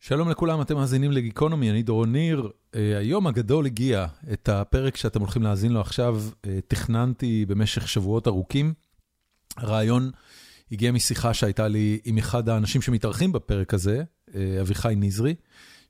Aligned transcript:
שלום 0.00 0.28
לכולם, 0.28 0.60
אתם 0.60 0.74
מאזינים 0.76 1.12
לגיקונומי, 1.12 1.70
אני 1.70 1.82
דורון 1.82 2.12
ניר. 2.12 2.42
Uh, 2.72 2.76
היום 2.98 3.26
הגדול 3.26 3.66
הגיע, 3.66 4.06
את 4.32 4.48
הפרק 4.48 4.96
שאתם 4.96 5.20
הולכים 5.20 5.42
להאזין 5.42 5.72
לו 5.72 5.80
עכשיו, 5.80 6.22
uh, 6.30 6.46
תכננתי 6.68 7.44
במשך 7.48 7.88
שבועות 7.88 8.28
ארוכים. 8.28 8.74
הרעיון 9.56 10.10
הגיע 10.72 10.92
משיחה 10.92 11.34
שהייתה 11.34 11.68
לי 11.68 11.98
עם 12.04 12.18
אחד 12.18 12.48
האנשים 12.48 12.82
שמתארחים 12.82 13.32
בפרק 13.32 13.74
הזה, 13.74 14.02
uh, 14.28 14.32
אביחי 14.60 14.94
נזרי, 14.96 15.34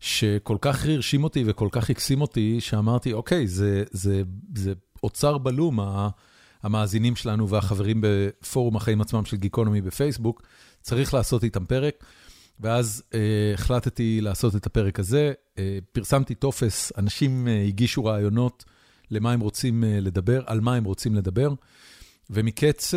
שכל 0.01 0.57
כך 0.61 0.87
הרשים 0.87 1.25
אותי 1.25 1.45
וכל 1.47 1.69
כך 1.73 1.91
הקסים 1.91 2.21
אותי, 2.21 2.61
שאמרתי, 2.61 3.13
אוקיי, 3.13 3.49
זה, 3.49 3.85
זה, 3.91 4.23
זה 4.55 4.73
אוצר 5.03 5.39
בלום, 5.39 5.79
המאזינים 6.63 7.17
שלנו 7.17 7.49
והחברים 7.49 8.01
בפורום 8.01 8.77
החיים 8.77 9.01
עצמם 9.01 9.25
של 9.25 9.37
גיקונומי 9.37 9.81
בפייסבוק, 9.81 10.43
צריך 10.83 11.15
לעשות 11.15 11.45
איתם 11.45 11.65
פרק. 11.65 12.05
ואז 12.61 13.03
uh, 13.11 13.15
החלטתי 13.55 14.21
לעשות 14.21 14.57
את 14.57 14.67
הפרק 14.67 15.01
הזה, 15.01 15.33
uh, 15.55 15.59
פרסמתי 15.93 16.35
טופס, 16.35 16.93
אנשים 16.99 17.47
uh, 17.47 17.69
הגישו 17.69 18.05
רעיונות 18.05 18.65
למה 19.11 19.33
הם 19.33 19.41
רוצים 19.41 19.85
uh, 19.85 19.87
לדבר, 20.01 20.43
על 20.47 20.61
מה 20.61 20.75
הם 20.75 20.85
רוצים 20.85 21.15
לדבר, 21.15 21.55
ומקץ 22.31 22.95
uh, 22.95 22.97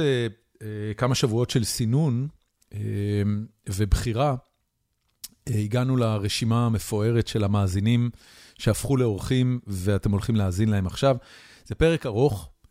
uh, 0.54 0.62
כמה 0.98 1.16
שבועות 1.16 1.50
של 1.50 1.64
סינון 1.64 2.28
uh, 2.70 2.76
ובחירה, 3.70 4.36
uh, 4.36 5.54
הגענו 5.54 5.98
לרשימה 5.98 6.66
המפוארת 6.66 7.28
של 7.28 7.44
המאזינים 7.44 8.10
שהפכו 8.58 8.98
לאורחים 8.98 9.60
ואתם 9.68 10.12
הולכים 10.12 10.36
להאזין 10.36 10.70
להם 10.70 10.88
עכשיו. 10.88 11.16
זה 11.66 11.76
פרק 11.76 12.06
ארוך, 12.06 12.50
uh, 12.66 12.68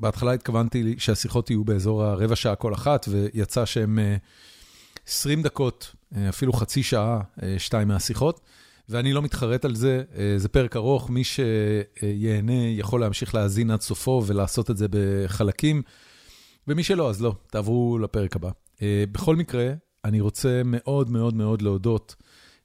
בהתחלה 0.00 0.32
התכוונתי 0.32 0.94
שהשיחות 0.98 1.50
יהיו 1.50 1.64
באזור 1.64 2.04
הרבע 2.04 2.36
שעה 2.36 2.54
כל 2.54 2.74
אחת, 2.74 3.08
ויצא 3.10 3.64
שהם... 3.64 3.98
Uh, 3.98 4.20
20 5.06 5.42
דקות, 5.42 5.94
אה, 5.94 5.95
אפילו 6.28 6.52
חצי 6.52 6.82
שעה, 6.82 7.20
אה, 7.42 7.54
שתיים 7.58 7.88
מהשיחות, 7.88 8.40
ואני 8.88 9.12
לא 9.12 9.22
מתחרט 9.22 9.64
על 9.64 9.74
זה, 9.74 10.02
אה, 10.16 10.34
זה 10.36 10.48
פרק 10.48 10.76
ארוך, 10.76 11.10
מי 11.10 11.24
שיהנה 11.24 12.66
יכול 12.68 13.00
להמשיך 13.00 13.34
להאזין 13.34 13.70
עד 13.70 13.80
סופו 13.80 14.22
ולעשות 14.26 14.70
את 14.70 14.76
זה 14.76 14.86
בחלקים, 14.90 15.82
ומי 16.68 16.82
שלא, 16.82 17.10
אז 17.10 17.22
לא, 17.22 17.34
תעברו 17.50 17.98
לפרק 17.98 18.36
הבא. 18.36 18.50
בכל 19.12 19.36
מקרה, 19.36 19.72
אני 20.04 20.20
רוצה 20.20 20.62
מאוד 20.64 21.10
מאוד 21.10 21.34
מאוד 21.34 21.62
להודות 21.62 22.14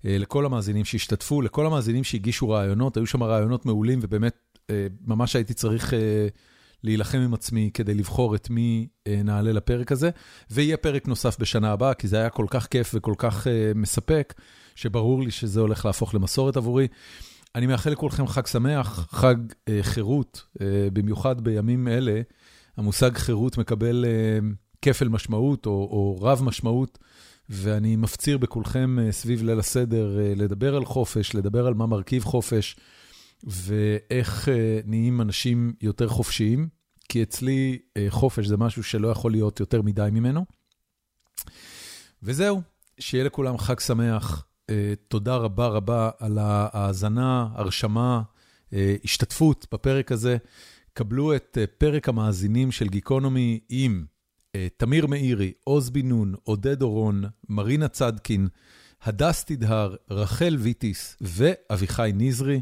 לכל 0.03 0.45
המאזינים 0.45 0.85
שהשתתפו, 0.85 1.41
לכל 1.41 1.65
המאזינים 1.65 2.03
שהגישו 2.03 2.49
רעיונות, 2.49 2.97
היו 2.97 3.07
שם 3.07 3.23
רעיונות 3.23 3.65
מעולים, 3.65 3.99
ובאמת, 4.01 4.59
ממש 5.05 5.35
הייתי 5.35 5.53
צריך... 5.53 5.93
להילחם 6.83 7.17
עם 7.17 7.33
עצמי 7.33 7.69
כדי 7.73 7.93
לבחור 7.93 8.35
את 8.35 8.49
מי 8.49 8.87
אה, 9.07 9.21
נעלה 9.23 9.51
לפרק 9.51 9.91
הזה, 9.91 10.09
ויהיה 10.51 10.77
פרק 10.77 11.07
נוסף 11.07 11.39
בשנה 11.39 11.71
הבאה, 11.71 11.93
כי 11.93 12.07
זה 12.07 12.17
היה 12.17 12.29
כל 12.29 12.45
כך 12.49 12.67
כיף 12.67 12.91
וכל 12.95 13.13
כך 13.17 13.47
uh, 13.47 13.49
מספק, 13.75 14.33
שברור 14.75 15.23
לי 15.23 15.31
שזה 15.31 15.59
הולך 15.59 15.85
להפוך 15.85 16.15
למסורת 16.15 16.57
עבורי. 16.57 16.87
אני 17.55 17.67
מאחל 17.67 17.89
לכולכם 17.89 18.27
חג 18.27 18.45
שמח, 18.45 19.07
חג 19.11 19.35
uh, 19.51 19.71
חירות, 19.81 20.43
uh, 20.55 20.61
במיוחד 20.93 21.41
בימים 21.41 21.87
אלה, 21.87 22.21
המושג 22.77 23.17
חירות 23.17 23.57
מקבל 23.57 24.05
uh, 24.05 24.45
כפל 24.81 25.07
משמעות 25.07 25.65
או, 25.65 25.71
או 25.71 26.17
רב 26.21 26.43
משמעות. 26.43 26.97
ואני 27.53 27.95
מפציר 27.95 28.37
בכולכם 28.37 28.97
סביב 29.11 29.43
ליל 29.43 29.59
הסדר 29.59 30.17
לדבר 30.35 30.75
על 30.75 30.85
חופש, 30.85 31.35
לדבר 31.35 31.67
על 31.67 31.73
מה 31.73 31.85
מרכיב 31.85 32.23
חופש, 32.23 32.75
ואיך 33.43 34.49
אה, 34.49 34.79
נהיים 34.85 35.21
אנשים 35.21 35.73
יותר 35.81 36.07
חופשיים, 36.07 36.67
כי 37.09 37.23
אצלי 37.23 37.79
אה, 37.97 38.05
חופש 38.09 38.45
זה 38.45 38.57
משהו 38.57 38.83
שלא 38.83 39.07
יכול 39.07 39.31
להיות 39.31 39.59
יותר 39.59 39.81
מדי 39.81 40.09
ממנו. 40.11 40.45
וזהו, 42.23 42.61
שיהיה 42.99 43.23
לכולם 43.23 43.57
חג 43.57 43.79
שמח. 43.79 44.45
אה, 44.69 44.93
תודה 45.07 45.35
רבה 45.35 45.67
רבה 45.67 46.09
על 46.19 46.37
ההאזנה, 46.37 47.47
הרשמה, 47.53 48.21
השתתפות 49.03 49.67
בפרק 49.73 50.11
הזה. 50.11 50.37
קבלו 50.93 51.35
את 51.35 51.57
פרק 51.77 52.09
המאזינים 52.09 52.71
של 52.71 52.87
גיקונומי 52.87 53.59
עם 53.69 54.05
תמיר 54.77 55.07
מאירי, 55.07 55.53
עוז 55.63 55.89
בן 55.89 56.07
נון, 56.07 56.35
עודד 56.43 56.81
אורון, 56.81 57.23
מרינה 57.49 57.87
צדקין, 57.87 58.47
הדס 59.03 59.45
תדהר, 59.45 59.95
רחל 60.11 60.57
ויטיס 60.59 61.17
ואביחי 61.21 62.11
נזרי. 62.15 62.61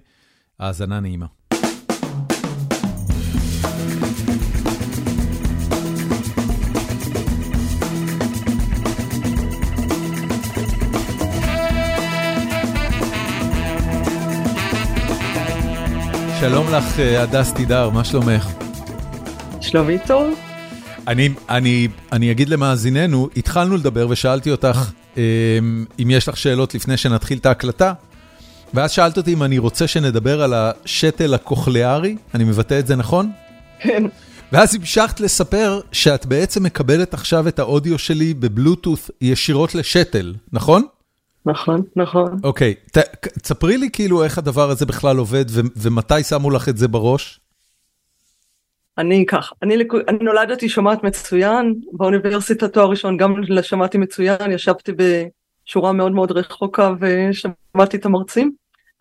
האזנה 0.60 1.00
נעימה. 1.00 1.26
שלום 16.40 16.68
לך, 16.74 17.00
אה, 17.00 17.22
הדס 17.24 17.54
תידר, 17.54 17.90
מה 17.90 18.04
שלומך? 18.04 18.48
שלומי 19.62 19.98
טוב. 20.08 20.34
אני, 21.08 21.30
אני, 21.50 21.88
אני 22.12 22.32
אגיד 22.32 22.50
למאזיננו, 22.50 23.30
התחלנו 23.38 23.78
לדבר 23.78 24.08
ושאלתי 24.10 24.52
אותך 24.52 24.92
אה, 25.18 25.24
אם 26.00 26.10
יש 26.12 26.28
לך 26.28 26.38
שאלות 26.38 26.76
לפני 26.76 26.98
שנתחיל 26.98 27.38
את 27.38 27.46
ההקלטה, 27.46 27.94
ואז 28.74 28.92
שאלת 28.92 29.18
אותי 29.18 29.34
אם 29.34 29.44
אני 29.44 29.58
רוצה 29.58 29.88
שנדבר 29.88 30.42
על 30.42 30.54
השתל 30.54 31.34
הקוכליארי, 31.34 32.16
אני 32.34 32.44
מבטא 32.44 32.80
את 32.80 32.88
זה 32.88 32.96
נכון? 32.96 33.32
כן. 33.80 34.04
ואז 34.52 34.76
המשכת 34.76 35.20
לספר 35.20 35.80
שאת 35.92 36.26
בעצם 36.26 36.64
מקבלת 36.64 37.14
עכשיו 37.14 37.48
את 37.48 37.60
האודיו 37.60 37.98
שלי 37.98 38.34
בבלוטות' 38.34 39.10
ישירות 39.22 39.76
לשתל, 39.76 40.34
נכון? 40.54 40.84
נכון, 41.46 41.82
נכון. 41.96 42.38
אוקיי, 42.44 42.74
תספרי 43.42 43.78
לי 43.78 43.90
כאילו 43.94 44.24
איך 44.24 44.38
הדבר 44.38 44.70
הזה 44.70 44.86
בכלל 44.86 45.18
עובד 45.18 45.46
ומתי 45.76 46.24
שמו 46.24 46.52
לך 46.52 46.70
את 46.70 46.78
זה 46.78 46.88
בראש? 46.88 47.40
אני 48.98 49.26
כך, 49.26 49.54
אני, 49.64 49.76
אני 50.08 50.18
נולדתי 50.22 50.70
שומעת 50.70 51.04
מצוין, 51.04 51.74
באוניברסיטה 51.94 52.68
תואר 52.68 52.90
ראשון 52.90 53.18
גם 53.18 53.36
שמעתי 53.62 53.98
מצוין, 53.98 54.52
ישבתי 54.52 54.92
בשורה 55.70 55.94
מאוד 55.94 56.12
מאוד 56.12 56.32
רחוקה 56.32 56.94
ושמעתי 57.00 57.98
את 57.98 58.06
המרצים. 58.06 58.52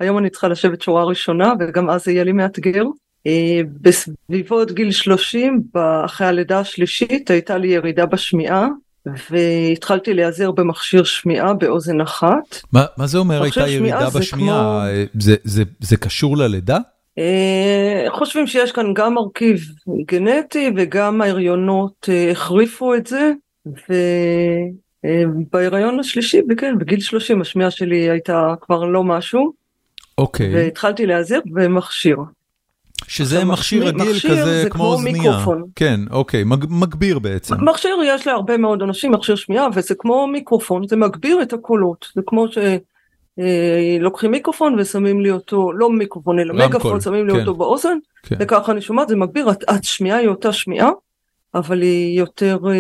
היום 0.01 0.19
אני 0.19 0.31
צריכה 0.31 0.49
לשבת 0.49 0.83
שורה 0.83 1.05
ראשונה 1.05 1.53
וגם 1.61 1.91
אז 1.91 2.05
זה 2.05 2.13
יהיה 2.13 2.25
לי 2.25 2.33
מאתגר. 2.33 2.85
אה, 3.27 3.61
בסביבות 3.81 4.73
גיל 4.73 4.91
30 4.91 5.63
אחרי 6.05 6.27
הלידה 6.27 6.61
השלישית 6.61 7.31
הייתה 7.31 7.59
לי 7.59 7.69
ירידה 7.69 8.07
בשמיעה 8.07 8.69
והתחלתי 9.31 10.15
להיעזר 10.15 10.51
במכשיר 10.51 11.05
שמיעה 11.05 11.55
באוזן 11.55 12.01
אחת. 12.01 12.63
מה, 12.73 12.85
מה 12.97 13.07
זה 13.07 13.19
אומר 13.19 13.43
הייתה 13.43 13.69
ירידה 13.69 14.11
בשמיעה? 14.11 14.61
כמו... 14.61 14.81
אה, 14.81 15.05
זה, 15.21 15.37
זה, 15.45 15.63
זה 15.81 15.97
קשור 15.97 16.37
ללידה? 16.37 16.79
אה, 17.19 18.05
חושבים 18.11 18.47
שיש 18.47 18.73
כאן 18.73 18.95
גם 18.95 19.15
מרכיב 19.15 19.61
גנטי 20.07 20.71
וגם 20.77 21.21
ההריונות 21.21 22.09
החריפו 22.33 22.95
את 22.95 23.07
זה 23.07 23.33
ובהיריון 25.07 26.01
השלישי, 26.01 26.41
כן, 26.59 26.79
בגיל 26.79 27.01
30 27.01 27.41
השמיעה 27.41 27.71
שלי 27.71 28.11
הייתה 28.11 28.55
כבר 28.61 28.85
לא 28.85 29.05
משהו. 29.05 29.53
אוקיי. 30.19 30.55
והתחלתי 30.55 31.07
להיעזר 31.07 31.39
במכשיר. 31.47 32.17
שזה 33.07 33.45
מכשיר 33.45 33.87
רגיל 33.87 34.11
מכשיר 34.11 34.31
כזה 34.31 34.67
כמו 34.71 34.85
אוזנייה. 34.85 35.23
מיקרופון. 35.23 35.65
כן, 35.77 36.01
אוקיי, 36.11 36.45
מג, 36.45 36.65
מגביר 36.69 37.19
בעצם. 37.19 37.55
מכשיר 37.65 37.97
יש 38.05 38.27
להרבה 38.27 38.57
מאוד 38.57 38.83
אנשים, 38.83 39.13
מכשיר 39.13 39.37
שמיעה, 39.37 39.67
וזה 39.75 39.95
כמו 39.99 40.27
מיקרופון, 40.27 40.87
זה 40.89 40.97
מגביר 40.97 41.43
את 41.43 41.53
הקולות. 41.53 42.07
זה 42.15 42.23
כמו 42.27 42.47
שלוקחים 42.49 44.31
אה, 44.31 44.37
מיקרופון 44.37 44.77
ושמים 44.79 45.21
לי 45.21 45.31
אותו, 45.31 45.73
לא 45.73 45.91
מיקרופון 45.91 46.39
אלא 46.39 46.55
מגפון, 46.55 47.01
שמים 47.01 47.27
לי 47.27 47.33
כן. 47.33 47.41
אותו 47.41 47.55
באוזן, 47.55 47.99
כן. 48.23 48.37
וככה 48.41 48.73
אני 48.73 48.81
שומעת, 48.81 49.09
זה 49.09 49.17
מגביר, 49.17 49.49
השמיעה 49.69 50.19
היא 50.19 50.29
אותה 50.29 50.53
שמיעה, 50.53 50.91
אבל 51.55 51.83
היא 51.83 52.19
יותר, 52.19 52.59
אה, 52.67 52.73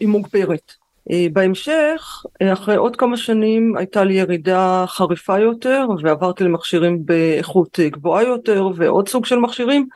היא 0.00 0.08
מוגברת. 0.08 0.72
אה, 1.10 1.26
בהמשך, 1.32 2.24
אה, 2.42 2.52
אחרי 2.52 2.76
עוד 2.76 2.96
כמה 2.96 3.16
שנים 3.16 3.76
הייתה 3.76 4.04
לי 4.04 4.14
ירידה 4.14 4.84
חריפה 4.88 5.38
יותר 5.38 5.86
ועברתי 6.02 6.44
למכשירים 6.44 7.06
באיכות 7.06 7.78
גבוהה 7.80 8.22
יותר 8.22 8.68
ועוד 8.76 9.08
סוג 9.08 9.26
של 9.26 9.36
מכשירים 9.36 9.86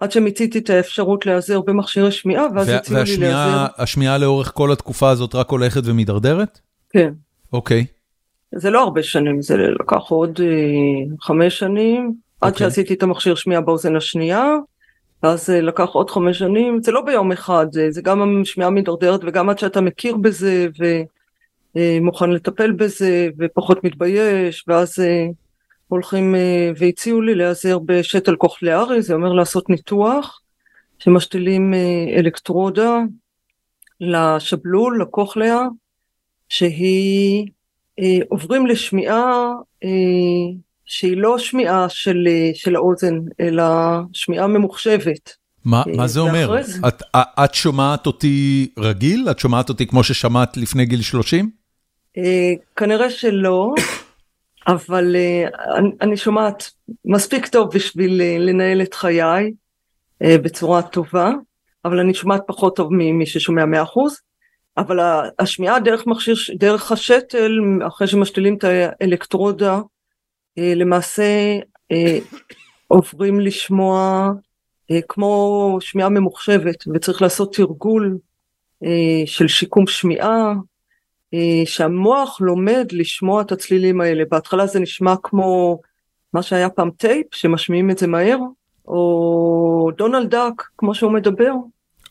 עד 0.00 0.12
שמיציתי 0.12 0.58
את 0.58 0.70
האפשרות 0.70 1.26
להיעזר 1.26 1.60
במכשירי 1.60 2.12
שמיעה 2.12 2.44
ואז 2.54 2.68
הציעו 2.68 3.02
לי 3.04 3.16
להיעזר. 3.16 3.66
והשמיעה 3.78 4.18
לאורך 4.18 4.52
כל 4.54 4.72
התקופה 4.72 5.10
הזאת 5.10 5.34
רק 5.34 5.50
הולכת 5.50 5.80
ומידרדרת? 5.84 6.58
כן. 6.90 7.12
אוקיי. 7.52 7.86
זה 8.54 8.70
לא 8.70 8.82
הרבה 8.82 9.02
שנים, 9.02 9.42
זה 9.42 9.56
לקח 9.56 10.02
עוד 10.08 10.40
אה, 10.42 11.16
חמש 11.20 11.58
שנים 11.58 12.12
עד 12.40 12.52
אוקיי. 12.52 12.66
שעשיתי 12.66 12.94
את 12.94 13.02
המכשיר 13.02 13.34
שמיעה 13.34 13.60
באוזן 13.60 13.96
השנייה 13.96 14.54
ואז 15.22 15.46
זה 15.46 15.60
לקח 15.60 15.88
עוד 15.88 16.10
חמש 16.10 16.38
שנים, 16.38 16.82
זה 16.82 16.92
לא 16.92 17.00
ביום 17.00 17.32
אחד, 17.32 17.66
זה, 17.72 17.90
זה 17.90 18.02
גם 18.02 18.42
השמיעה 18.42 18.70
מידרדרת 18.70 19.20
וגם 19.24 19.50
עד 19.50 19.58
שאתה 19.58 19.80
מכיר 19.80 20.16
בזה 20.16 20.66
ומוכן 21.76 22.30
לטפל 22.30 22.72
בזה 22.72 23.28
ופחות 23.38 23.84
מתבייש, 23.84 24.64
ואז 24.68 24.98
אה, 25.00 25.26
הולכים 25.88 26.34
אה, 26.34 26.70
והציעו 26.76 27.22
לי 27.22 27.34
להיעזר 27.34 27.78
בשתל 27.78 28.36
קוכליארי, 28.36 29.02
זה 29.02 29.14
אומר 29.14 29.32
לעשות 29.32 29.70
ניתוח, 29.70 30.40
שמשתילים 30.98 31.74
אה, 31.74 32.18
אלקטרודה 32.18 32.98
לשבלול, 34.00 35.02
לקוכליה, 35.02 35.60
שהיא 36.48 37.46
עוברים 38.28 38.66
לשמיעה 38.66 39.52
שהיא 40.90 41.16
לא 41.16 41.38
שמיעה 41.38 41.88
של, 41.88 42.28
של 42.54 42.76
האוזן, 42.76 43.18
אלא 43.40 43.64
שמיעה 44.12 44.46
ממוחשבת. 44.46 45.36
מה, 45.64 45.82
מה 45.96 46.06
זה 46.06 46.20
אומר? 46.20 46.60
את, 46.88 47.02
את 47.16 47.54
שומעת 47.54 48.06
אותי 48.06 48.68
רגיל? 48.78 49.28
את 49.30 49.38
שומעת 49.38 49.68
אותי 49.68 49.86
כמו 49.86 50.04
ששמעת 50.04 50.56
לפני 50.56 50.86
גיל 50.86 51.02
30? 51.02 51.50
כנראה 52.76 53.10
שלא. 53.10 53.74
אבל 54.66 55.16
אני, 55.78 55.90
אני 56.00 56.16
שומעת 56.16 56.70
מספיק 57.04 57.46
טוב 57.46 57.68
בשביל 57.74 58.22
לנהל 58.38 58.82
את 58.82 58.94
חיי 58.94 59.52
בצורה 60.22 60.82
טובה, 60.82 61.30
אבל 61.84 62.00
אני 62.00 62.14
שומעת 62.14 62.42
פחות 62.46 62.76
טוב 62.76 62.88
ממי 62.92 63.26
ששומע 63.26 63.64
100%, 63.64 63.66
אבל 64.76 64.98
השמיעה 65.38 65.80
דרך 65.80 66.06
מכשיר, 66.06 66.34
דרך 66.58 66.92
השתל, 66.92 67.52
אחרי 67.88 68.06
שמשתילים 68.06 68.56
את 68.56 68.64
האלקטרודה, 68.64 69.80
למעשה 70.56 71.58
uh, 71.92 71.96
עוברים 72.88 73.40
לשמוע 73.40 74.28
uh, 74.92 74.96
כמו 75.08 75.76
שמיעה 75.80 76.08
ממוחשבת, 76.08 76.84
וצריך 76.94 77.22
לעשות 77.22 77.54
תרגול 77.54 78.18
של 79.26 79.48
שיקום 79.48 79.86
שמיעה, 79.86 80.52
אה, 81.34 81.62
שהמוח 81.64 82.40
לומד 82.40 82.86
לשמוע 82.92 83.42
את 83.42 83.52
הצלילים 83.52 84.00
האלה. 84.00 84.24
בהתחלה 84.30 84.66
זה 84.66 84.80
נשמע 84.80 85.14
כמו 85.22 85.80
מה 86.34 86.42
שהיה 86.42 86.70
פעם 86.70 86.90
טייפ, 86.90 87.26
שמשמיעים 87.34 87.90
את 87.90 87.98
זה 87.98 88.06
מהר, 88.06 88.38
או 88.88 89.90
דונלד 89.96 90.30
דאק, 90.30 90.68
כמו 90.78 90.94
שהוא 90.94 91.12
מדבר. 91.12 91.52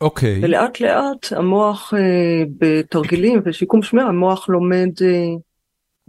אוקיי. 0.02 0.36
Okay. 0.36 0.46
ולאט 0.46 0.80
לאט 0.80 1.32
המוח 1.32 1.94
אה, 1.94 2.44
בתרגילים 2.58 3.42
ושיקום 3.46 3.84
שמיעה, 3.84 4.08
המוח 4.08 4.50
לומד 4.50 4.90
אה, 5.02 5.08
אה, 5.08 5.36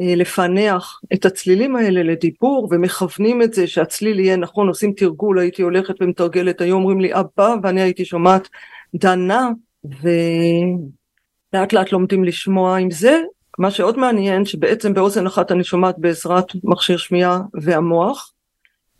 לפענח 0.00 1.00
את 1.14 1.26
הצלילים 1.26 1.76
האלה 1.76 2.02
לדיבור 2.02 2.68
ומכוונים 2.70 3.42
את 3.42 3.54
זה 3.54 3.66
שהצליל 3.66 4.20
יהיה 4.20 4.36
נכון, 4.36 4.68
עושים 4.68 4.92
תרגול, 4.92 5.38
הייתי 5.38 5.62
הולכת 5.62 5.94
ומתרגלת, 6.00 6.60
היו 6.60 6.74
אומרים 6.74 7.00
לי 7.00 7.14
אבא 7.14 7.54
ואני 7.62 7.80
הייתי 7.80 8.04
שומעת 8.04 8.48
דנה, 8.94 9.48
ו... 10.02 10.08
לאט 11.52 11.72
לאט 11.72 11.92
לומדים 11.92 12.24
לשמוע 12.24 12.78
עם 12.78 12.90
זה. 12.90 13.20
מה 13.58 13.70
שעוד 13.70 13.98
מעניין 13.98 14.44
שבעצם 14.44 14.94
באוזן 14.94 15.26
אחת 15.26 15.52
אני 15.52 15.64
שומעת 15.64 15.94
בעזרת 15.98 16.46
מכשיר 16.64 16.96
שמיעה 16.96 17.40
והמוח, 17.62 18.32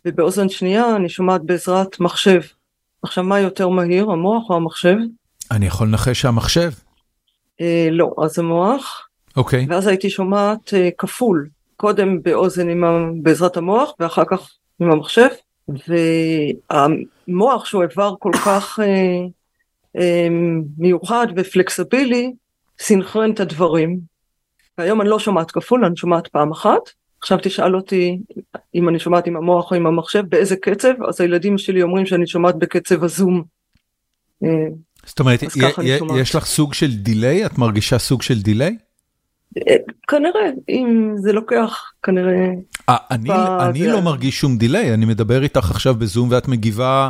ובאוזן 0.05 0.49
שנייה 0.49 0.95
אני 0.95 1.09
שומעת 1.09 1.41
בעזרת 1.41 1.99
מחשב. 1.99 2.41
עכשיו 3.03 3.23
מה 3.23 3.39
יותר 3.39 3.69
מהיר, 3.69 4.11
המוח 4.11 4.49
או 4.49 4.55
המחשב? 4.55 4.95
אני 5.51 5.65
יכול 5.65 5.87
לנחש 5.87 6.21
שהמחשב. 6.21 6.71
אה, 7.61 7.87
לא, 7.91 8.13
אז 8.23 8.39
המוח. 8.39 9.07
אוקיי. 9.37 9.65
ואז 9.69 9.87
הייתי 9.87 10.09
שומעת 10.09 10.73
אה, 10.73 10.89
כפול, 10.97 11.49
קודם 11.77 12.21
באוזן 12.21 12.69
עם 12.69 12.83
ה... 12.83 13.09
בעזרת 13.21 13.57
המוח 13.57 13.93
ואחר 13.99 14.23
כך 14.27 14.51
עם 14.79 14.91
המחשב, 14.91 15.27
והמוח 15.67 17.65
שהוא 17.65 17.83
איבר 17.83 18.13
כל 18.19 18.31
כך 18.45 18.79
אה, 18.83 19.25
אה, 20.01 20.27
מיוחד 20.77 21.27
ופלקסבילי, 21.35 22.33
סינכרן 22.79 23.31
את 23.31 23.39
הדברים. 23.39 23.99
והיום 24.77 25.01
אני 25.01 25.09
לא 25.09 25.19
שומעת 25.19 25.51
כפול, 25.51 25.85
אני 25.85 25.97
שומעת 25.97 26.27
פעם 26.27 26.51
אחת. 26.51 26.81
עכשיו 27.21 27.37
תשאל 27.41 27.75
אותי 27.75 28.19
אם 28.75 28.89
אני 28.89 28.99
שומעת 28.99 29.27
עם 29.27 29.35
המוח 29.35 29.71
או 29.71 29.75
עם 29.75 29.85
המחשב, 29.85 30.23
באיזה 30.29 30.55
קצב, 30.55 31.03
אז 31.07 31.21
הילדים 31.21 31.57
שלי 31.57 31.81
אומרים 31.81 32.05
שאני 32.05 32.27
שומעת 32.27 32.55
בקצב 32.55 33.03
הזום. 33.03 33.43
זאת 35.05 35.19
אומרת, 35.19 35.43
יש 36.19 36.35
לך 36.35 36.45
סוג 36.45 36.73
של 36.73 36.91
delay? 36.93 37.45
את 37.45 37.57
מרגישה 37.57 37.99
סוג 37.99 38.21
של 38.21 38.41
דיליי? 38.41 38.77
אה, 39.57 39.75
כנראה, 40.07 40.49
אם 40.69 41.13
זה 41.17 41.33
לוקח, 41.33 41.91
כנראה... 42.03 42.47
אה, 42.79 42.91
אה, 42.91 42.97
אני, 43.11 43.29
אני 43.69 43.87
לא 43.87 44.01
מרגיש 44.01 44.39
שום 44.39 44.57
delay, 44.57 44.93
אני 44.93 45.05
מדבר 45.05 45.43
איתך 45.43 45.71
עכשיו 45.71 45.95
בזום 45.95 46.27
ואת 46.31 46.47
מגיבה 46.47 47.09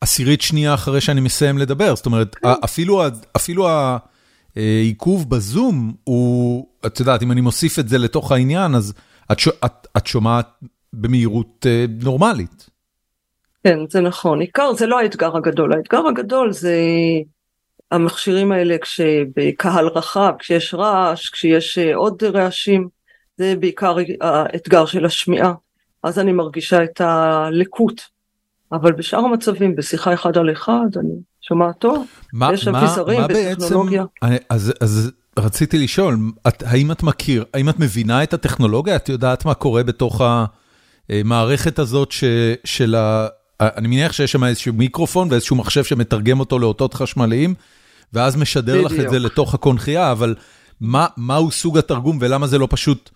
עשירית 0.00 0.40
שנייה 0.40 0.74
אחרי 0.74 1.00
שאני 1.00 1.20
מסיים 1.20 1.58
לדבר, 1.58 1.96
זאת 1.96 2.06
אומרת, 2.06 2.34
כן. 2.34 2.48
אפילו, 2.64 3.02
אפילו 3.36 3.68
העיכוב 4.56 5.30
בזום 5.30 5.92
הוא, 6.04 6.66
את 6.86 7.00
יודעת, 7.00 7.22
אם 7.22 7.32
אני 7.32 7.40
מוסיף 7.40 7.78
את 7.78 7.88
זה 7.88 7.98
לתוך 7.98 8.32
העניין, 8.32 8.74
אז 8.74 8.94
את, 9.32 9.38
את, 9.64 9.86
את 9.96 10.06
שומעת 10.06 10.48
במהירות 10.92 11.66
אה, 11.68 11.84
נורמלית. 12.02 12.70
כן, 13.64 13.78
זה 13.90 14.00
נכון. 14.00 14.40
עיקר 14.40 14.72
זה 14.72 14.86
לא 14.86 15.00
האתגר 15.00 15.36
הגדול, 15.36 15.72
האתגר 15.72 16.06
הגדול 16.06 16.52
זה 16.52 16.76
המכשירים 17.92 18.52
האלה 18.52 18.76
כשבקהל 18.78 19.88
רחב, 19.88 20.32
כשיש 20.38 20.74
רעש, 20.74 21.30
כשיש 21.30 21.78
אה, 21.78 21.94
עוד 21.94 22.22
רעשים, 22.24 22.88
זה 23.36 23.54
בעיקר 23.60 23.96
האתגר 24.20 24.86
של 24.86 25.04
השמיעה. 25.04 25.52
אז 26.02 26.18
אני 26.18 26.32
מרגישה 26.32 26.84
את 26.84 27.00
הלקות. 27.00 28.00
אבל 28.72 28.92
בשאר 28.92 29.18
המצבים, 29.18 29.76
בשיחה 29.76 30.14
אחד 30.14 30.38
על 30.38 30.52
אחד, 30.52 30.86
אני 30.96 31.14
שומעת 31.40 31.78
טוב, 31.78 32.06
יש 32.52 32.68
אביזרים 32.68 33.20
בטכנולוגיה. 33.28 34.04
אז, 34.50 34.72
אז 34.80 35.12
רציתי 35.38 35.78
לשאול, 35.78 36.16
את, 36.48 36.62
האם 36.66 36.92
את 36.92 37.02
מכיר, 37.02 37.44
האם 37.54 37.68
את 37.68 37.78
מבינה 37.78 38.22
את 38.22 38.34
הטכנולוגיה? 38.34 38.96
את 38.96 39.08
יודעת 39.08 39.44
מה 39.44 39.54
קורה 39.54 39.82
בתוך 39.82 40.20
המערכת 41.10 41.78
הזאת 41.78 42.12
ש, 42.12 42.24
של 42.64 42.94
ה... 42.94 43.26
אני 43.60 43.88
מניח 43.88 44.12
שיש 44.12 44.32
שם 44.32 44.44
איזשהו 44.44 44.72
מיקרופון 44.72 45.28
ואיזשהו 45.30 45.56
מחשב 45.56 45.84
שמתרגם 45.84 46.40
אותו 46.40 46.58
לאותות 46.58 46.94
חשמליים, 46.94 47.54
ואז 48.12 48.36
משדר 48.36 48.74
בדיוק. 48.74 48.92
לך 48.92 49.00
את 49.04 49.10
זה 49.10 49.18
לתוך 49.18 49.54
הקונכייה, 49.54 50.12
אבל 50.12 50.34
מה, 50.80 51.06
מהו 51.16 51.50
סוג 51.50 51.78
התרגום 51.78 52.18
ולמה 52.20 52.46
זה 52.46 52.58
לא 52.58 52.68
פשוט... 52.70 53.10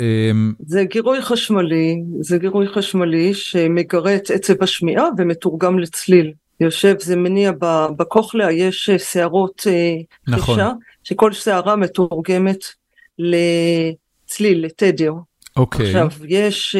אמ, 0.00 0.52
זה 0.66 0.84
גירוי 0.84 1.22
חשמלי, 1.22 2.02
זה 2.20 2.38
גירוי 2.38 2.68
חשמלי 2.68 3.34
שמגרה 3.34 4.16
את 4.16 4.30
עצב 4.30 4.62
השמיעה 4.62 5.04
ומתורגם 5.18 5.78
לצליל. 5.78 6.32
יושב, 6.60 6.94
זה 7.00 7.16
מניע 7.16 7.52
בקוכליה, 7.96 8.52
יש 8.52 8.90
שערות 8.90 9.66
אה, 9.66 9.94
נכון. 10.28 10.54
חישה, 10.54 10.70
שכל 11.04 11.32
שערה 11.32 11.76
מתורגמת 11.76 12.64
לצליל, 13.18 14.64
לתדר. 14.64 15.12
אוקיי. 15.56 15.86
עכשיו, 15.86 16.08
יש 16.28 16.76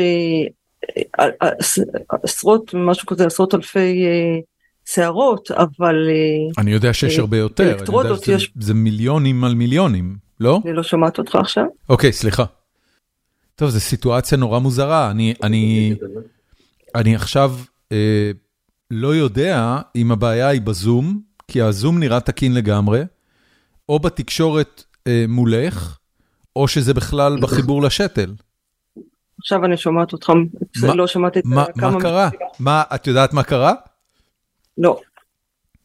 אה, 1.18 1.26
אה, 1.42 1.48
עשרות, 2.22 2.74
משהו 2.74 3.06
כזה, 3.06 3.26
עשרות 3.26 3.54
אלפי 3.54 4.04
שערות, 4.84 5.50
אבל... 5.50 5.94
אני 6.58 6.72
יודע 6.72 6.92
שיש 6.92 7.18
הרבה 7.18 7.36
יותר. 7.36 7.70
אלקטרודות 7.70 8.28
יש... 8.28 8.52
זה 8.60 8.74
מיליונים 8.74 9.44
על 9.44 9.54
מיליונים, 9.54 10.16
לא? 10.40 10.60
אני 10.64 10.72
לא 10.72 10.82
שומעת 10.82 11.18
אותך 11.18 11.34
עכשיו. 11.34 11.64
אוקיי, 11.88 12.12
סליחה. 12.12 12.44
טוב, 13.54 13.70
זו 13.70 13.80
סיטואציה 13.80 14.38
נורא 14.38 14.58
מוזרה. 14.58 15.10
אני, 15.10 15.34
אני, 15.42 15.94
אני 16.94 17.14
עכשיו... 17.16 17.52
לא 18.90 19.14
יודע 19.14 19.78
אם 19.96 20.12
הבעיה 20.12 20.48
היא 20.48 20.60
בזום, 20.60 21.20
כי 21.48 21.62
הזום 21.62 21.98
נראה 21.98 22.20
תקין 22.20 22.54
לגמרי, 22.54 23.02
או 23.88 23.98
בתקשורת 23.98 24.84
אה, 25.06 25.24
מולך, 25.28 25.98
או 26.56 26.68
שזה 26.68 26.94
בכלל 26.94 27.36
בחיבור 27.40 27.82
לשתל. 27.82 28.34
עכשיו 29.38 29.64
אני 29.64 29.76
שומעת 29.76 30.12
אותך, 30.12 30.32
לא 30.82 31.06
שמעתי 31.06 31.38
את 31.38 31.44
מה, 31.46 31.64
כמה... 31.78 31.90
מה 31.90 32.00
קרה? 32.00 32.28
מה, 32.58 32.82
את 32.94 33.06
יודעת 33.06 33.32
מה 33.32 33.42
קרה? 33.42 33.72
לא. 34.78 35.00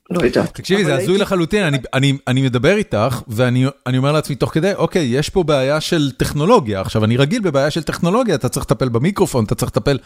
לא 0.10 0.25
יודעת. 0.25 0.55
תקשיבי, 0.55 0.86
זה 0.86 0.96
הזוי 0.96 1.17
לחלוטין, 1.17 1.63
אני, 1.63 1.77
אני, 1.93 2.17
אני 2.27 2.41
מדבר 2.41 2.75
איתך, 2.75 3.22
ואני 3.27 3.98
אומר 3.98 4.12
לעצמי 4.12 4.36
תוך 4.36 4.53
כדי, 4.53 4.74
אוקיי, 4.74 5.05
יש 5.05 5.29
פה 5.29 5.43
בעיה 5.43 5.81
של 5.81 6.12
טכנולוגיה. 6.12 6.81
עכשיו, 6.81 7.03
אני 7.03 7.17
רגיל 7.17 7.41
בבעיה 7.41 7.72
של 7.72 7.84
טכנולוגיה, 7.84 8.36
אתה 8.36 8.50
צריך 8.50 8.65
לטפל 8.65 8.89
במיקרופון, 8.89 9.46
אתה 9.46 9.55
צריך 9.55 9.72
לטפל... 9.72 9.98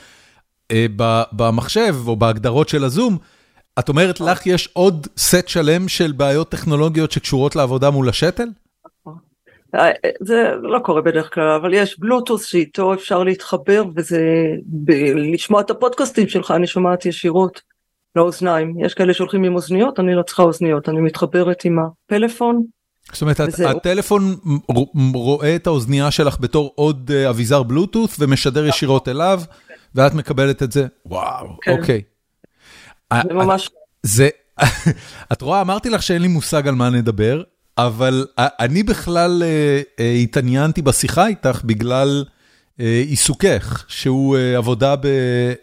אה, 0.71 0.85
במחשב 1.31 1.95
או 2.07 2.15
בהגדרות 2.15 2.69
של 2.69 2.83
הזום, 2.83 3.17
את 3.79 3.89
אומרת 3.89 4.21
לך 4.21 4.47
יש 4.47 4.69
עוד 4.73 5.07
סט 5.17 5.47
שלם 5.47 5.87
של 5.87 6.11
בעיות 6.11 6.49
טכנולוגיות 6.49 7.11
שקשורות 7.11 7.55
לעבודה 7.55 7.89
מול 7.89 8.09
השתל? 8.09 8.47
אה, 9.75 9.91
זה 10.19 10.51
לא 10.61 10.79
קורה 10.79 11.01
בדרך 11.01 11.33
כלל, 11.33 11.49
אבל 11.61 11.73
יש 11.73 11.99
בלוטוס 11.99 12.45
שאיתו 12.45 12.93
אפשר 12.93 13.23
להתחבר 13.23 13.83
וזה, 13.95 14.21
לשמוע 15.15 15.61
את 15.61 15.69
הפודקאסטים 15.69 16.27
שלך 16.27 16.51
אני 16.51 16.67
שומעת 16.67 17.05
ישירות 17.05 17.61
לאוזניים. 18.15 18.86
יש 18.86 18.93
כאלה 18.93 19.13
שהולכים 19.13 19.43
עם 19.43 19.55
אוזניות, 19.55 20.00
אני 20.00 20.15
לא 20.15 20.22
צריכה 20.24 20.43
אוזניות, 20.43 20.89
אני 20.89 21.01
מתחברת 21.01 21.65
עם 21.65 21.79
הפלאפון. 21.79 22.63
זאת 23.12 23.22
אומרת, 23.22 23.39
הטלפון 23.70 24.36
רואה 25.13 25.55
את 25.55 25.67
האוזנייה 25.67 26.12
שלך 26.12 26.38
בתור 26.39 26.72
עוד 26.75 27.12
אה, 27.13 27.29
אביזר 27.29 27.63
בלוטוס 27.63 28.15
ומשדר 28.20 28.65
ישירות 28.65 29.08
אליו. 29.08 29.41
ואת 29.96 30.13
מקבלת 30.13 30.63
את 30.63 30.72
זה? 30.72 30.88
וואו, 31.05 31.58
כן. 31.62 31.72
אוקיי. 31.72 32.01
זה 33.13 33.34
ממש... 33.34 33.70
זה, 34.03 34.29
את 35.34 35.41
רואה, 35.41 35.62
אמרתי 35.62 35.89
לך 35.89 36.03
שאין 36.03 36.22
לי 36.22 36.27
מושג 36.27 36.67
על 36.67 36.75
מה 36.75 36.89
נדבר, 36.89 37.43
אבל 37.77 38.27
אני 38.38 38.84
בכלל 38.84 39.43
התעניינתי 40.24 40.82
בשיחה 40.82 41.27
איתך 41.27 41.62
בגלל 41.65 42.25
עיסוקך, 42.77 43.86
שהוא 43.88 44.38
עבודה 44.58 44.96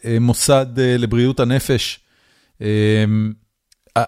במוסד 0.04 0.66
לבריאות 0.76 1.40
הנפש. 1.40 2.00
Uh, 2.60 2.62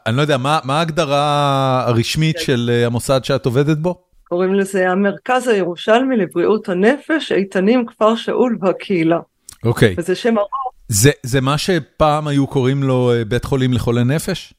אני 0.06 0.16
לא 0.16 0.22
יודע, 0.22 0.36
מה 0.36 0.58
מה 0.64 0.78
ההגדרה 0.78 1.84
הרשמית 1.86 2.38
של 2.38 2.70
uh, 2.70 2.86
המוסד 2.86 3.24
שאת 3.24 3.46
עובדת 3.46 3.78
בו? 3.78 4.02
קוראים 4.32 4.54
לזה 4.54 4.90
המרכז 4.90 5.48
הירושלמי 5.48 6.16
לבריאות 6.16 6.68
הנפש, 6.68 7.32
איתנים, 7.32 7.86
כפר 7.86 8.16
שאול 8.16 8.58
והקהילה. 8.60 9.18
אוקיי. 9.64 9.94
וזה 9.98 10.14
שם 10.14 10.38
ארוך. 10.38 10.50
זה, 10.88 11.10
זה 11.22 11.40
מה 11.40 11.58
שפעם 11.58 12.26
היו 12.26 12.46
קוראים 12.46 12.82
לו 12.82 13.12
אה, 13.12 13.24
בית 13.24 13.44
חולים 13.44 13.72
לחולי 13.72 14.04
נפש? 14.04 14.54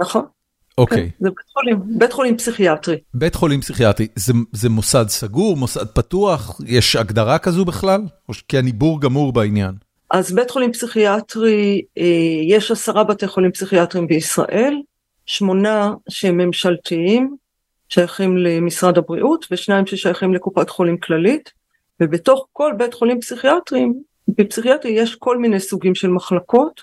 נכון. 0.00 0.24
אוקיי. 0.78 0.98
Okay. 0.98 1.00
כן, 1.00 1.24
זה 1.24 1.28
בית 1.28 1.48
חולים, 1.52 1.98
בית 1.98 2.12
חולים 2.12 2.36
פסיכיאטרי. 2.36 2.96
בית 3.14 3.34
חולים 3.34 3.60
פסיכיאטרי, 3.60 4.06
זה, 4.16 4.32
זה 4.52 4.68
מוסד 4.68 5.08
סגור, 5.08 5.56
מוסד 5.56 5.86
פתוח, 5.86 6.60
יש 6.66 6.96
הגדרה 6.96 7.38
כזו 7.38 7.64
בכלל? 7.64 8.02
או 8.28 8.34
כי 8.48 8.58
אני 8.58 8.72
בור 8.72 9.00
גמור 9.00 9.32
בעניין. 9.32 9.74
אז 10.10 10.32
בית 10.32 10.50
חולים 10.50 10.72
פסיכיאטרי, 10.72 11.82
אה, 11.98 12.04
יש 12.42 12.70
עשרה 12.70 13.04
בתי 13.04 13.26
חולים 13.26 13.52
פסיכיאטריים 13.52 14.06
בישראל, 14.06 14.74
שמונה 15.26 15.94
שהם 16.08 16.36
ממשלתיים, 16.36 17.36
שייכים 17.88 18.36
למשרד 18.36 18.98
הבריאות, 18.98 19.46
ושניים 19.50 19.86
ששייכים 19.86 20.34
לקופת 20.34 20.70
חולים 20.70 20.98
כללית, 20.98 21.52
ובתוך 22.00 22.46
כל 22.52 22.72
בית 22.76 22.94
חולים 22.94 23.20
פסיכיאטריים, 23.20 24.02
בפסיכיאטרי 24.28 24.90
יש 24.92 25.14
כל 25.14 25.38
מיני 25.38 25.60
סוגים 25.60 25.94
של 25.94 26.08
מחלקות, 26.08 26.82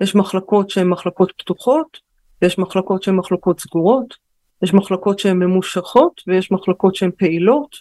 יש 0.00 0.14
מחלקות 0.14 0.70
שהן 0.70 0.88
מחלקות 0.88 1.32
פתוחות, 1.38 1.98
יש 2.42 2.58
מחלקות 2.58 3.02
שהן 3.02 3.16
מחלקות 3.16 3.60
סגורות, 3.60 4.14
יש 4.62 4.74
מחלקות 4.74 5.18
שהן 5.18 5.38
ממושכות 5.38 6.22
ויש 6.26 6.52
מחלקות 6.52 6.94
שהן 6.94 7.10
פעילות. 7.16 7.76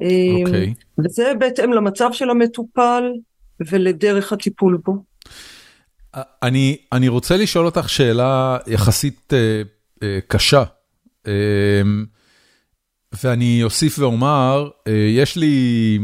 Okay. 0.00 0.46
אוקיי. 0.46 0.74
וזה 1.04 1.32
בהתאם 1.38 1.72
למצב 1.72 2.12
של 2.12 2.30
המטופל 2.30 3.12
ולדרך 3.60 4.32
הטיפול 4.32 4.78
בו. 4.84 5.04
אני, 6.42 6.76
אני 6.92 7.08
רוצה 7.08 7.36
לשאול 7.36 7.66
אותך 7.66 7.88
שאלה 7.88 8.58
יחסית 8.66 9.32
אה, 9.32 9.62
אה, 10.02 10.18
קשה, 10.28 10.64
אה, 11.26 11.32
ואני 13.24 13.62
אוסיף 13.62 13.98
ואומר, 13.98 14.68
אה, 14.86 14.92
יש 14.92 15.36
לי, 15.36 15.98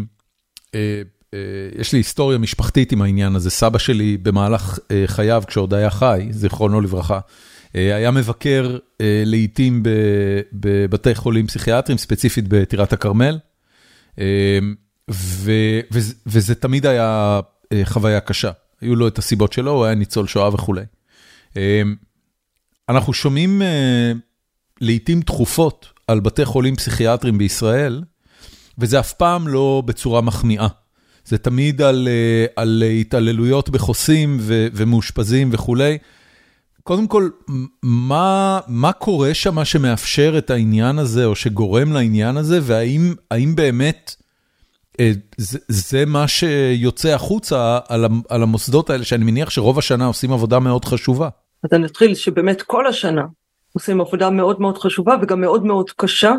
אה, 0.74 1.02
אה, 1.34 1.38
יש 1.78 1.92
לי 1.92 1.98
היסטוריה 1.98 2.38
משפחתית 2.38 2.92
עם 2.92 3.02
העניין 3.02 3.36
הזה, 3.36 3.50
סבא 3.50 3.78
שלי 3.78 4.16
במהלך 4.16 4.78
אה, 4.90 5.02
חייו, 5.06 5.42
כשעוד 5.46 5.74
היה 5.74 5.90
חי, 5.90 6.26
זיכרונו 6.30 6.80
לברכה, 6.80 7.20
אה, 7.76 7.96
היה 7.96 8.10
מבקר 8.10 8.78
לעיתים 9.26 9.82
בבתי 10.52 11.14
חולים 11.14 11.46
פסיכיאטריים, 11.46 11.98
ספציפית 11.98 12.44
בטירת 12.48 12.92
הכרמל, 12.92 13.38
וזה 16.26 16.54
תמיד 16.54 16.86
היה 16.86 17.40
חוויה 17.84 18.20
קשה. 18.20 18.50
היו 18.80 18.96
לו 18.96 19.08
את 19.08 19.18
הסיבות 19.18 19.52
שלו, 19.52 19.70
הוא 19.70 19.84
היה 19.84 19.94
ניצול 19.94 20.26
שואה 20.26 20.54
וכולי. 20.54 20.84
אנחנו 22.88 23.12
שומעים 23.12 23.62
לעיתים 24.80 25.22
תכופות 25.22 25.86
על 26.08 26.20
בתי 26.20 26.44
חולים 26.44 26.76
פסיכיאטריים 26.76 27.38
בישראל, 27.38 28.02
וזה 28.78 29.00
אף 29.00 29.12
פעם 29.12 29.48
לא 29.48 29.82
בצורה 29.86 30.20
מחמיאה. 30.20 30.68
זה 31.24 31.38
תמיד 31.38 31.82
על, 31.82 32.08
על 32.56 32.82
התעללויות 33.00 33.70
בחוסים 33.70 34.36
ומאושפזים 34.40 35.48
וכולי. 35.52 35.98
קודם 36.82 37.06
כל, 37.06 37.28
מה, 37.82 38.60
מה 38.66 38.92
קורה 38.92 39.34
שם 39.34 39.64
שמאפשר 39.64 40.34
את 40.38 40.50
העניין 40.50 40.98
הזה, 40.98 41.24
או 41.24 41.36
שגורם 41.36 41.92
לעניין 41.92 42.36
הזה, 42.36 42.58
והאם 42.62 43.54
באמת 43.54 44.14
אה, 44.18 44.21
זה, 45.36 45.58
זה 45.68 46.06
מה 46.06 46.28
שיוצא 46.28 47.08
החוצה 47.08 47.78
על 48.28 48.42
המוסדות 48.42 48.90
האלה, 48.90 49.04
שאני 49.04 49.24
מניח 49.24 49.50
שרוב 49.50 49.78
השנה 49.78 50.06
עושים 50.06 50.32
עבודה 50.32 50.58
מאוד 50.58 50.84
חשובה. 50.84 51.28
אז 51.64 51.70
אני 51.72 51.86
אתחיל 51.86 52.14
שבאמת 52.14 52.62
כל 52.62 52.86
השנה 52.86 53.22
עושים 53.72 54.00
עבודה 54.00 54.30
מאוד 54.30 54.60
מאוד 54.60 54.78
חשובה 54.78 55.16
וגם 55.22 55.40
מאוד 55.40 55.64
מאוד 55.64 55.90
קשה 55.90 56.32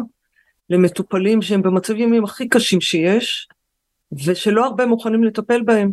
למטופלים 0.69 1.41
שהם 1.41 1.61
במצבים 1.61 2.23
הכי 2.23 2.49
קשים 2.49 2.81
שיש, 2.81 3.47
ושלא 4.25 4.65
הרבה 4.65 4.85
מוכנים 4.85 5.23
לטפל 5.23 5.61
בהם. 5.61 5.91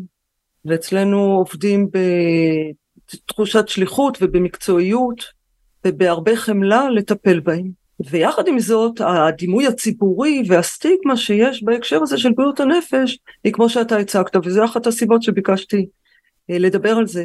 ואצלנו 0.64 1.18
עובדים 1.18 1.88
בתחושת 3.12 3.68
שליחות 3.68 4.18
ובמקצועיות 4.20 5.24
ובהרבה 5.84 6.36
חמלה 6.36 6.90
לטפל 6.90 7.40
בהם. 7.40 7.79
ויחד 8.08 8.48
עם 8.48 8.58
זאת 8.58 9.00
הדימוי 9.00 9.66
הציבורי 9.66 10.42
והסטיגמה 10.48 11.16
שיש 11.16 11.64
בהקשר 11.64 12.02
הזה 12.02 12.18
של 12.18 12.32
בריאות 12.32 12.60
הנפש 12.60 13.18
היא 13.44 13.52
כמו 13.52 13.68
שאתה 13.68 13.96
הצגת 13.96 14.36
וזו 14.36 14.64
אחת 14.64 14.86
הסיבות 14.86 15.22
שביקשתי 15.22 15.86
אה, 16.50 16.58
לדבר 16.58 16.96
על 16.96 17.06
זה 17.06 17.24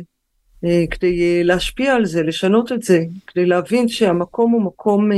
אה, 0.66 0.84
כדי 0.92 1.22
אה, 1.22 1.44
להשפיע 1.44 1.96
על 1.96 2.06
זה 2.06 2.24
לשנות 2.24 2.72
את 2.72 2.84
זה 2.84 3.04
כדי 3.28 3.46
להבין 3.46 3.88
שהמקום 3.88 4.52
הוא 4.52 4.62
מקום 4.62 5.10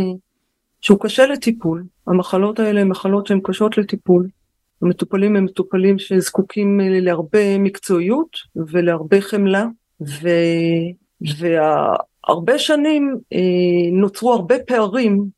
שהוא 0.81 0.99
קשה 0.99 1.27
לטיפול. 1.27 1.83
המחלות 2.07 2.59
האלה 2.59 2.81
הן 2.81 2.87
מחלות 2.87 3.27
שהן 3.27 3.39
קשות 3.43 3.77
לטיפול. 3.77 4.27
המטופלים 4.81 5.35
הם 5.35 5.45
מטופלים 5.45 5.99
שזקוקים 5.99 6.79
להרבה 6.83 7.57
מקצועיות 7.57 8.37
ולהרבה 8.55 9.21
חמלה 9.21 9.65
ו... 10.01 10.29
והרבה 11.37 12.59
שנים 12.59 13.17
נוצרו 13.91 14.33
הרבה 14.33 14.55
פערים 14.67 15.36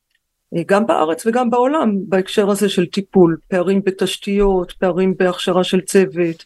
גם 0.66 0.88
בארץ 0.88 1.26
וגם 1.26 1.50
בעולם 1.50 1.96
בהקשר 2.08 2.50
הזה 2.50 2.70
של 2.70 2.86
טיפול, 2.86 3.38
פערים 3.48 3.82
בתשתיות, 3.84 4.72
פערים 4.72 5.14
בהכשרה 5.18 5.64
של 5.64 5.82
צוות, 5.82 6.46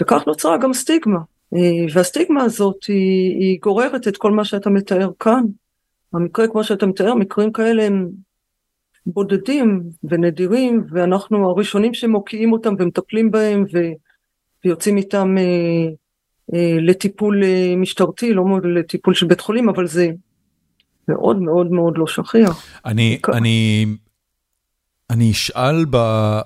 וכך 0.00 0.26
נוצרה 0.26 0.58
גם 0.58 0.72
סטיגמה. 0.72 1.18
אה, 1.54 1.86
והסטיגמה 1.94 2.42
הזאת 2.42 2.84
היא, 2.84 3.40
היא 3.40 3.58
גוררת 3.62 4.08
את 4.08 4.16
כל 4.16 4.30
מה 4.30 4.44
שאתה 4.44 4.70
מתאר 4.70 5.10
כאן. 5.18 5.44
המקרה 6.12 6.48
כמו 6.48 6.64
שאתה 6.64 6.86
מתאר, 6.86 7.14
מקרים 7.14 7.52
כאלה 7.52 7.82
הם 7.82 8.08
בודדים 9.06 9.82
ונדירים, 10.04 10.84
ואנחנו 10.90 11.50
הראשונים 11.50 11.94
שמוקיעים 11.94 12.52
אותם 12.52 12.74
ומטפלים 12.78 13.30
בהם 13.30 13.64
ו, 13.72 13.78
ויוצאים 14.64 14.96
איתם 14.96 15.34
אה, 15.38 15.88
אה, 16.54 16.76
לטיפול 16.80 17.44
אה, 17.44 17.76
משטרתי, 17.76 18.32
לא 18.32 18.44
לטיפול 18.64 19.14
של 19.14 19.26
בית 19.26 19.40
חולים, 19.40 19.68
אבל 19.68 19.86
זה 19.86 20.10
מאוד 21.08 21.36
מאוד 21.36 21.70
מאוד 21.70 21.98
לא 21.98 22.06
שכיח. 22.06 22.62
אני, 22.84 23.18
אני, 23.32 23.86
אני 25.10 25.30
אשאל 25.30 25.84
ב, 25.90 25.96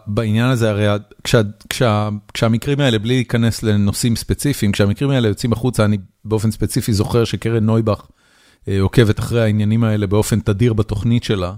בעניין 0.07 0.47
הזה, 0.47 0.71
הרי 0.71 0.87
כשה, 1.25 1.41
כשה, 1.69 2.09
כשהמקרים 2.35 2.81
האלה, 2.81 2.99
בלי 2.99 3.15
להיכנס 3.15 3.63
לנושאים 3.63 4.17
ספציפיים, 4.17 4.73
כשהמקרים 4.73 5.11
האלה 5.11 5.29
יוצאים 5.29 5.53
החוצה, 5.53 5.85
אני 5.85 5.99
באופן 6.25 6.51
ספציפי 6.51 6.93
זוכר 6.93 7.25
שקרן 7.25 7.65
נויבך 7.65 8.07
אה, 8.69 8.81
עוקבת 8.81 9.19
אחרי 9.19 9.43
העניינים 9.43 9.85
האלה 9.85 10.07
באופן 10.07 10.41
תדיר 10.41 10.73
בתוכנית 10.73 11.25
שלה. 11.25 11.55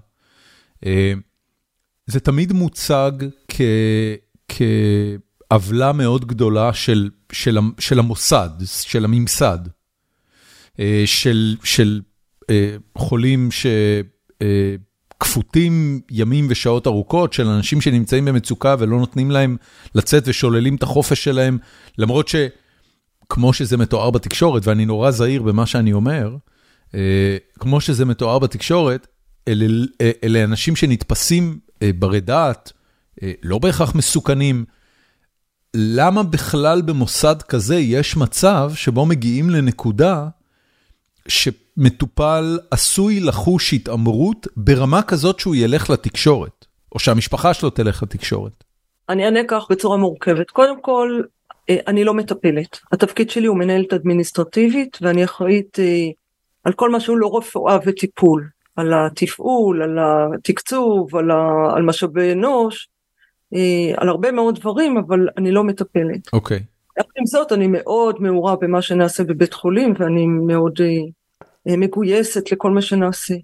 אה, 0.87 1.13
זה 2.07 2.21
תמיד 2.21 2.53
מוצג 2.53 3.13
כ... 3.49 3.61
כעוולה 4.49 5.93
מאוד 5.93 6.25
גדולה 6.25 6.73
של, 6.73 7.11
של, 7.33 7.59
של 7.79 7.99
המוסד, 7.99 8.51
של 8.67 9.05
הממסד, 9.05 9.59
אה, 10.81 11.03
של, 11.07 11.57
של 11.65 12.01
חולים 12.99 13.49
שכפותים 14.43 16.01
ימים 16.11 16.47
ושעות 16.51 16.87
ארוכות, 16.87 17.33
של 17.33 17.47
אנשים 17.47 17.81
שנמצאים 17.81 18.25
במצוקה 18.25 18.77
ולא 18.79 18.99
נותנים 18.99 19.31
להם 19.31 19.57
לצאת 19.95 20.23
ושוללים 20.27 20.77
את 20.77 20.83
החופש 20.83 21.25
שלהם, 21.25 21.59
למרות 21.99 22.29
שכמו 22.29 23.53
שזה 23.53 23.77
מתואר 23.77 24.11
בתקשורת, 24.11 24.67
ואני 24.67 24.87
נורא 24.87 25.11
זהיר 25.11 25.43
במה 25.43 25.67
שאני 25.67 25.93
אומר, 25.93 26.37
אה, 26.95 27.37
כמו 27.59 27.81
שזה 27.81 28.05
מתואר 28.05 28.39
בתקשורת, 28.39 29.07
אלה, 29.49 29.67
אלה 30.25 30.45
אנשים 30.45 30.77
שנתפסים 30.77 31.59
אה, 31.83 31.91
ברי 31.99 32.21
דעת, 32.21 32.73
לא 33.43 33.59
בהכרח 33.59 33.95
מסוכנים. 33.95 34.65
למה 35.75 36.23
בכלל 36.23 36.83
במוסד 36.83 37.43
כזה 37.43 37.77
יש 37.77 38.17
מצב 38.17 38.73
שבו 38.75 39.07
מגיעים 39.07 39.51
לנקודה 39.51 40.29
שמטופל 41.81 42.59
עשוי 42.71 43.21
לחוש 43.21 43.73
התעמרות 43.73 44.47
ברמה 44.57 45.03
כזאת 45.03 45.39
שהוא 45.39 45.55
ילך 45.55 45.91
לתקשורת, 45.91 46.67
או 46.95 46.99
שהמשפחה 46.99 47.55
שלו 47.55 47.71
תלך 47.71 48.03
לתקשורת? 48.03 48.65
אני 49.09 49.25
אענה 49.25 49.41
כך 49.49 49.67
בצורה 49.71 49.97
מורכבת. 49.97 50.51
קודם 50.51 50.83
כל, 50.83 51.21
אה, 51.71 51.77
אני 51.87 52.05
לא 52.05 52.15
מטפלת. 52.15 52.81
התפקיד 52.93 53.31
שלי 53.31 53.47
הוא 53.47 53.57
מנהלת 53.57 53.93
אדמיניסטרטיבית, 53.93 54.99
ואני 55.01 55.25
אחראית 55.25 55.79
אה, 55.79 56.09
על 56.65 56.73
כל 56.73 56.91
מה 56.91 57.01
שהוא 57.01 57.19
לא 57.19 57.37
רפואה 57.37 57.79
וטיפול. 57.87 58.49
על 58.77 58.93
התפעול, 58.95 59.83
על 59.83 59.99
התקצוב, 60.35 61.17
על, 61.17 61.31
ה... 61.31 61.73
על 61.77 61.83
משאבי 61.83 62.33
אנוש, 62.33 62.89
אה, 63.55 63.93
על 63.97 64.09
הרבה 64.09 64.33
מאוד 64.33 64.59
דברים, 64.61 64.97
אבל 64.99 65.29
אני 65.37 65.51
לא 65.51 65.65
מטפלת. 65.65 66.33
אוקיי. 66.33 66.57
Okay. 66.57 67.01
יחד 67.01 67.11
עם 67.17 67.27
זאת, 67.27 67.53
אני 67.53 67.67
מאוד 67.67 68.17
מעורה 68.21 68.57
במה 68.57 68.83
שנעשה 68.83 69.25
בבית 69.25 69.55
חולים, 69.55 69.95
ואני 69.99 70.27
מאוד 70.27 70.81
מגויסת 71.67 72.53
לכל 72.53 72.71
מה 72.71 72.83
שנעשה. 72.83 73.35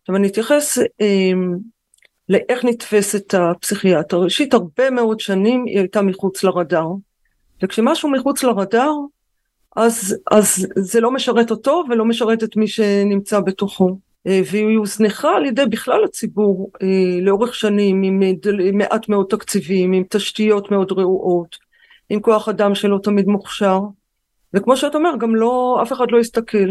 עכשיו 0.00 0.16
אני 0.16 0.28
אתייחס 0.28 0.78
אה, 0.78 1.32
לאיך 2.28 2.64
נתפסת 2.64 3.34
הפסיכיאטר. 3.34 4.16
ראשית 4.16 4.54
הרבה 4.54 4.90
מאוד 4.90 5.20
שנים 5.20 5.64
היא 5.66 5.78
הייתה 5.78 6.02
מחוץ 6.02 6.44
לרדאר. 6.44 6.88
וכשמשהו 7.62 8.10
מחוץ 8.10 8.42
לרדאר 8.42 8.92
אז, 9.76 10.16
אז 10.30 10.66
זה 10.76 11.00
לא 11.00 11.10
משרת 11.10 11.50
אותו 11.50 11.84
ולא 11.90 12.04
משרת 12.04 12.44
את 12.44 12.56
מי 12.56 12.68
שנמצא 12.68 13.40
בתוכו. 13.40 13.98
והיא 14.26 14.78
הוזנחה 14.78 15.36
על 15.36 15.46
ידי 15.46 15.66
בכלל 15.66 16.04
הציבור 16.04 16.70
לאורך 17.22 17.54
שנים 17.54 18.02
עם 18.02 18.20
מעט 18.78 19.08
מאוד 19.08 19.26
תקציבים, 19.30 19.92
עם 19.92 20.02
תשתיות 20.08 20.70
מאוד 20.70 20.92
רעועות, 20.92 21.56
עם 22.08 22.20
כוח 22.20 22.48
אדם 22.48 22.74
שלא 22.74 22.98
תמיד 23.02 23.26
מוכשר, 23.26 23.80
וכמו 24.54 24.76
שאת 24.76 24.94
אומר, 24.94 25.10
גם 25.18 25.36
לא, 25.36 25.78
אף 25.82 25.92
אחד 25.92 26.06
לא 26.10 26.18
הסתכל. 26.18 26.68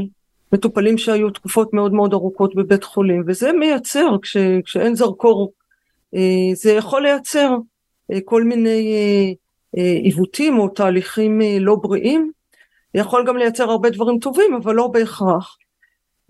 מטופלים 0.53 0.97
שהיו 0.97 1.29
תקופות 1.29 1.73
מאוד 1.73 1.93
מאוד 1.93 2.13
ארוכות 2.13 2.55
בבית 2.55 2.83
חולים, 2.83 3.23
וזה 3.27 3.51
מייצר, 3.51 4.17
כש, 4.21 4.37
כשאין 4.65 4.95
זרקור, 4.95 5.53
זה 6.53 6.71
יכול 6.71 7.01
לייצר 7.01 7.57
כל 8.25 8.43
מיני 8.43 8.95
עיוותים 10.03 10.59
או 10.59 10.67
תהליכים 10.67 11.41
לא 11.59 11.75
בריאים, 11.75 12.31
יכול 12.93 13.25
גם 13.27 13.37
לייצר 13.37 13.69
הרבה 13.69 13.89
דברים 13.89 14.19
טובים, 14.19 14.53
אבל 14.53 14.75
לא 14.75 14.87
בהכרח. 14.87 15.57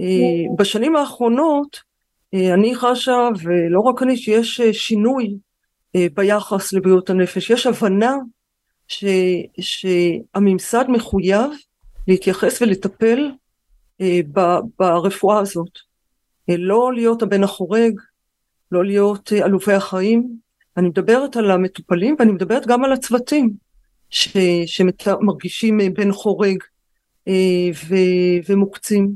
אה, 0.02 0.56
בשנים 0.58 0.96
האחרונות 0.96 1.80
אה, 2.34 2.54
אני 2.54 2.76
חשה, 2.76 3.30
ולא 3.44 3.80
רק 3.80 4.04
אני, 4.04 4.18
שיש 4.18 4.62
אה, 4.62 4.74
שינוי 4.74 5.38
ביחס 6.14 6.74
לבריאות 6.74 7.10
הנפש. 7.10 7.50
יש 7.50 7.68
הבנה 7.68 8.16
ש, 8.88 9.06
שהממסד 9.60 10.86
מחויב 10.90 11.52
להתייחס 12.08 12.62
ולטפל 12.62 13.32
ברפואה 14.80 15.40
הזאת. 15.40 15.70
לא 16.48 16.94
להיות 16.94 17.22
הבן 17.22 17.44
החורג, 17.44 18.00
לא 18.72 18.86
להיות 18.86 19.32
עלובי 19.32 19.74
החיים. 19.74 20.38
אני 20.78 20.90
מדברת 20.90 21.36
על 21.36 21.52
המטופלים 21.52 22.16
ואני 22.20 22.32
מדברת 22.32 22.68
גם 22.68 22.84
על 22.84 22.94
הצוותים 22.94 23.54
שמרגישים 24.66 25.80
בן 25.94 26.12
חורג 26.12 26.58
ו, 27.88 27.96
ומוקצים. 28.50 29.14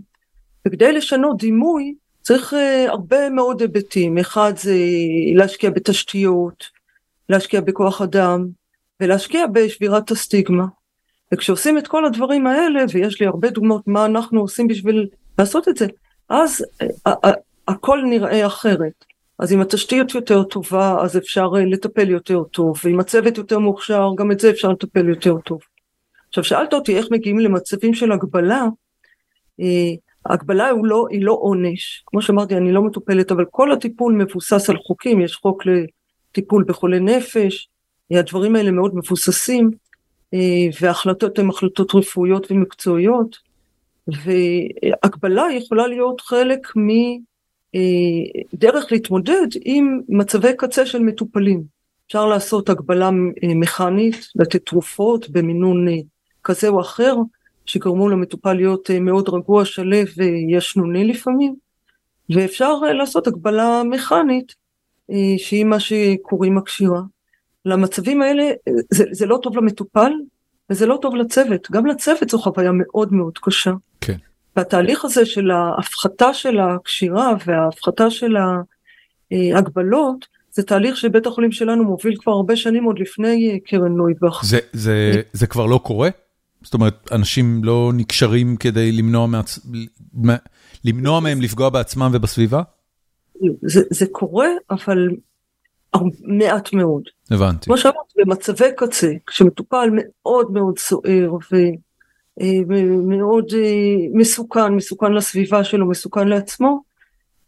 וכדי 0.68 0.94
לשנות 0.94 1.38
דימוי 1.38 1.94
צריך 2.22 2.54
הרבה 2.88 3.30
מאוד 3.30 3.62
היבטים, 3.62 4.18
אחד 4.18 4.54
זה 4.58 4.76
להשקיע 5.36 5.70
בתשתיות, 5.70 6.64
להשקיע 7.30 7.62
בכוח 7.62 8.02
אדם 8.02 8.48
ולהשקיע 9.00 9.48
בשבירת 9.48 10.12
הסטיגמה. 10.12 10.66
וכשעושים 11.34 11.78
את 11.78 11.88
כל 11.88 12.06
הדברים 12.06 12.48
האלה, 12.48 12.84
ויש 12.94 13.22
לי 13.22 13.28
הרבה 13.28 13.50
דוגמאות 13.50 13.88
מה 13.88 14.06
אנחנו 14.06 14.42
עושים 14.42 14.68
בשביל 14.68 15.08
לעשות 15.40 15.68
את 15.68 15.78
זה, 15.78 15.88
אז 16.30 16.66
uh, 16.84 17.10
uh, 17.10 17.30
הכל 17.68 18.02
נראה 18.10 18.48
אחרת. 18.48 19.06
אז 19.40 19.54
אם 19.54 19.62
התשתית 19.62 20.16
יותר 20.16 20.44
טובה, 20.44 21.02
אז 21.02 21.18
אפשר 21.18 21.48
לטפל 21.48 22.10
יותר 22.10 22.44
טוב, 22.44 22.76
ואם 22.84 23.00
הצוות 23.00 23.38
יותר 23.38 23.60
מוכשר, 23.60 24.10
גם 24.18 24.32
את 24.32 24.40
זה 24.40 24.50
אפשר 24.50 24.70
לטפל 24.70 25.10
יותר 25.10 25.38
טוב. 25.38 25.62
עכשיו 26.30 26.44
שאלת 26.44 26.74
אותי 26.74 26.98
איך 26.98 27.06
מגיעים 27.12 27.40
למצבים 27.40 27.94
של 27.94 28.12
הגבלה, 28.12 28.66
ההגבלה 30.26 30.70
הוא 30.70 30.86
לא, 30.86 31.08
היא 31.10 31.24
לא 31.24 31.38
עונש, 31.42 32.04
כמו 32.06 32.22
שאמרתי 32.22 32.58
אני 32.58 32.72
לא 32.72 32.82
מטופלת 32.82 33.32
אבל 33.32 33.46
כל 33.52 33.72
הטיפול 33.72 34.14
מבוסס 34.14 34.70
על 34.70 34.78
חוקים, 34.78 35.22
יש 35.22 35.36
חוק 35.36 35.64
לטיפול 35.66 36.64
בחולי 36.68 37.00
נפש, 37.00 37.70
הדברים 38.12 38.56
האלה 38.56 38.72
מאוד 38.72 38.96
מבוססים 38.96 39.66
אה, 39.66 39.78
וההחלטות 40.82 41.40
הן 41.40 41.50
החלטות 41.50 41.96
רפואיות 41.96 42.52
ומקצועיות 42.52 43.38
והגבלה 44.08 45.46
יכולה 45.58 45.88
להיות 45.88 46.22
חלק 46.22 46.68
מדרך 48.54 48.84
אה, 48.84 48.90
להתמודד 48.92 49.48
עם 49.62 50.02
מצבי 50.10 50.52
קצה 50.58 50.86
של 50.86 51.00
מטופלים. 51.00 51.64
אפשר 52.08 52.26
לעשות 52.26 52.70
הגבלה 52.70 53.06
אה, 53.44 53.56
מכנית, 53.56 54.28
לתת 54.36 54.66
תרופות 54.66 55.30
במינון 55.30 55.88
כזה 56.44 56.68
או 56.68 56.82
אחר, 56.82 57.16
שגרמו 57.68 58.10
למטופל 58.10 58.54
להיות 58.54 58.92
אה, 58.92 59.00
מאוד 59.00 59.30
רגוע, 59.30 59.66
שלו 59.66 59.98
וישנוני 60.18 61.08
לפעמים, 61.08 61.56
ואפשר 62.30 62.74
אה, 62.88 62.94
לעשות 62.94 63.28
הגבלה 63.28 63.82
מכנית, 63.90 64.56
אה, 65.12 65.34
שהיא 65.38 65.66
מה 65.66 65.80
שקוראים 65.80 66.58
הקשירה. 66.58 67.02
למצבים 67.68 68.22
האלה 68.22 68.52
זה, 68.94 69.04
זה 69.12 69.26
לא 69.26 69.40
טוב 69.44 69.58
למטופל 69.58 70.12
וזה 70.70 70.86
לא 70.86 71.00
טוב 71.02 71.16
לצוות, 71.16 71.68
גם 71.72 71.86
לצוות 71.86 72.30
זו 72.30 72.40
חוויה 72.40 72.72
מאוד 72.74 73.14
מאוד 73.14 73.38
קשה. 73.42 73.72
כן. 74.02 74.18
והתהליך 74.56 75.06
הזה 75.06 75.26
של 75.26 75.52
ההפחתה 75.52 76.34
של 76.34 76.60
הקשירה 76.60 77.34
וההפחתה 77.46 78.10
של 78.10 78.36
ההגבלות, 79.32 80.26
זה 80.52 80.64
תהליך 80.64 80.98
שבית 80.98 81.26
החולים 81.26 81.52
שלנו 81.52 81.84
מוביל 81.84 82.16
כבר 82.20 82.32
הרבה 82.32 82.56
שנים 82.56 82.84
עוד 82.84 83.00
לפני 83.00 83.60
קרן 83.66 83.92
נויבך. 83.92 84.42
זה, 84.44 84.60
זה, 84.74 85.22
זה 85.34 85.48
כבר 85.48 85.66
לא 85.66 85.80
קורה? 85.84 86.10
זאת 86.64 86.74
אומרת, 86.74 87.10
אנשים 87.12 87.64
לא 87.64 87.92
נקשרים 87.96 88.56
כדי 88.58 88.92
למנוע, 88.92 89.28
מעצ... 89.28 89.60
למנוע 90.86 91.20
מהם 91.20 91.42
לפגוע 91.42 91.70
בעצמם 91.70 92.12
ובסביבה? 92.14 92.62
זה, 93.62 93.82
זה 93.90 94.06
קורה, 94.12 94.48
אבל 94.70 95.08
מעט 96.22 96.74
מאוד. 96.74 97.04
הבנתי. 97.32 97.66
כמו 97.66 97.78
שאמרתי, 97.78 98.14
במצבי 98.18 98.66
קצה, 98.76 99.14
כשמטופל 99.28 99.90
מאוד 99.94 100.52
מאוד 100.52 100.80
סוער 100.80 101.38
ומאוד 102.42 103.52
אה, 103.54 103.60
אה, 103.60 103.96
מסוכן, 104.14 104.74
מסוכן 104.74 105.14
לסביבה 105.14 105.64
שלו, 105.64 105.90
מסוכן 105.90 106.28
לעצמו, 106.28 106.82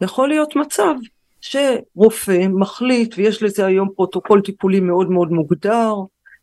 יכול 0.02 0.30
להיות 0.30 0.56
מצב 0.56 0.94
שרופא 1.42 2.48
מחליט, 2.50 3.16
ויש 3.18 3.44
לזה 3.44 3.66
היום 3.66 3.90
פרוטוקול 3.96 4.42
טיפולי 4.42 4.80
מאוד 4.80 5.12
מאוד 5.12 5.32
מוגדר, 5.32 5.94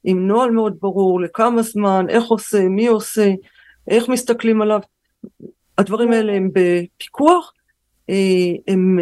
עם 0.05 0.27
נוהל 0.27 0.51
מאוד 0.51 0.77
ברור 0.81 1.21
לכמה 1.21 1.63
זמן, 1.63 2.07
איך 2.09 2.25
עושה, 2.25 2.69
מי 2.69 2.87
עושה, 2.87 3.33
איך 3.89 4.09
מסתכלים 4.09 4.63
עליו. 4.63 4.81
הדברים 5.79 6.13
האלה 6.13 6.33
הם 6.33 6.51
בפיקוח, 6.53 7.53
אה, 8.11 8.15
הם 8.69 8.99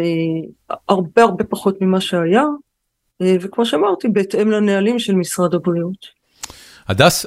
הרבה 0.89 1.23
הרבה 1.23 1.43
פחות 1.43 1.81
ממה 1.81 2.01
שהיה, 2.01 2.45
וכמו 3.23 3.65
שאמרתי, 3.65 4.07
בהתאם 4.07 4.51
לנהלים 4.51 4.99
של 4.99 5.15
משרד 5.15 5.53
הבריאות. 5.53 6.05
הדס, 6.87 7.25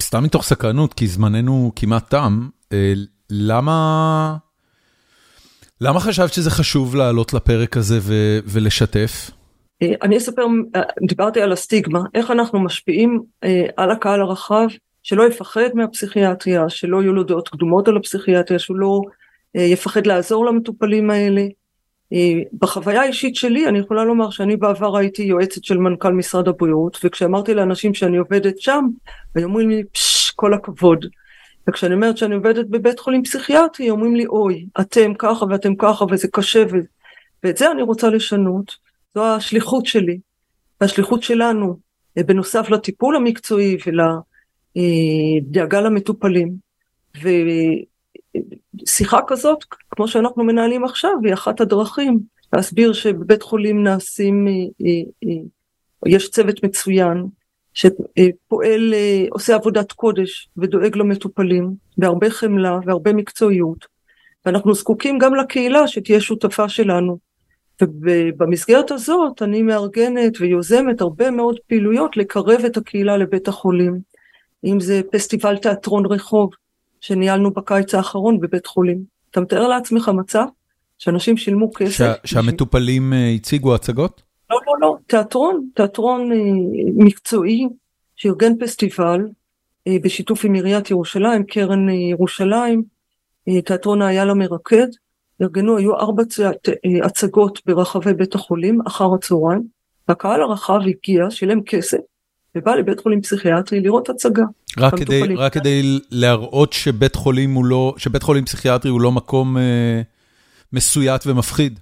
סתם 0.00 0.24
מתוך 0.24 0.44
סקרנות, 0.44 0.94
כי 0.94 1.06
זמננו 1.06 1.72
כמעט 1.76 2.10
תם, 2.10 2.48
למה... 3.30 4.36
למה 5.80 6.00
חשבת 6.00 6.32
שזה 6.32 6.50
חשוב 6.50 6.96
לעלות 6.96 7.34
לפרק 7.34 7.76
הזה 7.76 7.98
ולשתף? 8.44 9.30
אה, 9.82 9.92
אני 10.02 10.16
אספר, 10.16 10.46
אה, 10.76 10.82
דיברתי 11.08 11.40
על 11.40 11.52
הסטיגמה, 11.52 12.00
איך 12.14 12.30
אנחנו 12.30 12.60
משפיעים 12.60 13.20
אה, 13.44 13.66
על 13.76 13.90
הקהל 13.90 14.20
הרחב, 14.20 14.66
שלא 15.02 15.28
יפחד 15.28 15.68
מהפסיכיאטריה, 15.74 16.68
שלא 16.68 17.02
יהיו 17.02 17.12
לו 17.12 17.22
דעות 17.22 17.48
קדומות 17.48 17.88
על 17.88 17.96
הפסיכיאטריה, 17.96 18.58
שהוא 18.58 18.76
לא 18.76 19.00
יפחד 19.54 20.06
לעזור 20.06 20.46
למטופלים 20.46 21.10
האלה. 21.10 21.42
בחוויה 22.58 23.02
האישית 23.02 23.36
שלי 23.36 23.68
אני 23.68 23.78
יכולה 23.78 24.04
לומר 24.04 24.30
שאני 24.30 24.56
בעבר 24.56 24.96
הייתי 24.96 25.22
יועצת 25.22 25.64
של 25.64 25.78
מנכ"ל 25.78 26.12
משרד 26.12 26.48
הבריאות 26.48 26.98
וכשאמרתי 27.04 27.54
לאנשים 27.54 27.94
שאני 27.94 28.16
עובדת 28.16 28.58
שם 28.58 28.84
היו 29.34 29.44
אומרים 29.44 29.70
לי 29.70 29.84
פשש 29.92 30.30
כל 30.30 30.54
הכבוד 30.54 31.06
וכשאני 31.68 31.94
אומרת 31.94 32.16
שאני 32.16 32.34
עובדת 32.34 32.66
בבית 32.66 33.00
חולים 33.00 33.22
פסיכיאטרי 33.22 33.90
אומרים 33.90 34.16
לי 34.16 34.26
אוי 34.26 34.66
אתם 34.80 35.12
ככה 35.18 35.44
ואתם 35.50 35.74
ככה 35.74 36.04
וזה 36.10 36.28
קשה 36.32 36.64
ו... 36.72 36.76
ואת 37.44 37.56
זה 37.56 37.70
אני 37.70 37.82
רוצה 37.82 38.10
לשנות 38.10 38.76
זו 39.14 39.24
השליחות 39.24 39.86
שלי, 39.86 40.18
והשליחות 40.80 41.22
שלנו, 41.22 41.76
אה, 42.18 42.22
בנוסף 42.22 42.70
לטיפול 42.70 43.16
המקצועי 43.16 43.76
ולדאגה 44.76 45.80
למטופלים. 45.80 46.54
ושיחה 48.82 49.18
כזאת, 49.26 49.64
כמו 49.90 50.08
שאנחנו 50.08 50.44
מנהלים 50.44 50.84
עכשיו, 50.84 51.12
היא 51.24 51.34
אחת 51.34 51.60
הדרכים 51.60 52.20
להסביר 52.52 52.92
שבבית 52.92 53.42
חולים 53.42 53.84
נעשים, 53.84 54.48
אה, 54.48 54.84
אה, 55.24 55.42
יש 56.06 56.30
צוות 56.30 56.64
מצוין, 56.64 57.26
שפועל, 57.74 58.94
עושה 59.30 59.54
עבודת 59.54 59.92
קודש 59.92 60.48
ודואג 60.56 60.96
למטופלים 60.96 61.70
בהרבה 61.98 62.30
חמלה 62.30 62.78
והרבה 62.86 63.12
מקצועיות. 63.12 63.86
ואנחנו 64.46 64.74
זקוקים 64.74 65.18
גם 65.18 65.34
לקהילה 65.34 65.88
שתהיה 65.88 66.20
שותפה 66.20 66.68
שלנו. 66.68 67.18
ובמסגרת 67.82 68.90
הזאת 68.90 69.42
אני 69.42 69.62
מארגנת 69.62 70.40
ויוזמת 70.40 71.00
הרבה 71.00 71.30
מאוד 71.30 71.56
פעילויות 71.66 72.16
לקרב 72.16 72.64
את 72.66 72.76
הקהילה 72.76 73.16
לבית 73.16 73.48
החולים. 73.48 73.98
אם 74.64 74.80
זה 74.80 75.00
פסטיבל 75.12 75.56
תיאטרון 75.56 76.06
רחוב 76.06 76.50
שניהלנו 77.00 77.50
בקיץ 77.50 77.94
האחרון 77.94 78.40
בבית 78.40 78.66
חולים. 78.66 79.02
אתה 79.30 79.40
מתאר 79.40 79.68
לעצמך 79.68 80.08
מצב 80.14 80.44
שאנשים 80.98 81.36
שילמו 81.36 81.72
כסף. 81.72 82.14
ש... 82.24 82.30
שהמטופלים 82.32 83.10
בשביל... 83.10 83.36
הציגו 83.36 83.74
הצגות? 83.74 84.22
לא, 84.50 84.58
לא, 84.66 84.72
לא, 84.80 84.96
תיאטרון, 85.06 85.68
תיאטרון 85.74 86.32
אה, 86.32 86.36
מקצועי 87.04 87.68
שארגן 88.16 88.52
פסטיבל 88.60 89.20
אה, 89.88 89.96
בשיתוף 90.02 90.44
עם 90.44 90.54
עיריית 90.54 90.90
ירושלים, 90.90 91.44
קרן 91.44 91.88
אה, 91.88 91.94
ירושלים, 91.94 92.82
תיאטרון 93.64 94.02
האייל 94.02 94.30
המרקד. 94.30 94.86
ארגנו, 95.42 95.76
היו 95.76 95.96
ארבע 95.96 96.22
אה, 96.42 97.06
הצגות 97.06 97.60
ברחבי 97.66 98.14
בית 98.14 98.34
החולים 98.34 98.80
אחר 98.86 99.14
הצהריים, 99.14 99.62
והקהל 100.08 100.42
הרחב 100.42 100.80
הגיע, 100.86 101.30
שילם 101.30 101.62
כסף, 101.62 101.98
ובא 102.54 102.74
לבית 102.74 103.00
חולים 103.00 103.22
פסיכיאטרי 103.22 103.80
לראות 103.80 104.08
הצגה. 104.08 104.44
רק 104.78 104.98
כדי, 104.98 105.22
רק 105.36 105.52
כדי 105.52 105.98
להראות 106.10 106.72
שבית 106.72 107.14
חולים 107.14 107.54
הוא 107.54 107.64
לא, 107.64 107.94
שבית 107.96 108.22
חולים 108.22 108.44
פסיכיאטרי 108.44 108.90
הוא 108.90 109.00
לא 109.00 109.12
מקום 109.12 109.56
אה, 109.58 110.02
מסויט 110.72 111.26
ומפחיד. 111.26 111.80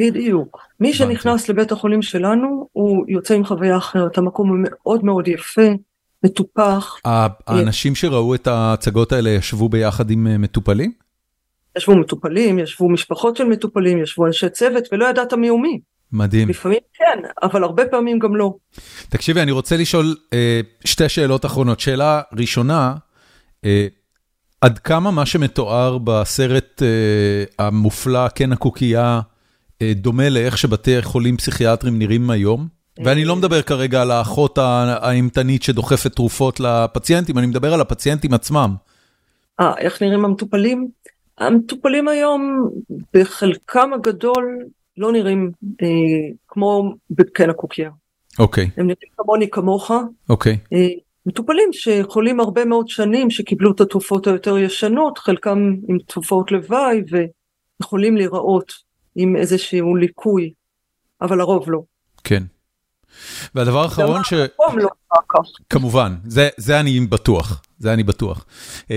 בדיוק. 0.00 0.60
מי 0.80 0.92
שנכנס 0.92 1.48
לבית 1.48 1.72
החולים 1.72 2.02
שלנו, 2.02 2.68
הוא 2.72 3.04
יוצא 3.08 3.34
עם 3.34 3.44
חוויה 3.44 3.76
אחרת. 3.76 4.18
המקום 4.18 4.48
הוא 4.48 4.58
מאוד 4.60 5.04
מאוד 5.04 5.28
יפה, 5.28 5.68
מטופח. 6.24 7.00
האנשים 7.04 7.94
שראו 7.94 8.34
את 8.34 8.46
ההצגות 8.46 9.12
האלה 9.12 9.30
ישבו 9.30 9.68
ביחד 9.68 10.10
עם 10.10 10.26
אה, 10.26 10.38
מטופלים? 10.38 10.92
ישבו 11.76 11.96
מטופלים, 11.96 12.58
ישבו 12.58 12.88
משפחות 12.88 13.36
של 13.36 13.44
מטופלים, 13.44 14.02
ישבו 14.02 14.26
אנשי 14.26 14.48
צוות, 14.48 14.84
ולא 14.92 15.06
ידעת 15.06 15.32
מי 15.32 15.48
הוא 15.48 15.60
מי. 15.60 15.80
מדהים. 16.12 16.48
לפעמים 16.48 16.78
כן, 16.94 17.18
אבל 17.42 17.62
הרבה 17.64 17.86
פעמים 17.86 18.18
גם 18.18 18.36
לא. 18.36 18.54
תקשיבי, 19.08 19.42
אני 19.42 19.50
רוצה 19.50 19.76
לשאול 19.76 20.16
אה, 20.32 20.60
שתי 20.84 21.08
שאלות 21.08 21.46
אחרונות. 21.46 21.80
שאלה 21.80 22.20
ראשונה, 22.32 22.94
אה, 23.64 23.86
עד 24.60 24.78
כמה 24.78 25.10
מה 25.10 25.26
שמתואר 25.26 25.98
בסרט 25.98 26.82
אה, 26.82 27.66
המופלא, 27.66 28.28
כן 28.34 28.52
הקוקייה, 28.52 29.20
אה, 29.82 29.92
דומה 29.96 30.28
לאיך 30.28 30.58
שבתי 30.58 31.02
חולים 31.02 31.36
פסיכיאטרים 31.36 31.98
נראים 31.98 32.30
היום? 32.30 32.68
ואני 33.04 33.24
לא 33.24 33.36
מדבר 33.36 33.62
כרגע 33.62 34.02
על 34.02 34.10
האחות 34.10 34.58
האימתנית 34.58 35.62
שדוחפת 35.62 36.14
תרופות 36.14 36.60
לפציינטים, 36.60 37.38
אני 37.38 37.46
מדבר 37.46 37.74
על 37.74 37.80
הפציינטים 37.80 38.34
עצמם. 38.34 38.74
אה, 39.60 39.72
איך 39.78 40.02
נראים 40.02 40.24
המטופלים? 40.24 40.88
המטופלים 41.38 42.08
היום 42.08 42.70
בחלקם 43.14 43.92
הגדול 43.92 44.58
לא 44.96 45.12
נראים 45.12 45.50
אה, 45.82 45.86
כמו 46.48 46.94
בקן 47.10 47.50
הקוקייה. 47.50 47.90
אוקיי. 48.38 48.64
Okay. 48.64 48.68
הם 48.76 48.86
נראים 48.86 49.12
כמוני 49.16 49.50
כמוך. 49.50 49.90
אוקיי. 50.28 50.54
Okay. 50.54 50.76
אה, 50.76 50.88
מטופלים 51.26 51.68
שחולים 51.72 52.40
הרבה 52.40 52.64
מאוד 52.64 52.88
שנים, 52.88 53.30
שקיבלו 53.30 53.72
את 53.72 53.80
התרופות 53.80 54.26
היותר 54.26 54.58
ישנות, 54.58 55.18
חלקם 55.18 55.58
עם 55.88 55.98
תרופות 56.06 56.52
לוואי 56.52 57.02
ויכולים 57.80 58.16
להיראות 58.16 58.72
עם 59.16 59.36
איזשהו 59.36 59.96
ליקוי, 59.96 60.52
אבל 61.22 61.40
הרוב 61.40 61.70
לא. 61.70 61.82
כן. 62.24 62.42
והדבר 63.54 63.82
האחרון 63.82 64.24
ש... 64.24 64.32
לא 64.32 64.88
כמובן, 65.70 66.14
זה, 66.24 66.48
זה 66.56 66.80
אני 66.80 67.00
בטוח, 67.00 67.62
זה 67.78 67.92
אני 67.92 68.02
בטוח. 68.02 68.46
Um, 68.82 68.92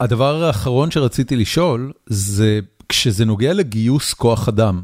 הדבר 0.00 0.44
האחרון 0.44 0.90
שרציתי 0.90 1.36
לשאול, 1.36 1.92
זה 2.06 2.60
כשזה 2.88 3.24
נוגע 3.24 3.52
לגיוס 3.52 4.14
כוח 4.14 4.48
אדם. 4.48 4.82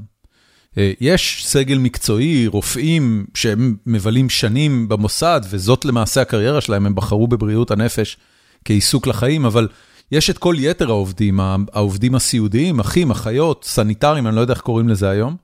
אה, 0.78 0.92
יש 1.00 1.42
סגל 1.46 1.78
מקצועי, 1.78 2.46
רופאים 2.46 3.26
שהם 3.34 3.76
מבלים 3.86 4.30
שנים 4.30 4.88
במוסד, 4.88 5.40
וזאת 5.50 5.84
למעשה 5.84 6.20
הקריירה 6.22 6.60
שלהם, 6.60 6.86
הם 6.86 6.94
בחרו 6.94 7.28
בבריאות 7.28 7.70
הנפש 7.70 8.16
כעיסוק 8.64 9.06
לחיים, 9.06 9.44
אבל 9.44 9.68
יש 10.12 10.30
את 10.30 10.38
כל 10.38 10.54
יתר 10.58 10.90
העובדים, 10.90 11.40
העובדים 11.72 12.14
הסיעודיים, 12.14 12.80
אחים, 12.80 13.10
אחיות, 13.10 13.64
סניטרים, 13.68 14.26
אני 14.26 14.36
לא 14.36 14.40
יודע 14.40 14.54
איך 14.54 14.60
קוראים 14.60 14.88
לזה 14.88 15.10
היום. 15.10 15.36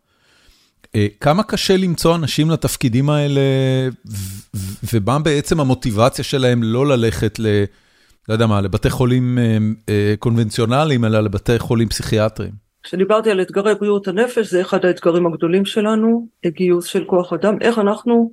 אה, 0.94 1.06
כמה 1.20 1.42
קשה 1.42 1.76
למצוא 1.76 2.16
אנשים 2.16 2.50
לתפקידים 2.50 3.10
האלה, 3.10 3.40
ומה 4.92 5.18
בעצם 5.18 5.60
המוטיבציה 5.60 6.24
שלהם 6.24 6.62
לא 6.62 6.86
ללכת 6.86 7.38
ל... 7.38 7.46
לא 8.28 8.34
יודע 8.34 8.46
מה, 8.46 8.60
לבתי 8.60 8.90
חולים 8.90 9.38
אה, 9.38 9.58
אה, 9.88 10.14
קונבנציונליים, 10.18 11.04
אלא 11.04 11.20
לבתי 11.20 11.58
חולים 11.58 11.88
פסיכיאטריים. 11.88 12.52
כשדיברתי 12.82 13.30
על 13.30 13.42
אתגרי 13.42 13.74
בריאות 13.74 14.08
הנפש, 14.08 14.50
זה 14.50 14.60
אחד 14.60 14.84
האתגרים 14.84 15.26
הגדולים 15.26 15.64
שלנו, 15.64 16.28
גיוס 16.46 16.84
של 16.84 17.04
כוח 17.04 17.32
אדם, 17.32 17.56
איך 17.60 17.78
אנחנו 17.78 18.30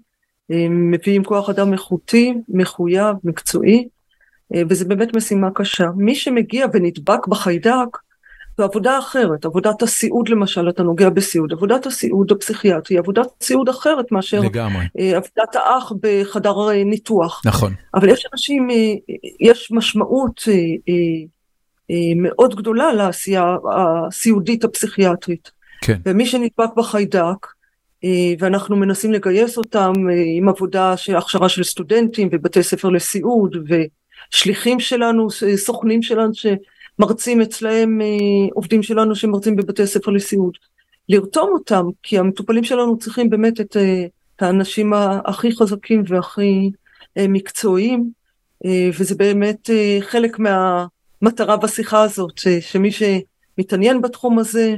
אה, 0.51 0.67
מביאים 0.69 1.23
כוח 1.23 1.49
אדם 1.49 1.73
איכותי, 1.73 2.33
מחויב, 2.49 3.15
מקצועי, 3.23 3.87
וזה 4.69 4.85
באמת 4.85 5.15
משימה 5.15 5.47
קשה. 5.55 5.87
מי 5.95 6.15
שמגיע 6.15 6.65
ונדבק 6.73 7.27
בחיידק, 7.27 7.97
זו 8.57 8.63
עבודה 8.63 8.99
אחרת, 8.99 9.45
עבודת 9.45 9.81
הסיעוד 9.81 10.29
למשל, 10.29 10.69
אתה 10.69 10.83
נוגע 10.83 11.09
בסיעוד, 11.09 11.53
עבודת 11.53 11.85
הסיעוד 11.85 12.31
הפסיכיאטרי, 12.31 12.97
עבודת 12.97 13.27
סיעוד 13.41 13.69
אחרת 13.69 14.11
מאשר 14.11 14.39
לגמרי. 14.39 14.85
אה, 14.99 15.17
עבודת 15.17 15.55
האח 15.55 15.91
בחדר 16.01 16.69
אה, 16.69 16.83
ניתוח. 16.83 17.41
נכון. 17.45 17.73
אבל 17.93 18.09
יש 18.09 18.25
אנשים, 18.33 18.69
אה, 18.69 18.75
יש 19.39 19.71
משמעות 19.71 20.41
מאוד 22.15 22.55
גדולה 22.55 22.93
לעשייה 22.93 23.55
הסיעודית 23.75 24.63
הפסיכיאטרית. 24.63 25.51
כן. 25.81 25.99
ומי 26.05 26.25
שנדבק 26.25 26.75
בחיידק, 26.77 27.47
ואנחנו 28.39 28.75
מנסים 28.75 29.11
לגייס 29.11 29.57
אותם 29.57 29.93
עם 30.37 30.49
עבודה 30.49 30.97
של 30.97 31.15
הכשרה 31.15 31.49
של 31.49 31.63
סטודנטים 31.63 32.29
ובתי 32.31 32.63
ספר 32.63 32.89
לסיעוד 32.89 33.55
ושליחים 34.33 34.79
שלנו, 34.79 35.27
סוכנים 35.55 36.01
שלנו, 36.01 36.31
מרצים 36.99 37.41
אצלהם, 37.41 38.01
אה, 38.01 38.07
עובדים 38.53 38.83
שלנו 38.83 39.15
שמרצים 39.15 39.55
בבתי 39.55 39.87
ספר 39.87 40.11
לסיעוד. 40.11 40.53
לרתום 41.09 41.49
אותם, 41.53 41.85
כי 42.03 42.19
המטופלים 42.19 42.63
שלנו 42.63 42.99
צריכים 42.99 43.29
באמת 43.29 43.61
את, 43.61 43.77
אה, 43.77 44.05
את 44.35 44.41
האנשים 44.41 44.93
הכי 45.25 45.55
חזקים 45.55 46.03
והכי 46.07 46.71
אה, 47.17 47.27
מקצועיים, 47.27 48.25
וזה 48.99 49.15
באמת 49.15 49.69
חלק 50.01 50.39
מהמטרה 50.39 51.57
בשיחה 51.57 52.01
הזאת, 52.01 52.41
שמי 52.59 52.89
שמתעניין 52.91 54.01
בתחום 54.01 54.39
הזה, 54.39 54.75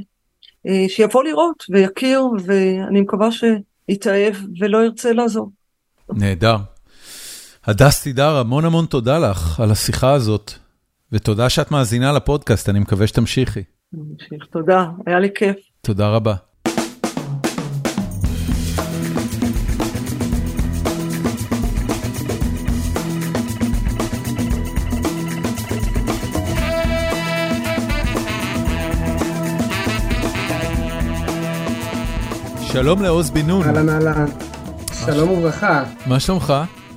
שיבוא 0.87 1.23
לראות 1.23 1.63
ויכיר, 1.69 2.23
ואני 2.45 3.01
מקווה 3.01 3.29
שיתאהב 3.31 4.35
ולא 4.59 4.85
ירצה 4.85 5.13
לעזוב. 5.13 5.49
נהדר. 6.09 6.55
הדס 7.65 8.03
תידר, 8.03 8.37
המון 8.37 8.65
המון 8.65 8.85
תודה 8.85 9.19
לך 9.19 9.59
על 9.59 9.71
השיחה 9.71 10.13
הזאת. 10.13 10.53
ותודה 11.11 11.49
שאת 11.49 11.71
מאזינה 11.71 12.11
לפודקאסט, 12.11 12.69
אני 12.69 12.79
מקווה 12.79 13.07
שתמשיכי. 13.07 13.63
תודה, 14.51 14.85
היה 15.05 15.19
לי 15.19 15.29
כיף. 15.35 15.55
תודה 15.81 16.09
רבה. 16.09 16.35
שלום 32.61 33.01
לעוז 33.01 33.31
בן 33.31 33.47
נון. 33.47 33.65
אהלן 33.67 33.89
אהלן. 33.89 34.25
שלום 35.05 35.29
וברכה. 35.29 35.83
מה 36.05 36.19
שלומך? 36.19 36.53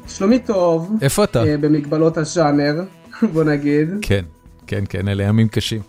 שלומי 0.09 0.39
טוב. 0.39 0.97
איפה 1.03 1.25
אתה? 1.25 1.45
אה, 1.45 1.57
במגבלות 1.57 2.17
הז'אנר. 2.17 3.00
בוא 3.33 3.45
נגיד. 3.45 3.89
כן, 4.03 4.25
כן, 4.67 4.85
כן, 4.89 5.09
אלה 5.09 5.23
ימים 5.23 5.49
קשים. 5.49 5.81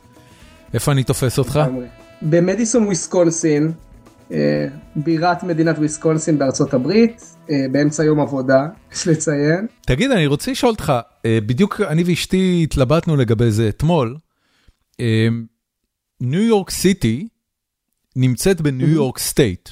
איפה 0.74 0.92
אני 0.92 1.04
תופס 1.04 1.40
אותך? 1.40 1.60
במדיסון 2.22 2.84
וויסקונסין, 2.84 3.72
אה, 4.32 4.68
בירת 4.96 5.44
מדינת 5.44 5.78
וויסקונסין 5.78 6.38
בארצות 6.38 6.74
הברית, 6.74 7.36
אה, 7.50 7.66
באמצע 7.72 8.04
יום 8.04 8.20
עבודה, 8.20 8.68
יש 8.94 9.08
לציין. 9.08 9.68
תגיד, 9.86 10.12
אני 10.12 10.28
רוצה 10.28 10.52
לשאול 10.52 10.72
אותך, 10.72 10.94
אה, 11.26 11.40
בדיוק 11.46 11.82
אני 11.82 12.04
ואשתי 12.04 12.60
התלבטנו 12.64 13.18
לגבי 13.18 13.52
זה 13.52 13.70
אתמול. 13.70 14.18
ניו 16.22 16.42
יורק 16.42 16.70
סיטי 16.70 17.28
נמצאת 18.16 18.62
בניו 18.62 18.90
יורק 18.90 19.18
state. 19.18 19.70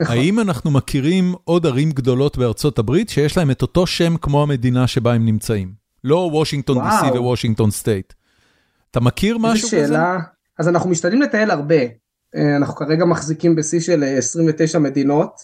האם 0.00 0.40
אנחנו 0.40 0.70
מכירים 0.70 1.34
עוד 1.44 1.66
ערים 1.66 1.90
גדולות 1.90 2.38
בארצות 2.38 2.78
הברית 2.78 3.08
שיש 3.08 3.36
להם 3.36 3.50
את 3.50 3.62
אותו 3.62 3.86
שם 3.86 4.16
כמו 4.16 4.42
המדינה 4.42 4.86
שבה 4.86 5.12
הם 5.12 5.26
נמצאים? 5.26 5.81
לא 6.04 6.30
וושינגטון 6.32 6.78
DC 6.78 7.18
ו 7.18 7.23
וושינגטון 7.23 7.70
state. 7.70 8.12
אתה 8.90 9.00
מכיר 9.00 9.38
משהו 9.38 9.68
כזה? 9.68 9.86
שאלה, 9.86 10.18
אז 10.58 10.68
אנחנו 10.68 10.90
משתדלים 10.90 11.22
לטייל 11.22 11.50
הרבה. 11.50 11.82
אה, 12.36 12.56
אנחנו 12.56 12.74
כרגע 12.74 13.04
מחזיקים 13.04 13.56
בשיא 13.56 13.80
של 13.80 14.04
29 14.18 14.78
אה, 14.78 14.82
מדינות. 14.82 15.40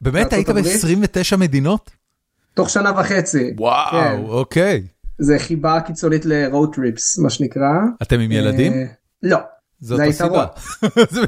באמת 0.00 0.32
היית 0.32 0.48
ב-29 0.50 1.36
מדינות? 1.36 1.90
תוך 2.54 2.70
שנה 2.70 2.92
וחצי. 3.00 3.54
וואו, 3.58 3.90
כן. 3.90 4.22
אוקיי. 4.28 4.86
זה 5.18 5.38
חיבה 5.38 5.80
קיצונית 5.80 6.26
ל 6.26 6.36
road 6.36 6.74
trips, 6.74 7.18
מה 7.18 7.30
שנקרא. 7.30 7.70
אתם 8.02 8.20
עם 8.20 8.32
ילדים? 8.32 8.72
אה, 8.72 8.84
לא. 9.22 9.38
זאת 9.80 10.00
הסיבה. 10.08 10.46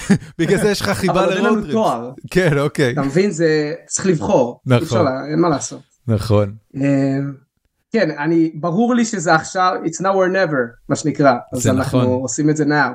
בגלל 0.38 0.58
זה 0.58 0.68
יש 0.70 0.80
לך 0.80 0.90
חיבה 0.90 1.26
ל 1.26 1.34
road 1.34 1.64
trips. 1.64 2.26
כן, 2.30 2.58
אוקיי. 2.58 2.92
אתה 2.92 3.02
מבין? 3.02 3.30
זה 3.30 3.74
צריך 3.86 4.06
לבחור. 4.06 4.60
נכון. 4.66 5.06
אין 5.30 5.40
מה 5.40 5.48
לעשות. 5.48 5.80
נכון. 6.08 6.54
כן, 7.96 8.10
אני, 8.18 8.50
ברור 8.54 8.94
לי 8.94 9.04
שזה 9.04 9.34
עכשיו, 9.34 9.72
it's 9.84 10.00
now 10.00 10.14
or 10.14 10.32
never, 10.32 10.86
מה 10.88 10.96
שנקרא. 10.96 11.32
אז 11.52 11.66
אנחנו 11.66 12.02
נכון. 12.02 12.12
עושים 12.12 12.50
את 12.50 12.56
זה 12.56 12.64
now. 12.64 12.94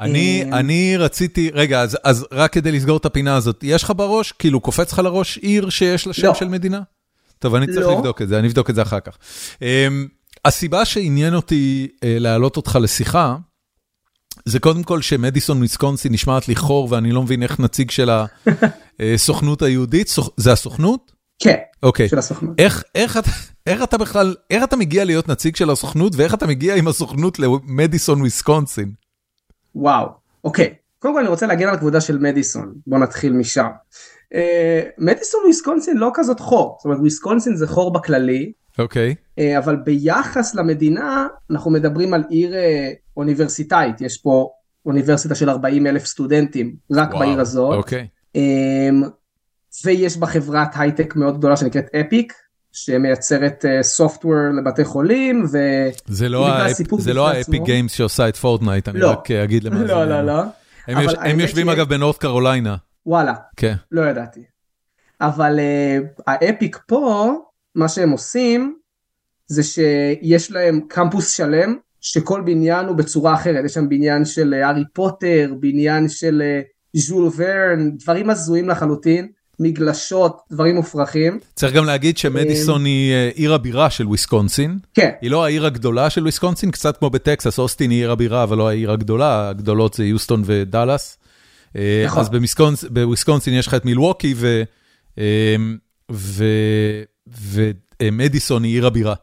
אני, 0.00 0.44
אה, 0.52 0.58
אני 0.58 0.96
רציתי, 0.96 1.50
רגע, 1.54 1.80
אז, 1.82 1.98
אז 2.04 2.26
רק 2.32 2.52
כדי 2.52 2.72
לסגור 2.72 2.96
את 2.96 3.06
הפינה 3.06 3.36
הזאת, 3.36 3.60
יש 3.62 3.82
לך 3.82 3.92
בראש, 3.96 4.32
כאילו 4.32 4.60
קופץ 4.60 4.92
לך 4.92 4.98
לראש 4.98 5.38
עיר 5.38 5.70
שיש 5.70 6.06
לה 6.06 6.12
שם 6.12 6.26
לא. 6.26 6.34
של 6.34 6.48
מדינה? 6.48 6.80
טוב, 7.38 7.54
אני 7.54 7.66
צריך 7.66 7.86
לא. 7.86 7.96
לבדוק 7.96 8.22
את 8.22 8.28
זה, 8.28 8.38
אני 8.38 8.48
אבדוק 8.48 8.70
את 8.70 8.74
זה 8.74 8.82
אחר 8.82 9.00
כך. 9.00 9.18
Um, 9.54 9.60
הסיבה 10.44 10.84
שעניין 10.84 11.34
אותי 11.34 11.88
uh, 11.94 11.98
להעלות 12.02 12.56
אותך 12.56 12.78
לשיחה, 12.82 13.36
זה 14.44 14.58
קודם 14.58 14.82
כל 14.82 15.02
שמדיסון 15.02 15.60
ויסקונסין 15.60 16.12
נשמעת 16.12 16.48
לי 16.48 16.56
חור, 16.56 16.88
ואני 16.90 17.12
לא 17.12 17.22
מבין 17.22 17.42
איך 17.42 17.60
נציג 17.60 17.90
של 17.90 18.10
הסוכנות 19.00 19.62
היהודית, 19.66 20.14
זה 20.36 20.52
הסוכנות? 20.52 21.13
כן, 21.38 21.56
אוקיי. 21.82 22.08
של 22.08 22.18
הסוכנות. 22.18 22.60
איך, 22.60 22.84
איך, 22.94 23.18
איך 23.66 23.82
אתה 23.82 23.98
בכלל, 23.98 24.34
איך 24.50 24.64
אתה 24.64 24.76
מגיע 24.76 25.04
להיות 25.04 25.28
נציג 25.28 25.56
של 25.56 25.70
הסוכנות 25.70 26.12
ואיך 26.16 26.34
אתה 26.34 26.46
מגיע 26.46 26.74
עם 26.74 26.88
הסוכנות 26.88 27.38
למדיסון 27.38 28.20
וויסקונסין? 28.20 28.92
וואו, 29.74 30.08
אוקיי. 30.44 30.74
קודם 30.98 31.14
כל 31.14 31.20
אני 31.20 31.28
רוצה 31.28 31.46
להגן 31.46 31.68
על 31.68 31.78
כבודה 31.78 32.00
של 32.00 32.18
מדיסון, 32.18 32.74
בוא 32.86 32.98
נתחיל 32.98 33.32
משם. 33.32 33.68
אה, 34.34 34.82
מדיסון 34.98 35.40
וויסקונסין 35.44 35.96
לא 35.96 36.10
כזאת 36.14 36.40
חור, 36.40 36.76
זאת 36.78 36.84
אומרת 36.84 36.98
וויסקונסין 36.98 37.56
זה 37.56 37.66
חור 37.66 37.92
בכללי, 37.92 38.52
אוקיי. 38.78 39.14
אה, 39.38 39.58
אבל 39.58 39.76
ביחס 39.76 40.54
למדינה 40.54 41.26
אנחנו 41.50 41.70
מדברים 41.70 42.14
על 42.14 42.24
עיר 42.30 42.54
אה, 42.54 42.92
אוניברסיטאית, 43.16 44.00
יש 44.00 44.18
פה 44.18 44.50
אוניברסיטה 44.86 45.34
של 45.34 45.50
40 45.50 45.86
אלף 45.86 46.06
סטודנטים 46.06 46.76
רק 46.92 47.08
וואו, 47.08 47.18
בעיר 47.20 47.40
הזאת, 47.40 47.74
אוקיי. 47.74 48.06
אמ, 48.34 49.02
ויש 49.84 50.16
בה 50.16 50.26
חברת 50.26 50.68
הייטק 50.74 51.16
מאוד 51.16 51.38
גדולה 51.38 51.56
שנקראת 51.56 51.86
אפיק, 51.94 52.32
שמייצרת 52.72 53.64
software 53.82 54.34
לבתי 54.58 54.84
חולים, 54.84 55.44
ו... 55.52 55.58
זה 56.06 56.28
לא 56.28 56.48
האפ- 56.48 56.98
זה 56.98 57.14
לא. 57.14 57.28
האפיק 57.28 57.62
גיימס 57.62 57.92
שעושה 57.92 58.28
את 58.28 58.36
פורטנייט, 58.36 58.88
אני 58.88 59.00
לא. 59.00 59.10
רק 59.10 59.30
אה, 59.30 59.44
אגיד 59.44 59.64
למאזינים. 59.64 59.90
לא, 59.90 60.04
לא, 60.04 60.22
לא. 60.26 60.42
הם 60.86 60.96
אבל 60.96 61.02
יוש- 61.02 61.14
הם 61.20 61.40
יושבים 61.40 61.68
היא- 61.68 61.76
אגב 61.76 61.88
בנורת 61.88 62.18
קרוליינה. 62.18 62.76
וואלה, 63.06 63.34
כן. 63.56 63.74
לא 63.92 64.02
ידעתי. 64.10 64.40
אבל 65.20 65.58
uh, 65.58 66.22
ה 66.26 66.36
epic 66.36 66.78
פה, 66.86 67.32
מה 67.74 67.88
שהם 67.88 68.10
עושים, 68.10 68.76
זה 69.46 69.62
שיש 69.62 70.50
להם 70.52 70.80
קמפוס 70.88 71.30
שלם, 71.36 71.76
שכל 72.00 72.40
בניין 72.40 72.86
הוא 72.86 72.96
בצורה 72.96 73.34
אחרת. 73.34 73.64
יש 73.64 73.74
שם 73.74 73.88
בניין 73.88 74.24
של 74.24 74.54
אה, 74.54 74.66
הארי 74.68 74.84
פוטר, 74.92 75.54
בניין 75.60 76.08
של 76.08 76.42
אה, 76.44 76.60
ז'ול 76.96 77.30
ורן, 77.36 77.90
דברים 77.96 78.30
הזויים 78.30 78.68
לחלוטין, 78.68 79.28
מגלשות, 79.60 80.38
דברים 80.50 80.74
מופרכים. 80.74 81.38
צריך 81.54 81.72
גם 81.74 81.84
להגיד 81.84 82.18
שמדיסון 82.18 82.84
היא 82.84 83.12
אה, 83.12 83.30
עיר 83.34 83.54
הבירה 83.54 83.90
של 83.90 84.06
וויסקונסין. 84.06 84.78
כן, 84.94 85.10
היא 85.20 85.30
לא 85.30 85.44
העיר 85.44 85.66
הגדולה 85.66 86.10
של 86.10 86.22
וויסקונסין, 86.22 86.70
קצת 86.70 86.96
כמו 86.96 87.10
בטקסס, 87.10 87.58
אוסטין 87.58 87.90
היא 87.90 87.98
עיר 88.00 88.10
הבירה, 88.10 88.42
אבל 88.42 88.56
לא 88.58 88.68
העיר 88.68 88.90
הגדולה, 88.92 89.48
הגדולות 89.48 89.94
זה 89.94 90.04
יוסטון 90.04 90.42
ודאלאס. 90.46 91.18
אה, 91.76 92.02
נכון. 92.06 92.20
אז 92.20 92.28
בוויסקונס- 92.28 92.84
בוויסקונסין 92.90 93.54
יש 93.54 93.66
לך 93.66 93.74
את 93.74 93.84
מילווקי, 93.84 94.34
ו- 94.36 94.62
אה, 95.18 95.56
ו- 96.12 97.70
ומדיסון 98.02 98.64
היא 98.64 98.72
עיר 98.74 98.86
הבירה. 98.86 99.14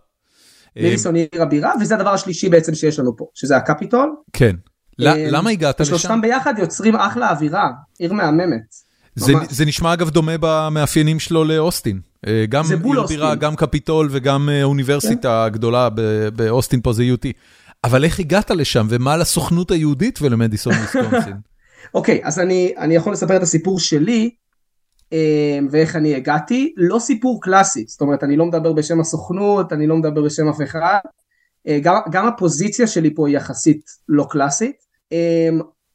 אה, 0.78 0.84
מדיסון 0.88 1.16
היא 1.16 1.28
עיר 1.32 1.42
הבירה, 1.42 1.74
וזה 1.82 1.96
הדבר 1.96 2.10
השלישי 2.10 2.50
בעצם 2.50 2.76
שיש 2.76 3.00
לנו 3.00 3.18
פה, 3.18 3.26
שזה 3.34 3.58
הקפיטול. 3.58 4.16
כן. 4.34 4.56
אה, 5.02 5.14
למה 5.32 5.50
הגעת 5.50 5.80
לשם? 5.80 5.94
ושלושתם 5.96 6.22
ביחד 6.22 6.54
יוצרים 6.60 6.96
אחלה 6.96 7.30
אווירה, 7.30 7.70
עיר 8.00 8.14
מהממת. 8.14 8.91
זה. 9.16 9.34
זה 9.50 9.66
נשמע 9.66 9.94
אגב 9.94 10.10
דומה 10.10 10.32
במאפיינים 10.40 11.20
שלו 11.20 11.44
לאוסטין. 11.44 12.00
אה, 12.28 12.46
גם 12.50 12.64
זה 12.64 12.78
בול 12.78 12.98
עיר 12.98 13.08
בירה, 13.08 13.28
אוסטין. 13.28 13.40
גם 13.40 13.56
קפיטול 13.56 14.08
וגם 14.12 14.50
אה, 14.50 14.64
אוניברסיטה 14.64 15.50
גדולה 15.50 15.90
ב- 15.90 16.28
באוסטין 16.28 16.82
פה 16.82 16.94
זה 16.94 17.04
UT. 17.14 17.28
אבל 17.84 18.04
איך 18.04 18.20
הגעת 18.20 18.52
לשם 18.52 18.88
ומה 18.90 19.18
לסוכנות 19.18 19.72
היהודית 19.72 20.20
ולמדיסון 20.22 20.74
וויסקונסין? 20.74 21.34
אוקיי, 21.94 22.22
אז 22.24 22.40
אני, 22.40 22.74
אני 22.78 22.96
יכול 22.96 23.14
לספר 23.14 23.36
את 23.38 23.42
הסיפור 23.42 23.80
שלי 23.80 24.30
אה, 25.14 25.60
ואיך 25.72 25.96
אני 25.96 26.16
הגעתי, 26.16 26.74
לא 26.78 27.00
סיפור 27.00 27.42
קלאסי, 27.42 27.86
זאת 27.88 28.02
אומרת 28.02 28.24
אני 28.24 28.36
לא 28.38 28.46
מדבר 28.46 28.74
בשם 28.74 29.00
הסוכנות, 29.00 29.74
אני 29.74 29.88
לא 29.88 29.98
מדבר 29.98 30.22
בשם 30.22 30.48
אף 30.48 30.62
אחד, 30.64 31.00
גם, 31.82 31.96
גם 32.12 32.28
הפוזיציה 32.28 32.88
שלי 32.88 33.16
פה 33.16 33.28
היא 33.28 33.38
יחסית 33.38 33.82
לא 34.10 34.28
קלאסית. 34.30 34.76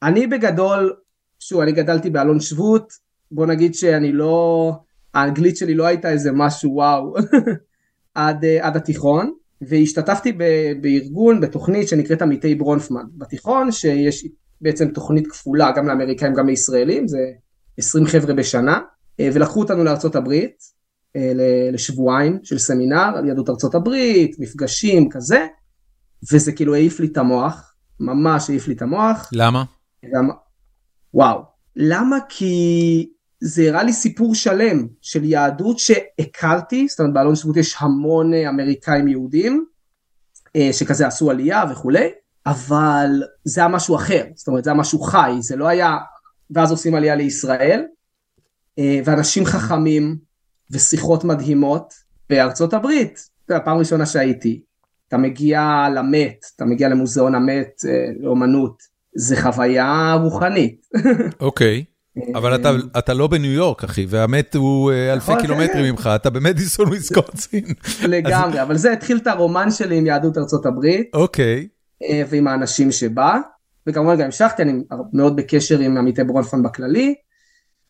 אני 0.03 0.27
בגדול, 0.27 0.93
שוב, 1.39 1.61
אני 1.61 1.71
גדלתי 1.71 2.09
באלון 2.09 2.39
שבות, 2.39 3.06
בוא 3.31 3.45
נגיד 3.45 3.75
שאני 3.75 4.11
לא, 4.11 4.71
האנגלית 5.13 5.57
שלי 5.57 5.73
לא 5.73 5.85
הייתה 5.85 6.09
איזה 6.09 6.31
משהו 6.33 6.71
וואו 6.71 7.15
עד, 8.15 8.45
אה, 8.45 8.67
עד 8.67 8.75
התיכון, 8.77 9.31
והשתתפתי 9.61 10.31
ב, 10.31 10.43
בארגון, 10.81 11.41
בתוכנית 11.41 11.87
שנקראת 11.87 12.21
עמיתי 12.21 12.55
ברונפמן 12.55 13.05
בתיכון, 13.17 13.71
שיש 13.71 14.27
בעצם 14.61 14.87
תוכנית 14.87 15.27
כפולה 15.27 15.71
גם 15.71 15.87
לאמריקאים 15.87 16.33
גם 16.33 16.47
לישראלים, 16.47 17.07
זה 17.07 17.19
20 17.77 18.05
חבר'ה 18.05 18.33
בשנה, 18.33 18.79
אה, 19.19 19.29
ולקחו 19.33 19.59
אותנו 19.59 19.83
לארצות 19.83 20.15
הברית 20.15 20.57
אה, 21.15 21.31
לשבועיים 21.71 22.39
של 22.43 22.57
סמינר 22.57 23.11
על 23.17 23.27
יהדות 23.27 23.49
ארצות 23.49 23.75
הברית, 23.75 24.35
מפגשים 24.39 25.09
כזה, 25.09 25.47
וזה 26.33 26.51
כאילו 26.51 26.75
העיף 26.75 26.99
לי 26.99 27.07
את 27.07 27.17
המוח, 27.17 27.73
ממש 27.99 28.49
העיף 28.49 28.67
לי 28.67 28.73
את 28.73 28.81
המוח. 28.81 29.29
למה? 29.33 29.63
גם, 30.15 30.29
וואו, 31.13 31.41
למה? 31.75 32.17
כי 32.29 33.09
זה 33.39 33.69
הראה 33.69 33.83
לי 33.83 33.93
סיפור 33.93 34.35
שלם 34.35 34.87
של 35.01 35.23
יהדות 35.23 35.79
שהכרתי, 35.79 36.87
זאת 36.87 36.99
אומרת 36.99 37.13
באלון 37.13 37.35
שבות 37.35 37.57
יש 37.57 37.75
המון 37.79 38.33
אה, 38.33 38.49
אמריקאים 38.49 39.07
יהודים, 39.07 39.65
אה, 40.55 40.69
שכזה 40.71 41.07
עשו 41.07 41.31
עלייה 41.31 41.63
וכולי, 41.71 42.09
אבל 42.45 43.23
זה 43.43 43.61
היה 43.61 43.67
משהו 43.67 43.95
אחר, 43.95 44.23
זאת 44.35 44.47
אומרת 44.47 44.63
זה 44.63 44.69
היה 44.69 44.79
משהו 44.79 44.99
חי, 44.99 45.33
זה 45.39 45.55
לא 45.55 45.67
היה, 45.67 45.97
ואז 46.51 46.71
עושים 46.71 46.95
עלייה 46.95 47.15
לישראל, 47.15 47.85
אה, 48.79 48.99
ואנשים 49.05 49.45
חכמים, 49.45 50.17
ושיחות 50.71 51.23
מדהימות, 51.23 51.93
בארצות 52.29 52.73
הברית, 52.73 53.29
אתה 53.45 53.53
יודע, 53.53 53.65
פעם 53.65 53.77
ראשונה 53.77 54.05
שהייתי, 54.05 54.61
אתה 55.07 55.17
מגיע 55.17 55.87
למת, 55.95 56.45
אתה 56.55 56.65
מגיע 56.65 56.89
למוזיאון 56.89 57.35
המת, 57.35 57.81
לאומנות, 58.19 58.81
זה 59.15 59.41
חוויה 59.41 60.17
רוחנית. 60.23 60.85
אוקיי. 61.39 61.85
אבל 62.35 62.55
אתה, 62.55 62.71
אתה 62.97 63.13
לא 63.13 63.27
בניו 63.27 63.51
יורק, 63.51 63.83
אחי, 63.83 64.05
והמת 64.09 64.55
הוא 64.55 64.91
אה, 64.91 65.13
אלפי 65.13 65.31
נכון, 65.31 65.41
קילומטרים 65.41 65.85
כן. 65.85 65.91
ממך, 65.91 66.09
אתה 66.15 66.29
במדיסון 66.29 66.87
וויסקונסין. 66.87 67.65
לגמרי, 68.03 68.61
אבל 68.61 68.77
זה 68.77 68.91
התחיל 68.91 69.17
את 69.17 69.27
הרומן 69.27 69.71
שלי 69.71 69.97
עם 69.97 70.05
יהדות 70.05 70.37
ארצות 70.37 70.65
הברית, 70.65 71.09
אוקיי. 71.13 71.67
אה, 72.03 72.23
ועם 72.29 72.47
האנשים 72.47 72.91
שבה, 72.91 73.37
וכמובן 73.87 74.15
גם 74.17 74.25
המשכתי, 74.25 74.61
אני 74.61 74.73
מאוד 75.13 75.35
בקשר 75.35 75.79
עם 75.79 75.97
עמיתי 75.97 76.23
ברונפמן 76.23 76.63
בכללי, 76.63 77.15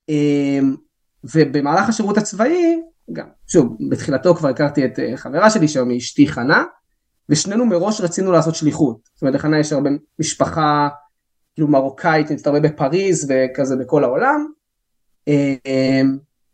אה, 0.10 0.60
ובמהלך 1.24 1.90
השירות 1.90 2.18
הצבאי, 2.18 2.82
גם, 3.14 3.28
שוב, 3.48 3.78
בתחילתו 3.90 4.36
כבר 4.36 4.50
הכרתי 4.50 4.86
את 4.86 5.00
אה, 5.00 5.18
חברה 5.18 5.50
שלי 5.50 5.68
שהיום 5.68 5.90
היא 5.90 5.98
אשתי 5.98 6.28
חנה, 6.28 6.64
ושנינו 7.30 7.66
מראש 7.66 8.02
רצינו 8.02 8.32
לעשות 8.32 8.56
שליחות. 8.56 8.98
זאת 9.14 9.22
אומרת, 9.22 9.36
לחנה 9.36 9.60
יש 9.60 9.74
הרבה 9.74 9.90
משפחה 10.20 10.88
כאילו 11.58 11.68
מרוקאית, 11.68 12.32
נמצאת 12.32 12.48
הרבה 12.48 12.60
בפריז 12.60 13.32
וכזה 13.32 13.76
בכל 13.76 14.04
העולם. 14.04 14.48
אה, 15.28 16.02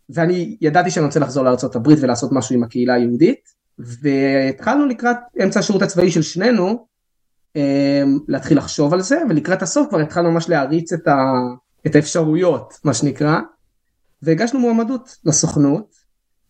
ואני 0.09 0.57
ידעתי 0.61 0.91
שאני 0.91 1.05
רוצה 1.05 1.19
לחזור 1.19 1.43
לארה"ב 1.43 1.87
ולעשות 2.01 2.31
משהו 2.31 2.55
עם 2.55 2.63
הקהילה 2.63 2.93
היהודית, 2.93 3.49
והתחלנו 3.79 4.85
לקראת 4.85 5.17
אמצע 5.43 5.59
השירות 5.59 5.81
הצבאי 5.81 6.11
של 6.11 6.21
שנינו, 6.21 6.87
אה, 7.55 8.03
להתחיל 8.27 8.57
לחשוב 8.57 8.93
על 8.93 9.01
זה, 9.01 9.21
ולקראת 9.29 9.61
הסוף 9.61 9.89
כבר 9.89 9.99
התחלנו 9.99 10.31
ממש 10.31 10.49
להריץ 10.49 10.93
את, 10.93 11.07
ה, 11.07 11.21
את 11.87 11.95
האפשרויות, 11.95 12.79
מה 12.83 12.93
שנקרא, 12.93 13.39
והגשנו 14.21 14.59
מועמדות 14.59 15.17
לסוכנות. 15.25 15.95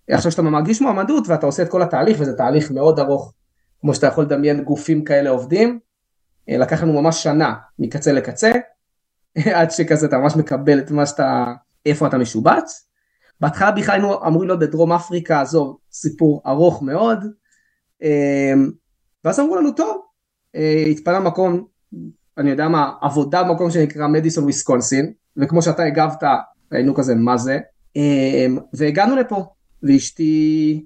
עכשיו 0.09 0.31
שאתה 0.31 0.41
מרגיש 0.41 0.81
מועמדות 0.81 1.27
ואתה 1.27 1.45
עושה 1.45 1.63
את 1.63 1.69
כל 1.69 1.81
התהליך, 1.81 2.17
וזה 2.19 2.33
תהליך 2.33 2.71
מאוד 2.71 2.99
ארוך, 2.99 3.33
כמו 3.81 3.95
שאתה 3.95 4.07
יכול 4.07 4.23
לדמיין 4.23 4.63
גופים 4.63 5.03
כאלה 5.03 5.29
עובדים, 5.29 5.79
לקח 6.47 6.83
לנו 6.83 7.01
ממש 7.01 7.23
שנה 7.23 7.53
מקצה 7.79 8.11
לקצה, 8.11 8.51
עד 9.55 9.71
שכזה 9.71 10.05
אתה 10.05 10.17
ממש 10.17 10.35
מקבל 10.35 10.79
את 10.79 10.91
מה 10.91 11.05
שאתה, 11.05 11.53
איפה 11.85 12.07
אתה 12.07 12.17
משובץ. 12.17 12.87
בהתחלה 13.41 13.71
בכלל 13.71 13.95
היינו 13.95 14.27
אמורים 14.27 14.49
להיות 14.49 14.59
בדרום 14.59 14.93
אפריקה, 14.93 15.41
עזוב, 15.41 15.77
סיפור 15.91 16.41
ארוך 16.47 16.83
מאוד. 16.83 17.19
אה, 18.03 18.53
ואז 19.23 19.39
אמרו 19.39 19.55
לנו, 19.55 19.71
טוב, 19.71 20.01
אה, 20.55 20.83
התפנה 20.91 21.19
מקום, 21.19 21.65
אני 22.37 22.49
יודע 22.49 22.67
מה, 22.67 22.91
עבודה 23.01 23.43
במקום 23.43 23.71
שנקרא 23.71 24.07
מדיסון 24.07 24.43
וויסקונסין, 24.43 25.13
וכמו 25.37 25.61
שאתה 25.61 25.83
הגבת, 25.83 26.23
היינו 26.71 26.95
כזה, 26.95 27.15
מה 27.15 27.37
זה? 27.37 27.59
אה, 27.97 28.45
והגענו 28.73 29.15
לפה, 29.15 29.45
ואשתי 29.83 30.85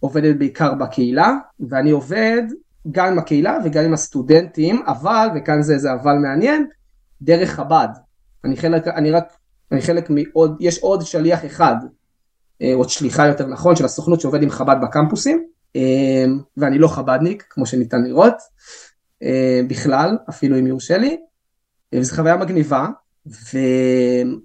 עובדת 0.00 0.36
בעיקר 0.36 0.74
בקהילה, 0.74 1.34
ואני 1.68 1.90
עובד 1.90 2.42
גם 2.90 3.06
עם 3.06 3.18
הקהילה 3.18 3.58
וגם 3.64 3.84
עם 3.84 3.94
הסטודנטים, 3.94 4.82
אבל, 4.86 5.28
וכאן 5.36 5.62
זה 5.62 5.74
איזה 5.74 5.92
אבל 5.92 6.14
מעניין, 6.14 6.66
דרך 7.22 7.50
חב"ד. 7.50 7.88
אני 8.44 8.56
חלק, 8.56 8.88
אני 8.88 9.10
רק, 9.10 9.36
אני 9.72 9.80
חלק 9.82 10.10
מעוד, 10.10 10.56
יש 10.60 10.78
עוד 10.78 11.02
שליח 11.02 11.44
אחד, 11.44 11.76
אה, 12.62 12.74
עוד 12.74 12.88
שליחה 12.88 13.26
יותר 13.26 13.46
נכון, 13.46 13.76
של 13.76 13.84
הסוכנות 13.84 14.20
שעובד 14.20 14.42
עם 14.42 14.50
חב"ד 14.50 14.76
בקמפוסים, 14.82 15.44
אה, 15.76 16.24
ואני 16.56 16.78
לא 16.78 16.88
חב"דניק, 16.88 17.44
כמו 17.50 17.66
שניתן 17.66 18.02
לראות, 18.02 18.34
אה, 19.22 19.60
בכלל, 19.68 20.18
אפילו 20.28 20.58
אם 20.58 20.66
יורשה 20.66 20.98
לי, 20.98 21.16
וזו 21.94 22.16
חוויה 22.16 22.36
מגניבה, 22.36 22.86
ו... 23.26 23.58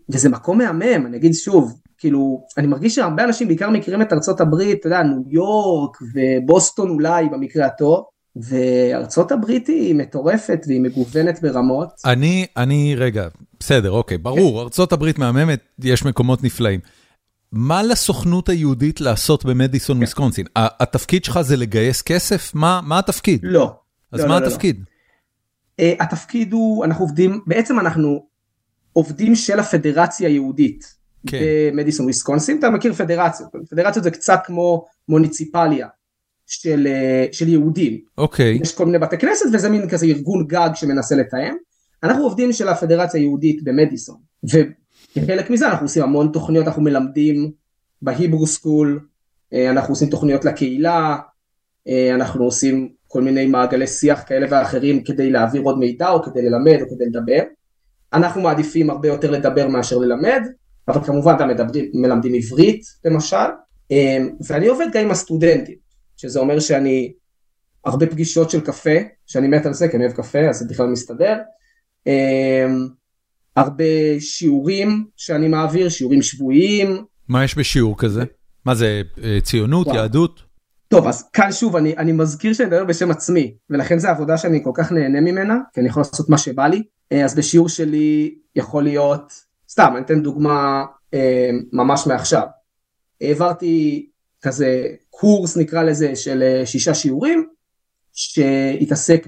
וזה 0.10 0.30
מקום 0.30 0.58
מהמם, 0.58 1.06
אני 1.06 1.18
אגיד 1.18 1.34
שוב, 1.34 1.80
כאילו, 1.98 2.46
אני 2.58 2.68
מרגיש 2.68 2.96
שהרבה 2.96 3.24
אנשים 3.24 3.48
בעיקר 3.48 3.70
מכירים 3.70 4.02
את 4.02 4.14
ארצות 4.14 4.42
הברית, 4.42 4.80
אתה 4.80 4.88
יודע, 4.88 5.04
ניו 5.04 5.22
יורק 5.28 5.98
ובוסטון 6.14 6.90
אולי 6.90 7.30
במקרה 7.30 7.66
הטוב, 7.66 8.04
וארצות 8.36 9.32
הברית 9.32 9.68
היא 9.68 9.96
מטורפת 9.96 10.66
והיא 10.68 10.82
מגוונת 10.82 11.42
ברמות. 11.42 11.90
אני, 12.06 12.46
אני, 12.58 12.96
רגע, 12.98 13.28
בסדר, 13.60 13.92
אוקיי, 13.92 14.18
ברור, 14.18 14.62
ארצות 14.62 14.94
הברית 14.94 15.20
מהממת, 15.20 15.60
יש 15.80 16.06
מקומות 16.06 16.44
נפלאים. 16.44 16.80
מה 17.52 17.84
לסוכנות 17.84 18.50
היהודית 18.50 19.02
לעשות 19.02 19.46
במדיסון 19.46 19.98
וויסקונסין? 19.98 20.46
התפקיד 20.56 21.24
שלך 21.24 21.42
זה 21.42 21.58
לגייס 21.58 22.02
כסף? 22.02 22.52
מה 22.56 23.00
התפקיד? 23.00 23.40
לא. 23.44 23.76
אז 24.12 24.26
מה 24.26 24.38
התפקיד? 24.38 24.84
התפקיד 25.82 26.54
הוא, 26.54 26.86
אנחנו 26.86 27.06
עובדים, 27.06 27.42
בעצם 27.48 27.80
אנחנו 27.80 28.26
עובדים 28.94 29.36
של 29.36 29.60
הפדרציה 29.60 30.28
היהודית 30.30 30.96
כן. 31.28 31.40
במדיסון 31.72 32.04
וויסקונסין, 32.04 32.60
אתה 32.60 32.70
מכיר 32.70 32.94
פדרציות, 32.94 33.50
פדרציות 33.70 34.04
זה 34.04 34.12
קצת 34.12 34.40
כמו 34.46 34.86
מוניציפליה 35.10 35.88
של, 36.48 36.88
של 37.32 37.50
יהודים. 37.50 38.00
אוקיי. 38.18 38.60
יש 38.62 38.76
כל 38.76 38.86
מיני 38.86 39.00
בתי 39.00 39.18
כנסת 39.18 39.46
וזה 39.54 39.70
מין 39.70 39.90
כזה 39.90 40.06
ארגון 40.06 40.48
גג 40.48 40.70
שמנסה 40.76 41.16
לתאם. 41.16 41.54
אנחנו 42.04 42.24
עובדים 42.24 42.54
של 42.54 42.68
הפדרציה 42.68 43.20
היהודית 43.20 43.64
במדיסון, 43.64 44.18
וכחלק 44.44 45.50
מזה 45.50 45.68
אנחנו 45.68 45.86
עושים 45.86 46.04
המון 46.04 46.30
תוכניות, 46.34 46.68
אנחנו 46.68 46.82
מלמדים 46.82 47.52
ב 48.02 48.08
Hebrew 48.08 48.48
school, 48.48 49.00
אה, 49.54 49.70
אנחנו 49.70 49.92
עושים 49.92 50.10
תוכניות 50.10 50.46
לקהילה, 50.46 51.18
אה, 51.88 52.16
אנחנו 52.16 52.46
עושים 52.46 52.90
כל 53.08 53.22
מיני 53.22 53.46
מעגלי 53.46 53.88
שיח 53.88 54.24
כאלה 54.28 54.48
ואחרים 54.50 55.04
כדי 55.04 55.30
להעביר 55.30 55.62
עוד 55.62 55.80
מידע 55.80 56.10
או 56.10 56.24
כדי 56.24 56.42
ללמד 56.42 56.82
או 56.82 56.90
כדי 56.90 57.06
לדבר. 57.06 57.42
אנחנו 58.14 58.42
מעדיפים 58.42 58.90
הרבה 58.90 59.08
יותר 59.08 59.32
לדבר 59.32 59.68
מאשר 59.68 59.98
ללמד, 59.98 60.42
אבל 60.88 61.04
כמובן 61.04 61.38
גם 61.40 61.50
מדברים, 61.50 61.86
מלמדים 61.94 62.34
עברית 62.34 62.82
למשל, 63.06 63.38
אה, 63.92 64.18
ואני 64.48 64.68
עובד 64.68 64.88
גם 64.94 65.04
עם 65.04 65.12
הסטודנטים, 65.12 65.76
שזה 66.24 66.40
אומר 66.40 66.60
שאני, 66.60 67.14
הרבה 67.86 68.06
פגישות 68.08 68.50
של 68.50 68.62
קפה, 68.62 68.98
שאני 69.28 69.48
מת 69.48 69.66
על 69.66 69.74
זה 69.74 69.88
כי 69.88 69.98
אני 69.98 70.06
אוהב 70.06 70.16
קפה 70.16 70.40
אז 70.50 70.58
זה 70.58 70.66
בכלל 70.70 70.88
מסתדר, 70.88 71.38
אמ, 72.08 72.88
הרבה 73.56 74.20
שיעורים 74.20 75.06
שאני 75.16 75.48
מעביר, 75.48 75.90
שיעורים 75.90 76.22
שבועיים. 76.22 77.06
מה 77.28 77.44
יש 77.44 77.58
בשיעור 77.58 77.98
כזה? 77.98 78.24
מה 78.66 78.76
זה, 78.76 79.02
אה, 79.24 79.38
ציונות, 79.44 79.88
וואו. 79.88 79.98
יהדות? 79.98 80.44
טוב, 80.88 81.08
אז 81.08 81.30
כאן 81.34 81.52
שוב, 81.52 81.76
אני, 81.76 81.98
אני 81.98 82.12
מזכיר 82.12 82.54
שאני 82.54 82.68
מדבר 82.68 82.86
בשם 82.86 83.12
עצמי, 83.12 83.56
ולכן 83.70 84.00
זו 84.00 84.08
עבודה 84.08 84.38
שאני 84.38 84.64
כל 84.64 84.72
כך 84.74 84.92
נהנה 84.92 85.22
ממנה, 85.22 85.58
כי 85.74 85.80
אני 85.82 85.90
יכול 85.90 86.02
לעשות 86.02 86.30
מה 86.30 86.38
שבא 86.38 86.68
לי. 86.68 86.84
אה, 87.12 87.26
אז 87.26 87.36
בשיעור 87.36 87.70
שלי 87.70 88.36
יכול 88.56 88.84
להיות, 88.84 89.34
סתם, 89.70 89.94
אני 89.96 90.06
אתן 90.06 90.24
דוגמה 90.24 90.86
אה, 91.14 91.50
ממש 91.74 92.08
מעכשיו. 92.08 92.48
העברתי 93.22 94.10
כזה 94.44 94.86
קורס 95.10 95.58
נקרא 95.58 95.84
לזה 95.84 96.16
של 96.16 96.62
שישה 96.66 96.94
שיעורים, 96.94 97.48
שהתעסק 98.14 99.28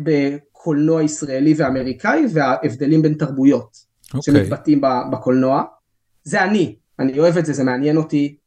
הקולנוע 0.65 1.01
הישראלי 1.01 1.53
ואמריקאי 1.57 2.25
וההבדלים 2.33 3.01
בין 3.01 3.13
תרבויות 3.13 3.75
okay. 3.75 4.17
אוקיי. 4.17 4.33
שמתבטאים 4.33 4.81
בקולנוע. 5.11 5.63
זה 6.23 6.43
אני, 6.43 6.75
אני 6.99 7.19
אוהב 7.19 7.37
את 7.37 7.45
זה, 7.45 7.53
זה 7.53 7.63
מעניין 7.63 7.97
אותי. 7.97 8.37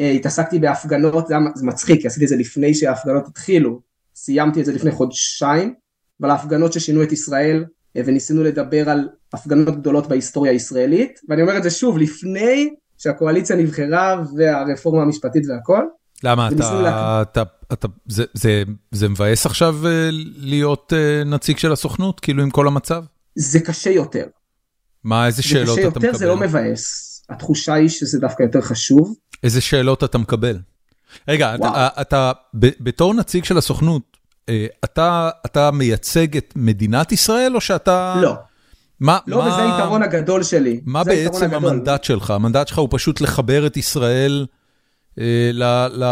אה, 0.00 0.10
התעסקתי 0.10 0.58
בהפגנות, 0.58 1.26
זה 1.54 1.66
מצחיק, 1.66 2.00
כי 2.00 2.06
עשיתי 2.06 2.24
את 2.24 2.28
זה 2.28 2.36
לפני 2.36 2.74
שההפגנות 2.74 3.26
התחילו, 3.26 3.80
סיימתי 4.14 4.60
את 4.60 4.64
זה 4.64 4.72
לפני 4.72 4.90
חודשיים, 4.90 5.74
אבל 6.20 6.30
ההפגנות 6.30 6.72
ששינו 6.72 7.02
את 7.02 7.12
ישראל, 7.12 7.64
אה, 7.96 8.02
וניסינו 8.06 8.42
לדבר 8.42 8.90
על 8.90 9.08
הפגנות 9.32 9.76
גדולות 9.80 10.08
בהיסטוריה 10.08 10.52
הישראלית, 10.52 11.20
ואני 11.28 11.42
אומר 11.42 11.56
את 11.56 11.62
זה 11.62 11.70
שוב, 11.70 11.98
לפני 11.98 12.74
שהקואליציה 12.98 13.56
נבחרה 13.56 14.22
והרפורמה 14.36 15.02
המשפטית 15.02 15.42
והכל. 15.48 15.82
למה 16.24 16.48
אתה, 16.48 17.22
אתה, 17.22 17.42
אתה, 17.72 17.88
זה, 18.06 18.24
זה, 18.34 18.62
זה 18.90 19.08
מבאס 19.08 19.46
עכשיו 19.46 19.86
אה, 19.86 20.08
להיות 20.36 20.92
אה, 20.96 21.24
נציג 21.24 21.58
של 21.58 21.72
הסוכנות, 21.72 22.20
כאילו 22.20 22.42
עם 22.42 22.50
כל 22.50 22.66
המצב? 22.66 23.04
זה 23.34 23.60
קשה 23.60 23.90
יותר. 23.90 24.26
מה, 25.04 25.26
איזה 25.26 25.42
שאלות 25.42 25.78
אתה 25.78 25.88
מקבל? 25.88 26.00
זה 26.00 26.00
קשה 26.00 26.08
יותר, 26.08 26.18
זה 26.18 26.26
לא 26.26 26.36
מבאס. 26.36 27.12
התחושה 27.30 27.74
היא 27.74 27.88
שזה 27.88 28.20
דווקא 28.20 28.42
יותר 28.42 28.60
חשוב. 28.60 29.14
איזה 29.42 29.60
שאלות 29.60 30.04
אתה 30.04 30.18
מקבל? 30.18 30.58
רגע, 31.28 31.54
אתה, 31.54 31.88
אתה 32.00 32.32
בתור 32.54 33.14
נציג 33.14 33.44
של 33.44 33.58
הסוכנות, 33.58 34.16
אה, 34.48 34.66
אתה, 34.84 35.30
אתה 35.46 35.70
מייצג 35.70 36.36
את 36.36 36.52
מדינת 36.56 37.12
ישראל 37.12 37.54
או 37.54 37.60
שאתה... 37.60 38.14
לא. 38.22 38.34
מה, 39.00 39.18
לא, 39.26 39.38
מה, 39.38 39.48
וזה 39.48 39.62
היתרון 39.62 40.02
הגדול 40.02 40.42
שלי. 40.42 40.80
מה 40.86 41.04
בעצם 41.04 41.54
המנדט 41.54 42.04
שלך? 42.04 42.30
המנדט 42.30 42.68
שלך 42.68 42.78
הוא 42.78 42.88
פשוט 42.90 43.20
לחבר 43.20 43.66
את 43.66 43.76
ישראל 43.76 44.46
אה, 45.18 45.50
ל... 45.52 45.62
ל... 45.92 46.04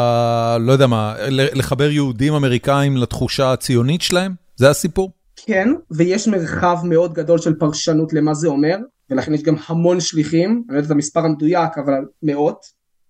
לא 0.61 0.73
יודע 0.73 0.87
מה, 0.87 1.15
לחבר 1.31 1.91
יהודים 1.91 2.35
אמריקאים 2.35 2.97
לתחושה 2.97 3.53
הציונית 3.53 4.03
שלהם? 4.03 4.35
זה 4.57 4.71
הסיפור? 4.71 5.11
כן, 5.37 5.69
ויש 5.91 6.29
מרחב 6.29 6.79
מאוד 6.85 7.13
גדול 7.13 7.39
של 7.39 7.55
פרשנות 7.55 8.13
למה 8.13 8.35
זה 8.35 8.49
אומר, 8.49 8.77
ולכן 9.11 9.35
יש 9.35 9.43
גם 9.43 9.55
המון 9.67 10.01
שליחים, 10.01 10.51
אני 10.69 10.75
לא 10.75 10.79
יודע 10.79 10.87
את 10.87 10.91
המספר 10.91 11.21
המדויק, 11.21 11.79
אבל 11.79 12.05
מאות 12.23 12.67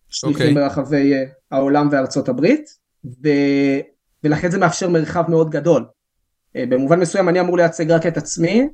שליחים 0.08 0.36
okay. 0.36 0.48
אוקיי. 0.48 0.54
ברחבי 0.54 1.12
uh, 1.14 1.28
העולם 1.50 1.88
וארצות 1.92 2.28
הברית, 2.28 2.70
ו... 3.04 3.28
ולכן 4.24 4.50
זה 4.50 4.58
מאפשר 4.58 4.88
מרחב 4.88 5.24
מאוד 5.28 5.50
גדול. 5.50 5.84
Uh, 5.84 6.60
במובן 6.68 7.00
מסוים 7.00 7.28
אני 7.28 7.40
אמור 7.40 7.56
לייצג 7.56 7.90
רק 7.90 8.06
את 8.06 8.16
עצמי, 8.16 8.68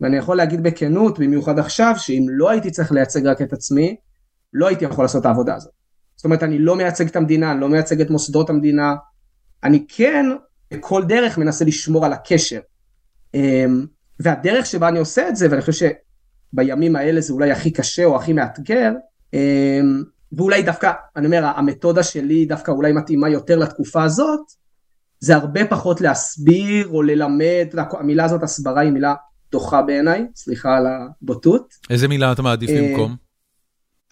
ואני 0.00 0.16
יכול 0.16 0.36
להגיד 0.36 0.62
בכנות, 0.62 1.18
במיוחד 1.18 1.58
עכשיו, 1.58 1.94
שאם 1.98 2.26
לא 2.28 2.50
הייתי 2.50 2.70
צריך 2.70 2.92
לייצג 2.92 3.26
רק 3.26 3.42
את 3.42 3.52
עצמי, 3.52 3.96
לא 4.52 4.66
הייתי 4.66 4.84
יכול 4.84 5.04
לעשות 5.04 5.20
את 5.20 5.26
העבודה 5.26 5.54
הזאת. 5.54 5.72
זאת 6.16 6.24
אומרת 6.24 6.42
אני 6.42 6.58
לא 6.58 6.76
מייצג 6.76 7.06
את 7.06 7.16
המדינה, 7.16 7.52
אני 7.52 7.60
לא 7.60 7.68
מייצג 7.68 8.00
את 8.00 8.10
מוסדות 8.10 8.50
המדינה, 8.50 8.94
אני 9.64 9.84
כן 9.88 10.26
בכל 10.74 11.04
דרך 11.04 11.38
מנסה 11.38 11.64
לשמור 11.64 12.06
על 12.06 12.12
הקשר. 12.12 12.60
אמ, 13.34 13.86
והדרך 14.20 14.66
שבה 14.66 14.88
אני 14.88 14.98
עושה 14.98 15.28
את 15.28 15.36
זה, 15.36 15.46
ואני 15.50 15.62
חושב 15.62 15.88
שבימים 16.52 16.96
האלה 16.96 17.20
זה 17.20 17.32
אולי 17.32 17.50
הכי 17.50 17.70
קשה 17.70 18.04
או 18.04 18.16
הכי 18.16 18.32
מאתגר, 18.32 18.92
אמ, 19.34 20.02
ואולי 20.32 20.62
דווקא, 20.62 20.92
אני 21.16 21.26
אומר, 21.26 21.44
המתודה 21.44 22.02
שלי 22.02 22.46
דווקא 22.46 22.70
אולי 22.70 22.92
מתאימה 22.92 23.28
יותר 23.28 23.58
לתקופה 23.58 24.02
הזאת, 24.04 24.40
זה 25.20 25.36
הרבה 25.36 25.66
פחות 25.66 26.00
להסביר 26.00 26.88
או 26.88 27.02
ללמד, 27.02 27.66
המילה 27.92 28.24
הזאת 28.24 28.42
הסברה 28.42 28.80
היא 28.80 28.90
מילה 28.90 29.14
דוחה 29.52 29.82
בעיניי, 29.82 30.26
סליחה 30.34 30.76
על 30.76 30.86
הבוטות. 30.86 31.74
איזה 31.90 32.08
מילה 32.08 32.32
אתה 32.32 32.42
מעדיף 32.42 32.70
אה, 32.70 32.88
במקום? 32.88 33.16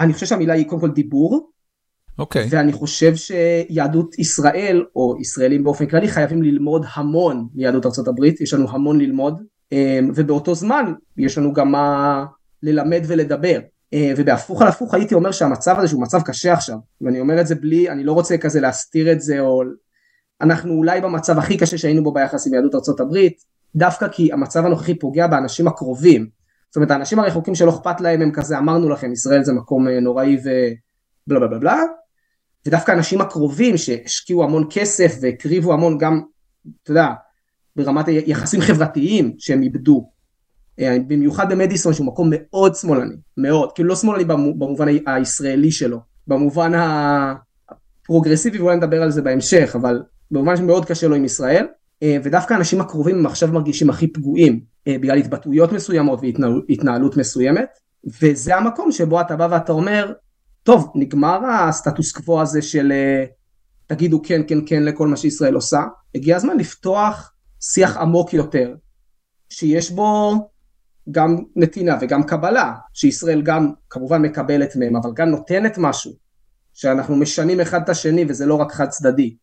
אני 0.00 0.12
חושב 0.12 0.26
שהמילה 0.26 0.54
היא 0.54 0.66
קודם 0.66 0.80
כל 0.80 0.90
דיבור, 0.90 1.50
אוקיי. 2.18 2.44
Okay. 2.44 2.48
ואני 2.50 2.72
חושב 2.72 3.12
שיהדות 3.16 4.18
ישראל, 4.18 4.84
או 4.96 5.16
ישראלים 5.20 5.64
באופן 5.64 5.86
כללי, 5.86 6.08
חייבים 6.08 6.42
ללמוד 6.42 6.84
המון 6.94 7.48
מיהדות 7.54 7.86
ארה"ב, 7.86 8.24
יש 8.40 8.54
לנו 8.54 8.70
המון 8.70 8.98
ללמוד, 8.98 9.42
אמ, 9.72 10.10
ובאותו 10.14 10.54
זמן 10.54 10.92
יש 11.16 11.38
לנו 11.38 11.52
גם 11.52 11.72
מה 11.72 12.24
ללמד 12.62 13.02
ולדבר. 13.06 13.60
אה, 13.94 14.12
ובהפוך 14.16 14.62
על 14.62 14.68
הפוך 14.68 14.94
הייתי 14.94 15.14
אומר 15.14 15.32
שהמצב 15.32 15.74
הזה 15.78 15.88
שהוא 15.88 16.02
מצב 16.02 16.20
קשה 16.22 16.52
עכשיו, 16.52 16.76
ואני 17.00 17.20
אומר 17.20 17.40
את 17.40 17.46
זה 17.46 17.54
בלי, 17.54 17.90
אני 17.90 18.04
לא 18.04 18.12
רוצה 18.12 18.38
כזה 18.38 18.60
להסתיר 18.60 19.12
את 19.12 19.20
זה, 19.20 19.40
או 19.40 19.62
אנחנו 20.40 20.72
אולי 20.72 21.00
במצב 21.00 21.38
הכי 21.38 21.56
קשה 21.56 21.78
שהיינו 21.78 22.02
בו 22.02 22.12
ביחס 22.12 22.46
עם 22.46 22.54
יהדות 22.54 22.74
ארה"ב, 22.74 23.16
דווקא 23.76 24.08
כי 24.08 24.32
המצב 24.32 24.66
הנוכחי 24.66 24.98
פוגע 24.98 25.26
באנשים 25.26 25.68
הקרובים. 25.68 26.28
זאת 26.70 26.76
אומרת 26.76 26.90
האנשים 26.90 27.18
הרחוקים 27.18 27.54
שלא 27.54 27.70
אכפת 27.70 28.00
להם 28.00 28.22
הם 28.22 28.32
כזה 28.32 28.58
אמרנו 28.58 28.88
לכם 28.88 29.12
ישראל 29.12 29.44
זה 29.44 29.52
מקום 29.52 29.88
אה, 29.88 30.00
נוראי 30.00 30.36
ובלה 30.40 31.40
בלה 31.40 31.48
בלה 31.48 31.58
בלה 31.58 31.82
ודווקא 32.66 32.92
האנשים 32.92 33.20
הקרובים 33.20 33.76
שהשקיעו 33.76 34.44
המון 34.44 34.66
כסף 34.70 35.16
והקריבו 35.20 35.72
המון 35.72 35.98
גם, 35.98 36.20
אתה 36.82 36.90
יודע, 36.90 37.08
ברמת 37.76 38.04
יחסים 38.08 38.60
חברתיים 38.60 39.34
שהם 39.38 39.62
איבדו. 39.62 40.10
אה, 40.80 40.96
במיוחד 41.06 41.52
במדיסון 41.52 41.94
שהוא 41.94 42.06
מקום 42.06 42.30
מאוד 42.32 42.74
שמאלני, 42.74 43.14
מאוד, 43.36 43.72
כאילו 43.72 43.88
לא 43.88 43.96
שמאלני 43.96 44.24
במובן 44.24 44.88
הישראלי 45.06 45.70
שלו, 45.70 45.98
במובן 46.26 46.72
הפרוגרסיבי 48.04 48.58
ואולי 48.58 48.76
נדבר 48.76 49.02
על 49.02 49.10
זה 49.10 49.22
בהמשך, 49.22 49.72
אבל 49.74 50.02
במובן 50.30 50.56
שמאוד 50.56 50.84
קשה 50.84 51.08
לו 51.08 51.14
עם 51.14 51.24
ישראל, 51.24 51.66
ודווקא 52.04 52.54
האנשים 52.54 52.80
הקרובים 52.80 53.18
הם 53.18 53.26
עכשיו 53.26 53.48
מרגישים 53.48 53.90
הכי 53.90 54.06
פגועים 54.06 54.60
אה, 54.88 54.98
בגלל 54.98 55.18
התבטאויות 55.18 55.72
מסוימות 55.72 56.20
והתנהלות 56.68 57.16
מסוימת, 57.16 57.68
וזה 58.22 58.56
המקום 58.56 58.92
שבו 58.92 59.20
אתה 59.20 59.36
בא 59.36 59.48
ואתה 59.50 59.72
אומר, 59.72 60.12
טוב, 60.62 60.92
נגמר 60.94 61.40
הסטטוס 61.46 62.12
קוו 62.12 62.40
הזה 62.40 62.62
של 62.62 62.92
אה, 62.92 63.24
תגידו 63.86 64.22
כן, 64.22 64.42
כן, 64.48 64.58
כן 64.66 64.82
לכל 64.82 65.08
מה 65.08 65.16
שישראל 65.16 65.54
עושה. 65.54 65.82
הגיע 66.14 66.36
הזמן 66.36 66.56
לפתוח 66.56 67.32
שיח 67.60 67.96
עמוק 67.96 68.34
יותר, 68.34 68.74
שיש 69.50 69.90
בו 69.90 70.34
גם 71.10 71.36
נתינה 71.56 71.98
וגם 72.00 72.22
קבלה, 72.22 72.74
שישראל 72.94 73.42
גם 73.42 73.72
כמובן 73.90 74.22
מקבלת 74.22 74.76
מהם, 74.76 74.96
אבל 74.96 75.10
גם 75.14 75.28
נותנת 75.28 75.78
משהו, 75.78 76.12
שאנחנו 76.74 77.16
משנים 77.16 77.60
אחד 77.60 77.82
את 77.82 77.88
השני 77.88 78.24
וזה 78.28 78.46
לא 78.46 78.54
רק 78.54 78.72
חד 78.72 78.88
צדדי. 78.88 79.36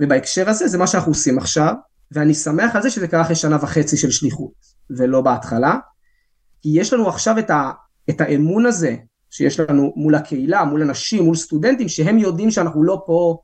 אמ, 0.00 0.06
ובהקשר 0.06 0.48
הזה 0.48 0.68
זה 0.68 0.78
מה 0.78 0.86
שאנחנו 0.86 1.12
עושים 1.12 1.38
עכשיו, 1.38 1.74
ואני 2.12 2.34
שמח 2.34 2.76
על 2.76 2.82
זה 2.82 2.90
שזה 2.90 3.08
קרה 3.08 3.22
אחרי 3.22 3.36
שנה 3.36 3.56
וחצי 3.60 3.96
של 3.96 4.10
שליחות, 4.10 4.52
ולא 4.90 5.20
בהתחלה, 5.20 5.76
כי 6.62 6.68
יש 6.72 6.92
לנו 6.92 7.08
עכשיו 7.08 7.38
את, 7.38 7.50
ה, 7.50 7.70
את 8.10 8.20
האמון 8.20 8.66
הזה 8.66 8.96
שיש 9.30 9.60
לנו 9.60 9.92
מול 9.96 10.14
הקהילה, 10.14 10.64
מול 10.64 10.82
אנשים, 10.82 11.24
מול 11.24 11.36
סטודנטים, 11.36 11.88
שהם 11.88 12.18
יודעים 12.18 12.50
שאנחנו 12.50 12.82
לא 12.82 13.02
פה 13.06 13.38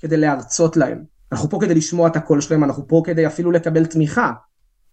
כדי 0.00 0.16
להרצות 0.16 0.76
להם. 0.76 1.04
אנחנו 1.32 1.50
פה 1.50 1.58
כדי 1.60 1.74
לשמוע 1.74 2.08
את 2.08 2.16
הקול 2.16 2.40
שלהם, 2.40 2.64
אנחנו 2.64 2.88
פה 2.88 3.02
כדי 3.04 3.26
אפילו 3.26 3.50
לקבל 3.50 3.86
תמיכה. 3.86 4.32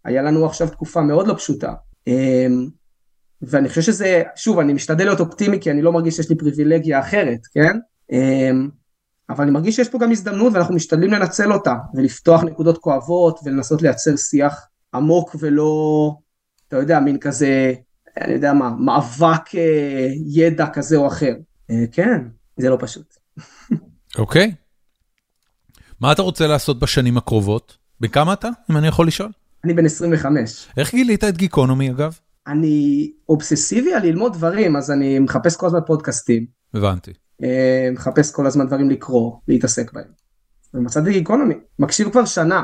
היה 0.06 0.22
לנו 0.22 0.46
עכשיו 0.46 0.70
תקופה 0.70 1.02
מאוד 1.02 1.28
לא 1.28 1.34
פשוטה. 1.34 1.74
אמ, 2.08 2.68
ואני 3.42 3.70
חושב 3.70 3.82
שזה, 3.82 4.24
שוב, 4.36 4.60
אני 4.60 4.74
משתדל 4.74 5.06
להיות 5.06 5.20
אופטימי 5.20 5.60
כי 5.60 5.72
אני 5.72 5.82
לא 5.82 5.94
מרגיש 5.94 6.16
שיש 6.16 6.30
לי 6.30 6.38
פריבילגיה 6.38 7.00
אחרת, 7.00 7.40
כן? 7.54 7.78
אבל 9.30 9.44
אני 9.44 9.52
מרגיש 9.52 9.76
שיש 9.76 9.90
פה 9.90 10.00
גם 10.00 10.12
הזדמנות 10.12 10.54
ואנחנו 10.54 10.76
משתדלים 10.76 11.12
לנצל 11.12 11.54
אותה 11.54 11.76
ולפתוח 11.94 12.44
נקודות 12.44 12.78
כואבות 12.78 13.40
ולנסות 13.44 13.82
לייצר 13.82 14.16
שיח 14.16 14.68
עמוק 14.94 15.36
ולא, 15.40 16.14
אתה 16.68 16.78
יודע, 16.78 17.00
מין 17.00 17.20
כזה, 17.20 17.74
אני 18.22 18.34
יודע 18.34 18.54
מה, 18.54 18.70
מאבק 18.70 19.56
אה, 19.56 20.08
ידע 20.26 20.68
כזה 20.68 20.96
או 20.98 21.08
אחר. 21.08 21.34
אה, 21.70 21.84
כן, 21.92 22.22
זה 22.58 22.70
לא 22.70 22.78
פשוט. 22.80 23.16
אוקיי. 24.18 24.52
okay. 24.56 24.68
מה 26.02 26.12
אתה 26.12 26.22
רוצה 26.22 26.48
לעשות 26.48 26.80
בשנים 26.80 27.18
הקרובות? 27.18 27.78
בכמה 28.00 28.34
אתה, 28.34 28.50
אם 28.72 28.78
אני 28.78 28.88
יכול 28.88 29.08
לשאול? 29.08 29.32
אני 29.64 29.74
בן 29.74 29.86
25. 29.86 30.68
איך 30.78 30.92
גילית 30.92 31.24
את 31.24 31.38
גיקונומי 31.38 31.90
אגב? 31.90 32.20
אני 32.48 33.12
אובססיבי 33.30 33.94
על 33.94 34.04
ללמוד 34.04 34.34
דברים, 34.34 34.76
אז 34.76 34.92
אני 34.92 35.20
מחפש 35.20 35.56
כל 35.56 35.66
הזמן 35.66 35.80
פודקאסטים. 35.88 36.46
הבנתי. 36.74 37.12
אה, 37.44 37.90
מחפש 37.94 38.32
כל 38.32 38.48
הזמן 38.48 38.68
דברים 38.68 38.90
לקרוא, 38.90 39.32
להתעסק 39.48 39.94
בהם. 39.94 40.18
ומצאתי 40.74 41.12
גיקונומי, 41.12 41.56
מקשיב 41.80 42.10
כבר 42.10 42.26
שנה. 42.26 42.64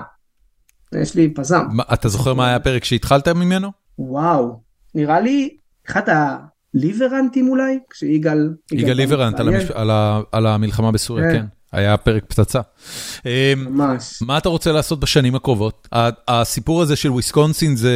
יש 0.96 1.16
לי 1.16 1.34
פזם. 1.34 1.66
אתה 1.94 2.10
זוכר 2.10 2.34
מה 2.34 2.48
היה 2.48 2.56
הפרק 2.56 2.84
שהתחלת 2.84 3.28
ממנו? 3.28 3.72
וואו, 4.00 4.62
נראה 4.96 5.20
לי 5.20 5.58
אחד 5.88 6.02
הליברנטים 6.74 7.50
אולי, 7.50 7.80
כשיגאל... 7.90 8.54
יגאל 8.72 8.94
ליברנט 8.94 9.40
על, 9.40 9.48
המש... 9.48 9.72
על, 9.72 9.92
ה... 9.92 10.22
על 10.32 10.48
המלחמה 10.48 10.92
בסוריה, 10.92 11.32
כן. 11.32 11.38
כן. 11.40 11.46
היה 11.72 11.98
פרק 11.98 12.26
פצצה. 12.26 12.62
אמ, 13.26 13.32
ממש. 13.70 14.22
מה 14.22 14.38
אתה 14.38 14.50
רוצה 14.50 14.72
לעשות 14.72 15.00
בשנים 15.00 15.36
הקרובות? 15.36 15.88
הסיפור 16.28 16.82
הזה 16.82 16.96
של 16.96 17.10
וויסקונסין 17.10 17.76
זה, 17.76 17.94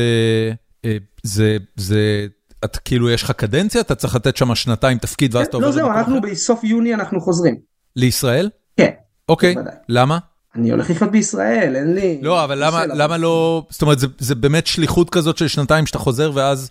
אה, 0.85 0.97
זה, 1.23 1.57
זה, 1.75 2.27
את 2.65 2.77
כאילו 2.77 3.09
יש 3.09 3.23
לך 3.23 3.31
קדנציה, 3.31 3.81
אתה 3.81 3.95
צריך 3.95 4.15
לתת 4.15 4.37
שם 4.37 4.55
שנתיים 4.55 4.97
תפקיד 4.97 5.35
ואז 5.35 5.47
אתה 5.47 5.57
עובר... 5.57 5.67
לא 5.67 5.73
זהו, 5.73 5.91
אנחנו 5.91 6.21
בסוף 6.21 6.63
יוני 6.63 6.93
אנחנו 6.93 7.21
חוזרים. 7.21 7.55
לישראל? 7.95 8.49
כן. 8.77 8.91
אוקיי, 9.29 9.55
למה? 9.89 10.17
אני 10.55 10.71
הולך 10.71 10.89
לחיות 10.89 11.11
בישראל, 11.11 11.75
אין 11.75 11.93
לי... 11.93 12.19
לא, 12.21 12.43
אבל 12.43 12.65
למה, 12.65 12.85
למה 12.85 13.17
לא, 13.17 13.65
זאת 13.69 13.81
אומרת, 13.81 13.99
זה, 13.99 14.07
זה 14.17 14.35
באמת 14.35 14.67
שליחות 14.67 15.09
כזאת 15.09 15.37
של 15.37 15.47
שנתיים 15.47 15.85
שאתה 15.85 15.99
חוזר 15.99 16.31
ואז 16.33 16.69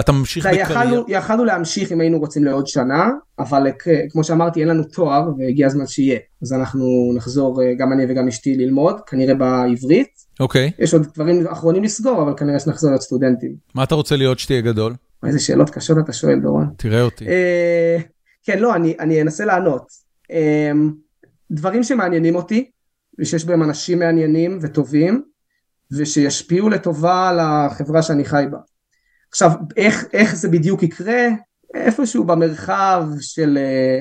אתה 0.00 0.12
ממשיך 0.12 0.46
בקריירה. 0.46 1.02
יכלנו 1.08 1.44
להמשיך 1.44 1.92
אם 1.92 2.00
היינו 2.00 2.18
רוצים 2.18 2.44
לעוד 2.44 2.66
שנה, 2.66 3.08
אבל 3.38 3.66
כמו 4.10 4.24
שאמרתי, 4.24 4.60
אין 4.60 4.68
לנו 4.68 4.84
תואר 4.84 5.28
והגיע 5.38 5.66
הזמן 5.66 5.86
שיהיה. 5.86 6.18
אז 6.42 6.52
אנחנו 6.52 7.12
נחזור, 7.16 7.62
אה, 7.62 7.74
גם 7.78 7.92
אני 7.92 8.04
וגם 8.08 8.28
אשתי, 8.28 8.56
ללמוד, 8.56 9.00
כנראה 9.06 9.34
בעברית. 9.34 10.08
אוקיי. 10.40 10.70
יש 10.78 10.94
עוד 10.94 11.06
דברים 11.14 11.46
אחרונים 11.46 11.84
לסגור, 11.84 12.22
אבל 12.22 12.32
כנראה 12.36 12.58
שנחזור 12.58 12.90
להיות 12.90 13.02
סטודנטים. 13.02 13.54
מה 13.74 13.84
אתה 13.84 13.94
רוצה 13.94 14.16
להיות 14.16 14.38
שתהיה 14.38 14.60
גדול? 14.60 14.94
איזה 15.26 15.38
שאלות 15.38 15.70
קשות 15.70 15.98
אתה 15.98 16.12
שואל, 16.12 16.40
דורון. 16.40 16.70
תראה 16.76 17.02
אותי. 17.02 17.28
אה, 17.28 17.98
כן, 18.42 18.58
לא, 18.58 18.74
אני, 18.74 18.96
אני 19.00 19.22
אנסה 19.22 19.44
לענות. 19.44 19.92
אה, 20.30 20.72
דברים 21.50 21.82
שמעניינים 21.82 22.36
אותי, 22.36 22.70
ושיש 23.18 23.44
בהם 23.44 23.62
אנשים 23.62 23.98
מעניינים 23.98 24.58
וטובים, 24.62 25.22
ושישפיעו 25.92 26.68
לטובה 26.68 27.28
על 27.28 27.40
החברה 27.40 28.02
שאני 28.02 28.24
חי 28.24 28.44
בה. 28.50 28.58
עכשיו, 29.30 29.50
איך, 29.76 30.04
איך 30.12 30.36
זה 30.36 30.48
בדיוק 30.48 30.82
יקרה? 30.82 31.26
איפשהו 31.74 32.24
במרחב 32.24 33.04
של 33.20 33.58
אה, 33.58 34.00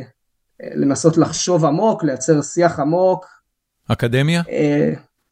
לנסות 0.75 1.17
לחשוב 1.17 1.65
עמוק, 1.65 2.03
לייצר 2.03 2.41
שיח 2.41 2.79
עמוק. 2.79 3.25
אקדמיה? 3.87 4.41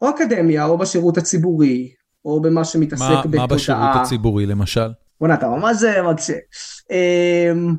או 0.02 0.10
אקדמיה, 0.10 0.64
או 0.64 0.78
בשירות 0.78 1.18
הציבורי, 1.18 1.92
או 2.24 2.40
במה 2.42 2.64
שמתעסק 2.64 3.04
בתודעה. 3.24 3.40
מה 3.40 3.46
בשירות 3.46 3.90
הציבורי 3.94 4.46
למשל? 4.46 4.90
בוא'נה, 5.20 5.34
אתה 5.34 5.48
ממש 5.48 5.76
מקשה. 6.10 6.34
אמ, 6.90 7.76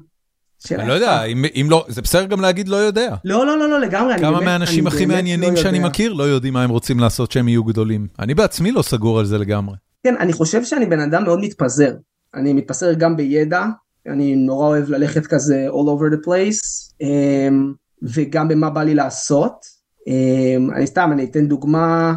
אני 0.71 0.87
לא 0.87 0.93
יודע, 0.93 1.23
אם, 1.23 1.67
לא, 1.69 1.85
זה 1.87 2.01
בסדר 2.01 2.25
גם 2.25 2.41
להגיד 2.41 2.67
לא 2.67 2.75
יודע. 2.75 3.15
לא, 3.25 3.45
לא, 3.45 3.57
לא, 3.57 3.69
לא, 3.69 3.79
לגמרי. 3.79 4.19
כמה 4.19 4.41
מהאנשים 4.41 4.87
הכי 4.87 5.05
מעניינים 5.05 5.53
לא 5.53 5.61
שאני 5.61 5.79
מכיר 5.79 6.13
לא 6.13 6.23
יודעים 6.23 6.53
מה 6.53 6.63
הם 6.63 6.69
רוצים 6.69 6.99
לעשות 6.99 7.31
שהם 7.31 7.47
יהיו 7.47 7.63
גדולים. 7.63 8.07
אני 8.19 8.33
בעצמי 8.33 8.71
לא 8.71 8.81
סגור 8.81 9.19
על 9.19 9.25
זה 9.25 9.37
לגמרי. 9.37 9.75
כן, 10.03 10.15
אני 10.19 10.33
חושב 10.33 10.63
שאני 10.63 10.85
בן 10.85 10.99
אדם 10.99 11.23
מאוד 11.23 11.39
מתפזר. 11.39 11.93
אני 12.35 12.53
מתפזר 12.53 12.93
גם 12.93 13.17
בידע, 13.17 13.65
אני 14.07 14.35
נורא 14.35 14.67
אוהב 14.67 14.89
ללכת 14.89 15.27
כזה 15.27 15.67
all 15.69 15.87
over 15.87 16.13
the 16.13 16.27
place, 16.27 16.93
אמ, 17.01 17.73
וגם 18.01 18.47
במה 18.47 18.69
בא 18.69 18.83
לי 18.83 18.95
לעשות. 18.95 19.65
אמ, 20.07 20.71
אני 20.75 20.87
סתם, 20.87 21.09
אני 21.13 21.23
אתן 21.23 21.47
דוגמה, 21.47 22.13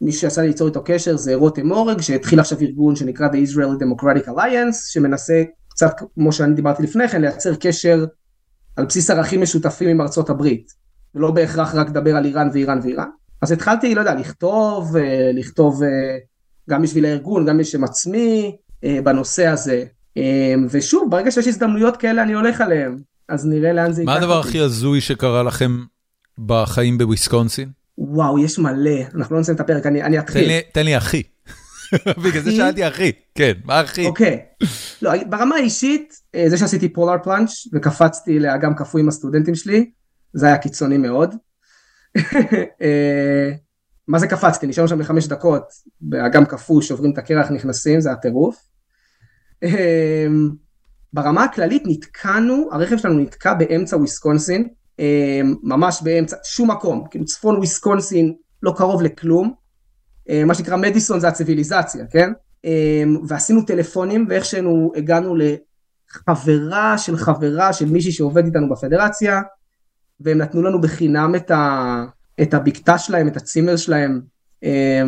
מי 0.00 0.12
שעשה 0.12 0.42
לי 0.42 0.46
ליצור 0.46 0.68
איתו 0.68 0.82
קשר 0.84 1.16
זה 1.16 1.34
רותם 1.34 1.66
מורג, 1.66 2.00
שהתחיל 2.00 2.40
עכשיו 2.40 2.58
ארגון 2.60 2.96
שנקרא 2.96 3.28
The 3.28 3.48
Israel 3.48 3.82
Democratic 3.82 4.28
Alliance, 4.28 4.92
שמנסה 4.92 5.42
קצת 5.68 5.92
כמו 6.14 6.32
שאני 6.32 6.54
דיברתי 6.54 6.82
לפני 6.82 7.08
כן, 7.08 7.20
לייצר 7.20 7.54
קשר 7.54 8.04
על 8.76 8.84
בסיס 8.84 9.10
ערכים 9.10 9.42
משותפים 9.42 9.88
עם 9.88 10.00
ארצות 10.00 10.30
הברית, 10.30 10.72
ולא 11.14 11.30
בהכרח 11.30 11.74
רק 11.74 11.88
לדבר 11.88 12.16
על 12.16 12.24
איראן 12.24 12.48
ואיראן 12.52 12.78
ואיראן. 12.82 13.08
אז 13.42 13.52
התחלתי, 13.52 13.94
לא 13.94 14.00
יודע, 14.00 14.14
לכתוב, 14.14 14.96
אה, 14.96 15.30
לכתוב 15.34 15.82
אה, 15.82 15.88
גם 16.70 16.82
בשביל 16.82 17.04
הארגון, 17.04 17.46
גם 17.46 17.58
בשם 17.58 17.84
עצמי, 17.84 18.56
אה, 18.84 18.98
בנושא 19.04 19.46
הזה. 19.46 19.84
ושוב, 20.70 21.10
ברגע 21.10 21.30
שיש 21.30 21.46
הזדמנויות 21.46 21.96
כאלה 21.96 22.22
אני 22.22 22.32
הולך 22.32 22.60
עליהן, 22.60 22.98
אז 23.28 23.46
נראה 23.46 23.72
לאן 23.72 23.92
זה 23.92 24.02
ייקח. 24.02 24.12
מה 24.12 24.18
הדבר 24.18 24.40
הכי 24.40 24.60
הזוי 24.60 25.00
שקרה 25.00 25.42
לכם 25.42 25.84
בחיים 26.38 26.98
בוויסקונסין? 26.98 27.81
וואו, 27.98 28.38
יש 28.38 28.58
מלא, 28.58 29.00
אנחנו 29.14 29.34
לא 29.34 29.40
נסיים 29.40 29.56
את 29.56 29.60
הפרק, 29.60 29.86
אני, 29.86 30.02
אני 30.02 30.18
אתחיל. 30.18 30.42
תן 30.42 30.48
לי, 30.48 30.60
תן 30.72 30.84
לי 30.84 30.96
אחי. 30.96 31.22
בגלל 32.24 32.42
זה 32.42 32.52
שאלתי 32.52 32.88
אחי, 32.88 33.12
כן, 33.34 33.52
מה 33.64 33.80
אחי? 33.80 34.06
אוקיי, 34.06 34.38
לא, 35.02 35.24
ברמה 35.24 35.56
האישית, 35.56 36.14
אה, 36.34 36.44
זה 36.48 36.58
שעשיתי 36.58 36.88
פולר 36.88 37.18
פלאנץ' 37.22 37.50
וקפצתי 37.72 38.38
לאגם 38.38 38.74
קפוא 38.74 39.00
עם 39.00 39.08
הסטודנטים 39.08 39.54
שלי, 39.54 39.90
זה 40.32 40.46
היה 40.46 40.58
קיצוני 40.58 40.98
מאוד. 40.98 41.34
אה, 42.82 43.50
מה 44.08 44.18
זה 44.18 44.26
קפצתי? 44.26 44.66
נשארנו 44.66 44.88
שם 44.88 45.00
לחמש 45.00 45.26
דקות, 45.26 45.62
באגם 46.00 46.44
קפוא, 46.44 46.82
שוברים 46.82 47.12
את 47.12 47.18
הקרח, 47.18 47.50
נכנסים, 47.50 48.00
זה 48.00 48.12
הטירוף. 48.12 48.56
אה, 49.62 50.26
ברמה 51.12 51.44
הכללית 51.44 51.82
נתקענו, 51.86 52.68
הרכב 52.72 52.96
שלנו 52.96 53.18
נתקע 53.18 53.54
באמצע 53.54 53.96
וויסקונסין, 53.96 54.68
ממש 55.62 56.02
באמצע, 56.02 56.36
שום 56.44 56.70
מקום, 56.70 57.04
כאילו 57.10 57.24
צפון 57.24 57.56
וויסקונסין, 57.56 58.34
לא 58.62 58.72
קרוב 58.76 59.02
לכלום. 59.02 59.54
אה, 60.30 60.44
מה 60.44 60.54
שנקרא 60.54 60.76
מדיסון 60.76 61.20
זה 61.20 61.28
הציוויליזציה, 61.28 62.04
כן? 62.10 62.32
אה, 62.64 63.02
ועשינו 63.28 63.62
טלפונים 63.62 64.26
ואיכשהו 64.28 64.92
הגענו 64.96 65.36
לחברה 65.36 66.98
של 66.98 67.16
חברה 67.16 67.72
של 67.72 67.86
מישהי 67.86 68.12
שעובד 68.12 68.44
איתנו 68.44 68.70
בפדרציה, 68.70 69.40
והם 70.20 70.38
נתנו 70.38 70.62
לנו 70.62 70.80
בחינם 70.80 71.34
את, 71.36 71.50
ה, 71.50 72.04
את 72.42 72.54
הבקתה 72.54 72.98
שלהם, 72.98 73.28
את 73.28 73.36
הצימר 73.36 73.76
שלהם 73.76 74.20
אה, 74.64 75.02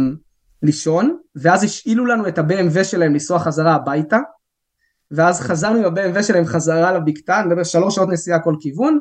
לישון, 0.62 1.18
ואז 1.37 1.64
השאילו 1.64 2.07
לנו 2.07 2.28
את 2.28 2.39
ה-BMW 2.39 2.85
שלהם 2.85 3.12
לנסוע 3.12 3.39
חזרה 3.39 3.74
הביתה, 3.74 4.18
ואז 5.11 5.41
חזרנו 5.41 5.78
עם 5.78 5.85
ה-BMW 5.85 6.22
שלהם 6.22 6.45
חזרה 6.45 6.93
לבקתה, 6.93 7.41
אני 7.41 7.47
מדבר 7.47 7.64
שלוש 7.64 7.95
שעות 7.95 8.09
נסיעה 8.09 8.39
כל 8.39 8.55
כיוון, 8.61 8.95
אה, 8.95 8.99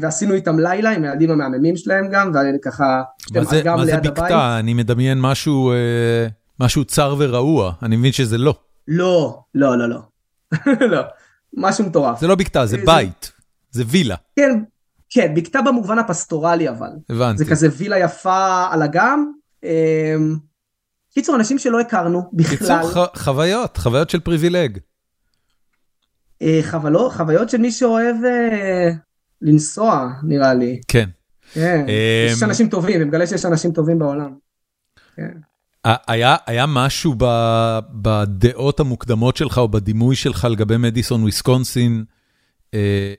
ועשינו 0.00 0.34
איתם 0.34 0.58
לילה 0.58 0.90
עם 0.90 1.04
הילדים 1.04 1.30
המהממים 1.30 1.76
שלהם 1.76 2.08
גם, 2.10 2.32
וככה, 2.58 3.02
מה 3.34 3.44
זה, 3.44 3.62
מה 3.64 3.86
זה 3.86 3.96
בקתה? 3.96 4.58
אני 4.58 4.74
מדמיין 4.74 5.20
משהו, 5.20 5.72
אה, 5.72 6.26
משהו 6.60 6.84
צר 6.84 7.14
ורעוע, 7.18 7.72
אני 7.82 7.96
מבין 7.96 8.12
שזה 8.12 8.38
לא. 8.38 8.54
לא, 8.88 9.40
לא, 9.54 9.78
לא, 9.78 9.88
לא. 9.88 10.00
לא, 10.92 11.02
משהו 11.56 11.84
מטורף. 11.84 12.20
זה 12.20 12.26
לא 12.26 12.34
בקתה, 12.34 12.66
זה 12.66 12.76
בית, 12.86 13.32
זה 13.70 13.84
וילה. 13.86 14.16
כן, 14.36 14.62
כן, 15.10 15.34
בקתה 15.34 15.62
במובן 15.62 15.98
הפסטורלי 15.98 16.68
אבל. 16.68 16.90
הבנתי. 17.10 17.38
זה 17.38 17.50
כזה 17.50 17.68
וילה 17.76 17.98
יפה 17.98 18.66
על 18.70 18.82
אגם. 18.82 19.32
אמ, 19.64 20.36
קיצור, 21.14 21.36
אנשים 21.36 21.58
שלא 21.58 21.80
הכרנו 21.80 22.30
בכלל. 22.32 22.56
קיצור, 22.56 23.06
חוויות, 23.16 23.76
חוויות 23.76 24.10
של 24.10 24.20
פריבילג. 24.20 24.78
אה, 26.42 26.60
חוויות 27.10 27.50
של 27.50 27.58
מי 27.58 27.70
שאוהב 27.72 28.16
לנסוע 29.42 30.12
נראה 30.22 30.54
לי. 30.54 30.80
כן. 30.88 31.08
כן. 31.52 31.86
יש 32.32 32.42
אמ, 32.42 32.48
אנשים 32.48 32.68
טובים, 32.68 32.96
אני 32.96 33.04
מגלה 33.04 33.26
שיש 33.26 33.44
אנשים 33.44 33.72
טובים 33.72 33.98
בעולם. 33.98 34.34
כן. 35.16 35.32
היה, 35.84 36.36
היה 36.46 36.66
משהו 36.68 37.14
ב, 37.18 37.24
בדעות 37.92 38.80
המוקדמות 38.80 39.36
שלך 39.36 39.58
או 39.58 39.68
בדימוי 39.68 40.16
שלך 40.16 40.46
לגבי 40.50 40.76
מדיסון 40.76 41.22
וויסקונסין 41.22 42.04
אה, 42.74 43.14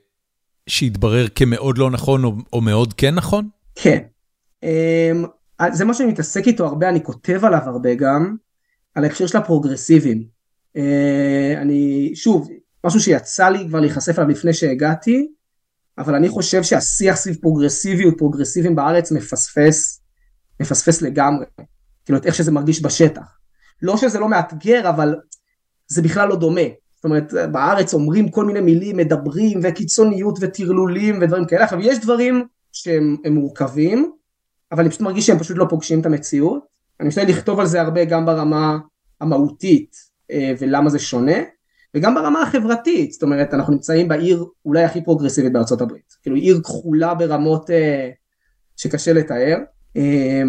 שהתברר 0.66 1.26
כמאוד 1.34 1.78
לא 1.78 1.90
נכון 1.90 2.24
או, 2.24 2.34
או 2.52 2.60
מאוד 2.60 2.92
כן 2.92 3.14
נכון? 3.14 3.48
כן. 3.74 4.02
אה, 4.64 5.12
זה 5.72 5.84
מה 5.84 5.94
שאני 5.94 6.08
מתעסק 6.08 6.46
איתו 6.46 6.66
הרבה, 6.66 6.88
אני 6.88 7.04
כותב 7.04 7.44
עליו 7.44 7.60
הרבה 7.66 7.94
גם, 7.94 8.36
על 8.94 9.04
ההקשר 9.04 9.26
של 9.26 9.38
הפרוגרסיבים. 9.38 10.24
אה, 10.76 11.54
אני, 11.62 12.10
שוב, 12.14 12.48
משהו 12.84 13.00
שיצא 13.00 13.48
לי 13.48 13.68
כבר 13.68 13.80
להיחשף 13.80 14.18
עליו 14.18 14.30
לפני 14.30 14.52
שהגעתי, 14.52 15.28
אבל 15.98 16.14
אני 16.14 16.28
חושב 16.28 16.62
שהשיח 16.62 17.16
סביב 17.16 17.36
פרוגרסיביות, 17.40 18.14
פרוגרסיבים 18.18 18.76
בארץ 18.76 19.12
מפספס, 19.12 20.00
מפספס 20.60 21.02
לגמרי. 21.02 21.44
כאילו, 22.04 22.18
איך 22.24 22.34
שזה 22.34 22.52
מרגיש 22.52 22.82
בשטח. 22.82 23.38
לא 23.82 23.96
שזה 23.96 24.18
לא 24.18 24.28
מאתגר, 24.28 24.88
אבל 24.88 25.14
זה 25.88 26.02
בכלל 26.02 26.28
לא 26.28 26.36
דומה. 26.36 26.60
זאת 26.96 27.04
אומרת, 27.04 27.32
בארץ 27.52 27.94
אומרים 27.94 28.28
כל 28.28 28.44
מיני 28.44 28.60
מילים, 28.60 28.96
מדברים, 28.96 29.60
וקיצוניות 29.62 30.38
וטרלולים 30.40 31.18
ודברים 31.22 31.46
כאלה. 31.46 31.64
עכשיו, 31.64 31.80
יש 31.80 31.98
דברים 31.98 32.46
שהם 32.72 33.16
מורכבים, 33.30 34.12
אבל 34.72 34.80
אני 34.80 34.90
פשוט 34.90 35.00
מרגיש 35.00 35.26
שהם 35.26 35.38
פשוט 35.38 35.56
לא 35.56 35.66
פוגשים 35.70 36.00
את 36.00 36.06
המציאות. 36.06 36.62
אני 37.00 37.08
משתדל 37.08 37.28
לכתוב 37.28 37.60
על 37.60 37.66
זה 37.66 37.80
הרבה 37.80 38.04
גם 38.04 38.26
ברמה 38.26 38.78
המהותית 39.20 39.96
אה, 40.30 40.52
ולמה 40.58 40.90
זה 40.90 40.98
שונה, 40.98 41.36
וגם 41.94 42.14
ברמה 42.14 42.42
החברתית, 42.42 43.12
זאת 43.12 43.22
אומרת 43.22 43.54
אנחנו 43.54 43.72
נמצאים 43.72 44.08
בעיר 44.08 44.44
אולי 44.64 44.84
הכי 44.84 45.04
פרוגרסיבית 45.04 45.52
בארצות 45.52 45.80
הברית, 45.80 46.14
כאילו 46.22 46.36
עיר 46.36 46.60
כחולה 46.64 47.14
ברמות 47.14 47.70
אה, 47.70 48.10
שקשה 48.76 49.12
לתאר, 49.12 49.56
אה, 49.96 50.42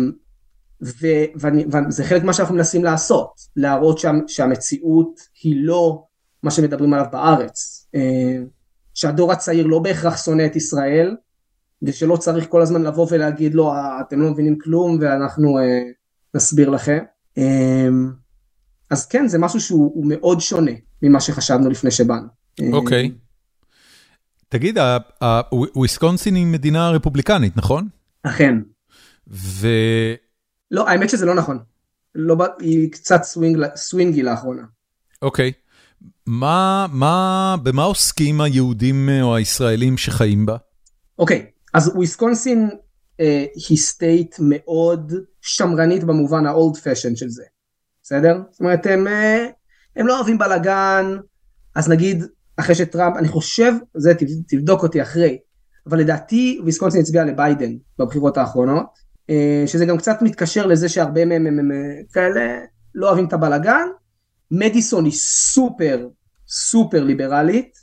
וזה 0.81 2.03
חלק 2.03 2.23
ממה 2.23 2.33
שאנחנו 2.33 2.55
מנסים 2.55 2.83
לעשות, 2.83 3.31
להראות 3.55 3.99
שה, 3.99 4.11
שהמציאות 4.27 5.19
היא 5.43 5.55
לא 5.65 6.03
מה 6.43 6.51
שמדברים 6.51 6.93
עליו 6.93 7.05
בארץ, 7.11 7.87
שהדור 8.93 9.31
הצעיר 9.31 9.67
לא 9.67 9.79
בהכרח 9.79 10.25
שונא 10.25 10.45
את 10.45 10.55
ישראל, 10.55 11.15
ושלא 11.81 12.17
צריך 12.17 12.47
כל 12.49 12.61
הזמן 12.61 12.83
לבוא 12.83 13.07
ולהגיד 13.11 13.55
לו 13.55 13.73
אתם 14.01 14.21
לא 14.21 14.31
מבינים 14.31 14.57
כלום 14.59 14.97
ואנחנו 15.01 15.57
נסביר 16.33 16.69
לכם. 16.69 17.03
אז 18.89 19.05
כן, 19.05 19.27
זה 19.27 19.39
משהו 19.39 19.59
שהוא 19.59 20.05
מאוד 20.05 20.41
שונה 20.41 20.71
ממה 21.09 21.19
שחשבנו 21.19 21.69
לפני 21.69 21.91
שבאנו. 21.91 22.27
אוקיי. 22.71 23.11
תגיד, 24.49 24.77
וויסקונסין 25.75 26.35
היא 26.35 26.45
מדינה 26.45 26.89
רפובליקנית, 26.89 27.57
נכון? 27.57 27.87
אכן. 28.23 28.55
ו... 29.27 29.67
לא, 30.71 30.89
האמת 30.89 31.09
שזה 31.09 31.25
לא 31.25 31.35
נכון. 31.35 31.59
לא, 32.15 32.35
היא 32.59 32.91
קצת 32.91 33.23
swing, 33.23 33.65
swingy 33.75 34.23
לאחרונה. 34.23 34.61
אוקיי. 35.21 35.51
מה, 36.25 36.87
מה, 36.91 37.55
במה 37.63 37.83
עוסקים 37.83 38.41
היהודים 38.41 39.09
אה, 39.09 39.21
או 39.21 39.35
הישראלים 39.35 39.97
שחיים 39.97 40.45
בה? 40.45 40.57
אוקיי, 41.19 41.45
אז 41.73 41.91
וויסקונסין 41.95 42.69
אה, 43.19 43.45
היא 43.69 43.77
state 43.77 44.35
מאוד 44.39 45.13
שמרנית 45.41 46.03
במובן 46.03 46.45
ה-old 46.45 46.77
fashion 46.77 47.15
של 47.15 47.29
זה. 47.29 47.43
בסדר? 48.03 48.37
זאת 48.51 48.59
אומרת, 48.59 48.85
הם, 48.85 49.07
אה, 49.07 49.47
הם 49.95 50.07
לא 50.07 50.17
אוהבים 50.17 50.37
בלאגן, 50.37 51.17
אז 51.75 51.89
נגיד, 51.89 52.23
אחרי 52.57 52.75
שטראמפ, 52.75 53.17
אני 53.17 53.27
חושב, 53.27 53.73
זה 53.93 54.13
תבדוק 54.47 54.83
אותי 54.83 55.01
אחרי, 55.01 55.37
אבל 55.87 55.99
לדעתי 55.99 56.59
ויסקונסין 56.65 57.01
הצביע 57.01 57.23
לביידן 57.23 57.71
בבחירות 57.99 58.37
האחרונות, 58.37 58.85
אה, 59.29 59.63
שזה 59.67 59.85
גם 59.85 59.97
קצת 59.97 60.21
מתקשר 60.21 60.65
לזה 60.65 60.89
שהרבה 60.89 61.25
מהם 61.25 61.47
הם, 61.47 61.71
כאלה 62.13 62.59
לא 62.95 63.07
אוהבים 63.07 63.25
את 63.25 63.33
הבלאגן. 63.33 63.87
מדיסון 64.51 65.05
היא 65.05 65.13
סופר 65.13 66.07
סופר 66.47 67.03
ליברלית, 67.03 67.77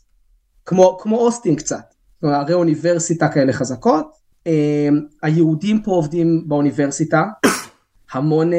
כמו, 0.66 0.98
כמו 1.00 1.18
אוסטין 1.18 1.56
קצת, 1.56 1.94
הרי 2.22 2.54
אוניברסיטה 2.54 3.28
כאלה 3.28 3.52
חזקות. 3.52 4.12
אה, 4.46 4.88
היהודים 5.22 5.82
פה 5.82 5.90
עובדים 5.90 6.48
באוניברסיטה, 6.48 7.22
המון, 8.12 8.50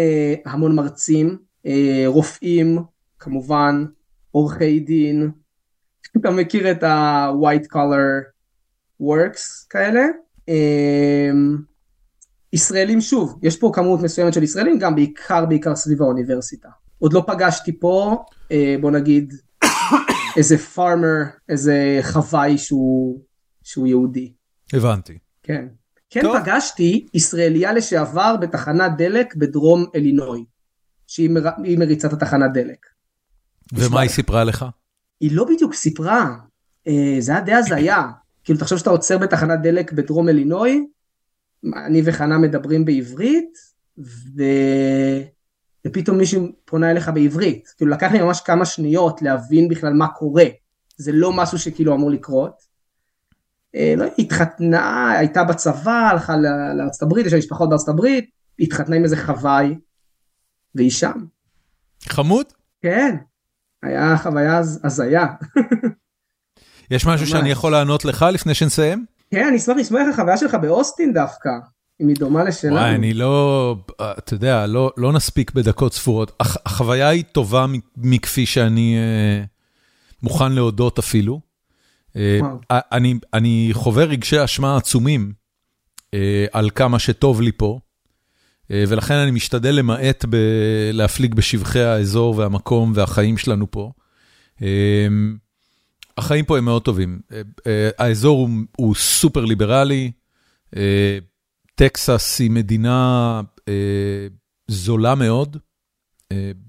המון 0.46 0.76
מרצים, 0.76 1.38
אה, 1.66 2.04
רופאים, 2.06 2.80
כמובן, 3.24 3.86
עורכי 4.32 4.80
דין, 4.80 5.32
אתה 6.18 6.32
מכיר 6.32 6.72
את 6.72 6.84
ה-white 6.84 7.68
color 7.74 8.24
works 9.02 9.68
כאלה. 9.70 10.02
אה, 10.50 11.32
ישראלים 12.54 13.02
שוב, 13.02 13.40
יש 13.44 13.58
פה 13.58 13.72
כמות 13.74 14.02
מסוימת 14.02 14.34
של 14.34 14.44
ישראלים, 14.44 14.80
גם 14.80 14.96
בעיקר 14.96 15.46
בעיקר 15.46 15.76
סביב 15.76 16.02
האוניברסיטה. 16.02 16.70
עוד 17.00 17.14
לא 17.14 17.24
פגשתי 17.28 17.80
פה, 17.80 18.24
אה, 18.52 18.76
בוא 18.82 18.92
נגיד, 18.92 19.34
איזה 20.38 20.58
פארמר, 20.58 21.24
איזה 21.50 22.00
חוואי 22.02 22.58
שהוא, 22.58 23.20
שהוא 23.64 23.88
יהודי. 23.88 24.34
הבנתי. 24.74 25.18
כן. 25.44 25.68
כן 26.10 26.22
טוב. 26.22 26.40
פגשתי 26.40 27.08
ישראליה 27.14 27.74
לשעבר 27.74 28.36
בתחנת 28.42 28.92
דלק 28.98 29.36
בדרום 29.36 29.86
אלינוי. 29.96 30.46
שהיא 31.08 31.30
מר... 31.30 31.50
מריצת 31.78 32.14
התחנת 32.14 32.54
דלק. 32.54 32.86
ומה 33.74 34.02
היא 34.02 34.10
סיפרה 34.10 34.44
לך? 34.44 34.66
היא 35.20 35.36
לא 35.36 35.46
בדיוק 35.46 35.74
סיפרה, 35.74 36.36
אה, 36.88 37.16
זה 37.20 37.32
היה 37.32 37.42
די 37.42 37.54
הזיה. 37.54 38.08
כאילו 38.44 38.60
תחשוב 38.60 38.78
שאתה 38.78 38.90
עוצר 38.90 39.18
בתחנת 39.18 39.60
דלק 39.64 39.92
בדרום 39.92 40.30
אלינוי, 40.30 40.88
אני 41.76 42.02
וחנה 42.06 42.38
מדברים 42.38 42.86
בעברית, 42.86 43.58
ו... 43.98 44.44
ופתאום 45.88 46.18
מישהו 46.18 46.48
פונה 46.66 46.92
אליך 46.92 47.12
בעברית. 47.14 47.68
כאילו 47.78 47.92
לקח 47.92 48.12
לי 48.12 48.22
ממש 48.22 48.42
כמה 48.42 48.66
שניות 48.66 49.22
להבין 49.22 49.70
בכלל 49.70 49.94
מה 49.94 50.08
קורה. 50.08 50.46
זה 50.98 51.12
לא 51.12 51.34
משהו 51.34 51.60
שכאילו 51.60 51.96
אמור 51.96 52.12
לקרות. 52.12 52.54
אה, 53.76 53.94
לא, 53.98 54.06
התחתנה, 54.20 55.12
הייתה 55.12 55.44
בצבא, 55.44 56.10
הלכה 56.12 56.38
לארצות 56.78 57.02
הברית, 57.02 57.26
יש 57.26 57.34
לה 57.34 57.40
משפחות 57.40 57.70
בארצות 57.70 57.90
הברית, 57.90 58.30
התחתנה 58.60 58.96
עם 58.96 59.04
איזה 59.04 59.18
חוואי, 59.18 59.76
והיא 60.76 60.92
שם. 60.92 61.26
חמוד? 62.04 62.46
כן, 62.82 63.16
היה 63.84 64.18
חוויה 64.18 64.62
הזיה. 64.84 65.26
יש 66.92 67.06
משהו 67.06 67.28
שאני 67.28 67.52
יכול 67.52 67.72
לענות 67.72 68.06
לך 68.06 68.26
לפני 68.34 68.54
שנסיים? 68.54 69.06
כן, 69.32 69.48
אני 69.48 69.58
אשמח 69.58 69.78
לשמוע 69.78 70.02
איך 70.02 70.10
החוויה 70.14 70.38
שלך 70.38 70.56
באוסטין 70.62 71.14
דווקא, 71.14 71.50
אם 72.02 72.08
היא 72.08 72.16
דומה 72.20 72.44
לשלנו. 72.44 72.76
וואי, 72.76 72.96
אני 72.96 73.14
לא, 73.14 73.76
אתה 74.02 74.34
יודע, 74.34 74.68
לא, 74.68 74.92
לא 74.98 75.14
נספיק 75.14 75.52
בדקות 75.52 75.94
ספורות. 75.94 76.32
החוויה 76.40 77.10
היא 77.10 77.24
טובה 77.32 77.66
מכפי 77.98 78.46
שאני 78.46 78.98
אה, 78.98 79.44
מוכן 80.24 80.52
להודות 80.52 81.00
אפילו. 81.00 81.40
אה, 82.16 82.40
אני, 82.72 83.14
אני 83.34 83.70
חווה 83.74 84.04
רגשי 84.04 84.44
אשמה 84.44 84.78
עצומים 84.78 85.34
אה, 86.14 86.46
על 86.52 86.70
כמה 86.70 87.00
שטוב 87.00 87.42
לי 87.42 87.52
פה. 87.52 87.80
אה, 88.74 88.84
ולכן 88.88 89.14
אני 89.14 89.32
משתדל 89.32 89.72
למעט 89.72 90.26
להפליג 90.94 91.36
בשבחי 91.36 91.82
האזור 91.82 92.38
והמקום 92.38 92.92
והחיים 92.96 93.38
שלנו 93.38 93.72
פה. 93.72 93.92
אה, 94.62 95.08
החיים 96.18 96.46
פה 96.46 96.58
הם 96.58 96.66
מאוד 96.66 96.82
טובים. 96.82 97.20
אה, 97.68 97.90
האזור 97.98 98.40
הוא, 98.40 98.50
הוא 98.78 98.96
סופר 98.96 99.46
ליברלי, 99.46 100.12
טקסס 101.76 102.40
היא 102.40 102.52
מדינה 102.52 103.42
זולה 104.68 105.16
מאוד, 105.16 105.58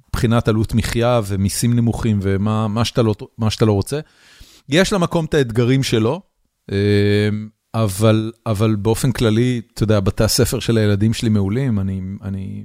מבחינת 0.09 0.49
עלות 0.49 0.75
מחיה 0.75 1.21
ומיסים 1.27 1.75
נמוכים 1.75 2.19
ומה 2.23 2.69
מה 2.69 2.85
שאתה, 2.85 3.03
לא, 3.03 3.15
שאתה 3.51 3.65
לא 3.65 3.73
רוצה. 3.73 4.01
יש 4.69 4.93
למקום 4.93 5.25
את 5.25 5.35
האתגרים 5.35 5.83
שלו, 5.83 6.21
אבל, 7.75 8.33
אבל 8.47 8.77
באופן 8.77 9.13
כללי, 9.13 9.61
אתה 9.75 9.83
יודע, 9.83 10.01
בתי 10.01 10.25
הספר 10.25 10.61
של 10.61 10.79
הילדים 10.79 11.13
שלי 11.13 11.29
מעולים, 11.29 11.81
אני, 11.81 12.01
אני... 12.23 12.65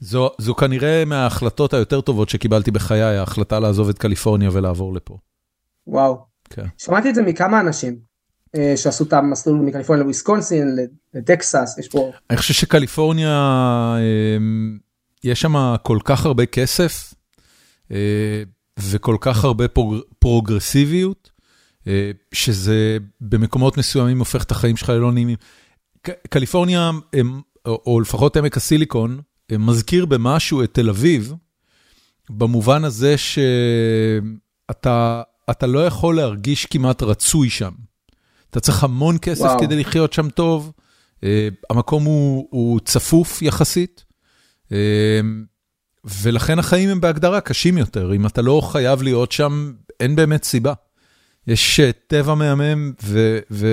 זו, 0.00 0.30
זו 0.38 0.54
כנראה 0.54 1.04
מההחלטות 1.04 1.74
היותר 1.74 2.00
טובות 2.00 2.28
שקיבלתי 2.28 2.70
בחיי, 2.70 3.02
ההחלטה 3.02 3.60
לעזוב 3.60 3.88
את 3.88 3.98
קליפורניה 3.98 4.50
ולעבור 4.52 4.94
לפה. 4.94 5.18
וואו. 5.86 6.24
כן. 6.50 6.66
שמעתי 6.78 7.10
את 7.10 7.14
זה 7.14 7.22
מכמה 7.22 7.60
אנשים 7.60 7.96
אה, 8.56 8.72
שעשו 8.76 9.04
את 9.04 9.12
המסלול 9.12 9.60
מקליפורניה 9.60 10.02
לוויסקונסין, 10.02 10.76
לטקסס, 11.14 11.76
יש 11.78 11.88
פה... 11.88 12.12
אני 12.30 12.38
חושב 12.38 12.54
שקליפורניה, 12.54 13.30
אה, 13.98 14.36
יש 15.24 15.40
שם 15.40 15.74
כל 15.82 15.98
כך 16.04 16.26
הרבה 16.26 16.46
כסף 16.46 17.14
אה, 17.90 18.42
וכל 18.78 19.16
כך 19.20 19.44
הרבה 19.44 19.64
פרוגרסיביות. 20.18 21.31
אה, 21.86 22.10
שזה 22.34 22.98
במקומות 23.20 23.78
מסוימים 23.78 24.18
הופך 24.18 24.42
את 24.42 24.50
החיים 24.50 24.76
שלך 24.76 24.88
ללא 24.88 25.12
נעימים. 25.12 25.36
קליפורניה, 26.30 26.90
או 27.66 28.00
לפחות 28.00 28.36
עמק 28.36 28.56
הסיליקון, 28.56 29.20
מזכיר 29.52 30.06
במשהו 30.06 30.62
את 30.62 30.74
תל 30.74 30.88
אביב, 30.88 31.34
במובן 32.30 32.84
הזה 32.84 33.14
שאתה 33.18 35.22
לא 35.62 35.86
יכול 35.86 36.16
להרגיש 36.16 36.66
כמעט 36.66 37.02
רצוי 37.02 37.50
שם. 37.50 37.70
אתה 38.50 38.60
צריך 38.60 38.84
המון 38.84 39.16
כסף 39.22 39.44
וואו. 39.44 39.60
כדי 39.60 39.76
לחיות 39.76 40.12
שם 40.12 40.30
טוב, 40.30 40.72
אה, 41.24 41.48
המקום 41.70 42.04
הוא, 42.04 42.48
הוא 42.50 42.80
צפוף 42.84 43.42
יחסית, 43.42 44.04
אה, 44.72 45.20
ולכן 46.04 46.58
החיים 46.58 46.88
הם 46.88 47.00
בהגדרה 47.00 47.40
קשים 47.40 47.78
יותר. 47.78 48.14
אם 48.14 48.26
אתה 48.26 48.42
לא 48.42 48.60
חייב 48.72 49.02
להיות 49.02 49.32
שם, 49.32 49.72
אין 50.00 50.16
באמת 50.16 50.44
סיבה. 50.44 50.72
יש 51.46 51.80
אה, 51.80 51.90
טבע 52.06 52.34
מהמם 52.34 52.92
ו, 53.02 53.38
ו, 53.50 53.66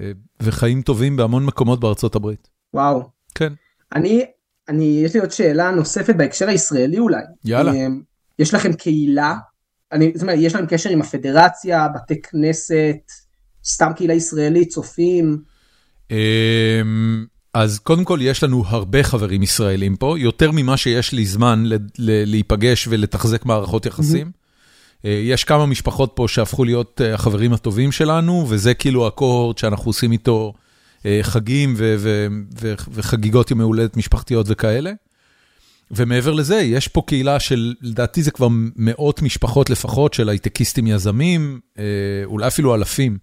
אה, 0.00 0.10
וחיים 0.40 0.82
טובים 0.82 1.16
בהמון 1.16 1.46
מקומות 1.46 1.80
בארצות 1.80 2.14
הברית. 2.14 2.48
וואו. 2.74 3.10
כן. 3.34 3.52
אני, 3.94 4.24
אני, 4.68 5.00
יש 5.04 5.14
לי 5.14 5.20
עוד 5.20 5.30
שאלה 5.30 5.70
נוספת 5.70 6.14
בהקשר 6.14 6.48
הישראלי 6.48 6.98
אולי. 6.98 7.22
יאללה. 7.44 7.72
אה, 7.72 7.86
יש 8.38 8.54
לכם 8.54 8.72
קהילה? 8.72 9.34
אני, 9.92 10.12
זאת 10.14 10.22
אומרת, 10.22 10.38
יש 10.40 10.54
לכם 10.54 10.66
קשר 10.66 10.90
עם 10.90 11.00
הפדרציה, 11.00 11.88
בתי 11.94 12.22
כנסת, 12.22 12.96
סתם 13.64 13.92
קהילה 13.96 14.14
ישראלית, 14.14 14.68
צופים? 14.68 15.42
אמ, 16.10 17.26
אז 17.54 17.78
קודם 17.78 18.04
כל, 18.04 18.18
יש 18.22 18.42
לנו 18.42 18.64
הרבה 18.66 19.02
חברים 19.02 19.42
ישראלים 19.42 19.96
פה, 19.96 20.14
יותר 20.18 20.50
ממה 20.50 20.76
שיש 20.76 21.12
לי 21.12 21.26
זמן 21.26 21.64
להיפגש 21.98 22.88
ולתחזק 22.90 23.46
מערכות 23.46 23.86
יחסים. 23.86 24.30
יש 25.06 25.44
כמה 25.44 25.66
משפחות 25.66 26.12
פה 26.14 26.28
שהפכו 26.28 26.64
להיות 26.64 27.00
החברים 27.14 27.52
הטובים 27.52 27.92
שלנו, 27.92 28.46
וזה 28.48 28.74
כאילו 28.74 29.06
הקוהורט 29.06 29.58
שאנחנו 29.58 29.88
עושים 29.88 30.12
איתו 30.12 30.52
חגים 31.22 31.74
וחגיגות 32.90 33.50
יום 33.50 33.60
הולדת 33.60 33.96
משפחתיות 33.96 34.46
וכאלה. 34.48 34.92
ומעבר 35.90 36.32
לזה, 36.32 36.56
יש 36.56 36.88
פה 36.88 37.02
קהילה 37.06 37.40
של, 37.40 37.74
לדעתי 37.82 38.22
זה 38.22 38.30
כבר 38.30 38.48
מאות 38.76 39.22
משפחות 39.22 39.70
לפחות 39.70 40.14
של 40.14 40.28
הייטקיסטים 40.28 40.86
יזמים, 40.86 41.60
אולי 42.24 42.46
אפילו 42.46 42.74
אלפים. 42.74 43.18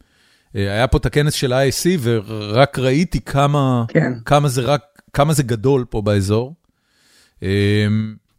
היה 0.53 0.88
פה 0.88 0.97
את 0.97 1.05
הכנס 1.05 1.34
של 1.34 1.53
ה-IC 1.53 1.88
ורק 2.01 2.79
ראיתי 2.79 3.21
כמה, 3.21 3.86
כן. 3.88 4.13
כמה, 4.25 4.49
זה 4.49 4.61
רק, 4.61 4.81
כמה 5.13 5.34
זה 5.34 5.43
גדול 5.43 5.86
פה 5.89 6.01
באזור. 6.01 6.55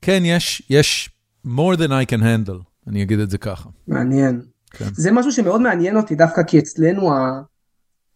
כן, 0.02 0.22
יש, 0.24 0.62
יש 0.70 1.10
more 1.46 1.76
than 1.76 1.90
I 1.90 2.12
can 2.12 2.20
handle, 2.20 2.62
אני 2.88 3.02
אגיד 3.02 3.18
את 3.18 3.30
זה 3.30 3.38
ככה. 3.38 3.68
מעניין. 3.88 4.40
כן. 4.70 4.84
זה 4.92 5.12
משהו 5.12 5.32
שמאוד 5.32 5.60
מעניין 5.60 5.96
אותי 5.96 6.14
דווקא 6.14 6.42
כי 6.42 6.58
אצלנו 6.58 7.10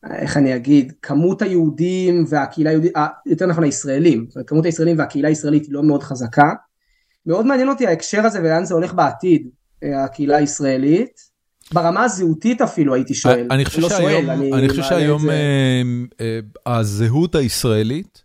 איך 0.05 0.37
אני 0.37 0.57
אגיד, 0.57 0.93
כמות 1.03 1.43
היהודים 1.43 2.25
והקהילה 2.29 2.71
היהודית, 2.71 2.97
אה, 2.97 3.07
יותר 3.27 3.47
נכון 3.47 3.65
הישראלים, 3.65 4.25
זאת 4.29 4.37
אומרת, 4.37 4.49
כמות 4.49 4.65
הישראלים 4.65 4.99
והקהילה 4.99 5.29
הישראלית 5.29 5.67
היא 5.67 5.75
לא 5.75 5.83
מאוד 5.83 6.03
חזקה. 6.03 6.53
מאוד 7.27 7.47
מעניין 7.47 7.69
אותי 7.69 7.87
ההקשר 7.87 8.27
הזה 8.27 8.41
ולאן 8.41 8.65
זה 8.65 8.75
הולך 8.75 8.95
בעתיד, 8.95 9.49
אה, 9.83 10.05
הקהילה 10.05 10.37
הישראלית. 10.37 11.39
ברמה 11.73 12.05
הזהותית 12.05 12.61
אפילו 12.61 12.95
הייתי 12.95 13.15
שואל. 13.15 13.47
אני 13.51 13.65
חושב 13.65 13.81
לא 13.81 13.89
שהיום, 13.89 14.25
שואל, 14.25 14.31
אני, 14.31 14.53
אני 14.53 14.69
חושב 14.69 14.83
שהיום 14.83 15.23
זה... 15.23 15.83
אה, 16.21 16.41
הזהות 16.67 17.35
הישראלית, 17.35 18.25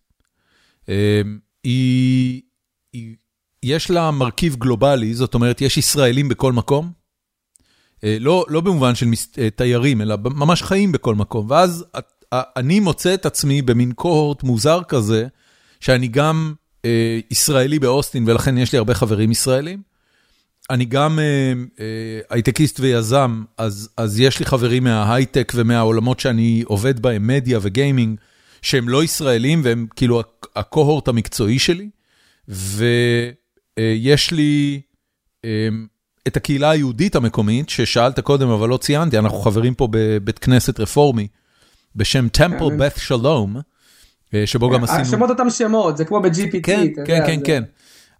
היא, 1.64 2.42
היא, 2.94 3.16
יש 3.64 3.90
לה 3.90 4.12
מרכיב 4.12 4.56
גלובלי, 4.56 5.14
זאת 5.14 5.34
אומרת, 5.34 5.62
יש 5.62 5.78
ישראלים 5.78 6.30
בכל 6.30 6.54
מקום. 6.54 6.92
אה, 8.04 8.18
לא 8.20 8.46
לא 8.50 8.62
במובן 8.62 8.96
של 8.96 9.08
אה, 9.38 9.50
תיירים, 9.50 10.02
אלא 10.02 10.16
ממש 10.24 10.64
חיים 10.64 10.92
בכל 10.92 11.16
מקום. 11.16 11.52
ואז 11.52 11.86
אני 12.34 12.80
מוצא 12.80 13.14
את 13.14 13.26
עצמי 13.26 13.62
במין 13.62 13.92
קוהורט 13.92 14.44
מוזר 14.44 14.82
כזה, 14.88 15.28
שאני 15.80 16.08
גם 16.08 16.54
אה, 16.86 17.20
ישראלי 17.32 17.80
באוסטין, 17.80 18.30
ולכן 18.30 18.58
יש 18.58 18.72
לי 18.72 18.78
הרבה 18.78 18.94
חברים 18.94 19.32
ישראלים. 19.32 19.82
אני 20.70 20.86
גם 20.86 21.20
הייטקיסט 22.30 22.80
ויזם, 22.80 23.44
אז 23.58 23.90
אז 23.98 24.20
יש 24.20 24.40
לי 24.40 24.46
חברים 24.46 24.84
מההייטק 24.84 25.52
ומהעולמות 25.56 26.20
שאני 26.20 26.64
עובד 26.66 27.00
בהם, 27.00 27.28
מדיה 27.28 27.60
וגיימינג, 27.62 28.20
שהם 28.62 28.90
לא 28.90 29.04
ישראלים, 29.04 29.62
והם 29.64 29.88
כאילו 29.96 30.22
הקוהורט 30.56 31.08
המקצועי 31.08 31.60
שלי. 31.60 31.90
ויש 33.80 34.32
לי... 34.32 34.82
את 36.28 36.38
הקהילה 36.38 36.70
היהודית 36.70 37.16
המקומית, 37.16 37.70
ששאלת 37.70 38.20
קודם 38.20 38.50
אבל 38.50 38.70
לא 38.70 38.78
ציינתי, 38.78 39.18
אנחנו 39.18 39.38
חברים 39.38 39.74
פה 39.74 39.88
בבית 39.92 40.40
כנסת 40.40 40.80
רפורמי, 40.80 41.28
בשם 41.96 42.28
טמפל 42.28 42.78
בת 42.78 42.96
שלום, 42.98 43.56
שבו 44.46 44.70
גם 44.70 44.84
עשינו... 44.84 45.06
שמות 45.06 45.30
אותם 45.30 45.50
שמות, 45.50 45.98
זה 45.98 46.06
כמו 46.06 46.22
ב-GPT. 46.22 46.60
כן, 46.64 46.88
כן, 47.06 47.24
כן, 47.28 47.40
כן. 47.46 47.64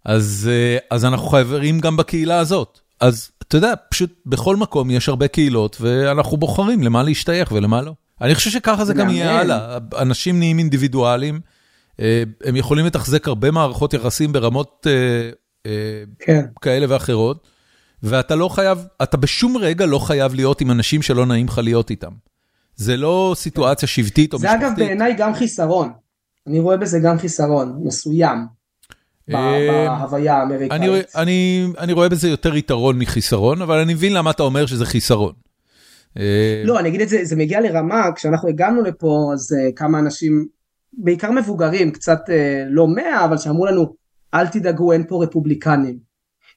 אז 0.04 1.04
אנחנו 1.04 1.26
חברים 1.26 1.80
גם 1.80 1.96
בקהילה 1.96 2.38
הזאת. 2.38 2.80
אז 3.00 3.30
אתה 3.38 3.56
יודע, 3.56 3.74
פשוט 3.90 4.20
בכל 4.26 4.56
מקום 4.56 4.90
יש 4.90 5.08
הרבה 5.08 5.28
קהילות, 5.28 5.76
ואנחנו 5.80 6.36
בוחרים 6.36 6.82
למה 6.82 7.02
להשתייך 7.02 7.52
ולמה 7.52 7.82
לא. 7.82 7.92
אני 8.20 8.34
חושב 8.34 8.50
שככה 8.50 8.84
זה 8.84 8.94
גם 8.94 9.10
יהיה 9.10 9.40
הלאה. 9.40 9.78
אנשים 9.98 10.38
נהיים 10.38 10.58
אינדיבידואלים, 10.58 11.40
הם 12.44 12.56
יכולים 12.56 12.86
לתחזק 12.86 13.28
הרבה 13.28 13.50
מערכות 13.50 13.94
יחסים 13.94 14.32
ברמות 14.32 14.86
כן. 16.18 16.44
כאלה 16.60 16.86
ואחרות. 16.88 17.54
ואתה 18.02 18.34
לא 18.34 18.48
חייב, 18.48 18.86
אתה 19.02 19.16
בשום 19.16 19.56
רגע 19.56 19.86
לא 19.86 19.98
חייב 19.98 20.34
להיות 20.34 20.60
עם 20.60 20.70
אנשים 20.70 21.02
שלא 21.02 21.26
נעים 21.26 21.46
לך 21.46 21.58
להיות 21.58 21.90
איתם. 21.90 22.10
זה 22.76 22.96
לא 22.96 23.32
סיטואציה 23.36 23.88
שבטית 23.88 24.32
או 24.32 24.38
משפחתית. 24.38 24.60
זה 24.60 24.66
אגב 24.66 24.76
בעיניי 24.76 25.14
גם 25.18 25.34
חיסרון. 25.34 25.92
אני 26.46 26.60
רואה 26.60 26.76
בזה 26.76 26.98
גם 26.98 27.18
חיסרון 27.18 27.80
מסוים. 27.84 28.38
אה, 29.34 29.86
בהוויה 29.88 30.36
האמריקאית. 30.36 31.16
אני 31.78 31.92
רואה 31.92 32.08
בזה 32.08 32.28
יותר 32.28 32.56
יתרון 32.56 32.98
מחיסרון, 32.98 33.62
אבל 33.62 33.78
אני 33.78 33.94
מבין 33.94 34.12
למה 34.12 34.30
אתה 34.30 34.42
אומר 34.42 34.66
שזה 34.66 34.86
חיסרון. 34.86 35.32
אה, 36.18 36.62
לא, 36.64 36.78
אני 36.78 36.88
אגיד 36.88 37.00
את 37.00 37.08
זה, 37.08 37.24
זה 37.24 37.36
מגיע 37.36 37.60
לרמה, 37.60 38.10
כשאנחנו 38.14 38.48
הגענו 38.48 38.82
לפה, 38.82 39.30
אז 39.32 39.52
אה, 39.52 39.72
כמה 39.72 39.98
אנשים, 39.98 40.46
בעיקר 40.92 41.30
מבוגרים, 41.30 41.90
קצת 41.90 42.20
לא 42.68 42.88
מאה, 42.88 43.24
אבל 43.24 43.38
שאמרו 43.38 43.66
לנו, 43.66 43.94
אל 44.34 44.46
תדאגו, 44.46 44.92
אין 44.92 45.04
פה 45.08 45.24
רפובליקנים. 45.24 45.98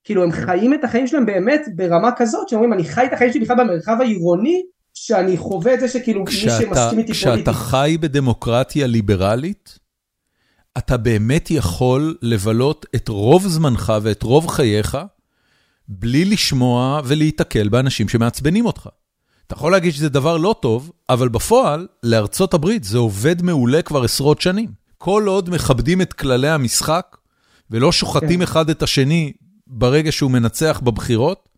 כאילו 0.04 0.24
הם 0.24 0.32
חיים 0.32 0.74
את 0.74 0.84
החיים 0.84 1.08
שלהם 1.08 1.26
באמת 1.26 1.62
ברמה 1.76 2.10
כזאת 2.18 2.50
שאומרים 2.50 2.74
אני 2.74 2.84
חי 2.84 3.06
את 3.06 3.14
החיים 3.14 3.34
שלי 3.34 3.42
בכלל 3.42 3.56
במרחב 3.60 3.98
העירוני 4.00 4.62
שאני 4.94 5.38
חווה 5.38 5.74
את 5.74 5.80
זה 5.80 5.88
שכאילו 5.88 6.24
מי 6.24 6.32
שמסכים 6.32 6.70
איתי 6.70 6.90
פוליטית. 6.90 7.12
כשאתה 7.12 7.54
חי 7.54 7.98
בדמוקרטיה 8.02 8.88
ליברלית, 8.88 9.80
אתה 10.78 10.98
באמת 10.98 11.52
יכול 11.52 12.18
לבלות 12.22 12.86
את 12.96 13.08
רוב 13.08 13.48
זמנך 13.48 13.94
ואת 14.02 14.24
רוב 14.24 14.48
חייך 14.48 14.98
בלי 15.88 16.26
לשמוע 16.26 17.02
ולהיתקל 17.06 17.70
באנשים 17.70 18.10
שמעצבנים 18.10 18.66
אותך. 18.66 18.90
אתה 19.48 19.56
יכול 19.56 19.72
להגיד 19.72 19.94
שזה 19.94 20.10
דבר 20.10 20.38
לא 20.38 20.56
טוב, 20.62 20.92
אבל 21.10 21.30
בפועל, 21.30 21.88
לארצות 22.04 22.54
הברית 22.54 22.84
זה 22.84 22.98
עובד 22.98 23.42
מעולה 23.42 23.82
כבר 23.82 24.04
עשרות 24.04 24.42
שנים. 24.42 24.72
כל 24.98 25.24
עוד 25.28 25.50
מכבדים 25.50 26.02
את 26.02 26.14
כללי 26.14 26.50
המשחק 26.50 27.17
ולא 27.72 27.92
שוחטים 27.92 28.40
כן. 28.40 28.42
אחד 28.42 28.70
את 28.70 28.84
השני 28.84 29.34
ברגע 29.68 30.12
שהוא 30.12 30.32
מנצח 30.32 30.82
בבחירות, 30.84 31.50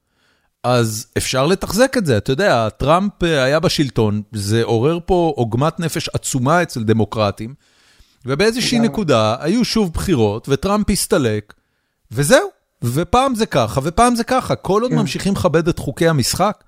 אז 0.63 1.07
אפשר 1.17 1.47
לתחזק 1.47 1.97
את 1.97 2.05
זה. 2.05 2.17
אתה 2.17 2.31
יודע, 2.31 2.69
טראמפ 2.69 3.23
אה, 3.23 3.43
היה 3.43 3.59
בשלטון, 3.59 4.21
זה 4.31 4.63
עורר 4.63 4.99
פה 5.05 5.33
עוגמת 5.35 5.79
נפש 5.79 6.09
עצומה 6.09 6.61
אצל 6.63 6.83
דמוקרטים, 6.83 7.53
ובאיזושהי 8.25 8.79
נקודה 8.79 9.35
היו 9.39 9.65
שוב 9.65 9.93
בחירות, 9.93 10.49
וטראמפ 10.49 10.89
הסתלק, 10.89 11.53
וזהו. 12.11 12.49
ופעם 12.83 13.35
זה 13.35 13.45
ככה, 13.45 13.81
ופעם 13.83 14.15
זה 14.15 14.23
ככה. 14.23 14.55
כל 14.55 14.81
עוד 14.81 14.91
כן. 14.91 14.97
ממשיכים 14.97 15.33
לכבד 15.33 15.67
את 15.67 15.79
חוקי 15.79 16.07
המשחק, 16.07 16.63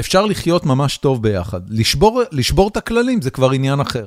אפשר 0.00 0.26
לחיות 0.26 0.66
ממש 0.66 0.96
טוב 0.96 1.22
ביחד. 1.22 1.60
לשבור, 1.68 2.22
לשבור 2.32 2.68
את 2.68 2.76
הכללים 2.76 3.22
זה 3.22 3.30
כבר 3.30 3.50
עניין 3.50 3.80
אחר. 3.80 4.04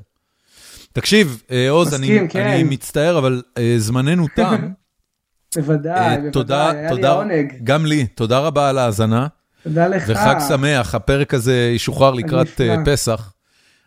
תקשיב, 0.97 1.43
אה, 1.51 1.69
עוז, 1.69 1.93
אני, 1.93 2.19
כן. 2.29 2.47
אני 2.47 2.63
מצטער, 2.63 3.17
אבל 3.17 3.41
uh, 3.49 3.61
זמננו 3.77 4.27
תם. 4.35 4.55
בוודאי, 5.55 6.15
אה, 6.15 6.17
בוודאי, 6.33 6.77
היה 6.77 6.91
לי 6.91 7.07
עונג. 7.07 7.53
גם 7.63 7.85
לי, 7.85 8.07
תודה 8.07 8.39
רבה 8.39 8.69
על 8.69 8.77
ההאזנה. 8.77 9.27
תודה 9.63 9.87
לך. 9.87 10.03
וחג 10.07 10.35
שמח, 10.47 10.95
הפרק 10.95 11.33
הזה 11.33 11.71
ישוחרר 11.75 12.13
לקראת 12.13 12.61
אה, 12.61 12.75
פסח. 12.85 13.33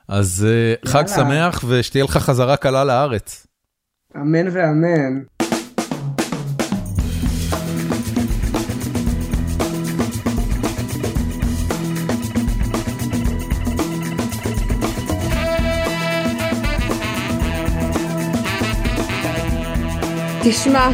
אז 0.09 0.47
אה, 0.49 0.91
חג 0.91 1.07
שמח 1.07 1.65
ושתהיה 1.69 2.05
לך 2.05 2.17
חזרה 2.17 2.57
קלה 2.57 2.85
לארץ. 2.85 3.47
אמן 4.17 4.49
ואמן. 4.53 5.21
תשמע, 20.45 20.91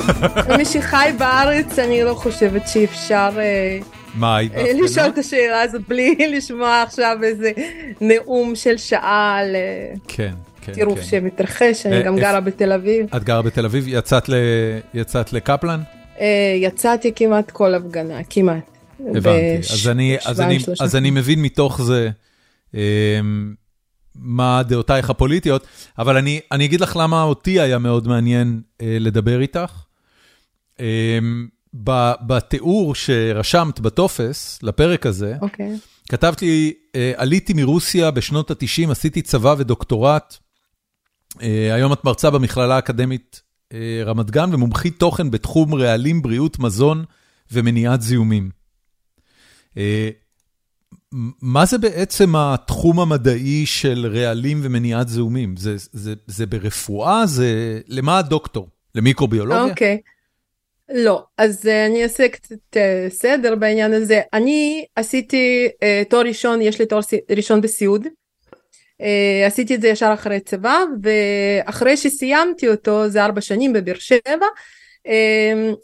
מי 0.58 0.64
שחי 0.64 1.10
בארץ, 1.18 1.78
אני 1.78 2.02
לא 2.02 2.14
חושבת 2.14 2.68
שאפשר... 2.68 3.30
אה, 3.38 3.78
מה, 4.14 4.36
היית 4.36 4.52
בהפגנה? 4.52 4.82
לשאול 4.84 5.06
את 5.06 5.18
השאלה 5.18 5.60
הזאת 5.60 5.82
בלי 5.88 6.16
לשמוע 6.36 6.82
עכשיו 6.82 7.16
איזה 7.22 7.52
נאום 8.00 8.54
של 8.54 8.76
שעה 8.76 9.36
על 9.38 9.56
אה, 9.56 9.94
כן, 10.08 10.34
כן, 10.60 10.72
טירוף 10.72 10.98
כן. 10.98 11.04
שמתרחש, 11.04 11.86
אני 11.86 12.02
גם 12.02 12.16
גרה 12.16 12.40
בתל 12.40 12.72
אביב. 12.72 13.06
את 13.16 13.24
גרה 13.24 13.42
בתל 13.42 13.64
אביב? 13.64 13.88
יצאת 14.94 15.32
לקפלן? 15.32 15.80
יצאתי 16.60 17.12
כמעט 17.16 17.50
כל 17.50 17.74
הפגנה, 17.74 18.20
כמעט. 18.30 18.70
הבנתי, 19.14 20.56
אז 20.80 20.96
אני 20.96 21.10
מבין 21.10 21.42
מתוך 21.42 21.82
זה 21.82 22.10
מה 24.18 24.62
דעותייך 24.62 25.10
הפוליטיות, 25.10 25.66
אבל 25.98 26.16
אני 26.52 26.64
אגיד 26.64 26.80
לך 26.80 26.96
למה 27.00 27.22
אותי 27.22 27.60
היה 27.60 27.78
מאוד 27.78 28.08
מעניין 28.08 28.60
לדבר 28.82 29.40
איתך. 29.40 29.72
אמ, 30.80 31.48
בתיאור 32.26 32.94
שרשמת 32.94 33.80
בטופס 33.80 34.58
לפרק 34.62 35.06
הזה, 35.06 35.34
okay. 35.40 35.42
אוקיי. 35.42 35.78
כתבת 36.08 36.42
לי, 36.42 36.72
אה, 36.94 37.12
עליתי 37.16 37.52
מרוסיה 37.52 38.10
בשנות 38.10 38.50
ה-90, 38.50 38.90
עשיתי 38.90 39.22
צבא 39.22 39.54
ודוקטורט. 39.58 40.36
אה, 41.42 41.74
היום 41.74 41.92
את 41.92 42.04
מרצה 42.04 42.30
במכללה 42.30 42.74
האקדמית 42.74 43.42
אה, 43.72 44.02
רמת 44.04 44.30
גן 44.30 44.54
ומומחית 44.54 44.98
תוכן 44.98 45.30
בתחום 45.30 45.74
רעלים, 45.74 46.22
בריאות, 46.22 46.58
מזון 46.58 47.04
ומניעת 47.52 48.02
זיהומים. 48.02 48.50
מה 51.42 51.66
זה 51.66 51.78
בעצם 51.78 52.36
התחום 52.36 53.00
המדעי 53.00 53.66
של 53.66 54.06
רעלים 54.14 54.60
ומניעת 54.62 55.08
זיהומים? 55.08 55.56
זה, 55.56 55.74
זה, 55.92 56.14
זה 56.26 56.46
ברפואה? 56.46 57.26
זה... 57.26 57.80
למה 57.88 58.18
הדוקטור? 58.18 58.68
למיקרוביולוגיה? 58.94 59.62
אוקיי. 59.62 60.00
Okay. 60.04 60.94
לא, 60.94 61.24
אז 61.38 61.64
uh, 61.64 61.68
אני 61.90 62.02
אעשה 62.02 62.28
קצת 62.28 62.54
uh, 62.74 62.78
סדר 63.08 63.54
בעניין 63.54 63.92
הזה. 63.92 64.20
אני 64.32 64.84
עשיתי 64.96 65.68
uh, 65.68 66.10
תואר 66.10 66.22
ראשון, 66.22 66.62
יש 66.62 66.78
לי 66.78 66.86
תואר 66.86 67.00
ראשון 67.36 67.60
בסיעוד. 67.60 68.06
עשיתי 69.46 69.74
את 69.74 69.82
זה 69.82 69.88
ישר 69.88 70.10
אחרי 70.14 70.40
צבא, 70.40 70.78
ואחרי 71.02 71.96
שסיימתי 71.96 72.68
אותו, 72.68 73.08
זה 73.08 73.24
ארבע 73.24 73.40
שנים 73.40 73.72
בבאר 73.72 73.98
שבע, 73.98 74.46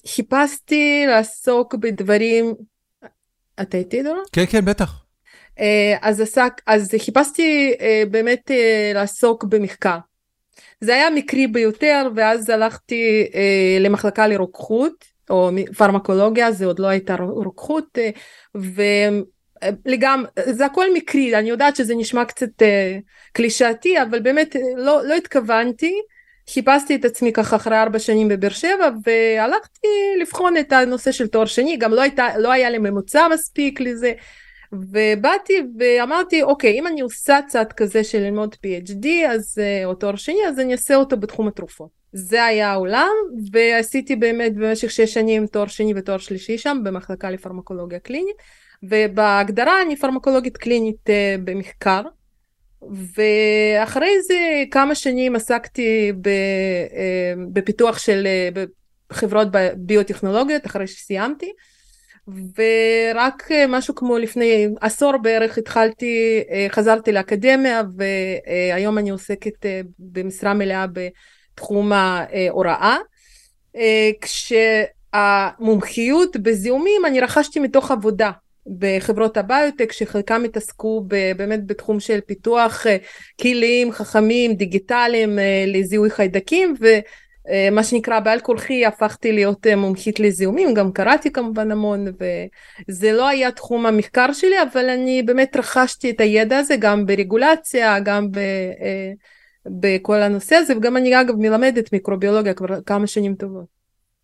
חיפשתי 0.07 1.05
לעסוק 1.07 1.75
בדברים... 1.75 2.55
אתה 3.61 3.77
איתי 3.77 4.03
דורון? 4.03 4.23
כן, 4.33 4.45
כן, 4.51 4.65
בטח. 4.65 5.02
Uh, 5.59 5.63
אז, 6.01 6.21
עסק, 6.21 6.53
אז 6.67 6.95
חיפשתי 6.99 7.75
uh, 7.79 7.83
באמת 8.11 8.51
uh, 8.51 8.95
לעסוק 8.95 9.45
במחקר. 9.45 9.99
זה 10.83 10.95
היה 10.95 11.11
מקרי 11.11 11.47
ביותר 11.47 12.09
ואז 12.17 12.51
הלכתי 12.51 13.31
אה, 13.35 13.79
למחלקה 13.81 14.27
לרוקחות 14.27 15.05
או 15.31 15.51
פרמקולוגיה 15.77 16.53
זה 16.53 16.67
עוד 16.67 16.79
לא 16.79 16.87
הייתה 16.87 17.17
רוקחות 17.21 17.99
אה, 17.99 18.11
ולגמרי 19.85 20.27
זה 20.47 20.67
הכל 20.67 20.95
מקרי 20.95 21.39
אני 21.39 21.49
יודעת 21.49 21.77
שזה 21.77 21.95
נשמע 21.95 22.25
קצת 22.25 22.63
אה, 22.63 22.99
קלישאתי 23.33 24.03
אבל 24.03 24.21
באמת 24.21 24.57
לא, 24.77 25.05
לא 25.05 25.15
התכוונתי 25.15 26.01
חיפשתי 26.51 26.95
את 26.95 27.05
עצמי 27.05 27.33
ככה 27.33 27.57
אחרי 27.57 27.83
ארבע 27.83 27.99
שנים 27.99 28.29
בבאר 28.29 28.51
שבע 28.51 28.91
והלכתי 29.05 29.89
לבחון 30.21 30.57
את 30.57 30.73
הנושא 30.73 31.13
של 31.13 31.27
תואר 31.27 31.47
שני 31.47 31.77
גם 31.77 31.93
לא, 31.93 32.01
הייתה, 32.01 32.39
לא 32.39 32.53
היה 32.53 32.71
לי 32.71 32.79
ממוצע 32.79 33.27
מספיק 33.33 33.81
לזה 33.81 34.13
ובאתי 34.73 35.53
ואמרתי 35.79 36.43
אוקיי 36.43 36.79
אם 36.79 36.87
אני 36.87 37.01
עושה 37.01 37.39
צעד 37.47 37.73
כזה 37.73 38.05
של 38.05 38.19
ללמוד 38.19 38.55
PhD 38.55 39.07
אז 39.29 39.59
אה, 39.59 39.85
או 39.85 39.95
תואר 39.95 40.17
שני 40.17 40.39
אז 40.49 40.61
אני 40.61 40.73
אעשה 40.73 40.95
אותו 40.95 41.17
בתחום 41.17 41.49
התרופות. 41.49 42.03
זה 42.13 42.45
היה 42.45 42.71
העולם 42.73 43.13
ועשיתי 43.53 44.17
באמת 44.17 44.55
במשך 44.55 44.91
שש 44.91 45.15
שנים 45.15 45.47
תואר 45.47 45.67
שני 45.67 45.93
ותואר 45.97 46.19
שלישי 46.19 46.59
שם 46.59 46.79
במחלקה 46.85 47.31
לפרמקולוגיה 47.31 47.99
קלינית 47.99 48.37
ובהגדרה 48.83 49.83
אני 49.83 49.97
פרמקולוגית 49.97 50.57
קלינית 50.57 51.09
uh, 51.09 51.41
במחקר 51.45 52.03
ואחרי 53.15 54.23
זה 54.23 54.39
כמה 54.71 54.95
שנים 54.95 55.37
עסקתי 55.37 56.13
uh, 56.13 56.29
בפיתוח 57.53 57.99
של 57.99 58.27
חברות 59.13 59.49
ביוטכנולוגיות 59.77 60.67
אחרי 60.67 60.87
שסיימתי 60.87 61.53
ורק 62.29 63.51
אה, 63.51 63.67
משהו 63.69 63.95
כמו 63.95 64.19
לפני 64.19 64.69
עשור 64.81 65.17
בערך 65.17 65.59
התחלתי, 65.59 66.43
אה, 66.51 66.67
חזרתי 66.71 67.13
לאקדמיה 67.13 67.83
והיום 67.97 68.99
אני 68.99 69.11
עוסקת 69.11 69.67
אה, 69.67 69.81
במשרה 69.99 70.55
מלאה 70.55 70.87
בתחום 70.87 71.93
ההוראה. 71.93 72.97
כשהמומחיות 75.13 76.37
בזיהומים 76.37 77.07
אני 77.07 77.21
רכשתי 77.21 77.61
מתוך 77.61 77.91
עבודה 77.91 78.31
בחברות 78.79 79.37
הביוטק 79.37 79.93
שחלקם 79.93 80.45
התעסקו 80.45 81.05
באמת 81.37 81.67
בתחום 81.67 82.01
של 82.01 82.21
פיתוח 82.27 82.87
כלים 83.41 83.93
חכמים 83.93 84.55
דיגיטליים 84.55 85.39
לזיהוי 85.67 86.11
חיידקים 86.11 86.75
ו... 86.81 86.87
מה 87.73 87.85
שנקרא 87.85 88.21
בעל 88.21 88.41
כורחי 88.41 88.87
הפכתי 88.87 89.33
להיות 89.33 89.67
אה, 89.67 89.77
מומחית 89.77 90.21
לזיהומים, 90.21 90.75
גם 90.75 90.93
קראתי 90.93 91.33
כמובן 91.33 91.71
המון 91.71 92.07
וזה 92.89 93.13
לא 93.13 93.29
היה 93.29 93.53
תחום 93.53 93.87
המחקר 93.87 94.33
שלי 94.33 94.63
אבל 94.73 94.89
אני 94.89 95.23
באמת 95.23 95.57
רכשתי 95.57 96.11
את 96.11 96.21
הידע 96.21 96.59
הזה 96.59 96.77
גם 96.79 97.07
ברגולציה, 97.07 98.01
גם 98.01 98.31
ב, 98.31 98.39
אה, 98.39 99.13
בכל 99.67 100.23
הנושא 100.23 100.55
הזה 100.55 100.77
וגם 100.77 100.97
אני 100.97 101.21
אגב 101.21 101.35
מלמדת 101.35 101.93
מיקרוביולוגיה 101.93 102.55
כבר 102.55 102.81
כמה 102.87 103.07
שנים 103.07 103.35
טובות. 103.35 103.67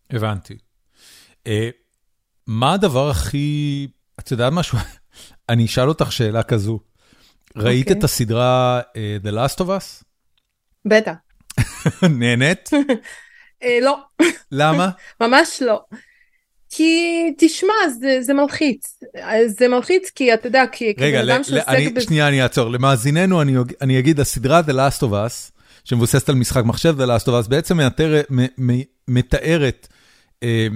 הבנתי. 0.09 0.57
מה 2.47 2.73
הדבר 2.73 3.09
הכי, 3.09 3.87
את 4.19 4.31
יודעת 4.31 4.53
משהו? 4.53 4.77
אני 5.49 5.65
אשאל 5.65 5.89
אותך 5.89 6.11
שאלה 6.11 6.43
כזו. 6.43 6.79
ראית 7.55 7.87
okay. 7.87 7.89
אוקיי. 7.89 7.99
את 7.99 8.03
הסדרה 8.03 8.81
The 9.23 9.31
Last 9.31 9.57
of 9.59 9.67
Us? 9.67 10.03
בטח. 10.85 11.13
נהנית? 12.19 12.69
אה, 13.63 13.79
לא. 13.81 13.97
למה? 14.51 14.89
ממש 15.21 15.61
לא. 15.61 15.81
כי 16.69 16.93
תשמע, 17.37 17.73
זה, 17.99 18.17
זה 18.21 18.33
מלחיץ. 18.33 18.99
זה 19.47 19.67
מלחיץ 19.67 20.09
כי 20.09 20.33
אתה 20.33 20.47
יודע, 20.47 20.63
כי 20.71 20.93
רגע, 20.97 21.23
ל, 21.23 21.31
ל, 21.31 21.59
אני, 21.67 21.89
בזה... 21.89 22.05
שנייה, 22.05 22.27
אני 22.27 22.43
אעצור. 22.43 22.69
למאזיננו, 22.69 23.41
אני, 23.41 23.55
אני 23.81 23.99
אגיד, 23.99 24.19
הסדרה 24.19 24.61
The 24.67 24.71
Last 24.71 25.01
of 25.01 25.11
Us, 25.11 25.51
שמבוססת 25.83 26.29
על 26.29 26.35
משחק 26.35 26.63
מחשב 26.65 26.95
The 27.01 27.05
Last 27.05 27.25
of 27.25 27.45
Us, 27.45 27.49
בעצם 27.49 27.77
מתאר, 27.77 28.21
מ, 28.29 28.71
מ, 28.71 28.81
מתארת 29.07 29.87
אה, 30.43 30.67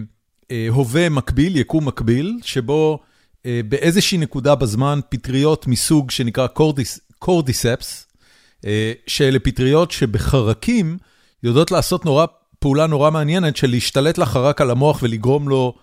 אה, 0.51 0.67
הווה 0.69 1.09
מקביל, 1.09 1.57
יקום 1.57 1.87
מקביל, 1.87 2.39
שבו 2.43 2.99
אה, 3.45 3.61
באיזושהי 3.69 4.17
נקודה 4.17 4.55
בזמן 4.55 4.99
פטריות 5.09 5.67
מסוג 5.67 6.11
שנקרא 6.11 6.47
קורדיס, 6.47 6.99
קורדיספס, 7.19 8.07
שאלה 9.07 9.39
פטריות 9.39 9.91
שבחרקים 9.91 10.97
יודעות 11.43 11.71
לעשות 11.71 12.05
נורא, 12.05 12.25
פעולה 12.59 12.87
נורא 12.87 13.11
מעניינת 13.11 13.57
של 13.57 13.69
להשתלט 13.69 14.17
לחרק 14.17 14.61
על 14.61 14.71
המוח 14.71 14.99
ולגרום 15.03 15.49
לו 15.49 15.73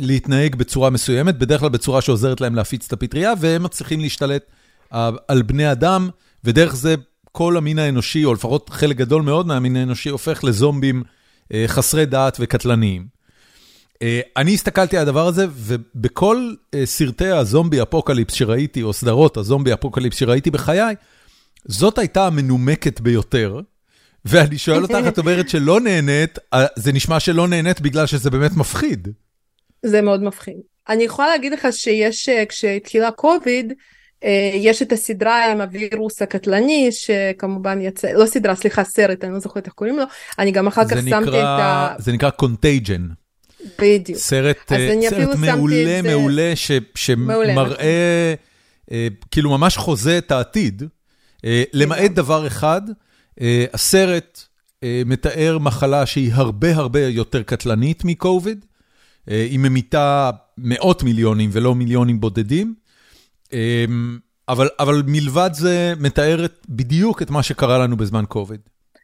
להתנהג 0.00 0.54
בצורה 0.54 0.90
מסוימת, 0.90 1.38
בדרך 1.38 1.60
כלל 1.60 1.68
בצורה 1.68 2.00
שעוזרת 2.00 2.40
להם 2.40 2.54
להפיץ 2.54 2.86
את 2.86 2.92
הפטריה, 2.92 3.32
והם 3.40 3.62
מצליחים 3.62 4.00
להשתלט 4.00 4.42
אה, 4.92 5.10
על 5.28 5.42
בני 5.42 5.72
אדם, 5.72 6.08
ודרך 6.44 6.76
זה 6.76 6.94
כל 7.32 7.56
המין 7.56 7.78
האנושי, 7.78 8.24
או 8.24 8.34
לפחות 8.34 8.70
חלק 8.70 8.96
גדול 8.96 9.22
מאוד 9.22 9.46
מהמין 9.46 9.76
האנושי, 9.76 10.08
הופך 10.08 10.44
לזומבים 10.44 11.02
אה, 11.54 11.64
חסרי 11.66 12.06
דעת 12.06 12.36
וקטלניים. 12.40 13.20
אני 14.36 14.54
הסתכלתי 14.54 14.96
על 14.96 15.02
הדבר 15.02 15.26
הזה, 15.26 15.46
ובכל 15.54 16.52
סרטי 16.84 17.28
ה 17.28 17.36
zombie 17.36 17.82
apocalypse 17.82 18.34
שראיתי, 18.34 18.82
או 18.82 18.92
סדרות 18.92 19.36
ה 19.36 19.41
zombie 19.41 19.72
apocalypse 19.72 20.16
שראיתי 20.16 20.50
בחיי, 20.50 20.94
זאת 21.64 21.98
הייתה 21.98 22.26
המנומקת 22.26 23.00
ביותר, 23.00 23.60
ואני 24.24 24.58
שואל 24.58 24.82
אותך, 24.82 24.98
את 25.08 25.18
אומרת 25.18 25.48
שלא 25.48 25.80
נהנית, 25.80 26.38
אה, 26.54 26.66
זה 26.76 26.92
נשמע 26.92 27.20
שלא 27.20 27.48
נהנית 27.48 27.80
בגלל 27.80 28.06
שזה 28.06 28.30
באמת 28.30 28.50
מפחיד. 28.56 29.08
זה 29.82 30.02
מאוד 30.02 30.22
מפחיד. 30.22 30.56
אני 30.88 31.02
יכולה 31.02 31.28
להגיד 31.28 31.52
לך 31.52 31.68
שיש, 31.70 32.28
אה, 32.28 32.46
כשהתחילה 32.46 33.10
קוביד, 33.10 33.72
אה, 34.24 34.50
יש 34.54 34.82
את 34.82 34.92
הסדרה 34.92 35.52
עם 35.52 35.60
הווירוס 35.60 36.22
הקטלני 36.22 36.88
שכמובן 36.92 37.80
יצא, 37.80 38.08
לא 38.12 38.26
סדרה, 38.26 38.54
סליחה, 38.54 38.84
סרט, 38.84 39.24
אני 39.24 39.32
לא 39.32 39.38
זוכרת 39.38 39.66
איך 39.66 39.74
קוראים 39.74 39.96
לו, 39.96 40.04
אני 40.38 40.50
גם 40.50 40.66
אחר 40.66 40.88
כך 40.88 40.96
שמתי 41.08 41.40
את 41.40 41.44
ה... 41.44 41.94
זה 41.98 42.12
נקרא 42.12 42.30
Contagion. 42.30 43.08
בדיוק. 43.78 44.18
סרט, 44.18 44.56
סרט 45.10 45.36
מעולה, 45.38 46.02
מעולה, 46.02 46.52
שמראה, 46.94 48.34
כאילו 49.30 49.50
ממש 49.50 49.76
חוזה 49.76 50.18
את 50.18 50.30
העתיד. 50.30 50.82
אה, 51.44 51.62
למעט 51.72 52.10
דבר 52.10 52.46
אחד, 52.46 52.82
אה, 53.40 53.64
הסרט 53.72 54.44
אה, 54.82 55.02
מתאר 55.06 55.58
מחלה 55.58 56.06
שהיא 56.06 56.32
הרבה 56.34 56.76
הרבה 56.76 57.00
יותר 57.06 57.42
קטלנית 57.42 58.04
מקוביד, 58.04 58.64
היא 59.26 59.58
ממיתה 59.58 60.30
מאות 60.58 61.02
מיליונים 61.02 61.50
ולא 61.52 61.74
מיליונים 61.74 62.20
בודדים, 62.20 62.74
אבל, 64.48 64.68
אבל 64.78 65.02
מלבד 65.06 65.50
זה 65.52 65.94
מתארת 66.00 66.66
בדיוק 66.68 67.22
את 67.22 67.30
מה 67.30 67.42
שקרה 67.42 67.78
לנו 67.78 67.96
בזמן 67.96 68.24
קוביד. 68.28 68.60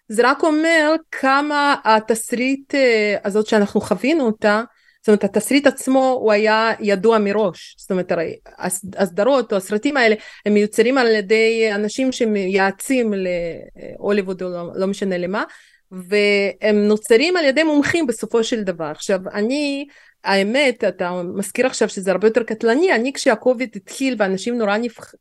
זה 0.08 0.30
רק 0.30 0.42
אומר 0.42 0.94
כמה 1.12 1.74
התסריט 1.84 2.74
הזאת 3.24 3.46
שאנחנו 3.46 3.80
חווינו 3.80 4.24
אותה, 4.24 4.62
זאת 5.06 5.08
אומרת 5.08 5.24
התסריט 5.24 5.66
עצמו 5.66 6.18
הוא 6.20 6.32
היה 6.32 6.72
ידוע 6.80 7.18
מראש. 7.18 7.74
זאת 7.78 7.90
אומרת 7.90 8.12
הרי 8.12 8.36
הסדרות 8.96 9.52
או 9.52 9.56
הסרטים 9.56 9.96
האלה 9.96 10.14
הם 10.46 10.54
מיוצרים 10.54 10.98
על 10.98 11.06
ידי 11.06 11.68
אנשים 11.74 12.12
שמייעצים 12.12 13.14
להוליווד 13.16 14.42
או 14.42 14.48
לא, 14.48 14.70
לא 14.74 14.86
משנה 14.86 15.18
למה 15.18 15.44
והם 15.90 16.76
נוצרים 16.88 17.36
על 17.36 17.44
ידי 17.44 17.62
מומחים 17.62 18.06
בסופו 18.06 18.44
של 18.44 18.62
דבר. 18.62 18.84
עכשיו 18.84 19.20
אני 19.34 19.86
האמת 20.24 20.84
אתה 20.84 21.22
מזכיר 21.34 21.66
עכשיו 21.66 21.88
שזה 21.88 22.10
הרבה 22.10 22.26
יותר 22.26 22.42
קטלני 22.42 22.92
אני 22.92 23.12
כשהקוביד 23.12 23.70
התחיל 23.76 24.14
ואנשים 24.18 24.58
נורא 24.58 24.76
נפח... 24.76 25.14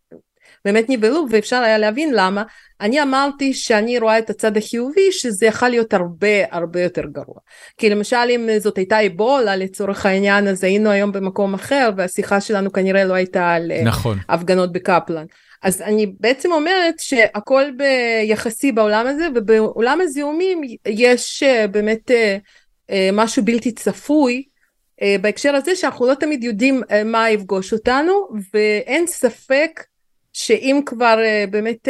באמת 0.66 0.86
נבהלו 0.89 1.26
ואפשר 1.30 1.61
היה 1.61 1.78
להבין 1.78 2.13
למה. 2.13 2.43
אני 2.82 3.01
אמרתי 3.01 3.53
שאני 3.53 3.99
רואה 3.99 4.20
את 4.20 4.30
הצד 4.30 4.57
החיובי 4.57 5.11
שזה 5.11 5.45
יכול 5.45 5.70
להיות 5.70 5.93
הרבה 5.93 6.28
הרבה 6.51 6.82
יותר 6.82 7.01
גרוע. 7.05 7.39
כי 7.78 7.89
למשל 7.89 8.28
אם 8.30 8.49
זאת 8.59 8.78
הייתה 8.78 8.99
איבולה 8.99 9.55
לצורך 9.55 10.05
העניין 10.05 10.47
אז 10.47 10.63
היינו 10.63 10.89
היום 10.89 11.11
במקום 11.11 11.53
אחר 11.53 11.89
והשיחה 11.97 12.41
שלנו 12.41 12.72
כנראה 12.72 13.03
לא 13.03 13.13
הייתה 13.13 13.51
על 13.51 13.72
אה, 13.72 13.84
נכון. 13.84 14.18
הפגנות 14.30 14.72
בקפלן. 14.72 15.26
אז 15.63 15.82
אני 15.82 16.13
בעצם 16.20 16.51
אומרת 16.51 16.95
שהכל 16.99 17.63
ביחסי 17.78 18.72
בעולם 18.72 19.07
הזה 19.07 19.28
ובעולם 19.36 20.01
הזיהומים 20.01 20.61
יש 20.88 21.43
אה, 21.43 21.68
באמת 21.68 22.11
אה, 22.11 23.09
משהו 23.13 23.45
בלתי 23.45 23.72
צפוי 23.72 24.43
בהקשר 25.22 25.55
הזה 25.55 25.76
שאנחנו 25.76 26.07
לא 26.07 26.13
תמיד 26.13 26.43
יודעים 26.43 26.82
מה 27.05 27.30
יפגוש 27.30 27.74
אותנו 27.74 28.28
ואין 28.53 29.07
ספק 29.07 29.82
שאם 30.38 30.82
כבר 30.86 31.18
באמת 31.50 31.88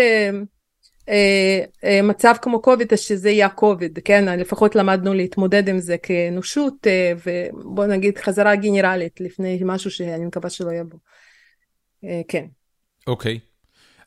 מצב 2.04 2.34
כמו 2.42 2.62
קוביד 2.62 2.94
אז 2.94 3.00
שזה 3.00 3.30
יהיה 3.30 3.50
קוביד 3.50 4.00
כן 4.06 4.40
לפחות 4.40 4.76
למדנו 4.76 5.14
להתמודד 5.14 5.70
עם 5.70 5.80
זה 5.80 5.98
כאנושות 5.98 6.88
ובוא 7.26 7.86
נגיד 7.86 8.18
חזרה 8.18 8.56
גנרלית 8.56 9.22
לפני 9.22 9.62
משהו 9.66 9.92
שאני 9.92 10.26
מקווה 10.26 10.50
שלא 10.50 10.72
יבוא. 10.72 11.00
כן. 12.28 12.46
אוקיי 13.08 13.36
okay. 13.36 13.40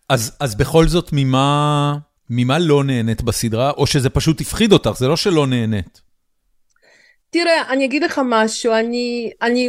אז 0.09 0.36
אז 0.41 0.55
בכל 0.55 0.89
זאת 0.89 1.11
ממה 1.12 1.97
ממה 2.30 2.59
לא 2.59 2.84
נהנית 2.84 3.22
בסדרה 3.22 3.70
או 3.70 3.86
שזה 3.86 4.11
פשוט 4.11 4.41
הפחיד 4.41 4.72
אותך 4.72 4.91
זה 4.97 5.09
לא 5.09 5.16
שלא 5.16 5.47
נהנית. 5.47 6.01
תראה 7.30 7.72
אני 7.72 7.84
אגיד 7.84 8.03
לך 8.03 8.20
משהו 8.24 8.72
אני 8.74 9.30
אני 9.43 9.68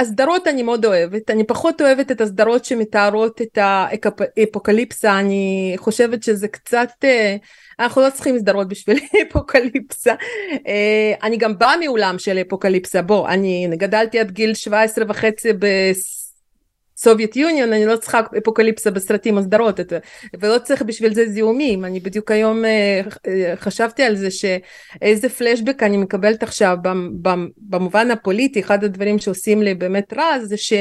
הסדרות 0.00 0.48
אני 0.48 0.62
מאוד 0.62 0.84
אוהבת. 0.84 1.30
אני 1.30 1.44
פחות 1.44 1.80
אוהבת 1.80 2.10
את 2.10 2.20
הסדרות 2.20 2.64
שמתארות 2.64 3.40
את 3.42 3.58
האפוקליפסה 3.58 5.18
אני 5.18 5.74
חושבת 5.76 6.22
שזה 6.22 6.48
קצת 6.48 6.90
אה, 7.04 7.36
אנחנו 7.80 8.02
לא 8.02 8.10
צריכים 8.10 8.38
סדרות 8.38 8.68
בשביל 8.68 8.98
אפוקליפסה. 9.28 10.14
אני 11.22 11.36
גם 11.36 11.58
באה 11.58 11.76
מעולם 11.76 12.18
של 12.18 12.38
אפוקליפסה. 12.38 13.02
בוא 13.02 13.28
אני 13.28 13.68
גדלתי 13.76 14.18
עד 14.18 14.30
גיל 14.30 14.54
17 14.54 15.04
וחצי 15.08 15.48
Soviet 17.02 17.36
Union 17.36 17.72
אני 17.72 17.86
לא 17.86 17.96
צריכה 17.96 18.20
אפוקליפסה 18.38 18.90
בסרטים 18.90 19.36
או 19.36 19.42
סדרות 19.42 19.80
ולא 20.40 20.58
צריך 20.58 20.82
בשביל 20.82 21.14
זה 21.14 21.28
זיהומים. 21.28 21.84
אני 21.84 22.00
בדיוק 22.00 22.30
היום 22.30 22.64
אה, 22.64 23.00
אה, 23.26 23.56
חשבתי 23.56 24.02
על 24.02 24.16
זה 24.16 24.30
שאיזה 24.30 25.28
פלשבק 25.28 25.82
אני 25.82 25.96
מקבלת 25.96 26.42
עכשיו. 26.42 26.76
במובן 27.56 28.10
הפוליטי 28.10 28.60
אחד 28.60 28.84
הדברים 28.84 29.18
שעושים 29.18 29.62
לי 29.62 29.74
באמת 29.74 30.12
רע 30.12 30.38
זה 30.44 30.56
ש... 30.56 30.72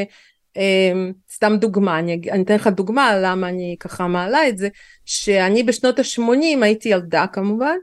אמ, 0.58 1.12
סתם 1.32 1.58
דוגמה, 1.60 2.00
אני, 2.00 2.22
אני 2.32 2.44
אתן 2.44 2.56
לך 2.56 2.68
דוגמה 2.68 3.20
למה 3.22 3.50
אני 3.50 3.76
ככה 3.80 4.08
מעלה 4.08 4.48
את 4.48 4.58
זה, 4.58 4.70
שאני 5.06 5.64
בשנות 5.64 6.00
ה-80 6.00 6.64
הייתי 6.64 6.90
ילדה 6.90 7.26
כמובן, 7.34 7.76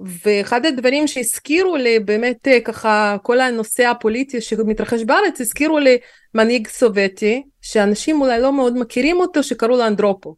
ואחד 0.00 0.66
הדברים 0.66 1.06
שהזכירו 1.06 1.76
לי 1.76 1.98
באמת 1.98 2.48
אה, 2.48 2.60
ככה 2.60 3.16
כל 3.22 3.40
הנושא 3.40 3.84
הפוליטי 3.84 4.40
שמתרחש 4.40 5.02
בארץ 5.02 5.40
הזכירו 5.40 5.78
לי 5.78 5.98
מנהיג 6.34 6.68
סובייטי 6.68 7.42
שאנשים 7.70 8.20
אולי 8.20 8.40
לא 8.40 8.52
מאוד 8.52 8.78
מכירים 8.78 9.20
אותו 9.20 9.42
שקראו 9.42 9.76
לו 9.76 9.86
אנדרופו. 9.86 10.36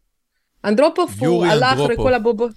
אנדרופוב 0.65 1.11
הוא 1.19 1.45
עלה 1.45 1.73
אחרי 1.73 1.95
כל 1.95 2.13
הבובות. 2.13 2.51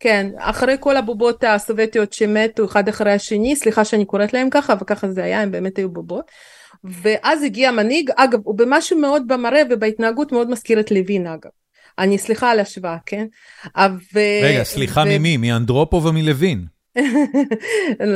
כן, 0.00 0.30
אחרי 0.38 0.76
כל 0.80 0.96
הבובות 0.96 1.44
הסובייטיות 1.44 2.12
שמתו 2.12 2.64
אחד 2.64 2.88
אחרי 2.88 3.12
השני, 3.12 3.56
סליחה 3.56 3.84
שאני 3.84 4.04
קוראת 4.04 4.32
להם 4.32 4.50
ככה, 4.50 4.74
וככה 4.80 5.08
זה 5.10 5.24
היה, 5.24 5.40
הם 5.40 5.50
באמת 5.50 5.76
היו 5.76 5.88
בובות. 5.88 6.30
ואז 6.84 7.42
הגיע 7.42 7.70
מנהיג, 7.70 8.10
אגב, 8.16 8.40
הוא 8.44 8.58
במשהו 8.58 8.98
מאוד 8.98 9.22
במראה 9.28 9.62
ובהתנהגות 9.70 10.32
מאוד 10.32 10.50
מזכיר 10.50 10.80
את 10.80 10.90
לוין 10.90 11.26
אגב. 11.26 11.50
אני 11.98 12.18
סליחה 12.18 12.50
על 12.50 12.60
השוואה, 12.60 12.96
כן? 13.06 13.26
ו... 14.14 14.20
רגע, 14.42 14.64
סליחה 14.64 15.00
ו... 15.00 15.04
ממי? 15.08 15.36
מאנדרופוב 15.36 16.06
או 16.06 16.12
מלוין? 16.12 16.75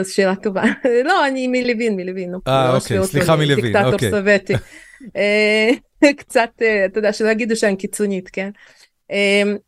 זו 0.04 0.12
שאלה 0.12 0.36
טובה. 0.36 0.62
לא, 1.04 1.26
אני 1.26 1.46
מלוין, 1.46 1.96
מלוין. 1.96 2.34
אה, 2.48 2.76
אוקיי, 2.76 3.04
סליחה 3.04 3.36
מלוין, 3.36 3.58
אוקיי. 3.58 3.72
דיקטטור 3.72 4.10
סובייטי. 4.10 4.54
קצת, 6.16 6.50
אתה 6.86 6.98
יודע, 6.98 7.12
שלא 7.12 7.28
יגידו 7.28 7.56
שאני 7.56 7.76
קיצונית, 7.76 8.28
כן? 8.32 8.50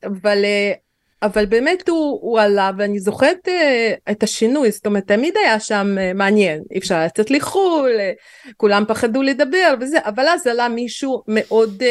אבל... 0.05 0.45
אבל 1.23 1.47
באמת 1.47 1.89
הוא, 1.89 2.19
הוא 2.23 2.41
עלה 2.41 2.71
ואני 2.79 3.01
זוכרת 3.01 3.49
את 4.11 4.23
השינוי 4.23 4.71
זאת 4.71 4.87
אומרת 4.87 5.07
תמיד 5.07 5.35
היה 5.37 5.61
שם 5.61 5.97
מעניין 6.15 6.63
אי 6.71 6.79
אפשר 6.79 7.05
לצאת 7.05 7.31
לחו"ל 7.31 7.91
כולם 8.57 8.85
פחדו 8.89 9.23
לדבר 9.23 9.75
וזה 9.81 9.99
אבל 10.05 10.29
אז 10.29 10.47
עלה 10.47 10.69
מישהו 10.69 11.23
מאוד 11.29 11.83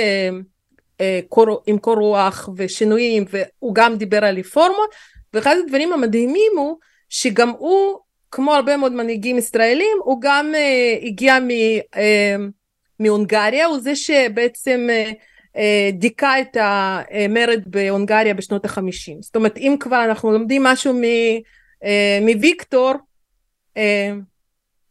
קור, 1.30 1.61
עם 1.67 1.78
קור 1.78 1.95
רוח 1.95 2.49
ושינויים 2.57 3.26
והוא 3.30 3.76
גם 3.76 3.95
דיבר 3.95 4.26
על 4.26 4.39
רפורמות 4.39 4.95
ואחד 5.34 5.55
הדברים 5.65 5.93
המדהימים 5.93 6.51
הוא 6.57 6.78
שגם 7.12 7.49
הוא 7.49 7.99
כמו 8.32 8.53
הרבה 8.53 8.78
מאוד 8.78 8.91
מנהיגים 8.91 9.38
ישראלים 9.38 9.97
הוא 10.03 10.22
גם 10.22 10.51
uh, 10.53 11.05
הגיע 11.05 11.39
מ, 11.39 11.49
uh, 11.49 11.97
מהונגריה 12.99 13.66
הוא 13.66 13.80
זה 13.80 13.95
שבעצם 13.95 14.88
uh, 14.89 15.14
uh, 15.55 15.59
דיכא 15.93 16.41
את 16.41 16.57
המרד 16.59 17.62
בהונגריה 17.66 18.34
בשנות 18.34 18.66
החמישים 18.66 19.22
זאת 19.22 19.36
אומרת 19.36 19.57
אם 19.57 19.76
כבר 19.80 20.03
אנחנו 20.05 20.32
לומדים 20.32 20.64
משהו 20.64 20.93
מ, 20.93 21.03
uh, 21.03 21.86
מוויקטור 22.22 22.93
uh, 23.76 23.80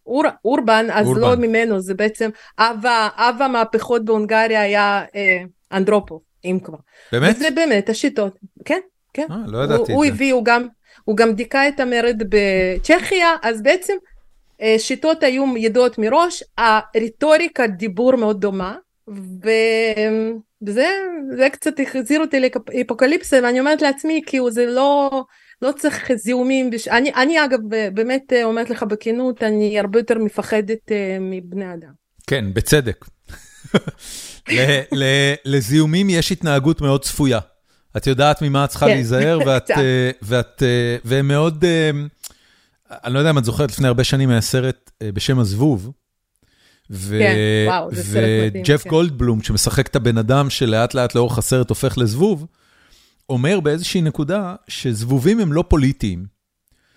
אור, 0.06 0.24
אורבן 0.44 0.86
אז 0.92 1.06
לא 1.06 1.10
אורבן. 1.10 1.20
לא 1.42 1.48
ממנו 1.48 1.80
זה 1.80 1.94
בעצם 1.94 2.30
אב 2.58 3.42
המהפכות 3.42 4.04
בהונגריה 4.04 4.60
היה 4.62 5.04
uh, 5.04 5.48
אנדרופוב, 5.72 6.20
אם 6.44 6.58
כבר. 6.64 6.78
באמת? 7.12 7.36
וזה 7.36 7.50
באמת 7.50 7.88
השיטות, 7.88 8.38
כן, 8.64 8.80
כן. 9.12 9.26
אה, 9.30 9.36
לא 9.46 9.64
ידעתי 9.64 9.78
הוא, 9.78 9.84
את 9.84 9.90
הוא 9.90 10.06
זה. 10.06 10.12
הביא, 10.12 10.32
הוא 10.32 10.44
גם, 10.44 10.68
הוא 11.04 11.16
גם 11.16 11.32
דיכא 11.32 11.68
את 11.68 11.80
המרד 11.80 12.22
בצ'כיה, 12.28 13.36
אז 13.42 13.62
בעצם 13.62 13.94
אה, 14.60 14.74
שיטות 14.78 15.22
היו 15.22 15.44
ידועות 15.56 15.98
מראש, 15.98 16.44
הרטוריקה 16.58 17.66
דיבור 17.66 18.16
מאוד 18.16 18.40
דומה, 18.40 18.76
וזה 19.42 20.88
זה 21.36 21.48
קצת 21.52 21.80
החזיר 21.80 22.20
אותי 22.20 22.40
לאפוקליפסה, 22.40 23.40
ואני 23.42 23.60
אומרת 23.60 23.82
לעצמי, 23.82 24.22
כאילו 24.26 24.50
זה 24.50 24.66
לא... 24.66 25.10
לא 25.62 25.72
צריך 25.78 26.12
זיהומים, 26.14 26.70
בש... 26.70 26.88
אני, 26.88 27.14
אני 27.14 27.44
אגב 27.44 27.58
באמת 27.94 28.32
אה, 28.32 28.44
אומרת 28.44 28.70
לך 28.70 28.82
בכנות, 28.82 29.42
אני 29.42 29.78
הרבה 29.78 29.98
יותר 29.98 30.18
מפחדת 30.18 30.92
מבני 31.20 31.74
אדם. 31.74 31.92
כן, 32.26 32.44
בצדק. 32.54 33.04
לזיהומים 35.44 36.10
יש 36.10 36.32
התנהגות 36.32 36.80
מאוד 36.80 37.04
צפויה. 37.04 37.38
את 37.96 38.06
יודעת 38.06 38.42
ממה 38.42 38.64
את 38.64 38.70
צריכה 38.70 38.86
כן. 38.86 38.92
להיזהר, 38.92 39.38
ואת, 39.46 39.70
אה, 39.70 40.10
ואת, 40.22 40.62
אה, 40.62 40.96
והם 41.04 41.28
מאוד, 41.28 41.64
אה, 41.64 41.90
אני 43.04 43.14
לא 43.14 43.18
יודע 43.18 43.30
אם 43.30 43.38
את 43.38 43.44
זוכרת, 43.44 43.70
לפני 43.70 43.88
הרבה 43.88 44.04
שנים 44.04 44.30
היה 44.30 44.40
סרט 44.40 44.90
בשם 45.04 45.38
הזבוב. 45.38 45.90
ו... 46.90 47.18
כן, 47.18 47.34
וואו, 47.66 47.94
זה 47.94 48.02
סרט 48.02 48.24
מדהים. 48.46 48.62
וג'ף 48.62 48.82
כן. 48.82 48.90
גולדבלום, 48.90 49.42
שמשחק 49.42 49.86
את 49.86 49.96
הבן 49.96 50.18
אדם 50.18 50.50
שלאט 50.50 50.94
לאט 50.94 51.14
לאורך 51.14 51.38
הסרט 51.38 51.68
הופך 51.68 51.98
לזבוב, 51.98 52.46
אומר 53.28 53.60
באיזושהי 53.60 54.02
נקודה 54.02 54.54
שזבובים 54.68 55.40
הם 55.40 55.52
לא 55.52 55.64
פוליטיים. 55.68 56.40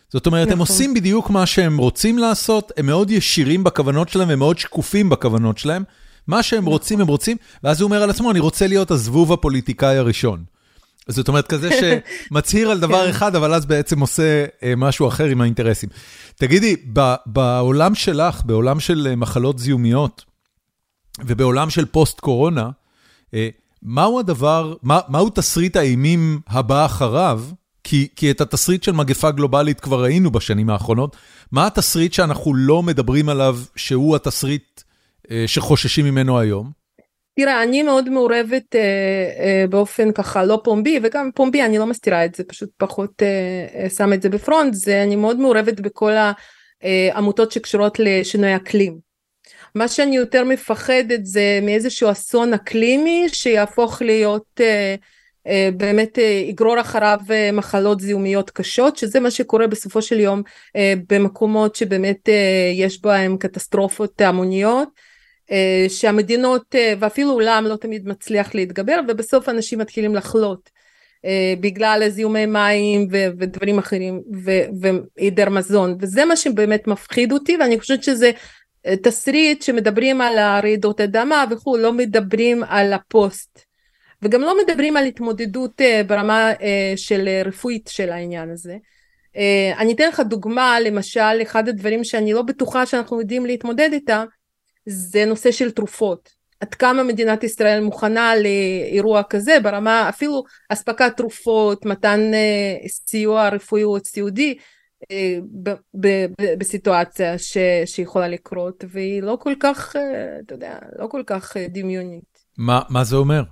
זאת 0.10 0.26
אומרת, 0.26 0.42
נכון. 0.48 0.54
הם 0.54 0.60
עושים 0.60 0.94
בדיוק 0.94 1.30
מה 1.30 1.46
שהם 1.46 1.78
רוצים 1.78 2.18
לעשות, 2.18 2.72
הם 2.78 2.86
מאוד 2.86 3.12
ישירים 3.12 3.64
בכוונות 3.64 4.10
שלהם, 4.10 4.30
הם 4.30 4.40
מאוד 4.40 4.60
שקופים 4.60 5.10
בכוונות 5.10 5.58
שלהם, 5.58 5.84
מה 6.28 6.44
שהם 6.44 6.66
רוצים, 6.66 7.02
הם 7.02 7.08
רוצים, 7.08 7.38
ואז 7.64 7.82
הוא 7.82 7.88
אומר 7.88 8.04
על 8.04 8.10
עצמו, 8.10 8.32
אני 8.32 8.40
רוצה 8.40 8.68
להיות 8.68 8.92
הזבוב 8.92 9.34
הפוליטיקאי 9.34 9.98
הראשון. 9.98 10.44
זאת 11.08 11.28
אומרת, 11.28 11.48
כזה 11.48 11.70
שמצהיר 11.80 12.72
על 12.72 12.80
דבר 12.80 13.04
כן. 13.06 13.10
אחד, 13.10 13.36
אבל 13.36 13.54
אז 13.54 13.66
בעצם 13.66 14.00
עושה 14.00 14.46
אה, 14.64 14.74
משהו 14.78 15.08
אחר 15.08 15.26
עם 15.26 15.42
האינטרסים. 15.42 15.90
תגידי, 16.36 16.76
בעולם 17.26 17.96
שלך, 17.96 18.42
בעולם 18.46 18.80
של 18.80 19.08
אה, 19.10 19.16
מחלות 19.16 19.60
זיהומיות, 19.60 20.26
ובעולם 21.26 21.70
של 21.70 21.86
פוסט-קורונה, 21.86 22.70
אה, 23.34 23.50
מהו 23.82 24.20
הדבר, 24.20 24.74
מה, 24.84 25.00
מהו 25.08 25.30
תסריט 25.30 25.76
האימים 25.76 26.40
הבא 26.48 26.86
אחריו? 26.86 27.44
כי, 27.84 28.08
כי 28.16 28.32
את 28.32 28.42
התסריט 28.42 28.84
של 28.84 28.92
מגפה 28.92 29.32
גלובלית 29.32 29.80
כבר 29.80 30.04
ראינו 30.04 30.32
בשנים 30.32 30.70
האחרונות. 30.70 31.16
מה 31.52 31.68
התסריט 31.68 32.14
שאנחנו 32.14 32.54
לא 32.54 32.84
מדברים 32.84 33.30
עליו, 33.30 33.60
שהוא 33.76 34.16
התסריט 34.16 34.82
שחוששים 35.48 36.06
ממנו 36.06 36.40
היום? 36.40 36.83
תראה, 37.36 37.64
אני 37.64 37.84
מאוד 37.84 38.10
מעורבת 38.10 38.76
אה, 38.76 38.82
אה, 39.40 39.66
באופן 39.70 40.12
ככה 40.12 40.46
לא 40.46 40.62
פומבי, 40.64 41.00
וגם 41.04 41.30
פומבי 41.36 41.64
אני 41.64 41.78
לא 41.78 41.86
מסתירה 41.86 42.26
את 42.26 42.36
זה, 42.36 42.44
פשוט 42.44 42.70
פחות 42.78 43.22
אה, 43.22 43.84
אה, 43.84 43.90
שם 43.90 44.14
את 44.14 44.22
זה 44.22 44.30
בפרונט, 44.30 44.74
זה 44.74 45.04
אני 45.04 45.16
מאוד 45.16 45.40
מעורבת 45.40 45.80
בכל 45.80 46.12
העמותות 46.82 47.52
שקשורות 47.52 48.00
לשינוי 48.00 48.56
אקלים. 48.56 49.14
מה 49.76 49.88
שאני 49.88 50.16
יותר 50.16 50.44
מפחדת 50.44 51.20
זה 51.26 51.60
מאיזשהו 51.62 52.12
אסון 52.12 52.54
אקלימי 52.54 53.26
שיהפוך 53.30 54.02
להיות 54.02 54.62
אה, 54.62 54.96
אה, 55.48 55.70
באמת 55.78 56.20
אה, 56.20 56.24
יגרור 56.24 56.82
אחריו 56.82 57.20
אה, 57.32 57.50
מחלות 57.54 58.00
זיהומיות 58.00 58.50
קשות, 58.50 58.98
שזה 58.98 59.20
מה 59.20 59.32
שקורה 59.32 59.68
בסופו 59.68 60.02
של 60.02 60.20
יום 60.20 60.42
אה, 60.76 60.94
במקומות 61.10 61.76
שבאמת 61.76 62.30
אה, 62.30 62.72
יש 62.74 63.02
בהם 63.02 63.38
קטסטרופות 63.38 64.22
המוניות. 64.22 65.13
אה, 65.52 65.86
שהמדינות 65.90 66.76
אה, 66.76 66.94
ואפילו 67.00 67.32
עולם 67.32 67.66
לא 67.70 67.76
תמיד 67.76 68.08
מצליח 68.08 68.56
להתגבר 68.56 69.00
ובסוף 69.08 69.50
אנשים 69.50 69.80
מתחילים 69.80 70.16
לחלות 70.16 70.70
אה, 71.26 71.54
בגלל 71.60 72.10
זיהומי 72.10 72.46
מים 72.46 73.08
ודברים 73.12 73.80
אחרים 73.80 74.22
והיעדר 74.82 75.50
מזון. 75.50 75.98
וזה 76.00 76.26
מה 76.26 76.36
שבאמת 76.36 76.88
מפחיד 76.88 77.32
אותי 77.32 77.58
ואני 77.58 77.80
חושבת 77.80 78.04
שזה 78.04 78.32
תסריט 79.04 79.62
שמדברים 79.62 80.22
על 80.22 80.38
הרעידות 80.38 81.02
אדמה 81.02 81.46
וכו' 81.52 81.78
לא 81.78 81.94
מדברים 81.94 82.64
על 82.64 82.94
הפוסט. 82.94 83.60
וגם 84.22 84.42
לא 84.42 84.58
מדברים 84.64 84.98
על 84.98 85.06
התמודדות 85.06 85.82
ברמה 86.08 86.52
של 86.96 87.30
רפואית 87.46 87.90
של 87.94 88.10
העניין 88.10 88.50
הזה. 88.50 88.78
אני 89.78 89.94
אתן 89.94 90.08
לך 90.08 90.20
דוגמה, 90.20 90.80
למשל, 90.80 91.42
אחד 91.42 91.70
הדברים 91.70 92.04
שאני 92.04 92.34
לא 92.34 92.42
בטוחה 92.42 92.86
שאנחנו 92.86 93.20
יודעים 93.20 93.46
להתמודד 93.46 93.90
איתם, 93.94 94.26
זה 94.86 95.26
נושא 95.26 95.52
של 95.52 95.72
תרופות. 95.72 96.44
עד 96.60 96.74
כמה 96.74 97.04
מדינת 97.04 97.44
ישראל 97.44 97.80
מוכנה 97.80 98.34
לאירוע 98.36 99.24
כזה 99.24 99.60
ברמה 99.64 100.10
אפילו 100.10 100.44
אספקת 100.70 101.18
תרופות, 101.18 101.86
מתן 101.86 102.20
סיוע 102.88 103.50
רפואי 103.50 103.84
או 103.84 103.98
סיעודי 104.06 104.58
בסיטואציה 106.58 107.38
ש, 107.38 107.58
שיכולה 107.86 108.28
לקרות 108.28 108.84
והיא 108.90 109.24
לא 109.24 109.38
כל 109.40 109.54
כך, 109.60 109.96
אתה 110.46 110.54
יודע, 110.54 110.78
לא 111.00 111.08
כל 111.08 111.24
כך 111.28 111.58
דמיונית. 111.58 112.44
מה, 112.58 112.82
מה 112.90 113.04
זה 113.04 113.16
אומר? 113.16 113.44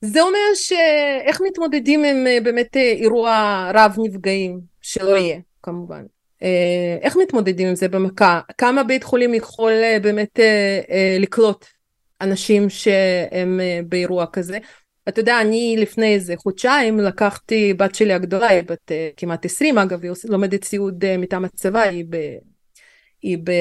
זה 0.00 0.22
אומר 0.22 0.54
שאיך 0.54 1.40
מתמודדים 1.46 2.04
עם 2.04 2.44
באמת 2.44 2.76
אירוע 2.76 3.70
רב 3.74 3.96
נפגעים, 3.98 4.60
שלא 4.80 5.16
יהיה 5.16 5.38
כמובן. 5.62 6.04
איך 7.02 7.16
מתמודדים 7.16 7.68
עם 7.68 7.74
זה 7.74 7.88
במכה? 7.88 8.40
כמה 8.58 8.82
בית 8.82 9.04
חולים 9.04 9.34
יכול 9.34 9.72
באמת 10.02 10.38
לקלוט 11.20 11.64
אנשים 12.20 12.70
שהם 12.70 13.60
באירוע 13.88 14.26
כזה? 14.32 14.58
אתה 15.08 15.20
יודע, 15.20 15.40
אני 15.40 15.76
לפני 15.78 16.14
איזה 16.14 16.34
חודשיים 16.36 17.00
לקחתי, 17.00 17.74
בת 17.74 17.94
שלי 17.94 18.12
הגדולה, 18.12 18.48
היא 18.48 18.62
בת 18.62 18.92
כמעט 19.16 19.44
20 19.44 19.78
אגב, 19.78 20.02
היא 20.02 20.12
לומדת 20.28 20.64
סיעוד 20.64 21.16
מטעם 21.18 21.44
הצבא, 21.44 21.80
היא, 21.80 22.04
ב, 22.10 22.16
היא 23.22 23.38
ב, 23.44 23.52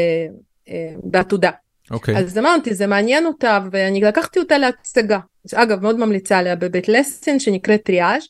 בעתודה. 1.04 1.52
אוקיי. 1.92 2.16
Okay. 2.16 2.20
אז 2.20 2.38
אמרתי, 2.38 2.74
זה 2.74 2.88
מעניין 2.88 3.26
אותה, 3.26 3.60
ואני 3.72 4.02
לקחתי 4.02 4.40
אותה 4.40 4.58
להצגה. 4.58 5.20
אגב, 5.54 5.82
מאוד 5.82 6.00
ממליצה 6.00 6.38
עליה 6.38 6.56
בבית 6.56 6.88
לסין, 6.90 7.40
שנקראת 7.40 7.84
טריאז', 7.84 8.28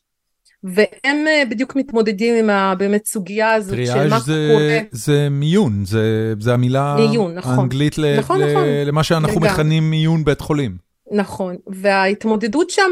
והם 0.74 1.26
בדיוק 1.49 1.76
מתמודדים 1.76 2.36
עם 2.36 2.49
הבאמת 2.49 3.05
סוגיה 3.05 3.53
הזאת 3.53 3.78
של 3.86 4.09
מה 4.09 4.20
זה, 4.20 4.49
קורה. 4.53 4.80
זה 4.91 5.28
מיון, 5.32 5.86
זה, 5.86 6.34
זה 6.39 6.53
המילה 6.53 6.95
מיון, 6.99 7.36
נכון. 7.36 7.59
האנגלית 7.59 7.97
ל, 7.97 8.18
נכון, 8.18 8.41
ל, 8.41 8.51
נכון. 8.51 8.63
למה 8.86 9.03
שאנחנו 9.03 9.36
לגמרי. 9.36 9.49
מכנים 9.49 9.89
מיון 9.89 10.24
בית 10.26 10.41
חולים. 10.41 10.88
נכון, 11.11 11.55
וההתמודדות 11.68 12.70
שם, 12.70 12.91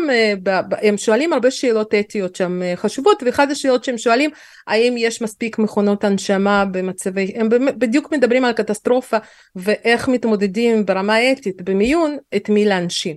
הם 0.82 0.98
שואלים 0.98 1.34
הרבה 1.34 1.52
שאלות 1.52 1.94
אתיות 1.94 2.36
שם 2.36 2.62
חשובות, 2.76 3.24
ואחד 3.26 3.52
השאלות 3.52 3.84
שהם 3.84 3.98
שואלים, 3.98 4.30
האם 4.68 4.96
יש 4.98 5.22
מספיק 5.22 5.60
מכונות 5.60 6.04
הנשמה 6.04 6.66
במצבי, 6.66 7.34
הם 7.36 7.50
בדיוק 7.78 8.14
מדברים 8.14 8.46
על 8.46 8.54
קטסטרופה, 8.54 9.18
ואיך 9.56 10.08
מתמודדים 10.08 10.86
ברמה 10.86 11.32
אתית 11.32 11.62
במיון, 11.62 12.18
את 12.36 12.50
מי 12.50 12.66
להנשים. 12.66 13.16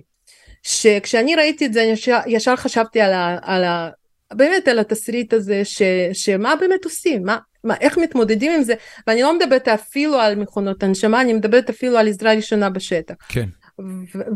שכשאני 0.63 1.35
ראיתי 1.35 1.65
את 1.65 1.73
זה, 1.73 1.81
ישר, 1.81 2.19
ישר 2.27 2.55
חשבתי 2.55 3.01
על 3.01 3.13
ה... 3.13 3.37
על 3.41 3.63
ה 3.63 3.89
באמת 4.33 4.67
על 4.67 4.79
התסריט 4.79 5.33
הזה, 5.33 5.65
ש, 5.65 5.81
שמה 6.13 6.55
באמת 6.59 6.85
עושים, 6.85 7.23
מה, 7.23 7.37
מה, 7.63 7.75
איך 7.81 7.97
מתמודדים 7.97 8.51
עם 8.51 8.63
זה, 8.63 8.73
ואני 9.07 9.21
לא 9.21 9.37
מדברת 9.37 9.67
אפילו 9.67 10.15
על 10.15 10.35
מכונות 10.35 10.83
הנשמה, 10.83 11.21
אני 11.21 11.33
מדברת 11.33 11.69
אפילו 11.69 11.97
על 11.97 12.07
עזרה 12.07 12.33
ראשונה 12.33 12.69
בשטח. 12.69 13.15
כן. 13.29 13.49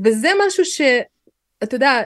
וזה 0.03 0.27
משהו 0.47 0.65
שאתה 0.65 1.75
יודע, 1.75 2.01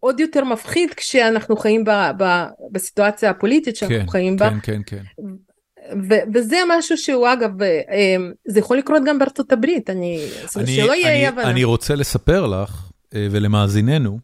עוד 0.00 0.20
יותר 0.20 0.44
מפחיד 0.44 0.94
כשאנחנו 0.94 1.56
חיים 1.56 1.84
ב, 1.84 1.90
ב, 2.18 2.44
בסיטואציה 2.72 3.30
הפוליטית 3.30 3.76
שאנחנו 3.76 4.00
כן, 4.00 4.08
חיים 4.10 4.36
בה. 4.36 4.50
כן, 4.50 4.58
כן, 4.62 4.80
כן. 4.86 5.02
וזה 6.34 6.56
משהו 6.78 6.98
שהוא 6.98 7.28
אגב, 7.32 7.50
זה 8.48 8.60
יכול 8.60 8.78
לקרות 8.78 9.02
גם 9.06 9.18
בארצות 9.18 9.52
הברית, 9.52 9.90
אני, 9.90 10.28
אני 10.56 10.76
שלא 10.76 10.94
יהיה 10.94 11.14
אי 11.14 11.26
הבנה. 11.26 11.50
אני 11.50 11.64
רוצה 11.64 11.94
לספר 11.94 12.46
לך 12.46 12.90
ולמאזיננו, 13.14 14.18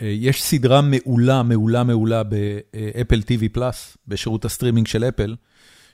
יש 0.00 0.42
סדרה 0.42 0.80
מעולה, 0.80 1.42
מעולה, 1.42 1.84
מעולה 1.84 2.22
באפל 2.22 3.20
TV 3.20 3.48
Plus, 3.52 3.96
בשירות 4.08 4.44
הסטרימינג 4.44 4.86
של 4.86 5.04
אפל, 5.04 5.36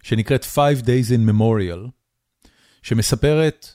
שנקראת 0.03 0.45
Five 0.55 0.83
Days 0.83 1.11
in 1.11 1.31
Memorial, 1.31 1.89
שמספרת, 2.83 3.75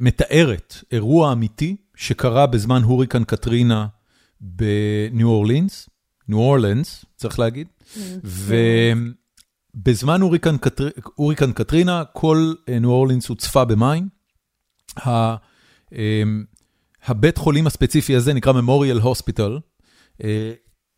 מתארת 0.00 0.84
אירוע 0.92 1.32
אמיתי 1.32 1.76
שקרה 1.94 2.46
בזמן 2.46 2.82
הוריקן 2.82 3.24
קטרינה 3.24 3.86
בניו 4.40 5.28
אורלינס, 5.28 5.88
ניו 6.28 6.38
אורלנס, 6.38 7.04
צריך 7.16 7.38
להגיד, 7.38 7.66
ובזמן 9.74 10.20
הוריקן, 10.20 10.58
קטר... 10.58 10.88
הוריקן 11.14 11.52
קטרינה, 11.52 12.02
כל 12.12 12.54
ניו 12.80 12.90
אורלינס 12.90 13.28
הוצפה 13.28 13.64
במים. 13.64 14.08
הבית 17.06 17.38
חולים 17.38 17.66
הספציפי 17.66 18.16
הזה 18.16 18.32
נקרא 18.34 18.52
ממוריאל 18.52 18.98
הוספיטל, 18.98 19.58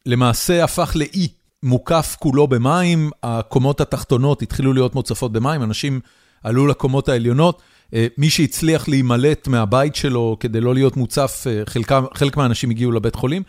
למעשה 0.07 0.65
הפך 0.65 0.93
לאי 0.95 1.29
מוקף 1.63 2.17
כולו 2.19 2.47
במים, 2.47 3.11
הקומות 3.23 3.81
התחתונות 3.81 4.43
התחילו 4.43 4.73
להיות 4.73 4.95
מוצפות 4.95 5.33
במים, 5.33 5.63
אנשים 5.63 6.01
עלו 6.43 6.67
לקומות 6.67 7.09
העליונות, 7.09 7.63
מי 8.19 8.31
שהצליח 8.31 8.89
להימלט 8.89 9.49
מהבית 9.49 9.95
שלו 9.95 10.37
כדי 10.41 10.61
לא 10.61 10.75
להיות 10.75 10.97
מוצף, 10.97 11.47
חלק, 11.67 11.93
חלק 12.15 12.37
מהאנשים 12.37 12.71
הגיעו 12.71 12.93
לבית 12.93 13.15
חולים, 13.15 13.43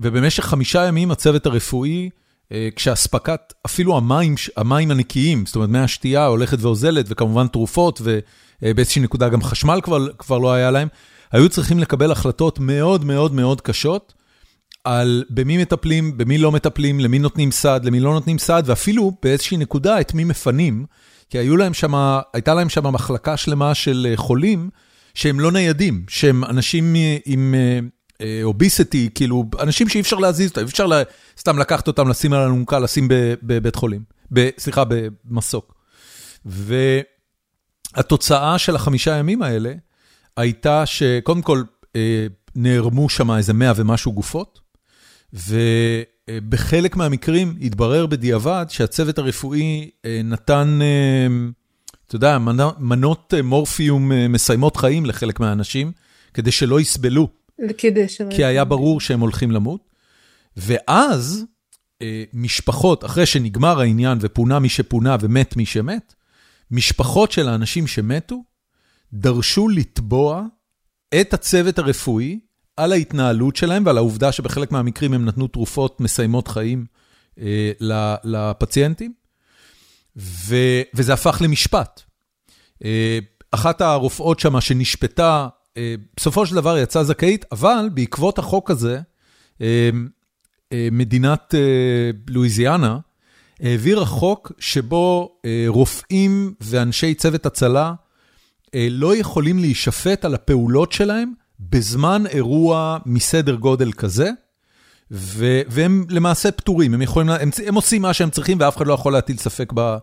ובמשך 0.00 0.44
חמישה 0.44 0.86
ימים 0.86 1.10
הצוות 1.10 1.46
הרפואי, 1.46 2.10
כשאספקת, 2.76 3.52
אפילו 3.66 3.96
המים, 3.96 4.34
המים 4.56 4.90
הנקיים, 4.90 5.46
זאת 5.46 5.56
אומרת 5.56 5.68
מי 5.68 5.78
השתייה 5.78 6.26
הולכת 6.26 6.58
ואוזלת, 6.60 7.06
וכמובן 7.08 7.46
תרופות, 7.46 8.00
ובאיזושהי 8.62 9.02
נקודה 9.02 9.28
גם 9.28 9.42
חשמל 9.42 9.80
כבר, 9.82 10.12
כבר 10.18 10.38
לא 10.38 10.52
היה 10.52 10.70
להם, 10.70 10.88
היו 11.32 11.48
צריכים 11.48 11.78
לקבל 11.78 12.12
החלטות 12.12 12.58
מאוד 12.58 13.04
מאוד 13.04 13.34
מאוד 13.34 13.60
קשות 13.60 14.14
על 14.84 15.24
במי 15.30 15.58
מטפלים, 15.58 16.18
במי 16.18 16.38
לא 16.38 16.52
מטפלים, 16.52 17.00
למי 17.00 17.18
נותנים 17.18 17.50
סעד, 17.50 17.84
למי 17.84 18.00
לא 18.00 18.12
נותנים 18.12 18.38
סעד, 18.38 18.68
ואפילו 18.68 19.12
באיזושהי 19.22 19.56
נקודה 19.56 20.00
את 20.00 20.14
מי 20.14 20.24
מפנים, 20.24 20.86
כי 21.30 21.38
היו 21.38 21.56
להם 21.56 21.74
שמה, 21.74 22.20
הייתה 22.32 22.54
להם 22.54 22.68
שם 22.68 22.94
מחלקה 22.94 23.36
שלמה 23.36 23.74
של 23.74 24.12
חולים 24.16 24.70
שהם 25.14 25.40
לא 25.40 25.52
ניידים, 25.52 26.04
שהם 26.08 26.44
אנשים 26.44 26.94
עם 27.26 27.54
אוביסטי, 28.42 29.08
כאילו 29.14 29.44
אנשים 29.60 29.88
שאי 29.88 30.00
אפשר 30.00 30.16
להזיז 30.16 30.50
אותם, 30.50 30.60
אי 30.60 30.66
אפשר 30.66 30.86
לה, 30.86 31.02
סתם 31.38 31.58
לקחת 31.58 31.88
אותם, 31.88 32.08
לשים 32.08 32.32
על 32.32 32.42
אלונקה, 32.42 32.78
לשים 32.78 33.08
בבית 33.42 33.76
חולים, 33.76 34.02
ב, 34.32 34.48
סליחה, 34.58 34.82
במסוק. 34.84 35.74
והתוצאה 37.96 38.58
של 38.58 38.76
החמישה 38.76 39.16
ימים 39.16 39.42
האלה, 39.42 39.72
הייתה 40.40 40.86
שקודם 40.86 41.42
כל 41.42 41.62
נערמו 42.54 43.08
שם 43.08 43.30
איזה 43.30 43.52
מאה 43.52 43.72
ומשהו 43.76 44.12
גופות, 44.12 44.60
ובחלק 45.32 46.96
מהמקרים 46.96 47.56
התברר 47.62 48.06
בדיעבד 48.06 48.66
שהצוות 48.68 49.18
הרפואי 49.18 49.90
נתן, 50.24 50.78
אתה 52.06 52.16
יודע, 52.16 52.38
מנות 52.78 53.34
מורפיום 53.44 54.12
מסיימות 54.28 54.76
חיים 54.76 55.06
לחלק 55.06 55.40
מהאנשים, 55.40 55.92
כדי 56.34 56.50
שלא 56.50 56.80
יסבלו, 56.80 57.28
כדי 57.78 58.08
שלא 58.08 58.30
כי 58.30 58.44
היה 58.44 58.64
ברור 58.64 59.00
שהם 59.00 59.20
הולכים 59.20 59.50
למות. 59.50 59.80
ואז 60.56 61.44
משפחות, 62.34 63.04
אחרי 63.04 63.26
שנגמר 63.26 63.80
העניין 63.80 64.18
ופונה 64.20 64.58
מי 64.58 64.68
שפונה 64.68 65.16
ומת 65.20 65.56
מי 65.56 65.66
שמת, 65.66 66.14
משפחות 66.70 67.32
של 67.32 67.48
האנשים 67.48 67.86
שמתו, 67.86 68.49
דרשו 69.12 69.68
לתבוע 69.68 70.44
את 71.20 71.34
הצוות 71.34 71.78
הרפואי 71.78 72.40
על 72.76 72.92
ההתנהלות 72.92 73.56
שלהם 73.56 73.86
ועל 73.86 73.96
העובדה 73.96 74.32
שבחלק 74.32 74.72
מהמקרים 74.72 75.12
הם 75.12 75.24
נתנו 75.24 75.48
תרופות 75.48 76.00
מסיימות 76.00 76.48
חיים 76.48 76.86
אה, 77.40 77.72
לפציינטים, 78.24 79.12
ו, 80.16 80.56
וזה 80.94 81.12
הפך 81.12 81.38
למשפט. 81.44 82.02
אה, 82.84 83.18
אחת 83.50 83.80
הרופאות 83.80 84.40
שמה 84.40 84.60
שנשפטה, 84.60 85.48
אה, 85.76 85.94
בסופו 86.16 86.46
של 86.46 86.54
דבר 86.54 86.78
יצאה 86.78 87.04
זכאית, 87.04 87.44
אבל 87.52 87.88
בעקבות 87.94 88.38
החוק 88.38 88.70
הזה, 88.70 89.00
אה, 89.60 89.90
אה, 90.72 90.88
מדינת 90.92 91.54
אה, 91.54 92.10
לואיזיאנה 92.28 92.98
העבירה 93.60 94.06
חוק 94.06 94.52
שבו 94.58 95.38
אה, 95.44 95.64
רופאים 95.68 96.54
ואנשי 96.60 97.14
צוות 97.14 97.46
הצלה, 97.46 97.94
לא 98.74 99.16
יכולים 99.16 99.58
להישפט 99.58 100.24
על 100.24 100.34
הפעולות 100.34 100.92
שלהם 100.92 101.32
בזמן 101.60 102.26
אירוע 102.26 102.98
מסדר 103.06 103.54
גודל 103.54 103.92
כזה, 103.92 104.30
והם 105.10 106.04
למעשה 106.10 106.50
פטורים, 106.50 106.94
הם, 106.94 107.02
יכולים, 107.02 107.28
הם, 107.30 107.50
הם 107.66 107.74
עושים 107.74 108.02
מה 108.02 108.12
שהם 108.12 108.30
צריכים 108.30 108.58
ואף 108.60 108.76
אחד 108.76 108.86
לא 108.86 108.94
יכול 108.94 109.12
להטיל 109.12 109.36
ספק 109.36 109.72
ב, 109.74 109.96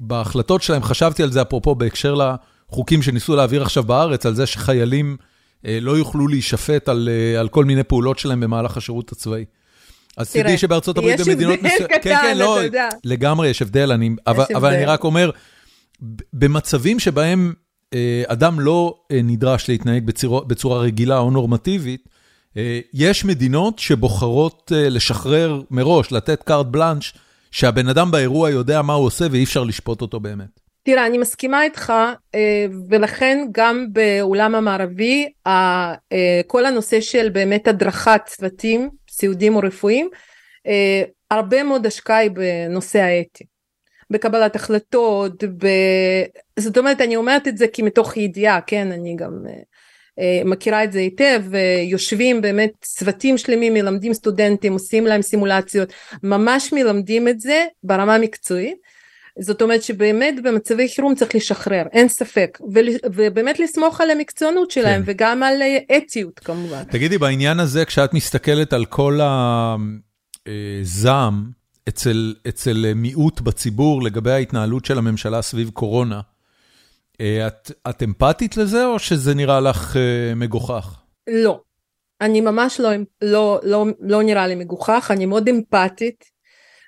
בהחלטות 0.00 0.62
שלהם. 0.62 0.82
חשבתי 0.82 1.22
על 1.22 1.32
זה 1.32 1.42
אפרופו 1.42 1.74
בהקשר 1.74 2.14
לחוקים 2.14 3.02
שניסו 3.02 3.36
להעביר 3.36 3.62
עכשיו 3.62 3.82
בארץ, 3.82 4.26
על 4.26 4.34
זה 4.34 4.46
שחיילים 4.46 5.16
לא 5.64 5.98
יוכלו 5.98 6.28
להישפט 6.28 6.88
על, 6.88 7.08
על 7.38 7.48
כל 7.48 7.64
מיני 7.64 7.82
פעולות 7.82 8.18
שלהם 8.18 8.40
במהלך 8.40 8.76
השירות 8.76 9.12
הצבאי. 9.12 9.44
אז 10.16 10.32
תדעי 10.32 10.58
שבארצות 10.58 10.98
הברית 10.98 11.20
במדינות 11.20 11.62
מסוימות, 11.62 11.74
יש 11.74 11.80
הבדל 11.80 11.98
קטן, 11.98 12.02
כן, 12.02 12.18
כן, 12.22 12.38
לא, 12.38 12.56
אתה 12.56 12.66
יודע. 12.66 12.88
לגמרי 13.04 13.48
יש 13.48 13.62
הבדל, 13.62 13.92
אני, 13.92 14.06
יש 14.06 14.12
אבל, 14.26 14.42
הבדל. 14.42 14.56
אבל 14.56 14.74
אני 14.74 14.84
רק 14.84 15.04
אומר, 15.04 15.30
במצבים 16.32 16.98
שבהם 16.98 17.52
אדם 18.26 18.60
לא 18.60 18.98
נדרש 19.12 19.68
להתנהג 19.68 20.04
בצורה, 20.46 20.78
רגילה 20.78 21.18
או 21.18 21.30
נורמטיבית, 21.30 22.08
יש 22.94 23.24
מדינות 23.24 23.78
שבוחרות 23.78 24.72
לשחרר 24.74 25.62
מראש, 25.70 26.12
לתת 26.12 26.42
קארט 26.42 26.66
בלאנש, 26.66 27.14
שהבן 27.50 27.88
אדם 27.88 28.10
באירוע 28.10 28.50
יודע 28.50 28.82
מה 28.82 28.92
הוא 28.92 29.06
עושה 29.06 29.24
ואי 29.30 29.44
אפשר 29.44 29.64
לשפוט 29.64 30.00
אותו 30.00 30.20
באמת. 30.20 30.60
תראה, 30.84 31.06
אני 31.06 31.18
מסכימה 31.18 31.62
איתך, 31.62 31.92
אה, 32.34 32.66
ולכן 32.88 33.38
גם 33.52 33.86
בעולם 33.92 34.54
המערבי, 34.54 35.28
אה, 35.46 35.94
כל 36.46 36.66
הנושא 36.66 37.00
של 37.00 37.28
באמת 37.28 37.68
הדרכת 37.68 38.20
צוותים 38.26 38.90
סיעודיים 39.10 39.56
או 39.56 39.60
רפואיים, 39.60 40.08
אה, 40.66 41.02
הרבה 41.30 41.62
מאוד 41.62 41.86
השקעה 41.86 42.16
היא 42.16 42.30
בנושא 42.30 42.98
האתי. 42.98 43.44
בקבלת 44.12 44.56
החלטות, 44.56 45.44
ב... 45.44 45.66
זאת 46.58 46.78
אומרת, 46.78 47.00
אני 47.00 47.16
אומרת 47.16 47.48
את 47.48 47.58
זה 47.58 47.66
כי 47.66 47.82
מתוך 47.82 48.16
ידיעה, 48.16 48.60
כן, 48.60 48.92
אני 48.92 49.16
גם 49.16 49.32
מכירה 50.44 50.84
את 50.84 50.92
זה 50.92 50.98
היטב, 50.98 51.42
יושבים 51.90 52.40
באמת 52.40 52.72
צוותים 52.80 53.38
שלמים, 53.38 53.74
מלמדים 53.74 54.14
סטודנטים, 54.14 54.72
עושים 54.72 55.06
להם 55.06 55.22
סימולציות, 55.22 55.92
ממש 56.22 56.72
מלמדים 56.72 57.28
את 57.28 57.40
זה 57.40 57.66
ברמה 57.84 58.18
מקצועית. 58.18 58.76
זאת 59.38 59.62
אומרת 59.62 59.82
שבאמת 59.82 60.34
במצבי 60.42 60.88
חירום 60.88 61.14
צריך 61.14 61.34
לשחרר, 61.34 61.82
אין 61.92 62.08
ספק, 62.08 62.58
ובאמת 63.14 63.60
לסמוך 63.60 64.00
על 64.00 64.10
המקצוענות 64.10 64.70
שלהם 64.70 65.02
כן. 65.04 65.12
וגם 65.12 65.42
על 65.42 65.62
אה, 65.62 65.96
אתיות 65.96 66.38
כמובן. 66.38 66.82
תגידי, 66.84 67.18
בעניין 67.18 67.60
הזה, 67.60 67.84
כשאת 67.84 68.14
מסתכלת 68.14 68.72
על 68.72 68.84
כל 68.84 69.20
הזעם 70.46 71.44
אה, 71.46 71.61
אצל, 71.88 72.34
אצל 72.48 72.92
מיעוט 72.94 73.40
בציבור 73.40 74.02
לגבי 74.02 74.30
ההתנהלות 74.30 74.84
של 74.84 74.98
הממשלה 74.98 75.42
סביב 75.42 75.70
קורונה, 75.70 76.20
אה, 77.20 77.46
את, 77.46 77.70
את 77.90 78.02
אמפתית 78.02 78.56
לזה 78.56 78.86
או 78.86 78.98
שזה 78.98 79.34
נראה 79.34 79.60
לך 79.60 79.96
מגוחך? 80.36 81.00
לא, 81.26 81.60
אני 82.20 82.40
ממש 82.40 82.80
לא, 82.80 82.88
לא, 83.22 83.60
לא, 83.62 83.86
לא 84.00 84.22
נראה 84.22 84.46
לי 84.46 84.54
מגוחך, 84.54 85.10
אני 85.10 85.26
מאוד 85.26 85.48
אמפתית. 85.48 86.32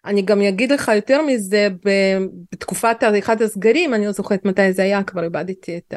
אני 0.07 0.23
גם 0.23 0.43
אגיד 0.43 0.73
לך 0.73 0.91
יותר 0.95 1.23
מזה, 1.23 1.69
בתקופת 2.53 3.03
עריכת 3.03 3.41
הסגרים, 3.41 3.95
אני 3.95 4.07
לא 4.07 4.13
זוכרת 4.13 4.45
מתי 4.45 4.73
זה 4.73 4.83
היה, 4.83 5.03
כבר 5.03 5.25
איבדתי 5.25 5.77
את 5.77 5.95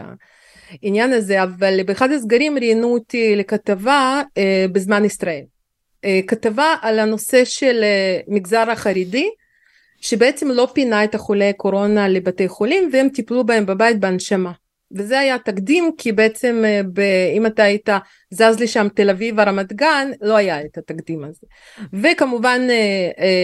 העניין 0.83 1.13
הזה, 1.13 1.43
אבל 1.43 1.83
באחד 1.83 2.11
הסגרים 2.11 2.57
ראיינו 2.57 2.93
אותי 2.93 3.35
לכתבה 3.35 4.21
אה, 4.37 4.65
בזמן 4.71 5.05
ישראל. 5.05 5.43
אה, 6.05 6.19
כתבה 6.27 6.75
על 6.81 6.99
הנושא 6.99 7.45
של 7.45 7.83
אה, 7.83 8.19
מגזר 8.27 8.71
החרדי, 8.71 9.29
שבעצם 10.01 10.51
לא 10.51 10.67
פינה 10.73 11.03
את 11.03 11.15
החולי 11.15 11.53
קורונה 11.53 12.07
לבתי 12.07 12.47
חולים 12.47 12.89
והם 12.93 13.09
טיפלו 13.09 13.45
בהם 13.45 13.65
בבית 13.65 13.99
בהנשמה. 13.99 14.51
וזה 14.95 15.19
היה 15.19 15.39
תקדים 15.39 15.91
כי 15.97 16.11
בעצם 16.11 16.63
אה, 16.65 16.81
ב, 16.93 16.99
אם 17.35 17.45
אתה 17.45 17.63
היית 17.63 17.89
זז 18.31 18.59
לשם 18.59 18.87
תל 18.95 19.09
אביב 19.09 19.39
הרמת 19.39 19.73
גן 19.73 20.11
לא 20.21 20.35
היה 20.35 20.61
את 20.61 20.77
התקדים 20.77 21.23
הזה 21.23 21.47
וכמובן 21.93 22.61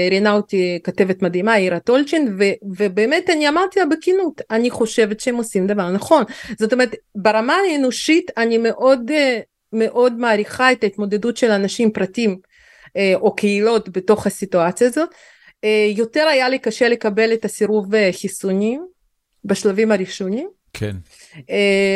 ראיינה 0.10 0.32
אותי 0.32 0.80
כתבת 0.84 1.22
מדהימה 1.22 1.54
עירה 1.54 1.80
טולצ'ין 1.80 2.38
ובאמת 2.78 3.30
אני 3.30 3.50
אמרתי 3.50 3.80
לה 3.80 3.86
בכנות 3.86 4.42
אני 4.52 4.70
חושבת 4.70 5.20
שהם 5.20 5.36
עושים 5.36 5.68
דבר 5.68 5.92
נכון 5.92 6.24
זאת 6.60 6.74
אומרת 6.74 6.96
ברמה 7.16 7.56
האנושית 7.72 8.32
אני 8.38 8.58
מאוד 8.58 9.12
מאוד 9.74 10.14
מעריכה 10.14 10.72
את 10.72 10.84
ההתמודדות 10.84 11.38
של 11.38 11.52
אנשים 11.52 11.92
פרטים 11.92 12.38
או 13.16 13.36
קהילות 13.36 13.90
בתוך 13.90 14.28
הסיטואציה 14.28 14.88
הזאת. 14.88 15.10
יותר 15.96 16.28
היה 16.28 16.50
לי 16.50 16.60
קשה 16.60 16.90
לקבל 16.90 17.34
את 17.34 17.46
הסירוב 17.46 17.88
חיסונים 18.12 18.86
בשלבים 19.46 19.92
הראשונים. 19.92 20.50
כן. 20.74 20.96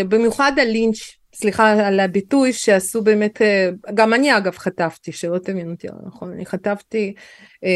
במיוחד 0.09 0.51
הלינץ', 0.57 0.97
סליחה 1.35 1.87
על 1.87 1.99
הביטוי, 1.99 2.53
שעשו 2.53 3.01
באמת, 3.01 3.41
גם 3.93 4.13
אני 4.13 4.37
אגב 4.37 4.57
חטפתי, 4.57 5.11
שלא 5.11 5.37
תבין 5.37 5.71
אותי 5.71 5.87
נכון, 6.07 6.31
אני 6.33 6.45
חטפתי 6.45 7.13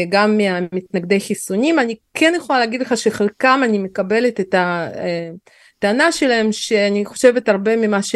גם 0.08 0.36
מהמתנגדי 0.38 1.20
חיסונים, 1.20 1.78
אני 1.78 1.96
כן 2.14 2.32
יכולה 2.36 2.58
להגיד 2.58 2.80
לך 2.80 2.96
שחלקם 2.96 3.60
אני 3.64 3.78
מקבלת 3.78 4.40
את 4.40 4.54
הטענה 4.58 6.12
שלהם, 6.12 6.52
שאני 6.52 7.04
חושבת 7.04 7.48
הרבה 7.48 7.76
ממה 7.76 8.02
ש... 8.02 8.14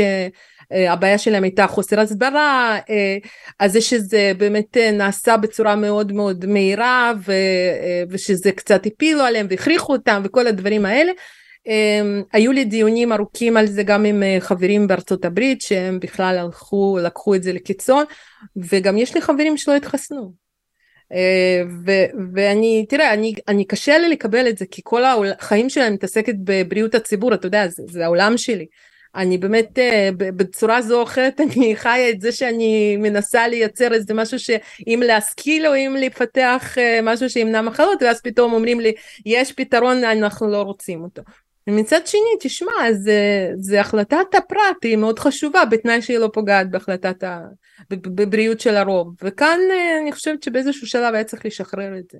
הבעיה 0.70 1.18
שלהם 1.18 1.42
הייתה 1.42 1.66
חוסר 1.66 2.00
הסברה, 2.00 2.78
אז 3.58 3.72
זה 3.72 3.80
שזה 3.80 4.32
באמת 4.38 4.76
נעשה 4.76 5.36
בצורה 5.36 5.76
מאוד 5.76 6.12
מאוד 6.12 6.46
מהירה 6.46 7.12
ושזה 8.10 8.52
קצת 8.52 8.86
הפילו 8.86 9.20
עליהם 9.20 9.46
והכריחו 9.50 9.92
אותם 9.92 10.22
וכל 10.24 10.46
הדברים 10.46 10.86
האלה. 10.86 11.12
היו 12.32 12.52
לי 12.52 12.64
דיונים 12.64 13.12
ארוכים 13.12 13.56
על 13.56 13.66
זה 13.66 13.82
גם 13.82 14.04
עם 14.04 14.22
חברים 14.40 14.86
בארצות 14.86 15.24
הברית 15.24 15.62
שהם 15.62 16.00
בכלל 16.00 16.38
הלכו 16.38 16.98
לקחו 17.02 17.34
את 17.34 17.42
זה 17.42 17.52
לקיצון 17.52 18.04
וגם 18.56 18.98
יש 18.98 19.14
לי 19.14 19.20
חברים 19.20 19.56
שלא 19.56 19.74
התחסנו. 19.74 20.46
ו- 21.86 22.06
ואני 22.34 22.86
תראה 22.88 23.14
אני 23.14 23.34
אני 23.48 23.64
קשה 23.64 23.98
לי 23.98 24.08
לקבל 24.08 24.48
את 24.48 24.58
זה 24.58 24.64
כי 24.70 24.80
כל 24.84 25.02
החיים 25.38 25.70
שלי 25.70 25.90
מתעסקת 25.90 26.34
בבריאות 26.44 26.94
הציבור 26.94 27.34
אתה 27.34 27.46
יודע 27.46 27.68
זה, 27.68 27.82
זה 27.86 28.04
העולם 28.04 28.36
שלי. 28.36 28.66
אני 29.16 29.38
באמת 29.38 29.78
uh, 29.78 30.14
בצורה 30.18 30.82
זו 30.82 30.98
או 30.98 31.02
אחרת 31.02 31.40
אני 31.46 31.76
חיה 31.76 32.10
את 32.10 32.20
זה 32.20 32.32
שאני 32.32 32.96
מנסה 32.96 33.48
לייצר 33.48 33.94
איזה 33.94 34.14
משהו 34.14 34.38
שאם 34.38 35.02
להשכיל 35.06 35.66
או 35.66 35.74
אם 35.74 35.96
לפתח 36.00 36.74
uh, 36.74 37.02
משהו 37.02 37.30
שימנע 37.30 37.62
מחלות 37.62 38.02
ואז 38.02 38.20
פתאום 38.20 38.52
אומרים 38.52 38.80
לי 38.80 38.92
יש 39.26 39.52
פתרון 39.52 40.04
אנחנו 40.04 40.50
לא 40.50 40.62
רוצים 40.62 41.02
אותו. 41.02 41.22
ומצד 41.66 42.06
שני, 42.06 42.36
תשמע, 42.40 42.92
זה, 42.92 43.50
זה 43.56 43.80
החלטת 43.80 44.34
הפרט, 44.36 44.84
היא 44.84 44.96
מאוד 44.96 45.18
חשובה, 45.18 45.64
בתנאי 45.64 46.02
שהיא 46.02 46.18
לא 46.18 46.30
פוגעת 46.32 46.70
בהחלטת 46.70 47.24
ה... 47.24 47.40
בבריאות 47.90 48.60
של 48.60 48.76
הרוב. 48.76 49.14
וכאן 49.22 49.58
אה, 49.70 49.98
אני 50.02 50.12
חושבת 50.12 50.42
שבאיזשהו 50.42 50.86
שלב 50.86 51.14
היה 51.14 51.24
צריך 51.24 51.46
לשחרר 51.46 51.98
את 51.98 52.10
זה. 52.12 52.18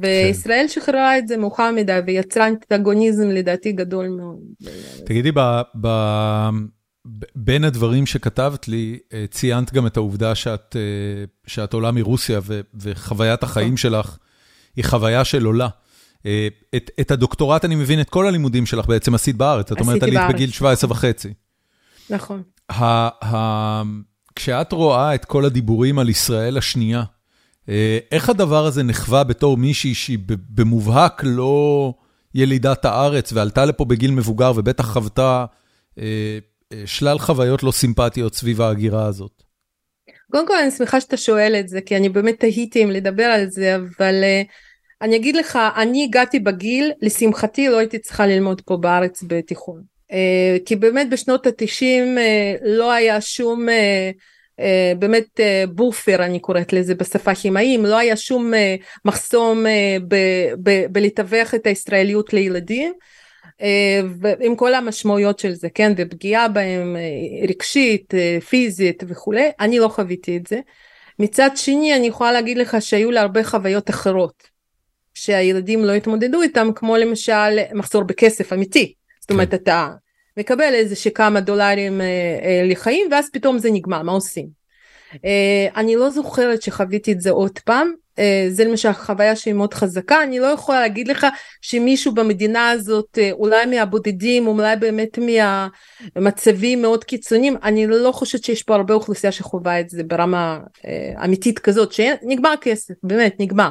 וישראל 0.00 0.66
כן. 0.66 0.68
שחררה 0.68 1.18
את 1.18 1.28
זה 1.28 1.36
מאוחר 1.36 1.70
מדי 1.76 1.98
ויצרה 2.06 2.48
אנטגוניזם 2.48 3.28
לדעתי 3.28 3.72
גדול 3.72 4.08
מאוד. 4.08 4.38
תגידי, 5.04 5.32
ב, 5.34 5.60
ב, 5.80 5.88
בין 7.34 7.64
הדברים 7.64 8.06
שכתבת 8.06 8.68
לי, 8.68 8.98
אה, 9.12 9.24
ציינת 9.30 9.72
גם 9.72 9.86
את 9.86 9.96
העובדה 9.96 10.34
שאת, 10.34 10.76
אה, 10.76 11.24
שאת 11.46 11.72
עולה 11.72 11.90
מרוסיה 11.90 12.40
ו, 12.42 12.60
וחוויית 12.80 13.42
החיים 13.42 13.66
נכון. 13.66 13.76
שלך 13.76 14.18
היא 14.76 14.84
חוויה 14.84 15.24
של 15.24 15.44
עולה. 15.44 15.68
אה, 16.26 16.48
את 16.76 16.90
את 17.00 17.10
הדוקטורט, 17.10 17.64
אני 17.64 17.74
מבין, 17.74 18.00
את 18.00 18.10
כל 18.10 18.26
הלימודים 18.26 18.66
שלך 18.66 18.86
בעצם 18.86 19.14
עשית 19.14 19.36
בארץ. 19.36 19.72
את 19.72 19.80
אומרת, 19.80 20.02
עלית 20.02 20.20
בגיל 20.28 20.50
17 20.50 20.90
וחצי. 20.90 21.32
נכון. 22.10 22.42
כשאת 24.36 24.72
רואה 24.72 25.14
את 25.14 25.24
כל 25.24 25.44
הדיבורים 25.44 25.98
על 25.98 26.08
ישראל 26.08 26.58
השנייה, 26.58 27.02
איך 28.12 28.28
הדבר 28.28 28.66
הזה 28.66 28.82
נחווה 28.82 29.24
בתור 29.24 29.56
מישהי 29.56 29.94
שהיא 29.94 30.18
במובהק 30.28 31.22
לא 31.24 31.92
ילידת 32.34 32.84
הארץ 32.84 33.32
ועלתה 33.32 33.64
לפה 33.64 33.84
בגיל 33.84 34.10
מבוגר 34.10 34.52
ובטח 34.56 34.84
חוותה 34.92 35.44
אה, 35.98 36.38
שלל 36.86 37.18
חוויות 37.18 37.62
לא 37.62 37.72
סימפטיות 37.72 38.34
סביב 38.34 38.60
ההגירה 38.60 39.06
הזאת? 39.06 39.42
קודם 40.30 40.46
כל 40.46 40.58
אני 40.62 40.70
שמחה 40.70 41.00
שאתה 41.00 41.16
שואל 41.16 41.56
את 41.60 41.68
זה, 41.68 41.80
כי 41.80 41.96
אני 41.96 42.08
באמת 42.08 42.40
תהיתי 42.40 42.84
אם 42.84 42.90
לדבר 42.90 43.24
על 43.24 43.50
זה, 43.50 43.76
אבל 43.76 44.14
uh, 44.22 44.52
אני 45.02 45.16
אגיד 45.16 45.36
לך, 45.36 45.58
אני 45.76 46.04
הגעתי 46.04 46.40
בגיל, 46.40 46.92
לשמחתי 47.02 47.68
לא 47.68 47.78
הייתי 47.78 47.98
צריכה 47.98 48.26
ללמוד 48.26 48.60
פה 48.60 48.76
בארץ 48.76 49.24
בתיכון. 49.26 49.82
Uh, 50.12 50.14
כי 50.64 50.76
באמת 50.76 51.10
בשנות 51.10 51.46
התשעים 51.46 52.18
לא 52.64 52.92
היה 52.92 53.20
שום 53.20 53.68
uh, 53.68 53.72
באמת 54.98 55.40
uh, 55.40 55.70
בופר 55.70 56.24
אני 56.24 56.40
קוראת 56.40 56.72
לזה 56.72 56.94
בשפה 56.94 57.34
כימאים, 57.34 57.86
לא 57.86 57.98
היה 57.98 58.16
שום 58.16 58.52
uh, 58.54 58.56
מחסום 59.04 59.64
בלתווך 60.90 61.54
את 61.54 61.66
הישראליות 61.66 62.32
לילדים. 62.32 62.92
עם 64.40 64.56
כל 64.56 64.74
המשמעויות 64.74 65.38
של 65.38 65.52
זה, 65.52 65.68
כן, 65.74 65.92
ופגיעה 65.96 66.48
בהם 66.48 66.96
רגשית, 67.48 68.14
פיזית 68.48 69.02
וכולי, 69.06 69.50
אני 69.60 69.78
לא 69.78 69.88
חוויתי 69.88 70.36
את 70.36 70.46
זה. 70.46 70.60
מצד 71.18 71.50
שני 71.54 71.96
אני 71.96 72.06
יכולה 72.06 72.32
להגיד 72.32 72.58
לך 72.58 72.76
שהיו 72.80 73.10
לה 73.10 73.20
הרבה 73.20 73.44
חוויות 73.44 73.90
אחרות. 73.90 74.56
שהילדים 75.14 75.84
לא 75.84 75.92
התמודדו 75.92 76.42
איתם, 76.42 76.68
כמו 76.74 76.96
למשל 76.96 77.58
מחסור 77.74 78.02
בכסף 78.02 78.52
אמיתי. 78.52 78.94
זאת 79.20 79.30
אומרת, 79.30 79.50
כן. 79.50 79.56
אתה 79.56 79.88
מקבל 80.36 80.74
איזה 80.74 80.96
שכמה 80.96 81.40
דולרים 81.40 82.00
אה, 82.00 82.06
אה, 82.42 82.62
לחיים, 82.64 83.08
ואז 83.10 83.30
פתאום 83.32 83.58
זה 83.58 83.70
נגמר, 83.70 84.02
מה 84.02 84.12
עושים? 84.12 84.48
אה, 85.24 85.66
אני 85.76 85.96
לא 85.96 86.10
זוכרת 86.10 86.62
שחוויתי 86.62 87.12
את 87.12 87.20
זה 87.20 87.30
עוד 87.30 87.58
פעם, 87.58 87.92
אה, 88.18 88.46
זה 88.50 88.64
למשל 88.64 88.92
חוויה 88.92 89.36
שהיא 89.36 89.54
מאוד 89.54 89.74
חזקה, 89.74 90.22
אני 90.22 90.38
לא 90.38 90.46
יכולה 90.46 90.80
להגיד 90.80 91.08
לך 91.08 91.26
שמישהו 91.62 92.14
במדינה 92.14 92.70
הזאת, 92.70 93.18
אה, 93.18 93.32
אולי 93.32 93.66
מהבודדים, 93.66 94.46
אולי 94.46 94.76
באמת 94.76 95.18
מהמצבים 96.16 96.82
מאוד 96.82 97.04
קיצוניים, 97.04 97.56
אני 97.62 97.86
לא 97.86 98.12
חושבת 98.12 98.44
שיש 98.44 98.62
פה 98.62 98.74
הרבה 98.74 98.94
אוכלוסייה 98.94 99.32
שחווה 99.32 99.80
את 99.80 99.88
זה 99.88 100.02
ברמה 100.04 100.58
אה, 100.86 101.24
אמיתית 101.24 101.58
כזאת, 101.58 101.92
שנגמר 101.92 102.54
כסף, 102.60 102.94
באמת, 103.02 103.34
נגמר. 103.38 103.70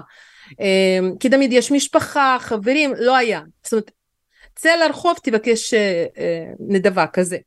אמ, 0.60 1.16
כי 1.20 1.30
תמיד 1.30 1.54
יש 1.54 1.72
משפחה, 1.72 2.38
חברים, 2.40 2.94
לא 3.00 3.16
היה. 3.16 3.42
זאת 3.64 3.74
אומרת, 3.74 3.92
צא 4.56 4.76
לרחוב 4.76 5.18
תבקש 5.24 5.74
אה, 5.74 6.06
אה, 6.18 6.46
נדבה 6.60 7.08
כזה. 7.08 7.38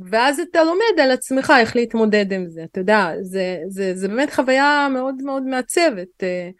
ואז 0.00 0.40
אתה 0.40 0.64
לומד 0.64 1.00
על 1.02 1.10
עצמך 1.10 1.52
איך 1.60 1.76
להתמודד 1.76 2.32
עם 2.32 2.48
זה, 2.48 2.64
אתה 2.64 2.80
יודע, 2.80 3.10
זה, 3.20 3.58
זה, 3.68 3.92
זה 3.94 4.08
באמת 4.08 4.34
חוויה 4.34 4.88
מאוד 4.92 5.14
מאוד 5.22 5.42
מעצבת. 5.42 6.22
אה, 6.22 6.50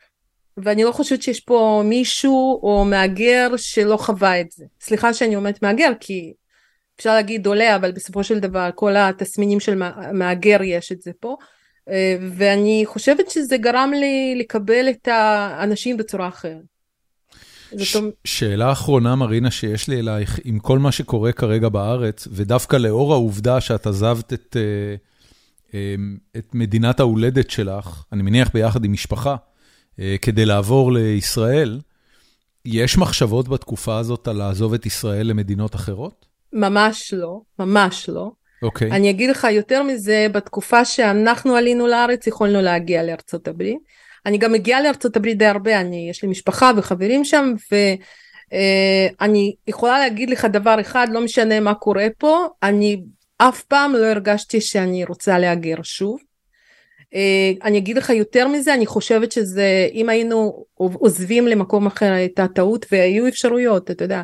ואני 0.57 0.85
לא 0.85 0.93
חושבת 0.93 1.23
שיש 1.23 1.41
פה 1.41 1.83
מישהו 1.85 2.61
או 2.63 2.85
מהגר 2.85 3.49
שלא 3.57 3.97
חווה 3.97 4.41
את 4.41 4.51
זה. 4.51 4.65
סליחה 4.81 5.15
שאני 5.15 5.37
אומרת 5.37 5.63
מהגר, 5.63 5.93
כי 6.01 6.33
אפשר 6.97 7.15
להגיד 7.15 7.47
עולה, 7.47 7.77
אבל 7.77 7.93
בסופו 7.93 8.25
של 8.25 8.41
דבר 8.41 8.71
כל 8.75 8.97
התסמינים 8.97 9.61
של 9.61 9.83
מהגר 10.13 10.63
יש 10.63 10.93
את 10.93 11.03
זה 11.03 11.11
פה. 11.21 11.37
ואני 12.37 12.83
חושבת 12.87 13.31
שזה 13.31 13.57
גרם 13.57 13.93
לי 13.95 14.35
לקבל 14.39 14.89
את 14.91 15.09
האנשים 15.09 15.97
בצורה 15.97 16.29
אחרת. 16.29 16.70
שאלה 18.25 18.73
אחרונה, 18.73 19.15
מרינה, 19.15 19.51
שיש 19.51 19.89
לי 19.89 20.01
אלייך, 20.01 20.41
עם 20.45 20.59
כל 20.59 20.79
מה 20.79 20.93
שקורה 20.93 21.33
כרגע 21.33 21.69
בארץ, 21.69 22.29
ודווקא 22.31 22.77
לאור 22.77 23.13
העובדה 23.13 23.61
שאת 23.61 23.87
עזבת 23.87 24.33
את, 24.33 24.57
אה, 24.57 24.95
אמ, 25.75 26.17
את 26.37 26.55
מדינת 26.55 27.01
ההולדת 27.01 27.51
שלך, 27.51 28.05
אני 28.13 28.23
מניח 28.23 28.51
ביחד 28.55 28.85
עם 28.85 28.93
משפחה, 28.93 29.37
אה, 29.99 30.17
כדי 30.23 30.45
לעבור 30.45 30.93
לישראל, 30.93 31.81
יש 32.65 32.99
מחשבות 32.99 33.49
בתקופה 33.49 33.99
הזאת 33.99 34.29
על 34.29 34.37
לעזוב 34.37 34.75
את 34.75 34.87
ישראל 34.87 35.27
למדינות 35.27 35.75
אחרות? 35.75 36.27
ממש 36.53 37.15
לא, 37.17 37.41
ממש 37.59 38.09
לא. 38.09 38.31
אוקיי. 38.63 38.91
Okay. 38.91 38.95
אני 38.95 39.11
אגיד 39.11 39.31
לך 39.31 39.47
יותר 39.51 39.83
מזה, 39.83 40.27
בתקופה 40.33 40.85
שאנחנו 40.85 41.57
עלינו 41.57 41.87
לארץ, 41.87 42.27
יכולנו 42.27 42.63
להגיע 42.63 43.03
לארצות 43.03 43.49
הברית. 43.49 43.79
אני 44.27 44.39
גם 44.39 44.53
מגיעה 44.53 44.83
לארצות 44.83 45.17
הברית 45.17 45.39
די 45.39 45.47
הרבה, 45.47 45.81
אני, 45.81 46.07
יש 46.11 46.23
לי 46.23 46.29
משפחה 46.29 46.71
וחברים 46.77 47.25
שם, 47.25 47.55
ואני 47.73 49.55
אה, 49.57 49.63
יכולה 49.69 49.99
להגיד 49.99 50.31
לך 50.31 50.45
דבר 50.45 50.81
אחד, 50.81 51.07
לא 51.11 51.21
משנה 51.21 51.61
מה 51.61 51.75
קורה 51.75 52.07
פה, 52.19 52.47
אני 52.63 53.03
אף 53.39 53.63
פעם 53.63 53.93
לא 53.93 54.07
הרגשתי 54.07 54.61
שאני 54.61 55.05
רוצה 55.05 55.39
להגר 55.39 55.83
שוב. 55.83 56.21
אה, 57.15 57.53
אני 57.63 57.79
אגיד 57.79 57.97
לך 57.97 58.11
יותר 58.11 58.49
מזה, 58.49 58.75
אני 58.75 58.87
חושבת 58.87 59.33
שזה, 59.33 59.89
אם 59.93 60.09
היינו 60.09 60.65
עוזבים 60.75 61.47
למקום 61.47 61.87
אחר 61.87 62.13
הייתה 62.13 62.47
טעות 62.49 62.87
והיו 62.93 63.29
אפשרויות, 63.29 63.91
אתה 63.91 64.05
יודע, 64.05 64.23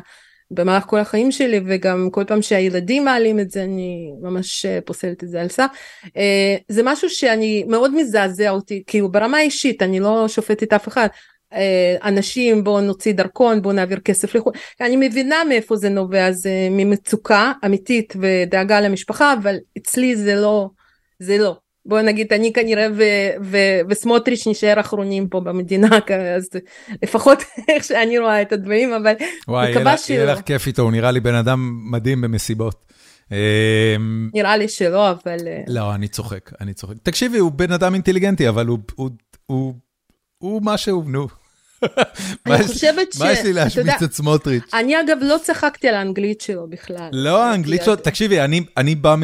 במהלך 0.51 0.83
כל 0.85 0.99
החיים 0.99 1.31
שלי 1.31 1.61
וגם 1.65 2.09
כל 2.11 2.23
פעם 2.27 2.41
שהילדים 2.41 3.05
מעלים 3.05 3.39
את 3.39 3.51
זה 3.51 3.63
אני 3.63 4.11
ממש 4.21 4.65
אה, 4.65 4.79
פוסלת 4.85 5.23
את 5.23 5.29
זה 5.29 5.41
על 5.41 5.47
סף. 5.47 5.67
אה, 6.17 6.55
זה 6.69 6.81
משהו 6.85 7.09
שאני 7.09 7.63
מאוד 7.67 7.95
מזעזע 7.95 8.49
אותי, 8.49 8.83
כאילו 8.87 9.11
ברמה 9.11 9.37
האישית, 9.37 9.81
אני 9.81 9.99
לא 9.99 10.27
שופטת 10.27 10.73
אף 10.73 10.87
אחד. 10.87 11.07
אנשים 12.03 12.63
בואו 12.63 12.81
נוציא 12.81 13.13
דרכון 13.13 13.61
בואו 13.61 13.73
נעביר 13.73 13.99
כסף 13.99 14.35
לחו"ל 14.35 14.53
אני 14.81 14.95
מבינה 15.07 15.43
מאיפה 15.49 15.75
זה 15.75 15.89
נובע 15.89 16.31
זה 16.31 16.49
ממצוקה 16.71 17.51
אמיתית 17.65 18.13
ודאגה 18.21 18.81
למשפחה 18.81 19.33
אבל 19.33 19.55
אצלי 19.77 20.15
זה 20.15 20.35
לא 20.35 20.69
זה 21.19 21.37
לא 21.37 21.55
בוא 21.87 22.01
נגיד 22.01 22.33
אני 22.33 22.53
כנראה 22.53 22.87
וסמוטריץ' 23.89 24.47
נשאר 24.47 24.79
אחרונים 24.79 25.27
פה 25.27 25.39
במדינה 25.39 25.89
אז 26.37 26.49
לפחות 27.03 27.43
איך 27.69 27.83
שאני 27.83 28.17
רואה 28.19 28.41
את 28.41 28.51
הדברים 28.51 28.93
אבל 28.93 29.13
וואי, 29.47 29.71
מקווה 29.71 29.97
שלא. 29.97 30.15
יהיה 30.15 30.25
לך 30.25 30.41
כיף 30.41 30.67
איתו 30.67 30.81
הוא 30.81 30.91
נראה 30.91 31.11
לי 31.11 31.19
בן 31.19 31.35
אדם 31.35 31.79
מדהים 31.91 32.21
במסיבות. 32.21 32.85
אמ, 33.31 34.29
נראה 34.33 34.57
לי 34.57 34.67
שלא 34.67 35.11
אבל 35.11 35.37
לא 35.67 35.95
אני 35.95 36.07
צוחק 36.07 36.51
אני 36.61 36.73
צוחק 36.73 36.95
תקשיבי 37.03 37.37
הוא 37.37 37.51
בן 37.51 37.71
אדם 37.71 37.93
אינטליגנטי 37.93 38.49
אבל 38.49 38.67
הוא 38.67 38.79
הוא 38.95 39.09
הוא 39.45 39.73
הוא 40.37 40.61
משהו 40.63 41.03
נו. 41.07 41.27
אני 42.45 42.67
חושבת 42.67 43.13
ש... 43.13 43.19
מה 43.19 43.31
יש 43.31 43.43
לי 43.43 43.53
להשמיץ 43.53 44.03
את 44.03 44.13
סמוטריץ'? 44.13 44.73
אני 44.73 45.01
אגב 45.01 45.17
לא 45.21 45.37
צחקתי 45.43 45.87
על 45.87 45.95
האנגלית 45.95 46.41
שלו 46.41 46.67
בכלל. 46.69 47.09
לא, 47.11 47.43
האנגלית 47.43 47.83
שלו, 47.83 47.95
תקשיבי, 47.95 48.41
אני 48.77 48.95
בא 48.95 49.15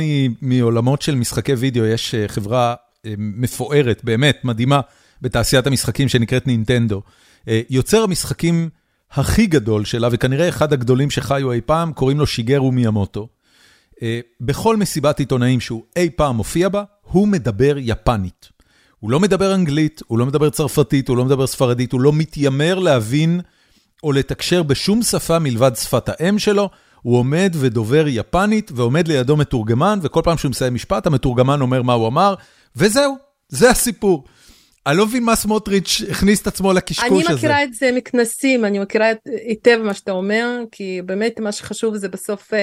מעולמות 0.41 1.01
של 1.01 1.15
משחקי 1.15 1.53
וידאו, 1.53 1.85
יש 1.85 2.15
אה, 2.15 2.27
חברה 2.27 2.75
אה, 3.05 3.13
מפוארת, 3.17 4.01
באמת, 4.03 4.45
מדהימה, 4.45 4.79
בתעשיית 5.21 5.67
המשחקים 5.67 6.09
שנקראת 6.09 6.47
נינטנדו. 6.47 7.01
אה, 7.47 7.61
יוצר 7.69 8.03
המשחקים 8.03 8.69
הכי 9.11 9.45
גדול 9.45 9.85
שלה, 9.85 10.07
וכנראה 10.11 10.49
אחד 10.49 10.73
הגדולים 10.73 11.09
שחיו 11.09 11.51
אי 11.51 11.61
פעם, 11.61 11.93
קוראים 11.93 12.19
לו 12.19 12.27
שיגרו 12.27 12.71
מיאמוטו. 12.71 13.27
בכל 14.41 14.77
מסיבת 14.77 15.19
עיתונאים 15.19 15.59
שהוא 15.59 15.83
אי 15.95 16.09
פעם 16.09 16.35
מופיע 16.35 16.69
בה, 16.69 16.83
הוא 17.01 17.27
מדבר 17.27 17.75
יפנית. 17.77 18.52
הוא 19.03 19.11
לא 19.11 19.19
מדבר 19.19 19.55
אנגלית, 19.55 20.01
הוא 20.07 20.19
לא 20.19 20.25
מדבר 20.25 20.49
צרפתית, 20.49 21.07
הוא 21.07 21.17
לא 21.17 21.25
מדבר 21.25 21.47
ספרדית, 21.47 21.91
הוא 21.91 22.01
לא 22.01 22.13
מתיימר 22.13 22.79
להבין 22.79 23.41
או 24.03 24.11
לתקשר 24.11 24.63
בשום 24.63 25.01
שפה 25.01 25.39
מלבד 25.39 25.71
שפת 25.75 26.09
האם 26.09 26.39
שלו, 26.39 26.69
הוא 27.01 27.17
עומד 27.17 27.55
ודובר 27.59 28.05
יפנית, 28.07 28.71
ועומד 28.75 29.07
לידו 29.07 29.37
מתורגמן, 29.37 29.99
וכל 30.01 30.21
פעם 30.23 30.37
שהוא 30.37 30.49
מסיים 30.49 30.73
משפט, 30.73 31.07
המתורגמן 31.07 31.61
אומר 31.61 31.81
מה 31.81 31.93
הוא 31.93 32.07
אמר, 32.07 32.35
וזהו, 32.75 33.15
זה 33.49 33.69
הסיפור. 33.69 34.23
אני 34.87 34.97
לא 34.97 35.05
מבין 35.05 35.23
מה 35.23 35.35
סמוטריץ' 35.35 36.01
הכניס 36.09 36.41
את 36.41 36.47
עצמו 36.47 36.73
לקשקוש 36.73 37.21
הזה. 37.21 37.27
אני 37.27 37.35
מכירה 37.35 37.63
את 37.63 37.73
זה 37.73 37.91
מכנסים, 37.95 38.65
אני 38.65 38.79
מכירה 38.79 39.07
היטב 39.47 39.79
מה 39.83 39.93
שאתה 39.93 40.11
אומר, 40.11 40.59
כי 40.71 41.01
באמת 41.05 41.39
מה 41.39 41.51
שחשוב 41.51 41.97
זה 41.97 42.09
בסוף 42.09 42.53
uh, 42.53 42.55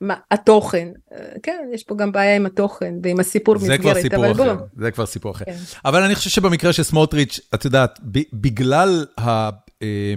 מה, 0.00 0.14
התוכן. 0.30 0.88
Uh, 1.10 1.14
כן, 1.42 1.58
יש 1.74 1.82
פה 1.82 1.94
גם 1.94 2.12
בעיה 2.12 2.36
עם 2.36 2.46
התוכן 2.46 2.94
ועם 3.02 3.20
הסיפור 3.20 3.54
מסגרת, 3.54 3.70
זה 3.70 3.78
כבר 3.78 4.02
סיפור 4.02 4.32
אחר, 4.32 4.54
בוא. 4.54 4.66
זה 4.76 4.90
כבר 4.90 5.06
סיפור 5.06 5.32
אחר. 5.32 5.44
כן. 5.44 5.56
אבל 5.84 6.02
אני 6.02 6.14
חושב 6.14 6.30
שבמקרה 6.30 6.72
של 6.72 6.82
סמוטריץ', 6.82 7.40
את 7.54 7.64
יודעת, 7.64 8.00
בגלל 8.32 9.06
ה... 9.20 9.50
אה, 9.82 10.14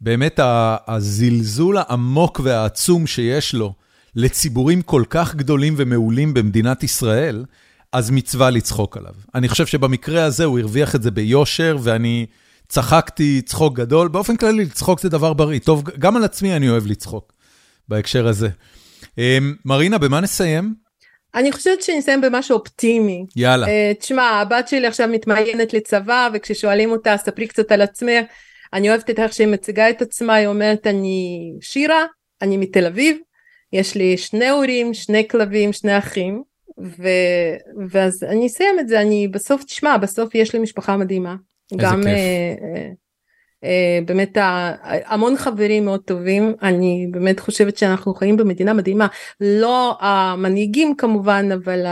באמת 0.00 0.40
הזלזול 0.86 1.76
העמוק 1.78 2.40
והעצום 2.44 3.06
שיש 3.06 3.54
לו 3.54 3.74
לציבורים 4.14 4.82
כל 4.82 5.02
כך 5.10 5.34
גדולים 5.34 5.74
ומעולים 5.76 6.34
במדינת 6.34 6.82
ישראל, 6.82 7.44
אז 7.94 8.10
מצווה 8.10 8.50
לצחוק 8.50 8.96
עליו. 8.96 9.14
אני 9.34 9.48
חושב 9.48 9.66
שבמקרה 9.66 10.24
הזה 10.24 10.44
הוא 10.44 10.58
הרוויח 10.58 10.94
את 10.94 11.02
זה 11.02 11.10
ביושר, 11.10 11.76
ואני 11.82 12.26
צחקתי 12.68 13.42
צחוק 13.42 13.76
גדול. 13.76 14.08
באופן 14.08 14.36
כללי, 14.36 14.64
לצחוק 14.64 15.00
זה 15.00 15.08
דבר 15.08 15.32
בריא. 15.32 15.58
טוב, 15.58 15.84
גם 15.98 16.16
על 16.16 16.24
עצמי 16.24 16.56
אני 16.56 16.68
אוהב 16.68 16.86
לצחוק 16.86 17.32
בהקשר 17.88 18.26
הזה. 18.26 18.48
אמ, 19.18 19.54
מרינה, 19.64 19.98
במה 19.98 20.20
נסיים? 20.20 20.74
אני 21.34 21.52
חושבת 21.52 21.82
שנסיים 21.82 22.20
במשהו 22.20 22.56
אופטימי. 22.56 23.26
יאללה. 23.36 23.66
Uh, 23.66 23.70
תשמע, 24.00 24.22
הבת 24.22 24.68
שלי 24.68 24.86
עכשיו 24.86 25.08
מתמיינת 25.08 25.72
לצבא, 25.72 26.28
וכששואלים 26.34 26.90
אותה, 26.90 27.16
ספרי 27.16 27.46
קצת 27.46 27.72
על 27.72 27.82
עצמך, 27.82 28.24
אני 28.72 28.88
אוהבת 28.90 29.10
את 29.10 29.18
איך 29.18 29.32
שהיא 29.32 29.46
מציגה 29.48 29.90
את 29.90 30.02
עצמה, 30.02 30.34
היא 30.34 30.46
אומרת, 30.46 30.86
אני 30.86 31.52
שירה, 31.60 32.04
אני 32.42 32.56
מתל 32.56 32.86
אביב, 32.86 33.16
יש 33.72 33.94
לי 33.94 34.16
שני 34.16 34.48
הורים, 34.48 34.94
שני 34.94 35.28
כלבים, 35.28 35.72
שני 35.72 35.98
אחים. 35.98 36.53
ו... 36.78 37.08
ואז 37.88 38.22
אני 38.22 38.46
אסיים 38.46 38.80
את 38.80 38.88
זה, 38.88 39.00
אני 39.00 39.28
בסוף, 39.28 39.64
תשמע, 39.64 39.96
בסוף 39.96 40.34
יש 40.34 40.52
לי 40.52 40.58
משפחה 40.58 40.96
מדהימה. 40.96 41.36
איזה 41.72 41.82
גם, 41.82 41.96
כיף. 41.96 42.06
אה, 42.06 42.54
אה, 42.62 42.90
אה, 43.64 43.98
באמת 44.06 44.38
המון 45.06 45.36
חברים 45.36 45.84
מאוד 45.84 46.00
טובים, 46.00 46.54
אני 46.62 47.06
באמת 47.10 47.40
חושבת 47.40 47.76
שאנחנו 47.76 48.14
חיים 48.14 48.36
במדינה 48.36 48.72
מדהימה, 48.72 49.06
לא 49.40 49.98
המנהיגים 50.00 50.96
כמובן, 50.96 51.48
אבל 51.52 51.84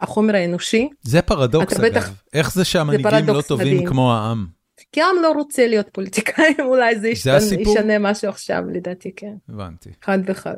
החומר 0.00 0.36
האנושי. 0.36 0.88
זה 1.02 1.22
פרדוקס 1.22 1.76
אגב, 1.76 1.84
בטח, 1.84 2.10
איך 2.32 2.54
זה 2.54 2.64
שהמנהיגים 2.64 3.24
זה 3.26 3.32
לא 3.32 3.42
טובים 3.42 3.74
מדהים. 3.74 3.88
כמו 3.88 4.12
העם? 4.12 4.46
כי 4.92 5.02
העם 5.02 5.16
לא 5.22 5.32
רוצה 5.32 5.66
להיות 5.66 5.88
פוליטיקאים, 5.92 6.56
אולי 6.70 6.94
זה, 6.94 7.00
זה 7.00 7.08
ישתנה, 7.08 7.36
ישנה 7.60 7.98
משהו 7.98 8.28
עכשיו, 8.28 8.62
לדעתי, 8.72 9.10
כן. 9.16 9.34
הבנתי. 9.48 9.90
חד 10.02 10.18
וחלק. 10.26 10.54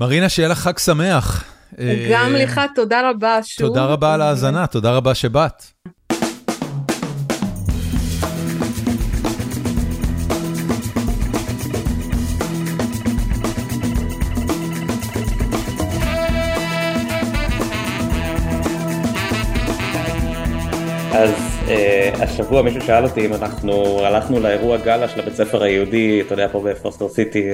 מרינה, 0.00 0.28
שיהיה 0.28 0.48
לך 0.48 0.58
חג 0.58 0.78
שמח. 0.78 1.59
גם 2.10 2.34
לך, 2.34 2.60
תודה 2.74 3.10
רבה 3.10 3.38
שוב. 3.42 3.66
תודה 3.66 3.84
רבה 3.84 4.14
על 4.14 4.22
ההאזנה, 4.22 4.66
תודה 4.66 4.96
רבה 4.96 5.14
שבאת. 5.14 5.64
אז 21.12 21.30
uh, 21.66 22.22
השבוע 22.22 22.62
מישהו 22.62 22.80
שאל 22.80 23.04
אותי 23.04 23.26
אם 23.26 23.34
אנחנו 23.34 24.00
הלכנו 24.04 24.40
לאירוע 24.40 24.76
גאלה 24.76 25.08
של 25.08 25.20
הבית 25.20 25.34
ספר 25.34 25.62
היהודי, 25.62 26.20
אתה 26.20 26.34
יודע, 26.34 26.48
פה 26.52 26.64
בפוסטר 26.64 27.08
סיטי, 27.08 27.44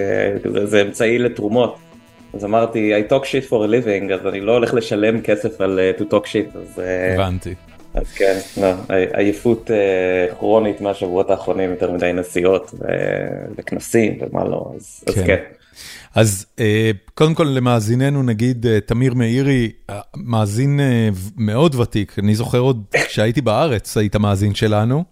uh, 0.44 0.58
זה 0.64 0.82
אמצעי 0.82 1.18
לתרומות. 1.18 1.76
אז 2.36 2.44
אמרתי, 2.44 2.92
I 2.94 3.12
talk 3.12 3.24
shit 3.24 3.50
for 3.50 3.52
a 3.52 3.68
living, 3.68 4.12
אז 4.14 4.26
אני 4.26 4.40
לא 4.40 4.52
הולך 4.52 4.74
לשלם 4.74 5.20
כסף 5.20 5.60
על 5.60 5.80
uh, 5.96 6.00
to 6.00 6.04
talk 6.04 6.26
shit, 6.26 6.58
אז... 6.58 6.78
Uh, 6.78 6.80
הבנתי. 7.14 7.54
אז 7.94 8.12
כן, 8.12 8.38
לא, 8.60 8.66
עייפות 9.12 9.70
uh, 9.70 10.34
כרונית 10.34 10.80
מהשבועות 10.80 11.30
האחרונים, 11.30 11.70
יותר 11.70 11.90
מדי 11.90 12.12
נסיעות 12.12 12.74
וכנסים 13.58 14.18
ומה 14.20 14.44
לא, 14.44 14.72
אז 14.76 15.04
כן. 15.06 15.20
אז 15.20 15.26
כן. 15.26 15.36
אז 16.14 16.46
uh, 16.56 16.60
קודם 17.14 17.34
כל 17.34 17.44
למאזיננו 17.44 18.22
נגיד 18.22 18.66
תמיר 18.86 19.14
מאירי, 19.14 19.72
מאזין 20.16 20.80
מאוד 21.36 21.74
ותיק, 21.74 22.18
אני 22.18 22.34
זוכר 22.34 22.58
עוד 22.58 22.84
כשהייתי 23.08 23.40
בארץ 23.40 23.96
היית 23.96 24.16
מאזין 24.16 24.54
שלנו. 24.54 25.04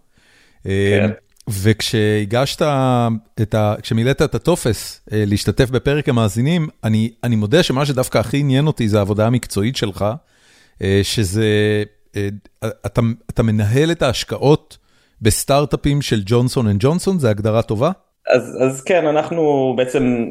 כן. 0.64 1.10
וכשהגשת 1.48 2.62
את 3.42 3.54
ה... 3.54 3.74
כשמילאת 3.82 4.22
את 4.22 4.34
הטופס 4.34 5.00
אה, 5.12 5.24
להשתתף 5.26 5.70
בפרק 5.70 6.08
המאזינים, 6.08 6.68
אני 6.84 7.10
אני 7.24 7.36
מודה 7.36 7.62
שמה 7.62 7.86
שדווקא 7.86 8.18
הכי 8.18 8.38
עניין 8.38 8.66
אותי 8.66 8.88
זה 8.88 8.98
העבודה 8.98 9.26
המקצועית 9.26 9.76
שלך, 9.76 10.04
אה, 10.82 11.00
שזה, 11.02 11.44
אה, 12.16 12.28
אתה 12.86 13.00
אתה 13.30 13.42
מנהל 13.42 13.90
את 13.90 14.02
ההשקעות 14.02 14.78
בסטארט-אפים 15.22 16.02
של 16.02 16.22
ג'ונסון 16.26 16.66
אנד 16.66 16.80
ג'ונסון, 16.80 17.18
זה 17.18 17.30
הגדרה 17.30 17.62
טובה? 17.62 17.90
אז, 18.34 18.58
אז 18.60 18.82
כן, 18.82 19.06
אנחנו 19.06 19.74
בעצם, 19.76 20.26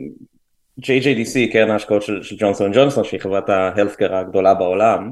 JJDC, 0.81 1.51
קרן 1.51 1.69
ההשקעות 1.69 2.01
של, 2.01 2.23
של 2.23 2.35
ג'ונסון 2.39 2.71
ג'ונסון, 2.73 3.03
שהיא 3.03 3.19
חברת 3.19 3.49
ה 3.49 3.55
healthcare 3.55 4.15
הגדולה 4.15 4.53
בעולם, 4.53 5.11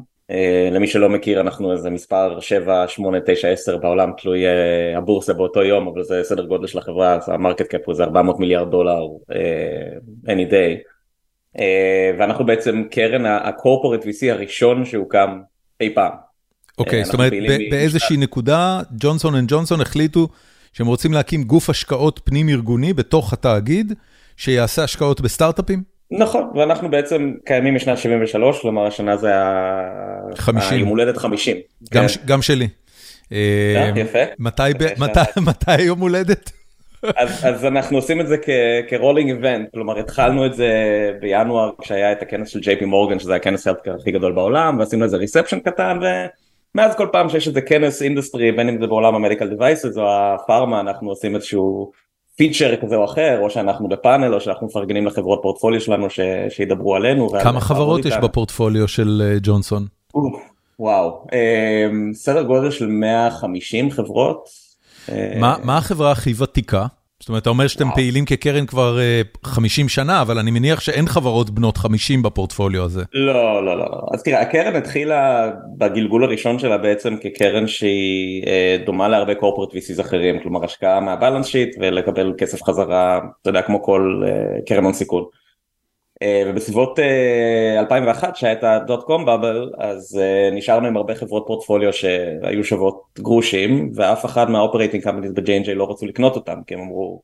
למי 0.72 0.88
שלא 0.88 1.10
מכיר 1.10 1.42
אנחנו 1.42 1.72
איזה 1.72 1.90
מספר 1.90 2.40
7, 2.40 2.88
8, 2.88 3.18
9, 3.26 3.48
10 3.48 3.78
בעולם 3.78 4.12
תלוי 4.18 4.46
אה, 4.46 4.98
הבורסה 4.98 5.34
באותו 5.34 5.64
יום 5.64 5.88
אבל 5.88 6.04
זה 6.04 6.22
סדר 6.24 6.46
גודל 6.46 6.68
של 6.68 6.78
החברה 6.78 7.16
אז 7.16 7.30
ה 7.30 7.35
market 7.35 7.68
cap 7.68 7.82
הוא 7.86 7.92
איזה 7.92 8.04
400 8.04 8.40
מיליארד 8.40 8.72
דולר 8.72 9.02
אה, 9.32 10.34
any 10.34 10.52
day 10.52 10.92
ואנחנו 12.18 12.46
בעצם 12.46 12.84
קרן 12.92 13.26
ה 13.26 13.34
corporate 13.34 14.04
VC 14.04 14.32
הראשון 14.32 14.86
שהוקם 14.86 15.40
אי 15.82 15.94
פעם. 15.96 16.12
אוקיי 16.78 17.06
זאת 17.06 17.14
אומרת 17.14 17.34
באיזושהי 17.72 18.18
נקודה 18.18 18.82
ג'ונסון 19.00 19.36
אנד 19.36 19.50
ג'ונסון 19.52 19.82
החליטו 19.82 20.28
שהם 20.74 20.88
רוצים 20.88 21.14
להקים 21.14 21.44
גוף 21.44 21.70
השקעות 21.70 22.22
פנים 22.24 22.50
ארגוני 22.50 22.94
בתוך 22.94 23.34
התאגיד 23.34 23.94
שיעשה 24.38 24.84
השקעות 24.84 25.22
בסטארט-אפים? 25.22 25.91
נכון 26.12 26.44
ואנחנו 26.56 26.90
בעצם 26.90 27.34
קיימים 27.46 27.76
משנת 27.76 27.98
73 27.98 28.62
כלומר 28.62 28.88
השנה 28.88 29.18
זה 29.18 29.32
היום 30.70 30.90
הולדת 30.90 31.18
50. 31.18 31.58
גם, 31.94 32.08
כן. 32.08 32.22
גם 32.26 32.42
שלי. 32.42 32.68
אה, 33.32 33.92
יפה. 33.96 34.20
מתי, 34.40 34.64
היום 35.68 36.00
הולדת? 36.06 36.52
אז, 37.16 37.46
אז 37.46 37.66
אנחנו 37.66 37.98
עושים 37.98 38.22
את 38.22 38.28
זה 38.28 38.36
כ 38.90 38.99
rolling 38.99 39.30
event, 39.30 39.70
כלומר 39.74 40.00
התחלנו 40.00 40.46
את 40.46 40.54
זה 40.54 40.72
בינואר 41.22 41.72
כשהיה 41.82 42.12
את 42.12 42.22
הכנס 42.22 42.50
של 42.50 42.60
ג'יי 42.60 42.80
פי 42.80 42.86
מורגן 42.86 43.20
שזה 43.20 43.36
הכנס 43.36 43.68
הכי 43.68 44.12
גדול 44.12 44.32
בעולם 44.32 44.80
ועשינו 44.80 45.04
איזה 45.04 45.18
reception 45.18 45.60
קטן 45.60 46.00
ומאז 46.02 46.96
כל 46.96 47.08
פעם 47.12 47.30
שיש 47.30 47.48
איזה 47.48 47.62
כנס 47.62 48.02
industry 48.02 48.52
בין 48.52 48.70
אם 48.70 48.82
זה 48.82 48.88
בעולם 48.88 49.16
ה 49.16 49.20
medical 49.20 49.48
devices 49.48 49.98
או 49.98 50.04
הפארמה 50.10 50.80
אנחנו 50.80 51.10
עושים 51.10 51.36
איזשהו 51.36 51.92
פיצ'ר 52.36 52.76
כזה 52.82 52.96
או 52.96 53.06
אחר, 53.06 53.40
או 53.42 53.50
שאנחנו 53.50 53.90
בפאנל, 53.90 54.34
או 54.34 54.42
שאנחנו 54.42 54.68
מפרגנים 54.68 55.06
לחברות 55.06 55.40
פורטפוליו 55.44 55.82
שלנו 55.82 56.10
ש... 56.10 56.20
שידברו 56.50 56.96
עלינו. 56.96 57.30
כמה 57.44 57.62
חברות 57.62 58.06
יש 58.06 58.18
בפורטפוליו 58.18 58.88
של 58.88 59.22
אה, 59.26 59.38
ג'ונסון? 59.44 59.86
וואו, 60.80 61.26
אמ, 61.34 62.12
סדר 62.14 62.42
גודל 62.42 62.72
של 62.72 62.88
150 62.88 63.92
חברות. 63.92 64.50
מה, 65.40 65.56
מה 65.64 65.78
החברה 65.78 66.12
הכי 66.12 66.34
ותיקה? 66.38 66.86
זאת 67.22 67.30
אומרת, 67.30 67.42
אתה 67.42 67.50
אומר 67.50 67.68
שאתם 67.68 67.86
וואו. 67.86 67.96
פעילים 67.96 68.26
כקרן 68.26 68.66
כבר 68.66 68.98
uh, 69.44 69.48
50 69.48 69.90
שנה, 69.90 70.22
אבל 70.22 70.40
אני 70.40 70.52
מניח 70.52 70.80
שאין 70.80 71.08
חברות 71.08 71.50
בנות 71.50 71.78
50 71.78 72.22
בפורטפוליו 72.22 72.84
הזה. 72.84 73.04
לא, 73.14 73.66
לא, 73.66 73.66
לא. 73.66 73.78
לא. 73.78 74.02
אז 74.14 74.24
תראה, 74.24 74.42
הקרן 74.42 74.76
התחילה 74.76 75.50
בגלגול 75.78 76.24
הראשון 76.24 76.60
שלה 76.60 76.78
בעצם 76.78 77.16
כקרן 77.22 77.68
שהיא 77.68 78.44
uh, 78.44 78.86
דומה 78.86 79.08
להרבה 79.08 79.36
קורפורט 79.36 79.74
VCs 79.74 80.02
אחרים, 80.02 80.40
כלומר 80.40 80.66
השקעה 80.66 81.00
מהבלנס 81.00 81.46
שיט 81.46 81.76
ולקבל 81.80 82.34
כסף 82.38 82.64
חזרה, 82.64 83.20
אתה 83.42 83.50
יודע, 83.50 83.62
כמו 83.62 83.84
כל 83.84 84.24
uh, 84.26 84.66
קרן 84.66 84.84
הון 84.84 84.94
סיכון. 84.94 85.24
Uh, 86.22 86.24
ובסביבות 86.48 87.00
uh, 87.00 87.80
2001 87.80 88.36
שהיה 88.36 88.54
את 88.54 88.64
ה 88.64 88.74
dot 88.74 89.04
com 89.04 89.26
bubble 89.26 89.72
אז 89.78 90.20
uh, 90.22 90.56
נשארנו 90.56 90.88
עם 90.88 90.98
הרבה 90.98 91.16
חברות 91.16 91.44
פורטפוליו 91.48 91.94
שהיו 91.94 92.64
שוות 92.64 93.02
גרושים 93.20 93.92
ואף 93.96 94.26
אחד 94.26 94.50
מה 94.50 94.59
operating 94.59 95.04
companies 95.04 95.32
ב-J&J 95.32 95.74
לא 95.74 95.92
רצו 95.92 96.06
לקנות 96.06 96.36
אותם 96.36 96.60
כי 96.68 96.74
הם 96.74 96.80
אמרו 96.80 97.22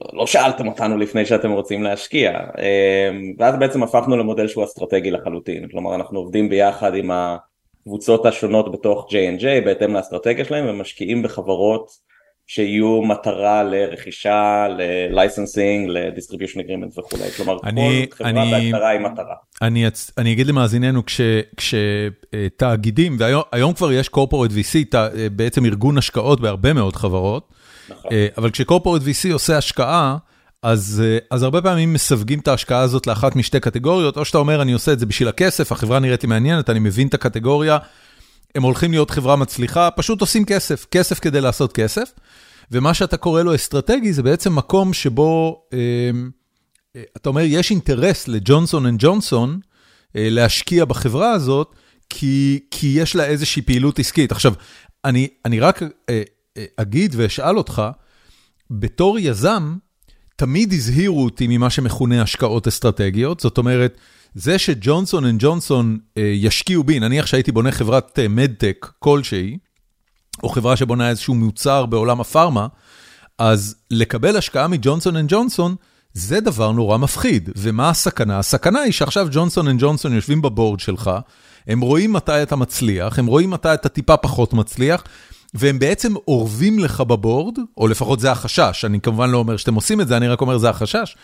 לא, 0.00 0.08
לא 0.12 0.26
שאלתם 0.26 0.68
אותנו 0.68 0.98
לפני 0.98 1.26
שאתם 1.26 1.50
רוצים 1.50 1.82
להשקיע. 1.82 2.38
uh, 2.38 2.60
ואז 3.38 3.54
בעצם 3.58 3.82
הפכנו 3.82 4.16
למודל 4.16 4.48
שהוא 4.48 4.64
אסטרטגי 4.64 5.10
לחלוטין. 5.10 5.68
כלומר 5.68 5.94
אנחנו 5.94 6.18
עובדים 6.18 6.48
ביחד 6.48 6.94
עם 6.94 7.10
הקבוצות 7.10 8.26
השונות 8.26 8.72
בתוך 8.72 9.06
J&J 9.10 9.64
בהתאם 9.64 9.94
לאסטרטגיה 9.94 10.44
שלהם 10.44 10.68
ומשקיעים 10.68 11.22
בחברות 11.22 12.05
שיהיו 12.46 13.02
מטרה 13.02 13.62
לרכישה, 13.62 14.66
ל 14.68 14.79
licensing, 14.79 15.88
ל 15.90 15.95
distribution 15.95 16.60
agreement 16.60 16.98
וכולי, 16.98 17.30
כלומר 17.36 17.56
אני, 17.64 18.06
כל 18.10 18.24
חברה 18.24 18.50
בהגדרה 18.50 18.88
היא 18.88 19.00
מטרה. 19.00 19.34
אני, 19.62 19.86
אני 20.18 20.32
אגיד 20.32 20.46
למאזיננו, 20.46 21.02
כשתאגידים, 21.56 23.16
והיום 23.18 23.74
כבר 23.74 23.92
יש 23.92 24.08
קורפורט 24.08 24.50
VC, 24.50 24.96
בעצם 25.32 25.64
ארגון 25.64 25.98
השקעות 25.98 26.40
בהרבה 26.40 26.72
מאוד 26.72 26.96
חברות, 26.96 27.52
נכון. 27.88 28.10
אה, 28.12 28.26
אבל 28.38 28.50
כשקורפורט 28.50 29.02
VC 29.02 29.32
עושה 29.32 29.56
השקעה, 29.58 30.16
אז, 30.62 31.02
אז 31.30 31.42
הרבה 31.42 31.62
פעמים 31.62 31.92
מסווגים 31.92 32.38
את 32.38 32.48
ההשקעה 32.48 32.80
הזאת 32.80 33.06
לאחת 33.06 33.36
משתי 33.36 33.60
קטגוריות, 33.60 34.16
או 34.16 34.24
שאתה 34.24 34.38
אומר 34.38 34.62
אני 34.62 34.72
עושה 34.72 34.92
את 34.92 34.98
זה 34.98 35.06
בשביל 35.06 35.28
הכסף, 35.28 35.72
החברה 35.72 35.98
נראית 35.98 36.22
לי 36.22 36.28
מעניינת, 36.28 36.70
אני 36.70 36.78
מבין 36.78 37.08
את 37.08 37.14
הקטגוריה, 37.14 37.78
הם 38.56 38.62
הולכים 38.62 38.90
להיות 38.90 39.10
חברה 39.10 39.36
מצליחה, 39.36 39.90
פשוט 39.90 40.20
עושים 40.20 40.44
כסף, 40.44 40.86
כסף 40.90 41.18
כדי 41.18 41.40
לעשות 41.40 41.72
כסף. 41.72 42.12
ומה 42.70 42.94
שאתה 42.94 43.16
קורא 43.16 43.42
לו 43.42 43.54
אסטרטגי 43.54 44.12
זה 44.12 44.22
בעצם 44.22 44.56
מקום 44.56 44.92
שבו, 44.92 45.62
אה, 45.72 45.78
אה, 46.96 47.02
אתה 47.16 47.28
אומר, 47.28 47.42
יש 47.44 47.70
אינטרס 47.70 48.28
לג'ונסון 48.28 48.86
אנד 48.86 48.98
ג'ונסון 49.02 49.60
אה, 50.16 50.28
להשקיע 50.30 50.84
בחברה 50.84 51.30
הזאת, 51.30 51.74
כי, 52.10 52.60
כי 52.70 52.86
יש 52.86 53.16
לה 53.16 53.24
איזושהי 53.24 53.62
פעילות 53.62 53.98
עסקית. 53.98 54.32
עכשיו, 54.32 54.52
אני, 55.04 55.28
אני 55.44 55.60
רק 55.60 55.82
אגיד 56.76 57.14
ואשאל 57.18 57.58
אותך, 57.58 57.82
בתור 58.70 59.18
יזם, 59.18 59.76
תמיד 60.36 60.72
הזהירו 60.72 61.24
אותי 61.24 61.46
ממה 61.48 61.70
שמכונה 61.70 62.22
השקעות 62.22 62.66
אסטרטגיות, 62.66 63.40
זאת 63.40 63.58
אומרת, 63.58 63.98
זה 64.38 64.58
שג'ונסון 64.58 65.24
אנד 65.24 65.40
ג'ונסון 65.42 65.98
ישקיעו 66.16 66.84
בי, 66.84 67.00
נניח 67.00 67.26
שהייתי 67.26 67.52
בונה 67.52 67.72
חברת 67.72 68.18
מדטק 68.28 68.86
כלשהי, 68.98 69.58
או 70.42 70.48
חברה 70.48 70.76
שבונה 70.76 71.08
איזשהו 71.08 71.34
מוצר 71.34 71.86
בעולם 71.86 72.20
הפארמה, 72.20 72.66
אז 73.38 73.76
לקבל 73.90 74.36
השקעה 74.36 74.68
מג'ונסון 74.68 75.16
אנד 75.16 75.28
ג'ונסון, 75.32 75.74
זה 76.12 76.40
דבר 76.40 76.72
נורא 76.72 76.98
מפחיד. 76.98 77.50
ומה 77.56 77.90
הסכנה? 77.90 78.38
הסכנה 78.38 78.80
היא 78.80 78.92
שעכשיו 78.92 79.28
ג'ונסון 79.30 79.68
אנד 79.68 79.80
ג'ונסון 79.80 80.14
יושבים 80.14 80.42
ב 80.42 80.48
board 80.48 80.80
שלך, 80.80 81.10
הם 81.66 81.80
רואים 81.80 82.12
מתי 82.12 82.42
אתה 82.42 82.56
מצליח, 82.56 83.18
הם 83.18 83.26
רואים 83.26 83.50
מתי 83.50 83.74
אתה 83.74 83.88
טיפה 83.88 84.16
פחות 84.16 84.52
מצליח, 84.52 85.04
והם 85.54 85.78
בעצם 85.78 86.14
אורבים 86.28 86.78
לך 86.78 87.00
ב 87.00 87.08
board, 87.08 87.58
או 87.76 87.88
לפחות 87.88 88.20
זה 88.20 88.32
החשש, 88.32 88.84
אני 88.84 89.00
כמובן 89.00 89.30
לא 89.30 89.38
אומר 89.38 89.56
שאתם 89.56 89.74
עושים 89.74 90.00
את 90.00 90.08
זה, 90.08 90.16
אני 90.16 90.28
רק 90.28 90.40
אומר 90.40 90.58
זה 90.58 90.68
החשש. 90.70 91.16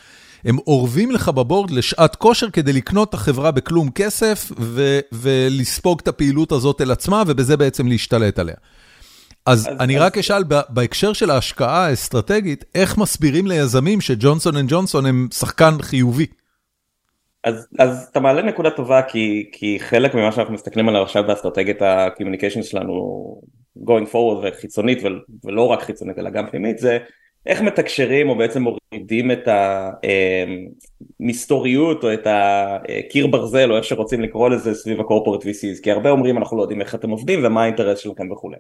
הם 0.44 0.59
אורבים 0.66 1.10
לך 1.10 1.28
ב 1.29 1.36
board 1.36 1.70
לשעת 1.70 2.16
כושר 2.16 2.51
כדי 2.51 2.73
לקנות 2.73 3.09
את 3.09 3.14
החברה 3.14 3.51
בכלום 3.51 3.90
כסף 3.90 4.52
ו- 4.59 5.01
ולספוג 5.12 6.01
את 6.02 6.09
הפעילות 6.09 6.52
הזאת 6.52 6.81
אל 6.81 6.90
עצמה 6.90 7.23
ובזה 7.27 7.56
בעצם 7.56 7.86
להשתלט 7.86 8.39
עליה. 8.39 8.55
אז 9.47 9.69
אני 9.81 9.98
רק 9.98 10.19
אשאל, 10.19 10.44
בהקשר 10.69 11.12
של 11.12 11.31
ההשקעה 11.31 11.86
האסטרטגית, 11.86 12.64
איך 12.74 12.98
מסבירים 12.98 13.47
ליזמים 13.47 14.01
שג'ונסון 14.01 14.56
אנד 14.56 14.69
ג'ונסון 14.69 15.06
הם 15.06 15.28
שחקן 15.32 15.74
חיובי? 15.81 16.27
אז, 17.44 17.69
אז 17.78 18.09
אתה 18.10 18.20
מעלה 18.20 18.43
נקודה 18.43 18.70
טובה 18.70 19.02
כי, 19.02 19.51
כי 19.52 19.78
חלק 19.81 20.14
ממה 20.14 20.32
שאנחנו 20.32 20.55
מסתכלים 20.55 20.89
עליו 20.89 21.02
עכשיו 21.02 21.24
באסטרטגיית 21.27 21.82
ה-communication 21.82 22.62
שלנו 22.62 23.40
going 23.77 24.06
forward 24.12 24.43
וחיצונית 24.43 24.98
ולא 25.44 25.66
רק 25.66 25.82
חיצונית 25.82 26.19
אלא 26.19 26.31
גם 26.31 26.47
פנימית 26.51 26.78
זה 26.78 26.98
איך 27.47 27.60
מתקשרים 27.60 28.28
או 28.28 28.35
בעצם 28.35 28.62
מורידים 28.62 29.31
את 29.31 29.48
המסתוריות 31.20 32.05
או 32.05 32.12
את 32.12 32.27
הקיר 32.27 33.27
ברזל 33.27 33.73
או 33.73 33.77
איך 33.77 33.85
שרוצים 33.85 34.20
לקרוא 34.20 34.48
לזה 34.48 34.74
סביב 34.74 35.01
ה 35.01 35.05
corporate 35.05 35.43
VCs 35.43 35.82
כי 35.82 35.90
הרבה 35.90 36.10
אומרים 36.10 36.39
אנחנו 36.39 36.56
לא 36.56 36.62
יודעים 36.62 36.81
איך 36.81 36.94
אתם 36.94 37.10
עובדים 37.10 37.40
ומה 37.44 37.62
האינטרס 37.62 37.98
שלכם 37.98 38.31
וכולי. 38.31 38.56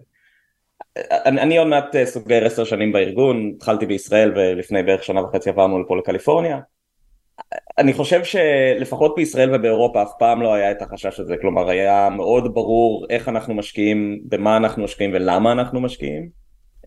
אני, 0.96 1.40
אני 1.40 1.58
עוד 1.58 1.68
מעט 1.68 1.96
אה, 1.96 2.06
סוגר 2.06 2.46
עשר 2.46 2.64
שנים 2.64 2.92
בארגון, 2.92 3.52
התחלתי 3.56 3.86
בישראל 3.86 4.32
ולפני 4.36 4.82
בערך 4.82 5.02
שנה 5.02 5.22
וחצי 5.22 5.50
עברנו 5.50 5.82
לפה 5.82 5.96
לקליפורניה. 5.96 6.58
אני 7.78 7.92
חושב 7.92 8.24
שלפחות 8.24 9.14
בישראל 9.16 9.54
ובאירופה 9.54 10.02
אף 10.02 10.12
פעם 10.18 10.42
לא 10.42 10.54
היה 10.54 10.70
את 10.70 10.82
החשש 10.82 11.20
הזה, 11.20 11.36
כלומר 11.40 11.68
היה 11.68 12.08
מאוד 12.10 12.54
ברור 12.54 13.06
איך 13.10 13.28
אנחנו 13.28 13.54
משקיעים, 13.54 14.20
במה 14.24 14.56
אנחנו 14.56 14.84
משקיעים 14.84 15.10
ולמה 15.14 15.52
אנחנו 15.52 15.80
משקיעים, 15.80 16.28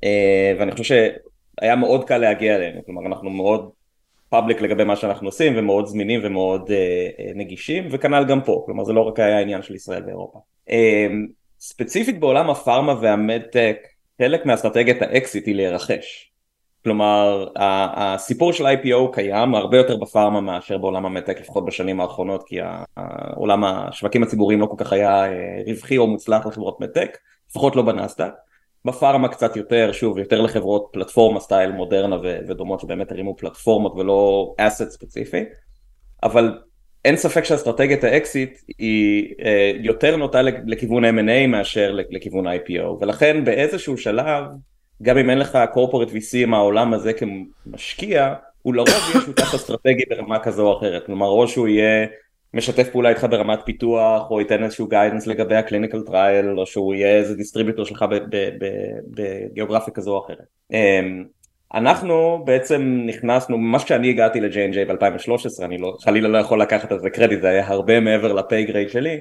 אה, 0.04 0.54
ואני 0.60 0.72
חושב 0.72 1.10
שהיה 1.60 1.76
מאוד 1.76 2.04
קל 2.04 2.18
להגיע 2.18 2.56
אלינו, 2.56 2.86
כלומר 2.86 3.06
אנחנו 3.06 3.30
מאוד 3.30 3.70
פאבליק 4.30 4.62
לגבי 4.62 4.84
מה 4.84 4.96
שאנחנו 4.96 5.28
עושים 5.28 5.54
ומאוד 5.56 5.86
זמינים 5.86 6.20
ומאוד 6.24 6.72
אה, 6.72 7.32
נגישים, 7.36 7.88
וכנ"ל 7.92 8.26
גם 8.28 8.42
פה, 8.42 8.64
כלומר 8.66 8.84
זה 8.84 8.94
לא 8.94 9.02
רק 9.02 9.20
היה 9.20 9.40
עניין 9.40 9.62
של 9.62 9.76
ישראל 9.76 10.04
ואירופה. 10.06 10.40
ספציפית 11.60 12.20
בעולם 12.20 12.50
הפארמה 12.50 12.96
והמדטק 13.02 13.78
חלק 14.22 14.46
מאסטרטגיית 14.46 15.02
האקזיט 15.02 15.48
היא 15.48 15.56
להירכש. 15.56 16.32
כלומר 16.84 17.48
הסיפור 17.96 18.54
של 18.54 18.66
IPO 18.66 19.14
קיים 19.14 19.56
הרבה 19.56 19.78
יותר 19.78 19.98
בפארמה 19.98 20.42
מאשר 20.42 20.78
בעולם 20.78 21.06
המדטק 21.06 21.40
לפחות 21.40 21.66
בשנים 21.66 22.02
האחרונות 22.02 22.44
כי 22.48 22.60
העולם 22.98 23.64
השווקים 23.64 24.24
הציבוריים 24.24 24.60
לא 24.60 24.66
כל 24.66 24.76
כך 24.78 24.94
היה 24.94 25.26
אה, 25.26 25.62
רווחי 25.68 25.98
או 25.98 26.08
מוצלח 26.08 26.46
לחברות 26.46 26.82
מדטק 26.82 27.18
לפחות 27.50 27.76
לא 27.76 27.82
בנסדק. 27.82 28.32
בפארמה 28.86 29.28
קצת 29.28 29.56
יותר 29.56 29.92
שוב 29.92 30.18
יותר 30.18 30.42
לחברות 30.42 30.90
פלטפורמה 30.94 31.40
סטייל 31.40 31.72
מודרנה 31.72 32.18
ודומות 32.48 32.80
שבאמת 32.80 33.12
הרימו 33.12 33.36
פלטפורמות 33.38 33.94
ולא 33.96 34.54
asset 34.58 34.90
ספציפי 34.90 35.44
אבל 36.24 36.60
אין 37.06 37.18
ספק 37.18 37.44
שאסטרטגיית 37.44 38.04
האקזיט 38.04 38.60
היא 38.78 39.34
אה, 39.46 39.72
יותר 39.80 40.16
נוטה 40.16 40.42
לכיוון 40.42 41.06
M&A 41.06 41.48
מאשר 41.48 41.98
לכיוון 42.10 42.48
IPO 42.48 42.84
ולכן 43.02 43.46
באיזשהו 43.46 43.98
שלב 43.98 44.44
גם 45.02 45.18
אם 45.18 45.30
אין 45.30 45.38
לך 45.40 45.58
corporate 45.74 46.10
VC 46.10 46.46
מהעולם 46.48 46.94
הזה 46.94 47.12
כמשקיע, 47.14 48.34
הוא 48.62 48.74
לרוב 48.74 48.90
יהיה 48.90 49.26
שותף 49.26 49.54
אסטרטגי 49.56 50.04
ברמה 50.10 50.40
כזו 50.40 50.68
או 50.68 50.78
אחרת, 50.78 51.06
כלומר 51.06 51.28
או 51.28 51.48
שהוא 51.48 51.68
יהיה 51.68 52.08
משתף 52.56 52.90
פעולה 52.90 53.10
איתך 53.10 53.28
ברמת 53.30 53.60
פיתוח, 53.66 54.32
או 54.32 54.40
ייתן 54.40 54.64
איזשהו 54.64 54.88
guidance 54.88 55.28
לגבי 55.28 55.56
ה 55.56 55.61
clinical 55.61 56.02
trial, 56.02 56.60
או 56.60 56.66
שהוא 56.66 56.94
יהיה 56.94 57.18
איזה 57.18 57.36
distributor 57.36 57.86
שלך 57.86 58.06
בגיאוגרפיה 59.10 59.94
כזו 59.94 60.12
או 60.12 60.26
אחרת. 60.26 60.46
אמ, 60.74 61.24
אנחנו 61.74 62.44
בעצם 62.46 63.04
נכנסנו, 63.06 63.58
ממש 63.58 63.84
כשאני 63.84 64.10
הגעתי 64.10 64.42
ל-J&J 64.42 64.88
ב-2013, 64.88 65.66
אני 65.66 65.78
לא, 65.78 65.98
חלילה 66.02 66.28
לא 66.28 66.38
יכול 66.38 66.62
לקחת 66.62 66.92
על 66.92 67.00
זה 67.00 67.10
קרדיט, 67.10 67.42
זה 67.42 67.50
היה 67.50 67.68
הרבה 67.68 68.00
מעבר 68.00 68.34
ל 68.34 68.41
pay 68.41 68.64
grade 68.64 68.90
שלי. 68.90 69.20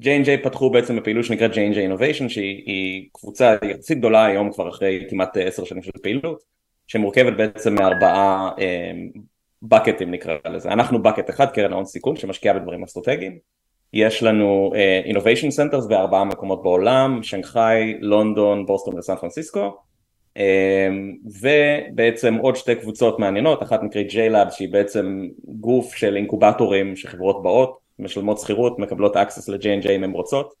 J&J 0.00 0.44
פתחו 0.44 0.70
בעצם 0.70 0.96
בפעילות 0.96 1.24
שנקראת 1.24 1.50
J&J 1.52 1.76
Innovation 1.76 2.28
שהיא 2.28 3.08
קבוצה 3.12 3.56
יחסית 3.64 3.98
גדולה 3.98 4.24
היום 4.24 4.52
כבר 4.52 4.68
אחרי 4.68 5.06
כמעט 5.10 5.36
עשר 5.36 5.64
שנים 5.64 5.82
של 5.82 5.90
פעילות 6.02 6.42
שמורכבת 6.86 7.36
בעצם 7.36 7.74
מארבעה 7.74 8.50
בקטים 9.62 10.10
נקרא 10.10 10.36
לזה 10.44 10.68
אנחנו 10.68 11.02
בקט 11.02 11.30
אחד 11.30 11.50
קרן 11.50 11.72
ההון 11.72 11.84
סיכון 11.84 12.16
שמשקיעה 12.16 12.58
בדברים 12.58 12.82
אסטרטגיים 12.82 13.38
יש 13.92 14.22
לנו 14.22 14.72
uh, 14.74 15.10
Innovation 15.10 15.50
Centers 15.56 15.88
בארבעה 15.88 16.24
מקומות 16.24 16.62
בעולם 16.62 17.22
שנגחאי 17.22 17.94
לונדון 18.00 18.66
בוסטון 18.66 18.98
וסן 18.98 19.16
פרנסיסקו 19.16 19.76
um, 20.38 20.40
ובעצם 21.42 22.34
עוד 22.34 22.56
שתי 22.56 22.74
קבוצות 22.74 23.18
מעניינות 23.18 23.62
אחת 23.62 23.82
נקראת 23.82 24.06
J-Lab 24.06 24.50
שהיא 24.50 24.72
בעצם 24.72 25.28
גוף 25.44 25.94
של 25.94 26.16
אינקובטורים 26.16 26.96
שחברות 26.96 27.42
באות 27.42 27.80
משלמות 28.00 28.38
שכירות, 28.38 28.78
מקבלות 28.78 29.16
access 29.16 29.52
ל-J&J 29.52 29.90
אם 29.90 30.04
הן 30.04 30.10
רוצות. 30.10 30.54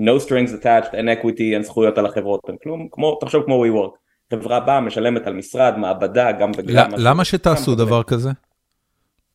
No 0.00 0.26
strings 0.26 0.62
attached, 0.62 0.94
אין 0.94 1.08
equity, 1.08 1.42
אין 1.54 1.62
זכויות 1.62 1.98
על 1.98 2.06
החברות, 2.06 2.40
אין 2.48 2.56
כלום, 2.62 2.88
כמו, 2.90 3.18
תחשוב 3.20 3.42
כמו 3.44 3.64
WeWork. 3.64 4.03
חברה 4.30 4.60
באה, 4.60 4.80
משלמת 4.80 5.26
על 5.26 5.32
משרד, 5.34 5.74
מעבדה, 5.76 6.32
גם 6.32 6.50
וגם. 6.56 6.90
למה 6.96 7.24
שתעשו 7.24 7.74
דבר 7.74 8.02
כזה? 8.02 8.30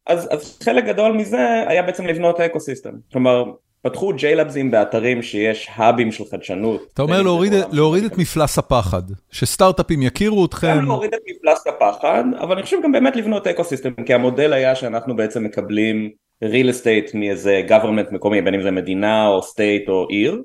אז, 0.07 0.27
אז 0.31 0.59
חלק 0.63 0.85
גדול 0.85 1.11
מזה 1.11 1.63
היה 1.67 1.83
בעצם 1.83 2.05
לבנות 2.05 2.39
ecosystem. 2.39 2.93
כלומר, 3.11 3.43
פתחו 3.81 4.13
JLABSים 4.13 4.71
באתרים 4.71 5.21
שיש 5.21 5.67
hubים 5.75 6.11
של 6.11 6.23
חדשנות. 6.31 6.89
אתה 6.93 7.01
אומר 7.01 7.21
להוריד, 7.21 7.53
להוריד 7.71 8.03
את 8.03 8.17
מפלס 8.17 8.57
הפחד, 8.57 9.01
שסטארט-אפים 9.31 10.01
יכירו 10.01 10.45
אתכם. 10.45 10.77
גם 10.77 10.85
להוריד 10.85 11.13
את 11.13 11.19
מפלס 11.29 11.67
הפחד, 11.67 12.23
אבל 12.39 12.53
אני 12.53 12.63
חושב 12.63 12.77
גם 12.83 12.91
באמת 12.91 13.15
לבנות 13.15 13.47
אקו 13.47 13.63
סיסטם, 13.63 13.93
כי 14.05 14.13
המודל 14.13 14.53
היה 14.53 14.75
שאנחנו 14.75 15.15
בעצם 15.15 15.43
מקבלים 15.43 16.09
real 16.43 16.67
estate 16.73 17.17
מאיזה 17.17 17.61
government 17.67 18.13
מקומי, 18.13 18.41
בין 18.41 18.53
אם 18.53 18.61
זה 18.61 18.71
מדינה 18.71 19.27
או 19.27 19.39
state 19.39 19.89
או 19.89 20.07
עיר, 20.09 20.41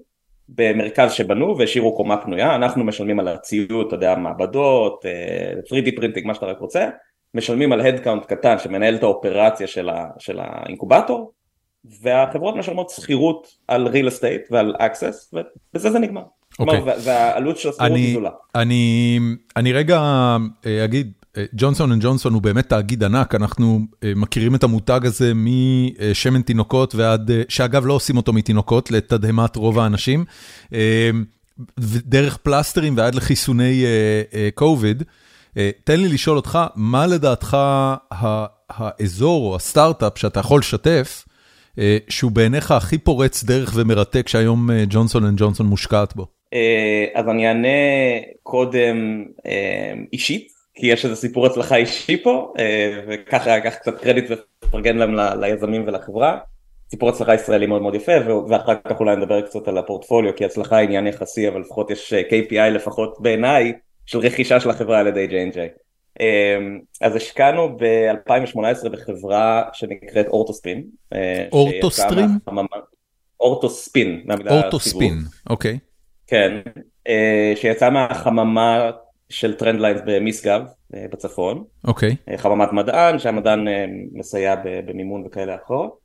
במרכז 0.49 1.13
שבנו 1.13 1.59
והשאירו 1.59 1.97
קומה 1.97 2.17
פנויה, 2.17 2.55
אנחנו 2.55 2.85
משלמים 2.85 3.21
על 3.21 3.29
הציוד, 3.29 3.87
אתה 3.87 3.97
יודע, 3.97 4.15
מעבדות, 4.15 5.05
3D 5.69 5.87
אה, 5.87 6.03
printing, 6.03 6.27
מה 6.27 6.35
שאתה 6.35 6.47
רק 6.47 6.59
רוצה, 6.59 6.89
משלמים 7.35 7.73
על 7.73 7.81
headcount 7.81 8.27
קטן 8.27 8.59
שמנהל 8.59 8.95
את 8.95 9.03
האופרציה 9.03 9.67
של, 9.67 9.89
ה, 9.89 10.07
של 10.19 10.41
האינקובטור, 10.41 11.33
והחברות 12.03 12.57
משלמות 12.57 12.91
שכירות 12.91 13.47
על 13.69 13.89
real 13.89 14.09
estate 14.11 14.47
ועל 14.51 14.75
access, 14.79 15.37
ובזה 15.73 15.91
זה 15.91 15.99
נגמר. 15.99 16.23
Okay. 16.23 16.57
כלומר, 16.57 16.79
אוקיי. 16.79 16.95
והעלות 17.05 17.59
של 17.59 17.69
השכירות 17.69 17.93
היא 17.97 18.11
גדולה. 18.11 18.31
אני, 18.55 19.19
אני 19.57 19.73
רגע 19.73 19.99
אה, 20.67 20.85
אגיד, 20.85 21.13
ג'ונסון 21.55 21.93
אנד 21.93 22.03
ג'ונסון 22.03 22.35
הוא 22.35 22.43
באמת 22.43 22.69
תאגיד 22.69 23.05
ענק, 23.05 23.35
אנחנו 23.35 23.81
אה, 24.05 24.13
מכירים 24.17 24.55
את 24.55 24.65
המותג 24.65 25.01
הזה 25.05 25.33
משמן 25.35 26.43
תינוקות 26.43 26.95
ועד, 26.95 27.31
אה, 27.31 27.43
שאגב 27.49 27.87
לא 27.87 27.93
עושים 27.93 28.17
אותו 28.17 28.33
מתינוקות, 28.33 28.91
לתדהמת 28.91 29.57
רוב 29.57 29.79
האנשים, 29.79 30.25
אה, 30.75 31.11
דרך 31.81 32.37
פלסטרים 32.37 32.97
ועד 32.97 33.15
לחיסוני 33.15 33.85
קוביד. 34.55 35.03
תן 35.85 36.01
לי 36.01 36.09
לשאול 36.09 36.37
אותך, 36.37 36.59
מה 36.75 37.07
לדעתך 37.07 37.57
האזור 38.71 39.51
או 39.51 39.57
הסטארט-אפ 39.57 40.19
שאתה 40.19 40.41
יכול 40.41 40.59
לשתף, 40.59 41.25
שהוא 42.09 42.31
בעיניך 42.31 42.71
הכי 42.71 42.99
פורץ 42.99 43.45
דרך 43.45 43.73
ומרתק 43.75 44.29
שהיום 44.29 44.71
ג'ונסון 44.89 45.25
אנד 45.25 45.39
ג'ונסון 45.39 45.67
מושקעת 45.67 46.17
בו? 46.17 46.27
אז 47.15 47.29
אני 47.29 47.49
אענה 47.49 47.69
קודם 48.43 49.25
אישית. 50.13 50.54
כי 50.75 50.87
יש 50.87 51.05
איזה 51.05 51.17
סיפור 51.17 51.47
הצלחה 51.47 51.77
אישי 51.77 52.23
פה 52.23 52.53
אה, 52.59 53.01
וככה 53.09 53.57
אקח 53.57 53.75
קצת 53.75 54.01
קרדיט 54.01 54.25
ופרגן 54.31 54.97
להם 54.97 55.15
ליזמים 55.41 55.85
ולחברה. 55.87 56.39
סיפור 56.91 57.09
הצלחה 57.09 57.35
ישראלי 57.35 57.67
מאוד 57.67 57.83
מאוד 57.83 57.95
יפה 57.95 58.13
ואחר 58.49 58.75
כך 58.89 59.01
אולי 59.01 59.17
נדבר 59.17 59.41
קצת 59.41 59.69
על 59.69 59.79
הפורטפוליו 59.79 60.37
כי 60.37 60.45
הצלחה 60.45 60.77
היא 60.77 60.87
עניין 60.87 61.07
יחסי 61.07 61.49
אבל 61.49 61.61
לפחות 61.61 61.91
יש 61.91 62.13
אה, 62.13 62.21
KPI 62.21 62.71
לפחות 62.71 63.17
בעיניי 63.21 63.73
של 64.07 64.19
רכישה 64.19 64.61
של 64.61 64.71
החברה 64.71 64.99
על 64.99 65.07
ידי 65.07 65.29
J&J. 65.31 65.59
אה, 66.21 66.59
אז 67.01 67.17
השקענו 67.17 67.77
ב-2018 67.77 68.89
בחברה 68.89 69.63
שנקראת 69.73 70.27
אורטוספין. 70.27 70.85
אורטוסטרים? 71.53 72.29
אורטוספין. 73.41 74.25
אורטוספין, 74.51 75.19
אוקיי. 75.51 75.79
כן, 76.27 76.61
שיצאה 77.55 77.91
מהחממה 77.91 78.91
של 79.29 79.55
טרנד 79.55 79.81
ליינס 79.81 80.01
במשגב 80.07 80.63
אה, 80.95 81.05
בצפון. 81.13 81.65
אוקיי. 81.85 82.11
Okay. 82.11 82.33
אה, 82.33 82.39
חממת 82.39 82.73
מדען 82.73 83.19
שהמדען 83.19 83.69
אה, 83.69 83.85
מסייע 84.13 84.55
במימון 84.65 85.23
וכאלה 85.27 85.55
אחרות. 85.55 86.05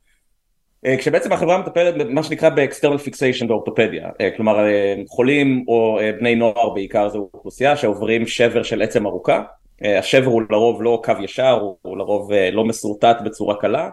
כשבעצם 0.98 1.32
החברה 1.32 1.58
מטפלת 1.58 1.94
במה 1.94 2.22
שנקרא 2.22 2.48
ב 2.48 2.54
external 2.54 2.98
fixation 2.98 3.48
באורתופדיה, 3.48 4.08
כלומר 4.36 4.66
חולים 5.08 5.64
או 5.68 5.98
בני 6.18 6.34
נוער 6.34 6.68
בעיקר 6.68 7.08
זו 7.08 7.30
אוכלוסייה 7.34 7.76
שעוברים 7.76 8.26
שבר 8.26 8.62
של 8.62 8.82
עצם 8.82 9.06
ארוכה, 9.06 9.42
השבר 9.84 10.26
הוא 10.26 10.42
לרוב 10.50 10.82
לא 10.82 11.02
קו 11.04 11.12
ישר, 11.20 11.60
הוא 11.82 11.98
לרוב 11.98 12.32
לא 12.52 12.64
מסורטט 12.64 13.16
בצורה 13.24 13.54
קלה, 13.60 13.90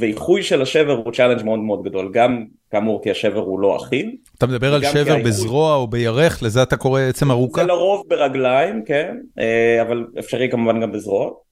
ואיחוי 0.00 0.42
של 0.42 0.62
השבר 0.62 0.92
הוא 0.92 1.12
challenge 1.12 1.44
מאוד 1.44 1.58
מאוד 1.58 1.82
גדול, 1.82 2.10
גם 2.12 2.44
כאמור 2.70 3.02
כי 3.02 3.10
השבר 3.10 3.40
הוא 3.40 3.60
לא 3.60 3.76
אחיד. 3.76 4.10
אתה 4.38 4.46
מדבר 4.46 4.74
על 4.74 4.84
שבר 4.84 5.16
בזרוע 5.24 5.74
או 5.74 5.86
בירך, 5.86 6.42
לזה 6.42 6.62
אתה 6.62 6.76
קורא 6.76 7.00
עצם 7.00 7.30
ארוכה? 7.30 7.60
זה 7.60 7.66
לרוב 7.66 8.04
ברגליים, 8.08 8.84
כן, 8.84 9.16
אה, 9.38 9.82
אבל 9.82 10.06
אפשרי 10.18 10.50
כמובן 10.50 10.80
גם 10.80 10.92
בזרועות. 10.92 11.50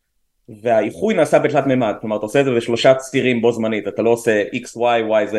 והאיחוי 0.62 1.14
נעשה 1.14 1.38
בתלת 1.38 1.66
מימד, 1.66 1.94
כלומר 2.00 2.16
אתה 2.16 2.26
עושה 2.26 2.40
את 2.40 2.44
זה 2.44 2.50
בשלושה 2.50 2.94
צירים 2.94 3.42
בו 3.42 3.52
זמנית, 3.52 3.88
אתה 3.88 4.02
לא 4.02 4.10
עושה 4.10 4.42
XY, 4.54 4.80
YZ 5.30 5.34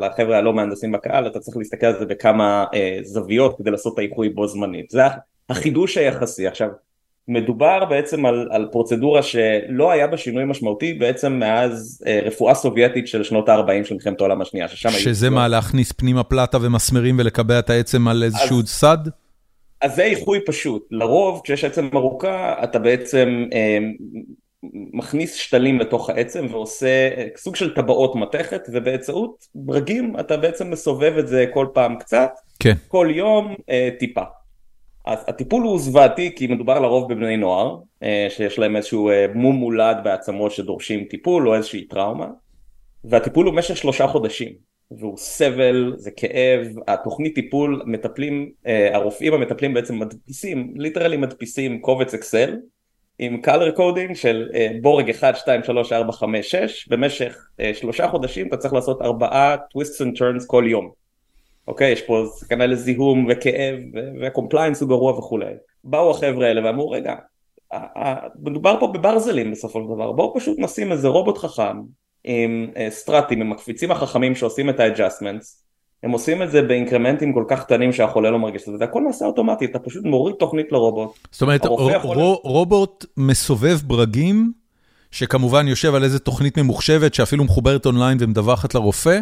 לחבר'ה 0.00 0.38
הלא 0.38 0.52
מהנדסים 0.52 0.92
בקהל, 0.92 1.26
אתה 1.26 1.40
צריך 1.40 1.56
להסתכל 1.56 1.86
על 1.86 1.98
זה 1.98 2.06
בכמה 2.06 2.64
אה, 2.74 2.98
זוויות 3.02 3.58
כדי 3.58 3.70
לעשות 3.70 3.94
את 3.94 3.98
האיחוי 3.98 4.28
בו 4.28 4.46
זמנית. 4.46 4.90
זה 4.90 5.02
החידוש 5.50 5.98
היחסי. 5.98 6.46
עכשיו, 6.46 6.68
מדובר 7.28 7.84
בעצם 7.84 8.26
על, 8.26 8.48
על 8.50 8.68
פרוצדורה 8.72 9.22
שלא 9.22 9.90
היה 9.90 10.06
בה 10.06 10.16
שינוי 10.16 10.44
משמעותי 10.44 10.92
בעצם 10.92 11.32
מאז 11.32 12.04
אה, 12.06 12.20
רפואה 12.24 12.54
סובייטית 12.54 13.08
של 13.08 13.22
שנות 13.22 13.48
ה-40 13.48 13.84
של 13.84 13.94
מלחמת 13.94 14.20
העולם 14.20 14.40
השנייה. 14.40 14.68
שזה 14.68 15.30
מה, 15.30 15.48
להכניס 15.48 15.92
פנימה 15.92 16.22
פלטה 16.22 16.58
ומסמרים 16.60 17.18
ולקבע 17.18 17.58
את 17.58 17.70
העצם 17.70 18.08
על 18.08 18.22
איזשהו 18.22 18.60
אז, 18.60 18.68
סד? 18.68 18.98
אז 19.80 19.94
זה 19.94 20.02
איחוי 20.02 20.38
פשוט. 20.46 20.88
לרוב 20.90 21.40
כשיש 21.44 21.64
עצם 21.64 21.88
ארוכה 21.94 22.64
אתה 22.64 22.78
בעצם 22.78 23.46
אה, 23.52 23.78
מכניס 24.92 25.34
שתלים 25.34 25.80
לתוך 25.80 26.10
העצם 26.10 26.46
ועושה 26.50 27.08
אה, 27.16 27.26
סוג 27.36 27.56
של 27.56 27.74
טבעות 27.74 28.16
מתכת 28.16 28.68
ובאמצעות 28.72 29.46
ברגים 29.54 30.20
אתה 30.20 30.36
בעצם 30.36 30.70
מסובב 30.70 31.18
את 31.18 31.28
זה 31.28 31.44
כל 31.54 31.66
פעם 31.74 31.98
קצת, 31.98 32.30
כן. 32.58 32.74
כל 32.88 33.08
יום 33.10 33.54
אה, 33.70 33.88
טיפה. 33.98 34.22
הטיפול 35.06 35.62
הוא 35.62 35.78
זוועתי 35.78 36.34
כי 36.36 36.46
מדובר 36.46 36.80
לרוב 36.80 37.12
בבני 37.12 37.36
נוער 37.36 37.76
אה, 38.02 38.26
שיש 38.30 38.58
להם 38.58 38.76
איזשהו 38.76 39.10
אה, 39.10 39.26
מום 39.34 39.56
מולד 39.56 39.96
בעצמות 40.04 40.52
שדורשים 40.52 41.04
טיפול 41.04 41.48
או 41.48 41.54
איזושהי 41.54 41.84
טראומה 41.84 42.26
והטיפול 43.04 43.46
הוא 43.46 43.54
במשך 43.54 43.76
שלושה 43.76 44.06
חודשים 44.06 44.52
והוא 44.98 45.18
סבל, 45.18 45.94
זה 45.96 46.10
כאב, 46.10 46.66
התוכנית 46.88 47.34
טיפול 47.34 47.82
מטפלים, 47.86 48.50
אה, 48.66 48.96
הרופאים 48.96 49.34
המטפלים 49.34 49.74
בעצם 49.74 49.98
מדפיסים, 49.98 50.74
literally 50.76 51.16
מדפיסים 51.16 51.80
קובץ 51.80 52.14
אקסל 52.14 52.56
עם 53.18 53.40
color 53.44 53.78
coding 53.78 54.14
של 54.14 54.48
בורג 54.82 55.10
1, 55.10 55.36
2, 55.36 55.64
3, 55.64 55.92
4, 55.92 56.12
5, 56.12 56.50
6 56.50 56.88
במשך 56.88 57.48
שלושה 57.74 58.08
חודשים 58.08 58.48
אתה 58.48 58.56
צריך 58.56 58.74
לעשות 58.74 59.02
ארבעה 59.02 59.54
twists 59.54 60.00
and 60.00 60.18
turns 60.18 60.46
כל 60.46 60.64
יום 60.66 61.01
אוקיי, 61.68 61.92
יש 61.92 62.02
פה 62.02 62.24
סכנה 62.34 62.66
לזיהום 62.66 63.26
וכאב 63.30 63.78
וה 64.20 64.30
compliance 64.30 64.80
הוא 64.80 64.88
גרוע 64.88 65.18
וכולי. 65.18 65.52
באו 65.84 66.10
החבר'ה 66.10 66.46
האלה 66.46 66.64
ואמרו 66.64 66.90
רגע, 66.90 67.14
מדובר 68.42 68.76
פה 68.80 68.86
בברזלים 68.86 69.50
בסופו 69.50 69.80
של 69.80 69.94
דבר, 69.94 70.12
בואו 70.12 70.34
פשוט 70.36 70.58
נשים 70.58 70.92
איזה 70.92 71.08
רובוט 71.08 71.38
חכם 71.38 71.76
עם 72.24 72.70
אה, 72.76 72.90
struts 72.90 73.23
ים, 73.23 73.40
עם 73.40 73.52
הקפיצים 73.52 73.90
החכמים 73.90 74.34
שעושים 74.34 74.70
את 74.70 74.80
ה 74.80 74.86
adjustments, 74.86 75.64
הם 76.02 76.10
עושים 76.10 76.42
את 76.42 76.50
זה 76.50 76.62
ב 76.62 76.67
increments 76.67 77.21
ים 77.21 77.32
כל 77.32 77.44
כך 77.48 77.64
קטנים 77.64 77.92
שהחולה 77.92 78.30
לא 78.30 78.38
מרגיש 78.38 78.68
את 78.68 78.78
זה, 78.78 78.84
הכל 78.84 79.00
נעשה 79.00 79.24
אוטומטי, 79.24 79.64
אתה 79.64 79.78
פשוט 79.78 80.04
מוריד 80.04 80.36
תוכנית 80.36 80.72
לרובוט. 80.72 81.10
זאת 81.30 81.42
אומרת, 81.42 81.66
רובוט 82.44 83.04
מסובב 83.16 83.78
ברגים, 83.86 84.52
שכמובן 85.10 85.68
יושב 85.68 85.94
על 85.94 86.04
איזה 86.04 86.18
תוכנית 86.18 86.58
ממוחשבת 86.58 87.14
שאפילו 87.14 87.44
מחוברת 87.44 87.86
אונליין 87.86 88.18
ומדווחת 88.20 88.74
לרופא. 88.74 89.20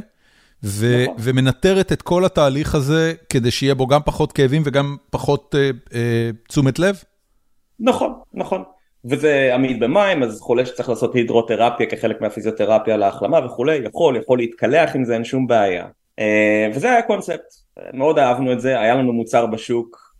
ומנטרת 1.18 1.92
את 1.92 2.02
כל 2.02 2.24
התהליך 2.24 2.74
הזה 2.74 3.12
כדי 3.28 3.50
שיהיה 3.50 3.74
בו 3.74 3.86
גם 3.86 4.00
פחות 4.04 4.32
כאבים 4.32 4.62
וגם 4.64 4.96
פחות 5.10 5.54
אה, 5.58 5.70
אה, 5.94 6.30
תשומת 6.48 6.78
לב? 6.78 7.02
נכון, 7.80 8.12
נכון. 8.34 8.62
וזה 9.04 9.54
עמיד 9.54 9.80
במים, 9.80 10.22
אז 10.22 10.40
חולה 10.40 10.66
שצריך 10.66 10.88
לעשות 10.88 11.14
הידרותרפיה 11.14 11.86
כחלק 11.86 12.20
מהפיזיותרפיה 12.20 12.96
להחלמה 12.96 13.46
וכולי, 13.46 13.76
יכול, 13.76 14.16
יכול 14.16 14.38
להתקלח 14.38 14.96
עם 14.96 15.04
זה, 15.04 15.14
אין 15.14 15.24
שום 15.24 15.46
בעיה. 15.46 15.86
אה, 16.18 16.68
וזה 16.74 16.88
היה 16.88 16.98
הקונספט, 16.98 17.54
מאוד 17.92 18.18
אהבנו 18.18 18.52
את 18.52 18.60
זה, 18.60 18.80
היה 18.80 18.94
לנו 18.94 19.12
מוצר 19.12 19.46
בשוק 19.46 20.10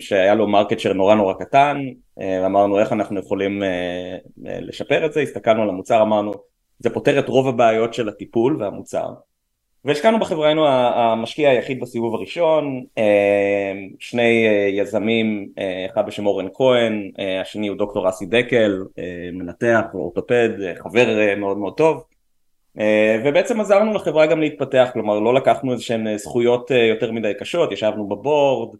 שהיה 0.00 0.34
לו 0.34 0.48
market 0.48 0.78
share 0.78 0.94
נורא 0.94 1.14
נורא 1.14 1.34
קטן, 1.34 1.78
אמרנו 2.46 2.80
איך 2.80 2.92
אנחנו 2.92 3.20
יכולים 3.20 3.62
לשפר 4.36 5.06
את 5.06 5.12
זה, 5.12 5.20
הסתכלנו 5.20 5.62
על 5.62 5.68
המוצר, 5.68 6.02
אמרנו 6.02 6.32
זה 6.78 6.90
פותר 6.90 7.18
את 7.18 7.28
רוב 7.28 7.48
הבעיות 7.48 7.94
של 7.94 8.08
הטיפול 8.08 8.62
והמוצר. 8.62 9.08
והשקענו 9.88 10.18
בחברה, 10.18 10.46
היינו 10.46 10.68
המשקיע 10.68 11.50
היחיד 11.50 11.80
בסיבוב 11.80 12.14
הראשון, 12.14 12.84
שני 13.98 14.46
יזמים, 14.72 15.48
אחד 15.92 16.06
בשם 16.06 16.26
אורן 16.26 16.46
כהן, 16.54 17.10
השני 17.40 17.68
הוא 17.68 17.76
דוקטור 17.76 18.08
אסי 18.08 18.26
דקל, 18.26 18.82
מנתח 19.32 19.80
ואורתופד, 19.94 20.48
חבר 20.78 21.34
מאוד 21.36 21.58
מאוד 21.58 21.74
טוב. 21.76 22.04
אה, 22.78 23.20
ובעצם 23.24 23.60
עזרנו 23.60 23.94
לחברה 23.94 24.26
גם 24.26 24.40
להתפתח, 24.40 24.90
כלומר 24.92 25.18
לא 25.18 25.34
לקחנו 25.34 25.72
איזה 25.72 25.82
שהן 25.82 26.06
אה, 26.06 26.18
זכויות 26.18 26.72
אה, 26.72 26.76
יותר 26.76 27.12
מדי 27.12 27.32
קשות, 27.38 27.72
ישבנו 27.72 28.08
ב 28.08 28.18
board, 28.18 28.76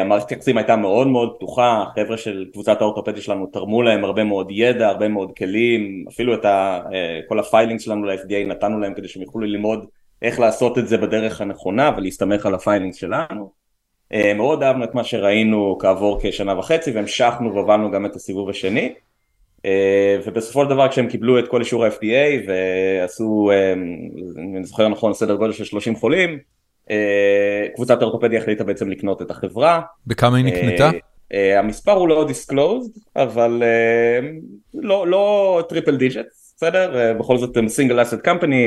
המערכת 0.00 0.32
יחסים 0.32 0.56
הייתה 0.58 0.76
מאוד 0.76 1.06
מאוד 1.06 1.36
פתוחה, 1.36 1.82
החבר'ה 1.82 2.16
של 2.16 2.46
קבוצת 2.52 2.80
האורתופדיה 2.80 3.22
שלנו 3.22 3.46
תרמו 3.46 3.82
להם 3.82 4.04
הרבה 4.04 4.24
מאוד 4.24 4.48
ידע, 4.50 4.88
הרבה 4.88 5.08
מאוד 5.08 5.32
כלים, 5.36 6.04
אפילו 6.08 6.34
את 6.34 6.44
ה, 6.44 6.80
כל 7.28 7.38
ה 7.38 7.44
filing 7.44 7.80
שלנו 7.80 8.06
ל-FDA 8.06 8.46
נתנו 8.46 8.80
להם 8.80 8.94
כדי 8.94 9.08
שהם 9.08 9.22
יוכלו 9.22 9.40
ללמוד 9.40 9.86
איך 10.22 10.40
לעשות 10.40 10.78
את 10.78 10.88
זה 10.88 10.96
בדרך 10.96 11.40
הנכונה 11.40 11.90
ולהסתמך 11.96 12.46
על 12.46 12.54
ה 12.54 12.60
filing 12.60 12.94
שלנו. 12.94 13.60
מאוד 14.36 14.62
אהבנו 14.62 14.84
את 14.84 14.94
מה 14.94 15.04
שראינו 15.04 15.78
כעבור 15.80 16.18
כשנה 16.22 16.58
וחצי 16.58 16.90
והמשכנו 16.90 17.54
והובלנו 17.54 17.90
גם 17.90 18.06
את 18.06 18.16
הסיבוב 18.16 18.50
השני. 18.50 18.94
אה, 19.64 20.18
ובסופו 20.26 20.62
של 20.64 20.70
דבר 20.70 20.88
כשהם 20.88 21.06
קיבלו 21.06 21.38
את 21.38 21.48
כל 21.48 21.60
אישור 21.60 21.84
ה-FDA 21.84 22.48
ועשו, 22.48 23.50
אה, 23.52 23.72
אם 23.72 24.56
אני 24.56 24.64
זוכר 24.64 24.88
נכון, 24.88 25.14
סדר 25.14 25.34
גודל 25.34 25.52
של 25.52 25.64
30 25.64 25.96
חולים, 25.96 26.38
אה, 26.90 27.66
קבוצת 27.74 28.02
האורתופדיה 28.02 28.40
החליטה 28.40 28.64
בעצם 28.64 28.90
לקנות 28.90 29.22
את 29.22 29.30
החברה. 29.30 29.80
בכמה 30.06 30.36
היא 30.36 30.44
נקנתה? 30.44 30.90
המספר 31.58 31.92
הוא 31.92 32.08
לא 32.08 32.26
disclosed, 32.28 33.00
אבל 33.16 33.62
לא, 34.74 35.06
לא 35.06 35.62
triple 35.68 35.96
digit, 35.96 36.26
בסדר? 36.60 37.14
בכל 37.18 37.38
זאת 37.38 37.56
הם 37.56 37.68
single 37.68 38.02
asset 38.02 38.20
company, 38.20 38.66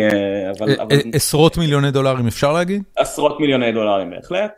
אבל... 0.58 0.76
עשרות 1.14 1.58
מיליוני 1.58 1.92
דולרים 1.92 2.28
אפשר 2.28 2.54
להגיד? 2.54 2.84
עשרות 2.96 3.40
מיליוני 3.40 3.72
דולרים 3.72 4.10
בהחלט. 4.10 4.52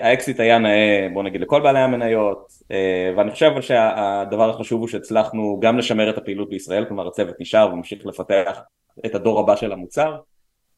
האקזיט 0.00 0.40
היה 0.40 0.58
נאה, 0.58 1.08
בוא 1.12 1.22
נגיד, 1.22 1.40
לכל 1.40 1.60
בעלי 1.60 1.78
המניות, 1.78 2.52
אה, 2.72 3.12
ואני 3.16 3.30
חושב 3.30 3.50
שהדבר 3.60 4.50
החשוב 4.50 4.80
הוא 4.80 4.88
שהצלחנו 4.88 5.58
גם 5.62 5.78
לשמר 5.78 6.10
את 6.10 6.18
הפעילות 6.18 6.50
בישראל, 6.50 6.84
כלומר 6.84 7.08
הצוות 7.08 7.34
נשאר 7.40 7.68
וממשיך 7.72 8.06
לפתח 8.06 8.60
את 9.06 9.14
הדור 9.14 9.40
הבא 9.40 9.56
של 9.56 9.72
המוצר. 9.72 10.16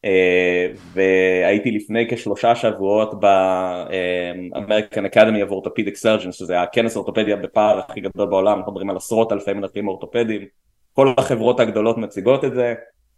אה, 0.05 0.67
והייתי 0.93 1.71
לפני 1.71 2.07
כשלושה 2.09 2.55
שבועות 2.55 3.19
ב-American 3.19 5.13
Academy 5.13 5.47
of 5.47 5.51
Orthopedic 5.51 5.97
Surgeons, 6.03 6.31
שזה 6.31 6.61
הכנס 6.61 6.95
אורתופדיה 6.97 7.35
בפער 7.35 7.79
הכי 7.79 8.01
גדול 8.01 8.29
בעולם, 8.29 8.57
אנחנו 8.57 8.71
מדברים 8.71 8.89
על 8.89 8.97
עשרות 8.97 9.31
אלפי 9.31 9.53
מנתחים 9.53 9.87
אורתופדיים, 9.87 10.45
כל 10.93 11.13
החברות 11.17 11.59
הגדולות 11.59 11.97
מציגות 11.97 12.45
את 12.45 12.53
זה, 12.53 12.73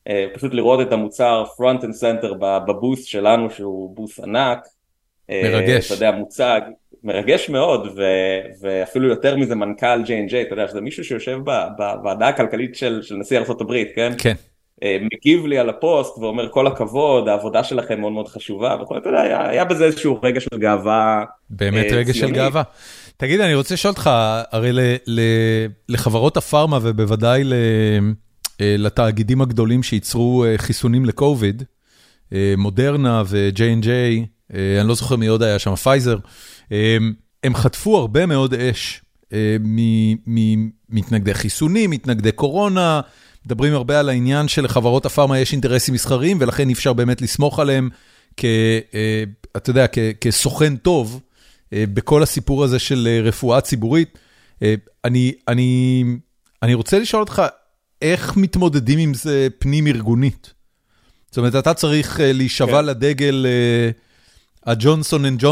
אה, 0.08 0.26
פשוט 0.34 0.54
לראות 0.54 0.82
את 0.82 0.92
המוצר 0.92 1.44
front 1.58 1.82
and 1.82 2.02
center 2.02 2.34
בבוסט 2.40 3.08
שלנו 3.08 3.50
שהוא 3.50 3.96
בוסט 3.96 4.20
ענק, 4.20 4.60
מרגש, 5.30 5.86
אתה 5.86 5.94
יודע, 5.94 6.12
מוצג, 6.12 6.62
מרגש 7.04 7.50
מאוד, 7.50 7.88
ו, 7.96 8.04
ואפילו 8.62 9.08
יותר 9.08 9.38
מזה 9.38 9.56
מנכ"ל 9.56 10.04
J&J, 10.04 10.36
אתה 10.42 10.54
יודע, 10.54 10.68
שזה 10.68 10.82
מישהו 10.82 11.04
שיושב 11.04 11.40
בוועדה 11.78 12.28
הכלכלית 12.28 12.76
של, 12.76 13.02
של 13.02 13.16
נשיא 13.16 13.38
ארה"ב, 13.38 13.84
כן? 13.96 14.14
כן. 14.18 14.34
אה, 14.84 14.98
מגיב 15.14 15.46
לי 15.46 15.58
על 15.58 15.70
הפוסט 15.70 16.18
ואומר 16.18 16.50
כל 16.50 16.68
הכבוד, 16.68 17.28
העבודה 17.28 17.64
שלכם 17.64 18.00
מאוד 18.00 18.12
מאוד 18.12 18.28
חשובה, 18.28 18.76
וכל, 18.82 18.98
אתה 18.98 19.10
יודע, 19.10 19.22
היה, 19.22 19.50
היה 19.50 19.66
בזה 19.66 19.86
איזשהו 19.86 20.20
רגע 20.24 20.40
של 20.40 20.58
גאווה 20.58 21.24
באמת 21.50 21.92
אה, 21.92 21.98
רגע 21.98 22.14
ציוני. 22.14 22.28
של 22.28 22.36
גאווה. 22.36 22.64
תגיד, 23.24 23.42
אני 23.42 23.56
רוצה 23.56 23.74
לשאול 23.74 23.92
אותך, 23.92 24.10
הרי 24.52 24.74
ל, 24.74 24.80
ל, 25.08 25.22
לחברות 25.90 26.38
הפארמה 26.38 26.80
ובוודאי 26.82 27.44
ל, 27.44 27.54
אה, 28.62 28.76
לתאגידים 28.78 29.42
הגדולים 29.42 29.84
שייצרו 29.84 30.46
אה, 30.46 30.58
חיסונים 30.58 31.06
לקוביד, 31.06 31.64
מודרנה 32.58 33.24
ו-J&J, 33.26 33.88
אני 34.80 34.88
לא 34.88 34.96
זוכר 34.96 35.16
מי 35.16 35.28
עוד 35.28 35.44
היה 35.44 35.60
שם, 35.60 35.76
פייזר, 35.76 36.18
אמ, 36.72 37.14
הם 37.44 37.56
חטפו 37.56 37.98
הרבה 37.98 38.26
מאוד 38.26 38.54
אש 38.54 39.02
אה, 39.34 39.58
ממתנגדי 40.26 41.34
חיסונים, 41.34 41.90
מתנגדי 41.90 42.32
קורונה, 42.32 43.02
מדברים 43.46 43.74
הרבה 43.74 44.00
על 44.00 44.10
העניין 44.10 44.48
שלחברות 44.48 45.06
הפארמה 45.06 45.40
יש 45.40 45.52
אינטרסים 45.52 45.94
מסחריים, 45.94 46.38
ולכן 46.40 46.68
אי 46.68 46.74
אפשר 46.74 46.94
באמת 46.94 47.22
לסמוך 47.22 47.60
עליהם, 47.60 47.90
כ, 48.38 48.46
אה, 48.94 49.24
אתה 49.58 49.70
יודע, 49.70 49.86
כסוכן 50.22 50.76
טוב. 50.76 51.22
אה, 51.24 51.33
בכל 51.74 52.24
הסיפור 52.24 52.64
הזה 52.64 52.80
של 52.80 53.22
רפואה 53.24 53.62
ציבורית. 53.62 54.20
אני, 55.06 55.32
אני, 55.48 56.04
אני 56.64 56.74
רוצה 56.74 57.00
לשאול 57.00 57.22
אותך, 57.22 57.42
איך 58.02 58.38
מתמודדים 58.38 59.00
עם 59.00 59.14
זה 59.14 59.48
פנים 59.60 59.88
ארגונית? 59.88 60.54
זאת 61.32 61.38
אומרת, 61.38 61.56
אתה 61.56 61.74
צריך 61.74 62.20
להישבע 62.24 62.82
כן. 62.82 62.86
לדגל... 62.86 63.46
ה 64.66 64.73
Johnson 64.73 65.26
and 65.26 65.44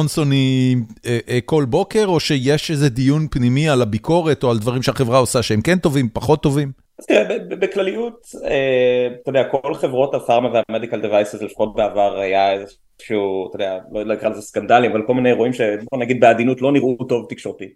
אה, 1.05 1.19
אה, 1.29 1.39
כל 1.45 1.65
בוקר, 1.65 2.05
או 2.07 2.19
שיש 2.19 2.71
איזה 2.71 2.89
דיון 2.89 3.27
פנימי 3.31 3.69
על 3.69 3.81
הביקורת 3.81 4.43
או 4.43 4.51
על 4.51 4.59
דברים 4.59 4.83
שהחברה 4.83 5.17
עושה 5.17 5.43
שהם 5.43 5.61
כן 5.61 5.79
טובים, 5.79 6.09
פחות 6.13 6.43
טובים? 6.43 6.71
אז 7.01 7.05
תראה, 7.05 7.39
בכלליות, 7.39 8.27
אה, 8.45 9.07
אתה 9.21 9.29
יודע, 9.29 9.43
כל 9.43 9.73
חברות 9.73 10.13
הפארמה 10.13 10.49
וה 10.69 10.77
medical 10.77 11.01
devices, 11.01 11.41
לפחות 11.41 11.75
בעבר 11.75 12.19
היה 12.19 12.53
איזשהו, 12.53 13.49
אתה 13.49 13.55
יודע, 13.55 13.79
לא 13.91 14.13
אקרא 14.13 14.29
לזה 14.29 14.41
scandals 14.41 14.78
ים, 14.78 14.91
אבל 14.91 15.07
כל 15.07 15.13
מיני 15.13 15.29
אירועים 15.29 15.53
שבוא 15.53 15.99
נגיד 15.99 16.19
בעדינות 16.19 16.61
לא 16.61 16.71
נראו 16.71 16.97
טוב 17.09 17.25
תקשורתית. 17.29 17.73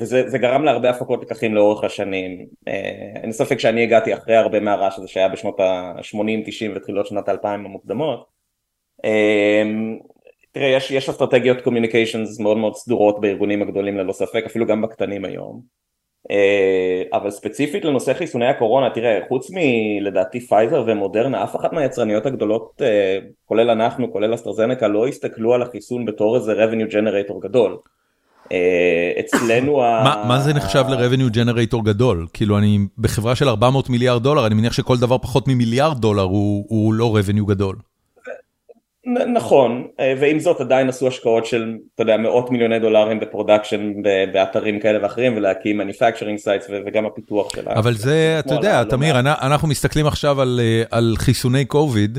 וזה 0.00 0.38
גרם 0.38 0.64
להרבה 0.64 0.90
הפקות 0.90 1.22
לקחים 1.22 1.54
לאורך 1.54 1.84
השנים. 1.84 2.46
אין 3.22 3.32
ספק 3.32 3.58
שאני 3.58 3.82
הגעתי 3.82 4.14
אחרי 4.14 4.36
הרבה 4.36 4.60
מהרעש 4.60 4.98
הזה 4.98 5.08
שהיה 5.08 5.28
בשנות 5.28 5.60
ה-80, 5.60 6.46
90 6.46 6.72
ותחילות 6.76 7.06
שנות 7.06 7.28
ה-2000 7.28 7.48
המוקדמות. 7.48 8.26
תראה, 10.52 10.68
יש, 10.68 10.90
יש 10.90 11.08
אסטרטגיות 11.08 11.60
communications 11.60 12.40
מאוד 12.40 12.56
מאוד 12.56 12.74
סדורות 12.74 13.20
בארגונים 13.20 13.62
הגדולים 13.62 13.98
ללא 13.98 14.12
ספק, 14.12 14.42
אפילו 14.46 14.66
גם 14.66 14.82
בקטנים 14.82 15.24
היום. 15.24 15.82
אה, 16.32 17.18
אבל 17.18 17.30
ספציפית 17.30 17.84
לנושא 17.84 18.14
חיסוני 18.14 18.46
הקורונה, 18.46 18.90
תראה, 18.90 19.18
חוץ 19.28 19.50
מלדעתי 19.50 20.40
פייזר 20.40 20.84
ומודרנה, 20.86 21.44
אף 21.44 21.56
אחת 21.56 21.72
מהיצרניות 21.72 22.26
הגדולות, 22.26 22.82
אה, 22.82 23.18
כולל 23.44 23.70
אנחנו, 23.70 24.12
כולל 24.12 24.34
אסטרזנקה, 24.34 24.88
לא 24.88 25.06
הסתכלו 25.06 25.54
על 25.54 25.62
החיסון 25.62 26.06
בתור 26.06 26.36
איזה 26.36 26.52
revenue 26.52 26.92
generator 26.92 27.40
גדול. 27.42 27.76
אה, 28.52 29.12
אצלנו 29.20 29.84
ה... 29.84 30.24
מה 30.28 30.40
זה 30.40 30.54
נחשב 30.54 30.84
ל-revenue 30.88 31.34
generator 31.34 31.82
גדול? 31.84 32.26
כאילו 32.32 32.58
אני 32.58 32.78
בחברה 32.98 33.34
של 33.34 33.48
400 33.48 33.90
מיליארד 33.90 34.22
דולר, 34.22 34.46
אני 34.46 34.54
מניח 34.54 34.72
שכל 34.72 34.96
דבר 34.98 35.18
פחות 35.18 35.48
ממיליארד 35.48 35.98
דולר 35.98 36.22
הוא 36.22 36.94
לא 36.94 37.16
revenue 37.18 37.46
גדול. 37.48 37.76
נכון, 39.06 39.86
אה, 40.00 40.14
ועם 40.20 40.40
זאת 40.40 40.60
עדיין 40.60 40.88
עשו 40.88 41.08
השקעות 41.08 41.46
של, 41.46 41.76
אתה 41.94 42.02
יודע, 42.02 42.16
מאות 42.16 42.50
מיליוני 42.50 42.78
דולרים 42.78 43.20
ב 43.20 43.27
production 43.27 43.92
באתרים 44.32 44.80
כאלה 44.80 45.02
ואחרים 45.02 45.36
ולהקים 45.36 45.80
manufacturing 45.80 46.44
sites 46.44 46.70
וגם 46.86 47.06
הפיתוח 47.06 47.52
שלה. 47.56 47.72
אבל 47.74 47.94
זה, 47.94 48.36
אתה 48.38 48.54
יודע, 48.54 48.82
לא 48.82 48.90
תמיר, 48.90 49.20
אנחנו 49.20 49.68
מסתכלים 49.68 50.06
עכשיו 50.06 50.40
על 50.40 50.60
אה, 50.62 50.82
על 50.90 51.14
חיסוני 51.18 51.64
קוביד, 51.64 52.18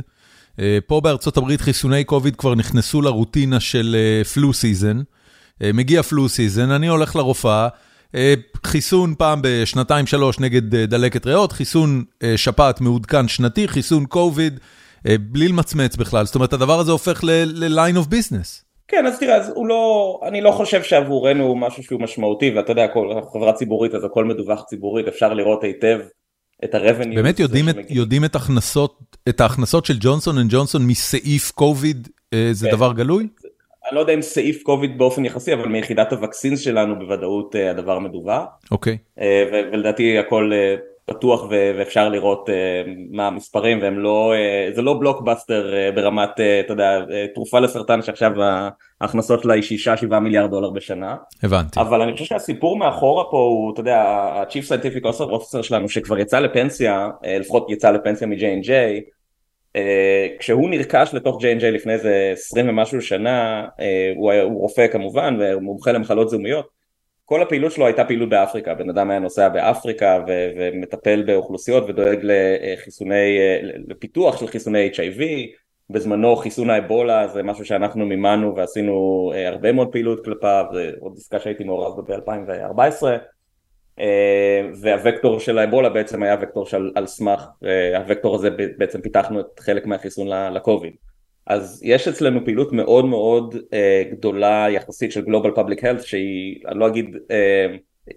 אה, 0.59 0.77
פה 0.87 1.01
בארצות 1.01 1.37
הברית 1.37 1.61
חיסוני 1.61 2.03
קוביד 2.03 2.35
כבר 2.35 2.55
נכנסו 2.55 3.01
לרוטינה 3.01 3.59
של 3.59 3.95
flu 4.33 4.53
season, 4.53 5.01
מגיע 5.73 6.03
flu 6.03 6.29
season, 6.29 6.71
אני 6.71 6.87
הולך 6.87 7.15
לרופאה, 7.15 7.67
חיסון 8.65 9.15
פעם 9.17 9.39
בשנתיים 9.43 10.05
שלוש 10.05 10.39
נגד 10.39 10.75
דלקת 10.75 11.25
ריאות, 11.25 11.51
חיסון 11.51 12.03
שפעת 12.35 12.81
מעודכן 12.81 13.27
שנתי, 13.27 13.67
חיסון 13.67 14.05
קוביד. 14.05 14.53
אה, 14.53 14.59
בלי 15.05 15.47
למצמץ 15.47 15.95
בכלל, 15.95 16.25
זאת 16.25 16.35
אומרת 16.35 16.53
הדבר 16.53 16.79
הזה 16.79 16.91
הופך 16.91 17.23
ל-line 17.23 17.97
of 17.97 18.09
business. 18.09 18.63
כן 18.87 19.05
אז 19.05 19.19
תראה 19.19 19.35
אז 19.35 19.51
הוא 19.55 19.67
לא 19.67 20.19
אני 20.27 20.41
לא 20.41 20.51
חושב 20.51 20.83
שעבורנו 20.83 21.43
הוא 21.43 21.57
משהו 21.57 21.83
שהוא 21.83 22.01
משמעותי 22.01 22.51
ואתה 22.55 22.71
יודע 22.71 22.87
כל 22.87 23.21
חברה 23.33 23.53
ציבורית 23.53 23.93
אז 23.95 24.03
הכל 24.03 24.25
מדווח 24.25 24.63
ציבורית 24.63 25.07
אפשר 25.07 25.33
לראות 25.33 25.63
היטב 25.63 25.99
את 26.63 26.75
ה-revenue. 26.75 27.15
באמת 27.15 27.39
יודעים, 27.39 27.69
את, 27.69 27.75
יודעים 27.89 28.25
את, 28.25 28.35
הכנסות, 28.35 28.99
את 29.29 29.41
ההכנסות 29.41 29.85
של 29.85 29.97
ג'ונסון 29.99 30.37
אנד 30.37 30.51
ג'ונסון 30.51 30.87
מסעיף 30.87 31.51
קוביד 31.51 32.07
אה, 32.33 32.49
זה 32.51 32.67
כן. 32.67 32.75
דבר 32.75 32.93
גלוי? 32.93 33.27
אני 33.87 33.95
לא 33.95 33.99
יודע 33.99 34.13
אם 34.13 34.21
סעיף 34.21 34.63
קוביד 34.63 34.97
באופן 34.97 35.25
יחסי 35.25 35.53
אבל 35.53 35.67
מיחידת 35.67 36.11
הווקסינס 36.13 36.59
שלנו 36.59 36.99
בוודאות 36.99 37.55
אה, 37.55 37.71
הדבר 37.71 37.99
מדווח. 37.99 38.43
אוקיי. 38.71 38.97
ולדעתי 39.51 40.17
הכל 40.17 40.51
פתוח 41.05 41.45
ואפשר 41.49 42.09
לראות 42.09 42.49
מה 43.11 43.27
המספרים 43.27 43.79
והם 43.81 43.99
לא, 43.99 44.33
זה 44.73 44.81
לא 44.81 44.93
בלוקבאסטר 44.99 45.73
ברמת, 45.95 46.29
אתה 46.59 46.73
יודע, 46.73 46.99
תרופה 47.33 47.59
לסרטן 47.59 48.01
שעכשיו 48.01 48.31
ההכנסות 49.01 49.43
שלה 49.43 49.53
היא 49.53 49.63
6-7 50.11 50.19
מיליארד 50.19 50.49
דולר 50.49 50.69
בשנה. 50.69 51.15
הבנתי. 51.43 51.79
אבל 51.79 52.01
אני 52.01 52.13
חושב 52.13 52.25
שהסיפור 52.25 52.77
מאחורה 52.77 53.23
פה 53.23 53.37
הוא, 53.37 53.73
אתה 53.73 53.81
יודע, 53.81 53.97
ה-Chief 54.01 54.69
Scientific 54.69 55.05
Officer 55.05 55.63
שלנו 55.63 55.89
שכבר 55.89 56.19
יצא 56.19 56.39
לפנסיה, 56.39 57.09
לפחות 57.39 57.69
יצא 57.69 57.91
לפנסיה 57.91 58.27
מ-J&J, 58.27 58.69
כשהוא 60.39 60.69
נרכש 60.69 61.13
לתוך 61.13 61.41
J&J 61.41 61.65
לפני 61.65 61.93
איזה 61.93 62.29
20 62.33 62.69
ומשהו 62.69 63.01
שנה, 63.01 63.65
הוא, 64.15 64.33
הוא 64.33 64.61
רופא 64.61 64.87
כמובן 64.87 65.37
ומומחה 65.39 65.91
למחלות 65.91 66.29
זיהומיות. 66.29 66.72
כל 67.33 67.41
הפעילות 67.41 67.71
שלו 67.71 67.85
הייתה 67.85 68.05
פעילות 68.05 68.29
באפריקה, 68.29 68.73
בן 68.73 68.89
אדם 68.89 69.09
היה 69.09 69.19
נוסע 69.19 69.49
באפריקה 69.49 70.19
ו- 70.27 70.49
ומטפל 70.57 71.23
באוכלוסיות 71.23 71.83
ודואג 71.89 72.19
לחיסוני, 72.23 73.37
לפיתוח 73.87 74.39
של 74.39 74.47
חיסוני 74.47 74.89
HIV, 74.93 75.21
בזמנו 75.89 76.35
חיסון 76.35 76.69
האבולה 76.69 77.27
זה 77.27 77.43
משהו 77.43 77.65
שאנחנו 77.65 78.05
מימנו 78.05 78.55
ועשינו 78.55 79.31
הרבה 79.47 79.71
מאוד 79.71 79.91
פעילות 79.91 80.25
כלפיו, 80.25 80.65
זה 80.73 80.91
עוד 80.99 81.13
עסקה 81.17 81.39
שהייתי 81.39 81.63
מעורב 81.63 82.01
בה 82.01 82.17
ב-2014 82.17 83.03
והווקטור 84.81 85.39
של 85.39 85.57
האבולה 85.57 85.89
בעצם 85.89 86.23
היה 86.23 86.37
וקטור 86.41 86.65
של 86.65 86.91
על 86.95 87.05
סמך, 87.05 87.47
הוקטור 88.07 88.35
הזה 88.35 88.49
בעצם 88.77 89.01
פיתחנו 89.01 89.39
את 89.39 89.59
חלק 89.59 89.85
מהחיסון 89.85 90.53
לקוביד. 90.53 90.93
אז 91.47 91.81
יש 91.83 92.07
אצלנו 92.07 92.45
פעילות 92.45 92.73
מאוד 92.73 93.05
מאוד 93.05 93.55
אה, 93.55 94.11
גדולה 94.11 94.67
יחסית 94.69 95.11
של 95.11 95.23
Global 95.23 95.57
Public 95.57 95.79
Health 95.79 96.01
שהיא, 96.01 96.59
אני 96.67 96.79
לא 96.79 96.87
אגיד 96.87 97.15
אה, 97.15 98.09
אה, 98.09 98.13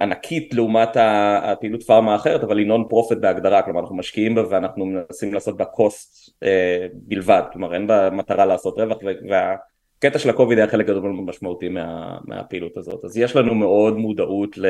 ענקית 0.00 0.54
לעומת 0.54 0.88
הפעילות 0.96 1.82
פארמה 1.82 2.12
האחרת, 2.12 2.44
אבל 2.44 2.58
היא 2.58 2.66
non 2.66 2.84
profit 2.88 3.18
בהגדרה, 3.18 3.62
כלומר 3.62 3.80
אנחנו 3.80 3.96
משקיעים 3.96 4.34
בה 4.34 4.42
ואנחנו 4.50 4.86
מנסים 4.86 5.34
לעשות 5.34 5.56
בה 5.56 5.64
cost 5.64 6.28
אה, 6.28 6.46
בלבד, 6.92 7.42
כלומר 7.52 7.74
אין 7.74 7.86
בה 7.86 8.10
מטרה 8.10 8.46
לעשות 8.46 8.78
רווח 8.78 8.98
והקטע 9.28 10.18
של 10.18 10.30
הקוביד 10.30 10.58
היה 10.58 10.68
חלק 10.68 10.86
גדול 10.86 11.12
משמעותי 11.26 11.68
מה, 11.68 12.18
מהפעילות 12.24 12.76
הזאת, 12.76 13.04
אז 13.04 13.16
יש 13.16 13.36
לנו 13.36 13.54
מאוד 13.54 13.96
מודעות 13.96 14.58
ל... 14.58 14.66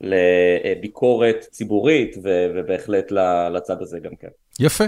לביקורת 0.00 1.40
ציבורית 1.50 2.16
ובהחלט 2.22 3.12
לצד 3.54 3.82
הזה 3.82 3.98
גם 4.00 4.12
כן. 4.20 4.28
יפה. 4.60 4.84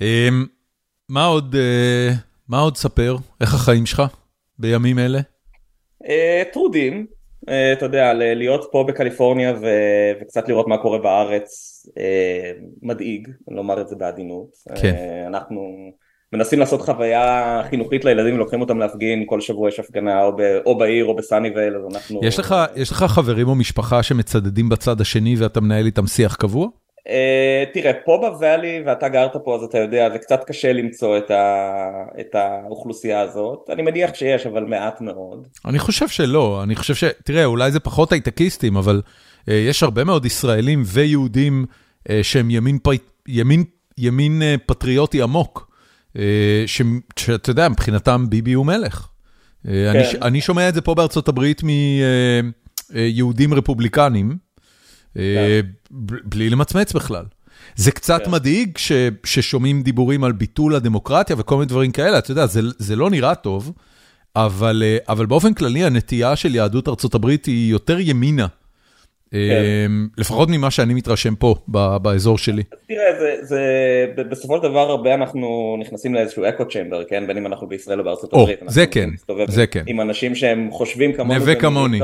אמ, 0.00 0.46
מה 1.08 1.24
עוד, 1.24 1.54
אה, 1.58 2.10
מה 2.48 2.60
עוד 2.60 2.76
ספר? 2.76 3.16
איך 3.40 3.54
החיים 3.54 3.86
שלך 3.86 4.02
בימים 4.58 4.98
אלה? 4.98 5.18
אה, 6.08 6.42
טרודים, 6.52 7.06
אה, 7.48 7.72
אתה 7.72 7.84
יודע, 7.84 8.12
להיות 8.14 8.68
פה 8.72 8.84
בקליפורניה 8.88 9.54
וקצת 10.20 10.48
לראות 10.48 10.68
מה 10.68 10.78
קורה 10.78 10.98
בארץ 10.98 11.50
מדאיג, 12.82 13.28
לומר 13.48 13.80
את 13.80 13.88
זה 13.88 13.96
בעדינות. 13.96 14.48
כן. 14.82 15.24
אנחנו 15.26 15.90
מנסים 16.32 16.58
לעשות 16.58 16.82
חוויה 16.82 17.62
חינוכית 17.70 18.04
לילדים, 18.04 18.36
לוקחים 18.36 18.60
אותם 18.60 18.78
להפגין, 18.78 19.24
כל 19.26 19.40
שבוע 19.40 19.68
יש 19.68 19.80
הפגנה 19.80 20.24
או 20.66 20.78
בעיר 20.78 21.04
או 21.04 21.16
בסאניוויל, 21.16 21.76
אז 21.76 21.94
אנחנו... 21.94 22.20
יש 22.76 22.90
לך 22.90 23.02
חברים 23.02 23.48
או 23.48 23.54
משפחה 23.54 24.02
שמצדדים 24.02 24.68
בצד 24.68 25.00
השני 25.00 25.36
ואתה 25.38 25.60
מנהל 25.60 25.86
איתם 25.86 26.06
שיח 26.06 26.34
קבוע? 26.34 26.68
Uh, 27.06 27.08
תראה, 27.74 27.92
פה 28.04 28.18
בוואלי, 28.20 28.82
ואתה 28.86 29.08
גרת 29.08 29.36
פה 29.44 29.56
אז 29.56 29.62
אתה 29.62 29.78
יודע, 29.78 30.10
זה 30.12 30.18
קצת 30.18 30.44
קשה 30.46 30.72
למצוא 30.72 31.18
את, 31.18 31.30
ה, 31.30 31.86
את 32.20 32.34
האוכלוסייה 32.34 33.20
הזאת. 33.20 33.70
אני 33.72 33.82
מניח 33.82 34.14
שיש, 34.14 34.46
אבל 34.46 34.64
מעט 34.64 35.00
מאוד. 35.00 35.46
אני 35.64 35.78
חושב 35.78 36.08
שלא, 36.08 36.62
אני 36.62 36.76
חושב 36.76 36.94
ש... 36.94 37.04
תראה, 37.24 37.44
אולי 37.44 37.70
זה 37.70 37.80
פחות 37.80 38.12
הייטקיסטים, 38.12 38.76
אבל 38.76 39.02
uh, 39.04 39.52
יש 39.52 39.82
הרבה 39.82 40.04
מאוד 40.04 40.26
ישראלים 40.26 40.82
ויהודים 40.86 41.64
uh, 42.08 42.12
שהם 42.22 42.50
ימין, 42.50 42.78
פ... 42.78 42.88
ימין, 43.28 43.64
ימין 43.98 44.42
uh, 44.42 44.60
פטריוטי 44.66 45.22
עמוק, 45.22 45.70
uh, 46.16 46.18
שאתה 47.16 47.50
יודע, 47.50 47.68
מבחינתם 47.68 48.26
ביבי 48.28 48.52
הוא 48.52 48.66
מלך. 48.66 49.00
Uh, 49.00 49.68
כן. 49.68 49.88
אני, 49.88 50.02
אני 50.22 50.40
שומע 50.40 50.68
את 50.68 50.74
זה 50.74 50.80
פה 50.80 50.94
בארצות 50.94 51.28
הברית 51.28 51.62
מיהודים 51.62 53.50
uh, 53.50 53.54
uh, 53.54 53.58
רפובליקנים. 53.58 54.45
אה, 55.18 55.60
בלי 56.24 56.50
למצמץ 56.50 56.92
בכלל. 56.92 57.24
זה 57.76 57.90
קצת 57.90 58.24
כן. 58.24 58.30
מדאיג 58.30 58.78
ששומעים 59.24 59.82
דיבורים 59.82 60.24
על 60.24 60.32
ביטול 60.32 60.74
הדמוקרטיה 60.74 61.36
וכל 61.38 61.54
מיני 61.54 61.66
דברים 61.66 61.90
כאלה, 61.90 62.18
אתה 62.18 62.30
יודע, 62.30 62.46
זה 62.46 62.60
זה 62.78 62.96
לא 62.96 63.10
נראה 63.10 63.34
טוב, 63.34 63.72
אבל 64.36 64.82
אה, 64.86 64.98
אבל 65.08 65.26
באופן 65.26 65.54
כללי 65.54 65.84
הנטייה 65.84 66.36
של 66.36 66.54
יהדות 66.54 66.88
ארצות 66.88 67.14
הברית 67.14 67.44
היא 67.44 67.70
יותר 67.70 67.96
ימינה. 68.00 68.46
כן. 69.30 69.38
אה, 69.38 69.86
לפחות 70.18 70.48
ממה 70.48 70.70
שאני 70.70 70.94
מתרשם 70.94 71.34
פה, 71.34 71.54
באזור 72.02 72.38
שלי. 72.38 72.62
תראה, 72.88 73.18
זה, 73.18 73.36
זה, 73.42 73.60
בסופו 74.30 74.56
של 74.56 74.62
דבר 74.62 74.90
הרבה 74.90 75.14
אנחנו 75.14 75.76
נכנסים 75.80 76.14
לאיזשהו 76.14 76.44
אקו 76.48 76.68
צ'מבר, 76.68 77.04
כן? 77.04 77.26
בין 77.26 77.36
אם 77.36 77.46
אנחנו 77.46 77.66
בישראל 77.66 77.98
או 77.98 78.04
בארצות 78.04 78.32
הברית. 78.32 78.60
זה 78.66 78.86
כן, 78.86 79.10
זה 79.48 79.66
כן. 79.66 79.84
עם 79.86 80.00
אנשים 80.00 80.34
שהם 80.34 80.68
חושבים 80.70 81.12
כמונו. 81.12 81.38
נווה 81.38 81.54
כמוני, 81.54 82.00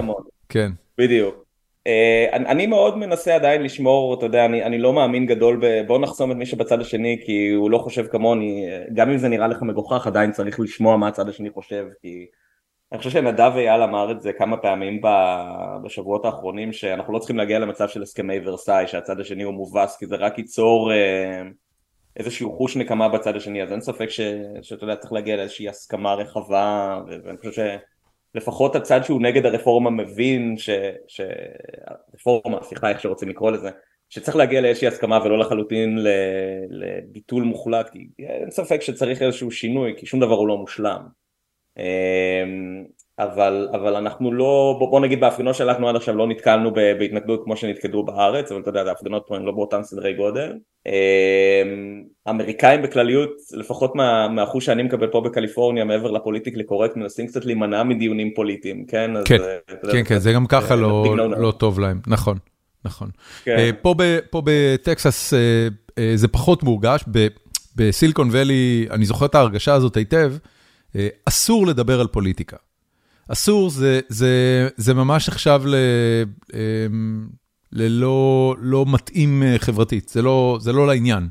כן. 0.48 0.70
בדיוק. 0.98 1.41
Uh, 1.88 2.32
אני, 2.32 2.46
אני 2.46 2.66
מאוד 2.66 2.98
מנסה 2.98 3.34
עדיין 3.34 3.62
לשמור, 3.62 4.14
אתה 4.14 4.26
יודע, 4.26 4.44
אני, 4.44 4.64
אני 4.64 4.78
לא 4.78 4.92
מאמין 4.92 5.26
גדול 5.26 5.58
ב... 5.62 5.86
בוא 5.86 5.98
נחסום 5.98 6.30
את 6.30 6.36
מי 6.36 6.46
שבצד 6.46 6.80
השני 6.80 7.20
כי 7.24 7.50
הוא 7.50 7.70
לא 7.70 7.78
חושב 7.78 8.06
כמוני, 8.06 8.66
גם 8.94 9.10
אם 9.10 9.18
זה 9.18 9.28
נראה 9.28 9.46
לך 9.46 9.62
מגוחך 9.62 10.06
עדיין 10.06 10.32
צריך 10.32 10.60
לשמוע 10.60 10.96
מה 10.96 11.08
הצד 11.08 11.28
השני 11.28 11.50
חושב 11.50 11.86
כי 12.02 12.26
אני 12.92 12.98
חושב 12.98 13.10
שנדב 13.10 13.52
אייל 13.56 13.82
אמר 13.82 14.10
את 14.10 14.22
זה 14.22 14.32
כמה 14.32 14.56
פעמים. 14.56 15.00
בשבועות 15.84 16.24
האחרונים 16.24 16.72
שאנחנו 16.72 17.12
לא 17.12 17.18
צריכים 17.18 17.36
להגיע 17.36 17.58
למצב 17.58 17.88
של 17.88 18.02
הסכמי 18.02 18.40
ורסאי 18.44 18.86
שהצד 18.86 19.20
השני 19.20 19.42
הוא 19.42 19.54
מובס 19.54 19.96
כי 19.96 20.06
זה 20.06 20.16
רק 20.16 20.38
ייצור 20.38 20.92
uh, 20.92 20.94
איזשהו 22.16 22.52
חוש 22.52 22.76
נקמה 22.76 23.08
בצד 23.08 23.36
השני 23.36 23.62
אז 23.62 23.72
אין 23.72 23.80
ספק 23.80 24.08
ש... 24.08 24.20
שאתה 24.62 24.84
יודע 24.84 24.96
צריך 24.96 25.12
להגיע 25.12 25.36
לאיזושהי 25.36 25.68
הסכמה 25.68 26.14
רחבה 26.14 27.00
ואני 27.24 27.38
חושב 27.38 27.52
ש... 27.52 27.58
לפחות 28.34 28.76
הצד 28.76 29.04
שהוא 29.04 29.22
נגד 29.22 29.46
הרפורמה 29.46 29.90
מבין 29.90 30.54
ש... 30.58 30.70
ש... 31.08 31.20
רפורמה, 32.14 32.62
סליחה 32.62 32.88
איך 32.88 33.00
שרוצים 33.00 33.28
לקרוא 33.28 33.50
לזה, 33.50 33.70
שצריך 34.08 34.36
להגיע 34.36 34.60
לאיזושהי 34.60 34.88
הסכמה 34.88 35.18
ולא 35.24 35.38
לחלוטין 35.38 35.98
לביטול 36.68 37.42
מוחלט, 37.42 37.90
כי 37.90 38.08
אין 38.18 38.50
ספק 38.50 38.80
שצריך 38.82 39.22
איזשהו 39.22 39.50
שינוי, 39.50 39.94
כי 39.96 40.06
שום 40.06 40.20
דבר 40.20 40.34
הוא 40.34 40.48
לא 40.48 40.58
מושלם. 40.58 41.02
אבל, 43.18 43.68
אבל 43.72 43.96
אנחנו 43.96 44.32
לא, 44.32 44.76
בוא, 44.78 44.90
בוא 44.90 45.00
נגיד 45.00 45.20
בהפגנות 45.20 45.54
שלנו 45.54 45.88
עד 45.88 45.96
עכשיו 45.96 46.16
לא 46.16 46.26
נתקלנו 46.26 46.72
בהתנגדות 46.72 47.40
כמו 47.44 47.56
שנתקדו 47.56 48.02
בארץ, 48.02 48.52
אבל 48.52 48.60
אתה 48.60 48.70
יודע, 48.70 48.82
ההפגנות 48.88 49.24
פה 49.26 49.36
הן 49.36 49.42
לא 49.42 49.52
באותם 49.52 49.82
סדרי 49.82 50.14
גודל. 50.14 50.52
אמ, 50.86 52.02
אמריקאים 52.28 52.82
בכלליות, 52.82 53.30
לפחות 53.52 53.94
מה, 53.94 54.28
מהחוש 54.28 54.64
שאני 54.66 54.82
מקבל 54.82 55.06
פה 55.06 55.20
בקליפורניה, 55.20 55.84
מעבר 55.84 56.10
לפוליטיקלי 56.10 56.64
קורקט, 56.64 56.96
מנסים 56.96 57.26
קצת 57.26 57.44
להימנע 57.44 57.82
מדיונים 57.82 58.34
פוליטיים, 58.34 58.84
כן? 58.86 59.10
כן, 59.24 59.36
אז, 59.36 59.48
כן, 59.82 59.90
כן, 59.92 60.04
כן, 60.04 60.18
זה 60.18 60.32
גם 60.32 60.46
ככה 60.46 60.76
לא, 60.76 61.16
לא 61.38 61.52
טוב 61.58 61.80
להם, 61.80 62.00
נכון, 62.06 62.36
נכון. 62.84 63.08
כן. 63.44 63.56
Uh, 63.56 63.76
פה, 63.82 63.94
ב, 63.98 64.18
פה 64.30 64.42
בטקסס 64.44 65.34
זה 66.14 66.28
פחות 66.28 66.62
מורגש, 66.62 67.04
בסיליקון 67.76 68.28
ואלי, 68.32 68.86
אני 68.90 69.04
זוכר 69.04 69.26
את 69.26 69.34
ההרגשה 69.34 69.74
הזאת 69.74 69.96
היטב, 69.96 70.32
אסור 71.26 71.66
לדבר 71.66 72.00
על 72.00 72.06
פוליטיקה. 72.06 72.56
אסור, 73.32 73.70
זה, 73.70 74.00
זה, 74.08 74.68
זה 74.76 74.94
ממש 74.94 75.28
נחשב 75.28 75.62
ל, 75.64 75.74
אמ, 76.54 77.28
ללא 77.72 78.54
לא 78.58 78.84
מתאים 78.88 79.42
אה, 79.42 79.58
חברתית, 79.58 80.08
זה 80.08 80.22
לא, 80.22 80.58
זה 80.60 80.72
לא 80.72 80.86
לעניין. 80.86 81.28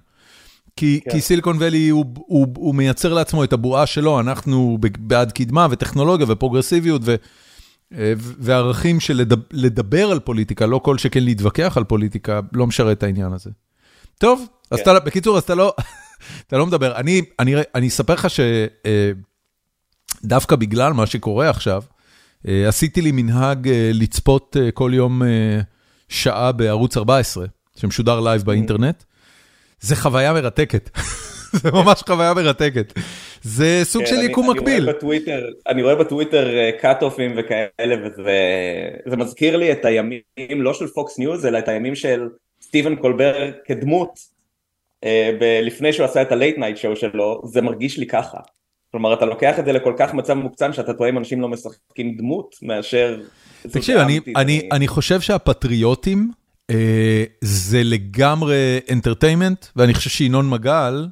כי, 0.76 1.00
כן. 1.04 1.12
כי 1.12 1.22
סיליקון 1.22 1.58
ואלי 1.60 1.90
הוא, 1.90 2.06
הוא, 2.16 2.48
הוא 2.58 2.76
מייצר 2.76 3.14
לעצמו 3.14 3.44
את 3.44 3.54
הבועה 3.54 3.86
שלו, 3.86 4.20
אנחנו 4.20 4.78
בעד 5.00 5.32
קדמה 5.32 5.68
וטכנולוגיה 5.72 6.26
ופרוגרסיביות 6.30 7.02
ו, 7.06 7.16
אה, 7.94 8.14
וערכים 8.18 9.00
של 9.00 9.18
לדבר, 9.18 9.44
לדבר 9.52 10.12
על 10.12 10.20
פוליטיקה, 10.20 10.66
לא 10.66 10.80
כל 10.84 10.98
שכן 10.98 11.24
להתווכח 11.24 11.78
על 11.78 11.84
פוליטיקה, 11.84 12.40
לא 12.54 12.68
משרת 12.68 12.98
את 12.98 13.04
העניין 13.04 13.34
הזה. 13.34 13.50
טוב, 14.18 14.40
כן. 14.40 14.76
אז 14.76 14.80
אתה, 14.80 15.00
בקיצור, 15.00 15.38
אז 15.38 15.44
אתה 15.44 15.56
לא, 15.56 15.74
אתה 16.48 16.58
לא 16.58 16.66
מדבר. 16.66 16.96
אני, 16.96 17.22
אני, 17.40 17.56
אני 17.76 17.88
אספר 17.88 18.14
לך 18.14 18.30
ש... 18.30 18.40
אה, 18.86 19.12
דווקא 20.26 20.56
בגלל 20.56 20.94
מה 20.94 21.06
שקורה 21.06 21.50
עכשיו, 21.50 21.84
אה, 22.48 22.68
עשיתי 22.68 23.02
לי 23.02 23.12
מנהג 23.12 23.68
אה, 23.68 23.92
לצפות 23.94 24.58
אה, 24.60 24.72
כל 24.72 24.92
יום 24.94 25.22
שעה 26.10 26.52
בערוץ 26.52 26.98
14, 26.98 27.46
שמשודר 27.76 28.20
לייב 28.20 28.42
באינטרנט. 28.42 29.04
זה 29.80 29.96
חוויה 29.96 30.34
מרתקת. 30.34 30.90
זה 31.62 31.72
ממש 31.72 32.04
חוויה 32.08 32.34
מרתקת. 32.34 32.94
זה 33.42 33.82
סוג 33.84 34.06
של 34.06 34.16
כן, 34.16 34.22
יקום 34.30 34.50
מקביל. 34.50 34.90
אני 35.68 35.84
רואה 35.84 35.96
בטוויטר 35.96 36.50
קאט-אופים 36.80 37.36
וכאלה, 37.38 37.96
וזה 38.18 39.18
מזכיר 39.18 39.58
לי 39.58 39.72
את 39.72 39.86
הימים, 39.86 40.22
לא 40.56 40.74
של 40.74 40.88
פוקס 40.88 41.20
ניוז, 41.20 41.46
אלא 41.46 41.60
את 41.60 41.68
הימים 41.68 41.96
של 41.96 42.30
סטיבן 42.62 42.96
קולבר 42.96 43.52
כדמות, 43.66 44.20
לפני 45.62 45.94
שהוא 45.94 46.06
עשה 46.06 46.22
את 46.22 46.32
ה 46.32 46.37
late 46.37 46.58
night 46.58 46.78
show 46.78 46.96
שלו, 46.96 47.42
זה 47.46 47.62
מרגיש 47.62 47.98
לי 47.98 48.08
ככה. 48.08 48.38
כלומר 48.92 49.14
אתה 49.14 49.26
לוקח 49.26 49.60
את 49.60 49.66
זה 49.66 49.72
לכל 49.72 49.94
כך 49.98 50.14
מצב 50.14 50.34
מוקצן 50.34 50.74
שאתה 50.74 50.94
טועה 50.94 51.10
אם 51.10 51.18
אנשים 51.18 51.42
לא 51.42 51.48
משחקים 51.48 52.18
דמות 52.18 52.56
מאשר... 52.62 53.22
תקשיב, 53.62 53.98
אני, 53.98 54.20
אני, 54.36 54.70
אני 54.72 54.88
חושב 54.88 55.22
שהפטריוטים 55.22 56.32
זה 57.42 57.84
לגמרי 57.84 58.80
entertainment, 58.92 59.66
ואני 59.76 59.94
חושב 59.94 60.10
שינון 60.10 60.50
מגל, 60.50 61.08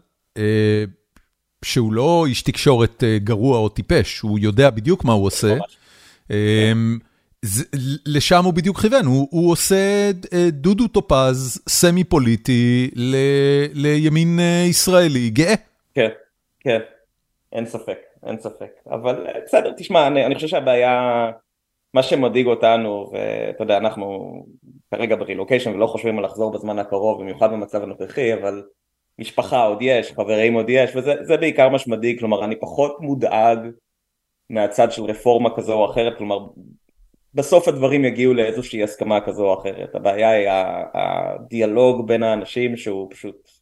שהוא 1.65 1.93
לא 1.93 2.25
איש 2.27 2.41
תקשורת 2.41 3.03
גרוע 3.17 3.57
או 3.57 3.69
טיפש, 3.69 4.19
הוא 4.19 4.39
יודע 4.39 4.69
בדיוק 4.69 5.05
מה 5.05 5.13
הוא 5.13 5.25
עושה. 5.25 5.57
לשם 8.05 8.45
הוא 8.45 8.53
בדיוק 8.53 8.81
כיוון, 8.81 9.05
הוא 9.05 9.51
עושה 9.51 10.11
דודו 10.51 10.87
טופז 10.87 11.61
סמי 11.69 12.03
פוליטי 12.03 12.89
לימין 13.73 14.39
ישראלי 14.69 15.29
גאה. 15.29 15.55
כן, 15.93 16.09
כן, 16.59 16.79
אין 17.51 17.65
ספק, 17.65 17.99
אין 18.25 18.39
ספק, 18.39 18.71
אבל 18.91 19.27
בסדר, 19.45 19.73
תשמע, 19.77 20.07
אני, 20.07 20.25
אני 20.25 20.35
חושב 20.35 20.47
שהבעיה, 20.47 21.31
מה 21.93 22.03
שמדאיג 22.03 22.47
אותנו, 22.47 23.11
ואתה 23.11 23.63
יודע, 23.63 23.77
אנחנו 23.77 24.35
כרגע 24.91 25.15
ברילוקיישן 25.15 25.71
ולא 25.71 25.87
חושבים 25.87 26.19
על 26.19 26.25
לחזור 26.25 26.51
בזמן 26.51 26.79
הקרוב, 26.79 27.21
במיוחד 27.21 27.51
במצב 27.51 27.83
הנוכחי, 27.83 28.33
אבל 28.33 28.63
משפחה 29.19 29.63
עוד 29.63 29.77
יש, 29.81 30.11
חברים 30.11 30.53
עוד 30.53 30.69
יש, 30.69 30.95
וזה 30.95 31.37
בעיקר 31.37 31.69
מה 31.69 31.79
שמדאיג, 31.79 32.19
כלומר, 32.19 32.43
אני 32.43 32.59
פחות 32.59 32.97
מודאג 32.99 33.59
מהצד 34.49 34.91
של 34.91 35.03
רפורמה 35.03 35.55
כזו 35.55 35.73
או 35.73 35.91
אחרת, 35.91 36.17
כלומר, 36.17 36.39
בסוף 37.33 37.67
הדברים 37.67 38.05
יגיעו 38.05 38.33
לאיזושהי 38.33 38.83
הסכמה 38.83 39.21
כזו 39.21 39.45
או 39.45 39.61
אחרת, 39.61 39.95
הבעיה 39.95 40.29
היא 40.29 40.47
הדיאלוג 40.93 42.07
בין 42.07 42.23
האנשים 42.23 42.77
שהוא 42.77 43.07
פשוט 43.11 43.58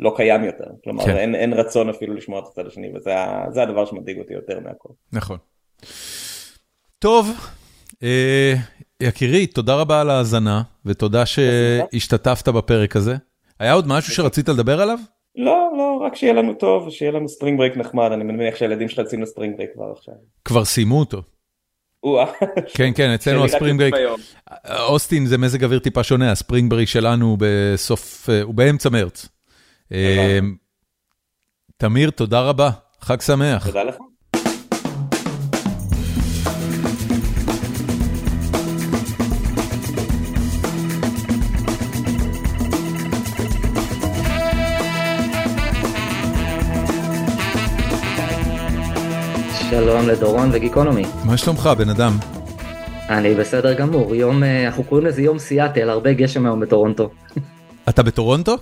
לא 0.00 0.12
קיים 0.16 0.44
יותר, 0.44 0.64
כלומר 0.84 1.04
כן. 1.04 1.16
אין, 1.16 1.34
אין 1.34 1.52
רצון 1.52 1.88
אפילו 1.88 2.14
לשמוע 2.14 2.38
את 2.38 2.44
הצד 2.46 2.66
השני, 2.66 2.92
וזה 2.96 3.62
הדבר 3.62 3.84
שמדאיג 3.84 4.18
אותי 4.18 4.32
יותר 4.32 4.60
מהכל. 4.60 4.88
נכון. 5.12 5.38
טוב, 6.98 7.30
אה, 8.02 8.54
יקירי, 9.02 9.46
תודה 9.46 9.74
רבה 9.74 10.00
על 10.00 10.10
ההאזנה, 10.10 10.62
ותודה 10.84 11.26
שהשתתפת 11.26 12.48
בפרק 12.48 12.96
הזה. 12.96 13.16
היה 13.60 13.72
עוד 13.72 13.88
משהו 13.88 14.14
שרצית 14.14 14.48
לדבר 14.48 14.80
עליו? 14.80 14.98
לא, 15.36 15.70
לא, 15.76 16.00
רק 16.06 16.16
שיהיה 16.16 16.32
לנו 16.32 16.54
טוב, 16.54 16.90
שיהיה 16.90 17.12
לנו 17.12 17.28
spring 17.28 17.58
break 17.58 17.76
נחמד, 17.76 18.12
אני 18.12 18.24
מניח 18.24 18.56
שהילדים 18.56 18.88
שלך 18.88 18.98
יוצאים 18.98 19.22
ל 19.22 19.27
spring 19.27 19.56
break 19.56 19.70
כבר 19.74 19.92
עכשיו. 19.96 20.14
כבר 20.44 20.64
סיימו 20.64 20.98
אותו. 20.98 21.22
כן, 22.74 22.90
כן, 22.94 23.10
אצלנו 23.10 23.44
ה 23.44 23.49
spring 23.49 23.78
break, 23.78 23.94
אוסטין 24.88 25.26
זה 25.26 25.38
מזג 25.38 25.64
אוויר 25.64 25.78
טיפה 25.78 26.02
שונה, 26.02 26.32
ה 26.32 26.37
spring 26.37 26.70
break 26.70 26.88
שלנו 26.88 27.36
בסוף, 27.40 28.28
הוא 28.42 28.54
באמצע 28.54 28.88
מרץ. 28.88 29.28
תמיר, 31.76 32.10
תודה 32.10 32.40
רבה, 32.40 32.70
חג 33.00 33.20
שמח. 33.20 33.66
תודה 33.66 33.82
לך. 33.82 33.94
שלום 49.70 50.08
לדורון 50.08 50.50
וגיקונומי. 50.52 51.04
מה 51.24 51.36
שלומך, 51.36 51.70
בן 51.78 51.88
אדם? 51.88 52.12
אני 53.08 53.34
בסדר 53.34 53.74
גמור, 53.74 54.14
יום, 54.14 54.42
אה, 54.42 54.66
אנחנו 54.66 54.84
קוראים 54.84 55.06
לזה 55.06 55.22
יום 55.22 55.38
סיאטל, 55.38 55.90
הרבה 55.90 56.12
גשם 56.12 56.46
היום 56.46 56.60
בטורונטו. 56.60 57.10
אתה 57.88 58.02
בטורונטו? 58.02 58.56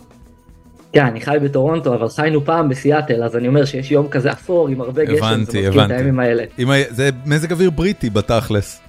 כן, 0.92 1.06
אני 1.06 1.20
חי 1.20 1.36
בטורונטו, 1.42 1.94
אבל 1.94 2.08
חיינו 2.08 2.44
פעם 2.44 2.68
בסיאטל, 2.68 3.24
אז 3.24 3.36
אני 3.36 3.48
אומר 3.48 3.64
שיש 3.64 3.90
יום 3.90 4.08
כזה 4.08 4.32
אפור 4.32 4.68
עם 4.68 4.80
הרבה 4.80 5.04
גשם, 5.04 5.24
הבנתי, 5.24 5.62
זה 5.62 5.68
מזכיר 5.68 5.84
את 5.84 5.90
הימים 5.90 6.20
האלה. 6.20 6.44
זה 6.90 7.10
מזג 7.26 7.52
אוויר 7.52 7.70
בריטי 7.70 8.10
בתכלס. 8.10 8.80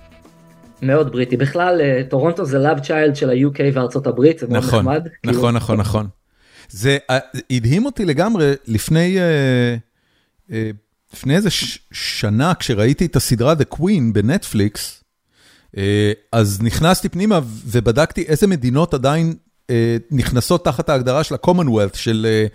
מאוד 0.82 1.12
בריטי, 1.12 1.38
בכלל 1.38 1.82
אה, 1.82 2.02
טורונטו 2.10 2.46
זה 2.46 2.60
love 2.60 2.80
child 2.80 3.16
של 3.16 3.30
ה-UK 3.30 3.60
וארצות 3.74 4.08
הברית, 4.08 4.40
זה 4.40 4.48
מאוד 4.48 4.58
נכון, 4.58 4.80
נחמד. 4.80 5.08
נכון, 5.26 5.36
כאילו... 5.36 5.52
נכון, 5.52 5.78
נכון. 5.78 6.08
זה 6.70 6.98
אה, 7.10 7.20
הדהים 7.52 7.86
אותי 7.86 8.06
לגמרי 8.06 8.54
לפני... 8.68 9.18
Uh, 10.50 10.54
לפני 11.14 11.36
איזה 11.36 11.50
שנה, 11.92 12.54
כשראיתי 12.54 13.06
את 13.06 13.16
הסדרה 13.16 13.54
The 13.54 13.76
Queen 13.76 14.14
בנטפליקס, 14.14 15.04
אה, 15.78 16.12
אז 16.32 16.62
נכנסתי 16.62 17.10
פנימה 17.10 17.40
ובדקתי 17.66 18.24
איזה 18.24 18.48
מדינות 18.48 18.94
עדיין 18.94 19.28
אה, 19.28 19.34
נכנסות 20.12 20.66
תחת 20.66 20.90
ההגדרה 20.90 21.24
של 21.24 21.36
ה-commonwealth, 21.36 21.98
של, 21.98 22.26
אה, 22.30 22.46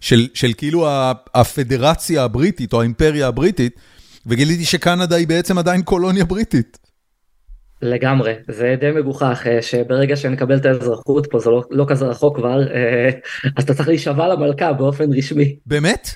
של, 0.00 0.28
של 0.34 0.52
כאילו 0.52 0.86
הפדרציה 1.34 2.24
הבריטית 2.24 2.72
או 2.72 2.80
האימפריה 2.80 3.26
הבריטית, 3.26 3.76
וגיליתי 4.26 4.64
שקנדה 4.64 5.16
היא 5.16 5.28
בעצם 5.28 5.58
עדיין 5.58 5.82
קולוניה 5.82 6.24
בריטית. 6.24 6.78
לגמרי, 7.82 8.34
זה 8.48 8.74
די 8.80 8.90
מגוחך 8.90 9.46
שברגע 9.60 10.16
שנקבל 10.16 10.56
את 10.56 10.66
האזרחות 10.66 11.26
פה 11.30 11.38
זה 11.38 11.50
לא, 11.50 11.62
לא 11.70 11.84
כזה 11.88 12.04
רחוק 12.04 12.36
כבר, 12.36 12.60
אז 13.56 13.64
אתה 13.64 13.74
צריך 13.74 13.88
להישבע 13.88 14.28
למלכה 14.28 14.72
באופן 14.72 15.12
רשמי. 15.12 15.56
באמת? 15.66 16.08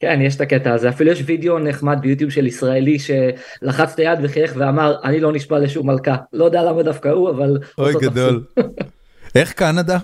כן, 0.00 0.20
יש 0.22 0.36
את 0.36 0.40
הקטע 0.40 0.74
הזה, 0.74 0.88
אפילו 0.88 1.12
יש 1.12 1.22
וידאו 1.26 1.58
נחמד 1.58 1.98
ביוטיוב 2.00 2.30
של 2.30 2.46
ישראלי 2.46 2.98
שלחץ 2.98 3.92
את 3.92 3.98
היד 3.98 4.18
וחייך 4.22 4.52
ואמר, 4.56 4.96
אני 5.04 5.20
לא 5.20 5.32
נשבע 5.32 5.58
לשום 5.58 5.86
מלכה. 5.86 6.16
לא 6.32 6.44
יודע 6.44 6.62
למה 6.62 6.82
דווקא 6.82 7.08
הוא, 7.08 7.30
אבל... 7.30 7.58
אוי 7.78 7.94
גדול. 8.00 8.44
איך 9.34 9.52
קנדה? 9.52 9.98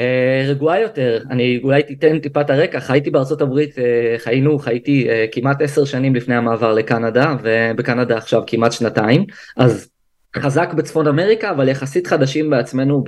אה, 0.00 0.44
רגועה 0.48 0.80
יותר, 0.80 1.22
אני 1.30 1.60
אולי 1.62 1.82
תיתן 1.82 2.18
טיפה 2.18 2.40
את 2.40 2.50
הרקע, 2.50 2.80
חייתי 2.80 3.10
בארצות 3.10 3.40
הברית, 3.40 3.78
אה, 3.78 4.14
חיינו, 4.18 4.58
חייתי 4.58 5.08
אה, 5.08 5.24
כמעט 5.32 5.62
עשר 5.62 5.84
שנים 5.84 6.14
לפני 6.14 6.34
המעבר 6.34 6.72
לקנדה, 6.72 7.36
ובקנדה 7.42 8.16
עכשיו 8.16 8.42
כמעט 8.46 8.72
שנתיים, 8.72 9.24
אז 9.56 9.88
חזק 10.36 10.72
בצפון 10.76 11.06
אמריקה, 11.06 11.50
אבל 11.50 11.68
יחסית 11.68 12.06
חדשים 12.06 12.50
בעצמנו 12.50 13.04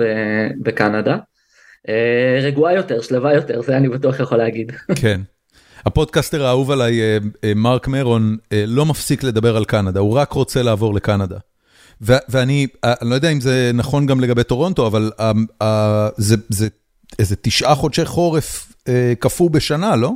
בקנדה. 0.62 1.16
אה, 1.88 2.38
רגועה 2.42 2.74
יותר, 2.74 3.00
שלווה 3.00 3.34
יותר, 3.34 3.62
זה 3.62 3.76
אני 3.76 3.88
בטוח 3.88 4.20
יכול 4.20 4.38
להגיד. 4.38 4.72
כן. 5.02 5.20
הפודקאסטר 5.86 6.46
האהוב 6.46 6.70
עליי, 6.70 7.00
מרק 7.56 7.88
מרון, 7.88 8.36
לא 8.66 8.86
מפסיק 8.86 9.22
לדבר 9.22 9.56
על 9.56 9.64
קנדה, 9.64 10.00
הוא 10.00 10.18
רק 10.18 10.32
רוצה 10.32 10.62
לעבור 10.62 10.94
לקנדה. 10.94 11.36
ואני 12.00 12.66
אני 12.84 13.10
לא 13.10 13.14
יודע 13.14 13.28
אם 13.28 13.40
זה 13.40 13.70
נכון 13.74 14.06
גם 14.06 14.20
לגבי 14.20 14.44
טורונטו, 14.44 14.86
אבל 14.86 15.10
זה 16.16 16.36
זה 16.48 16.68
איזה 17.18 17.36
תשעה 17.36 17.74
חודשי 17.74 18.04
חורף 18.04 18.72
קפוא 19.18 19.50
בשנה, 19.50 19.96
לא? 19.96 20.12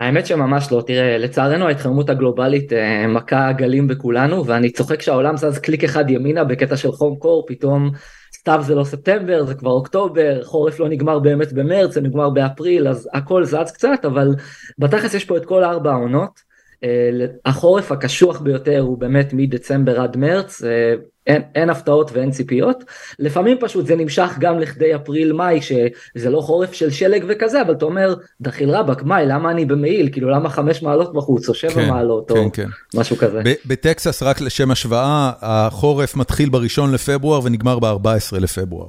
האמת 0.00 0.26
שממש 0.26 0.72
לא, 0.72 0.82
תראה, 0.86 1.18
לצערנו 1.18 1.66
ההתחממות 1.66 2.10
הגלובלית 2.10 2.72
מכה 3.08 3.52
גלים 3.52 3.88
בכולנו, 3.88 4.46
ואני 4.46 4.70
צוחק 4.70 5.02
שהעולם 5.02 5.36
זז 5.36 5.58
קליק 5.58 5.84
אחד 5.84 6.10
ימינה 6.10 6.44
בקטע 6.44 6.76
של 6.76 6.92
חום 6.92 7.16
קור, 7.16 7.44
פתאום 7.48 7.90
סתיו 8.34 8.60
זה 8.66 8.74
לא 8.74 8.84
ספטמבר, 8.84 9.44
זה 9.46 9.54
כבר 9.54 9.70
אוקטובר, 9.70 10.44
חורף 10.44 10.80
לא 10.80 10.88
נגמר 10.88 11.18
באמת 11.18 11.52
במרץ, 11.52 11.94
זה 11.94 12.00
נגמר 12.00 12.30
באפריל, 12.30 12.88
אז 12.88 13.08
הכל 13.14 13.44
זז 13.44 13.72
קצת, 13.74 14.04
אבל 14.04 14.34
בתכלס 14.78 15.14
יש 15.14 15.24
פה 15.24 15.36
את 15.36 15.44
כל 15.44 15.64
ארבע 15.64 15.90
העונות. 15.92 16.49
אה, 16.84 17.26
החורף 17.44 17.92
הקשוח 17.92 18.40
ביותר 18.40 18.80
הוא 18.80 18.98
באמת 18.98 19.32
מדצמבר 19.32 20.00
עד 20.00 20.16
מרץ, 20.16 20.62
אה, 20.64 20.94
אין, 21.26 21.42
אין 21.54 21.70
הפתעות 21.70 22.10
ואין 22.12 22.30
ציפיות. 22.30 22.84
לפעמים 23.18 23.56
פשוט 23.60 23.86
זה 23.86 23.96
נמשך 23.96 24.30
גם 24.38 24.58
לכדי 24.58 24.94
אפריל-מאי, 24.94 25.60
שזה 25.62 26.30
לא 26.30 26.40
חורף 26.40 26.72
של 26.72 26.90
שלג 26.90 27.24
וכזה, 27.28 27.62
אבל 27.62 27.74
אתה 27.74 27.84
אומר, 27.84 28.14
דחיל 28.40 28.70
רבאק, 28.70 29.02
מאי, 29.02 29.26
למה 29.26 29.50
אני 29.50 29.64
במעיל? 29.64 30.08
כאילו, 30.12 30.30
למה 30.30 30.48
חמש 30.48 30.82
מעלות 30.82 31.12
בחוץ, 31.12 31.48
או 31.48 31.54
שבע 31.54 31.74
כן, 31.74 31.88
מעלות, 31.88 32.28
כן, 32.32 32.38
או 32.38 32.52
כן. 32.52 32.68
משהו 32.94 33.16
כזה. 33.16 33.42
בטקסס, 33.66 34.22
רק 34.22 34.40
לשם 34.40 34.70
השוואה, 34.70 35.32
החורף 35.40 36.16
מתחיל 36.16 36.48
בראשון 36.48 36.92
לפברואר 36.92 37.40
ונגמר 37.44 37.78
ב-14 37.78 38.38
לפברואר. 38.40 38.88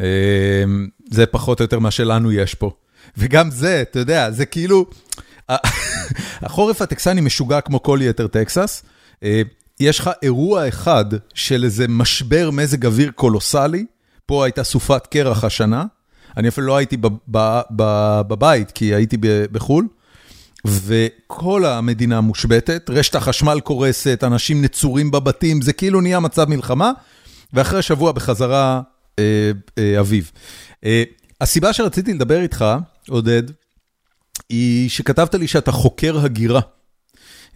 אה, 0.00 0.64
זה 1.10 1.26
פחות 1.26 1.60
או 1.60 1.64
יותר 1.64 1.78
מה 1.78 1.90
שלנו 1.90 2.32
יש 2.32 2.54
פה. 2.54 2.70
וגם 3.18 3.50
זה, 3.50 3.82
אתה 3.82 3.98
יודע, 3.98 4.30
זה 4.30 4.46
כאילו... 4.46 4.86
החורף 6.42 6.82
הטקסני 6.82 7.20
משוגע 7.20 7.60
כמו 7.60 7.82
כל 7.82 7.98
יתר 8.02 8.26
טקסס. 8.26 8.82
אה, 9.22 9.42
יש 9.80 9.98
לך 9.98 10.10
אירוע 10.22 10.68
אחד 10.68 11.04
של 11.34 11.64
איזה 11.64 11.88
משבר 11.88 12.50
מזג 12.50 12.86
אוויר 12.86 13.10
קולוסלי, 13.10 13.86
פה 14.26 14.44
הייתה 14.44 14.64
סופת 14.64 15.06
קרח 15.06 15.44
השנה, 15.44 15.84
אני 16.36 16.48
אפילו 16.48 16.66
לא 16.66 16.76
הייתי 16.76 16.96
בבית 18.26 18.70
כי 18.70 18.94
הייתי 18.94 19.16
בחו"ל, 19.52 19.88
וכל 20.66 21.64
המדינה 21.64 22.20
מושבתת, 22.20 22.90
רשת 22.90 23.14
החשמל 23.14 23.60
קורסת, 23.60 24.24
אנשים 24.24 24.62
נצורים 24.62 25.10
בבתים, 25.10 25.62
זה 25.62 25.72
כאילו 25.72 26.00
נהיה 26.00 26.20
מצב 26.20 26.48
מלחמה, 26.48 26.92
ואחרי 27.52 27.82
שבוע 27.82 28.12
בחזרה 28.12 28.80
אה, 29.18 29.24
אה, 29.78 30.00
אביב. 30.00 30.30
אה, 30.84 31.02
הסיבה 31.40 31.72
שרציתי 31.72 32.14
לדבר 32.14 32.40
איתך, 32.40 32.64
עודד, 33.08 33.42
היא 34.48 34.88
שכתבת 34.90 35.34
לי 35.34 35.48
שאתה 35.48 35.72
חוקר 35.72 36.18
הגירה. 36.24 36.60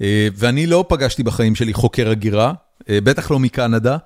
אה, 0.02 0.28
ואני 0.34 0.66
לא 0.66 0.84
פגשתי 0.88 1.22
בחיים 1.22 1.54
שלי 1.54 1.72
חוקר 1.72 2.10
הגירה, 2.10 2.52
אה, 2.90 2.98
בטח 3.00 3.30
לא 3.30 3.38
מקנדה, 3.38 3.96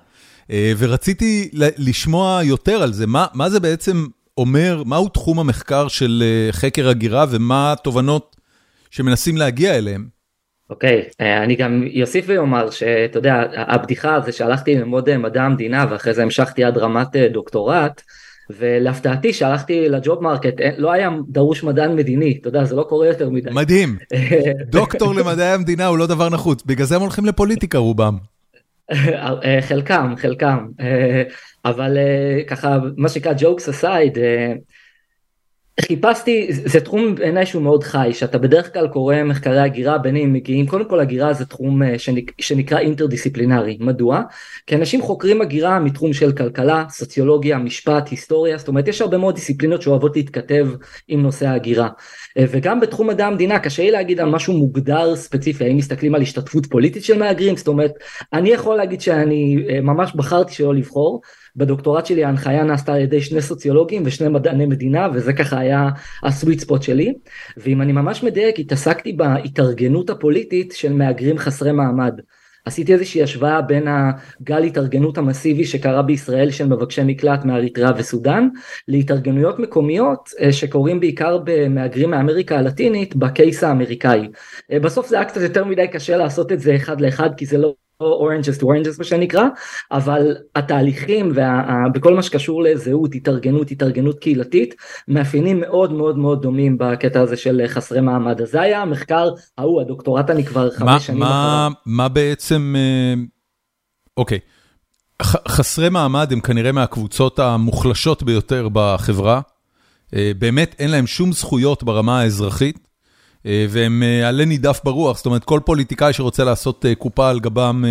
אה, 0.51 0.73
ורציתי 0.77 1.49
לשמוע 1.53 2.39
יותר 2.43 2.83
על 2.83 2.93
זה, 2.93 3.07
מה, 3.07 3.25
מה 3.33 3.49
זה 3.49 3.59
בעצם 3.59 4.05
אומר, 4.37 4.83
מהו 4.85 5.09
תחום 5.09 5.39
המחקר 5.39 5.87
של 5.87 6.23
חקר 6.51 6.89
הגירה 6.89 7.25
ומה 7.29 7.71
התובנות 7.71 8.35
שמנסים 8.91 9.37
להגיע 9.37 9.77
אליהם? 9.77 10.07
אוקיי, 10.69 11.01
okay, 11.01 11.23
אני 11.43 11.55
גם 11.55 11.83
יוסיף 11.91 12.25
ויאמר 12.27 12.71
שאתה 12.71 13.17
יודע, 13.17 13.43
הבדיחה 13.55 14.19
זה 14.25 14.31
שהלכתי 14.31 14.75
ללמוד 14.75 15.17
מדע 15.17 15.43
המדינה 15.43 15.85
ואחרי 15.89 16.13
זה 16.13 16.23
המשכתי 16.23 16.63
עד 16.63 16.77
רמת 16.77 17.15
דוקטורט, 17.33 18.01
ולהפתעתי 18.49 19.33
שהלכתי 19.33 19.89
ל 19.89 19.97
job 19.97 20.23
market 20.23 20.53
לא 20.77 20.91
היה 20.91 21.09
דרוש 21.29 21.63
מדען 21.63 21.95
מדיני 21.95 22.37
אתה 22.41 22.47
יודע 22.47 22.63
זה 22.63 22.75
לא 22.75 22.83
קורה 22.83 23.07
יותר 23.07 23.29
מדי. 23.29 23.49
מדהים 23.53 23.97
דוקטור 24.71 25.15
למדעי 25.15 25.53
המדינה 25.53 25.85
הוא 25.85 25.97
לא 25.97 26.07
דבר 26.07 26.29
נחוץ 26.29 26.63
בגלל 26.63 26.85
זה 26.85 26.95
הם 26.95 27.01
הולכים 27.01 27.25
לפוליטיקה 27.25 27.77
רובם. 27.77 28.17
חלקם 29.61 30.13
חלקם 30.17 30.67
אבל 31.65 31.97
ככה 32.47 32.77
מה 32.97 33.09
שנקרא 33.09 33.33
jokes 33.33 33.81
aside 33.81 34.17
חיפשתי 35.81 36.47
זה 36.49 36.79
תחום 36.79 37.15
בעיניי 37.15 37.45
שהוא 37.45 37.61
מאוד 37.61 37.83
חי 37.83 38.09
שאתה 38.13 38.37
בדרך 38.37 38.73
כלל 38.73 38.87
קורא 38.87 39.23
מחקרי 39.23 39.59
הגירה 39.59 39.97
בין 39.97 40.15
אם 40.15 40.33
מגיעים 40.33 40.67
קודם 40.67 40.89
כל 40.89 40.99
הגירה 40.99 41.33
זה 41.33 41.45
תחום 41.45 41.83
אה, 41.83 41.99
שנק, 41.99 42.31
שנקרא 42.41 42.79
אינטרדיסציפלינרי 42.79 43.77
מדוע? 43.79 44.21
כי 44.67 44.75
אנשים 44.75 45.01
חוקרים 45.01 45.41
הגירה 45.41 45.79
מתחום 45.79 46.13
של 46.13 46.31
כלכלה 46.31 46.85
סוציולוגיה 46.89 47.57
משפט 47.57 48.09
היסטוריה 48.09 48.57
זאת 48.57 48.67
אומרת 48.67 48.87
יש 48.87 49.01
הרבה 49.01 49.17
מאוד 49.17 49.35
דיסציפלינות 49.35 49.81
שאוהבות 49.81 50.15
להתכתב 50.15 50.67
עם 51.07 51.21
נושא 51.21 51.47
ההגירה 51.47 51.89
אה, 52.37 52.45
וגם 52.51 52.79
בתחום 52.79 53.07
מדע 53.07 53.27
המדינה 53.27 53.59
קשה 53.59 53.83
לי 53.83 53.91
להגיד 53.91 54.19
על 54.19 54.29
משהו 54.29 54.53
מוגדר 54.53 55.15
ספציפי 55.15 55.63
האם 55.63 55.77
מסתכלים 55.77 56.15
על 56.15 56.21
השתתפות 56.21 56.65
פוליטית 56.65 57.03
של 57.03 57.19
מהגרים 57.19 57.57
זאת 57.57 57.67
אומרת 57.67 57.93
אני 58.33 58.49
יכול 58.49 58.75
להגיד 58.75 59.01
שאני 59.01 59.57
אה, 59.69 59.81
ממש 59.81 60.11
בחרתי 60.15 60.53
שלא 60.53 60.75
לבחור 60.75 61.21
בדוקטורט 61.55 62.05
שלי 62.05 62.23
ההנחיה 62.23 62.63
נעשתה 62.63 62.93
על 62.93 63.01
ידי 63.01 63.21
שני 63.21 63.41
סוציולוגים 63.41 64.03
ושני 64.05 64.27
מדעני 64.27 64.65
מדינה 64.65 65.07
וזה 65.13 65.33
ככה 65.33 65.59
היה 65.59 65.89
הסוויט 66.23 66.59
ספוט 66.59 66.83
שלי 66.83 67.13
ואם 67.57 67.81
אני 67.81 67.91
ממש 67.91 68.23
מדייק 68.23 68.59
התעסקתי 68.59 69.13
בהתארגנות 69.13 70.09
הפוליטית 70.09 70.71
של 70.71 70.93
מהגרים 70.93 71.37
חסרי 71.37 71.71
מעמד. 71.71 72.13
עשיתי 72.65 72.93
איזושהי 72.93 73.23
השוואה 73.23 73.61
בין 73.61 73.87
הגל 73.87 74.63
התארגנות 74.63 75.17
המסיבי 75.17 75.65
שקרה 75.65 76.01
בישראל 76.01 76.51
של 76.51 76.67
מבקשי 76.67 77.01
מקלט 77.05 77.45
מאריתריאה 77.45 77.91
וסודאן 77.97 78.49
להתארגנויות 78.87 79.59
מקומיות 79.59 80.29
אה, 80.39 80.51
שקורים 80.51 80.99
בעיקר 80.99 81.37
במהגרים 81.43 82.11
מאמריקה 82.11 82.57
הלטינית 82.57 83.15
ב 83.15 83.25
case 83.25 83.63
האמריקאי. 83.63 84.27
אה, 84.71 84.79
בסוף 84.79 85.07
זה 85.07 85.15
היה 85.15 85.25
קצת 85.25 85.41
יותר 85.41 85.65
מדי 85.65 85.87
קשה 85.87 86.17
לעשות 86.17 86.51
את 86.51 86.59
זה 86.59 86.75
אחד 86.75 87.01
לאחד 87.01 87.29
כי 87.37 87.45
זה 87.45 87.57
לא 87.57 87.75
oranges 88.05 88.57
to 88.57 88.65
oranges 88.65 88.99
מה 88.99 89.05
שנקרא 89.05 89.43
אבל 89.91 90.35
התהליכים 90.55 91.31
וכל 91.95 92.13
מה 92.13 92.23
שקשור 92.23 92.63
לזהות 92.63 93.15
התארגנות 93.15 93.71
התארגנות 93.71 94.19
קהילתית 94.19 94.75
מאפיינים 95.07 95.59
מאוד 95.59 95.91
מאוד 95.91 96.17
מאוד 96.17 96.41
דומים 96.41 96.77
בקטע 96.77 97.21
הזה 97.21 97.37
של 97.37 97.61
חסרי 97.67 98.01
מעמד 98.01 98.41
אז 98.41 98.51
זה 98.51 98.61
היה 98.61 98.81
המחקר 98.81 99.29
ההוא 99.57 99.81
הדוקטורט 99.81 100.29
אני 100.29 100.45
כבר 100.45 100.71
חמש 100.71 101.07
שנים 101.07 101.23
אחריו. 101.23 101.71
מה 101.85 102.09
בעצם 102.09 102.75
אה, 102.77 103.13
אוקיי 104.17 104.39
חסרי 105.47 105.89
מעמד 105.89 106.31
הם 106.31 106.39
כנראה 106.39 106.71
מהקבוצות 106.71 107.39
המוחלשות 107.39 108.23
ביותר 108.23 108.67
בחברה 108.73 109.41
אה, 110.15 110.31
באמת 110.39 110.75
אין 110.79 110.91
להם 110.91 111.07
שום 111.07 111.31
זכויות 111.31 111.83
ברמה 111.83 112.19
האזרחית. 112.19 112.92
אה, 113.45 113.65
והם 113.69 114.03
אה, 114.03 114.27
עלה 114.27 114.45
נידף 114.45 114.81
ברוח, 114.83 115.17
זאת 115.17 115.25
אומרת 115.25 115.43
כל 115.43 115.59
פוליטיקאי 115.65 116.13
שרוצה 116.13 116.43
לעשות 116.43 116.85
אה, 116.85 116.95
קופה 116.95 117.29
על 117.29 117.39
גבם 117.39 117.83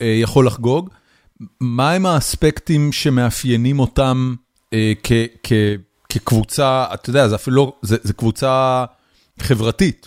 יכול 0.00 0.46
לחגוג. 0.46 0.90
מה 1.60 1.92
הם 1.92 2.06
האספקטים 2.06 2.92
שמאפיינים 2.92 3.78
אותם 3.78 4.34
כקבוצה, 6.08 6.84
אתה 6.94 7.10
יודע, 7.10 7.28
זה 7.28 7.34
אפילו 7.34 7.56
לא, 7.56 7.72
זה 7.82 8.12
קבוצה 8.12 8.84
חברתית. 9.38 10.06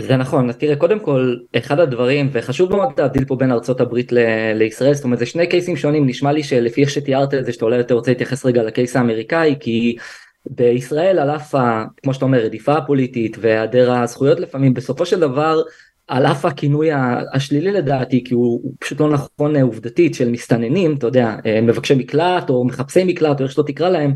זה 0.00 0.16
נכון, 0.16 0.52
תראה 0.52 0.76
קודם 0.76 1.00
כל 1.00 1.36
אחד 1.56 1.80
הדברים 1.80 2.28
וחשוב 2.32 2.70
מאוד 2.70 2.88
להבדיל 2.98 3.24
פה 3.24 3.36
בין 3.36 3.52
ארצות 3.52 3.80
הברית 3.80 4.12
ל- 4.12 4.52
לישראל 4.54 4.94
זאת 4.94 5.04
אומרת 5.04 5.18
זה 5.18 5.26
שני 5.26 5.46
קייסים 5.46 5.76
שונים 5.76 6.06
נשמע 6.06 6.32
לי 6.32 6.42
שלפי 6.42 6.82
איך 6.82 6.90
שתיארת 6.90 7.34
את 7.34 7.46
זה 7.46 7.52
שאתה 7.52 7.64
אולי 7.64 7.76
יותר 7.76 7.94
רוצה 7.94 8.10
להתייחס 8.10 8.46
רגע 8.46 8.62
לקייס 8.62 8.96
האמריקאי 8.96 9.54
כי 9.60 9.96
בישראל 10.46 11.18
על 11.18 11.30
אף, 11.30 11.54
כמו 12.02 12.14
שאתה 12.14 12.24
אומר, 12.24 12.44
רדיפה 12.44 12.74
הפוליטית 12.74 13.36
והיעדר 13.40 13.92
הזכויות 13.92 14.40
לפעמים, 14.40 14.74
בסופו 14.74 15.06
של 15.06 15.20
דבר, 15.20 15.62
על 16.08 16.26
אף 16.26 16.44
הכינוי 16.44 16.88
השלילי 17.32 17.72
לדעתי, 17.72 18.24
כי 18.24 18.34
הוא, 18.34 18.60
הוא 18.62 18.72
פשוט 18.78 19.00
לא 19.00 19.10
נכון 19.10 19.56
עובדתית 19.56 20.14
של 20.14 20.30
מסתננים, 20.30 20.94
אתה 20.96 21.06
יודע, 21.06 21.36
אה, 21.46 21.60
מבקשי 21.60 21.94
מקלט 21.94 22.50
או 22.50 22.64
מחפשי 22.64 23.04
מקלט 23.04 23.40
או 23.40 23.44
איך 23.44 23.52
שלא 23.52 23.64
תקרא 23.66 23.88
להם, 23.88 24.14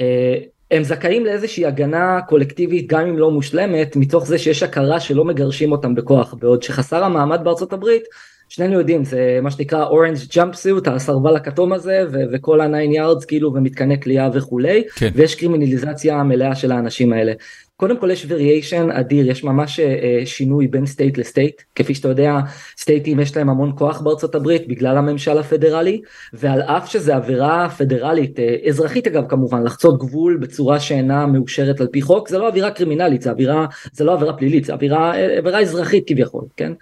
אה, 0.00 0.38
הם 0.70 0.82
זכאים 0.82 1.24
לאיזושהי 1.24 1.66
הגנה 1.66 2.20
קולקטיבית 2.28 2.86
גם 2.86 3.06
אם 3.06 3.18
לא 3.18 3.30
מושלמת 3.30 3.96
מתוך 3.96 4.26
זה 4.26 4.38
שיש 4.38 4.62
הכרה 4.62 5.00
שלא 5.00 5.24
מגרשים 5.24 5.72
אותם 5.72 5.94
בכוח 5.94 6.34
בעוד 6.34 6.62
שחסר 6.62 7.04
המעמד 7.04 7.40
בארצות 7.44 7.72
הברית 7.72 8.02
שנינו 8.48 8.78
יודעים 8.78 9.04
זה 9.04 9.38
מה 9.42 9.50
שנקרא 9.50 9.84
orange 9.84 10.16
jumpsuit 10.34 10.88
הסרבל 10.88 11.36
הכתום 11.36 11.72
הזה 11.72 12.04
ו- 12.12 12.22
וכל 12.32 12.60
ה 12.60 12.66
nine 12.66 12.92
yards 12.92 13.24
כאילו 13.24 13.54
ומתקני 13.54 14.00
כליאה 14.00 14.28
וכולי 14.34 14.82
כן. 14.96 15.10
ויש 15.14 15.34
קרימינליזציה 15.34 16.22
מלאה 16.22 16.54
של 16.54 16.72
האנשים 16.72 17.12
האלה. 17.12 17.32
קודם 17.76 17.98
כל 17.98 18.10
יש 18.10 18.26
variation 18.28 18.90
אדיר 18.90 19.30
יש 19.30 19.44
ממש 19.44 19.80
אה, 19.80 20.26
שינוי 20.26 20.66
בין 20.66 20.86
state 20.86 21.18
ל 21.18 21.25
state 21.25 21.62
כפי 21.74 21.94
שאתה 21.94 22.08
יודע 22.08 22.38
סטייטים 22.78 23.20
יש 23.20 23.36
להם 23.36 23.50
המון 23.50 23.72
כוח 23.76 24.00
בארצות 24.00 24.34
הברית 24.34 24.68
בגלל 24.68 24.96
הממשל 24.96 25.38
הפדרלי 25.38 26.00
ועל 26.32 26.62
אף 26.62 26.90
שזה 26.90 27.16
עבירה 27.16 27.68
פדרלית 27.68 28.38
אה, 28.38 28.68
אזרחית 28.68 29.06
אגב 29.06 29.24
כמובן 29.28 29.62
לחצות 29.62 29.98
גבול 29.98 30.36
בצורה 30.36 30.80
שאינה 30.80 31.26
מאושרת 31.26 31.80
על 31.80 31.86
פי 31.86 32.02
חוק 32.02 32.28
זה 32.28 32.38
לא 32.38 32.48
עבירה 32.48 32.70
קרימינלית 32.70 33.22
זה 33.22 33.30
עבירה 33.30 33.66
זה 33.92 34.04
לא 34.04 34.12
עבירה 34.12 34.32
פלילית 34.32 34.64
זה 34.64 34.72
עבירה 34.72 35.16
עבירה 35.16 35.60
אזרחית 35.60 36.04
כביכול 36.08 36.44
כן. 36.56 36.72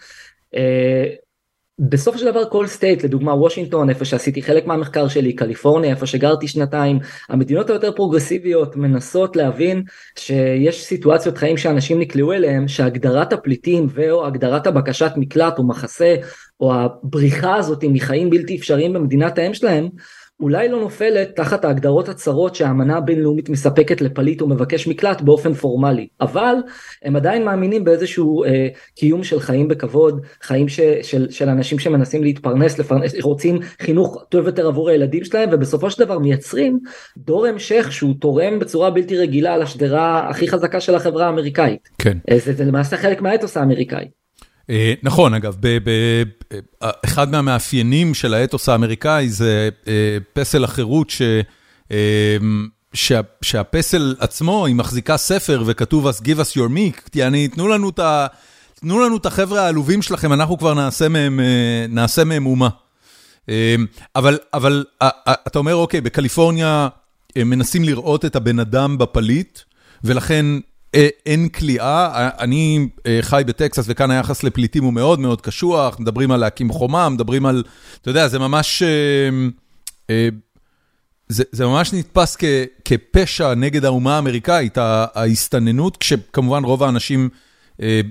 אה, 0.54 0.58
בסופו 1.78 2.18
של 2.18 2.30
דבר 2.30 2.44
כל 2.50 2.66
state 2.66 3.04
לדוגמה 3.04 3.34
וושינגטון 3.34 3.90
איפה 3.90 4.04
שעשיתי 4.04 4.42
חלק 4.42 4.66
מהמחקר 4.66 5.08
שלי 5.08 5.32
קליפורניה 5.32 5.90
איפה 5.90 6.06
שגרתי 6.06 6.48
שנתיים 6.48 6.98
המדינות 7.28 7.70
היותר 7.70 7.92
פרוגרסיביות 7.92 8.76
מנסות 8.76 9.36
להבין 9.36 9.82
שיש 10.18 10.84
סיטואציות 10.84 11.38
חיים 11.38 11.56
שאנשים 11.56 12.00
נקלעו 12.00 12.32
אליהם 12.32 12.68
שהגדרת 12.68 13.32
הפליטים 13.32 13.86
ואו 13.90 14.26
הגדרת 14.26 14.66
הבקשת 14.66 15.12
מקלט 15.16 15.58
או 15.58 15.66
מחסה 15.66 16.16
או 16.60 16.74
הבריחה 16.74 17.56
הזאת 17.56 17.84
מחיים 17.84 18.30
בלתי 18.30 18.56
אפשריים 18.56 18.92
במדינת 18.92 19.38
האם 19.38 19.54
שלהם 19.54 19.88
אולי 20.40 20.68
לא 20.68 20.80
נופלת 20.80 21.36
תחת 21.36 21.64
ההגדרות 21.64 22.08
הצרות 22.08 22.54
שהאמנה 22.54 22.96
הבינלאומית 22.96 23.48
מספקת 23.48 24.00
לפליט 24.00 24.40
או 24.40 24.48
מבקש 24.48 24.88
מקלט 24.88 25.20
באופן 25.20 25.54
פורמלי 25.54 26.08
אבל 26.20 26.54
הם 27.02 27.16
עדיין 27.16 27.44
מאמינים 27.44 27.84
באיזשהו 27.84 28.44
אה, 28.44 28.68
קיום 28.94 29.24
של 29.24 29.40
חיים 29.40 29.68
בכבוד 29.68 30.20
חיים 30.42 30.68
ש, 30.68 30.80
של, 31.02 31.30
של 31.30 31.48
אנשים 31.48 31.78
שמנסים 31.78 32.22
להתפרנס 32.22 32.78
לפרנס 32.78 33.14
רוצים 33.22 33.58
חינוך 33.82 34.24
טוב 34.28 34.46
יותר 34.46 34.66
עבור 34.66 34.90
הילדים 34.90 35.24
שלהם 35.24 35.48
ובסופו 35.52 35.90
של 35.90 36.04
דבר 36.04 36.18
מייצרים 36.18 36.78
דור 37.16 37.46
המשך 37.46 37.92
שהוא 37.92 38.14
תורם 38.20 38.58
בצורה 38.58 38.90
בלתי 38.90 39.16
רגילה 39.16 39.56
לשדרה 39.56 40.30
הכי 40.30 40.48
חזקה 40.48 40.80
של 40.80 40.94
החברה 40.94 41.26
האמריקאית. 41.26 41.88
כן. 41.98 42.18
אה, 42.30 42.38
זה, 42.38 42.52
זה 42.52 42.64
למעשה 42.64 42.96
חלק 42.96 43.22
מהאתוס 43.22 43.56
האמריקאי. 43.56 44.08
אה, 44.70 44.94
נכון, 45.02 45.34
אגב, 45.34 45.56
אה, 45.66 46.90
אחד 47.04 47.30
מהמאפיינים 47.30 48.14
של 48.14 48.34
האתוס 48.34 48.68
האמריקאי 48.68 49.28
זה 49.28 49.68
אה, 49.88 50.18
פסל 50.32 50.64
החירות, 50.64 51.12
שהפסל 53.42 54.16
עצמו, 54.18 54.66
היא 54.66 54.74
מחזיקה 54.74 55.16
ספר 55.16 55.62
וכתוב 55.66 56.06
אז 56.06 56.20
give 56.20 56.40
us 56.40 56.56
your 56.56 56.70
meek, 56.70 57.08
יעני, 57.14 57.48
תנו 57.48 57.68
לנו 57.68 57.88
את 57.88 57.98
ה... 57.98 58.26
תנו 58.80 59.00
לנו 59.00 59.16
את 59.16 59.26
החבר'ה 59.26 59.62
העלובים 59.62 60.02
שלכם, 60.02 60.32
אנחנו 60.32 60.58
כבר 60.58 60.74
נעשה 60.74 61.08
מהם, 61.08 61.40
נעשה 61.88 62.24
מהם 62.24 62.46
אומה. 62.46 62.68
אבל, 64.16 64.38
אבל 64.54 64.84
אתה 65.46 65.58
אומר, 65.58 65.74
אוקיי, 65.74 66.00
בקליפורניה 66.00 66.88
מנסים 67.36 67.84
לראות 67.84 68.24
את 68.24 68.36
הבן 68.36 68.58
אדם 68.58 68.98
בפליט, 68.98 69.58
ולכן 70.04 70.46
אין 71.26 71.48
כליאה, 71.48 72.28
אני 72.38 72.88
אה, 73.06 73.18
חי 73.22 73.42
בטקסס 73.46 73.84
וכאן 73.88 74.10
היחס 74.10 74.42
לפליטים 74.42 74.84
הוא 74.84 74.92
מאוד 74.92 75.20
מאוד 75.20 75.40
קשוח, 75.40 76.00
מדברים 76.00 76.30
על 76.30 76.40
להקים 76.40 76.72
חומה, 76.72 77.08
מדברים 77.08 77.46
על, 77.46 77.62
אתה 78.02 78.10
יודע, 78.10 78.28
זה 78.28 78.38
ממש, 78.38 78.82
אה, 80.10 80.28
זה, 81.28 81.44
זה 81.52 81.66
ממש 81.66 81.92
נתפס 81.92 82.36
כ, 82.38 82.44
כפשע 82.84 83.54
נגד 83.54 83.84
האומה 83.84 84.16
האמריקאית, 84.16 84.78
ההסתננות, 85.14 85.96
כשכמובן 85.96 86.64
רוב 86.64 86.82
האנשים 86.82 87.28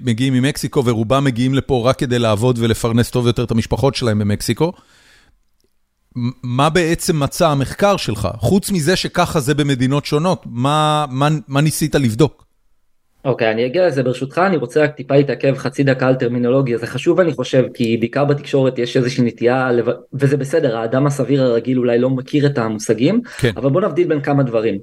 מגיעים 0.03 0.33
ממקסיקו 0.33 0.85
ורובם 0.85 1.23
מגיעים 1.23 1.53
לפה 1.53 1.81
רק 1.85 1.99
כדי 1.99 2.19
לעבוד 2.19 2.59
ולפרנס 2.59 3.09
טוב 3.09 3.27
יותר 3.27 3.43
את 3.43 3.51
המשפחות 3.51 3.95
שלהם 3.95 4.19
במקסיקו. 4.19 4.73
מה 6.43 6.69
בעצם 6.69 7.19
מצא 7.19 7.49
המחקר 7.49 7.97
שלך? 7.97 8.27
חוץ 8.37 8.71
מזה 8.71 8.95
שככה 8.95 9.39
זה 9.39 9.53
במדינות 9.53 10.05
שונות, 10.05 10.43
מה, 10.45 11.05
מה, 11.09 11.29
מה 11.47 11.61
ניסית 11.61 11.95
לבדוק? 11.95 12.44
אוקיי, 13.25 13.47
okay, 13.47 13.51
אני 13.51 13.65
אגיע 13.65 13.87
לזה 13.87 14.03
ברשותך, 14.03 14.37
אני 14.37 14.57
רוצה 14.57 14.83
רק 14.83 14.91
טיפה 14.91 15.15
להתעכב 15.15 15.55
חצי 15.57 15.83
דקה 15.83 16.07
על 16.07 16.15
טרמינולוגיה, 16.15 16.77
זה 16.77 16.87
חשוב 16.87 17.19
אני 17.19 17.33
חושב, 17.33 17.63
כי 17.73 17.97
בעיקר 17.97 18.25
בתקשורת 18.25 18.79
יש 18.79 18.97
איזושהי 18.97 19.23
נטייה, 19.23 19.71
לב... 19.71 19.85
וזה 20.13 20.37
בסדר, 20.37 20.77
האדם 20.77 21.07
הסביר 21.07 21.43
הרגיל 21.43 21.77
אולי 21.77 21.99
לא 21.99 22.09
מכיר 22.09 22.45
את 22.45 22.57
המושגים, 22.57 23.21
כן. 23.37 23.51
אבל 23.55 23.69
בוא 23.69 23.81
נבדיל 23.81 24.07
בין 24.07 24.21
כמה 24.21 24.43
דברים. 24.43 24.79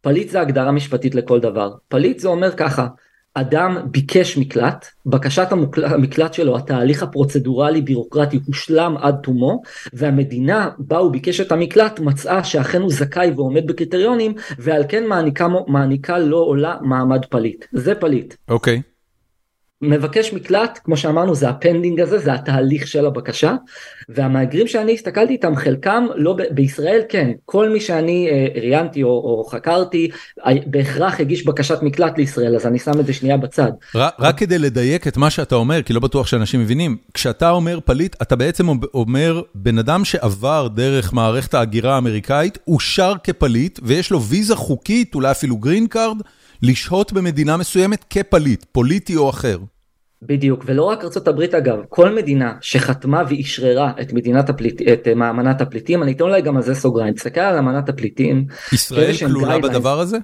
פליט 0.00 0.28
זה 0.28 0.40
הגדרה 0.40 0.72
משפטית 0.72 1.14
לכל 1.14 1.40
דבר. 1.40 1.74
פליט 1.88 2.18
זה 2.18 2.28
אומר 2.28 2.50
ככה, 2.56 2.86
אדם 3.34 3.76
ביקש 3.84 4.38
מקלט, 4.38 4.86
בקשת 5.06 5.52
המקלט 5.84 6.34
שלו, 6.34 6.56
התהליך 6.56 7.02
הפרוצדורלי 7.02 7.82
בירוקרטי 7.82 8.40
הושלם 8.46 8.96
עד 9.00 9.16
תומו, 9.22 9.62
והמדינה 9.92 10.70
בה 10.78 10.98
הוא 10.98 11.12
ביקש 11.12 11.40
את 11.40 11.52
המקלט 11.52 12.00
מצאה 12.00 12.44
שאכן 12.44 12.80
הוא 12.80 12.92
זכאי 12.92 13.30
ועומד 13.36 13.66
בקריטריונים, 13.66 14.34
ועל 14.58 14.84
כן 14.88 15.06
מעניקה, 15.06 15.48
מעניקה 15.66 16.18
לו 16.18 16.38
עולה 16.38 16.76
מעמד 16.80 17.24
פליט. 17.24 17.64
זה 17.72 17.94
פליט. 17.94 18.34
אוקיי. 18.48 18.76
Okay. 18.76 18.97
מבקש 19.82 20.32
מקלט, 20.32 20.78
כמו 20.84 20.96
שאמרנו, 20.96 21.34
זה 21.34 21.48
ה 21.48 21.55
pending 21.55 22.00
הזה, 22.00 22.18
זה 22.18 22.34
התהליך 22.34 22.86
של 22.86 23.06
הבקשה, 23.06 23.54
והמהגרים 24.08 24.66
שאני 24.66 24.92
הסתכלתי 24.94 25.32
איתם, 25.32 25.56
חלקם 25.56 26.06
לא 26.14 26.36
בישראל 26.50 27.02
כן, 27.08 27.30
כל 27.44 27.68
מי 27.68 27.80
שאני 27.80 28.28
אה, 28.30 28.60
ראיינתי 28.60 29.02
או, 29.02 29.08
או 29.08 29.44
חקרתי, 29.50 30.10
אה, 30.46 30.52
בהכרח 30.66 31.20
הגיש 31.20 31.46
בקשת 31.46 31.82
מקלט 31.82 32.18
לישראל, 32.18 32.56
אז 32.56 32.66
אני 32.66 32.78
שם 32.78 33.00
את 33.00 33.06
זה 33.06 33.12
שנייה 33.12 33.36
בצד. 33.36 33.70
רק, 33.94 34.14
רק 34.18 34.38
כדי 34.38 34.58
לדייק 34.58 35.08
את 35.08 35.16
מה 35.16 35.30
שאתה 35.30 35.54
אומר, 35.54 35.82
כי 35.82 35.92
לא 35.92 36.00
בטוח 36.00 36.26
שאנשים 36.26 36.60
מבינים, 36.60 36.96
כשאתה 37.14 37.50
אומר 37.50 37.78
פליט, 37.84 38.16
אתה 38.22 38.36
בעצם 38.36 38.68
אומר, 38.94 39.42
בן 39.54 39.78
אדם 39.78 40.04
שעבר 40.04 40.68
דרך 40.68 41.12
מערכת 41.12 41.54
ההגירה 41.54 41.94
האמריקאית, 41.94 42.58
אושר 42.68 43.12
כפליט, 43.24 43.80
ויש 43.82 44.10
לו 44.10 44.22
ויזה 44.22 44.56
חוקית, 44.56 45.14
אולי 45.14 45.30
אפילו 45.30 45.56
green 45.56 45.86
card, 45.86 46.16
לשהות 46.62 47.12
במדינה 47.12 47.56
מסוימת 47.56 48.04
כפליט, 48.10 48.64
פוליטי 48.72 49.16
או 49.16 49.30
אחר. 49.30 49.58
בדיוק, 50.22 50.64
ולא 50.66 50.84
רק 50.84 51.04
ארה"ב 51.04 51.40
אגב, 51.40 51.78
כל 51.88 52.14
מדינה 52.14 52.52
שחתמה 52.60 53.22
ואישררה 53.28 53.92
את 54.00 54.12
מדינת 54.12 54.50
הפליט, 54.50 54.82
את 54.92 55.08
אמנת 55.12 55.60
הפליטים, 55.60 56.02
אני 56.02 56.12
אתן 56.12 56.24
אולי 56.24 56.42
גם 56.42 56.56
על 56.56 56.62
זה 56.62 56.74
סוגריים, 56.74 57.14
תסתכל 57.14 57.40
על 57.40 57.58
אמנת 57.58 57.88
הפליטים. 57.88 58.46
ישראל 58.72 59.12
כלולה 59.26 59.58
בדבר 59.58 60.00
הזה? 60.00 60.18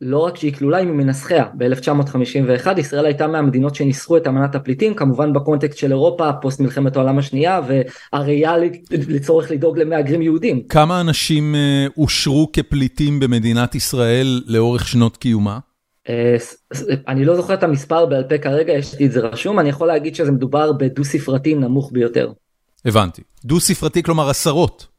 לא 0.00 0.18
רק 0.18 0.36
שהיא 0.36 0.52
כלולה 0.52 0.76
היא 0.76 0.86
ממנסחיה 0.86 1.44
ב-1951 1.54 2.80
ישראל 2.80 3.06
הייתה 3.06 3.26
מהמדינות 3.26 3.74
שניסחו 3.74 4.16
את 4.16 4.26
אמנת 4.26 4.54
הפליטים 4.54 4.94
כמובן 4.94 5.32
בקונטקסט 5.32 5.78
של 5.78 5.92
אירופה 5.92 6.32
פוסט 6.32 6.60
מלחמת 6.60 6.96
העולם 6.96 7.18
השנייה 7.18 7.60
והראייה 7.68 8.54
לצורך 8.90 9.50
לדאוג 9.50 9.78
למהגרים 9.78 10.22
יהודים. 10.22 10.62
כמה 10.68 11.00
אנשים 11.00 11.54
אה, 11.54 11.86
אושרו 11.98 12.50
כפליטים 12.52 13.20
במדינת 13.20 13.74
ישראל 13.74 14.42
לאורך 14.46 14.88
שנות 14.88 15.16
קיומה? 15.16 15.58
אה, 16.08 16.36
אני 17.08 17.24
לא 17.24 17.36
זוכר 17.36 17.54
את 17.54 17.62
המספר 17.62 18.06
בעל 18.06 18.24
פה 18.28 18.38
כרגע 18.38 18.72
יש 18.72 18.94
לי 18.98 19.06
את 19.06 19.12
זה 19.12 19.20
רשום 19.20 19.58
אני 19.58 19.68
יכול 19.68 19.88
להגיד 19.88 20.14
שזה 20.14 20.32
מדובר 20.32 20.72
בדו 20.72 21.04
ספרתי 21.04 21.54
נמוך 21.54 21.90
ביותר. 21.92 22.32
הבנתי 22.84 23.22
דו 23.44 23.60
ספרתי 23.60 24.02
כלומר 24.02 24.30
עשרות. 24.30 24.95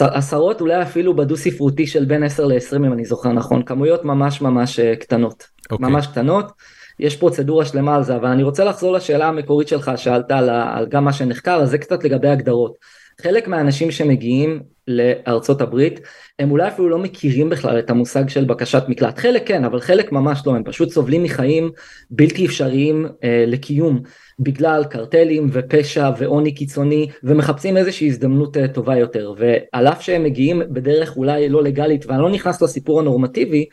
עשרות 0.00 0.60
אולי 0.60 0.82
אפילו 0.82 1.16
בדו 1.16 1.36
ספרותי 1.36 1.86
של 1.86 2.04
בין 2.04 2.22
10 2.22 2.46
ל-20 2.46 2.76
אם 2.76 2.92
אני 2.92 3.04
זוכר 3.04 3.32
נכון 3.32 3.62
כמויות 3.62 4.04
ממש 4.04 4.40
ממש 4.40 4.80
אה, 4.80 4.96
קטנות 4.96 5.42
okay. 5.42 5.72
אוקיי. 5.72 5.88
ממש 5.88 6.06
קטנות 6.06 6.52
יש 6.98 7.16
פרוצדורה 7.16 7.64
שלמה 7.64 7.96
על 7.96 8.02
זה 8.02 8.16
אבל 8.16 8.28
אני 8.28 8.42
רוצה 8.42 8.64
לחזור 8.64 8.92
לשאלה 8.92 9.28
המקורית 9.28 9.68
שלך 9.68 9.90
שאלת 9.96 10.30
על, 10.30 10.50
על 10.50 10.86
גם 10.86 11.04
מה 11.04 11.12
שנחקר 11.12 11.60
אז 11.62 11.70
זה 11.70 11.78
קצת 11.78 12.04
לגבי 12.04 12.28
הגדרות 12.28 12.74
חלק 13.22 13.48
מהאנשים 13.48 13.90
שמגיעים 13.90 14.60
לארצות 14.88 15.60
הברית 15.60 16.00
הם 16.38 16.50
אולי 16.50 16.68
אפילו 16.68 16.88
לא 16.88 16.98
מכירים 16.98 17.48
בכלל 17.50 17.78
את 17.78 17.90
המושג 17.90 18.28
של 18.28 18.44
בקשת 18.44 18.82
מקלט. 18.88 19.18
חלק 19.18 19.48
כן 19.48 19.64
אבל 19.64 19.80
חלק 19.80 20.12
ממש 20.12 20.42
לא 20.46 20.56
הם 20.56 20.64
פשוט 20.64 20.90
סובלים 20.90 21.22
מחיים 21.22 21.70
בלתי 22.10 22.46
אפשריים 22.46 23.06
אה, 23.24 23.44
לקיום 23.46 24.00
בגלל 24.38 24.84
קרטלים 24.84 25.48
ופשע 25.52 26.10
ועוני 26.18 26.54
קיצוני 26.54 27.08
ומחפשים 27.22 27.76
איזושהי 27.76 28.06
הזדמנות 28.06 28.56
אה, 28.56 28.68
טובה 28.68 28.96
יותר. 28.96 29.34
ועל 29.36 29.86
אף 29.86 30.02
שהם 30.02 30.24
מגיעים 30.24 30.62
בדרך 30.70 31.16
אולי 31.16 31.48
לא 31.48 31.62
לגלית 31.62 32.06
ואני 32.06 32.22
לא 32.22 32.30
נכנס 32.30 32.62
לסיפור 32.62 33.00
הנורמטיבי 33.00 33.66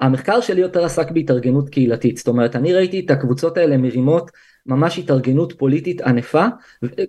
המחקר 0.00 0.40
שלי 0.40 0.60
יותר 0.60 0.84
עסק 0.84 1.10
בהתארגנות 1.10 1.68
קהילתית. 1.68 2.16
זאת 2.16 2.28
אומרת 2.28 2.56
אני 2.56 2.72
ראיתי 2.72 3.00
את 3.00 3.10
הקבוצות 3.10 3.56
האלה 3.56 3.76
מרימות 3.76 4.30
ממש 4.66 4.98
התארגנות 4.98 5.52
פוליטית 5.52 6.00
ענפה 6.00 6.44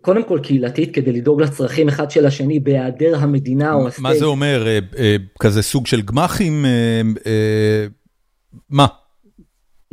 קודם 0.01 0.23
כל 0.23 0.39
קהילתית 0.43 0.95
כדי 0.95 1.11
לדאוג 1.11 1.41
לצרכים 1.41 1.87
אחד 1.87 2.11
של 2.11 2.25
השני 2.25 2.59
בהיעדר 2.59 3.15
המדינה 3.19 3.73
או 3.73 3.87
הסטייט. 3.87 4.03
מה 4.03 4.15
זה 4.15 4.25
אומר 4.25 4.67
אה, 4.67 4.79
אה, 4.97 5.15
כזה 5.39 5.61
סוג 5.61 5.87
של 5.87 6.01
גמחים 6.01 6.65
מה? 8.69 8.85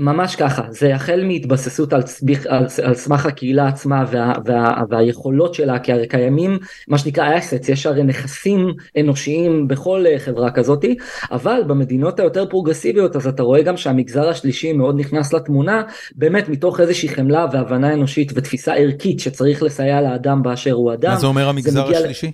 ממש 0.03 0.37
ככה, 0.37 0.63
זה 0.71 0.95
החל 0.95 1.25
מהתבססות 1.25 1.93
על, 1.93 2.03
על, 2.49 2.67
על 2.83 2.95
סמך 2.95 3.27
הקהילה 3.27 3.69
עצמה 3.69 4.05
וה, 4.11 4.33
וה, 4.45 4.83
והיכולות 4.89 5.55
שלה, 5.55 5.79
כי 5.79 5.93
הרי 5.93 6.09
קיימים 6.09 6.59
מה 6.89 6.99
שנקרא 6.99 7.39
אסטס, 7.39 7.69
יש 7.69 7.87
הרי 7.87 8.03
נכסים 8.03 8.73
אנושיים 9.01 9.69
בכל 9.69 10.05
אה, 10.07 10.19
חברה 10.19 10.51
כזאתי, 10.51 10.97
אבל 11.33 11.63
במדינות 11.67 12.21
היותר 12.21 12.47
פרוגרסיביות 12.47 13.17
אז 13.17 13.27
אתה 13.27 13.43
רואה 13.43 13.63
גם 13.63 13.77
שהמגזר 13.77 14.29
השלישי 14.29 14.73
מאוד 14.73 15.01
נכנס 15.01 15.33
לתמונה, 15.33 15.83
באמת 16.15 16.49
מתוך 16.49 16.81
איזושהי 16.81 17.09
חמלה 17.09 17.47
והבנה 17.53 17.93
אנושית 17.93 18.33
ותפיסה 18.35 18.75
ערכית 18.75 19.21
שצריך 19.21 19.63
לסייע 19.63 20.01
לאדם 20.01 20.43
באשר 20.43 20.73
הוא 20.73 20.93
אדם. 20.93 21.11
מה 21.11 21.19
זה 21.19 21.27
אומר 21.27 21.49
המגזר 21.49 21.87
זה 21.89 21.99
השלישי? 21.99 22.33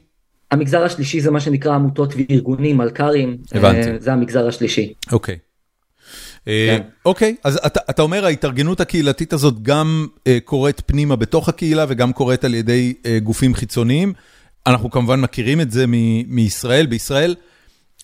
המגזר 0.50 0.82
השלישי 0.84 1.20
זה 1.20 1.30
מה 1.30 1.40
שנקרא 1.40 1.74
עמותות 1.74 2.14
וארגונים, 2.16 2.76
מלכ"רים, 2.76 3.36
הבנתי. 3.54 3.90
אה, 3.90 3.96
זה 3.98 4.12
המגזר 4.12 4.48
השלישי. 4.48 4.92
אוקיי. 5.12 5.34
Okay. 5.34 5.47
אה, 6.48 6.66
כן. 6.68 6.82
אוקיי, 7.04 7.34
אז 7.44 7.60
אתה 7.64 8.02
אומר 8.02 8.24
ההתארגנות 8.24 8.80
הקהילתית 8.80 9.32
הזאת 9.32 9.62
גם 9.62 10.06
אה, 10.26 10.38
קורית 10.44 10.82
פנימה 10.86 11.16
בתוך 11.16 11.48
הקהילה 11.48 11.84
וגם 11.88 12.12
קורית 12.12 12.44
על 12.44 12.54
ידי 12.54 12.94
אה, 13.06 13.18
גופים 13.18 13.54
חיצוניים. 13.54 14.12
אנחנו 14.66 14.90
כמובן 14.90 15.20
מכירים 15.20 15.60
את 15.60 15.70
זה 15.70 15.84
מישראל, 16.26 16.86
בישראל. 16.86 17.34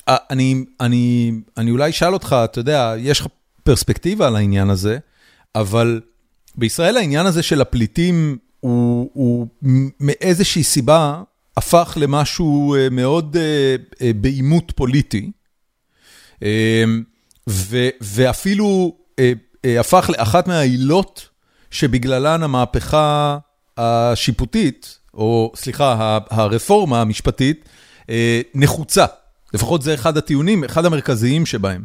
אני, 0.09 0.65
אני, 0.81 1.33
אני 1.57 1.71
אולי 1.71 1.91
אשאל 1.91 2.13
אותך, 2.13 2.37
אתה 2.45 2.59
יודע, 2.59 2.95
יש 2.99 3.21
לך 3.21 3.27
פרספקטיבה 3.63 4.27
על 4.27 4.37
העניין 4.37 4.71
הזה, 4.71 4.99
אבל 5.55 6.01
בישראל 6.55 6.97
העניין 6.97 7.27
הזה 7.27 7.43
של 7.43 7.61
הפליטים 7.61 8.37
הוא, 8.61 9.11
הוא 9.13 9.47
מאיזושהי 10.01 10.63
סיבה 10.63 11.23
הפך 11.57 11.99
למשהו 12.01 12.77
מאוד 12.91 13.37
בעימות 14.21 14.73
פוליטי. 14.77 15.31
ו, 17.49 17.89
ואפילו 18.01 18.97
אה, 19.19 19.33
אה, 19.65 19.81
הפך 19.81 20.11
לאחת 20.19 20.49
מהעילות 20.49 21.29
שבגללן 21.71 22.43
המהפכה 22.43 23.39
השיפוטית, 23.77 24.99
או 25.15 25.53
סליחה, 25.57 26.19
הרפורמה 26.31 27.01
המשפטית, 27.01 27.69
אה, 28.11 28.41
נחוצה. 28.55 29.05
לפחות 29.55 29.83
זה 29.83 29.95
אחד 29.95 30.17
הטיעונים, 30.17 30.65
אחד 30.65 30.85
המרכזיים 30.85 31.47
שבהם. 31.47 31.85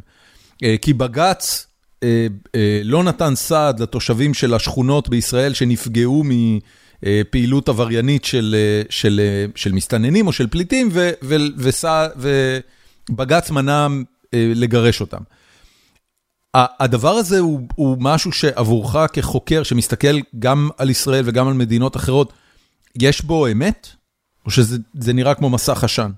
אה, 0.63 0.75
כי 0.81 0.93
בג"ץ 0.93 1.67
אה, 2.03 2.27
אה, 2.55 2.81
לא 2.83 3.03
נתן 3.03 3.35
סעד 3.35 3.79
לתושבים 3.79 4.33
של 4.33 4.53
השכונות 4.53 5.09
בישראל 5.09 5.53
שנפגעו 5.53 6.23
מפעילות 6.25 7.69
עבריינית 7.69 8.25
של, 8.25 8.55
אה, 8.57 8.81
של, 8.89 9.21
אה, 9.23 9.45
של 9.55 9.71
מסתננים 9.71 10.27
או 10.27 10.33
של 10.33 10.47
פליטים, 10.47 10.89
ובג"ץ 13.09 13.51
מנע 13.51 13.87
אה, 14.33 14.51
לגרש 14.55 15.01
אותם. 15.01 15.21
הדבר 16.53 17.09
הזה 17.11 17.39
הוא 17.39 17.61
הוא 17.75 17.97
משהו 17.99 18.31
שעבורך 18.31 18.95
כחוקר 19.13 19.63
שמסתכל 19.63 20.19
גם 20.39 20.69
על 20.77 20.89
ישראל 20.89 21.23
וגם 21.25 21.47
על 21.47 21.53
מדינות 21.53 21.95
אחרות, 21.95 22.33
יש 23.01 23.21
בו 23.21 23.47
אמת? 23.47 23.87
או 24.45 24.51
שזה 24.51 25.13
נראה 25.13 25.35
כמו 25.35 25.49
מסך 25.49 25.83
עשן? 25.83 26.11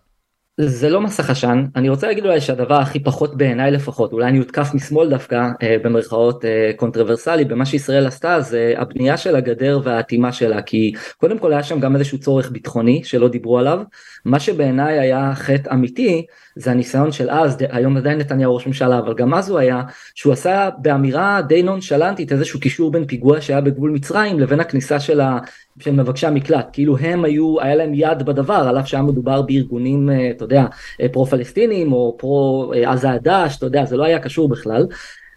זה 0.60 0.90
לא 0.90 1.02
מסך 1.02 1.30
עשן, 1.30 1.66
אני 1.76 1.90
רוצה 1.90 2.08
להגיד 2.08 2.26
אולי 2.26 2.41
שהדבר 2.41 2.76
הכי 2.76 2.99
פחות 2.99 3.38
בעיניי 3.38 3.72
לפחות, 3.72 4.14
אולי 4.14 4.28
אני 4.28 4.38
הותקף 4.38 4.74
משמאל 4.74 5.10
דווקא 5.10 5.49
אה, 5.64 5.76
במרכאות 5.84 6.45
אה, 6.45 6.72
קונטרוברסלי, 6.76 7.45
במה 7.45 7.66
שישראל 7.66 8.08
עשתה 8.08 8.41
זה 8.41 8.74
הבנייה 8.78 9.18
של 9.18 9.36
הגדר 9.36 9.80
והאטימה 9.84 10.32
שלה, 10.32 10.62
כי 10.62 10.94
קודם 11.18 11.40
כל 11.40 11.53
היה 11.53 11.64
שם 11.64 11.80
גם 11.80 11.95
איזשהו 11.95 12.20
צורך 12.20 12.52
ביטחוני 12.52 13.02
שלא 13.03 13.28
דיברו 13.28 13.60
עליו, 13.60 13.82
מה 14.26 14.39
שבעיניי 14.39 14.99
היה 14.99 15.31
חטא 15.35 15.73
אמיתי 15.73 16.26
זה 16.56 16.72
הניסיון 16.72 17.11
של 17.11 17.30
אז, 17.30 17.57
היום 17.69 17.98
עדיין 17.98 18.18
נתניהו 18.18 18.56
ראש 18.56 18.68
ממשלה, 18.68 18.99
אבל 18.99 19.14
גם 19.14 19.34
אז 19.34 19.49
הוא 19.49 19.60
היה, 19.60 19.81
שהוא 20.15 20.34
עשה 20.34 20.69
באמירה 20.77 21.41
די 21.41 21.64
נונשלנטית 21.64 22.31
איזשהו 22.31 22.60
קישור 22.60 22.91
בין 22.91 23.06
פיגוע 23.06 23.41
שהיה 23.41 23.61
בגבול 23.61 23.91
מצרים 23.91 24.39
לבין 24.39 24.60
הכניסה 24.60 24.99
של, 24.99 25.22
ה, 25.22 25.39
של 25.80 25.91
מבקשי 25.91 26.27
המקלט, 26.27 26.69
כאילו 26.73 26.98
הם 26.98 27.26
היו, 27.26 27.61
היה 27.61 27.76
להם 27.76 27.93
יד 27.93 28.23
בדבר, 28.23 28.53
על 28.53 28.80
אף 28.80 28.88
שהיה 28.88 29.03
מדובר 29.03 29.41
בארגונים, 29.41 30.10
אה, 30.10 30.30
אתה 30.31 30.43
יודע, 30.43 30.65
אה, 31.02 31.10
פרו-פלסטינים 31.10 31.93
או 31.93 32.15
פרו-עזה 32.19 33.07
אה, 33.07 33.14
הדש, 33.14 33.57
אתה 33.57 33.65
יודע, 33.65 33.85
זה 33.85 33.98
לא 33.98 34.03
היה 34.03 34.19
קשור 34.19 34.49
בכלל, 34.49 34.88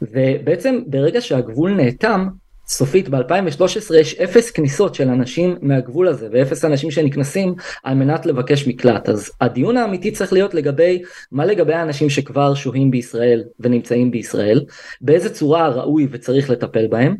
ובעצם 0.02 0.78
ברגע 0.86 1.20
שהגבול 1.20 1.74
נאטם, 1.74 2.28
סופית 2.66 3.08
ב-2013 3.08 3.94
יש 4.00 4.14
אפס 4.14 4.50
כניסות 4.50 4.94
של 4.94 5.08
אנשים 5.08 5.56
מהגבול 5.62 6.08
הזה 6.08 6.28
ואפס 6.32 6.64
אנשים 6.64 6.90
שנכנסים 6.90 7.54
על 7.84 7.94
מנת 7.94 8.26
לבקש 8.26 8.68
מקלט. 8.68 9.08
אז 9.08 9.30
הדיון 9.40 9.76
האמיתי 9.76 10.10
צריך 10.10 10.32
להיות 10.32 10.54
לגבי 10.54 11.02
מה 11.32 11.44
לגבי 11.46 11.74
האנשים 11.74 12.10
שכבר 12.10 12.54
שוהים 12.54 12.90
בישראל 12.90 13.44
ונמצאים 13.60 14.10
בישראל 14.10 14.64
באיזה 15.00 15.34
צורה 15.34 15.68
ראוי 15.68 16.08
וצריך 16.10 16.50
לטפל 16.50 16.86
בהם 16.86 17.16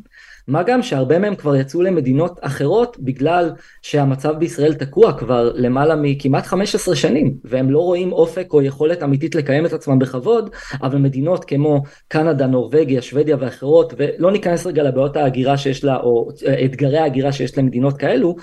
מה 0.49 0.63
גם 0.63 0.83
שהרבה 0.83 1.19
מהם 1.19 1.35
כבר 1.35 1.57
יצאו 1.57 1.83
למדינות 1.83 2.39
אחרות 2.41 2.97
בגלל 3.01 3.53
שהמצב 3.83 4.39
בישראל 4.39 4.75
תקוע 4.75 5.19
כבר 5.19 5.53
למעלה 5.55 5.97
מכמעט 5.97 6.47
15 6.47 6.97
שנים 6.97 7.35
והם 7.45 7.71
לא 7.71 7.79
רואים 7.79 8.13
אופק 8.13 8.53
או 8.53 8.63
יכולת 8.63 9.03
אמיתית 9.03 9.35
לקיים 9.35 9.67
את 9.67 9.73
עצמם 9.73 9.99
בכבוד 9.99 10.51
אבל 10.83 10.99
מדינות 10.99 11.45
כמו 11.45 11.83
קנדה, 12.09 12.47
נורבגיה, 12.47 13.03
שוודיה 13.03 13.37
ואחרות 13.41 13.95
ולא 13.97 14.33
ניכנס 14.33 14.67
רגע 14.67 14.83
לבעיות 14.83 15.17
ההגירה 15.17 15.59
שיש 15.59 15.85
לה 15.85 15.97
או 15.97 16.29
אתגרי 16.65 16.99
ההגירה 16.99 17.33
שיש 17.33 17.59
למדינות 17.59 17.99
כאלו 17.99 18.37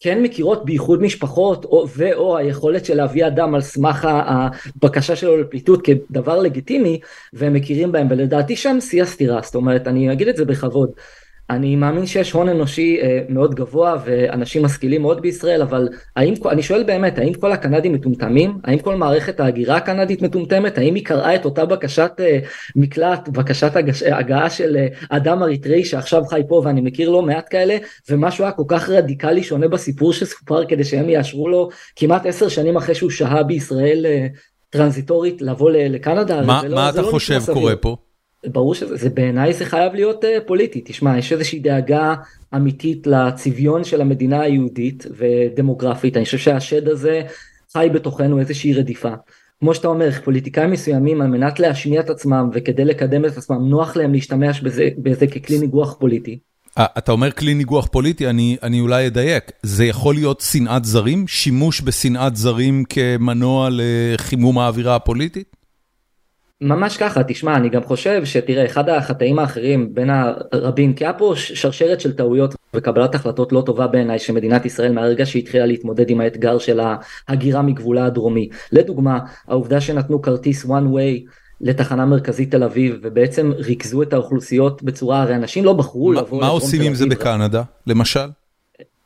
כן 0.00 0.22
מכירות 0.22 0.64
בייחוד 0.64 1.02
משפחות 1.02 1.64
או, 1.64 1.86
ואו 1.96 2.36
היכולת 2.36 2.84
של 2.84 2.96
להביא 2.96 3.26
אדם 3.26 3.54
על 3.54 3.60
סמך 3.60 4.08
הבקשה 4.10 5.16
שלו 5.16 5.36
לפליטות 5.36 5.82
כדבר 5.82 6.38
לגיטימי 6.38 7.00
והם 7.32 7.52
מכירים 7.52 7.92
בהם 7.92 8.06
ולדעתי 8.10 8.56
שם 8.56 8.80
שיא 8.80 9.02
הסתירה. 9.02 9.40
זאת 9.42 9.54
אומרת 9.54 9.86
אני 9.86 10.12
אגיד 10.12 10.28
את 10.28 10.36
זה 10.36 10.44
בכבוד 10.44 10.90
אני 11.50 11.76
מאמין 11.76 12.06
שיש 12.06 12.32
הון 12.32 12.48
אנושי 12.48 12.98
אה, 13.02 13.20
מאוד 13.28 13.54
גבוה 13.54 13.96
ואנשים 14.04 14.64
משכילים 14.64 15.02
מאוד 15.02 15.20
בישראל, 15.20 15.62
אבל 15.62 15.88
האם, 16.16 16.34
אני 16.50 16.62
שואל 16.62 16.82
באמת, 16.82 17.18
האם 17.18 17.34
כל 17.34 17.52
הקנדים 17.52 17.92
מטומטמים? 17.92 18.58
האם 18.64 18.78
כל 18.78 18.96
מערכת 18.96 19.40
ההגירה 19.40 19.76
הקנדית 19.76 20.22
מטומטמת? 20.22 20.78
האם 20.78 20.94
היא 20.94 21.04
קראה 21.04 21.34
את 21.34 21.44
אותה 21.44 21.64
בקשת 21.64 22.12
אה, 22.20 22.38
מקלט, 22.76 23.28
בקשת 23.28 23.76
הגש, 23.76 24.02
הגעה 24.02 24.50
של 24.50 24.76
אה, 24.76 24.86
אדם 25.08 25.42
אריתראי 25.42 25.84
שעכשיו 25.84 26.24
חי 26.24 26.42
פה 26.48 26.62
ואני 26.64 26.80
מכיר 26.80 27.10
לא 27.10 27.22
מעט 27.22 27.46
כאלה, 27.50 27.76
ומשהו 28.10 28.44
היה 28.44 28.52
כל 28.52 28.64
כך 28.68 28.88
רדיקלי 28.88 29.42
שונה 29.42 29.68
בסיפור 29.68 30.12
שסופר 30.12 30.64
כדי 30.64 30.84
שהם 30.84 31.08
יאשרו 31.08 31.48
לו 31.48 31.68
כמעט 31.96 32.26
עשר 32.26 32.48
שנים 32.48 32.76
אחרי 32.76 32.94
שהוא 32.94 33.10
שהה 33.10 33.42
בישראל 33.42 34.06
טרנזיטורית 34.70 35.42
לבוא 35.42 35.70
לקנדה? 35.70 36.42
מה, 36.42 36.60
ולא, 36.64 36.76
מה 36.76 36.90
אתה 36.90 37.02
לא 37.02 37.10
חושב 37.10 37.40
קורה 37.52 37.76
פה? 37.76 37.96
ברור 38.46 38.74
שזה 38.74 39.10
בעיניי 39.10 39.52
זה 39.52 39.64
חייב 39.64 39.94
להיות 39.94 40.24
uh, 40.24 40.26
פוליטי 40.46 40.82
תשמע 40.84 41.18
יש 41.18 41.32
איזושהי 41.32 41.58
דאגה 41.58 42.14
אמיתית 42.54 43.06
לצביון 43.06 43.84
של 43.84 44.00
המדינה 44.00 44.40
היהודית 44.40 45.06
ודמוגרפית 45.16 46.16
אני 46.16 46.24
חושב 46.24 46.38
שהשד 46.38 46.88
הזה 46.88 47.22
חי 47.72 47.88
בתוכנו 47.94 48.40
איזושהי 48.40 48.74
רדיפה. 48.74 49.12
כמו 49.60 49.74
שאתה 49.74 49.88
אומר 49.88 50.10
פוליטיקאים 50.24 50.70
מסוימים 50.70 51.20
על 51.20 51.28
מנת 51.28 51.60
להשמיע 51.60 52.00
את 52.00 52.10
עצמם 52.10 52.50
וכדי 52.52 52.84
לקדם 52.84 53.24
את 53.24 53.36
עצמם 53.36 53.68
נוח 53.68 53.96
להם 53.96 54.12
להשתמש 54.12 54.60
בזה, 54.60 54.88
בזה 54.98 55.26
ככלי 55.26 55.58
ניגוח 55.58 55.96
פוליטי. 56.00 56.38
אה, 56.78 56.86
אתה 56.98 57.12
אומר 57.12 57.30
כלי 57.30 57.54
ניגוח 57.54 57.86
פוליטי, 57.86 58.28
אני, 58.28 58.56
אני 58.62 58.80
אולי 58.80 59.06
אדייק, 59.06 59.44
זה 59.62 59.84
יכול 59.84 60.14
להיות 60.14 60.40
שנאת 60.40 60.84
זרים? 60.84 61.28
שימוש 61.28 61.82
בשנאת 61.82 62.36
זרים 62.36 62.84
כמנוע 62.88 63.68
לחימום 63.72 64.58
האווירה 64.58 64.96
הפוליטית? 64.96 65.56
ממש 66.60 66.96
ככה, 66.96 67.22
תשמע, 67.24 67.56
אני 67.56 67.68
גם 67.68 67.82
חושב 67.84 68.24
שתראה, 68.24 68.66
אחד 68.66 68.88
החטאים 68.88 69.38
האחרים 69.38 69.94
בין 69.94 70.10
הרבים, 70.10 70.94
כי 70.94 71.04
היה 71.04 71.12
פה 71.12 71.32
שרשרת 71.36 72.00
של 72.00 72.12
טעויות 72.12 72.54
וקבלת 72.74 73.14
החלטות 73.14 73.52
לא 73.52 73.62
טובה 73.66 73.86
בעיניי 73.86 74.18
שמדינת 74.18 74.66
ישראל 74.66 74.92
מהרגע 74.92 75.26
שהתחילה 75.26 75.66
להתמודד 75.66 76.10
עם 76.10 76.20
האתגר 76.20 76.58
של 76.58 76.80
ההגירה 77.28 77.62
מגבולה 77.62 78.04
הדרומי. 78.04 78.48
לדוגמה, 78.72 79.18
העובדה 79.48 79.80
שנתנו 79.80 80.22
כרטיס 80.22 80.64
one 80.64 80.94
way 80.94 81.30
לתחנה 81.60 82.06
מרכזית 82.06 82.50
תל 82.50 82.62
אביב 82.62 82.96
ובעצם 83.02 83.52
ריכזו 83.56 84.02
את 84.02 84.12
האוכלוסיות 84.12 84.82
בצורה, 84.82 85.22
הרי 85.22 85.34
אנשים 85.34 85.64
לא 85.64 85.72
בחרו 85.72 86.12
לבוא... 86.12 86.40
מה 86.40 86.48
עושים 86.48 86.82
עם 86.82 86.94
זה 86.94 87.06
בקנדה, 87.06 87.62
למשל? 87.86 88.28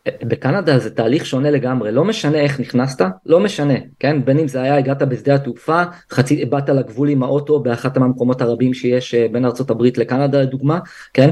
בקנדה 0.09 0.79
זה 0.79 0.91
תהליך 0.91 1.27
שונה 1.27 1.51
לגמרי 1.51 1.93
לא 1.93 2.05
משנה 2.05 2.39
איך 2.39 2.61
נכנסת 2.61 3.05
לא 3.27 3.41
משנה 3.41 3.75
כן? 3.99 4.25
בין 4.25 4.39
אם 4.39 4.49
זה 4.49 4.63
היה 4.63 4.77
הגעת 4.77 5.03
בשדה 5.03 5.35
התעופה 5.35 5.83
חצי 6.11 6.45
באת 6.45 6.69
לגבול 6.69 7.09
עם 7.09 7.23
האוטו 7.23 7.61
באחת 7.61 7.99
מהמקומות 7.99 8.43
הרבים 8.43 8.75
שיש 8.75 9.15
אה, 9.15 9.27
בין 9.33 9.45
הברית 9.69 9.99
לקנדה 9.99 10.43
לדוגמה 10.43 10.79
כן? 11.15 11.31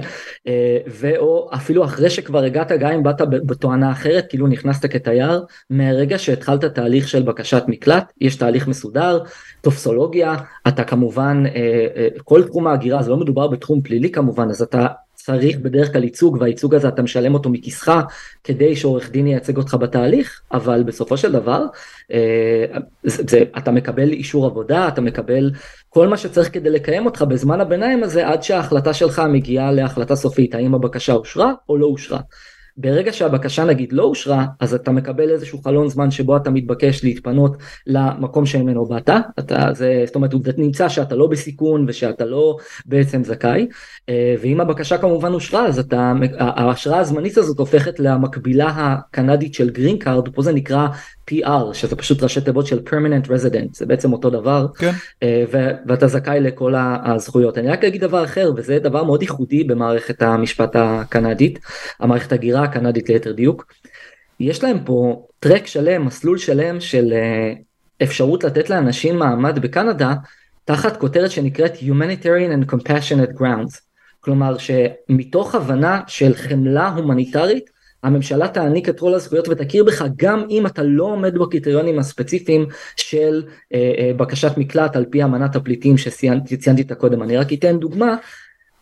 אה, 0.48 0.78
ואו 0.86 1.50
אפילו 1.54 1.84
אחרי 1.84 2.10
שכבר 2.10 2.44
הגעת 2.44 2.72
גם 2.72 2.92
אם 2.92 3.02
באת 3.02 3.20
בתואנה 3.28 3.92
אחרת 3.92 4.26
כאילו 4.28 4.46
נכנסת 4.46 4.86
כתייר 4.92 5.44
מהרגע 5.70 6.18
שהתחלת 6.18 6.64
תהליך 6.64 7.08
של 7.08 7.22
בקשת 7.22 7.62
מקלט 7.66 8.12
יש 8.20 8.36
תהליך 8.36 8.68
מסודר 8.68 9.18
טופסולוגיה 9.60 10.34
אתה 10.68 10.84
כמובן 10.84 11.42
אה, 11.54 12.08
כל 12.24 12.42
תחום 12.42 12.66
ההגירה 12.66 13.02
זה 13.02 13.10
לא 13.10 13.16
מדובר 13.16 13.48
בתחום 13.48 13.80
פלילי 13.80 14.10
כמובן 14.10 14.50
אז 14.50 14.62
אתה 14.62 14.86
צריך 15.30 15.58
בדרך 15.58 15.92
כלל 15.92 16.04
ייצוג 16.04 16.36
והייצוג 16.40 16.74
הזה 16.74 16.88
אתה 16.88 17.02
משלם 17.02 17.34
אותו 17.34 17.50
מכיסך 17.50 18.00
כדי 18.44 18.76
שעורך 18.76 19.10
דין 19.10 19.26
ייצג 19.26 19.56
אותך 19.56 19.76
בתהליך 19.80 20.40
אבל 20.52 20.82
בסופו 20.82 21.16
של 21.16 21.32
דבר 21.32 21.64
אה, 22.12 22.64
זה, 23.04 23.22
זה, 23.28 23.42
אתה 23.58 23.70
מקבל 23.70 24.12
אישור 24.12 24.46
עבודה 24.46 24.88
אתה 24.88 25.00
מקבל 25.00 25.50
כל 25.88 26.08
מה 26.08 26.16
שצריך 26.16 26.52
כדי 26.52 26.70
לקיים 26.70 27.06
אותך 27.06 27.22
בזמן 27.22 27.60
הביניים 27.60 28.02
הזה 28.02 28.28
עד 28.28 28.42
שההחלטה 28.42 28.94
שלך 28.94 29.22
מגיעה 29.32 29.72
להחלטה 29.72 30.16
סופית 30.16 30.54
האם 30.54 30.74
הבקשה 30.74 31.12
אושרה 31.12 31.52
או 31.68 31.76
לא 31.76 31.86
אושרה. 31.86 32.20
ברגע 32.80 33.12
שהבקשה 33.12 33.64
נגיד 33.64 33.92
לא 33.92 34.02
אושרה, 34.02 34.46
אז 34.60 34.74
אתה 34.74 34.90
מקבל 34.90 35.30
איזשהו 35.30 35.62
חלון 35.62 35.88
זמן 35.88 36.10
שבו 36.10 36.36
אתה 36.36 36.50
מתבקש 36.50 37.04
להתפנות 37.04 37.56
למקום 37.86 38.46
שממנו 38.46 38.86
באת, 38.86 39.10
אתה, 39.38 39.68
זה, 39.72 40.02
זאת 40.06 40.14
אומרת 40.14 40.32
עובדת 40.32 40.58
נמצא 40.58 40.88
שאתה 40.88 41.16
לא 41.16 41.26
בסיכון 41.26 41.84
ושאתה 41.88 42.24
לא 42.24 42.56
בעצם 42.86 43.24
זכאי, 43.24 43.66
אה, 44.08 44.34
ואם 44.40 44.60
הבקשה 44.60 44.98
כמובן 44.98 45.32
אושרה, 45.32 45.66
אז 45.66 45.78
אתה, 45.78 46.12
ההשראה 46.38 46.98
הזמנית 46.98 47.38
הזאת 47.38 47.58
הופכת 47.58 48.00
למקבילה 48.00 48.72
הקנדית 48.76 49.54
של 49.54 49.70
green 49.70 49.98
card, 49.98 50.28
פה 50.28 50.42
זה 50.42 50.52
נקרא 50.52 50.88
PR 51.30 51.74
שזה 51.74 51.96
פשוט 51.96 52.22
ראשי 52.22 52.40
תיבות 52.40 52.66
של 52.66 52.80
permanent 52.86 53.26
resident 53.26 53.68
זה 53.72 53.86
בעצם 53.86 54.12
אותו 54.12 54.30
דבר 54.30 54.66
כן. 54.78 54.92
אה, 55.22 55.44
ואתה 55.86 56.06
זכאי 56.06 56.40
לכל 56.40 56.74
הזכויות 57.04 57.58
אני 57.58 57.68
רק 57.68 57.84
אגיד 57.84 58.00
דבר 58.00 58.24
אחר 58.24 58.52
וזה 58.56 58.78
דבר 58.78 59.04
מאוד 59.04 59.22
ייחודי 59.22 59.64
במערכת 59.64 60.22
המשפט 60.22 60.70
הקנדית 60.74 61.58
המערכת 62.00 62.32
הגירה 62.32 62.62
הקנדית 62.62 63.08
ליתר 63.08 63.32
דיוק. 63.32 63.72
יש 64.40 64.64
להם 64.64 64.78
פה 64.84 65.26
טרק 65.40 65.66
שלם 65.66 66.06
מסלול 66.06 66.38
שלם 66.38 66.80
של 66.80 67.12
אה, 67.12 67.52
אפשרות 68.02 68.44
לתת 68.44 68.70
לאנשים 68.70 69.18
מעמד 69.18 69.58
בקנדה 69.58 70.14
תחת 70.64 70.96
כותרת 70.96 71.30
שנקראת 71.30 71.74
Humanitarian 71.74 72.68
and 72.68 72.72
Compassionate 72.74 73.40
Grounds 73.40 73.80
כלומר 74.20 74.56
שמתוך 74.58 75.54
הבנה 75.54 76.00
של 76.06 76.34
חמלה 76.34 76.88
הומניטרית 76.88 77.70
הממשלה 78.02 78.48
תעניק 78.48 78.88
את 78.88 79.00
כל 79.00 79.14
הזכויות 79.14 79.48
ותכיר 79.48 79.84
בך 79.84 80.04
גם 80.16 80.44
אם 80.50 80.66
אתה 80.66 80.82
לא 80.82 81.04
עומד 81.04 81.38
בקריטריונים 81.38 81.98
הספציפיים 81.98 82.66
של 82.96 83.42
אה, 83.74 83.92
אה, 83.98 84.12
בקשת 84.16 84.52
מקלט 84.56 84.96
על 84.96 85.04
פי 85.10 85.24
אמנת 85.24 85.56
הפליטים 85.56 85.98
שציינתי 85.98 86.82
את 86.82 86.90
הקודם. 86.90 87.22
אני 87.22 87.36
רק 87.36 87.52
אתן 87.52 87.78
דוגמה, 87.78 88.16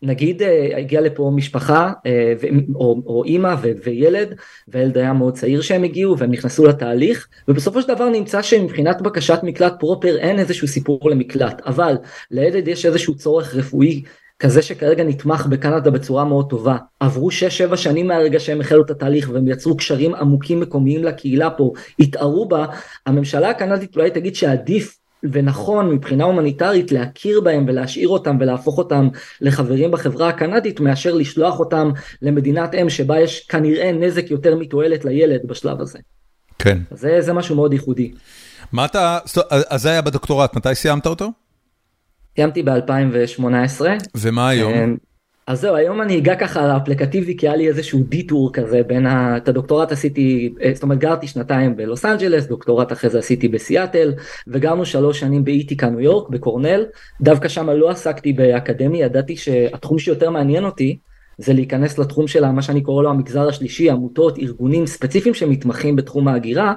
נגיד 0.03 0.43
אה, 0.43 0.79
הגיעה 0.79 1.03
לפה 1.03 1.33
משפחה 1.35 1.93
אה, 2.07 2.35
ו, 2.41 2.47
או, 2.75 3.03
או 3.07 3.25
אימא 3.25 3.55
ו, 3.63 3.71
וילד 3.85 4.35
והילד 4.69 4.99
היה 4.99 5.13
מאוד 5.13 5.35
צעיר 5.35 5.61
שהם 5.61 5.85
הגיעו 5.85 6.19
והם 6.19 6.31
נכנסו 6.31 6.67
לתהליך 6.67 7.29
ובסופו 7.49 7.83
של 7.83 7.89
דבר 7.89 8.09
נמצא 8.09 8.43
שמבחינת 8.43 9.03
בקשת 9.03 9.41
מקלט 9.43 9.75
פרופר 9.79 10.17
אין 10.19 10.39
איזשהו 10.39 10.69
סיפור 10.69 11.11
למקלט 11.11 11.63
אבל 11.67 11.97
לילד 12.31 12.69
יש 12.69 12.87
איזשהו 12.87 13.15
צורך 13.15 13.55
רפואי 13.55 14.03
כזה 14.39 14.63
שכרגע 14.63 15.05
נתמך 15.05 15.47
בקנדה 15.47 15.91
בצורה 15.91 16.25
מאוד 16.25 16.51
טובה. 16.51 16.77
עברו 17.01 17.29
6-7 17.73 17.77
שנים 17.77 18.07
מהרגע 18.07 18.41
שהם 18.41 18.61
החלו 18.61 18.83
את 18.83 18.91
התהליך 18.91 19.31
והם 19.33 19.49
יצרו 19.49 19.77
קשרים 19.77 20.15
עמוקים 20.15 20.61
מקומיים 20.61 21.05
לקהילה 21.05 21.51
פה, 21.51 21.73
התערו 21.99 22.49
בה, 22.49 22.67
הממשלה 23.07 23.51
הקנדית 23.51 23.97
אולי 23.97 24.11
תגיד 24.11 24.37
שעדיף 24.37 24.99
ונכון 25.33 25.91
מבחינה 25.91 26.25
הומניטרית 26.25 26.93
להכיר 26.93 27.41
בהם 27.41 27.65
ולהשאיר 27.69 28.09
אותם 28.09 28.37
ולהפוך 28.41 28.79
אותם 28.79 29.09
לחברים 29.41 29.91
בחברה 29.91 30.29
הקנדית 30.29 30.81
מאשר 30.81 31.15
לשלוח 31.15 31.59
אותם 31.59 31.91
למדינת 32.23 32.75
אם 32.75 32.91
שבה 32.91 33.21
יש 33.21 33.47
כנראה 33.47 33.93
נזק 33.93 34.31
יותר 34.31 34.57
מתועלת 34.57 35.05
לילד 35.05 35.41
בשלב 35.45 35.81
הזה. 35.81 35.99
כן. 36.59 36.79
זה, 36.91 37.21
זה 37.21 37.33
משהו 37.33 37.57
מאוד 37.57 37.73
ייחודי. 37.73 38.13
מה 38.73 38.85
אתה, 38.85 39.19
אז 39.71 39.83
זה 39.83 39.91
היה 39.91 40.03
בדוקטורט, 40.03 40.57
מתי 40.57 40.75
סיימת 40.75 41.07
אותו? 41.07 41.31
סיימתי 42.39 42.63
ב-2018. 42.63 43.81
ומה 44.17 44.49
היום? 44.49 44.73
אמ, 44.73 44.97
אז 45.47 45.61
זהו, 45.61 45.75
היום 45.77 46.03
אני 46.03 46.19
אגע 46.19 46.35
ככה 46.35 46.69
לאפליקטיבי 46.69 47.37
כי 47.37 47.49
היה 47.49 47.57
לי 47.57 47.69
איזשהו 47.69 48.03
דיטור 48.09 48.53
כזה 48.53 48.83
בין 48.87 49.07
ה... 49.07 49.37
את 49.37 49.49
הדוקטורט 49.49 49.93
עשיתי, 49.93 50.55
אה, 50.63 50.71
זאת 50.75 50.83
אומרת 50.83 50.99
גרתי 50.99 51.27
שנתיים 51.27 51.77
בלוס 51.77 52.05
אנג'לס, 52.05 52.47
דוקטורט 52.47 52.93
אחרי 52.93 53.11
זה 53.11 53.19
עשיתי 53.19 53.49
בסיאטל, 53.49 54.13
וגרנו 54.47 54.85
שלוש 54.85 55.21
שנים 55.21 55.45
באיטיקה 55.45 55.89
ניו 55.91 56.01
יורק, 56.01 56.29
בקורנל, 56.29 56.87
דווקא 57.21 57.49
שם 57.49 57.71
לא 57.71 57.91
עסקתי 57.91 58.33
באקדמי, 58.33 59.03
ידעתי 59.03 59.37
שהתחום 59.37 59.99
שיותר 59.99 60.31
מעניין 60.31 60.65
אותי 60.65 60.99
זה 61.39 61.53
להיכנס 61.53 61.99
לתחום 61.99 62.29
של 62.29 62.51
מה 62.51 62.63
שאני 62.63 62.81
קורא 62.83 63.03
לו 63.03 63.11
המגזר 63.11 63.49
השלישי, 63.49 63.91
עמותות, 63.91 64.39
ארגונים 64.39 64.87
ספציפיים 64.87 65.35
שמתמחים 65.35 65.97
בתחום 65.97 66.29
ההגירה. 66.29 66.75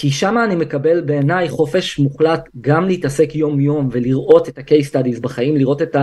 כי 0.00 0.10
שם 0.10 0.38
אני 0.44 0.54
מקבל 0.54 1.00
בעיניי 1.00 1.48
חופש 1.48 1.98
מוחלט 1.98 2.48
גם 2.60 2.86
להתעסק 2.88 3.34
יום 3.34 3.60
יום 3.60 3.88
ולראות 3.92 4.48
את 4.48 4.58
ה-case 4.58 4.92
studies 4.92 5.20
בחיים, 5.20 5.56
לראות 5.56 5.82
את 5.82 5.96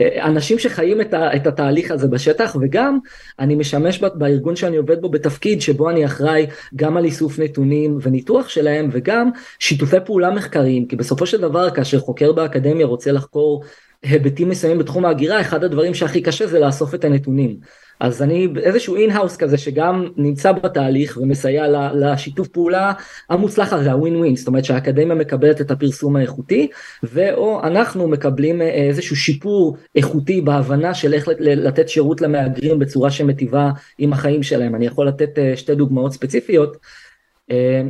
האנשים 0.00 0.58
שחיים 0.58 1.00
את, 1.00 1.14
ה, 1.14 1.36
את 1.36 1.46
התהליך 1.46 1.90
הזה 1.90 2.08
בשטח 2.08 2.56
וגם 2.60 2.98
אני 3.38 3.54
משמש 3.54 4.00
בארגון 4.14 4.56
שאני 4.56 4.76
עובד 4.76 5.00
בו 5.00 5.08
בתפקיד 5.08 5.60
שבו 5.60 5.90
אני 5.90 6.04
אחראי 6.04 6.46
גם 6.76 6.96
על 6.96 7.04
איסוף 7.04 7.38
נתונים 7.38 7.98
וניתוח 8.02 8.48
שלהם 8.48 8.88
וגם 8.92 9.30
שיתופי 9.58 9.96
פעולה 10.04 10.30
מחקריים 10.30 10.86
כי 10.86 10.96
בסופו 10.96 11.26
של 11.26 11.40
דבר 11.40 11.70
כאשר 11.70 12.00
חוקר 12.00 12.32
באקדמיה 12.32 12.86
רוצה 12.86 13.12
לחקור 13.12 13.64
היבטים 14.02 14.48
מסוימים 14.48 14.78
בתחום 14.78 15.04
ההגירה, 15.04 15.40
אחד 15.40 15.64
הדברים 15.64 15.94
שהכי 15.94 16.22
קשה 16.22 16.46
זה 16.46 16.58
לאסוף 16.58 16.94
את 16.94 17.04
הנתונים. 17.04 17.56
אז 18.00 18.22
אני 18.22 18.48
איזשהו 18.62 18.96
in-house 18.96 19.36
כזה 19.36 19.58
שגם 19.58 20.08
נמצא 20.16 20.52
בתהליך 20.52 21.18
ומסייע 21.22 21.64
לשיתוף 21.94 22.48
פעולה 22.48 22.92
המוצלח 23.30 23.72
הזה, 23.72 23.92
הווין 23.92 24.16
ווין, 24.16 24.36
זאת 24.36 24.46
אומרת 24.46 24.64
שהאקדמיה 24.64 25.14
מקבלת 25.14 25.60
את 25.60 25.70
הפרסום 25.70 26.16
האיכותי, 26.16 26.68
ואו 27.02 27.62
אנחנו 27.62 28.08
מקבלים 28.08 28.62
אה, 28.62 28.68
איזשהו 28.68 29.16
שיפור 29.16 29.76
איכותי 29.96 30.40
בהבנה 30.40 30.94
של 30.94 31.14
איך 31.14 31.28
לתת 31.40 31.88
שירות 31.88 32.20
למהגרים 32.20 32.78
בצורה 32.78 33.10
שמטיבה 33.10 33.70
עם 33.98 34.12
החיים 34.12 34.42
שלהם. 34.42 34.74
אני 34.74 34.86
יכול 34.86 35.08
לתת 35.08 35.38
אה, 35.38 35.56
שתי 35.56 35.74
דוגמאות 35.74 36.12
ספציפיות. 36.12 36.76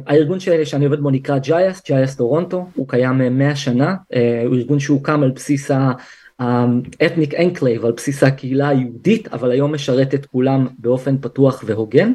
הארגון 0.06 0.40
שלי 0.40 0.66
שאני 0.66 0.84
עובד 0.84 1.00
בו 1.00 1.10
נקרא 1.10 1.38
JIAS, 1.38 1.82
JIAS 1.86 2.16
Toronto, 2.16 2.66
הוא 2.74 2.88
קיים 2.88 3.38
100 3.38 3.56
שנה, 3.56 3.94
הוא 4.46 4.56
ארגון 4.56 4.80
שהוקם 4.80 5.22
על 5.22 5.30
בסיס 5.30 5.70
ה 6.38 6.52
ethnic 6.52 7.34
enclave 7.34 7.84
על 7.84 7.92
בסיס 7.92 8.22
הקהילה 8.22 8.68
היהודית 8.68 9.28
אבל 9.28 9.50
היום 9.50 9.74
משרת 9.74 10.14
את 10.14 10.26
כולם 10.26 10.66
באופן 10.78 11.18
פתוח 11.20 11.64
והוגן 11.66 12.12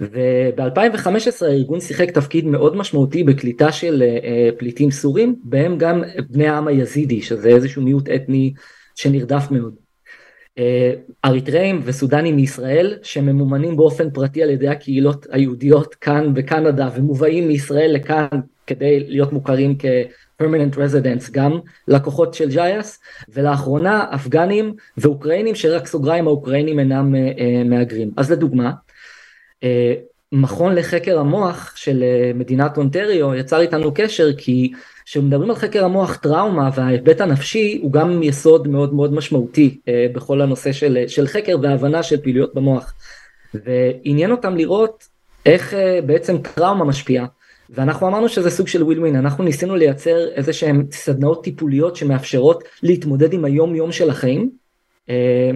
וב-2015 0.00 1.46
הארגון 1.46 1.80
שיחק 1.80 2.10
תפקיד 2.10 2.46
מאוד 2.46 2.76
משמעותי 2.76 3.24
בקליטה 3.24 3.72
של 3.72 4.02
uh, 4.02 4.58
פליטים 4.58 4.90
סורים 4.90 5.36
בהם 5.44 5.78
גם 5.78 6.02
בני 6.30 6.48
העם 6.48 6.68
היזידי 6.68 7.22
שזה 7.22 7.48
איזשהו 7.48 7.82
מיעוט 7.82 8.08
אתני 8.08 8.52
שנרדף 8.94 9.50
מאוד. 9.50 9.74
Uh, 10.58 10.62
אריתראים 11.24 11.80
וסודנים 11.84 12.36
מישראל 12.36 12.98
שממומנים 13.02 13.76
באופן 13.76 14.10
פרטי 14.10 14.42
על 14.42 14.50
ידי 14.50 14.68
הקהילות 14.68 15.26
היהודיות 15.30 15.94
כאן 15.94 16.34
בקנדה 16.34 16.88
ומובאים 16.94 17.48
מישראל 17.48 17.94
לכאן 17.94 18.40
כדי 18.66 19.00
להיות 19.08 19.32
מוכרים 19.32 19.78
כ... 19.78 19.84
permanent 20.40 20.76
residents 20.76 21.30
גם 21.30 21.58
לקוחות 21.88 22.34
של 22.34 22.48
ג'יאס 22.48 23.00
ולאחרונה 23.28 24.06
אפגנים 24.14 24.74
ואוקראינים 24.96 25.54
שרק 25.54 25.86
סוגריים 25.86 26.26
האוקראינים 26.26 26.78
אינם 26.78 27.14
uh, 27.14 27.68
מהגרים. 27.68 28.10
אז 28.16 28.32
לדוגמה 28.32 28.72
uh, 29.60 29.64
מכון 30.32 30.74
לחקר 30.74 31.18
המוח 31.18 31.72
של 31.76 32.02
uh, 32.02 32.36
מדינת 32.36 32.76
אונטריו 32.76 33.34
יצר 33.34 33.60
איתנו 33.60 33.94
קשר 33.94 34.32
כי 34.32 34.72
כשמדברים 35.04 35.50
על 35.50 35.56
חקר 35.56 35.84
המוח 35.84 36.16
טראומה 36.16 36.70
וההיבט 36.74 37.20
הנפשי 37.20 37.78
הוא 37.82 37.92
גם 37.92 38.22
יסוד 38.22 38.68
מאוד 38.68 38.94
מאוד 38.94 39.12
משמעותי 39.12 39.78
uh, 39.80 40.16
בכל 40.16 40.40
הנושא 40.40 40.72
של, 40.72 41.04
של 41.06 41.26
חקר 41.26 41.56
והבנה 41.62 42.02
של 42.02 42.20
פעילויות 42.20 42.54
במוח. 42.54 42.94
ועניין 43.54 44.30
אותם 44.30 44.56
לראות 44.56 45.04
איך 45.46 45.72
uh, 45.72 45.76
בעצם 46.06 46.38
טראומה 46.38 46.84
משפיעה 46.84 47.26
ואנחנו 47.70 48.08
אמרנו 48.08 48.28
שזה 48.28 48.50
סוג 48.50 48.68
של 48.68 48.82
ווין, 48.82 49.16
אנחנו 49.16 49.44
ניסינו 49.44 49.76
לייצר 49.76 50.28
איזה 50.28 50.52
שהן 50.52 50.86
סדנאות 50.92 51.44
טיפוליות 51.44 51.96
שמאפשרות 51.96 52.64
להתמודד 52.82 53.32
עם 53.32 53.44
היום 53.44 53.74
יום 53.74 53.92
של 53.92 54.10
החיים, 54.10 54.50
אה, 55.08 55.50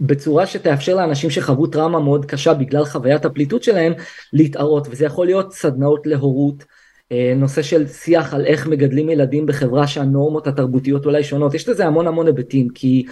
בצורה 0.00 0.46
שתאפשר 0.46 0.96
לאנשים 0.96 1.30
שחוו 1.30 1.66
טראומה 1.66 2.00
מאוד 2.00 2.24
קשה 2.24 2.54
בגלל 2.54 2.84
חוויית 2.84 3.24
הפליטות 3.24 3.62
שלהם 3.62 3.92
להתערות, 4.32 4.86
וזה 4.90 5.04
יכול 5.04 5.26
להיות 5.26 5.52
סדנאות 5.52 6.06
להורות, 6.06 6.64
אה, 7.12 7.32
נושא 7.36 7.62
של 7.62 7.86
שיח 7.86 8.34
על 8.34 8.46
איך 8.46 8.66
מגדלים 8.66 9.10
ילדים 9.10 9.46
בחברה 9.46 9.86
שהנורמות 9.86 10.46
התרבותיות 10.46 11.06
אולי 11.06 11.24
שונות, 11.24 11.54
יש 11.54 11.68
לזה 11.68 11.86
המון 11.86 12.06
המון 12.06 12.26
היבטים, 12.26 12.68
כי 12.68 13.04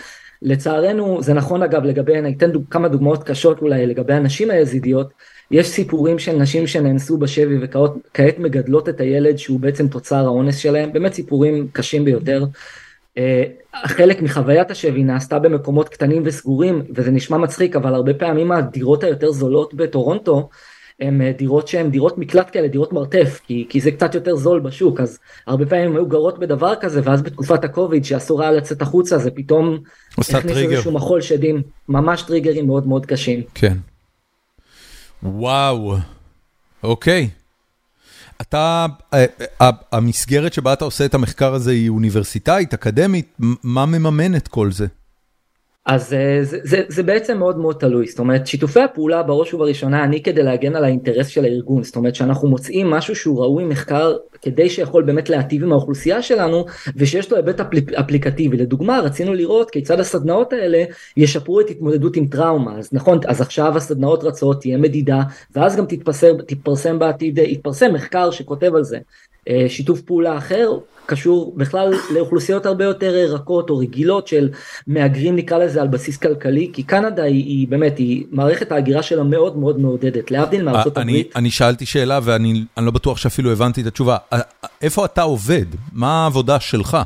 לצערנו 0.43 1.23
זה 1.23 1.35
נכון 1.35 1.62
אגב 1.62 1.85
לגבי, 1.85 2.19
אני 2.19 2.35
אתן 2.37 2.53
דוג, 2.53 2.65
כמה 2.70 2.89
דוגמאות 2.89 3.25
קשות 3.25 3.62
אולי 3.62 3.87
לגבי 3.87 4.15
הנשים 4.15 4.51
היזידיות, 4.51 5.12
יש 5.51 5.69
סיפורים 5.69 6.19
של 6.19 6.37
נשים 6.37 6.66
שנאנסו 6.66 7.19
בשבי 7.19 7.59
וכעת 7.61 8.39
מגדלות 8.39 8.89
את 8.89 9.01
הילד 9.01 9.37
שהוא 9.37 9.61
בעצם 9.61 9.89
תוצר 9.89 10.25
האונס 10.25 10.57
שלהם, 10.57 10.93
באמת 10.93 11.12
סיפורים 11.12 11.69
קשים 11.73 12.05
ביותר. 12.05 12.45
אה, 13.19 13.43
חלק 13.85 14.23
מחוויית 14.23 14.70
השבי 14.70 15.03
נעשתה 15.03 15.39
במקומות 15.39 15.89
קטנים 15.89 16.23
וסגורים 16.25 16.83
וזה 16.95 17.11
נשמע 17.11 17.37
מצחיק 17.37 17.77
אבל 17.77 17.95
הרבה 17.95 18.15
פעמים 18.15 18.53
הדירות 18.53 19.05
היותר 19.05 19.33
זולות 19.33 19.75
בטורונטו 19.75 20.49
הן 21.01 21.23
אה, 21.23 21.33
דירות 21.39 21.69
שהן 21.69 21.91
דירות 21.91 22.19
מקלט 22.19 22.51
כאלה, 22.53 22.69
דירות 22.69 22.93
מרתף, 22.93 23.41
כי, 23.47 23.66
כי 23.69 23.81
זה 23.81 23.91
קצת 23.91 24.15
יותר 24.15 24.37
זול 24.37 24.61
בשוק, 24.61 25.01
אז 25.01 25.19
הרבה 25.47 25.66
פעמים 25.66 25.97
היו 25.97 26.07
גרות 26.07 26.39
בדבר 26.39 26.75
כזה, 26.81 27.01
ואז 27.05 27.23
בתקופת 27.23 27.65
הקוביד 27.65 28.05
שאסור 28.05 28.43
היה 28.43 28.53
לצאת 28.53 28.83
החוצה, 28.83 29.19
זה 29.19 29.31
פתאום 29.31 29.79
הכניס 30.19 30.57
איזשהו 30.57 30.93
מחול 30.93 31.20
שדים, 31.20 31.62
ממש 31.89 32.23
טריגרים 32.23 32.66
מאוד 32.66 32.87
מאוד 32.87 33.07
קשים. 33.07 33.43
כן. 33.55 33.77
וואו, 35.23 35.97
אוקיי. 36.82 37.31
אתה, 38.40 38.86
אה, 39.15 39.24
אה, 39.61 39.70
המסגרת 39.93 40.53
שבה 40.53 40.73
אתה 40.73 40.85
עושה 40.85 41.05
את 41.05 41.15
המחקר 41.15 41.55
הזה 41.55 41.70
היא 41.70 41.89
אוניברסיטאית, 41.89 42.74
אקדמית, 42.74 43.36
מה 43.62 43.86
מממן 43.86 44.36
את 44.36 44.49
כל 44.49 44.73
זה? 44.73 44.86
אז 45.89 46.12
אה, 46.12 46.39
זה, 46.43 46.59
זה, 46.62 46.82
זה 46.89 47.02
בעצם 47.02 47.39
מאוד 47.39 47.59
מאוד 47.59 47.77
תלוי, 47.77 48.06
זאת 48.06 48.19
אומרת 48.19 48.47
שיתופי 48.47 48.81
הפעולה 48.81 49.23
בראש 49.23 49.55
ובראשונה 49.55 50.05
אני 50.05 50.23
כדי 50.23 50.43
להגן 50.43 50.77
על 50.77 50.85
האינטרס 50.85 51.27
של 51.27 51.44
הארגון, 51.44 51.82
זאת 51.82 51.97
אומרת 51.97 52.15
שאנחנו 52.15 52.48
מוצאים 52.48 52.90
משהו 52.90 53.16
שהוא 53.16 53.40
ראוי 53.40 53.65
מחקר 53.65 54.16
כדי 54.43 54.70
שיכול 54.70 55.02
באמת 55.02 55.31
להטיב 55.31 55.65
עם 55.65 55.73
האוכלוסייה 55.73 56.23
שלנו 56.23 56.65
ושיש 56.97 57.31
לו 57.31 57.36
היבט 57.36 57.60
אפליק, 57.60 57.93
אפליקטיבי, 57.93 58.56
לדוגמה 58.56 59.01
רצינו 59.01 59.35
לראות 59.35 59.70
כיצד 59.70 60.01
הסדנאות 60.01 60.52
האלה 60.52 60.85
ישפרו 61.16 61.60
את 61.60 61.70
התמודדות 61.70 62.16
עם 62.16 62.27
טראומה, 62.27 62.78
אז 62.78 62.89
נכון, 62.93 63.19
אז 63.27 63.40
עכשיו 63.40 63.77
הסדנאות 63.77 64.24
רצות, 64.24 64.60
תהיה 64.60 64.78
מדידה 64.78 65.23
ואז 65.56 65.77
גם 65.77 65.86
תתפרסם, 65.86 66.43
תתפרסם 66.47 66.98
בעתיד, 66.98 67.39
יתפרסם 67.39 67.94
מחקר 67.94 68.31
שכותב 68.31 68.74
על 68.74 68.85
זה. 68.85 68.98
אה, 69.48 69.65
שיתוף 69.69 70.01
פעולה 70.01 70.36
אחר 70.39 70.78
קשור 71.09 71.55
בכלל 71.56 71.94
לאוכלוסיות 72.14 72.66
הרבה 72.66 72.85
יותר 72.85 73.26
רכות 73.28 73.70
או 73.70 73.78
רגילות 73.78 74.28
של 74.28 74.48
מהגרים 74.86 75.36
נקרא 75.36 75.59
לזה 75.59 75.82
על 75.82 75.89
בסיס 75.89 76.16
כלכלי 76.16 76.70
כי 76.72 76.82
קנדה 76.82 77.22
היא, 77.22 77.44
היא 77.44 77.68
באמת 77.68 77.98
היא 77.98 78.24
מערכת 78.30 78.72
ההגירה 78.72 79.02
שלה 79.02 79.22
מאוד 79.22 79.56
מאוד 79.56 79.80
מעודדת 79.80 80.30
להבדיל 80.30 80.62
מארצות 80.62 80.98
אני, 80.98 81.12
הברית. 81.12 81.36
אני 81.36 81.51
שאלתי 81.51 81.86
שאלה 81.86 82.20
ואני 82.22 82.64
לא 82.76 82.90
בטוח 82.90 83.16
שאפילו 83.18 83.52
הבנתי 83.52 83.80
את 83.80 83.86
התשובה 83.86 84.16
איפה 84.82 85.05
אתה 85.05 85.22
עובד 85.22 85.66
מה 85.93 86.22
העבודה 86.22 86.60
שלך. 86.60 86.97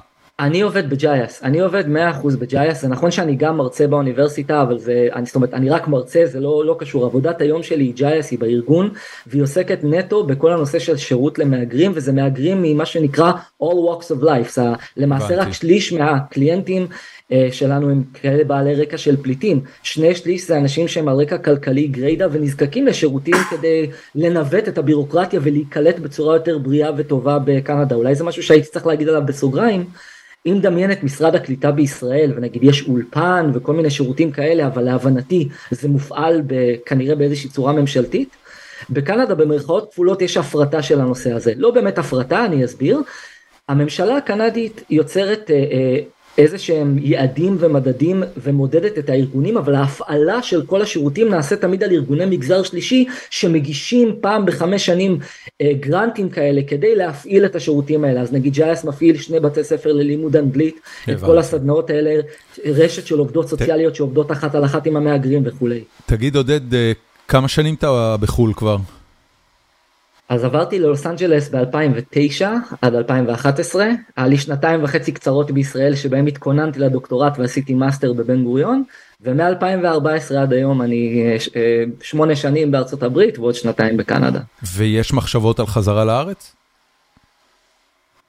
אני 0.40 0.60
עובד 0.60 0.90
בג'יאס, 0.90 1.42
אני 1.42 1.60
עובד 1.60 1.84
100% 1.86 2.36
בג'יאס, 2.38 2.82
זה 2.82 2.88
נכון 2.88 3.10
שאני 3.10 3.36
גם 3.36 3.56
מרצה 3.56 3.86
באוניברסיטה, 3.86 4.62
אבל 4.62 4.78
זה, 4.78 5.09
אני, 5.14 5.26
זאת 5.26 5.34
אומרת, 5.34 5.54
אני 5.54 5.70
רק 5.70 5.88
מרצה, 5.88 6.26
זה 6.26 6.40
לא, 6.40 6.64
לא 6.66 6.76
קשור, 6.78 7.04
עבודת 7.04 7.40
היום 7.40 7.62
שלי 7.62 7.84
היא 7.84 7.94
JIAS, 7.94 8.30
היא 8.30 8.38
בארגון, 8.38 8.90
והיא 9.26 9.42
עוסקת 9.42 9.78
נטו 9.82 10.24
בכל 10.24 10.52
הנושא 10.52 10.78
של 10.78 10.96
שירות 10.96 11.38
למהגרים, 11.38 11.92
וזה 11.94 12.12
מהגרים 12.12 12.62
ממה 12.62 12.86
שנקרא 12.86 13.32
All 13.62 13.66
Walks 13.66 14.04
of 14.04 14.24
Life, 14.24 14.50
זה 14.50 14.62
למעשה 14.96 15.36
רק 15.36 15.52
שליש 15.52 15.92
מהקליינטים 15.92 16.86
אה, 17.32 17.48
שלנו 17.52 17.90
הם 17.90 18.02
כאלה 18.14 18.44
בעלי 18.44 18.74
רקע 18.74 18.98
של 18.98 19.16
פליטים, 19.22 19.60
שני 19.82 20.14
שליש 20.14 20.46
זה 20.46 20.59
אנשים 20.59 20.88
שהם 20.88 21.09
על 21.09 21.16
רקע 21.16 21.38
כלכלי 21.38 21.86
גריידא 21.86 22.28
ונזקקים 22.32 22.86
לשירותים 22.86 23.36
כדי 23.50 23.90
לנווט 24.14 24.68
את 24.68 24.78
הבירוקרטיה 24.78 25.40
ולהיקלט 25.42 25.98
בצורה 25.98 26.36
יותר 26.36 26.59
בריאה 26.59 26.90
וטובה 26.96 27.38
בקנדה, 27.44 27.94
אולי 27.94 28.14
זה 28.14 28.24
משהו 28.24 28.42
שהייתי 28.42 28.68
צריך 28.68 28.86
להגיד 28.86 29.09
עליו 29.09 29.22
בסוגריים. 29.26 29.84
אם 30.47 30.59
דמיין 30.62 30.93
את 30.93 31.02
משרד 31.02 31.35
הקליטה 31.35 31.73
בישראל 31.73 32.32
ונגיד 32.36 32.64
יש 32.64 32.89
אולפן 32.89 33.51
וכל 33.55 33.73
מיני 33.73 33.90
שירותים 33.90 34.31
כאלה 34.31 34.66
אבל 34.66 34.82
להבנתי 34.82 35.48
זה 35.70 35.89
מופעל 35.89 36.43
כנראה 36.86 37.14
באיזושהי 37.14 37.51
צורה 37.51 37.73
ממשלתית. 37.73 38.36
בקנדה 38.90 39.35
במרכאות 39.35 39.90
כפולות 39.90 40.23
יש 40.23 40.36
הפרטה 40.36 40.82
של 40.82 41.01
הנושא 41.01 41.32
הזה 41.32 41.52
לא 41.56 41.70
באמת 41.70 41.98
הפרטה 41.98 42.44
אני 42.44 42.64
אסביר. 42.64 43.01
הממשלה 43.69 44.16
הקנדית 44.16 44.82
יוצרת 44.90 45.51
אה, 45.51 45.56
אה, 45.56 45.98
איזה 46.38 46.59
שהם 46.59 46.96
יעדים 47.00 47.56
ומדדים 47.59 48.22
ומודדת 48.36 48.98
את 48.98 49.10
הארגונים 49.10 49.56
אבל 49.56 49.74
ההפעלה 49.74 50.42
של 50.42 50.66
כל 50.66 50.82
השירותים 50.82 51.28
נעשה 51.28 51.56
תמיד 51.56 51.82
על 51.82 51.90
ארגוני 51.90 52.26
מגזר 52.26 52.62
שלישי 52.62 53.04
שמגישים 53.30 54.16
פעם 54.20 54.46
בחמש 54.46 54.86
שנים 54.86 55.18
אה, 55.60 55.72
גרנטים 55.80 56.28
כאלה 56.28 56.60
כדי 56.66 56.94
להפעיל 56.96 57.44
את 57.44 57.56
השירותים 57.56 58.04
האלה 58.04 58.20
אז 58.20 58.32
נגיד 58.32 58.52
ג'ייס 58.52 58.84
מפעיל 58.84 59.16
שני 59.16 59.40
בתי 59.40 59.64
ספר 59.64 59.92
ללימוד 59.92 60.36
אנגלית 60.36 60.80
את 61.10 61.20
כל 61.20 61.38
הסדנאות 61.38 61.90
האלה 61.90 62.20
רשת 62.64 63.06
של 63.06 63.18
עובדות 63.18 63.48
סוציאליות 63.48 63.94
שעובדות 63.94 64.32
אחת 64.32 64.54
על 64.54 64.64
אחת 64.64 64.86
עם 64.86 64.96
המהגרים 64.96 65.42
וכולי. 65.44 65.84
תגיד 66.06 66.36
עודד 66.36 66.74
אה, 66.74 66.92
כמה 67.28 67.48
שנים 67.48 67.74
אתה 67.74 68.16
בחו"ל 68.20 68.52
כבר? 68.56 68.76
אז 70.32 70.44
עברתי 70.44 70.78
ללוס 70.78 71.06
אנג'לס 71.06 71.48
ב-2009 71.48 72.44
עד 72.82 72.94
2011, 72.94 73.86
היה 74.16 74.26
לי 74.26 74.38
שנתיים 74.38 74.84
וחצי 74.84 75.12
קצרות 75.12 75.50
בישראל 75.50 75.94
שבהם 75.94 76.26
התכוננתי 76.26 76.80
לדוקטורט 76.80 77.38
ועשיתי 77.38 77.74
מאסטר 77.74 78.12
בבן 78.12 78.44
גוריון, 78.44 78.82
ומ-2014 79.20 80.34
עד 80.38 80.52
היום 80.52 80.82
אני 80.82 81.22
אה, 81.56 81.84
שמונה 82.02 82.36
שנים 82.36 82.70
בארצות 82.70 83.02
הברית 83.02 83.38
ועוד 83.38 83.54
שנתיים 83.54 83.96
בקנדה. 83.96 84.40
ויש 84.76 85.12
מחשבות 85.12 85.60
על 85.60 85.66
חזרה 85.66 86.04
לארץ? 86.04 86.54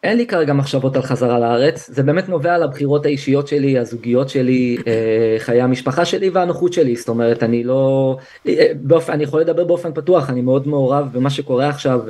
אין 0.04 0.18
לי 0.18 0.28
כרגע 0.28 0.54
מחשבות 0.54 0.96
על 0.96 1.02
חזרה 1.02 1.40
לארץ, 1.40 1.90
זה 1.94 2.04
באמת 2.04 2.30
נובע 2.30 2.56
על 2.56 2.64
הבחירות 2.64 3.06
האישיות 3.06 3.48
שלי, 3.48 3.80
הזוגיות 3.80 4.30
שלי, 4.30 4.78
אה, 4.88 5.36
חיי 5.40 5.62
המשפחה 5.62 6.06
שלי 6.06 6.30
והנוחות 6.30 6.74
שלי, 6.74 6.96
זאת 6.96 7.10
אומרת 7.10 7.44
אני 7.44 7.64
לא, 7.64 8.18
אה, 8.48 8.68
באופן, 8.76 9.14
אני 9.14 9.24
יכול 9.24 9.42
לדבר 9.42 9.64
באופן 9.64 9.94
פתוח, 9.94 10.30
אני 10.30 10.42
מאוד 10.42 10.68
מעורב 10.68 11.08
במה 11.12 11.30
שקורה 11.30 11.70
עכשיו, 11.70 12.02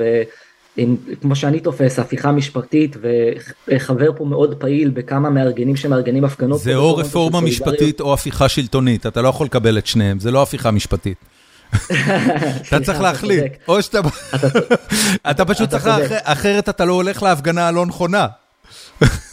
עם, 0.76 0.96
כמו 1.20 1.36
שאני 1.36 1.60
תופס, 1.60 1.98
הפיכה 1.98 2.32
משפטית 2.32 2.96
וחבר 3.68 4.10
פה 4.16 4.24
מאוד 4.24 4.54
פעיל 4.54 4.90
בכמה 4.90 5.30
מארגנים 5.30 5.76
שמארגנים 5.76 6.24
הפגנות. 6.24 6.60
זה 6.60 6.74
או 6.74 6.96
רפורמה 6.96 7.40
משפטית 7.40 8.00
או 8.00 8.14
הפיכה 8.14 8.48
שלטונית, 8.48 9.06
אתה 9.06 9.22
לא 9.22 9.28
יכול 9.28 9.46
לקבל 9.46 9.78
את 9.78 9.86
שניהם, 9.86 10.20
זה 10.20 10.30
לא 10.30 10.42
הפיכה 10.42 10.70
משפטית. 10.70 11.18
אתה 12.68 12.80
צריך 12.84 13.00
להחליט, 13.00 13.44
או 13.68 13.82
שאתה... 13.82 14.00
אתה 15.30 15.44
פשוט 15.44 15.70
צריך, 15.70 16.12
אחרת 16.22 16.68
אתה 16.68 16.84
לא 16.84 16.92
הולך 16.92 17.22
להפגנה 17.22 17.68
הלא 17.68 17.86
נכונה. 17.86 18.26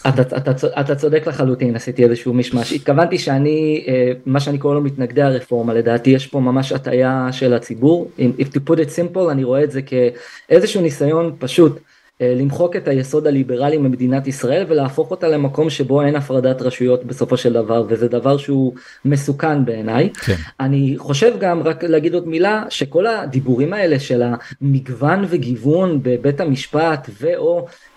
אתה, 0.07 0.22
אתה, 0.38 0.51
אתה 0.80 0.95
צודק 0.95 1.23
לחלוטין, 1.27 1.76
עשיתי 1.76 2.03
איזשהו 2.03 2.34
משמש. 2.34 2.73
התכוונתי 2.73 3.18
שאני, 3.18 3.85
אה, 3.88 4.11
מה 4.26 4.39
שאני 4.39 4.57
קורא 4.57 4.73
לו 4.73 4.81
מתנגדי 4.81 5.22
הרפורמה, 5.22 5.73
לדעתי 5.73 6.09
יש 6.09 6.27
פה 6.27 6.39
ממש 6.39 6.72
הטעיה 6.72 7.27
של 7.31 7.53
הציבור. 7.53 8.11
If 8.39 8.45
to 8.45 8.69
put 8.69 8.76
it 8.76 9.15
simple, 9.15 9.31
אני 9.31 9.43
רואה 9.43 9.63
את 9.63 9.72
זה 9.72 9.81
כאיזשהו 9.81 10.81
ניסיון 10.81 11.35
פשוט 11.39 11.80
למחוק 12.22 12.76
את 12.76 12.88
היסוד 12.88 13.27
הליברלי 13.27 13.77
ממדינת 13.77 14.27
ישראל 14.27 14.65
ולהפוך 14.69 15.11
אותה 15.11 15.27
למקום 15.27 15.69
שבו 15.69 16.02
אין 16.02 16.15
הפרדת 16.15 16.61
רשויות 16.61 17.06
בסופו 17.06 17.38
של 17.38 17.53
דבר 17.53 17.85
וזה 17.89 18.07
דבר 18.07 18.38
שהוא 18.38 18.73
מסוכן 19.06 19.65
בעיניי. 19.65 20.10
כן. 20.14 20.35
אני 20.60 20.95
חושב 20.98 21.34
גם 21.39 21.64
רק 21.64 21.84
להגיד 21.84 22.14
עוד 22.14 22.27
מילה 22.27 22.64
שכל 22.69 23.07
הדיבורים 23.07 23.73
האלה 23.73 23.99
של 23.99 24.23
המגוון 24.61 25.26
וגיוון 25.30 25.99
בבית 26.03 26.39
המשפט 26.39 27.10
ואו 27.22 27.57
אה, 27.60 27.64
אה, 27.64 27.90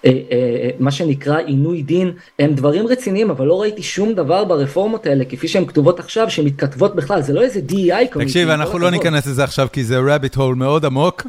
מה 0.78 0.90
שנקרא 0.90 1.39
עינוי 1.39 1.82
דין 1.82 2.12
הם 2.39 2.55
דברים 2.55 2.86
רציניים 2.86 3.31
אבל 3.31 3.47
לא 3.47 3.60
ראיתי 3.60 3.82
שום 3.82 4.12
דבר 4.12 4.44
ברפורמות 4.44 5.06
האלה 5.06 5.24
כפי 5.24 5.48
שהן 5.48 5.66
כתובות 5.66 6.01
עכשיו 6.01 6.31
שמתכתבות 6.31 6.97
בכלל 6.97 7.22
זה 7.22 7.32
לא 7.32 7.43
איזה 7.43 7.60
DEI. 7.68 8.18
תקשיב 8.20 8.48
אנחנו 8.48 8.78
לא 8.78 8.90
ניכנס 8.90 9.26
לזה 9.26 9.44
עכשיו 9.44 9.68
כי 9.72 9.85
זה 9.85 10.01
rabbit 10.01 10.36
hole 10.36 10.55
מאוד 10.56 10.85
עמוק 10.85 11.26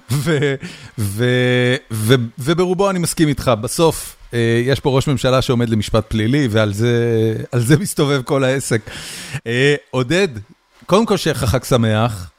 וברובו 2.39 2.89
אני 2.89 2.99
מסכים 2.99 3.27
איתך 3.27 3.51
בסוף 3.61 4.15
אה, 4.33 4.61
יש 4.65 4.79
פה 4.79 4.89
ראש 4.89 5.07
ממשלה 5.07 5.41
שעומד 5.41 5.69
למשפט 5.69 6.05
פלילי 6.07 6.47
ועל 6.51 6.73
זה 6.73 7.77
מסתובב 7.79 8.21
כל 8.21 8.43
העסק. 8.43 8.81
עודד 9.91 10.27
קודם 10.85 11.05
כל 11.05 11.17
שיהיה 11.17 11.33
לך 11.33 11.43
חג 11.43 11.63
שמח. 11.63 12.29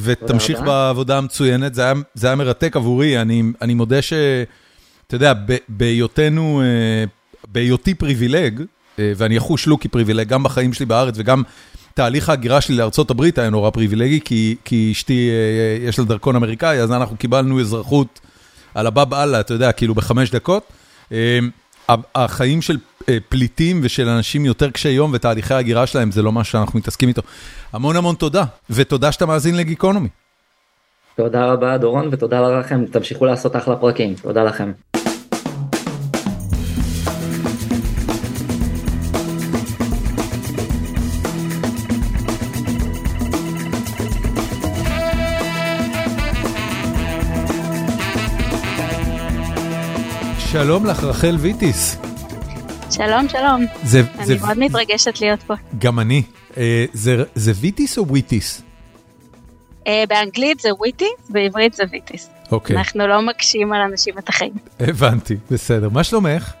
ותמשיך 0.00 0.60
בעבודה 0.60 1.18
המצוינת 1.18 1.74
זה 2.14 2.26
היה 2.26 2.34
מרתק 2.34 2.76
עבורי 2.76 3.20
אני 3.62 3.74
מודה 3.74 4.02
ש... 4.02 4.12
אתה 5.06 5.14
יודע, 5.14 5.32
בהיותנו, 5.68 6.62
אה, 6.62 7.04
בהיותי 7.48 7.94
פריבילג, 7.94 8.62
אה, 8.98 9.12
ואני 9.16 9.38
אחוש 9.38 9.66
לו 9.66 9.80
כפריבילג 9.80 10.28
גם 10.28 10.42
בחיים 10.42 10.72
שלי 10.72 10.86
בארץ 10.86 11.14
וגם 11.18 11.42
תהליך 11.94 12.28
ההגירה 12.28 12.60
שלי 12.60 12.76
לארה"ב 12.76 13.22
היה 13.36 13.50
נורא 13.50 13.70
פריבילגי, 13.70 14.20
כי 14.24 14.56
כי 14.64 14.92
אשתי, 14.92 15.30
אה, 15.30 15.88
יש 15.88 15.98
לה 15.98 16.04
דרכון 16.04 16.36
אמריקאי, 16.36 16.80
אז 16.80 16.92
אנחנו 16.92 17.16
קיבלנו 17.16 17.60
אזרחות 17.60 18.20
על 18.74 18.86
הבאב 18.86 19.14
אללה, 19.14 19.40
אתה 19.40 19.54
יודע, 19.54 19.72
כאילו 19.72 19.94
בחמש 19.94 20.30
דקות. 20.30 20.72
החיים 22.14 22.62
של 22.62 22.76
פליטים 23.28 23.80
ושל 23.82 24.08
אנשים 24.08 24.44
יותר 24.44 24.70
קשי 24.70 24.88
יום 24.88 25.10
ותהליכי 25.14 25.54
ההגירה 25.54 25.86
שלהם 25.86 26.10
זה 26.10 26.22
לא 26.22 26.32
מה 26.32 26.44
שאנחנו 26.44 26.78
מתעסקים 26.78 27.08
איתו. 27.08 27.22
המון 27.72 27.96
המון 27.96 28.14
תודה, 28.14 28.44
ותודה 28.70 29.12
שאתה 29.12 29.26
מאזין 29.26 29.56
לגיקונומי. 29.56 30.08
תודה 31.16 31.44
רבה 31.44 31.78
דורון 31.78 32.08
ותודה 32.12 32.58
לכם, 32.58 32.86
תמשיכו 32.86 33.24
לעשות 33.26 33.56
אחלה 33.56 33.76
פרקים, 33.76 34.14
תודה 34.22 34.44
לכם. 34.44 34.72
שלום 50.56 50.86
לך, 50.86 51.04
רחל 51.04 51.36
ויטיס. 51.38 51.98
שלום, 52.90 53.28
שלום. 53.28 53.64
זה, 53.84 54.02
אני 54.18 54.26
זה... 54.26 54.36
מאוד 54.38 54.58
מתרגשת 54.58 55.20
להיות 55.20 55.42
פה. 55.42 55.54
גם 55.78 56.00
אני. 56.00 56.22
אה, 56.56 56.84
זה, 56.92 57.24
זה 57.34 57.52
ויטיס 57.60 57.98
או 57.98 58.08
ויטיס? 58.08 58.62
אה, 59.86 60.04
באנגלית 60.08 60.60
זה 60.60 60.68
וויטיס, 60.78 61.08
בעברית 61.28 61.74
זה 61.74 61.82
ויטיס. 61.92 62.30
אוקיי. 62.52 62.76
אנחנו 62.76 63.06
לא 63.06 63.22
מקשים 63.22 63.72
על 63.72 63.80
אנשים 63.80 64.18
את 64.18 64.28
החיים. 64.28 64.52
הבנתי, 64.80 65.36
בסדר. 65.50 65.88
מה 65.88 66.04
שלומך? 66.04 66.52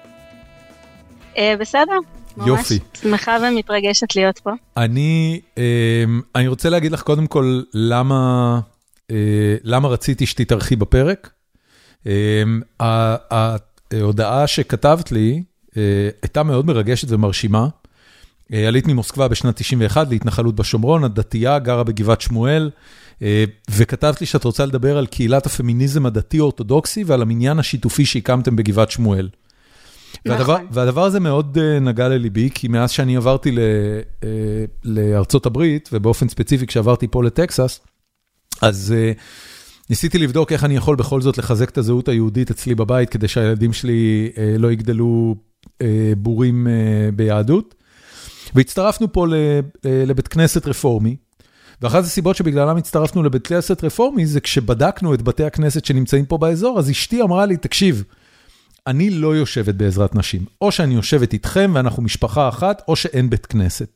אה, 1.38 1.54
בסדר. 1.60 1.98
יופי. 2.46 2.74
ממש 2.74 3.00
שמחה 3.02 3.36
ומתרגשת 3.42 4.16
להיות 4.16 4.38
פה. 4.38 4.50
אני, 4.76 5.40
אה, 5.58 6.04
אני 6.34 6.48
רוצה 6.48 6.70
להגיד 6.70 6.92
לך 6.92 7.02
קודם 7.02 7.26
כל 7.26 7.62
למה, 7.74 8.60
אה, 9.10 9.56
למה 9.62 9.88
רציתי 9.88 10.26
שתתארחי 10.26 10.76
בפרק. 10.76 11.30
אה, 12.06 12.42
ההודעה 13.92 14.46
שכתבת 14.46 15.12
לי 15.12 15.42
אה, 15.76 16.08
הייתה 16.22 16.42
מאוד 16.42 16.66
מרגשת 16.66 17.08
ומרשימה. 17.10 17.68
אה, 18.52 18.68
עלית 18.68 18.86
ממוסקבה 18.86 19.28
בשנת 19.28 19.56
91 19.56 20.08
להתנחלות 20.10 20.56
בשומרון, 20.56 21.04
את 21.04 21.14
דתייה, 21.14 21.58
גרה 21.58 21.84
בגבעת 21.84 22.20
שמואל, 22.20 22.70
אה, 23.22 23.44
וכתבת 23.70 24.20
לי 24.20 24.26
שאת 24.26 24.44
רוצה 24.44 24.66
לדבר 24.66 24.98
על 24.98 25.06
קהילת 25.06 25.46
הפמיניזם 25.46 26.06
הדתי-אורתודוקסי 26.06 27.04
ועל 27.04 27.22
המניין 27.22 27.58
השיתופי 27.58 28.06
שהקמתם 28.06 28.56
בגבעת 28.56 28.90
שמואל. 28.90 29.28
והדבר, 30.26 30.54
נכון. 30.54 30.66
והדבר 30.70 31.04
הזה 31.04 31.20
מאוד 31.20 31.58
נגע 31.80 32.08
לליבי, 32.08 32.50
כי 32.54 32.68
מאז 32.68 32.90
שאני 32.90 33.16
עברתי 33.16 33.52
ל, 33.52 33.58
לארצות 34.84 35.46
הברית, 35.46 35.88
ובאופן 35.92 36.28
ספציפי 36.28 36.66
כשעברתי 36.66 37.08
פה 37.08 37.24
לטקסס, 37.24 37.80
אז 38.62 38.94
ניסיתי 39.90 40.18
לבדוק 40.18 40.52
איך 40.52 40.64
אני 40.64 40.76
יכול 40.76 40.96
בכל 40.96 41.20
זאת 41.20 41.38
לחזק 41.38 41.70
את 41.70 41.78
הזהות 41.78 42.08
היהודית 42.08 42.50
אצלי 42.50 42.74
בבית, 42.74 43.10
כדי 43.10 43.28
שהילדים 43.28 43.72
שלי 43.72 44.30
לא 44.58 44.72
יגדלו 44.72 45.34
בורים 46.16 46.66
ביהדות. 47.16 47.74
והצטרפנו 48.54 49.12
פה 49.12 49.26
לבית 49.84 50.28
כנסת 50.28 50.66
רפורמי, 50.66 51.16
ואחת 51.82 52.04
הסיבות 52.04 52.36
שבגללם 52.36 52.76
הצטרפנו 52.76 53.22
לבית 53.22 53.46
כנסת 53.46 53.84
רפורמי 53.84 54.26
זה 54.26 54.40
כשבדקנו 54.40 55.14
את 55.14 55.22
בתי 55.22 55.44
הכנסת 55.44 55.84
שנמצאים 55.84 56.26
פה 56.26 56.38
באזור, 56.38 56.78
אז 56.78 56.90
אשתי 56.90 57.22
אמרה 57.22 57.46
לי, 57.46 57.56
תקשיב, 57.56 58.04
אני 58.86 59.10
לא 59.10 59.36
יושבת 59.36 59.74
בעזרת 59.74 60.14
נשים, 60.14 60.44
או 60.60 60.72
שאני 60.72 60.94
יושבת 60.94 61.32
איתכם 61.32 61.72
ואנחנו 61.74 62.02
משפחה 62.02 62.48
אחת, 62.48 62.82
או 62.88 62.96
שאין 62.96 63.30
בית 63.30 63.46
כנסת. 63.46 63.95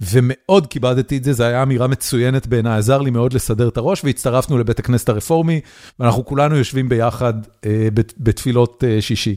ומאוד 0.00 0.66
כיבדתי 0.66 1.16
את 1.16 1.24
זה, 1.24 1.32
זו 1.32 1.44
הייתה 1.44 1.62
אמירה 1.62 1.86
מצוינת 1.86 2.46
בעיניי, 2.46 2.78
עזר 2.78 3.00
לי 3.00 3.10
מאוד 3.10 3.32
לסדר 3.32 3.68
את 3.68 3.76
הראש, 3.76 4.04
והצטרפנו 4.04 4.58
לבית 4.58 4.78
הכנסת 4.78 5.08
הרפורמי, 5.08 5.60
ואנחנו 5.98 6.24
כולנו 6.24 6.56
יושבים 6.56 6.88
ביחד 6.88 7.34
אה, 7.66 7.88
בתפילות 8.18 8.84
אה, 8.84 9.00
שישי. 9.02 9.36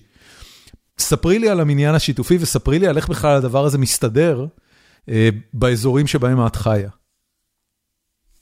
ספרי 1.00 1.40
לי 1.40 1.50
על 1.50 1.60
המניין 1.60 1.96
השיתופי 1.96 2.38
וספרי 2.42 2.80
לי 2.80 2.88
על 2.88 2.98
איך 2.98 3.10
בכלל 3.10 3.38
הדבר 3.38 3.66
הזה 3.66 3.78
מסתדר 3.78 4.46
אה, 5.10 5.30
באזורים 5.54 6.08
שבהם 6.08 6.46
את 6.46 6.56
חיה. 6.56 6.90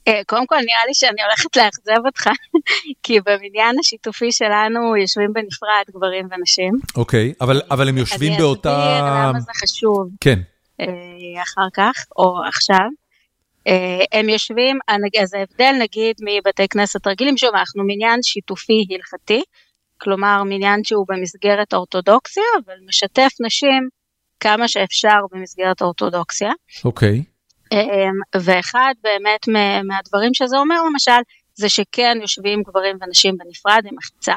אה, 0.08 0.20
קודם 0.26 0.46
כל 0.46 0.56
נראה 0.56 0.86
לי 0.86 0.94
שאני 0.94 1.22
הולכת 1.22 1.56
לאכזב 1.56 2.06
אותך, 2.06 2.26
כי 3.02 3.20
במניין 3.20 3.76
השיתופי 3.80 4.32
שלנו 4.32 4.96
יושבים 4.96 5.32
בנפרד 5.32 5.84
גברים 5.90 6.28
ונשים. 6.30 6.72
אוקיי, 6.96 7.32
אבל, 7.40 7.62
אבל 7.70 7.88
הם 7.88 7.98
יושבים 7.98 8.32
באותה... 8.38 8.70
אני 8.70 8.98
אסביר 8.98 9.28
למה 9.28 9.40
זה 9.40 9.52
חשוב. 9.54 10.08
כן. 10.20 10.40
אה, 11.36 11.42
אחר 11.42 11.68
כך, 11.74 12.04
או 12.16 12.44
עכשיו. 12.48 12.86
הם 14.12 14.28
יושבים, 14.28 14.78
אז 15.22 15.34
ההבדל 15.34 15.72
נגיד 15.80 16.16
מבתי 16.20 16.68
כנסת 16.68 17.06
רגילים, 17.06 17.36
שוב, 17.36 17.54
אנחנו 17.54 17.82
מניין 17.86 18.22
שיתופי 18.22 18.86
הלכתי, 18.90 19.42
כלומר 19.98 20.42
מניין 20.44 20.84
שהוא 20.84 21.06
במסגרת 21.08 21.72
האורתודוקסיה, 21.72 22.42
אבל 22.64 22.74
משתף 22.88 23.30
נשים 23.40 23.88
כמה 24.40 24.68
שאפשר 24.68 25.18
במסגרת 25.32 25.82
האורתודוקסיה. 25.82 26.52
אוקיי. 26.84 27.18
Okay. 27.18 27.30
אמ, 27.72 28.42
ואחד 28.42 28.94
באמת 29.02 29.48
מהדברים 29.84 30.34
שזה 30.34 30.58
אומר 30.58 30.82
למשל, 30.90 31.20
זה 31.54 31.68
שכן 31.68 32.18
יושבים 32.20 32.62
גברים 32.62 32.96
ונשים 33.00 33.36
בנפרד 33.38 33.82
עם 33.86 33.96
מחיצה, 33.96 34.34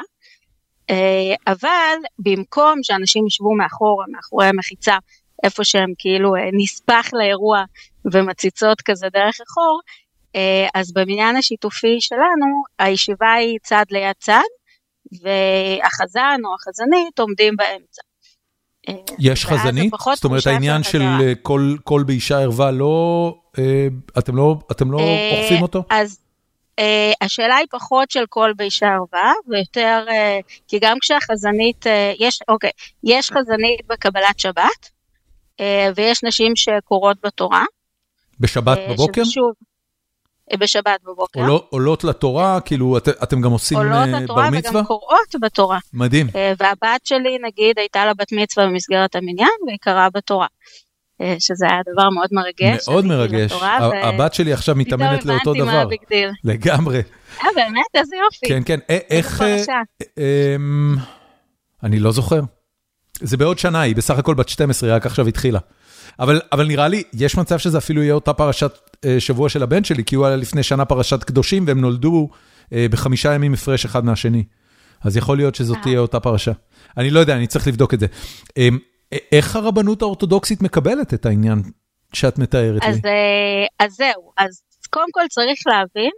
אה, 0.90 1.36
אבל 1.48 1.96
במקום 2.20 2.80
שאנשים 2.84 3.28
ישבו 3.28 3.56
מאחורה, 3.56 4.06
מאחורי 4.12 4.46
המחיצה, 4.46 4.98
איפה 5.44 5.64
שהם 5.64 5.94
כאילו 5.98 6.36
אה, 6.36 6.50
נספח 6.54 7.10
לאירוע 7.14 7.64
ומציצות 8.14 8.82
כזה 8.82 9.08
דרך 9.14 9.36
החור, 9.42 9.80
אה, 10.36 10.68
אז 10.74 10.94
במניין 10.94 11.36
השיתופי 11.36 11.98
שלנו 12.00 12.64
הישיבה 12.80 13.34
היא 13.34 13.60
צד 13.64 13.86
ליד 13.92 14.16
צד, 14.20 14.50
והחזן 15.12 16.40
או 16.46 16.56
החזנית 16.56 17.20
עומדים 17.20 17.56
באמצע. 17.56 18.02
יש 19.20 19.46
חזנית? 19.46 19.94
זאת 20.16 20.24
אומרת 20.24 20.48
העניין 20.48 20.84
של 20.84 21.02
אה, 21.02 21.34
קול 21.84 22.04
באישה 22.04 22.40
ערווה 22.40 22.72
לא, 22.72 23.36
אה, 23.60 23.88
אתם 24.18 24.36
לא, 24.36 24.56
אתם 24.72 24.92
לא 24.92 25.00
אה, 25.00 25.40
אוכפים 25.40 25.62
אותו? 25.62 25.84
אז 25.90 26.20
השאלה 27.22 27.56
היא 27.56 27.68
פחות 27.72 28.12
של 28.12 28.26
קול 28.26 28.54
באישה 28.54 28.88
ערווה, 28.88 29.34
ויותר, 29.48 30.06
כי 30.68 30.80
גם 30.82 30.98
כשהחזנית, 31.02 31.86
יש, 32.20 32.40
אוקיי, 32.48 32.72
יש 33.04 33.32
חזנית 33.32 33.88
בקבלת 33.88 34.40
שבת, 34.40 34.90
ויש 35.96 36.24
נשים 36.24 36.56
שקוראות 36.56 37.18
בתורה. 37.24 37.66
בשבת 38.40 38.78
בבוקר? 38.90 39.24
שוב, 39.24 39.52
בשבת 40.58 41.00
בבוקר. 41.04 41.42
עולות 41.70 42.04
לתורה, 42.04 42.60
כאילו 42.62 42.98
את, 42.98 43.08
אתם 43.08 43.42
גם 43.42 43.52
עושים 43.52 43.78
בר 43.78 43.84
מצווה? 43.84 44.06
עולות 44.06 44.24
לתורה 44.24 44.50
וגם 44.52 44.86
קוראות 44.86 45.36
בתורה. 45.42 45.80
מדהים. 45.94 46.28
והבת 46.60 47.06
שלי 47.06 47.38
נגיד 47.44 47.80
הייתה 47.80 48.06
לה 48.06 48.14
בת 48.14 48.32
מצווה 48.32 48.68
במסגרת 48.68 49.16
המניין 49.16 49.50
והיא 49.68 49.78
קראה 49.82 50.10
בתורה. 50.10 50.48
שזה 51.40 51.66
היה 51.70 51.82
דבר 51.94 52.10
מאוד 52.10 52.30
מרגש. 52.32 52.90
מאוד 52.90 53.06
מרגש, 53.06 53.52
הבת 54.04 54.34
שלי 54.34 54.54
עכשיו 54.54 54.76
מתאמנת 54.76 55.26
לאותו 55.26 55.54
דבר. 55.54 55.54
פתאום 55.54 55.70
הבנתי 55.70 55.76
מה 55.76 55.82
ה 55.82 55.86
big 55.86 56.00
deal. 56.10 56.30
לגמרי. 56.44 57.02
אה 57.42 57.48
באמת? 57.56 57.86
איזה 57.96 58.16
יופי. 58.16 58.48
כן, 58.48 58.64
כן, 58.66 58.80
איך... 58.90 59.44
אמ, 60.18 60.96
אני 61.84 62.00
לא 62.00 62.12
זוכר. 62.12 62.42
זה 63.24 63.38
בעוד 63.38 63.60
שנה, 63.60 63.82
היא 63.82 63.96
בסך 63.96 64.18
הכל 64.18 64.34
בת 64.34 64.50
12, 64.50 64.90
היא 64.90 64.96
רק 64.96 65.06
עכשיו 65.06 65.28
התחילה. 65.28 65.60
אבל, 66.20 66.42
אבל 66.52 66.68
נראה 66.68 66.88
לי, 66.88 67.04
יש 67.14 67.38
מצב 67.38 67.58
שזה 67.58 67.78
אפילו 67.78 68.04
יהיה 68.04 68.14
אותה 68.14 68.34
פרשת 68.34 68.80
אה, 69.06 69.20
שבוע 69.20 69.50
של 69.50 69.64
הבן 69.64 69.84
שלי, 69.84 70.04
כי 70.04 70.16
הוא 70.16 70.26
היה 70.26 70.36
לפני 70.36 70.64
שנה 70.64 70.86
פרשת 70.86 71.24
קדושים, 71.24 71.68
והם 71.68 71.82
נולדו 71.82 72.30
אה, 72.74 72.86
בחמישה 72.92 73.34
ימים 73.34 73.54
הפרש 73.54 73.86
אחד 73.86 74.06
מהשני. 74.06 74.44
אז 75.04 75.18
יכול 75.18 75.38
להיות 75.38 75.56
שזאת 75.56 75.78
תהיה 75.82 76.00
אותה 76.00 76.20
פרשה. 76.20 76.52
אני 76.98 77.10
לא 77.10 77.20
יודע, 77.20 77.36
אני 77.36 77.48
צריך 77.48 77.68
לבדוק 77.68 77.94
את 77.94 78.00
זה. 78.00 78.08
אה, 78.58 78.68
איך 79.32 79.56
הרבנות 79.56 80.02
האורתודוקסית 80.02 80.62
מקבלת 80.62 81.14
את 81.14 81.26
העניין 81.26 81.62
שאת 82.14 82.38
מתארת 82.38 82.82
אז, 82.84 82.96
לי? 82.96 83.10
אה, 83.10 83.86
אז 83.86 83.92
זהו, 83.92 84.32
אז 84.38 84.62
קודם 84.90 85.12
כל 85.12 85.22
צריך 85.30 85.60
להבין, 85.66 86.12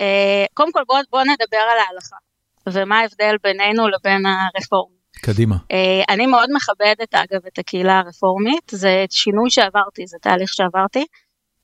אה, 0.00 0.44
קודם 0.54 0.72
כל 0.72 0.80
בואו 0.86 1.00
בוא 1.10 1.22
נדבר 1.22 1.64
על 1.72 1.78
ההלכה, 1.78 2.16
ומה 2.68 2.98
ההבדל 3.00 3.36
בינינו 3.42 3.88
לבין 3.88 4.22
הרפורמים. 4.26 4.99
קדימה. 5.20 5.56
Uh, 5.56 6.04
אני 6.08 6.26
מאוד 6.26 6.48
מכבדת 6.54 7.14
אגב 7.14 7.40
את 7.46 7.58
הקהילה 7.58 7.98
הרפורמית, 7.98 8.70
זה 8.70 9.04
שינוי 9.10 9.50
שעברתי, 9.50 10.06
זה 10.06 10.16
תהליך 10.22 10.52
שעברתי. 10.52 11.04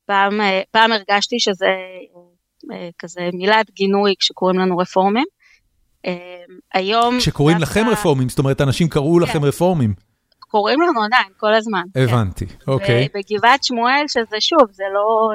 פעם, 0.06 0.40
uh, 0.40 0.44
פעם 0.70 0.92
הרגשתי 0.92 1.40
שזה 1.40 1.66
uh, 2.62 2.74
כזה 2.98 3.20
מילת 3.32 3.70
גינוי 3.70 4.14
כשקוראים 4.18 4.58
לנו 4.58 4.78
רפורמים. 4.78 5.24
היום... 6.74 7.18
כשקוראים 7.18 7.58
דווקא... 7.58 7.78
לכם 7.80 7.88
רפורמים, 7.90 8.28
זאת 8.28 8.38
אומרת 8.38 8.60
אנשים 8.60 8.88
קראו 8.88 9.16
כן. 9.16 9.22
לכם 9.22 9.44
רפורמים. 9.44 9.94
קוראים 10.48 10.80
לנו 10.80 11.04
עדיין, 11.04 11.28
כל 11.36 11.54
הזמן. 11.54 11.82
הבנתי, 11.96 12.46
כן. 12.46 12.54
אוקיי. 12.68 13.08
בגבעת 13.14 13.64
שמואל, 13.64 14.04
שזה 14.08 14.40
שוב, 14.40 14.72
זה 14.72 14.84
לא... 14.94 15.28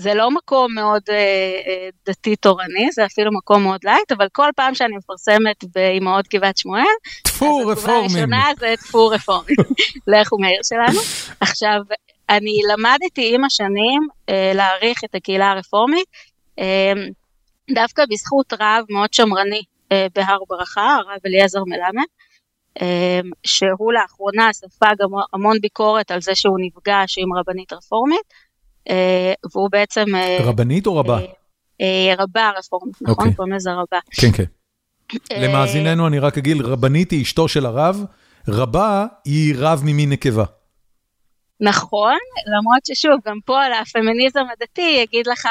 זה 0.00 0.14
לא 0.14 0.30
מקום 0.30 0.74
מאוד 0.74 1.02
אה, 1.08 1.14
אה, 1.66 1.88
דתי 2.06 2.36
תורני, 2.36 2.92
זה 2.92 3.06
אפילו 3.06 3.30
מקום 3.32 3.62
מאוד 3.62 3.80
light, 3.84 4.12
אבל 4.12 4.26
כל 4.32 4.50
פעם 4.56 4.74
שאני 4.74 4.96
מפרסמת 4.96 5.64
באימהות 5.74 6.28
גבעת 6.34 6.56
שמואל, 6.56 6.82
טפו 7.24 7.56
רפורמים. 7.56 7.70
התגובה 7.70 7.96
הראשונה 7.96 8.50
זה 8.58 8.74
טפו 8.78 9.08
רפורמים, 9.08 9.56
לכו 10.06 10.38
מהעיר 10.38 10.60
שלנו. 10.62 11.00
עכשיו, 11.40 11.80
אני 12.30 12.60
למדתי 12.72 13.34
עם 13.34 13.44
השנים 13.44 14.02
אה, 14.28 14.52
להעריך 14.54 15.04
את 15.04 15.14
הקהילה 15.14 15.50
הרפורמית, 15.50 16.06
אה, 16.58 16.92
דווקא 17.74 18.02
בזכות 18.10 18.52
רב 18.52 18.84
מאוד 18.90 19.14
שמרני 19.14 19.62
אה, 19.92 20.06
בהר 20.14 20.38
ברכה, 20.48 20.96
הרב 20.96 21.18
אליעזר 21.26 21.64
מלמד. 21.66 22.04
אה, 22.82 23.20
שהוא 23.46 23.92
לאחרונה 23.92 24.52
ספג 24.52 24.94
המון 25.32 25.56
ביקורת 25.60 26.10
על 26.10 26.20
זה 26.20 26.34
שהוא 26.34 26.58
נפגש 26.60 27.18
עם 27.18 27.34
רבנית 27.34 27.72
רפורמית, 27.72 28.34
והוא 29.54 29.68
בעצם... 29.70 30.14
אה, 30.14 30.38
רבנית 30.40 30.86
או 30.86 30.96
רבה? 30.96 31.18
אה, 31.80 32.14
רבה 32.18 32.50
רפורמית, 32.58 33.02
נכון? 33.02 33.14
אוקיי. 33.14 33.34
קוראים 33.34 33.54
לזה 33.54 33.70
רבה. 33.72 33.98
כן, 34.10 34.32
כן. 34.32 34.44
למאזיננו 35.30 36.06
אני 36.06 36.18
רק 36.18 36.38
אגיד, 36.38 36.60
רבנית 36.60 37.10
היא 37.10 37.22
אשתו 37.22 37.48
של 37.48 37.66
הרב, 37.66 38.04
רבה 38.48 39.06
היא 39.24 39.54
רב 39.58 39.82
ממין 39.84 40.10
נקבה. 40.10 40.44
נכון, 41.60 42.18
למרות 42.46 42.86
ששוב, 42.86 43.12
גם 43.26 43.38
פה 43.44 43.62
על 43.62 43.72
הפמיניזם 43.72 44.44
הדתי 44.52 44.98
יגיד 45.02 45.26
לך, 45.26 45.48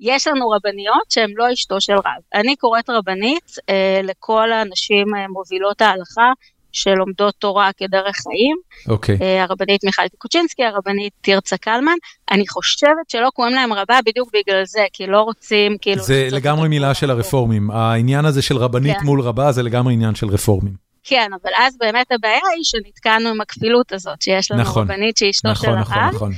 יש 0.00 0.26
לנו 0.26 0.48
רבניות 0.48 1.10
שהן 1.10 1.30
לא 1.36 1.52
אשתו 1.52 1.80
של 1.80 1.92
רב. 1.92 2.22
אני 2.34 2.56
קוראת 2.56 2.90
רבנית 2.90 3.52
אה, 3.68 4.00
לכל 4.02 4.52
הנשים 4.52 5.14
אה, 5.14 5.28
מובילות 5.28 5.82
ההלכה 5.82 6.32
שלומדות 6.74 7.34
תורה 7.38 7.70
כדרך 7.76 8.16
חיים. 8.16 8.56
אוקיי. 8.88 9.16
Okay. 9.16 9.42
הרבנית 9.42 9.84
מיכל 9.84 10.02
קוצ'ינסקי, 10.18 10.64
הרבנית 10.64 11.12
תרצה 11.20 11.56
קלמן. 11.56 11.96
אני 12.30 12.48
חושבת 12.48 13.08
שלא 13.08 13.28
קוראים 13.34 13.54
להם 13.54 13.72
רבה 13.72 13.98
בדיוק 14.06 14.30
בגלל 14.34 14.64
זה, 14.64 14.84
כי 14.92 15.06
לא 15.06 15.20
רוצים 15.20 15.76
כאילו... 15.80 16.02
זה 16.02 16.28
לגמרי 16.30 16.68
מילה 16.68 16.94
של 16.94 17.10
הרפורמים. 17.10 17.70
העניין 17.70 18.24
הזה 18.24 18.42
של 18.42 18.56
רבנית 18.56 18.96
כן. 19.00 19.06
מול 19.06 19.20
רבה 19.20 19.52
זה 19.52 19.62
לגמרי 19.62 19.94
עניין 19.94 20.14
של 20.14 20.26
רפורמים. 20.28 20.84
כן, 21.04 21.30
אבל 21.42 21.50
אז 21.56 21.76
באמת 21.80 22.12
הבעיה 22.12 22.48
היא 22.56 22.64
שנתקענו 22.64 23.28
עם 23.28 23.40
הכפילות 23.40 23.92
הזאת, 23.92 24.22
שיש 24.22 24.50
לנו 24.50 24.60
נכון, 24.60 24.90
רבנית 24.90 25.16
שהיא 25.16 25.30
אשתו 25.30 25.50
נכון, 25.50 25.68
של 25.68 25.74
נכון, 25.76 25.98
הרב. 25.98 26.14
נכון, 26.14 26.30
נכון. 26.30 26.32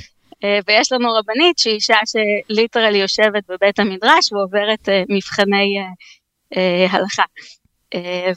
ויש 0.67 0.91
לנו 0.91 1.13
רבנית 1.13 1.57
שהיא 1.57 1.73
אישה 1.73 1.97
שליטרלי 2.05 2.97
יושבת 2.97 3.43
בבית 3.49 3.79
המדרש 3.79 4.33
ועוברת 4.33 4.89
אה, 4.89 5.03
מבחני 5.09 5.75
אה, 5.77 6.57
אה, 6.57 6.87
הלכה. 6.91 7.23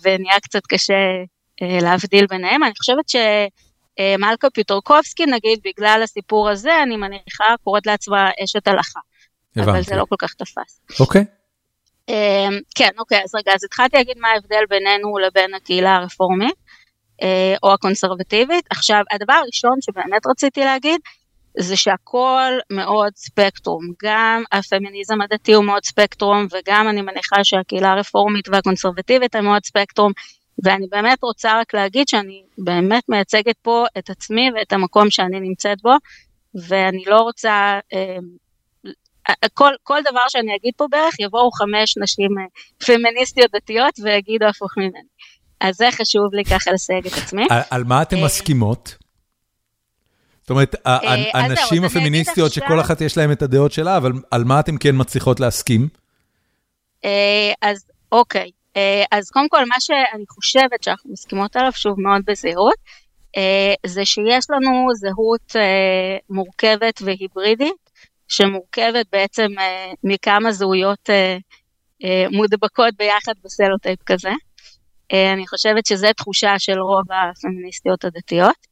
ונהיה 0.03 0.41
קצת 0.43 0.67
קשה 0.69 0.95
אה, 0.95 1.25
להבדיל 1.61 2.27
ביניהם. 2.27 2.65
אני 2.65 2.73
חושבת 2.79 3.05
שמלכה 3.09 4.51
פיטורקובסקי, 4.51 5.27
נגיד, 5.27 5.59
בגלל 5.65 6.01
הסיפור 6.05 6.51
הזה, 6.51 6.83
אני 6.83 6.97
מניחה, 6.97 7.45
קוראת 7.65 7.87
לעצמה 7.87 8.31
אשת 8.45 8.69
הלכה. 8.69 9.01
הבנתי. 9.57 9.71
אבל 9.71 9.83
זה 9.83 9.97
לא 9.97 10.05
כל 10.09 10.17
כך 10.19 10.35
תפס. 10.35 11.01
אוקיי. 11.01 11.25
אה, 12.09 12.49
כן, 12.75 12.91
אוקיי, 12.99 13.23
אז 13.25 13.35
רגע, 13.35 13.53
אז 13.55 13.65
התחלתי 13.65 13.97
להגיד 13.97 14.19
מה 14.19 14.29
ההבדל 14.29 14.63
בינינו 14.69 15.19
לבין 15.19 15.55
הקהילה 15.55 15.97
הרפורמית, 15.97 16.55
אה, 17.23 17.55
או 17.63 17.73
הקונסרבטיבית. 17.73 18.65
עכשיו, 18.71 19.03
הדבר 19.11 19.33
הראשון 19.33 19.81
שבאמת 19.81 20.27
רציתי 20.27 20.61
להגיד, 20.61 21.01
זה 21.59 21.77
שהכל 21.77 22.53
מאוד 22.73 23.13
ספקטרום, 23.17 23.85
גם 24.03 24.43
הפמיניזם 24.53 25.21
הדתי 25.21 25.53
הוא 25.53 25.65
מאוד 25.65 25.85
ספקטרום 25.85 26.47
וגם 26.53 26.89
אני 26.89 27.03
מניחה 27.03 27.45
שהקהילה 27.45 27.93
הרפורמית 27.93 28.49
והקונסרבטיבית 28.49 29.35
הם 29.35 29.45
מאוד 29.45 29.65
ספקטרום, 29.65 30.13
ואני 30.65 30.87
באמת 30.91 31.19
רוצה 31.23 31.61
רק 31.61 31.75
להגיד 31.75 32.09
שאני 32.09 32.43
באמת 32.59 33.09
מייצגת 33.09 33.57
פה 33.63 33.85
את 33.99 34.11
עצמי 34.11 34.51
ואת 34.55 34.73
המקום 34.73 35.11
שאני 35.11 35.41
נמצאת 35.41 35.83
בו, 35.83 35.93
ואני 36.55 37.05
לא 37.07 37.21
רוצה, 37.21 37.79
אה, 37.93 38.17
כל, 39.55 39.71
כל 39.83 40.01
דבר 40.11 40.29
שאני 40.29 40.57
אגיד 40.57 40.73
פה 40.77 40.87
בערך 40.91 41.21
יבואו 41.21 41.51
חמש 41.51 41.99
נשים 41.99 42.39
אה, 42.39 42.45
פמיניסטיות 42.87 43.51
דתיות 43.55 43.95
ויגידו 44.03 44.47
הפוך 44.47 44.77
ממני. 44.77 45.09
אז 45.61 45.77
זה 45.77 45.89
חשוב 45.93 46.35
לי 46.35 46.45
ככה 46.45 46.73
לסייג 46.73 47.07
את 47.07 47.13
עצמי. 47.13 47.47
על, 47.51 47.61
על 47.71 47.85
מה 47.85 48.03
אתן 48.03 48.17
אה, 48.17 48.25
מסכימות? 48.25 48.97
זאת 50.41 50.51
אומרת, 50.51 50.75
הנשים 51.35 51.85
הפמיניסטיות 51.85 52.53
שכל 52.53 52.81
אחת 52.81 53.01
יש 53.01 53.17
להן 53.17 53.33
את 53.33 53.43
הדעות 53.43 53.73
שלה, 53.73 53.97
אבל 53.97 54.13
על 54.31 54.45
מה 54.45 54.61
אתן 54.61 54.75
כן 54.81 54.95
מצליחות 54.95 55.41
להסכים? 55.41 55.89
אז 57.63 57.85
אוקיי, 58.13 58.41
אה, 58.41 58.60
אז 59.11 59.31
קודם 59.31 59.49
כל 59.49 59.65
מה 59.65 59.81
שאני 59.81 60.25
חושבת 60.29 60.83
שאנחנו 60.83 61.13
מסכימות 61.13 61.57
עליו, 61.57 61.73
שוב 61.73 62.01
מאוד 62.01 62.23
בזהירות, 62.27 62.75
אה, 63.37 63.75
זה 63.87 64.05
שיש 64.05 64.45
לנו 64.51 64.89
זהות 64.95 65.57
אה, 65.57 66.17
מורכבת 66.31 67.03
והיברידית, 67.03 67.91
שמורכבת 68.29 69.07
בעצם 69.13 69.47
מכמה 70.05 70.53
זהויות 70.53 71.11
מודבקות 72.31 72.95
ביחד 72.99 73.33
בסלוטייפ 73.45 74.03
כזה. 74.07 74.31
אני 75.13 75.47
חושבת 75.47 75.87
שזו 75.87 76.09
תחושה 76.17 76.59
של 76.59 76.79
רוב 76.79 77.05
הפמיניסטיות 77.11 78.05
הדתיות. 78.05 78.67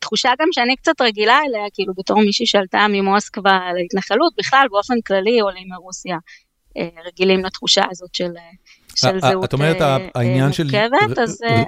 תחושה 0.00 0.30
גם 0.40 0.48
שאני 0.52 0.76
קצת 0.76 1.00
רגילה 1.00 1.40
אליה, 1.46 1.62
כאילו 1.74 1.94
בתור 1.96 2.20
מישהי 2.20 2.46
שעלתה 2.46 2.86
ממוסקבה 2.88 3.58
להתנחלות, 3.74 4.32
בכלל 4.38 4.66
באופן 4.70 4.94
כללי 5.06 5.40
עולים 5.40 5.68
מרוסיה 5.68 6.16
רגילים 7.06 7.44
לתחושה 7.44 7.82
הזאת 7.90 8.14
של 8.14 8.30
של 8.94 9.20
זהות 9.20 9.44
את 9.44 9.52
אומרת, 9.52 9.76
העניין 10.14 10.52
של 10.52 10.70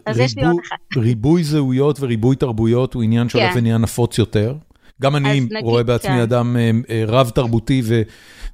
אז 0.06 0.18
יש 0.18 0.36
לי 0.36 0.44
עוד 0.46 0.56
אחת. 0.68 0.96
ריבוי 0.96 1.44
זהויות 1.44 2.00
וריבוי 2.00 2.36
תרבויות 2.36 2.94
הוא 2.94 3.02
עניין 3.02 3.28
שהולך 3.28 3.52
כן. 3.52 3.58
ונהיה 3.58 3.78
נפוץ 3.78 4.18
יותר. 4.18 4.54
גם 5.02 5.16
אני 5.16 5.48
רואה 5.62 5.82
בעצמי 5.82 6.10
כן. 6.10 6.20
אדם 6.20 6.56
אה, 6.56 6.70
אה, 6.90 7.04
רב 7.06 7.30
תרבותי 7.30 7.82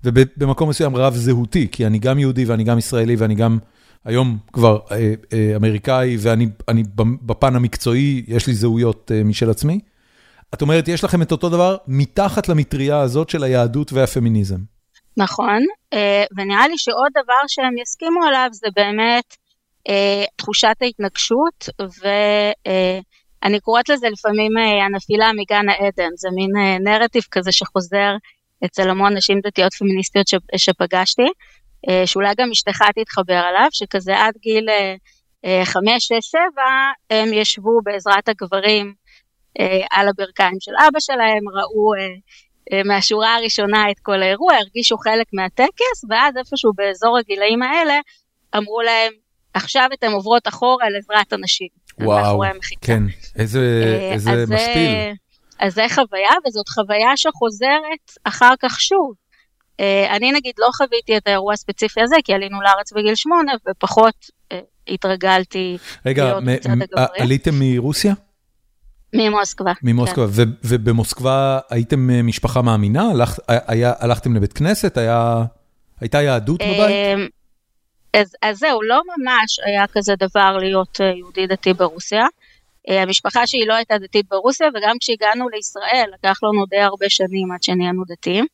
ובמקום 0.05 0.69
מסוים 0.69 0.97
רב 0.97 1.15
זהותי, 1.15 1.69
כי 1.73 1.86
אני 1.86 1.99
גם 1.99 2.19
יהודי 2.19 2.44
ואני 2.44 2.65
גם 2.65 2.78
ישראלי 2.78 3.16
ואני 3.16 3.35
גם 3.35 3.59
היום 4.05 4.39
כבר 4.53 4.78
אה, 4.93 5.57
אמריקאי 5.57 6.16
ואני 6.20 6.47
בפן 6.99 7.57
המקצועי, 7.57 8.24
יש 8.28 8.47
לי 8.47 8.55
זהויות 8.55 9.11
משל 9.24 9.51
עצמי. 9.51 9.81
את 10.55 10.62
אומרת, 10.62 10.89
יש 10.89 11.05
לכם 11.05 11.23
את 11.23 11.32
אותו 11.32 11.49
דבר 11.49 11.77
מתחת 11.89 12.49
למטריה 12.49 13.01
הזאת 13.01 13.28
של 13.28 13.44
היהדות 13.44 13.93
והפמיניזם. 13.93 14.59
נכון, 15.17 15.63
אה, 15.93 16.25
ונראה 16.37 16.69
לי 16.69 16.79
שעוד 16.79 17.13
דבר 17.25 17.43
שהם 17.47 17.79
יסכימו 17.79 18.25
עליו 18.25 18.49
זה 18.53 18.69
באמת 18.77 19.37
אה, 19.89 20.25
תחושת 20.37 20.77
ההתנגשות, 20.81 21.69
ואני 22.03 23.61
קוראת 23.61 23.89
לזה 23.89 24.09
לפעמים 24.11 24.59
אה, 24.59 24.85
הנפילה 24.85 25.31
מגן 25.33 25.69
העדן, 25.69 26.11
זה 26.17 26.29
מין 26.35 26.51
נרטיב 26.85 27.23
כזה 27.31 27.53
שחוזר 27.53 28.11
אצל 28.65 28.91
המון 28.91 29.17
נשים 29.17 29.41
דתיות 29.45 29.75
פמיניסטיות 29.75 30.27
שפגשתי, 30.57 31.27
שאולי 32.05 32.35
גם 32.39 32.51
אשתך 32.51 32.83
תתחבר 32.95 33.35
עליו, 33.35 33.69
שכזה 33.71 34.19
עד 34.19 34.35
גיל 34.41 34.69
חמש, 35.65 36.07
שש, 36.07 36.31
שבע, 36.31 36.91
הם 37.11 37.33
ישבו 37.33 37.81
בעזרת 37.85 38.29
הגברים 38.29 38.95
על 39.91 40.09
הברכיים 40.09 40.57
של 40.61 40.73
אבא 40.89 41.01
שלהם, 41.01 41.49
ראו 41.49 41.93
מהשורה 42.85 43.35
הראשונה 43.35 43.91
את 43.91 43.97
כל 44.03 44.23
האירוע, 44.23 44.55
הרגישו 44.55 44.99
חלק 44.99 45.27
מהטקס, 45.33 46.05
ואז 46.11 46.37
איפשהו 46.37 46.73
באזור 46.73 47.19
הגילאים 47.19 47.63
האלה 47.63 47.99
אמרו 48.57 48.83
להם, 48.83 49.13
עכשיו 49.55 49.89
אתם 49.95 50.13
עוברות 50.13 50.49
אחורה 50.49 50.91
לעזרת 50.91 51.33
אנשים. 51.33 51.69
וואו, 52.01 52.43
כן, 52.81 53.03
איזה, 53.37 53.61
איזה 54.13 54.31
אז 54.31 54.51
משפיל. 54.51 54.89
אז 55.61 55.75
זה 55.75 55.87
חוויה, 55.95 56.31
וזאת 56.47 56.69
חוויה 56.69 57.17
שחוזרת 57.17 58.11
אחר 58.25 58.55
כך 58.63 58.81
שוב. 58.81 59.13
אני 60.11 60.33
נגיד 60.33 60.55
לא 60.59 60.69
חוויתי 60.77 61.17
את 61.17 61.27
האירוע 61.27 61.53
הספציפי 61.53 62.01
הזה, 62.01 62.17
כי 62.25 62.35
עלינו 62.35 62.61
לארץ 62.63 62.93
בגיל 62.93 63.15
שמונה, 63.15 63.53
ופחות 63.71 64.15
התרגלתי 64.89 65.79
רגע, 66.07 66.25
להיות 66.25 66.45
בצד 66.45 66.71
הגברים. 66.71 67.07
רגע, 67.15 67.23
עליתם 67.23 67.55
מרוסיה? 67.59 68.15
ממוסקבה. 69.13 69.73
ממוסקבה, 69.83 70.27
כן. 70.37 70.51
ובמוסקבה 70.65 71.59
הייתם 71.71 72.11
אה, 72.11 72.23
משפחה 72.23 72.63
מאמינה? 72.63 73.11
הלכ, 73.11 73.39
היה, 73.49 73.93
הלכתם 73.99 74.37
לבית 74.37 74.53
כנסת? 74.53 74.97
היה, 74.97 75.45
הייתה 76.01 76.23
יהדות 76.23 76.61
בבית? 76.63 76.91
אמ, 76.91 77.29
אז, 78.15 78.37
אז 78.43 78.59
זהו, 78.59 78.83
לא 78.83 79.01
ממש 79.17 79.61
היה 79.67 79.85
כזה 79.87 80.15
דבר 80.19 80.57
להיות 80.61 81.01
אה, 81.01 81.07
יהודי 81.07 81.47
דתי 81.47 81.73
ברוסיה. 81.73 82.27
אה, 82.89 83.03
המשפחה 83.03 83.47
שלי 83.47 83.67
לא 83.67 83.75
הייתה 83.75 83.99
דתית 83.99 84.27
ברוסיה, 84.31 84.69
וגם 84.69 84.97
כשהגענו 85.01 85.49
לישראל, 85.49 86.11
לקח 86.15 86.39
לנו 86.43 86.67
די 86.67 86.81
הרבה 86.81 87.07
שנים 87.09 87.53
עד 87.53 87.63
שנהיינו 87.63 88.03
דתיים. 88.09 88.47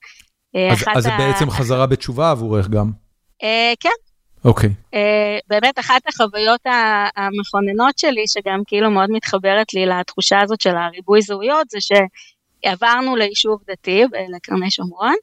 אז, 0.72 0.84
אז 0.96 1.02
זה 1.02 1.12
ה... 1.12 1.18
בעצם 1.18 1.50
חזרה 1.50 1.86
בתשובה 1.86 2.30
עבורך 2.30 2.68
גם. 2.68 2.90
כן, 3.80 3.98
אוקיי. 4.48 4.70
Okay. 4.70 4.94
Uh, 4.94 4.98
באמת 5.48 5.78
אחת 5.78 6.02
החוויות 6.08 6.60
המכוננות 7.16 7.98
שלי, 7.98 8.24
שגם 8.26 8.62
כאילו 8.66 8.90
מאוד 8.90 9.10
מתחברת 9.10 9.74
לי 9.74 9.86
לתחושה 9.86 10.40
הזאת 10.42 10.60
של 10.60 10.76
הריבוי 10.76 11.22
זהויות, 11.22 11.70
זה 11.70 11.78
שעברנו 11.80 13.16
ליישוב 13.16 13.60
דתי 13.70 14.04
לקרני 14.36 14.70
שומרון, 14.70 15.14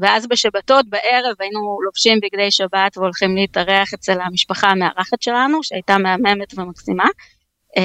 ואז 0.00 0.26
בשבתות 0.26 0.88
בערב 0.88 1.34
היינו 1.40 1.78
לובשים 1.84 2.18
בגדי 2.22 2.50
שבת 2.50 2.96
והולכים 2.96 3.36
להתארח 3.36 3.94
אצל 3.94 4.20
המשפחה 4.20 4.68
המארחת 4.68 5.22
שלנו, 5.22 5.62
שהייתה 5.62 5.98
מהממת 5.98 6.58
ומקסימה. 6.58 7.06
Uh, 7.78 7.82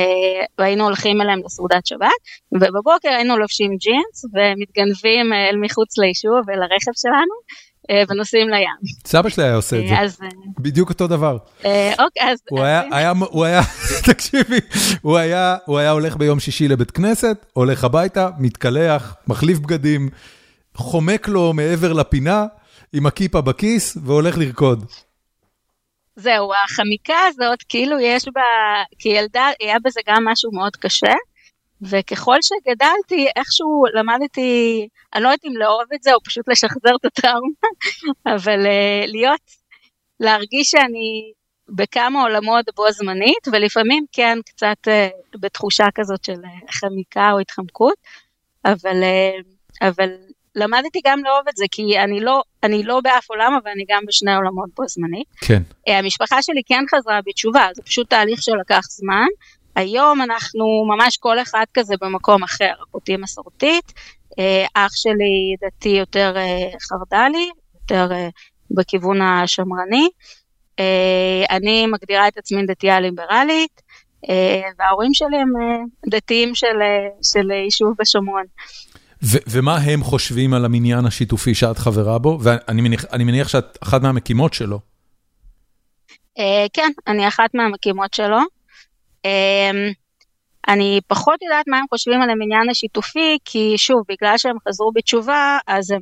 והיינו 0.58 0.84
הולכים 0.84 1.22
אליהם 1.22 1.42
לסעודת 1.46 1.86
שבת, 1.86 2.22
ובבוקר 2.52 3.10
היינו 3.10 3.38
לובשים 3.38 3.72
ג'ינס 3.78 4.26
ומתגנבים 4.34 5.34
אל 5.34 5.56
מחוץ 5.62 5.98
ליישוב, 5.98 6.50
אל 6.50 6.64
הרכב 6.64 6.92
שלנו, 6.96 7.36
אה, 7.50 7.67
ונוסעים 8.10 8.50
לים. 8.50 8.96
סבא 9.06 9.30
שלי 9.30 9.44
היה 9.44 9.56
עושה 9.56 9.80
את 9.80 9.88
זה, 9.88 9.94
אה, 9.96 10.30
בדיוק 10.60 10.90
אותו 10.90 11.08
דבר. 11.08 11.38
אה, 11.66 11.94
אוקיי, 12.00 12.32
אז... 12.32 12.40
הוא 13.30 13.46
היה, 13.46 13.62
תקשיבי, 14.12 14.60
הוא 15.02 15.18
היה 15.78 15.92
הולך 15.92 16.18
ביום 16.18 16.40
שישי 16.40 16.68
לבית 16.68 16.92
כנסת, 16.92 17.46
הולך 17.54 17.84
הביתה, 17.84 18.30
מתקלח, 18.40 19.16
מחליף 19.28 19.60
בגדים, 19.60 20.10
חומק 20.76 21.28
לו 21.28 21.54
מעבר 21.54 21.94
לפינה, 21.94 22.46
עם 22.94 23.06
הכיפה 23.06 23.42
בכיס, 23.42 23.98
והולך 24.04 24.38
לרקוד. 24.38 24.86
זהו, 26.16 26.52
החמיקה 26.66 27.18
הזאת, 27.28 27.64
כאילו 27.70 28.00
יש 28.00 28.26
בה, 28.34 28.42
כילדה, 29.00 29.50
היה 29.60 29.76
בזה 29.84 30.00
גם 30.08 30.26
משהו 30.26 30.52
מאוד 30.52 30.76
קשה. 30.76 31.14
וככל 31.82 32.38
שגדלתי, 32.42 33.28
איכשהו 33.36 33.84
למדתי, 33.94 34.88
אני 35.16 35.24
לא 35.24 35.28
יודעת 35.28 35.46
אם 35.46 35.58
לאהוב 35.58 35.94
את 35.96 36.04
זה 36.04 36.14
או 36.14 36.20
פשוט 36.24 36.50
לשחזר 36.50 36.96
את 37.02 37.06
הטראומה, 37.06 37.68
אבל 38.36 38.66
uh, 38.66 39.08
להיות, 39.08 39.42
להרגיש 40.20 40.70
שאני 40.70 41.32
בכמה 41.70 42.22
עולמות 42.22 42.66
בו 42.76 42.92
זמנית, 42.92 43.48
ולפעמים 43.52 44.06
כן 44.12 44.38
קצת 44.46 44.88
uh, 44.88 45.38
בתחושה 45.40 45.86
כזאת 45.96 46.26
של 46.26 46.34
uh, 46.34 46.72
חמיקה 46.72 47.32
או 47.32 47.40
התחמקות, 47.40 47.98
אבל, 48.66 49.04
uh, 49.04 49.88
אבל 49.88 50.10
למדתי 50.56 51.02
גם 51.06 51.24
לאהוב 51.24 51.48
את 51.50 51.58
זה, 51.58 51.66
כי 51.72 52.00
אני 52.00 52.20
לא, 52.20 52.42
אני 52.64 52.84
לא 52.84 53.02
באף 53.02 53.30
עולם, 53.30 53.60
אבל 53.64 53.72
אני 53.72 53.86
גם 53.90 54.04
בשני 54.08 54.36
עולמות 54.36 54.70
בו 54.76 54.84
זמנית. 54.88 55.28
כן. 55.42 55.62
המשפחה 55.88 56.42
שלי 56.42 56.62
כן 56.66 56.84
חזרה 56.96 57.20
בתשובה, 57.26 57.68
זה 57.76 57.82
פשוט 57.82 58.10
תהליך 58.10 58.42
שלקח 58.42 58.82
זמן. 58.90 59.28
היום 59.78 60.22
אנחנו 60.22 60.86
ממש 60.88 61.18
כל 61.18 61.42
אחד 61.42 61.66
כזה 61.74 61.96
במקום 62.02 62.44
אחר, 62.44 62.74
אחותי 62.90 63.18
מסורתית, 63.18 63.94
אה, 64.40 64.66
אח 64.74 64.92
שלי 64.96 65.56
דתי 65.66 65.90
יותר 65.90 66.34
אה, 66.38 66.70
חרד"לי, 66.90 67.50
יותר 67.82 68.12
אה, 68.12 68.30
בכיוון 68.72 69.22
השמרני, 69.22 70.10
אני 71.50 71.86
מגדירה 71.86 72.28
את 72.28 72.38
עצמי 72.38 72.66
דתייה 72.66 73.00
ליברלית, 73.00 73.82
וההורים 74.80 75.14
שלי 75.14 75.38
הם 75.38 75.50
דתיים 76.10 76.56
של, 76.56 76.78
של 77.24 77.52
יישוב 77.52 77.94
בשומרון. 78.00 78.44
ו- 79.24 79.38
ומה 79.48 79.78
הם 79.78 80.04
חושבים 80.04 80.54
על 80.54 80.66
המניין 80.66 81.06
השיתופי 81.06 81.56
שאת 81.56 81.78
חברה 81.78 82.18
בו? 82.18 82.40
ואני 82.42 82.82
מניח, 82.82 83.06
מניח 83.20 83.48
שאת 83.48 83.78
אחת 83.84 84.02
מהמקימות 84.02 84.54
שלו. 84.54 84.80
כן, 86.74 86.92
אני 87.08 87.28
אחת 87.28 87.54
מהמקימות 87.54 88.14
שלו. 88.14 88.40
אמ, 89.26 89.92
אני 90.68 91.00
פחות 91.08 91.42
יודעת 91.42 91.68
מה 91.68 91.78
הם 91.78 91.86
חושבים 91.90 92.22
על 92.22 92.30
המניין 92.30 92.70
השיתופי, 92.70 93.38
כי 93.46 93.74
שוב, 93.78 94.02
בגלל 94.10 94.38
שהם 94.38 94.56
חזרו 94.68 94.92
בתשובה, 94.96 95.58
אז 95.68 95.92
הם 95.92 96.02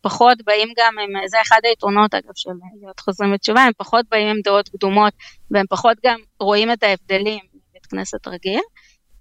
פחות 0.00 0.38
באים 0.44 0.68
גם 0.78 0.94
עם, 1.02 1.28
זה 1.28 1.36
אחד 1.42 1.60
היתרונות 1.64 2.14
אגב 2.14 2.32
של 2.34 2.50
להיות 2.80 3.00
חוזרים 3.00 3.32
בתשובה, 3.32 3.60
הם 3.60 3.72
פחות 3.76 4.06
באים 4.10 4.28
עם 4.28 4.40
דעות 4.44 4.68
קדומות, 4.68 5.12
והם 5.50 5.66
פחות 5.70 5.96
גם 6.04 6.20
רואים 6.40 6.72
את 6.72 6.82
ההבדלים 6.82 7.38
בבית 7.54 7.86
כנסת 7.86 8.28
רגיל. 8.28 8.60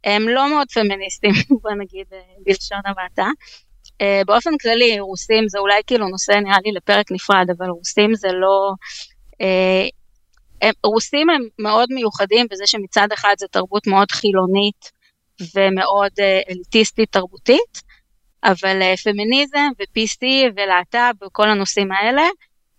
הם 0.04 0.28
לא 0.28 0.50
מאוד 0.50 0.68
פמיניסטים, 0.74 1.32
בוא 1.62 1.72
נגיד 1.72 2.06
אה, 2.14 2.20
בלשון 2.46 2.82
המעטה. 2.86 3.28
Uh, 3.88 4.26
באופן 4.28 4.50
כללי, 4.62 5.00
רוסים 5.00 5.48
זה 5.48 5.60
אולי 5.60 5.82
כאילו 5.88 6.08
נושא 6.08 6.32
נראה 6.32 6.58
לי 6.66 6.72
לפרק 6.72 7.12
נפרד, 7.12 7.46
אבל 7.58 7.70
רוסים 7.70 8.16
זה 8.16 8.28
לא, 8.28 8.72
uh, 9.34 9.90
הם, 10.62 10.74
רוסים 10.84 11.30
הם 11.30 11.42
מאוד 11.60 11.90
מיוחדים 11.92 12.48
בזה 12.52 12.64
שמצד 12.68 13.08
אחד 13.14 13.34
זה 13.38 13.48
תרבות 13.52 13.88
מאוד 13.88 14.12
חילונית 14.12 14.92
ומאוד 15.56 16.12
אה, 16.20 16.40
אליטיסטית 16.50 17.12
תרבותית, 17.12 17.82
אבל 18.44 18.82
אה, 18.82 18.94
פמיניזם 19.04 19.70
ו-PC 19.80 20.26
ולהט"ב 20.56 21.26
וכל 21.26 21.50
הנושאים 21.50 21.92
האלה 21.92 22.24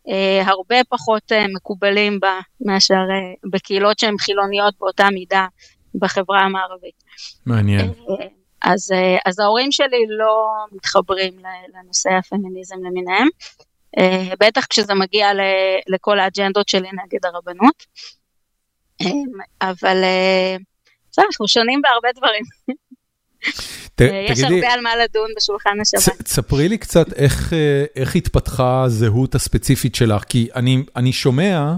אה, 0.09 0.43
הרבה 0.47 0.77
פחות 0.89 1.33
מקובלים 1.55 2.21
בה 2.21 2.41
מאשר 2.61 3.01
בקהילות 3.53 3.99
שהן 3.99 4.19
חילוניות 4.19 4.75
באותה 4.81 5.09
מידה 5.13 5.47
בחברה 5.95 6.41
המערבית. 6.41 7.05
מעניין. 7.47 7.93
אז, 8.63 8.91
אז 9.27 9.39
ההורים 9.39 9.73
שלי 9.73 10.07
לא 10.09 10.47
מתחברים 10.73 11.33
לנושא 11.75 12.11
הפמיניזם 12.11 12.77
למיניהם. 12.85 13.29
אה, 13.99 14.33
בטח 14.41 14.67
כשזה 14.67 14.95
מגיע 14.95 15.29
לכל 15.89 16.19
האג'נדות 16.19 16.69
שלי 16.69 16.89
נגד 16.89 17.27
הרבנות. 17.27 17.87
אה, 19.01 19.07
אבל 19.63 20.05
אה, 20.05 20.57
בסדר, 21.11 21.25
אנחנו 21.25 21.49
שונים 21.49 21.83
בהרבה 21.83 22.09
דברים. 22.17 22.45
יש 24.31 24.43
הרבה 24.43 24.73
על 24.73 24.81
מה 24.81 24.97
לדון 24.97 25.31
בשולחן 25.37 25.81
השבת. 25.81 26.23
תספרי 26.23 26.69
לי 26.69 26.79
קצת 26.79 27.13
איך 27.97 28.17
התפתחה 28.17 28.83
הזהות 28.83 29.35
הספציפית 29.35 29.95
שלך, 29.95 30.25
כי 30.25 30.49
אני 30.97 31.13
שומע, 31.13 31.75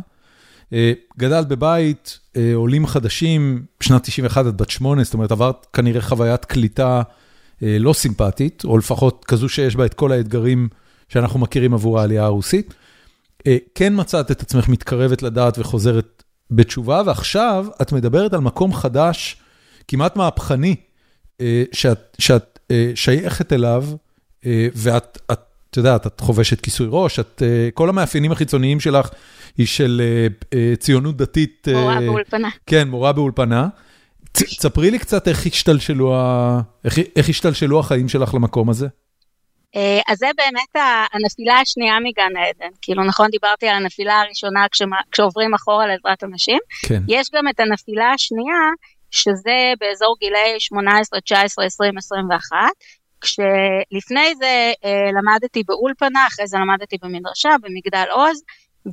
גדלת 1.19 1.49
בבית, 1.49 2.19
עולים 2.55 2.87
חדשים, 2.87 3.65
בשנת 3.81 4.03
91 4.03 4.47
את 4.47 4.57
בת 4.57 4.71
שמונה, 4.71 5.05
זאת 5.05 5.15
אומרת 5.15 5.31
עברת 5.31 5.67
כנראה 5.73 6.01
חוויית 6.01 6.45
קליטה 6.45 7.03
לא 7.63 7.93
סימפטית, 7.93 8.65
או 8.65 8.79
לפחות 8.79 9.25
כזו 9.25 9.49
שיש 9.49 9.77
בה 9.77 9.87
את 9.87 9.95
כל 9.95 10.13
האתגרים 10.13 10.69
שאנחנו 11.11 11.41
מכירים 11.41 11.75
עבור 11.75 12.01
העלייה 12.01 12.25
הרוסית. 12.25 12.75
אה, 13.47 13.57
כן 13.75 13.93
מצאת 13.97 14.31
את 14.31 14.43
עצמך 14.43 14.69
מתקרבת 14.69 15.23
לדעת 15.23 15.59
וחוזרת 15.59 16.23
בתשובה, 16.51 17.03
ועכשיו 17.07 17.67
את 17.83 17.93
מדברת 17.93 18.33
על 18.35 18.41
מקום 18.41 18.73
חדש, 18.73 19.37
כמעט 19.89 20.17
מהפכני, 20.17 20.77
אה, 21.41 21.65
שאת, 21.73 22.17
שאת 22.19 22.59
אה, 22.71 22.93
שייכת 22.95 23.53
אליו, 23.53 23.85
ואת, 24.75 25.19
את, 25.33 25.41
את 25.71 25.77
יודעת, 25.77 26.07
את 26.07 26.21
חובשת 26.21 26.61
כיסוי 26.61 26.87
ראש, 26.91 27.21
את, 27.21 27.43
כל 27.75 27.89
המאפיינים 27.89 28.33
החיצוניים 28.33 28.81
שלך 28.81 29.11
היא 29.59 29.67
של 29.67 30.03
ציונות 30.79 31.17
דתית. 31.17 31.69
מורה 31.73 32.01
באולפנה. 32.01 32.49
כן, 32.67 32.89
מורה 32.89 33.13
באולפנה. 33.13 33.69
תספרי 34.33 34.91
לי 34.91 34.99
קצת 34.99 35.29
איך 35.29 35.47
השתלשלו, 35.47 36.15
איך, 36.85 36.99
איך 37.17 37.29
השתלשלו 37.29 37.81
החיים 37.81 38.09
שלך 38.09 38.35
למקום 38.35 38.71
הזה. 38.71 38.89
אה, 39.77 40.01
אז 40.09 40.19
זה 40.19 40.27
באמת 40.37 40.85
הנפילה 41.13 41.61
השנייה 41.61 41.95
מגן 42.01 42.37
העדן. 42.37 42.75
כאילו 42.83 43.05
נכון 43.05 43.31
דיברתי 43.31 43.69
על 43.69 43.77
הנפילה 43.77 44.21
הראשונה 44.21 44.67
כשעוברים 45.13 45.55
אחורה 45.55 45.87
לעזרת 45.87 46.25
אנשים. 46.25 46.59
כן. 46.89 47.03
יש 47.09 47.29
גם 47.35 47.49
את 47.49 47.61
הנפילה 47.61 48.13
השנייה, 48.13 48.63
שזה 49.11 49.73
באזור 49.81 50.17
גילאי 50.21 50.55
18, 50.59 51.21
19, 51.21 51.65
20, 51.65 51.99
21. 51.99 52.57
כשלפני 53.21 54.35
זה 54.39 54.73
אה, 54.85 55.11
למדתי 55.13 55.63
באולפנה, 55.67 56.27
אחרי 56.27 56.47
זה 56.47 56.57
למדתי 56.59 56.97
במדרשה, 57.03 57.51
במגדל 57.63 58.11
עוז, 58.11 58.43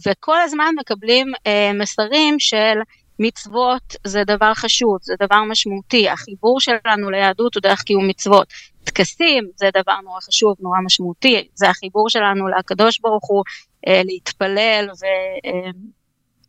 וכל 0.07 0.41
הזמן 0.41 0.73
מקבלים 0.79 1.27
אה, 1.47 1.71
מסרים 1.73 2.39
של 2.39 2.77
מצוות 3.19 3.95
זה 4.03 4.23
דבר 4.23 4.53
חשוב, 4.53 4.97
זה 5.01 5.13
דבר 5.19 5.43
משמעותי, 5.43 6.09
החיבור 6.09 6.59
שלנו 6.59 7.09
ליהדות 7.09 7.55
הוא 7.55 7.61
דרך 7.61 7.81
קיום 7.81 8.07
מצוות. 8.07 8.47
טקסים 8.83 9.49
זה 9.55 9.69
דבר 9.73 9.95
נורא 10.03 10.19
חשוב, 10.19 10.55
נורא 10.59 10.77
משמעותי, 10.85 11.47
זה 11.53 11.69
החיבור 11.69 12.09
שלנו 12.09 12.47
לקדוש 12.47 12.99
ברוך 12.99 13.29
הוא, 13.29 13.43
אה, 13.87 14.01
להתפלל 14.05 14.89
ו, 15.01 15.05
אה, 15.45 15.71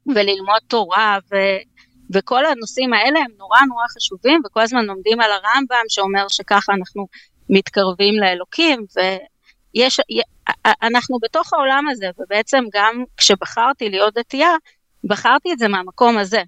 וללמוד 0.07 0.61
תורה 0.69 1.19
ו, 1.33 1.37
וכל 2.15 2.47
הנושאים 2.47 2.93
האלה 2.93 3.19
הם 3.19 3.31
נורא 3.39 3.59
נורא 3.69 3.85
חשובים 3.89 4.41
וכל 4.47 4.61
הזמן 4.61 4.85
לומדים 4.85 5.21
על 5.21 5.31
הרמב"ם 5.33 5.85
שאומר 5.89 6.29
שככה 6.29 6.73
אנחנו 6.73 7.07
מתקרבים 7.51 8.15
לאלוקים 8.15 8.85
ויש, 8.97 10.01
אנחנו 10.83 11.19
בתוך 11.23 11.53
העולם 11.53 11.89
הזה 11.89 12.07
ובעצם 12.19 12.65
גם 12.73 13.05
כשבחרתי 13.17 13.89
להיות 13.89 14.15
דתייה 14.15 14.51
בחרתי 15.05 15.53
את 15.53 15.59
זה 15.59 15.69
מהמקום 15.69 16.19
הזה. 16.19 16.43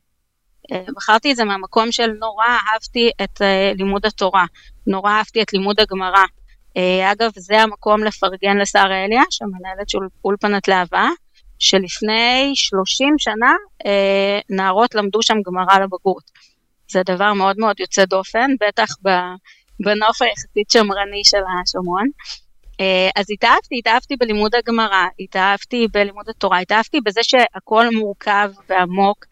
אה, 0.72 0.84
בחרתי 0.96 1.32
את 1.32 1.36
זה 1.36 1.44
מהמקום 1.44 1.92
של 1.92 2.10
נורא 2.20 2.46
אהבתי 2.46 3.10
את 3.22 3.42
אה, 3.42 3.72
לימוד 3.74 4.06
התורה, 4.06 4.44
נורא 4.86 5.10
אהבתי 5.10 5.42
את 5.42 5.52
לימוד 5.52 5.80
הגמרא. 5.80 6.24
אה, 6.76 7.12
אגב, 7.12 7.30
זה 7.36 7.60
המקום 7.60 8.04
לפרגן 8.04 8.56
לשרה 8.56 9.04
אליאש, 9.04 9.42
המנהלת 9.42 9.88
של 9.88 9.98
אולפנת 10.24 10.68
להבה, 10.68 11.08
שלפני 11.58 12.52
30 12.54 13.14
שנה 13.18 13.52
נערות 14.50 14.94
למדו 14.94 15.22
שם 15.22 15.34
גמרא 15.46 15.78
לבגרות. 15.78 16.30
זה 16.90 17.02
דבר 17.06 17.32
מאוד 17.32 17.58
מאוד 17.58 17.80
יוצא 17.80 18.04
דופן, 18.04 18.50
בטח 18.60 18.94
בנוף 19.80 20.22
היחסית 20.22 20.70
שמרני 20.70 21.24
של 21.24 21.38
השומרון. 21.62 22.06
אז 23.16 23.26
התאהבתי, 23.30 23.78
התאהבתי 23.78 24.16
בלימוד 24.16 24.54
הגמרא, 24.54 25.04
התאהבתי 25.20 25.86
בלימוד 25.92 26.28
התורה, 26.28 26.58
התאהבתי 26.58 27.00
בזה 27.00 27.20
שהכל 27.22 27.86
מורכב 27.92 28.50
ועמוק. 28.68 29.24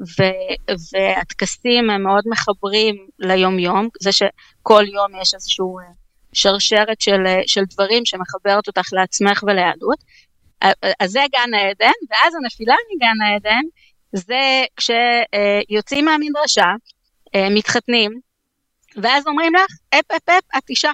ו- 0.00 0.74
והטקסים 0.92 1.90
הם 1.90 2.02
מאוד 2.02 2.24
מחברים 2.30 2.96
ליום 3.18 3.58
יום, 3.58 3.88
זה 4.00 4.12
שכל 4.12 4.84
יום 4.94 5.20
יש 5.22 5.34
איזשהו 5.34 5.78
אה, 5.78 5.84
שרשרת 6.32 7.00
של, 7.00 7.26
אה, 7.26 7.40
של 7.46 7.60
דברים 7.70 8.04
שמחברת 8.04 8.66
אותך 8.66 8.88
לעצמך 8.92 9.44
וליהדות. 9.46 9.98
אז 11.00 11.10
זה 11.10 11.20
גן 11.32 11.54
העדן, 11.54 11.92
ואז 12.10 12.34
הנפילה 12.34 12.74
מגן 12.94 13.26
העדן 13.26 13.62
זה 14.12 14.64
כשיוצאים 14.76 16.04
מהמדרשה, 16.04 16.66
אה, 17.34 17.48
מתחתנים, 17.50 18.20
ואז 18.96 19.26
אומרים 19.26 19.54
לך, 19.54 19.70
אפ 19.94 20.10
אפ 20.16 20.28
אפ, 20.28 20.44
את 20.58 20.70
אישה. 20.70 20.90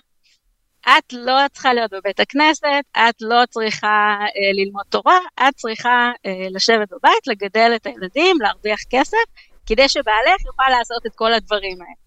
את 0.88 1.12
לא 1.12 1.38
צריכה 1.52 1.74
להיות 1.74 1.90
בבית 1.90 2.20
הכנסת, 2.20 2.84
את 2.92 3.14
לא 3.20 3.42
צריכה 3.50 4.16
אה, 4.20 4.62
ללמוד 4.64 4.84
תורה, 4.88 5.18
את 5.40 5.54
צריכה 5.56 6.10
אה, 6.26 6.46
לשבת 6.50 6.88
בבית, 6.92 7.26
לגדל 7.26 7.72
את 7.76 7.86
הילדים, 7.86 8.36
להרוויח 8.40 8.80
כסף, 8.90 9.26
כדי 9.66 9.88
שבעלך 9.88 10.44
יוכל 10.46 10.70
לעשות 10.78 11.06
את 11.06 11.12
כל 11.14 11.32
הדברים 11.32 11.78
האלה. 11.82 12.02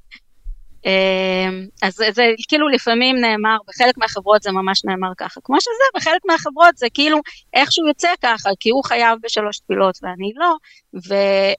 אה, 0.85 1.49
אז 1.81 1.95
זה, 1.95 2.23
כאילו 2.47 2.69
לפעמים 2.69 3.15
נאמר, 3.15 3.57
בחלק 3.67 3.97
מהחברות 3.97 4.41
זה 4.41 4.51
ממש 4.51 4.85
נאמר 4.85 5.11
ככה, 5.17 5.41
כמו 5.43 5.61
שזה, 5.61 5.83
בחלק 5.95 6.21
מהחברות 6.25 6.77
זה 6.77 6.87
כאילו 6.93 7.17
איכשהו 7.53 7.87
יוצא 7.87 8.09
ככה, 8.21 8.49
כי 8.59 8.69
הוא 8.69 8.83
חייב 8.85 9.19
בשלוש 9.23 9.59
תפילות 9.59 9.97
ואני 10.01 10.31
לא, 10.35 10.55
ו, 10.93 11.15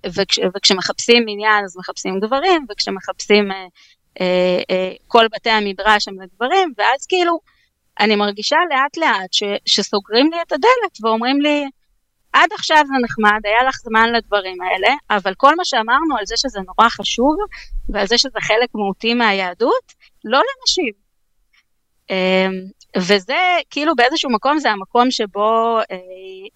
וכש, 0.06 0.38
וכשמחפשים 0.56 1.24
עניין 1.28 1.64
אז 1.64 1.76
מחפשים 1.76 2.20
גברים, 2.20 2.66
וכשמחפשים 2.70 3.52
אה, 3.52 3.66
כל 5.06 5.26
בתי 5.34 5.50
המדרש 5.50 6.08
הם 6.08 6.14
לגברים, 6.22 6.72
ואז 6.78 7.06
כאילו 7.06 7.38
אני 8.00 8.16
מרגישה 8.16 8.56
לאט 8.70 8.96
לאט 8.96 9.32
ש, 9.32 9.42
שסוגרים 9.66 10.30
לי 10.32 10.42
את 10.42 10.52
הדלת 10.52 11.00
ואומרים 11.02 11.40
לי, 11.40 11.64
עד 12.32 12.48
עכשיו 12.52 12.84
זה 12.86 12.94
נחמד, 13.04 13.40
היה 13.44 13.68
לך 13.68 13.76
זמן 13.76 14.12
לדברים 14.12 14.56
האלה, 14.62 14.94
אבל 15.10 15.34
כל 15.36 15.54
מה 15.56 15.64
שאמרנו 15.64 16.16
על 16.18 16.26
זה 16.26 16.34
שזה 16.36 16.60
נורא 16.60 16.88
חשוב, 16.88 17.36
ועל 17.88 18.06
זה 18.06 18.18
שזה 18.18 18.38
חלק 18.40 18.68
מהותי 18.74 19.14
מהיהדות, 19.14 19.92
לא 20.24 20.38
לנשים. 20.38 20.92
אה, 22.10 22.48
וזה 22.98 23.38
כאילו 23.70 23.96
באיזשהו 23.96 24.30
מקום 24.30 24.58
זה 24.58 24.70
המקום 24.70 25.10
שבו 25.10 25.78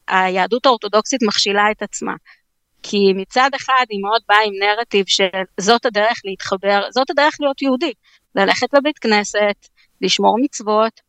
היהדות 0.09 0.67
האורתודוקסית 0.67 1.23
מכשילה 1.23 1.71
את 1.71 1.83
עצמה. 1.83 2.13
כי 2.83 3.13
מצד 3.17 3.51
אחד 3.57 3.85
היא 3.89 4.01
מאוד 4.03 4.23
באה 4.29 4.39
עם 4.47 4.53
נרטיב 4.61 5.05
שזאת 5.07 5.87
הדרך 5.87 6.21
להתחבר, 6.25 6.81
זאת 6.91 7.11
הדרך 7.11 7.37
להיות 7.41 7.63
יהודי, 7.63 7.93
ללכת 8.35 8.75
לבית 8.75 8.99
כנסת, 8.99 9.69
לשמור 10.01 10.37
מצוות, 10.43 11.01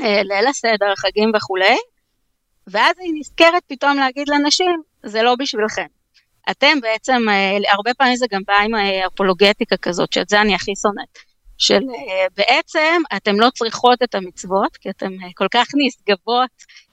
אה, 0.00 0.22
ליל 0.22 0.46
הסדר, 0.46 0.94
חגים 0.96 1.32
וכולי, 1.36 1.76
ואז 2.66 2.94
היא 2.98 3.12
נזכרת 3.14 3.62
פתאום 3.68 3.96
להגיד 3.96 4.28
לנשים, 4.28 4.82
זה 5.02 5.22
לא 5.22 5.34
בשבילכם. 5.38 5.86
אתם 6.50 6.80
בעצם, 6.80 7.28
אה, 7.28 7.72
הרבה 7.72 7.94
פעמים 7.94 8.16
זה 8.16 8.26
גם 8.30 8.40
בא 8.46 8.54
עם 8.64 8.74
אה, 8.74 9.06
אפולוגטיקה 9.06 9.76
כזאת, 9.76 10.12
שאת 10.12 10.28
זה 10.28 10.40
אני 10.40 10.54
הכי 10.54 10.72
שונאת. 10.82 11.30
של 11.58 11.80
בעצם 12.36 13.02
אתם 13.16 13.40
לא 13.40 13.50
צריכות 13.50 14.02
את 14.02 14.14
המצוות, 14.14 14.76
כי 14.76 14.90
אתם 14.90 15.10
כל 15.34 15.46
כך 15.50 15.66
נשגבות 15.76 16.50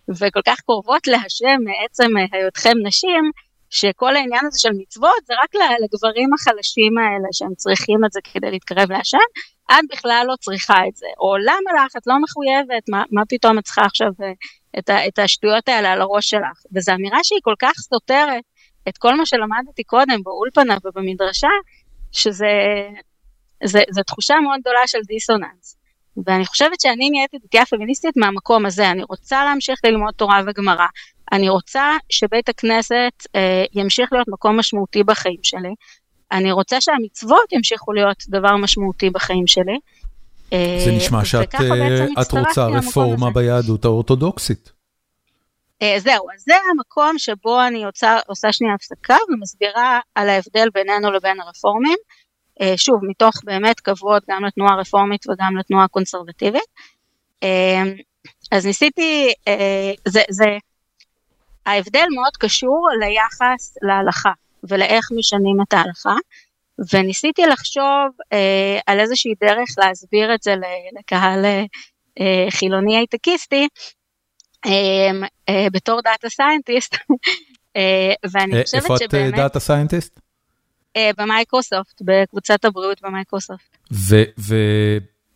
וכל 0.09 0.41
כך 0.45 0.61
קרובות 0.61 1.07
להשם 1.07 1.57
מעצם 1.65 2.11
היותכם 2.31 2.73
נשים, 2.83 3.31
שכל 3.69 4.15
העניין 4.15 4.45
הזה 4.45 4.59
של 4.59 4.69
מצוות 4.77 5.25
זה 5.25 5.33
רק 5.43 5.55
לגברים 5.83 6.33
החלשים 6.33 6.97
האלה 6.97 7.27
שהם 7.31 7.55
צריכים 7.55 8.05
את 8.05 8.11
זה 8.11 8.19
כדי 8.33 8.51
להתקרב 8.51 8.91
להשם, 8.91 9.27
את 9.71 9.85
בכלל 9.91 10.25
לא 10.27 10.35
צריכה 10.35 10.87
את 10.87 10.95
זה. 10.95 11.07
או 11.19 11.37
למה 11.37 11.85
לך, 11.85 11.95
את 11.97 12.07
לא 12.07 12.15
מחויבת, 12.21 12.89
מה, 12.89 13.03
מה 13.11 13.21
פתאום 13.29 13.59
את 13.59 13.63
צריכה 13.63 13.81
עכשיו 13.81 14.07
אה, 14.21 14.31
את, 14.79 14.89
את 15.07 15.19
השטויות 15.19 15.69
האלה 15.69 15.91
על 15.91 16.01
הראש 16.01 16.29
שלך. 16.29 16.61
וזו 16.75 16.91
אמירה 16.93 17.19
שהיא 17.23 17.39
כל 17.43 17.55
כך 17.59 17.71
סותרת 17.71 18.43
את 18.89 18.97
כל 18.97 19.17
מה 19.17 19.25
שלמדתי 19.25 19.83
קודם 19.83 20.23
באולפנה 20.23 20.77
ובמדרשה, 20.83 21.47
שזה 22.11 22.47
זה, 23.63 23.81
זה 23.89 24.03
תחושה 24.03 24.35
מאוד 24.43 24.59
גדולה 24.61 24.87
של 24.87 24.99
דיסוננס. 25.07 25.77
ואני 26.25 26.45
חושבת 26.45 26.81
שאני 26.81 27.09
נהייתי 27.09 27.37
דתייה 27.37 27.65
פמיניסטית 27.65 28.17
מהמקום 28.17 28.65
הזה, 28.65 28.91
אני 28.91 29.03
רוצה 29.03 29.45
להמשיך 29.45 29.79
ללמוד 29.85 30.13
תורה 30.13 30.41
וגמרא, 30.47 30.85
אני 31.31 31.49
רוצה 31.49 31.97
שבית 32.09 32.49
הכנסת 32.49 33.27
אה, 33.35 33.65
ימשיך 33.73 34.13
להיות 34.13 34.27
מקום 34.27 34.59
משמעותי 34.59 35.03
בחיים 35.03 35.39
שלי. 35.43 35.73
אני 36.31 36.51
רוצה 36.51 36.81
שהמצוות 36.81 37.51
ימשיכו 37.51 37.93
להיות 37.93 38.23
דבר 38.27 38.55
משמעותי 38.55 39.09
בחיים 39.09 39.47
שלי. 39.47 39.79
אה, 40.53 40.81
זה 40.85 40.91
נשמע 40.91 41.25
שאת 41.25 41.55
אה, 41.55 42.39
רוצה 42.41 42.67
רפורמה 42.67 43.31
ביהדות 43.31 43.85
האורתודוקסית. 43.85 44.71
אה, 45.81 45.95
זהו, 45.99 46.31
אז 46.35 46.43
זה 46.45 46.53
המקום 46.71 47.17
שבו 47.17 47.67
אני 47.67 47.85
עושה, 47.85 48.19
עושה 48.27 48.51
שנייה 48.51 48.73
הפסקה 48.73 49.17
ומסבירה 49.29 49.99
על 50.15 50.29
ההבדל 50.29 50.69
בינינו 50.73 51.11
לבין 51.11 51.39
הרפורמים. 51.39 51.97
אה, 52.61 52.73
שוב, 52.77 52.99
מתוך 53.03 53.33
באמת 53.43 53.79
כבוד 53.79 54.21
גם 54.29 54.45
לתנועה 54.45 54.73
הרפורמית 54.73 55.29
וגם 55.29 55.57
לתנועה 55.57 55.83
הקונסרבטיבית. 55.83 56.69
אה, 57.43 57.83
אז 58.51 58.65
ניסיתי, 58.65 59.33
אה, 59.47 59.91
זה, 60.07 60.21
זה 60.29 60.45
ההבדל 61.67 62.05
מאוד 62.15 62.37
קשור 62.39 62.87
ליחס 62.99 63.77
להלכה 63.81 64.31
ולאיך 64.63 65.09
משנים 65.17 65.57
את 65.61 65.73
ההלכה, 65.73 66.15
וניסיתי 66.93 67.45
לחשוב 67.45 68.07
אה, 68.33 68.79
על 68.87 68.99
איזושהי 68.99 69.31
דרך 69.41 69.69
להסביר 69.77 70.35
את 70.35 70.43
זה 70.43 70.55
לקהל 70.99 71.45
אה, 72.19 72.47
חילוני 72.49 72.97
הייטקיסטי, 72.97 73.67
אה, 74.65 74.71
אה, 75.49 75.67
בתור 75.71 76.01
data 76.01 76.29
scientist, 76.29 76.95
אה, 77.75 78.13
ואני 78.31 78.57
אה, 78.57 78.61
חושבת 78.63 78.83
שבאמת... 78.83 79.01
איפה 79.13 79.27
את 79.29 79.33
דאטה 79.35 79.59
סיינטיסט? 79.59 80.19
במייקרוסופט, 81.17 82.01
בקבוצת 82.01 82.65
הבריאות 82.65 83.01
במייקרוסופט. 83.01 83.77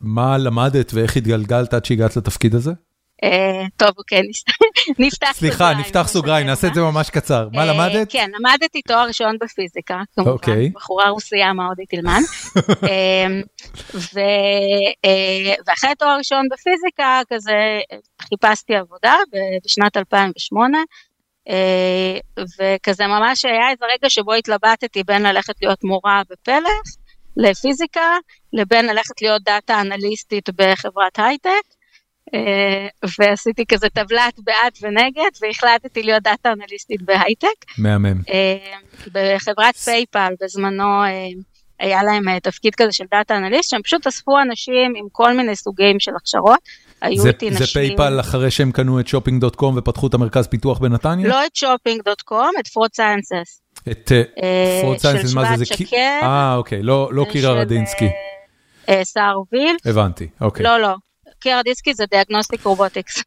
ומה 0.01 0.37
למדת 0.37 0.93
ואיך 0.93 1.17
התגלגלת 1.17 1.73
עד 1.73 1.85
שהגעת 1.85 2.15
לתפקיד 2.17 2.55
הזה? 2.55 2.71
אה, 3.23 3.65
טוב, 3.77 3.89
אוקיי, 3.97 4.21
נפתח 4.99 5.31
סוגריים. 5.31 5.33
סליחה, 5.33 5.73
נפתח 5.73 6.07
סוגריים, 6.07 6.47
נעשה 6.47 6.67
את 6.67 6.73
זה 6.73 6.81
ממש 6.81 7.09
קצר. 7.09 7.47
מה 7.53 7.61
אה, 7.61 7.65
למדת? 7.65 8.11
כן, 8.11 8.29
למדתי 8.39 8.81
תואר 8.81 9.07
ראשון 9.07 9.37
בפיזיקה, 9.41 10.01
כמובן, 10.15 10.31
אוקיי. 10.31 10.69
בחורה 10.69 11.09
רוסייה 11.09 11.53
מאוד 11.53 11.77
תלמן. 11.89 12.21
אמ, 12.57 13.41
אה, 14.17 15.53
ואחרי 15.67 15.95
תואר 15.99 16.17
ראשון 16.17 16.47
בפיזיקה, 16.51 17.21
כזה 17.29 17.79
חיפשתי 18.21 18.75
עבודה 18.75 19.15
בשנת 19.65 19.97
2008, 19.97 20.77
וכזה 22.59 23.07
ממש 23.07 23.45
היה 23.45 23.69
איזה 23.69 23.85
רגע 23.85 24.09
שבו 24.09 24.33
התלבטתי 24.33 25.03
בין 25.03 25.23
ללכת 25.23 25.53
להיות 25.61 25.83
מורה 25.83 26.21
בפלך 26.29 26.95
לפיזיקה, 27.37 28.17
לבין 28.53 28.85
ללכת 28.85 29.21
להיות 29.21 29.43
data 29.43 29.81
אנליסטית 29.81 30.49
בחברת 30.49 31.19
הייטק. 31.19 31.80
אה, 32.33 32.87
ועשיתי 33.19 33.65
כזה 33.65 33.89
טבלת 33.89 34.39
בעד 34.43 34.71
ונגד, 34.81 35.31
והחלטתי 35.41 36.03
להיות 36.03 36.23
data 36.23 36.51
אנליסטית 36.51 37.01
בהייטק. 37.01 37.65
מהמם. 37.77 38.21
אה, 38.29 38.57
בחברת 39.11 39.75
PayPal 39.75 40.33
בזמנו 40.41 41.03
אה, 41.03 41.27
היה 41.79 42.03
להם 42.03 42.39
תפקיד 42.39 42.75
כזה 42.75 42.91
של 42.91 43.03
data 43.11 43.37
analyst, 43.37 43.69
שהם 43.69 43.81
פשוט 43.81 44.07
אספו 44.07 44.41
אנשים 44.41 44.93
עם 44.95 45.05
כל 45.11 45.37
מיני 45.37 45.55
סוגים 45.55 45.99
של 45.99 46.11
הכשרות. 46.15 46.59
היו 47.01 47.27
איתי 47.27 47.49
נשים... 47.49 47.65
זה 47.65 47.73
PayPal 47.73 48.19
אחרי 48.19 48.51
שהם 48.51 48.71
קנו 48.71 48.99
את 48.99 49.07
Shopping.com 49.07 49.77
ופתחו 49.77 50.07
את 50.07 50.13
המרכז 50.13 50.47
פיתוח 50.47 50.79
בנתניה? 50.79 51.27
לא 51.27 51.45
את 51.45 51.55
Shopping.com, 51.55 52.51
את 52.59 52.67
Fraud 52.67 52.89
Sciences. 52.93 53.61
את 53.91 54.11
Fraud 54.81 54.97
Sciences, 54.97 55.33
מה 55.33 55.57
זה? 55.57 55.65
של 55.65 55.75
שבט 55.75 55.87
שקד. 55.87 56.19
אה, 56.23 56.55
אוקיי, 56.55 56.83
לא 56.83 57.25
קירה 57.31 57.53
רדינסקי. 57.53 58.09
סער 59.03 59.39
וילף. 59.51 59.75
הבנתי, 59.85 60.27
אוקיי. 60.41 60.63
לא, 60.63 60.79
לא. 60.79 60.95
קירה 61.41 61.63
רדינסקי 61.63 61.93
זה 61.93 62.05
Diagnostic 62.11 62.63
Robotics. 62.63 63.23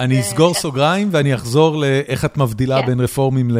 אני 0.00 0.20
אסגור 0.20 0.54
סוגריים 0.54 1.08
ואני 1.12 1.34
אחזור 1.34 1.76
לאיך 1.76 2.24
את 2.24 2.36
מבדילה 2.36 2.82
בין 2.82 3.00
רפורמים 3.00 3.50
ל... 3.50 3.58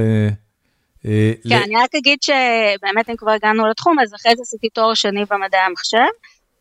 כן, 1.48 1.62
אני 1.64 1.76
רק 1.76 1.94
אגיד 1.94 2.18
שבאמת 2.22 3.10
אם 3.10 3.16
כבר 3.16 3.30
הגענו 3.30 3.66
לתחום, 3.66 3.98
אז 3.98 4.14
אחרי 4.14 4.32
זה 4.36 4.42
עשיתי 4.42 4.68
תואר 4.68 4.94
שני 4.94 5.24
במדעי 5.30 5.60
המחשב, 5.60 6.12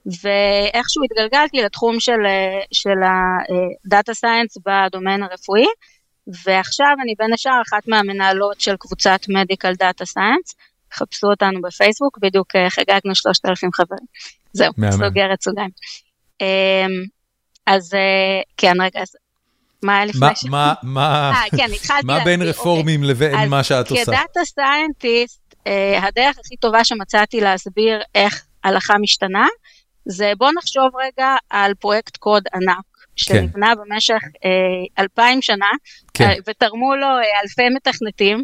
ואיכשהו 0.05 1.03
התגלגלתי 1.03 1.61
לתחום 1.61 1.99
של 2.71 2.97
ה 3.03 3.25
data 3.25 4.13
science 4.13 4.57
ב 4.65 4.74
domain 4.74 5.23
הרפואי, 5.23 5.65
ועכשיו 6.45 6.95
אני 7.03 7.13
בין 7.19 7.33
השאר 7.33 7.61
אחת 7.67 7.87
מהמנהלות 7.87 8.61
של 8.61 8.75
קבוצת 8.79 9.19
medical 9.29 9.73
data 9.73 10.05
science, 10.05 10.55
חפשו 10.93 11.27
אותנו 11.27 11.61
בפייסבוק, 11.61 12.17
בדיוק 12.21 12.47
חגגנו 12.69 13.15
3,000 13.15 13.69
חברים. 13.73 14.05
זהו, 14.53 14.73
סוגרת 14.91 15.41
סוגריים. 15.41 15.69
אז 17.65 17.93
כן, 18.57 18.81
רגע, 18.81 19.01
אז 19.01 19.15
מה 19.83 19.95
היה 19.95 20.05
לפני 20.05 20.35
ש... 20.35 20.45
מה 20.45 20.73
כן, 21.57 22.23
בין 22.23 22.41
רפורמים 22.41 23.03
לבין 23.03 23.49
מה 23.49 23.63
שאת 23.63 23.91
עושה? 23.91 24.05
כ 24.05 24.17
data 24.17 24.39
scientist, 24.45 25.55
הדרך 26.01 26.39
הכי 26.39 26.55
טובה 26.55 26.83
שמצאתי 26.83 27.41
להסביר 27.41 28.01
איך 28.15 28.45
הלכה 28.63 28.97
משתנה, 28.97 29.47
זה 30.05 30.31
בוא 30.37 30.49
נחשוב 30.57 30.89
רגע 31.05 31.35
על 31.49 31.73
פרויקט 31.73 32.17
קוד 32.17 32.43
ענק. 32.55 32.91
שנבנה 33.15 33.73
כן. 33.75 33.81
במשך 33.81 34.21
אה, 34.45 34.49
אלפיים 34.99 35.41
שנה, 35.41 35.69
כן. 36.13 36.29
אה, 36.29 36.35
ותרמו 36.47 36.95
לו 36.95 37.07
אה, 37.07 37.41
אלפי 37.43 37.69
מתכנתים, 37.75 38.37
אה, 38.37 38.43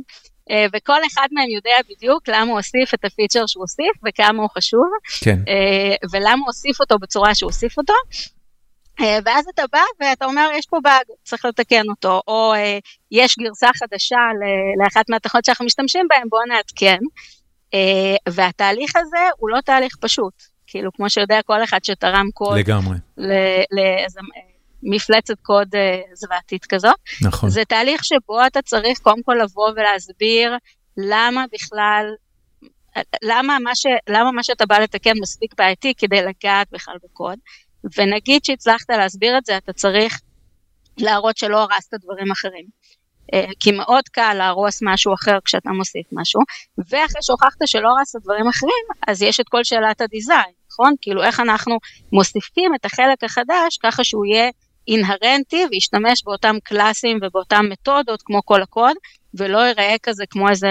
וכל 0.74 1.00
אחד 1.08 1.28
מהם 1.32 1.50
יודע 1.50 1.76
בדיוק 1.90 2.30
למה 2.30 2.52
הוא 2.52 2.58
הוסיף 2.58 2.94
את 2.94 3.06
הפיצ'ר 3.06 3.46
שהוא 3.48 3.62
הוסיף, 3.62 4.02
וכמה 4.06 4.42
הוא 4.42 4.50
חשוב, 4.58 4.88
כן. 5.24 5.40
אה, 5.48 5.96
ולמה 6.12 6.40
הוא 6.40 6.48
הוסיף 6.48 6.80
אותו 6.80 7.00
בצורה 7.00 7.36
שהוא 7.36 7.50
הוסיף 7.50 7.78
אותו. 7.78 7.94
אה, 9.00 9.20
ואז 9.26 9.46
אתה 9.54 9.64
בא 9.72 9.82
ואתה 10.00 10.26
אומר, 10.26 10.50
יש 10.56 10.66
פה 10.66 10.78
באג, 10.84 11.06
צריך 11.24 11.46
לתקן 11.46 11.90
אותו, 11.90 12.22
או 12.28 12.54
אה, 12.54 12.80
יש 13.12 13.36
גרסה 13.40 13.68
חדשה 13.76 14.20
לאחת 14.84 15.10
מהתכונות 15.10 15.46
שאנחנו 15.46 15.66
משתמשים 15.66 16.08
בהן, 16.10 16.28
בואו 16.30 16.46
נעדכן. 16.46 16.98
אה, 17.74 18.16
והתהליך 18.30 18.96
הזה 18.96 19.30
הוא 19.38 19.50
לא 19.50 19.62
תהליך 19.62 19.96
פשוט. 20.02 20.34
כאילו, 20.68 20.92
כמו 20.94 21.10
שיודע 21.10 21.42
כל 21.46 21.64
אחד 21.64 21.84
שתרם 21.84 22.30
קוד. 22.34 22.58
לגמרי. 22.58 22.98
לאיזה 23.72 24.20
מפלצת 24.84 25.40
קוד 25.42 25.68
זוועתית 26.14 26.66
כזו. 26.66 26.92
נכון. 27.22 27.50
זה 27.50 27.66
תהליך 27.66 28.06
שבו 28.06 28.48
אתה 28.48 28.62
צריך 28.62 29.00
קודם 29.00 29.24
כל 29.24 29.36
לבוא 29.44 29.70
ולהסביר 29.70 30.58
למה 30.98 31.46
בכלל, 31.54 32.06
למה 33.24 33.60
מה, 33.60 33.76
ש, 33.76 33.86
למה 34.10 34.32
מה 34.32 34.44
שאתה 34.44 34.66
בא 34.66 34.80
לתקן 34.80 35.14
מספיק 35.22 35.54
בעייתי 35.58 35.94
כדי 35.98 36.22
לגעת 36.22 36.68
בכלל 36.72 36.96
בקוד. 37.04 37.40
ונגיד 37.98 38.46
שהצלחת 38.46 38.90
להסביר 38.90 39.38
את 39.38 39.46
זה, 39.46 39.58
אתה 39.58 39.74
צריך 39.74 40.22
להראות 40.98 41.38
שלא 41.38 41.58
הרסת 41.58 41.94
דברים 41.94 42.32
אחרים. 42.32 42.66
כי 43.60 43.72
מאוד 43.72 44.04
קל 44.12 44.34
להרוס 44.34 44.80
משהו 44.84 45.14
אחר 45.14 45.38
כשאתה 45.46 45.70
מוסיף 45.70 46.08
משהו, 46.12 46.42
ואחרי 46.78 47.22
שהוכחת 47.22 47.58
שלא 47.66 47.90
הרסת 47.98 48.20
דברים 48.24 48.48
אחרים, 48.48 48.86
אז 49.08 49.22
יש 49.22 49.40
את 49.40 49.46
כל 49.50 49.64
שאלת 49.64 50.02
הדיזיין, 50.02 50.54
נכון? 50.72 50.94
כאילו 51.02 51.24
איך 51.24 51.40
אנחנו 51.40 51.78
מוסיפים 52.12 52.76
את 52.76 52.86
החלק 52.86 53.24
החדש 53.24 53.78
ככה 53.84 54.04
שהוא 54.04 54.26
יהיה 54.26 54.50
אינהרנטי 54.88 55.66
וישתמש 55.72 56.24
באותם 56.24 56.56
קלאסים 56.64 57.20
ובאותם 57.22 57.66
מתודות 57.70 58.22
כמו 58.22 58.46
כל 58.46 58.62
הקוד, 58.62 58.96
ולא 59.34 59.58
ייראה 59.58 59.96
כזה 60.04 60.24
כמו 60.30 60.50
איזה 60.50 60.68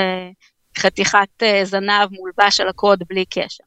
חתיכת 0.78 1.42
זנב 1.64 2.08
מולבש 2.10 2.60
על 2.60 2.68
הקוד 2.68 3.02
בלי 3.08 3.24
קשר. 3.24 3.64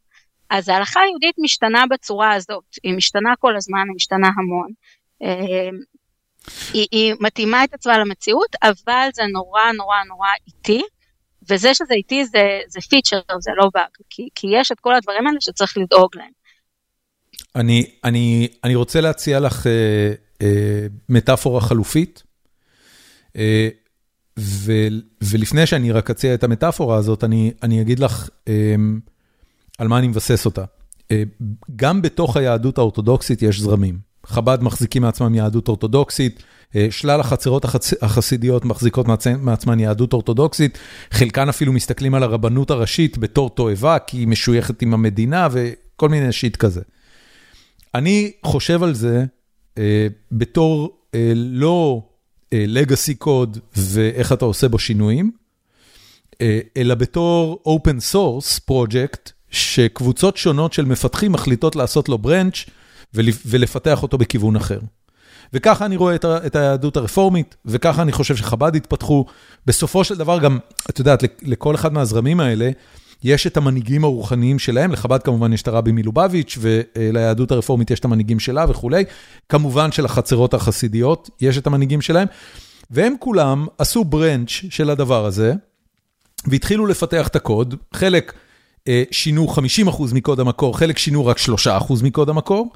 אז 0.50 0.70
ההלכה 0.70 1.00
היהודית 1.02 1.36
משתנה 1.42 1.84
בצורה 1.90 2.34
הזאת, 2.34 2.64
היא 2.84 2.94
משתנה 2.94 3.34
כל 3.40 3.56
הזמן, 3.56 3.84
היא 3.88 3.96
משתנה 3.96 4.30
המון. 4.38 4.70
היא, 6.74 6.88
היא 6.92 7.14
מתאימה 7.20 7.64
את 7.64 7.74
עצמה 7.74 7.98
למציאות, 7.98 8.56
אבל 8.64 9.10
זה 9.14 9.24
נורא 9.34 9.72
נורא 9.78 9.96
נורא 10.08 10.28
איטי, 10.48 10.82
וזה 11.50 11.74
שזה 11.74 11.94
איטי 11.94 12.26
זה, 12.26 12.60
זה 12.68 12.80
פיצ'ר, 12.90 13.20
זה 13.40 13.52
לא 13.58 13.70
באג, 13.74 13.90
כי, 14.10 14.30
כי 14.36 14.48
יש 14.54 14.72
את 14.72 14.80
כל 14.80 14.96
הדברים 14.96 15.28
האלה 15.28 15.38
שצריך 15.42 15.78
לדאוג 15.78 16.10
להם. 16.16 16.32
אני, 17.56 17.92
אני, 18.04 18.48
אני 18.64 18.76
רוצה 18.76 19.02
להציע 19.02 19.40
לך 19.40 19.68
אה, 19.68 19.72
אה, 19.72 20.14
מטאפורה 21.10 21.62
חלופית, 21.62 22.24
אה, 23.36 23.70
ו, 24.40 24.74
ולפני 25.22 25.66
שאני 25.66 25.92
רק 25.92 26.10
אציע 26.10 26.34
את 26.34 26.44
המטאפורה 26.44 26.98
הזאת, 26.98 27.24
אני, 27.24 27.52
אני 27.64 27.82
אגיד 27.82 28.00
לך 28.00 28.30
אה, 28.48 28.76
על 29.78 29.88
מה 29.88 30.00
אני 30.00 30.08
מבסס 30.08 30.46
אותה. 30.46 30.64
אה, 31.12 31.24
גם 31.76 32.02
בתוך 32.02 32.38
היהדות 32.38 32.78
האורתודוקסית 32.78 33.42
יש 33.42 33.60
זרמים. 33.60 34.10
חב"ד 34.26 34.64
מחזיקים 34.64 35.02
מעצמם 35.02 35.36
יהדות 35.36 35.68
אורתודוקסית, 35.68 36.44
שלל 36.90 37.20
החצרות 37.20 37.66
החסידיות 38.02 38.66
מחזיקות 38.66 39.08
מעצמן 39.40 39.80
יהדות 39.80 40.14
אורתודוקסית, 40.14 40.78
חלקן 41.12 41.50
אפילו 41.50 41.74
מסתכלים 41.74 42.16
על 42.16 42.24
הרבנות 42.24 42.72
הראשית 42.72 43.18
בתור 43.18 43.50
תועבה, 43.50 44.00
כי 44.00 44.18
היא 44.18 44.28
משויכת 44.28 44.82
עם 44.82 44.94
המדינה 44.94 45.48
וכל 45.52 46.10
מיני 46.10 46.32
שיט 46.32 46.56
כזה. 46.56 46.82
אני 47.96 48.32
חושב 48.46 48.84
על 48.84 48.94
זה 48.94 49.18
אה, 49.18 49.39
בתור 50.32 50.98
אה, 51.16 51.32
לא 51.36 52.02
לגאסי 52.54 53.16
קוד 53.16 53.58
ואיך 53.78 54.34
אתה 54.34 54.46
עושה 54.46 54.68
בו 54.68 54.80
שינויים, 54.80 55.32
אה, 56.42 56.60
אלא 56.78 56.96
בתור 56.96 57.64
open 57.68 58.14
source 58.14 58.72
project, 58.72 59.32
שקבוצות 59.52 60.38
שונות 60.38 60.74
של 60.74 60.86
מפתחים 60.86 61.32
מחליטות 61.32 61.76
לעשות 61.76 62.10
לו 62.10 62.18
ברנץ' 62.18 62.66
ולפתח 63.46 64.04
אותו 64.04 64.18
בכיוון 64.18 64.56
אחר. 64.56 64.80
וככה 65.54 65.86
אני 65.86 65.96
רואה 65.96 66.16
את 66.26 66.56
היהדות 66.56 66.98
הרפורמית, 66.98 67.56
וככה 67.66 68.02
אני 68.02 68.12
חושב 68.12 68.36
שחב"ד 68.36 68.76
התפתחו. 68.76 69.26
בסופו 69.66 70.04
של 70.04 70.16
דבר 70.18 70.40
גם, 70.40 70.58
את 70.90 71.00
יודעת, 71.00 71.24
לכל 71.42 71.76
אחד 71.76 71.94
מהזרמים 71.94 72.40
האלה, 72.40 72.70
יש 73.24 73.48
את 73.48 73.58
המנהיגים 73.58 74.04
הרוחניים 74.04 74.60
שלהם, 74.60 74.92
לחב"ד 74.92 75.24
כמובן 75.24 75.54
יש 75.54 75.62
את 75.62 75.68
הרבי 75.68 75.92
מלובביץ', 75.92 76.58
וליהדות 76.62 77.52
הרפורמית 77.52 77.92
יש 77.92 78.00
את 78.00 78.06
המנהיגים 78.06 78.40
שלה 78.40 78.66
וכולי. 78.70 79.04
כמובן 79.50 79.92
שלחצרות 79.92 80.54
החסידיות 80.54 81.30
יש 81.42 81.58
את 81.58 81.68
המנהיגים 81.68 82.02
שלהם, 82.02 82.28
והם 82.92 83.14
כולם 83.20 83.68
עשו 83.78 84.04
ברנץ' 84.04 84.50
של 84.50 84.90
הדבר 84.90 85.26
הזה, 85.26 85.54
והתחילו 86.46 86.86
לפתח 86.86 87.28
את 87.28 87.36
הקוד, 87.36 87.76
חלק 87.94 88.34
שינו 89.12 89.48
50% 89.86 90.14
מקוד 90.14 90.40
המקור, 90.40 90.78
חלק 90.78 90.98
שינו 90.98 91.26
רק 91.26 91.38
3% 91.38 92.04
מקוד 92.04 92.30
המקור. 92.30 92.74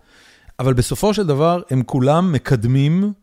אבל 0.60 0.74
בסופו 0.74 1.14
של 1.14 1.28
דבר 1.28 1.62
הם 1.70 1.84
כולם 1.86 2.32
מקדמים 2.32 3.14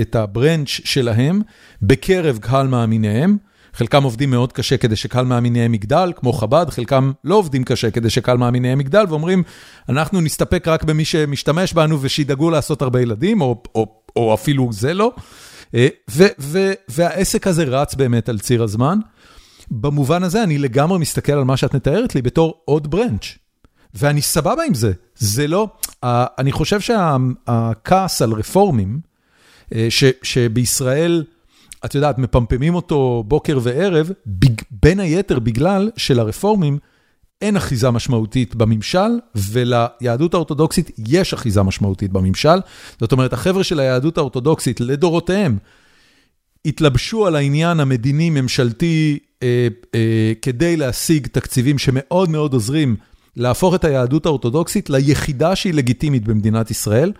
את 0.00 0.14
הברנץ' 0.14 0.68
שלהם 0.68 1.42
בקרב 1.82 2.38
קהל 2.38 2.66
מאמיניהם. 2.66 3.36
חלקם 3.74 4.02
עובדים 4.02 4.30
מאוד 4.30 4.52
קשה 4.52 4.76
כדי 4.76 4.96
שקהל 4.96 5.24
מאמיניהם 5.24 5.74
יגדל, 5.74 6.12
כמו 6.16 6.32
חב"ד, 6.32 6.66
חלקם 6.70 7.12
לא 7.24 7.34
עובדים 7.34 7.64
קשה 7.64 7.90
כדי 7.90 8.10
שקהל 8.10 8.36
מאמיניהם 8.36 8.80
יגדל, 8.80 9.04
ואומרים, 9.08 9.42
אנחנו 9.88 10.20
נסתפק 10.20 10.68
רק 10.68 10.84
במי 10.84 11.04
שמשתמש 11.04 11.72
בנו 11.72 12.02
ושידאגו 12.02 12.50
לעשות 12.50 12.82
הרבה 12.82 13.00
ילדים, 13.00 13.40
או, 13.40 13.62
או, 13.74 13.86
או 14.16 14.34
אפילו 14.34 14.68
זה 14.72 14.94
לא. 14.94 15.12
ו, 16.10 16.24
ו, 16.38 16.72
והעסק 16.88 17.46
הזה 17.46 17.64
רץ 17.64 17.94
באמת 17.94 18.28
על 18.28 18.38
ציר 18.38 18.62
הזמן. 18.62 18.98
במובן 19.70 20.22
הזה 20.22 20.42
אני 20.42 20.58
לגמרי 20.58 20.98
מסתכל 20.98 21.32
על 21.32 21.44
מה 21.44 21.56
שאת 21.56 21.74
מתארת 21.74 22.14
לי 22.14 22.22
בתור 22.22 22.60
עוד 22.64 22.90
ברנץ'. 22.90 23.38
ואני 23.94 24.22
סבבה 24.22 24.62
עם 24.66 24.74
זה, 24.74 24.92
זה 25.16 25.46
לא, 25.46 25.68
אני 26.38 26.52
חושב 26.52 26.80
שהכעס 26.80 28.22
על 28.22 28.32
רפורמים, 28.32 29.00
שבישראל, 30.22 31.24
את 31.84 31.94
יודעת, 31.94 32.18
מפמפמים 32.18 32.74
אותו 32.74 33.24
בוקר 33.28 33.58
וערב, 33.62 34.10
בין 34.70 35.00
היתר 35.00 35.38
בגלל 35.38 35.90
שלרפורמים 35.96 36.78
אין 37.42 37.56
אחיזה 37.56 37.90
משמעותית 37.90 38.54
בממשל, 38.54 39.18
וליהדות 39.34 40.34
האורתודוקסית 40.34 40.90
יש 41.08 41.34
אחיזה 41.34 41.62
משמעותית 41.62 42.12
בממשל. 42.12 42.58
זאת 43.00 43.12
אומרת, 43.12 43.32
החבר'ה 43.32 43.64
של 43.64 43.80
היהדות 43.80 44.18
האורתודוקסית 44.18 44.80
לדורותיהם, 44.80 45.58
התלבשו 46.64 47.26
על 47.26 47.36
העניין 47.36 47.80
המדיני-ממשלתי 47.80 49.18
אה, 49.42 49.68
אה, 49.94 50.32
כדי 50.42 50.76
להשיג 50.76 51.26
תקציבים 51.26 51.78
שמאוד 51.78 52.30
מאוד 52.30 52.52
עוזרים 52.52 52.96
להפוך 53.36 53.74
את 53.74 53.84
היהדות 53.84 54.26
האורתודוקסית 54.26 54.90
ליחידה 54.90 55.56
שהיא 55.56 55.74
לגיטימית 55.74 56.24
במדינת 56.24 56.70
ישראל, 56.70 57.12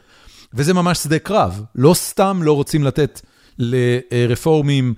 וזה 0.55 0.75
ממש 0.75 0.99
שדה 0.99 1.19
קרב. 1.19 1.63
לא 1.75 1.95
סתם 1.95 2.41
לא 2.43 2.53
רוצים 2.53 2.85
לתת 2.85 3.21
לרפורמים 3.59 4.95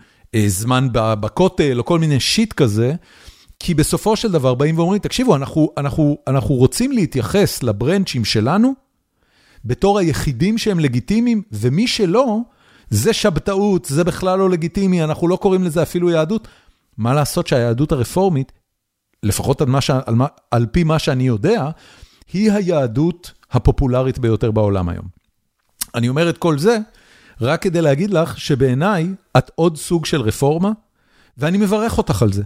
זמן 0.46 0.88
בכותל 0.92 1.78
או 1.78 1.84
כל 1.84 1.98
מיני 1.98 2.20
שיט 2.20 2.52
כזה, 2.52 2.94
כי 3.60 3.74
בסופו 3.74 4.16
של 4.16 4.32
דבר 4.32 4.54
באים 4.54 4.78
ואומרים, 4.78 4.98
תקשיבו, 4.98 5.36
אנחנו, 5.36 5.70
אנחנו, 5.76 6.18
אנחנו 6.26 6.54
רוצים 6.54 6.92
להתייחס 6.92 7.62
לברנצ'ים 7.62 8.24
שלנו 8.24 8.74
בתור 9.64 9.98
היחידים 9.98 10.58
שהם 10.58 10.80
לגיטימיים, 10.80 11.42
ומי 11.52 11.88
שלא, 11.88 12.38
זה 12.90 13.12
שבתאות, 13.12 13.84
זה 13.84 14.04
בכלל 14.04 14.38
לא 14.38 14.50
לגיטימי, 14.50 15.04
אנחנו 15.04 15.28
לא 15.28 15.36
קוראים 15.36 15.64
לזה 15.64 15.82
אפילו 15.82 16.10
יהדות. 16.10 16.48
מה 16.98 17.14
לעשות 17.14 17.46
שהיהדות 17.46 17.92
הרפורמית, 17.92 18.52
לפחות 19.22 19.60
על, 19.60 19.80
ש... 19.80 19.90
על, 19.90 20.14
מה... 20.14 20.26
על 20.50 20.66
פי 20.66 20.84
מה 20.84 20.98
שאני 20.98 21.26
יודע, 21.26 21.70
היא 22.32 22.52
היהדות 22.52 23.32
הפופולרית 23.50 24.18
ביותר 24.18 24.50
בעולם 24.50 24.88
היום. 24.88 25.04
אני 25.94 26.08
אומר 26.08 26.30
את 26.30 26.38
כל 26.38 26.58
זה 26.58 26.78
רק 27.40 27.62
כדי 27.62 27.80
להגיד 27.80 28.10
לך 28.10 28.40
שבעיניי 28.40 29.06
את 29.38 29.50
עוד 29.54 29.76
סוג 29.76 30.06
של 30.06 30.20
רפורמה, 30.20 30.70
ואני 31.38 31.58
מברך 31.58 31.98
אותך 31.98 32.22
על 32.22 32.32
זה. 32.32 32.42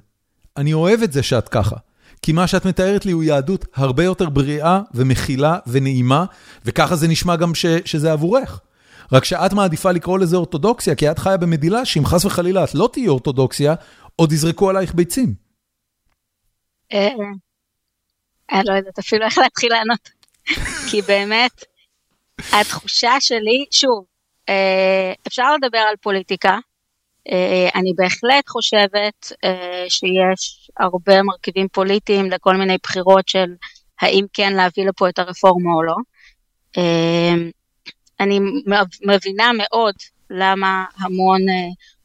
אני 0.57 0.73
אוהב 0.73 1.03
את 1.03 1.13
זה 1.13 1.23
שאת 1.23 1.49
ככה. 1.49 1.77
כי 2.23 2.33
מה 2.33 2.47
שאת 2.47 2.65
מתארת 2.65 3.07
לי 3.07 3.13
הוא 3.13 3.23
יהדות 3.23 3.65
הרבה 3.75 4.05
יותר 4.05 4.29
בריאה 4.29 4.81
ומכילה 4.95 5.59
ונעימה, 5.67 6.25
וככה 6.65 6.97
זה 6.97 7.09
נשמע 7.09 7.37
גם 7.37 7.55
ש, 7.55 7.67
שזה 7.85 8.13
עבורך. 8.13 8.61
רק 9.13 9.25
שאת 9.25 9.53
מעדיפה 9.53 9.93
לקרוא 9.93 10.19
לזה 10.19 10.37
אורתודוקסיה, 10.37 10.95
כי 10.95 11.11
את 11.11 11.19
חיה 11.19 11.37
במדינה 11.37 11.85
שאם 11.85 12.07
חס 12.07 12.25
וחלילה 12.25 12.65
את 12.65 12.75
לא 12.75 12.89
תהיי 12.93 13.09
אורתודוקסיה, 13.09 13.75
עוד 14.17 14.33
יזרקו 14.33 14.71
עלייך 14.71 14.95
ביצים. 14.95 15.35
אה, 16.93 17.09
אני 18.53 18.63
לא 18.65 18.73
יודעת 18.73 18.99
אפילו 18.99 19.25
איך 19.25 19.39
להתחיל 19.39 19.73
לענות. 19.73 20.11
כי 20.91 21.03
באמת, 21.03 21.65
התחושה 22.53 23.13
שלי, 23.21 23.65
שוב, 23.71 24.05
אפשר 25.27 25.55
לדבר 25.57 25.79
על 25.79 25.97
פוליטיקה, 26.01 26.59
אה, 27.29 27.69
אני 27.75 27.93
בהחלט 27.97 28.49
חושבת 28.49 29.33
אה, 29.45 29.85
שיש 29.89 30.71
הרבה 30.79 31.23
מרכיבים 31.23 31.69
פוליטיים 31.73 32.31
לכל 32.31 32.57
מיני 32.57 32.77
בחירות 32.83 33.29
של 33.29 33.55
האם 34.01 34.27
כן 34.33 34.53
להביא 34.53 34.87
לפה 34.87 35.09
את 35.09 35.19
הרפורמה 35.19 35.73
או 35.73 35.83
לא. 35.83 35.95
אני 38.21 38.41
מבינה 39.07 39.51
מאוד 39.59 39.95
למה 40.31 40.85
המון 40.99 41.41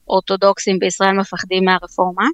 אורתודוקסים 0.08 0.80
בישראל 0.80 1.12
מפחדים 1.12 1.66
מהרפורמה, 1.66 2.26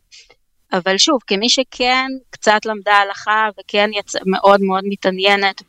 אבל 0.73 0.97
שוב, 0.97 1.19
כמי 1.27 1.49
שכן 1.49 2.07
קצת 2.30 2.65
למדה 2.65 2.93
הלכה 2.93 3.49
וכן 3.59 3.89
יצ... 3.93 4.15
מאוד 4.25 4.61
מאוד 4.61 4.83
מתעניינת 4.88 5.61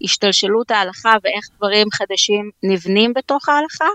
בהשתלשלות 0.00 0.70
ההלכה 0.70 1.14
ואיך 1.22 1.44
דברים 1.56 1.86
חדשים 1.92 2.50
נבנים 2.62 3.14
בתוך 3.14 3.48
ההלכה, 3.48 3.88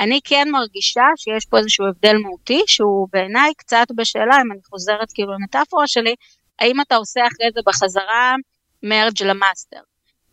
אני 0.00 0.20
כן 0.24 0.48
מרגישה 0.50 1.04
שיש 1.16 1.46
פה 1.46 1.58
איזשהו 1.58 1.86
הבדל 1.86 2.16
מהותי, 2.16 2.62
שהוא 2.66 3.08
בעיניי 3.12 3.54
קצת 3.54 3.86
בשאלה, 3.96 4.36
אם 4.40 4.52
אני 4.52 4.60
חוזרת 4.70 5.12
כאילו 5.14 5.32
למטאפורה 5.32 5.86
שלי, 5.86 6.14
האם 6.58 6.80
אתה 6.80 6.96
עושה 6.96 7.20
אחרי 7.20 7.46
זה 7.54 7.60
בחזרה 7.66 8.34
merge 8.82 9.22
ל 9.22 9.29
master. 9.29 9.80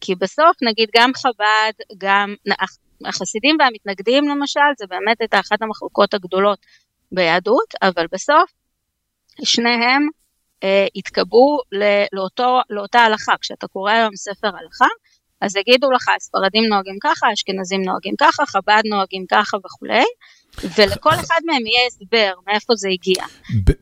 כי 0.01 0.15
בסוף 0.15 0.57
נגיד 0.61 0.89
גם 0.95 1.11
חב"ד, 1.15 1.73
גם 1.97 2.35
החסידים 3.05 3.57
והמתנגדים 3.59 4.27
למשל, 4.29 4.69
זה 4.77 4.85
באמת 4.89 5.21
הייתה 5.21 5.39
אחת 5.39 5.61
המחלוקות 5.61 6.13
הגדולות 6.13 6.59
ביהדות, 7.11 7.73
אבל 7.81 8.05
בסוף 8.11 8.51
שניהם 9.43 10.07
אה, 10.63 10.85
לאותו, 12.13 12.59
לאותה 12.69 12.99
הלכה. 12.99 13.33
כשאתה 13.41 13.67
קורא 13.67 13.91
היום 13.91 14.15
ספר 14.15 14.47
הלכה, 14.47 14.87
אז 15.41 15.55
יגידו 15.55 15.91
לך, 15.91 16.05
הספרדים 16.17 16.63
נוהגים 16.63 16.95
ככה, 17.03 17.27
האשכנזים 17.27 17.81
נוהגים 17.81 18.13
ככה, 18.19 18.45
חב"ד 18.45 18.81
נוהגים 18.85 19.25
ככה 19.31 19.57
וכולי, 19.65 20.03
ולכל 20.77 21.13
אחד 21.13 21.39
מהם 21.45 21.65
יהיה 21.65 21.87
הסבר 21.87 22.33
מאיפה 22.47 22.73
זה 22.75 22.89
הגיע. 22.89 23.23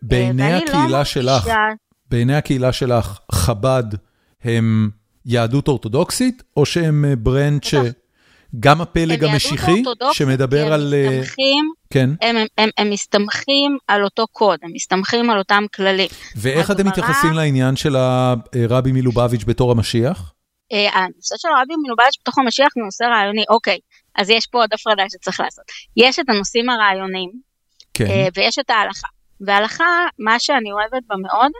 בעיני 0.02 0.50
לא 0.50 0.56
הקהילה 0.56 1.06
שלך, 1.06 1.50
בעיני 2.10 2.36
הקהילה 2.36 2.74
שלך, 2.74 3.20
חב"ד 3.32 3.84
הם 4.44 4.90
יהדות 5.26 5.68
אורתודוקסית, 5.68 6.44
או 6.58 6.66
שהם 6.66 7.06
אה, 7.06 7.16
ברנד 7.16 7.64
ש... 7.64 7.76
גם 8.60 8.82
הפלג 8.82 9.24
המשיחי 9.24 9.84
שמדבר 10.12 10.74
על... 10.74 10.94
הם 10.94 11.14
אה, 11.14 11.20
מסתמכים, 11.20 11.66
כן. 11.90 12.10
הם, 12.22 12.36
הם, 12.36 12.48
הם, 12.58 12.70
הם 12.78 12.90
מסתמכים 12.90 13.78
על 13.88 14.04
אותו 14.04 14.26
קוד, 14.32 14.60
הם 14.64 14.70
מסתמכים 14.74 15.30
על 15.30 15.38
אותם 15.38 15.64
כללים. 15.76 16.08
ואיך 16.36 16.72
אתם 16.72 16.88
מתייחסים 16.88 17.34
לעניין 17.34 17.76
של 17.76 17.96
הרבי 17.96 18.92
מלובביץ' 18.92 19.44
בתור 19.44 19.72
המשיח? 19.72 20.34
אה, 20.74 20.90
הנושא 20.94 21.36
של 21.38 21.48
הרבי 21.58 21.74
מלובביץ' 21.86 22.18
בתוך 22.22 22.38
המשיח 22.38 22.68
הוא 22.76 22.84
נושא 22.86 23.04
רעיוני, 23.04 23.44
אוקיי, 23.50 23.78
אז 24.16 24.30
יש 24.30 24.48
פה 24.48 24.58
עוד 24.58 24.70
הפרדה 24.74 25.04
שצריך 25.10 25.40
לעשות. 25.40 25.66
יש 25.98 26.20
את 26.20 26.30
הנושאים 26.30 26.70
הרעיוניים, 26.70 27.32
כן. 27.94 28.06
אה, 28.06 28.28
ויש 28.36 28.60
את 28.60 28.70
ההלכה. 28.70 29.08
וההלכה, 29.42 29.86
מה 30.20 30.40
שאני 30.40 30.72
אוהבת 30.72 31.04
בה 31.08 31.16
מאוד, 31.16 31.52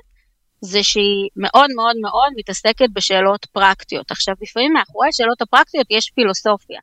זה 0.66 0.84
שהיא 0.84 1.30
מאוד 1.36 1.70
מאוד 1.76 1.96
מאוד 2.02 2.32
מתעסקת 2.38 2.90
בשאלות 2.94 3.46
פרקטיות. 3.46 4.12
עכשיו, 4.12 4.36
לפעמים 4.42 4.74
מאחורי 4.74 5.08
השאלות 5.08 5.42
הפרקטיות 5.42 5.88
יש 5.90 6.12
פילוסופיה. 6.16 6.80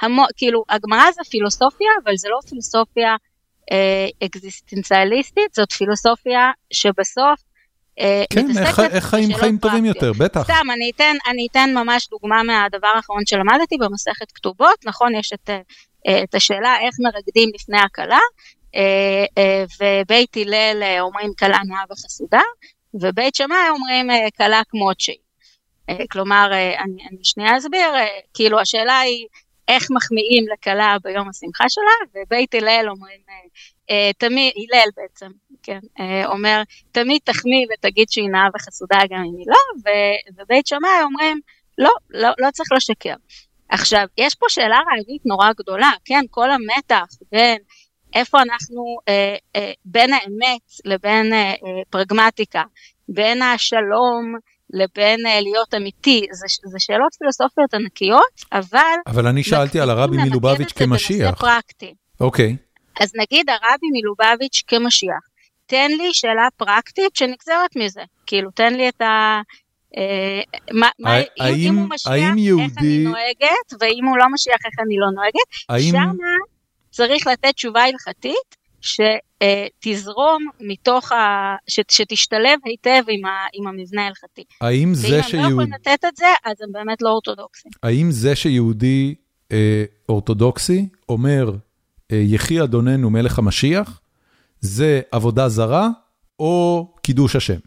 המו, 0.00 0.24
כאילו, 0.36 0.64
הגמרא 0.68 1.12
זה 1.14 1.20
פילוסופיה, 1.30 1.90
אבל 2.04 2.16
זה 2.16 2.28
לא 2.28 2.38
פילוסופיה 2.48 3.16
אה, 3.72 4.26
אקזיסטנציאליסטית, 4.26 5.54
זאת 5.54 5.72
פילוסופיה 5.72 6.50
שבסוף 6.72 7.40
אה, 8.00 8.24
כן, 8.30 8.46
איך, 8.58 8.80
איך 8.80 9.04
חיים 9.04 9.34
חיים 9.34 9.58
טובים 9.58 9.84
יותר, 9.84 10.12
בטח. 10.12 10.42
סתם, 10.42 10.70
אני 10.74 10.90
אתן, 10.96 11.16
אני 11.30 11.46
אתן 11.50 11.70
ממש 11.74 12.08
דוגמה 12.10 12.42
מהדבר 12.42 12.88
האחרון 12.96 13.22
שלמדתי 13.26 13.76
במסכת 13.78 14.32
כתובות, 14.32 14.86
נכון, 14.86 15.14
יש 15.14 15.32
את, 15.32 15.50
אה, 16.08 16.22
את 16.22 16.34
השאלה 16.34 16.76
איך 16.80 16.94
מרקדים 17.00 17.50
לפני 17.54 17.78
הכלה, 17.78 18.18
אה, 18.76 19.64
ובית 19.80 20.36
הלל 20.36 20.82
אומרים 21.00 21.30
כלה 21.38 21.58
נאה 21.68 21.84
וחסודה, 21.90 22.40
ובית 23.00 23.34
שמאי 23.34 23.68
אומרים 23.70 24.06
כלה 24.36 24.62
כמות 24.68 25.00
שהיא. 25.00 25.16
כלומר, 26.10 26.46
אני, 26.78 27.06
אני 27.10 27.18
שנייה 27.22 27.56
אסביר, 27.56 27.88
כאילו 28.34 28.60
השאלה 28.60 28.98
היא 28.98 29.26
איך 29.68 29.90
מחמיאים 29.90 30.44
לכלה 30.52 30.96
ביום 31.02 31.28
השמחה 31.28 31.64
שלה, 31.68 32.22
ובית 32.22 32.54
הלל 32.54 32.86
אומרים, 32.88 33.20
תמיד, 34.18 34.52
הלל 34.56 34.88
בעצם, 34.96 35.30
כן, 35.62 35.78
אה, 36.00 36.26
אומר, 36.26 36.62
תמיד 36.92 37.20
תחמיא 37.24 37.66
ותגיד 37.72 38.08
שהיא 38.10 38.30
נאה 38.30 38.48
וחסודה 38.54 38.98
גם 39.10 39.18
אם 39.18 39.36
היא 39.38 39.46
לא, 39.46 39.92
ובית 40.36 40.66
שמאי 40.66 41.02
אומרים, 41.02 41.40
לא, 41.78 41.90
לא, 42.10 42.28
לא 42.38 42.50
צריך 42.50 42.72
לשקר. 42.72 43.14
עכשיו, 43.68 44.06
יש 44.18 44.34
פה 44.34 44.46
שאלה 44.48 44.78
רעיונית 44.90 45.26
נורא 45.26 45.52
גדולה, 45.52 45.90
כן, 46.04 46.24
כל 46.30 46.48
המתח 46.50 47.06
בין 47.32 47.58
איפה 48.14 48.42
אנחנו, 48.42 48.98
אה, 49.08 49.36
אה, 49.56 49.72
בין 49.84 50.12
האמת 50.12 50.62
לבין 50.84 51.32
אה, 51.32 51.50
אה, 51.50 51.54
פרגמטיקה, 51.90 52.62
בין 53.08 53.42
השלום 53.42 54.34
לבין 54.70 55.26
אה, 55.26 55.40
להיות 55.40 55.74
אמיתי, 55.74 56.26
זה, 56.32 56.46
זה 56.64 56.78
שאלות 56.78 57.14
פילוסופיות 57.18 57.74
ענקיות, 57.74 58.40
אבל... 58.52 58.96
אבל 59.06 59.26
אני 59.26 59.42
שאלתי 59.42 59.80
על 59.80 59.90
הרבי 59.90 60.16
מלובביץ' 60.16 60.72
כמשיח. 60.72 61.42
אוקיי. 62.20 62.56
אז 63.00 63.12
נגיד 63.16 63.50
הרבי 63.50 63.86
מלובביץ' 63.92 64.62
כמשיח. 64.66 65.28
תן 65.66 65.90
לי 65.98 66.08
שאלה 66.12 66.48
פרקטית 66.56 67.16
שנגזרת 67.16 67.76
מזה. 67.76 68.02
כאילו, 68.26 68.50
תן 68.50 68.74
לי 68.74 68.88
את 68.88 69.00
ה... 69.00 69.40
אה, 69.96 70.40
מה, 70.72 70.88
האם, 71.40 71.54
אם 71.54 71.74
הוא 71.74 71.88
משיח, 71.88 72.10
יהודי... 72.36 72.64
איך 72.64 72.78
אני 72.78 73.04
נוהגת, 73.04 73.80
ואם 73.80 74.04
הוא 74.04 74.18
לא 74.18 74.24
משיח, 74.32 74.56
איך 74.64 74.74
אני 74.86 74.96
לא 74.98 75.06
נוהגת. 75.14 75.48
האם... 75.68 75.90
שמה 75.90 76.12
צריך 76.94 77.26
לתת 77.26 77.54
תשובה 77.54 77.82
הלכתית 77.84 78.56
שתזרום 78.80 80.46
מתוך 80.60 81.12
ה... 81.12 81.56
ש, 81.68 81.80
שתשתלב 81.88 82.58
היטב 82.64 83.02
עם, 83.08 83.24
ה... 83.24 83.46
עם 83.52 83.66
המבנה 83.66 84.04
ההלכתי. 84.04 84.44
האם 84.60 84.94
זה 84.94 85.22
שיהודי... 85.22 85.36
ואם 85.36 85.44
הם 85.44 85.50
לא 85.50 85.62
יכולים 85.62 85.72
לתת 85.72 86.04
את 86.08 86.16
זה, 86.16 86.26
אז 86.44 86.56
הם 86.62 86.72
באמת 86.72 87.02
לא 87.02 87.08
אורתודוקסים. 87.08 87.70
האם 87.82 88.10
זה 88.10 88.36
שיהודי 88.36 89.14
אה, 89.52 89.84
אורתודוקסי 90.08 90.88
אומר, 91.08 91.50
אה, 92.12 92.22
יחי 92.24 92.62
אדוננו 92.62 93.10
מלך 93.10 93.38
המשיח, 93.38 94.00
זה 94.60 95.00
עבודה 95.10 95.48
זרה 95.48 95.88
או 96.38 96.88
קידוש 97.02 97.36
השם? 97.36 97.58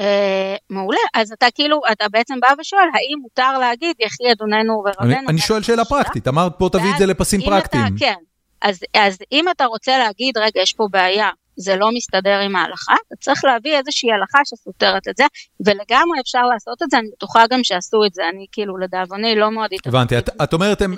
אה, 0.00 0.56
מעולה, 0.70 1.00
אז 1.14 1.32
אתה 1.32 1.46
כאילו, 1.54 1.80
אתה 1.92 2.04
בעצם 2.08 2.40
בא 2.40 2.48
ושואל, 2.60 2.88
האם 2.94 3.18
מותר 3.22 3.58
להגיד, 3.58 3.96
יחי 4.00 4.32
אדוננו 4.32 4.82
ורבנו? 4.84 5.28
אני 5.28 5.38
שואל 5.38 5.62
שאלה 5.62 5.84
פרקטית, 5.84 6.28
אמרת 6.28 6.52
בוא 6.58 6.68
תביא 6.68 6.92
את 6.92 6.98
זה 6.98 7.06
לפסים 7.06 7.40
פרקטיים. 7.40 7.98
כן, 7.98 8.14
אז 8.62 9.18
אם 9.32 9.48
אתה 9.48 9.64
רוצה 9.64 9.98
להגיד, 9.98 10.38
רגע, 10.38 10.60
יש 10.62 10.72
פה 10.72 10.86
בעיה, 10.90 11.30
זה 11.56 11.76
לא 11.76 11.88
מסתדר 11.94 12.38
עם 12.38 12.56
ההלכה, 12.56 12.94
אתה 13.06 13.16
צריך 13.20 13.44
להביא 13.44 13.76
איזושהי 13.76 14.12
הלכה 14.12 14.38
שסותרת 14.44 15.08
את 15.08 15.16
זה, 15.16 15.24
ולגמרי 15.66 16.20
אפשר 16.20 16.42
לעשות 16.42 16.82
את 16.82 16.90
זה, 16.90 16.98
אני 16.98 17.08
בטוחה 17.16 17.44
גם 17.50 17.60
שעשו 17.64 18.04
את 18.06 18.14
זה, 18.14 18.22
אני 18.28 18.46
כאילו 18.52 18.78
לדאבוני 18.78 19.34
לא 19.34 19.50
מאוד 19.50 19.70
התאבדתי. 19.72 20.16
הבנתי, 20.16 20.32
את 20.44 20.52
אומרת 20.52 20.82
הם... 20.82 20.94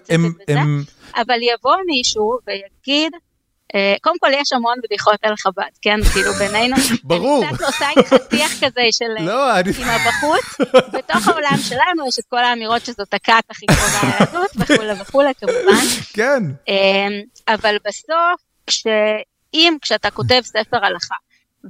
הם... 0.48 0.82
אבל 1.16 1.38
יבוא 1.42 1.76
מישהו 1.86 2.38
ויגיד, 2.46 3.12
קודם 4.02 4.18
כל 4.18 4.30
יש 4.32 4.52
המון 4.52 4.76
בדיחות 4.84 5.18
על 5.22 5.34
חב"ד, 5.36 5.70
כן? 5.82 6.04
כאילו 6.12 6.32
בינינו, 6.32 6.76
ברור. 7.04 7.44
אני 7.44 7.56
קצת 7.56 7.64
עושה 7.66 7.86
עם 7.96 8.02
חתיך 8.02 8.64
כזה 8.64 8.82
של 8.90 9.24
לא, 9.24 9.60
אני... 9.60 9.70
עם 9.78 9.88
הבחוץ, 9.88 10.68
בתוך 10.92 11.28
העולם 11.28 11.56
שלנו 11.68 12.08
יש 12.08 12.18
את 12.18 12.24
כל 12.28 12.44
האמירות 12.44 12.84
שזאת 12.84 13.14
הכת 13.14 13.44
הכי 13.50 13.66
קרובה 13.66 14.00
ליהדות 14.02 14.50
וכולי 14.56 14.92
וכולי 15.00 15.32
כמובן. 15.34 15.84
כן. 16.12 16.42
אמ, 16.68 17.22
אבל 17.48 17.76
בסוף, 17.84 18.40
שאם 18.70 19.76
כשאתה 19.82 20.10
כותב 20.10 20.40
ספר 20.44 20.84
הלכה, 20.84 21.14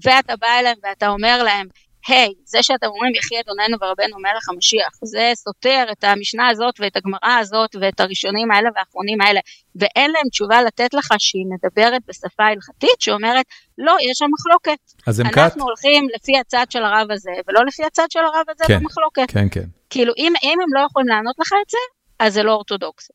ואתה 0.04 0.36
בא 0.36 0.46
אליהם 0.60 0.76
ואתה 0.82 1.08
אומר 1.08 1.42
להם, 1.42 1.66
היי, 2.08 2.32
זה 2.44 2.62
שאתם 2.62 2.86
אומרים 2.86 3.14
יחי 3.14 3.34
אדוננו 3.40 3.76
ורבנו 3.80 4.16
מלך 4.18 4.48
המשיח, 4.48 4.92
זה 5.04 5.32
סותר 5.34 5.84
את 5.92 6.04
המשנה 6.04 6.48
הזאת 6.48 6.74
ואת 6.80 6.96
הגמרא 6.96 7.38
הזאת 7.40 7.76
ואת 7.80 8.00
הראשונים 8.00 8.50
האלה 8.50 8.70
והאחרונים 8.74 9.20
האלה, 9.20 9.40
ואין 9.76 10.10
להם 10.10 10.28
תשובה 10.30 10.62
לתת 10.62 10.94
לך 10.94 11.14
שהיא 11.18 11.44
מדברת 11.54 12.02
בשפה 12.08 12.44
הלכתית 12.44 13.00
שאומרת, 13.00 13.46
לא, 13.78 13.96
יש 14.02 14.18
שם 14.18 14.26
מחלוקת. 14.38 14.78
אז 15.06 15.20
הם 15.20 15.28
קאט? 15.28 15.38
אנחנו 15.38 15.60
cut? 15.60 15.64
הולכים 15.64 16.08
לפי 16.14 16.38
הצד 16.38 16.66
של 16.70 16.84
הרב 16.84 17.10
הזה, 17.10 17.30
ולא 17.48 17.60
לפי 17.66 17.84
הצד 17.84 18.06
של 18.10 18.20
הרב 18.20 18.44
הזה 18.50 18.64
כן, 18.66 18.78
במחלוקת. 18.78 19.26
כן, 19.28 19.46
כן. 19.50 19.66
כאילו, 19.90 20.12
אם, 20.16 20.32
אם 20.42 20.58
הם 20.62 20.74
לא 20.74 20.86
יכולים 20.86 21.08
לענות 21.08 21.36
לך 21.38 21.52
את 21.64 21.70
זה, 21.70 21.78
אז 22.18 22.34
זה 22.34 22.42
לא 22.42 22.52
אורתודוקסי. 22.52 23.12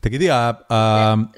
תגידי, 0.00 0.28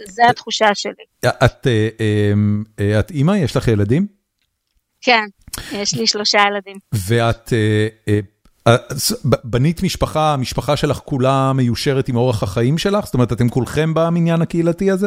זה 0.04 0.22
התחושה 0.30 0.74
שלי. 0.74 1.04
את 1.26 1.66
אה, 1.66 3.00
את 3.00 3.10
אימא? 3.10 3.32
יש 3.32 3.56
לך 3.56 3.68
ילדים? 3.68 4.17
כן, 5.00 5.24
יש 5.72 5.94
לי 5.94 6.06
שלושה 6.06 6.38
ילדים. 6.38 6.76
ואת 7.08 7.52
אה, 7.52 7.88
אה, 8.08 8.76
בנית 9.44 9.82
משפחה, 9.82 10.32
המשפחה 10.32 10.76
שלך 10.76 10.96
כולה 10.96 11.52
מיושרת 11.52 12.08
עם 12.08 12.16
אורח 12.16 12.42
החיים 12.42 12.78
שלך? 12.78 13.04
זאת 13.04 13.14
אומרת, 13.14 13.32
אתם 13.32 13.48
כולכם 13.48 13.94
במניין 13.94 14.42
הקהילתי 14.42 14.90
הזה? 14.90 15.06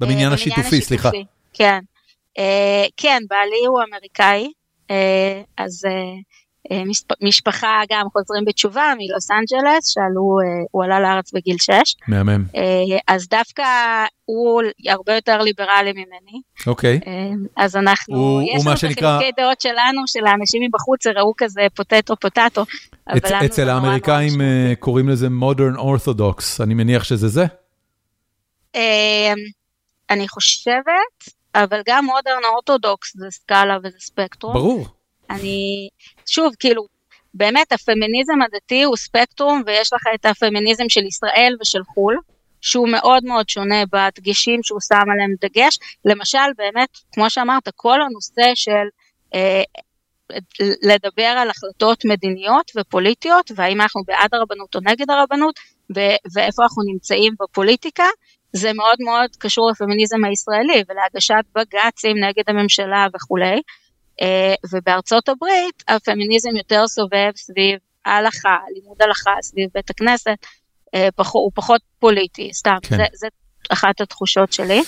במניין 0.00 0.32
השיתופי, 0.32 0.80
סליחה. 0.80 1.10
כן. 1.52 1.78
כן, 2.96 3.22
בעלי 3.30 3.66
הוא 3.68 3.80
אמריקאי, 3.88 4.52
אז 5.56 5.84
אה, 5.86 6.14
משפחה 7.22 7.80
גם 7.90 8.06
חוזרים 8.12 8.44
בתשובה 8.44 8.92
מלוס 8.98 9.30
אנג'לס, 9.30 9.88
שעלו, 9.88 10.38
אה, 10.40 10.64
הוא 10.70 10.84
עלה 10.84 11.00
לארץ 11.00 11.32
בגיל 11.32 11.56
6. 11.58 11.72
מהמם. 12.08 12.44
אה, 12.56 12.98
אז 13.08 13.28
דווקא 13.28 13.64
הוא 14.24 14.62
הרבה 14.88 15.14
יותר 15.14 15.38
ליברלי 15.38 15.92
ממני. 15.92 16.40
אוקיי. 16.66 17.00
אז 17.56 17.76
אנחנו, 17.76 18.16
הוא, 18.16 18.42
יש 18.42 18.66
לנו 18.66 18.72
את 18.72 18.76
החילוקי 18.76 19.30
דעות 19.36 19.60
שלנו, 19.60 20.02
של 20.06 20.26
האנשים 20.26 20.62
מבחוץ 20.62 21.06
ראו 21.06 21.32
כזה 21.38 21.60
potato 21.74 22.16
potato. 22.16 22.64
אצ, 23.16 23.32
אצל 23.44 23.68
האמריקאים 23.68 24.32
קוראים 24.78 25.08
לזה 25.08 25.28
modern 25.30 25.76
orthodox, 25.76 26.60
אני 26.60 26.74
מניח 26.74 27.04
שזה 27.04 27.28
זה? 27.28 27.44
אני 30.10 30.28
חושבת, 30.28 31.32
אבל 31.54 31.80
גם 31.86 32.04
modern 32.04 32.44
orthodox 32.44 33.16
זה 33.16 33.26
סקאלה 33.30 33.78
וזה 33.84 33.96
ספקטרום. 34.00 34.54
ברור. 34.54 34.86
אני, 35.30 35.88
שוב, 36.28 36.54
כאילו, 36.58 36.86
באמת 37.34 37.72
הפמיניזם 37.72 38.42
הדתי 38.42 38.82
הוא 38.82 38.96
ספקטרום 38.96 39.62
ויש 39.66 39.92
לך 39.92 40.02
את 40.14 40.26
הפמיניזם 40.26 40.88
של 40.88 41.04
ישראל 41.04 41.56
ושל 41.60 41.82
חו"ל, 41.94 42.16
שהוא 42.60 42.88
מאוד 42.88 43.24
מאוד 43.24 43.48
שונה 43.48 43.82
בדגשים 43.92 44.62
שהוא 44.62 44.80
שם 44.88 45.10
עליהם 45.12 45.34
דגש. 45.40 45.78
למשל, 46.04 46.48
באמת, 46.56 46.88
כמו 47.12 47.30
שאמרת, 47.30 47.68
כל 47.76 48.02
הנושא 48.02 48.54
של 48.54 48.86
אה, 49.34 49.62
לדבר 50.82 51.22
על 51.22 51.50
החלטות 51.50 52.04
מדיניות 52.04 52.70
ופוליטיות, 52.76 53.50
והאם 53.56 53.80
אנחנו 53.80 54.02
בעד 54.06 54.34
הרבנות 54.34 54.74
או 54.74 54.80
נגד 54.80 55.10
הרבנות, 55.10 55.54
ו- 55.96 56.18
ואיפה 56.34 56.62
אנחנו 56.62 56.82
נמצאים 56.92 57.34
בפוליטיקה, 57.40 58.06
זה 58.52 58.72
מאוד 58.72 58.96
מאוד 59.00 59.30
קשור 59.38 59.70
לפמיניזם 59.70 60.24
הישראלי 60.24 60.82
ולהגשת 60.88 61.44
בג"צים 61.54 62.16
נגד 62.24 62.44
הממשלה 62.46 63.06
וכולי. 63.14 63.60
אה, 64.20 64.54
ובארצות 64.72 65.28
הברית 65.28 65.84
הפמיניזם 65.88 66.56
יותר 66.56 66.86
סובב 66.86 67.30
סביב 67.36 67.78
ההלכה, 68.04 68.56
לימוד 68.74 69.02
הלכה, 69.02 69.30
סביב 69.42 69.68
בית 69.74 69.90
הכנסת, 69.90 70.36
אה, 70.94 71.08
הוא 71.32 71.52
פחות 71.54 71.80
פוליטי, 71.98 72.50
סתם, 72.52 72.76
כן. 72.82 72.96
זה, 72.96 73.04
זה 73.14 73.26
אחת 73.70 74.00
התחושות 74.00 74.52
שלי. 74.52 74.82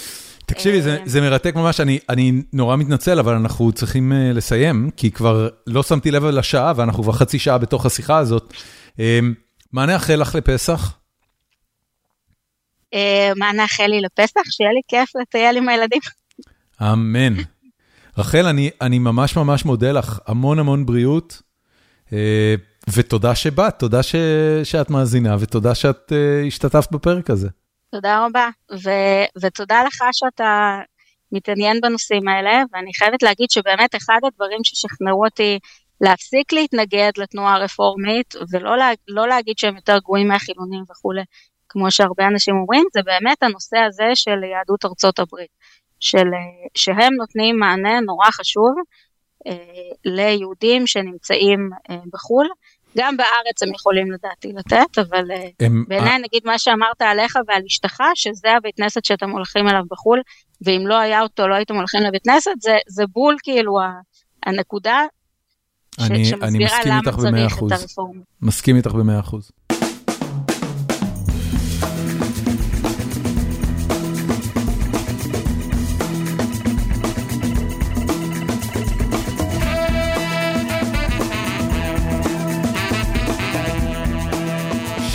תקשיבי, 0.47 0.83
זה, 0.83 0.97
אה, 0.97 1.03
זה 1.05 1.21
מרתק 1.21 1.55
ממש, 1.55 1.81
אני, 1.81 1.99
אני 2.09 2.33
נורא 2.53 2.77
מתנצל, 2.77 3.19
אבל 3.19 3.35
אנחנו 3.35 3.73
צריכים 3.73 4.13
uh, 4.13 4.37
לסיים, 4.37 4.91
כי 4.97 5.11
כבר 5.11 5.49
לא 5.67 5.83
שמתי 5.83 6.11
לב 6.11 6.25
לשעה, 6.25 6.73
ואנחנו 6.77 7.03
כבר 7.03 7.13
חצי 7.13 7.39
שעה 7.39 7.59
בתוך 7.59 7.87
השיחה 7.87 8.19
הזאת. 8.19 8.53
Uh, 8.93 9.01
מה 9.73 9.87
נאחל 9.87 10.15
לך 10.15 10.35
לפסח? 10.35 10.99
Uh, 12.95 12.99
מה 13.37 13.53
נאחל 13.53 13.87
לי 13.87 14.01
לפסח? 14.01 14.51
שיהיה 14.51 14.73
לי 14.73 14.81
כיף 14.89 15.17
לטייל 15.17 15.57
עם 15.57 15.69
הילדים. 15.69 16.01
אמן. 16.83 17.35
רחל, 18.19 18.47
אני 18.47 18.71
אני 18.81 18.99
ממש 18.99 19.37
ממש 19.37 19.65
מודה 19.65 19.93
לך, 19.93 20.19
המון 20.27 20.59
המון 20.59 20.87
בריאות, 20.87 21.43
אה, 22.13 22.55
ותודה 22.95 23.35
שבאת, 23.35 23.79
תודה 23.79 24.03
ש, 24.03 24.15
שאת 24.65 24.91
מאזינה, 24.91 25.37
ותודה 25.41 25.75
שאת 25.75 26.13
uh, 26.13 26.47
השתתפת 26.47 26.93
בפרק 26.93 27.31
הזה. 27.31 27.49
תודה 27.91 28.27
רבה, 28.27 28.49
ו, 28.73 28.91
ותודה 29.43 29.83
לך 29.87 30.03
שאתה 30.13 30.81
מתעניין 31.33 31.81
בנושאים 31.81 32.29
האלה, 32.29 32.63
ואני 32.73 32.91
חייבת 32.99 33.23
להגיד 33.23 33.51
שבאמת 33.51 33.95
אחד 33.97 34.19
הדברים 34.27 34.61
ששכנעו 34.65 35.25
אותי 35.25 35.59
להפסיק 36.01 36.53
להתנגד 36.53 37.11
לתנועה 37.17 37.55
הרפורמית, 37.55 38.35
ולא 38.51 38.77
לה, 38.77 38.91
לא 39.09 39.29
להגיד 39.29 39.59
שהם 39.59 39.77
יותר 39.77 39.99
גרועים 39.99 40.29
מהחילונים 40.29 40.83
וכולי, 40.91 41.23
כמו 41.69 41.91
שהרבה 41.91 42.27
אנשים 42.27 42.57
אומרים, 42.57 42.85
זה 42.93 43.01
באמת 43.05 43.43
הנושא 43.43 43.79
הזה 43.79 44.11
של 44.15 44.45
יהדות 44.45 44.85
ארצות 44.85 45.19
הברית. 45.19 45.51
של, 46.01 46.27
שהם 46.75 47.15
נותנים 47.15 47.59
מענה 47.59 48.01
נורא 48.01 48.31
חשוב 48.31 48.75
אה, 49.47 49.53
ליהודים 50.05 50.87
שנמצאים 50.87 51.71
אה, 51.91 51.97
בחו"ל. 52.13 52.49
גם 52.99 53.17
בארץ 53.17 53.63
הם 53.63 53.75
יכולים 53.75 54.13
לדעתי 54.13 54.53
לתת, 54.53 54.99
אבל 54.99 55.31
אה, 55.31 55.49
הם... 55.61 55.85
בעיניי 55.89 56.19
נגיד 56.19 56.43
מה 56.45 56.59
שאמרת 56.59 57.03
עליך 57.03 57.39
ועל 57.49 57.63
אשתך, 57.67 58.03
שזה 58.15 58.49
הבית 58.57 58.77
כנסת 58.77 59.05
שאתם 59.05 59.31
הולכים 59.31 59.69
אליו 59.69 59.83
בחו"ל, 59.91 60.21
ואם 60.63 60.87
לא 60.87 60.99
היה 60.99 61.21
אותו 61.21 61.49
לא 61.49 61.55
הייתם 61.55 61.75
הולכים 61.75 62.01
לבית 62.01 62.23
כנסת, 62.23 62.51
זה, 62.61 62.77
זה 62.89 63.05
בול 63.07 63.37
כאילו 63.43 63.73
הנקודה 64.47 65.07
אני, 66.01 66.25
שמסבירה 66.25 66.79
למה 66.87 67.01
צריך 67.03 67.59
את 67.67 67.73
הרפורמה. 67.73 68.21
מסכים 68.43 68.77
איתך 68.77 68.91
במאה 68.91 69.21
אחוז. 69.21 69.51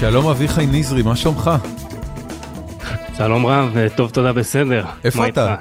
שלום 0.10 0.28
אביחי 0.28 0.66
נזרי, 0.66 1.02
מה 1.02 1.16
שלומך? 1.16 1.52
שלום 3.18 3.46
רב, 3.46 3.78
טוב 3.96 4.10
תודה 4.10 4.34
בסדר. 4.34 4.86
איפה 5.04 5.28
אתה? 5.28 5.56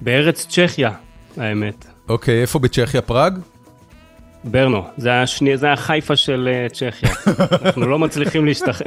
בארץ 0.00 0.46
צ'כיה, 0.48 0.90
האמת. 1.36 1.86
אוקיי, 2.08 2.42
איפה 2.42 2.58
בצ'כיה? 2.58 3.02
פראג? 3.02 3.38
ברנו, 4.44 4.84
זה, 4.96 5.22
השני, 5.22 5.56
זה 5.56 5.72
החיפה 5.72 6.16
של 6.16 6.48
uh, 6.68 6.72
צ'כיה. 6.72 7.10
אנחנו 7.64 7.86
לא 7.86 7.98
מצליחים 7.98 8.44
להשתחרר. 8.46 8.86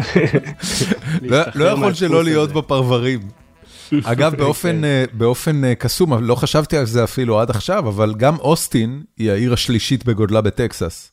לא, 1.21 1.37
לא 1.55 1.65
יכול 1.65 1.93
שלא 1.93 2.23
להיות 2.23 2.51
בפרברים. 2.51 3.19
אגב, 4.03 4.35
באופן, 4.35 4.81
כן. 4.81 5.05
uh, 5.13 5.17
באופן 5.17 5.73
קסום, 5.73 6.23
לא 6.23 6.35
חשבתי 6.35 6.77
על 6.77 6.85
זה 6.85 7.03
אפילו 7.03 7.39
עד 7.39 7.49
עכשיו, 7.49 7.89
אבל 7.89 8.13
גם 8.17 8.35
אוסטין 8.39 9.03
היא 9.17 9.31
העיר 9.31 9.53
השלישית 9.53 10.05
בגודלה 10.05 10.41
בטקסס. 10.41 11.12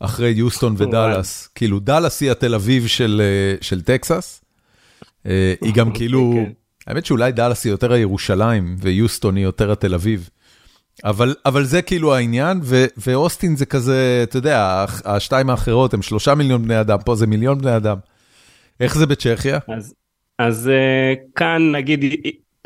אחרי 0.00 0.30
יוסטון 0.30 0.74
ודאלאס. 0.78 1.48
כאילו, 1.54 1.80
דאלאס 1.80 2.20
היא 2.20 2.30
התל 2.30 2.54
אביב 2.54 2.86
של 2.86 3.22
אה, 3.24 3.56
של 3.60 3.82
טקסס. 3.82 4.44
אה, 5.26 5.54
היא 5.60 5.74
גם 5.74 5.92
כאילו, 5.96 6.32
כן. 6.34 6.52
האמת 6.86 7.06
שאולי 7.06 7.32
דאלאס 7.32 7.64
היא 7.64 7.70
יותר 7.70 7.92
הירושלים, 7.92 8.76
ויוסטון 8.80 9.36
היא 9.36 9.44
יותר 9.44 9.72
התל 9.72 9.94
אביב. 9.94 10.30
אבל 11.04 11.34
אבל 11.46 11.64
זה 11.64 11.82
כאילו 11.82 12.14
העניין, 12.14 12.60
ו, 12.62 12.84
ואוסטין 12.96 13.56
זה 13.56 13.66
כזה, 13.66 14.20
אתה 14.22 14.36
יודע, 14.36 14.84
השתיים 15.04 15.50
האחרות 15.50 15.94
הם 15.94 16.02
שלושה 16.02 16.34
מיליון 16.34 16.62
בני 16.62 16.80
אדם, 16.80 16.98
פה 17.04 17.14
זה 17.14 17.26
מיליון 17.26 17.58
בני 17.58 17.76
אדם. 17.76 17.96
איך 18.80 18.96
זה 18.98 19.06
בצ'כיה? 19.06 19.58
אז, 19.68 19.94
אז 20.38 20.70
אה, 20.70 21.18
כאן 21.36 21.72
נגיד 21.72 22.04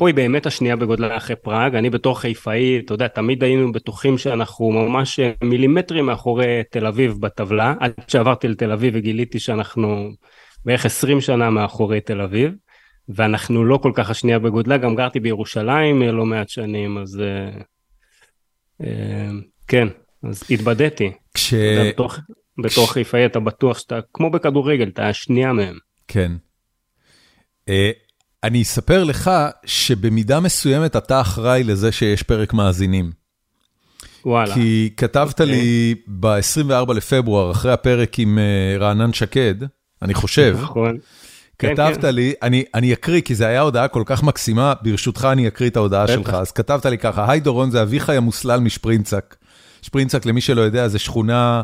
פה 0.03 0.07
היא 0.07 0.15
באמת 0.15 0.45
השנייה 0.45 0.75
בגודלה 0.75 1.17
אחרי 1.17 1.35
פראג, 1.35 1.75
אני 1.75 1.89
בתור 1.89 2.19
חיפאי, 2.19 2.79
אתה 2.85 2.93
יודע, 2.93 3.07
תמיד 3.07 3.43
היינו 3.43 3.71
בטוחים 3.71 4.17
שאנחנו 4.17 4.71
ממש 4.71 5.19
מילימטרים 5.43 6.05
מאחורי 6.05 6.61
תל 6.71 6.85
אביב 6.85 7.15
בטבלה, 7.19 7.73
עד 7.79 7.91
שעברתי 8.07 8.47
לתל 8.47 8.71
אביב 8.71 8.93
וגיליתי 8.97 9.39
שאנחנו 9.39 10.09
בערך 10.65 10.85
20 10.85 11.21
שנה 11.21 11.49
מאחורי 11.49 12.01
תל 12.01 12.21
אביב, 12.21 12.53
ואנחנו 13.09 13.65
לא 13.65 13.77
כל 13.77 13.91
כך 13.95 14.09
השנייה 14.09 14.39
בגודלה, 14.39 14.77
גם 14.77 14.95
גרתי 14.95 15.19
בירושלים 15.19 16.01
לא 16.01 16.25
מעט 16.25 16.49
שנים, 16.49 16.97
אז 16.97 17.21
uh, 18.81 18.85
כן, 19.67 19.87
אז 20.23 20.43
התבדיתי. 20.49 21.11
כש... 21.33 21.53
בתור, 21.53 22.09
בתור 22.63 22.91
חיפאי 22.91 23.25
אתה 23.25 23.39
בטוח 23.39 23.79
שאתה, 23.79 23.99
כמו 24.13 24.29
בכדורגל, 24.29 24.87
אתה 24.87 25.09
השנייה 25.09 25.53
מהם. 25.53 25.77
כן. 26.07 26.31
אני 28.43 28.61
אספר 28.61 29.03
לך 29.03 29.31
שבמידה 29.65 30.39
מסוימת 30.39 30.95
אתה 30.95 31.21
אחראי 31.21 31.63
לזה 31.63 31.91
שיש 31.91 32.23
פרק 32.23 32.53
מאזינים. 32.53 33.11
וואלה. 34.25 34.53
כי 34.53 34.89
כתבת 34.97 35.41
okay. 35.41 35.43
לי 35.43 35.95
אוקיי. 36.07 36.41
ב-24 36.87 36.93
לפברואר, 36.93 37.51
אחרי 37.51 37.71
הפרק 37.71 38.19
עם 38.19 38.37
uh, 38.37 38.81
רענן 38.81 39.13
שקד, 39.13 39.55
אני 40.01 40.13
חושב, 40.13 40.57
נכון. 40.61 40.97
כתבת 41.59 42.01
כן. 42.01 42.15
לי, 42.15 42.33
אני, 42.41 42.63
אני 42.73 42.93
אקריא, 42.93 43.21
כי 43.21 43.35
זו 43.35 43.45
הייתה 43.45 43.61
הודעה 43.61 43.87
כל 43.87 44.03
כך 44.05 44.23
מקסימה, 44.23 44.73
ברשותך 44.81 45.27
אני 45.31 45.47
אקריא 45.47 45.69
את 45.69 45.77
ההודעה 45.77 46.03
בטח. 46.03 46.13
שלך. 46.13 46.33
אז 46.33 46.51
כתבת 46.51 46.85
לי 46.85 46.97
ככה, 46.97 47.31
היי 47.31 47.39
דורון, 47.39 47.71
זה 47.71 47.81
אביחי 47.81 48.15
המוסלל 48.15 48.59
משפרינצק. 48.59 49.35
שפרינצק, 49.81 50.25
למי 50.25 50.41
שלא 50.41 50.61
יודע, 50.61 50.87
זה 50.87 50.99
שכונה 50.99 51.61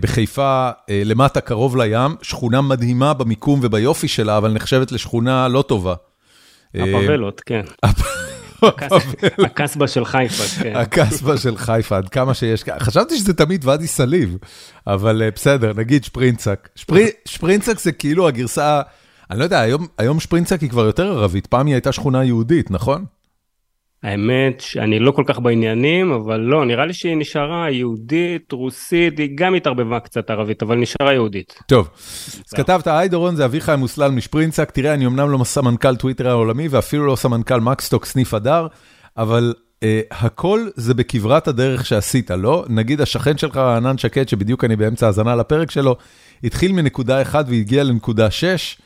בחיפה, 0.00 0.70
אה, 0.90 1.02
למטה 1.04 1.40
קרוב 1.40 1.76
לים, 1.76 2.16
שכונה 2.22 2.60
מדהימה 2.60 3.14
במיקום 3.14 3.60
וביופי 3.62 4.08
שלה, 4.08 4.38
אבל 4.38 4.52
נחשבת 4.52 4.92
לשכונה 4.92 5.48
לא 5.48 5.62
טובה. 5.62 5.94
הפבלות, 6.74 7.40
כן. 7.40 7.62
הקסבה 9.38 9.88
של 9.88 10.04
חיפה, 10.04 10.62
כן. 10.62 10.76
הקסבה 10.76 11.36
של 11.36 11.56
חיפה, 11.56 11.96
עד 11.96 12.08
כמה 12.08 12.34
שיש, 12.34 12.64
חשבתי 12.78 13.18
שזה 13.18 13.34
תמיד 13.34 13.64
ואדי 13.64 13.86
סאליב, 13.86 14.36
אבל 14.86 15.22
אה, 15.22 15.30
בסדר, 15.30 15.72
נגיד 15.76 16.04
שפרינצק. 16.04 16.68
שפרינצק 17.24 17.78
זה 17.78 17.92
כאילו 17.92 18.28
הגרסה, 18.28 18.82
אני 19.30 19.38
לא 19.38 19.44
יודע, 19.44 19.64
היום 19.98 20.20
שפרינצק 20.20 20.60
היא 20.60 20.70
כבר 20.70 20.84
יותר 20.84 21.18
ערבית, 21.18 21.46
פעם 21.46 21.66
היא 21.66 21.74
הייתה 21.74 21.92
שכונה 21.92 22.24
יהודית, 22.24 22.70
נכון? 22.70 23.04
האמת 24.04 24.60
שאני 24.60 24.98
לא 24.98 25.10
כל 25.10 25.22
כך 25.26 25.38
בעניינים, 25.38 26.12
אבל 26.12 26.40
לא, 26.40 26.64
נראה 26.64 26.86
לי 26.86 26.92
שהיא 26.92 27.16
נשארה 27.16 27.70
יהודית, 27.70 28.52
רוסית, 28.52 29.18
היא 29.18 29.28
גם 29.34 29.54
התערבבה 29.54 30.00
קצת 30.00 30.30
ערבית, 30.30 30.62
אבל 30.62 30.76
נשארה 30.76 31.12
יהודית. 31.12 31.54
טוב, 31.66 31.88
אז 32.46 32.52
כתבת, 32.54 32.86
היי 32.86 33.08
דורון, 33.08 33.36
זה 33.36 33.44
אביחי 33.44 33.74
מוסלל 33.78 34.10
משפרינצק, 34.10 34.70
תראה, 34.70 34.94
אני 34.94 35.06
אמנם 35.06 35.30
לא 35.30 35.44
סמנכ"ל 35.44 35.96
טוויטר 35.96 36.28
העולמי, 36.28 36.68
ואפילו 36.68 37.06
לא 37.06 37.16
סמנכ"ל 37.16 37.60
מקסטוק 37.60 38.04
סניף 38.04 38.34
הדר, 38.34 38.66
אבל 39.16 39.54
אה, 39.82 40.00
הכל 40.10 40.68
זה 40.74 40.94
בכברת 40.94 41.48
הדרך 41.48 41.86
שעשית, 41.86 42.30
לא? 42.30 42.64
נגיד 42.68 43.00
השכן 43.00 43.38
שלך, 43.38 43.56
ענן 43.56 43.98
שקד, 43.98 44.28
שבדיוק 44.28 44.64
אני 44.64 44.76
באמצע 44.76 45.06
האזנה 45.06 45.36
לפרק 45.36 45.70
שלו, 45.70 45.96
התחיל 46.44 46.72
מנקודה 46.72 47.22
1 47.22 47.44
והגיע 47.48 47.84
לנקודה 47.84 48.30
6, 48.30 48.44
אה, 48.44 48.84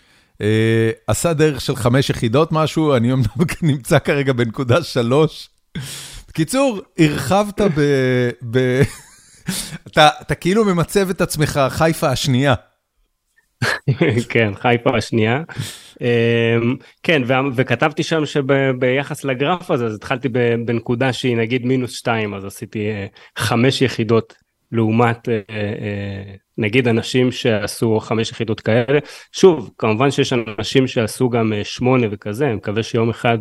עשה 1.06 1.32
דרך 1.32 1.60
של 1.60 1.76
חמש 1.76 2.10
יחידות 2.10 2.52
משהו, 2.52 2.96
אני 2.96 3.12
אמנם 3.12 3.24
נמצא 3.62 3.98
כרגע 3.98 4.32
בנקודה 4.32 4.82
שלוש. 4.82 5.50
בקיצור, 6.28 6.80
הרחבת 6.98 7.60
ב... 7.60 7.80
ב... 8.50 8.82
אתה, 9.86 10.08
אתה 10.20 10.34
כאילו 10.34 10.64
ממצב 10.64 11.10
את 11.10 11.20
עצמך 11.20 11.60
חיפה 11.68 12.08
השנייה. 12.08 12.54
כן, 14.28 14.52
חיפה 14.54 14.96
השנייה. 14.96 15.42
אמ, 16.00 16.76
כן, 17.02 17.22
וכתבתי 17.54 18.02
שם 18.02 18.26
שביחס 18.26 19.24
לגרף 19.24 19.70
הזה, 19.70 19.86
אז 19.86 19.94
התחלתי 19.94 20.28
בנקודה 20.64 21.12
שהיא 21.12 21.36
נגיד 21.36 21.66
מינוס 21.66 21.92
שתיים, 21.92 22.34
אז 22.34 22.44
עשיתי 22.44 22.88
אה, 22.88 23.06
חמש 23.36 23.82
יחידות 23.82 24.34
לעומת 24.72 25.28
אה, 25.28 25.40
אה, 25.50 26.34
נגיד 26.58 26.88
אנשים 26.88 27.32
שעשו 27.32 28.00
חמש 28.00 28.30
יחידות 28.30 28.60
כאלה. 28.60 28.98
שוב, 29.32 29.70
כמובן 29.78 30.10
שיש 30.10 30.32
אנשים 30.32 30.86
שעשו 30.86 31.30
גם 31.30 31.52
אה, 31.52 31.64
שמונה 31.64 32.06
וכזה, 32.10 32.46
אני 32.46 32.54
מקווה 32.54 32.82
שיום 32.82 33.10
אחד 33.10 33.38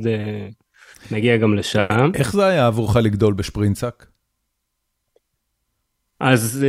נגיע 1.12 1.38
גם 1.38 1.56
לשם. 1.56 2.12
איך 2.14 2.34
זה 2.34 2.46
היה 2.46 2.68
עבורך 2.68 2.96
לגדול 2.96 3.34
בשפרינצק? 3.34 4.06
אז 6.20 6.66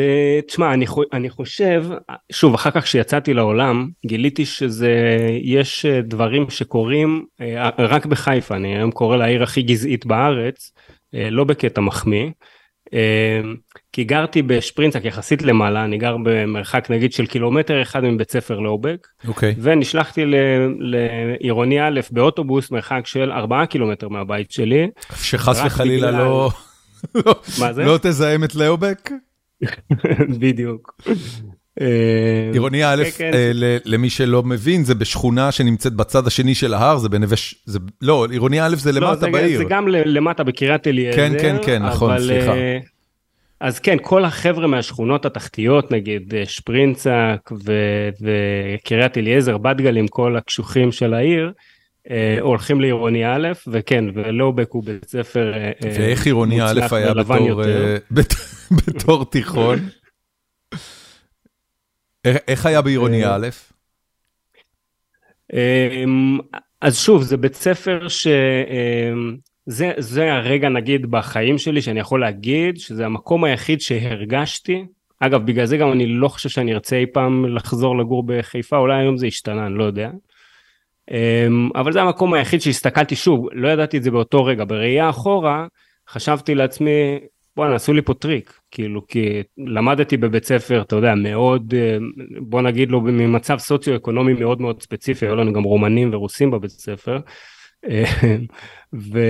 תשמע, 0.47 0.75
אני, 0.75 0.87
אני 1.13 1.31
חושב, 1.31 1.85
שוב, 2.33 2.55
אחר 2.55 2.71
כך 2.71 2.85
כשיצאתי 2.85 3.35
לעולם, 3.35 3.89
גיליתי 4.07 4.47
שזה, 4.47 5.19
יש 5.43 5.87
דברים 5.87 6.51
שקורים 6.51 7.25
רק 7.79 8.07
בחיפה, 8.07 8.57
אני 8.57 8.77
היום 8.77 8.91
קורא 8.91 9.17
לעיר 9.17 9.43
הכי 9.43 9.63
גזעית 9.63 10.07
בארץ, 10.07 10.73
לא 11.13 11.45
בקטע 11.45 11.81
מחמיא. 11.81 12.31
אמ, 12.93 13.55
כי 13.93 14.05
גרתי 14.05 14.43
בשפרינצק 14.43 15.05
יחסית 15.05 15.43
למעלה, 15.43 15.85
אני 15.85 15.99
גר 15.99 16.17
במרחק 16.23 16.91
נגיד 16.91 17.13
של 17.13 17.27
קילומטר 17.27 17.83
אחד 17.83 18.05
מבית 18.05 18.31
ספר 18.31 18.59
לאובק, 18.59 19.07
okay. 19.25 19.29
אוקיי. 19.29 19.55
ונשלחתי 19.59 20.25
לעירוני 20.79 21.81
א' 21.81 22.01
באוטובוס 22.11 22.71
מרחק 22.71 23.01
של 23.05 23.33
4 23.33 23.67
קילומטר 23.67 24.09
מהבית 24.09 24.51
שלי. 24.51 24.89
שחס 25.17 25.61
וחלילה 25.67 26.09
בגלל... 26.09 26.23
לא... 26.25 26.51
זה? 27.73 27.85
לא 27.85 27.99
תזהם 28.03 28.45
את 28.45 28.55
לאובק? 28.55 29.11
בדיוק. 30.41 31.03
אה, 31.81 32.51
עירוני 32.53 32.85
א', 32.85 33.05
כן, 33.17 33.31
כן. 33.33 33.35
אה, 33.35 33.79
למי 33.85 34.11
שלא 34.11 34.43
מבין, 34.43 34.85
זה 34.85 34.95
בשכונה 34.95 35.53
שנמצאת 35.53 35.93
בצד 35.93 36.27
השני 36.27 36.55
של 36.55 36.75
ההר, 36.75 36.99
זה 36.99 37.09
בנווה, 37.09 37.37
לא, 38.03 38.27
עירוני 38.31 38.63
א' 38.63 38.77
זה 38.77 38.93
לא, 38.93 39.01
למטה 39.01 39.31
בעיר. 39.31 39.59
זה 39.59 39.65
גם 39.69 39.89
למטה 39.89 40.45
בקריית 40.45 40.87
אליעזר. 40.87 41.17
כן, 41.17 41.33
כן, 41.41 41.57
כן, 41.65 41.83
נכון, 41.83 42.19
סליחה. 42.19 42.53
אה, 42.53 42.79
אז 43.61 43.79
כן, 43.79 43.97
כל 44.03 44.25
החבר'ה 44.25 44.67
מהשכונות 44.67 45.27
התחתיות, 45.27 45.93
נגיד 45.93 46.35
שפרינצק 46.45 47.51
וקריית 48.21 49.19
אליעזר, 49.19 49.59
בת 49.59 49.77
גלים, 49.77 50.09
כל 50.09 50.37
הקשוחים 50.37 50.93
של 50.93 51.15
העיר, 51.15 51.53
הולכים 52.41 52.81
לעירוני 52.81 53.27
א', 53.27 53.49
וכן, 53.67 54.05
ולובק 54.15 54.69
הוא 54.71 54.85
בית 54.85 55.09
ספר 55.09 55.53
ואיך 55.83 56.27
עירוני 56.27 56.63
א' 56.63 56.81
היה 56.91 57.13
בתור 58.87 59.25
תיכון? 59.25 59.79
איך 62.49 62.67
היה 62.67 62.83
בעירוני 62.83 63.25
אה, 63.25 63.35
א'? 63.35 63.49
אמ, 65.53 66.39
אז 66.81 66.99
שוב, 66.99 67.23
זה 67.23 67.37
בית 67.37 67.55
ספר 67.55 68.09
ש... 68.09 68.27
אמ, 68.27 69.37
זה, 69.67 69.93
זה 69.99 70.33
הרגע 70.33 70.69
נגיד 70.69 71.11
בחיים 71.11 71.59
שלי 71.59 71.83
שאני 71.83 72.01
יכול 72.01 72.21
להגיד 72.21 72.77
שזה 72.77 73.07
המקום 73.07 73.45
היחיד 73.45 73.81
שהרגשתי. 73.81 74.85
אגב, 75.21 75.47
בגלל 75.47 75.67
זה 75.67 75.77
גם 75.77 75.93
אני 75.93 76.07
לא 76.07 76.29
חושב 76.29 76.49
שאני 76.49 76.75
ארצה 76.75 76.97
אי 76.97 77.07
פעם 77.07 77.57
לחזור 77.57 77.99
לגור 77.99 78.23
בחיפה, 78.27 78.77
אולי 78.77 79.01
היום 79.01 79.17
זה 79.17 79.27
השתנה, 79.27 79.67
אני 79.67 79.75
לא 79.75 79.85
יודע. 79.85 80.11
אמ, 81.11 81.71
אבל 81.75 81.93
זה 81.93 82.03
המקום 82.03 82.35
היחיד 82.35 82.61
שהסתכלתי 82.61 83.17
שוב, 83.17 83.49
לא 83.53 83.69
ידעתי 83.69 83.97
את 83.97 84.03
זה 84.03 84.11
באותו 84.11 84.45
רגע. 84.45 84.65
בראייה 84.65 85.11
אחורה, 85.11 85.67
חשבתי 86.09 86.55
לעצמי, 86.55 87.19
בואנה, 87.59 87.75
עשו 87.75 87.93
לי 87.93 88.03
פה 88.03 88.15
טריק, 88.15 88.61
כאילו, 88.71 89.07
כי 89.07 89.43
למדתי 89.57 90.17
בבית 90.17 90.45
ספר, 90.45 90.83
אתה 90.83 90.97
יודע, 90.97 91.15
מאוד, 91.15 91.75
אה, 91.77 91.99
בוא 92.41 92.63
נגיד 92.63 92.91
לו, 92.91 93.01
ממצב 93.01 93.59
סוציו-אקונומי 93.59 94.33
מאוד 94.33 94.61
מאוד 94.61 94.83
ספציפי, 94.83 95.27
היו 95.27 95.37
לנו 95.37 95.53
גם 95.53 95.63
רומנים 95.63 96.11
ורוסים 96.13 96.51
בבית 96.51 96.71
ספר. 96.71 97.19
אה, 97.89 98.05
ו, 98.95 99.21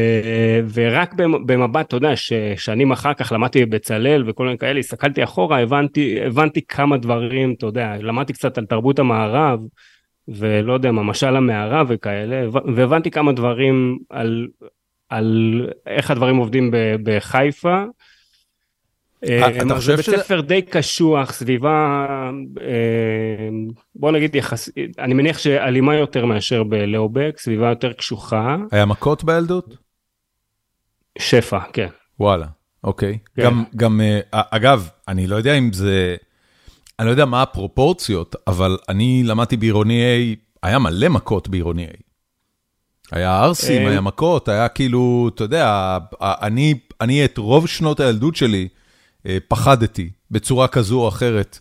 ורק 0.74 1.14
במבט, 1.46 1.86
אתה 1.86 1.96
יודע, 1.96 2.16
ששנים 2.16 2.92
אחר 2.92 3.14
כך 3.14 3.32
למדתי 3.32 3.66
בבצלאל 3.66 4.24
וכל 4.26 4.44
מיני 4.44 4.58
כאלה, 4.58 4.78
הסתכלתי 4.78 5.24
אחורה, 5.24 5.60
הבנתי, 5.60 6.22
הבנתי 6.26 6.60
כמה 6.68 6.96
דברים, 6.96 7.54
אתה 7.58 7.66
יודע, 7.66 7.96
למדתי 8.00 8.32
קצת 8.32 8.58
על 8.58 8.66
תרבות 8.66 8.98
המערב, 8.98 9.60
ולא 10.28 10.72
יודע 10.72 10.92
מה, 10.92 11.02
משל 11.02 11.36
המערב 11.36 11.86
וכאלה, 11.90 12.46
והבנתי 12.74 13.10
כמה 13.10 13.32
דברים 13.32 13.98
על, 14.10 14.48
על 15.08 15.66
איך 15.86 16.10
הדברים 16.10 16.36
עובדים 16.36 16.70
בחיפה. 17.02 17.84
אה, 19.24 19.42
אה, 19.42 19.62
אתה 19.62 19.74
חושב 19.74 20.02
שזה... 20.02 20.16
בית 20.16 20.24
ספר 20.24 20.40
די 20.40 20.62
קשוח, 20.62 21.32
סביבה, 21.32 21.96
אה, 22.60 23.48
בוא 23.94 24.12
נגיד 24.12 24.34
יחס... 24.34 24.68
אני 24.98 25.14
מניח 25.14 25.38
שאלימה 25.38 25.96
יותר 25.96 26.26
מאשר 26.26 26.62
בלאובק, 26.62 27.34
סביבה 27.38 27.68
יותר 27.68 27.92
קשוחה. 27.92 28.56
היה 28.70 28.84
מכות 28.84 29.24
בילדות? 29.24 29.76
שפע, 31.18 31.58
כן. 31.72 31.88
וואלה, 32.20 32.46
אוקיי. 32.84 33.18
כן. 33.36 33.42
גם, 33.42 33.64
גם, 33.76 34.00
אגב, 34.32 34.88
אני 35.08 35.26
לא 35.26 35.36
יודע 35.36 35.54
אם 35.54 35.72
זה, 35.72 36.16
אני 36.98 37.06
לא 37.06 37.10
יודע 37.10 37.24
מה 37.24 37.42
הפרופורציות, 37.42 38.36
אבל 38.46 38.78
אני 38.88 39.22
למדתי 39.24 39.56
בעירוני 39.56 40.02
A, 40.02 40.36
היה 40.62 40.78
מלא 40.78 41.08
מכות 41.08 41.48
בעירוני 41.48 41.86
A. 41.86 41.90
היה 43.12 43.40
ערסים, 43.40 43.86
היה 43.86 44.00
מכות, 44.00 44.48
היה 44.48 44.68
כאילו, 44.68 45.30
אתה 45.34 45.44
יודע, 45.44 45.98
אני, 46.20 46.74
אני 47.00 47.24
את 47.24 47.38
רוב 47.38 47.66
שנות 47.66 48.00
הילדות 48.00 48.36
שלי, 48.36 48.68
פחדתי 49.48 50.10
בצורה 50.30 50.68
כזו 50.68 51.00
או 51.00 51.08
אחרת. 51.08 51.58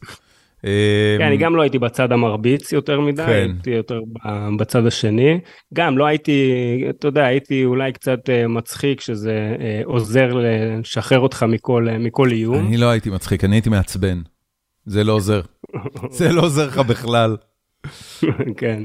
כן, 0.61 1.25
אני 1.27 1.37
גם 1.37 1.55
לא 1.55 1.61
הייתי 1.61 1.79
בצד 1.79 2.11
המרביץ 2.11 2.71
יותר 2.71 2.99
מדי, 3.01 3.23
כן. 3.25 3.31
הייתי 3.31 3.69
יותר 3.69 3.99
בצד 4.59 4.85
השני. 4.85 5.39
גם 5.73 5.97
לא 5.97 6.05
הייתי, 6.05 6.51
אתה 6.89 7.07
יודע, 7.07 7.25
הייתי 7.25 7.65
אולי 7.65 7.91
קצת 7.91 8.29
אה, 8.29 8.47
מצחיק, 8.47 9.01
שזה 9.01 9.55
אה, 9.59 9.81
עוזר 9.85 10.29
לשחרר 10.33 11.19
אותך 11.19 11.43
מכל, 11.43 11.87
מכל 11.99 12.31
איום. 12.31 12.67
אני 12.67 12.77
לא 12.77 12.89
הייתי 12.89 13.09
מצחיק, 13.09 13.43
אני 13.43 13.55
הייתי 13.55 13.69
מעצבן. 13.69 14.21
זה 14.85 15.03
לא 15.03 15.13
עוזר. 15.13 15.41
זה 16.17 16.31
לא 16.31 16.41
עוזר 16.41 16.67
לך 16.67 16.77
בכלל. 16.77 17.37
כן. 18.57 18.83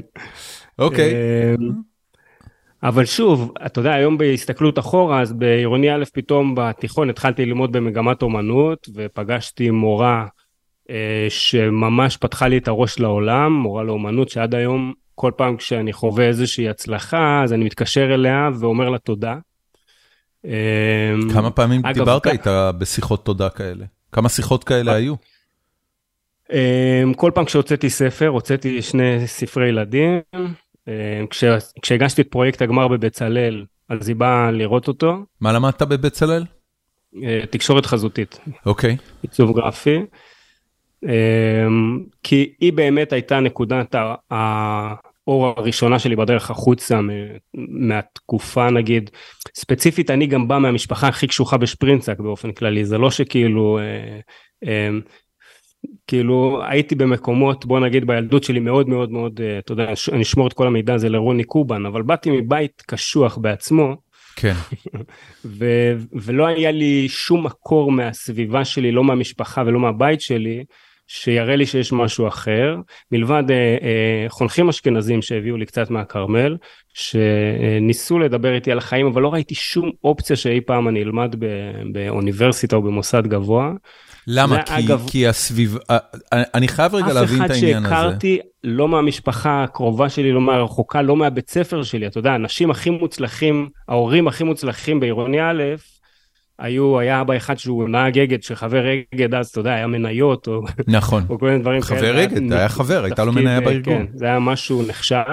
אוקיי. 0.79 1.13
אבל 2.83 3.05
שוב, 3.05 3.53
אתה 3.65 3.79
יודע, 3.79 3.93
היום 3.93 4.17
בהסתכלות 4.17 4.79
אחורה, 4.79 5.21
אז 5.21 5.33
בעירוני 5.33 5.95
א' 5.95 6.03
פתאום 6.13 6.55
בתיכון 6.57 7.09
התחלתי 7.09 7.45
ללמוד 7.45 7.71
במגמת 7.71 8.21
אומנות, 8.21 8.89
ופגשתי 8.95 9.69
מורה 9.69 10.25
אה, 10.89 11.25
שממש 11.29 12.17
פתחה 12.17 12.47
לי 12.47 12.57
את 12.57 12.67
הראש 12.67 12.99
לעולם, 12.99 13.53
מורה 13.53 13.83
לאומנות 13.83 14.29
שעד 14.29 14.55
היום, 14.55 14.93
כל 15.15 15.31
פעם 15.37 15.57
כשאני 15.57 15.93
חווה 15.93 16.27
איזושהי 16.27 16.69
הצלחה, 16.69 17.41
אז 17.43 17.53
אני 17.53 17.65
מתקשר 17.65 18.13
אליה 18.13 18.49
ואומר 18.59 18.89
לה 18.89 18.97
תודה. 18.97 19.35
אה, 20.45 21.13
כמה 21.33 21.51
פעמים 21.51 21.85
אגב, 21.85 21.93
דיברת 21.93 22.23
כ... 22.23 22.27
איתה 22.27 22.71
בשיחות 22.71 23.25
תודה 23.25 23.49
כאלה? 23.49 23.85
כמה 24.11 24.29
שיחות 24.29 24.63
כאלה 24.63 24.93
היו? 24.93 25.15
כל 27.15 27.31
פעם 27.35 27.45
כשהוצאתי 27.45 27.89
ספר, 27.89 28.27
הוצאתי 28.27 28.81
שני 28.81 29.27
ספרי 29.27 29.69
ילדים. 29.69 30.19
כשהגשתי 31.81 32.21
את 32.21 32.27
פרויקט 32.31 32.61
הגמר 32.61 32.87
בבצלאל, 32.87 33.65
אז 33.89 34.07
היא 34.07 34.15
באה 34.15 34.51
לראות 34.51 34.87
אותו. 34.87 35.17
מה 35.41 35.53
למדת 35.53 35.81
בבצלאל? 35.81 36.43
תקשורת 37.49 37.85
חזותית. 37.85 38.39
אוקיי. 38.65 38.97
עיצוב 39.21 39.55
גרפי. 39.55 39.99
כי 42.23 42.53
היא 42.59 42.73
באמת 42.73 43.13
הייתה 43.13 43.39
נקודת 43.39 43.95
האור 44.31 45.53
הראשונה 45.57 45.99
שלי 45.99 46.15
בדרך 46.15 46.51
החוצה 46.51 46.99
מהתקופה 47.53 48.69
נגיד. 48.69 49.09
ספציפית 49.55 50.09
אני 50.11 50.27
גם 50.27 50.47
בא 50.47 50.57
מהמשפחה 50.57 51.07
הכי 51.07 51.27
קשוחה 51.27 51.57
בשפרינצק 51.57 52.19
באופן 52.19 52.51
כללי, 52.51 52.85
זה 52.85 52.97
לא 52.97 53.11
שכאילו... 53.11 53.79
כאילו 56.07 56.61
הייתי 56.67 56.95
במקומות 56.95 57.65
בוא 57.65 57.79
נגיד 57.79 58.07
בילדות 58.07 58.43
שלי 58.43 58.59
מאוד 58.59 58.89
מאוד 58.89 59.11
מאוד 59.11 59.41
אתה 59.59 59.71
יודע 59.71 59.85
אני 60.11 60.21
אשמור 60.21 60.47
את 60.47 60.53
כל 60.53 60.67
המידע 60.67 60.93
הזה 60.93 61.09
לרוני 61.09 61.43
קובן 61.43 61.85
אבל 61.85 62.01
באתי 62.01 62.31
מבית 62.31 62.83
קשוח 62.87 63.37
בעצמו. 63.37 63.95
כן. 64.35 64.53
ו- 65.45 65.93
ולא 66.13 66.47
היה 66.47 66.71
לי 66.71 67.09
שום 67.09 67.45
מקור 67.45 67.91
מהסביבה 67.91 68.65
שלי 68.65 68.91
לא 68.91 69.03
מהמשפחה 69.03 69.63
ולא 69.65 69.79
מהבית 69.79 70.21
שלי 70.21 70.63
שיראה 71.07 71.55
לי 71.55 71.65
שיש 71.65 71.93
משהו 71.93 72.27
אחר 72.27 72.75
מלבד 73.11 73.43
אה, 73.51 73.55
אה, 73.55 74.25
חונכים 74.29 74.69
אשכנזים 74.69 75.21
שהביאו 75.21 75.57
לי 75.57 75.65
קצת 75.65 75.89
מהכרמל 75.89 76.57
שניסו 76.93 78.19
לדבר 78.19 78.53
איתי 78.53 78.71
על 78.71 78.77
החיים 78.77 79.05
אבל 79.05 79.21
לא 79.21 79.33
ראיתי 79.33 79.55
שום 79.55 79.91
אופציה 80.03 80.35
שאי 80.35 80.61
פעם 80.61 80.87
אני 80.87 81.03
אלמד 81.03 81.35
באוניברסיטה 81.91 82.75
או 82.75 82.81
במוסד 82.81 83.27
גבוה. 83.27 83.71
למה? 84.27 84.63
כי, 84.63 84.73
אגב, 84.85 85.05
כי 85.11 85.27
הסביב... 85.27 85.77
אני 86.31 86.67
חייב 86.67 86.95
רגע 86.95 87.13
להבין 87.13 87.45
את 87.45 87.49
העניין 87.49 87.85
הזה. 87.85 87.87
אף 87.87 87.91
אחד 87.91 88.03
שהכרתי, 88.03 88.39
לא 88.63 88.87
מהמשפחה 88.87 89.63
הקרובה 89.63 90.09
שלי, 90.09 90.31
לא 90.31 90.41
מהרחוקה, 90.41 91.01
לא 91.01 91.15
מהבית 91.15 91.49
ספר 91.49 91.83
שלי, 91.83 92.07
אתה 92.07 92.19
יודע, 92.19 92.31
האנשים 92.31 92.71
הכי 92.71 92.89
מוצלחים, 92.89 93.69
ההורים 93.87 94.27
הכי 94.27 94.43
מוצלחים 94.43 94.99
בעירוני 94.99 95.41
א', 95.41 95.63
היו, 96.59 96.99
היה 96.99 97.21
אבא 97.21 97.37
אחד 97.37 97.57
שהוא 97.57 97.89
נהג 97.89 98.19
אגד, 98.19 98.43
שחבר 98.43 98.83
אגד 99.15 99.33
אז, 99.33 99.47
אתה 99.47 99.59
יודע, 99.59 99.73
היה 99.73 99.87
מניות, 99.87 100.47
או, 100.47 100.61
נכון. 100.87 101.23
או 101.29 101.39
כל 101.39 101.45
מיני 101.45 101.59
דברים 101.59 101.81
כאלה. 101.81 101.99
חבר 101.99 102.23
אגד, 102.23 102.53
היה 102.53 102.69
חבר, 102.69 103.03
הייתה 103.03 103.23
לו 103.23 103.33
מניה 103.33 103.61
בארגון. 103.61 103.93
כן, 103.93 104.05
זה 104.13 104.25
היה 104.25 104.39
משהו 104.39 104.83
נחשב. 104.87 105.23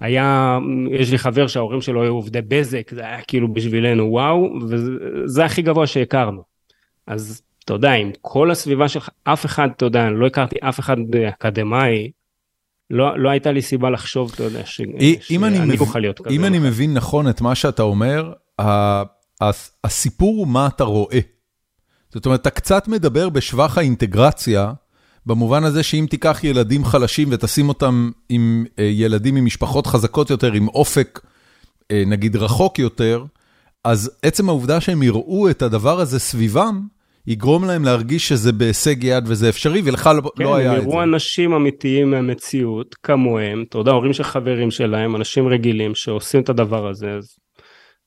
היה, 0.00 0.58
יש 0.90 1.10
לי 1.10 1.18
חבר 1.18 1.46
שההורים 1.46 1.80
שלו 1.80 2.02
היו 2.02 2.12
עובדי 2.12 2.40
בזק, 2.48 2.90
זה 2.94 3.00
היה 3.00 3.20
כאילו 3.20 3.52
בשבילנו 3.52 4.04
וואו, 4.04 4.54
וזה 4.68 5.44
הכי 5.44 5.62
גבוה 5.62 5.86
שהכרנו. 5.86 6.42
אז 7.06 7.42
אתה 7.68 7.76
יודע, 7.76 7.92
עם 7.92 8.10
כל 8.20 8.50
הסביבה 8.50 8.88
שלך, 8.88 9.08
אף 9.24 9.46
אחד, 9.46 9.68
אתה 9.76 9.84
יודע, 9.84 10.10
לא 10.10 10.26
הכרתי 10.26 10.56
אף 10.60 10.80
אחד 10.80 10.96
אקדמאי, 11.28 12.10
לא, 12.90 13.18
לא 13.18 13.28
הייתה 13.28 13.52
לי 13.52 13.62
סיבה 13.62 13.90
לחשוב, 13.90 14.30
אתה 14.34 14.42
יודע, 14.42 14.66
שאני 14.66 15.78
אוכל 15.80 15.98
להיות 15.98 16.18
כזה. 16.18 16.30
אם 16.30 16.44
אני 16.44 16.58
מבין 16.58 16.94
נכון 16.94 17.28
את 17.28 17.40
מה 17.40 17.54
שאתה 17.54 17.82
אומר, 17.82 18.32
הסיפור 19.84 20.36
הוא 20.36 20.48
מה 20.48 20.66
אתה 20.66 20.84
רואה. 20.84 21.18
זאת 22.14 22.26
אומרת, 22.26 22.40
אתה 22.40 22.50
קצת 22.50 22.88
מדבר 22.88 23.28
בשבח 23.28 23.78
האינטגרציה, 23.78 24.72
במובן 25.26 25.64
הזה 25.64 25.82
שאם 25.82 26.06
תיקח 26.10 26.44
ילדים 26.44 26.84
חלשים 26.84 27.28
ותשים 27.30 27.68
אותם 27.68 28.10
עם 28.28 28.64
אה, 28.78 28.84
ילדים 28.84 29.36
עם 29.36 29.44
משפחות 29.44 29.86
חזקות 29.86 30.30
יותר, 30.30 30.52
עם 30.52 30.68
אופק, 30.68 31.20
אה, 31.90 32.02
נגיד, 32.06 32.36
רחוק 32.36 32.78
יותר, 32.78 33.24
אז 33.84 34.10
עצם 34.22 34.48
העובדה 34.48 34.80
שהם 34.80 35.02
יראו 35.02 35.50
את 35.50 35.62
הדבר 35.62 36.00
הזה 36.00 36.18
סביבם, 36.18 36.97
יגרום 37.28 37.64
להם 37.64 37.84
להרגיש 37.84 38.28
שזה 38.28 38.52
בהישג 38.52 39.04
יד 39.04 39.24
וזה 39.26 39.48
אפשרי, 39.48 39.82
ולך 39.84 40.10
לא, 40.16 40.30
כן, 40.36 40.44
לא 40.44 40.56
היה 40.56 40.72
את 40.72 40.76
זה. 40.76 40.80
כן, 40.80 40.84
הם 40.84 40.90
יראו 40.90 41.02
אנשים 41.02 41.52
אמיתיים 41.52 42.10
מהמציאות, 42.10 42.94
כמוהם, 42.94 43.64
אתה 43.68 43.78
יודע, 43.78 43.92
הורים 43.92 44.12
של 44.12 44.22
חברים 44.22 44.70
שלהם, 44.70 45.16
אנשים 45.16 45.48
רגילים 45.48 45.94
שעושים 45.94 46.40
את 46.40 46.48
הדבר 46.48 46.88
הזה, 46.88 47.10
אז, 47.10 47.36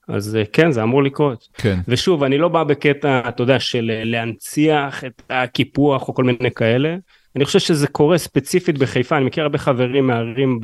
אז 0.08 0.36
אה, 0.36 0.44
כן, 0.54 0.72
זה 0.72 0.84
אמור 0.84 1.04
לקרות. 1.04 1.48
כן. 1.54 1.80
ושוב, 1.88 2.24
אני 2.24 2.38
לא 2.38 2.48
בא 2.48 2.64
בקטע, 2.64 3.22
אתה 3.30 3.44
יודע, 3.44 3.60
של 3.60 3.92
אה, 3.94 4.04
להנציח 4.04 5.04
את 5.04 5.22
הקיפוח 5.30 6.08
או 6.08 6.14
כל 6.14 6.24
מיני 6.24 6.52
כאלה. 6.56 6.96
אני 7.36 7.46
חושב 7.46 7.60
שזה 7.60 7.88
קורה 7.88 8.18
ספציפית 8.18 8.78
בחיפה, 8.78 9.18
אני 9.18 9.26
מכיר 9.26 9.44
הרבה 9.44 9.58
חברים 9.58 10.08
מערים 10.08 10.60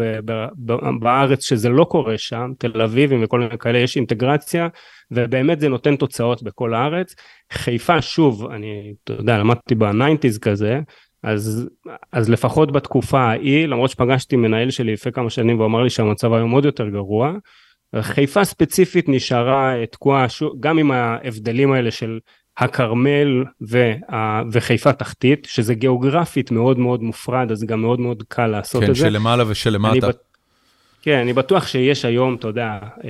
בארץ 1.00 1.46
שזה 1.46 1.70
לא 1.70 1.84
קורה 1.84 2.18
שם, 2.18 2.52
תל 2.58 2.82
אביבים 2.82 3.24
וכל 3.24 3.40
מיני 3.40 3.58
כאלה, 3.58 3.78
יש 3.78 3.96
אינטגרציה, 3.96 4.68
ובאמת 5.12 5.60
זה 5.60 5.70
נותן 5.70 5.96
תוצאות 5.96 6.44
בכל 6.44 6.74
הארץ. 6.74 7.16
חיפה, 7.54 8.02
שוב, 8.02 8.52
אני, 8.52 8.94
אתה 9.04 9.14
יודע, 9.14 9.38
למדתי 9.38 9.76
בניינטיז 9.76 10.40
כזה, 10.40 10.80
אז, 11.24 11.70
אז 12.12 12.30
לפחות 12.30 12.72
בתקופה 12.72 13.20
ההיא, 13.20 13.66
למרות 13.66 13.90
שפגשתי 13.90 14.36
מנהל 14.36 14.70
שלי 14.70 14.94
לפני 14.94 15.12
כמה 15.12 15.30
שנים 15.30 15.56
והוא 15.56 15.68
אמר 15.68 15.84
לי 15.84 15.90
שהמצב 15.90 16.34
היום 16.34 16.52
עוד 16.52 16.66
יותר 16.66 16.90
גרוע, 16.90 17.34
חיפה 18.02 18.44
ספציפית 18.44 19.10
נשארה 19.10 19.74
תקועה, 19.92 20.26
גם 20.60 20.78
עם 20.78 20.92
ההבדלים 20.92 21.72
האלה 21.72 21.92
של 21.92 22.20
הכרמל 22.58 23.44
וחיפה 24.52 24.94
תחתית, 24.94 25.48
שזה 25.50 25.74
גיאוגרפית 25.74 26.52
מאוד 26.52 26.80
מאוד 26.80 27.04
מופרד, 27.04 27.52
אז 27.52 27.64
גם 27.64 27.82
מאוד 27.82 28.00
מאוד 28.00 28.24
קל 28.28 28.48
לעשות 28.48 28.84
כן, 28.84 28.90
את 28.90 28.96
זה. 28.96 29.04
כן, 29.04 29.10
שלמעלה 29.10 29.44
ושלמטה. 29.48 30.08
כן, 31.02 31.20
אני 31.20 31.34
בטוח 31.34 31.68
שיש 31.68 32.06
היום, 32.06 32.36
אתה 32.36 32.48
יודע, 32.48 32.80
אה, 33.04 33.10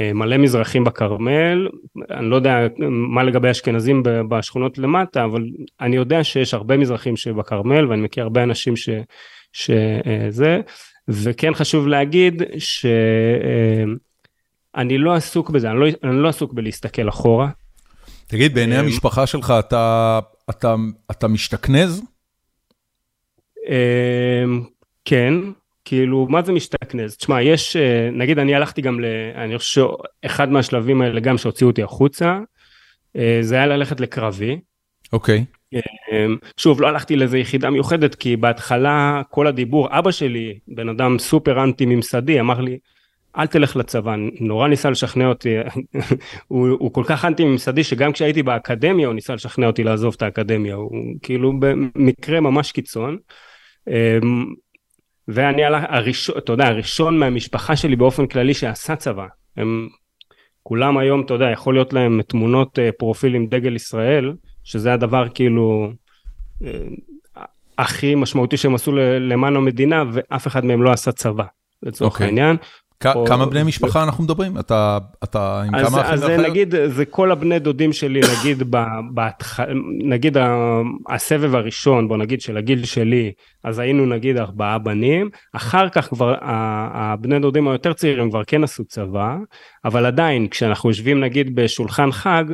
אה, 0.00 0.12
מלא 0.12 0.36
מזרחים 0.36 0.84
בכרמל, 0.84 1.68
אני 2.10 2.30
לא 2.30 2.36
יודע 2.36 2.66
מה 2.90 3.22
לגבי 3.22 3.50
אשכנזים 3.50 4.02
בשכונות 4.28 4.78
למטה, 4.78 5.24
אבל 5.24 5.44
אני 5.80 5.96
יודע 5.96 6.24
שיש 6.24 6.54
הרבה 6.54 6.76
מזרחים 6.76 7.16
שבכרמל, 7.16 7.86
ואני 7.86 8.02
מכיר 8.02 8.22
הרבה 8.22 8.42
אנשים 8.42 8.74
שזה, 9.52 10.46
אה, 10.46 10.60
וכן 11.08 11.54
חשוב 11.54 11.88
להגיד 11.88 12.42
שאני 12.58 13.98
לא 14.98 15.14
עסוק 15.14 15.50
בזה, 15.50 15.70
אני 15.70 15.80
לא, 15.80 15.86
אני 16.04 16.22
לא 16.22 16.28
עסוק 16.28 16.52
בלהסתכל 16.52 17.08
אחורה. 17.08 17.48
תגיד, 18.26 18.54
בעיני 18.54 18.76
המשפחה 18.76 19.26
שלך 19.26 19.54
אתה, 19.58 20.18
אתה, 20.50 20.74
אתה 21.10 21.28
משתכנז? 21.28 22.02
כן. 25.04 25.34
כאילו, 25.86 26.26
מה 26.30 26.42
זה 26.42 26.52
משתכנז? 26.52 27.16
תשמע, 27.16 27.42
יש, 27.42 27.76
אה, 27.76 28.08
נגיד 28.12 28.38
אני 28.38 28.54
הלכתי 28.54 28.82
גם 28.82 29.00
ל... 29.00 29.04
אני 29.34 29.58
חושב 29.58 29.82
שאחד 30.22 30.50
מהשלבים 30.50 31.02
האלה 31.02 31.20
גם 31.20 31.38
שהוציאו 31.38 31.70
אותי 31.70 31.82
החוצה, 31.82 32.38
אה, 33.16 33.38
זה 33.40 33.54
היה 33.54 33.66
ללכת 33.66 34.00
לקרבי. 34.00 34.60
אוקיי. 35.12 35.44
Okay. 35.74 35.78
אה, 36.12 36.26
שוב, 36.56 36.80
לא 36.80 36.88
הלכתי 36.88 37.16
לאיזה 37.16 37.38
יחידה 37.38 37.70
מיוחדת, 37.70 38.14
כי 38.14 38.36
בהתחלה 38.36 39.22
כל 39.30 39.46
הדיבור, 39.46 39.98
אבא 39.98 40.10
שלי, 40.10 40.58
בן 40.68 40.88
אדם 40.88 41.18
סופר 41.18 41.64
אנטי 41.64 41.86
ממסדי, 41.86 42.40
אמר 42.40 42.60
לי, 42.60 42.78
אל 43.38 43.46
תלך 43.46 43.76
לצבא, 43.76 44.14
נורא 44.40 44.68
ניסה 44.68 44.90
לשכנע 44.90 45.26
אותי, 45.26 45.54
הוא, 46.48 46.68
הוא 46.68 46.92
כל 46.92 47.02
כך 47.06 47.24
אנטי 47.24 47.44
ממסדי 47.44 47.84
שגם 47.84 48.12
כשהייתי 48.12 48.42
באקדמיה 48.42 49.06
הוא 49.06 49.14
ניסה 49.14 49.34
לשכנע 49.34 49.66
אותי 49.66 49.84
לעזוב 49.84 50.14
את 50.16 50.22
האקדמיה, 50.22 50.74
הוא 50.74 50.90
כאילו 51.22 51.52
במקרה 51.60 52.40
ממש 52.40 52.72
קיצון. 52.72 53.16
ואני 55.28 55.62
הראשון, 55.64 56.38
אתה 56.38 56.52
יודע, 56.52 56.66
הראשון 56.66 57.18
מהמשפחה 57.18 57.76
שלי 57.76 57.96
באופן 57.96 58.26
כללי 58.26 58.54
שעשה 58.54 58.96
צבא. 58.96 59.26
הם 59.56 59.88
כולם 60.62 60.98
היום, 60.98 61.20
אתה 61.20 61.34
יודע, 61.34 61.50
יכול 61.50 61.74
להיות 61.74 61.92
להם 61.92 62.22
תמונות 62.22 62.78
אה, 62.78 62.92
פרופיל 62.92 63.34
עם 63.34 63.46
דגל 63.46 63.76
ישראל, 63.76 64.32
שזה 64.64 64.92
הדבר 64.92 65.28
כאילו 65.28 65.90
אה, 66.64 66.70
הכי 67.78 68.14
משמעותי 68.14 68.56
שהם 68.56 68.74
עשו 68.74 68.92
למען 69.20 69.56
המדינה, 69.56 70.04
ואף 70.12 70.46
אחד 70.46 70.64
מהם 70.64 70.82
לא 70.82 70.90
עשה 70.90 71.12
צבא, 71.12 71.44
לצורך 71.82 72.12
okay. 72.12 72.14
אוקיי. 72.14 72.26
העניין. 72.26 72.56
כמה 73.00 73.46
בני 73.46 73.62
משפחה 73.62 74.02
אנחנו 74.02 74.24
מדברים? 74.24 74.58
אתה 74.58 74.98
עם 75.66 75.70
כמה 75.70 76.00
אחים 76.00 76.22
ואחיות? 76.22 76.40
אז 76.40 76.50
נגיד, 76.50 76.74
זה 76.86 77.04
כל 77.04 77.32
הבני 77.32 77.58
דודים 77.58 77.92
שלי, 77.92 78.20
נגיד, 78.38 78.62
נגיד 80.04 80.36
הסבב 81.08 81.54
הראשון, 81.54 82.08
בוא 82.08 82.16
נגיד 82.16 82.40
של 82.40 82.56
הגיל 82.56 82.84
שלי, 82.84 83.32
אז 83.64 83.78
היינו 83.78 84.06
נגיד 84.06 84.36
ארבעה 84.36 84.78
בנים, 84.78 85.30
אחר 85.52 85.88
כך 85.88 86.08
כבר 86.08 86.34
הבני 86.42 87.38
דודים 87.38 87.68
היותר 87.68 87.92
צעירים 87.92 88.30
כבר 88.30 88.42
כן 88.46 88.64
עשו 88.64 88.84
צבא, 88.84 89.36
אבל 89.84 90.06
עדיין 90.06 90.48
כשאנחנו 90.48 90.88
יושבים 90.88 91.20
נגיד 91.20 91.54
בשולחן 91.54 92.12
חג, 92.12 92.44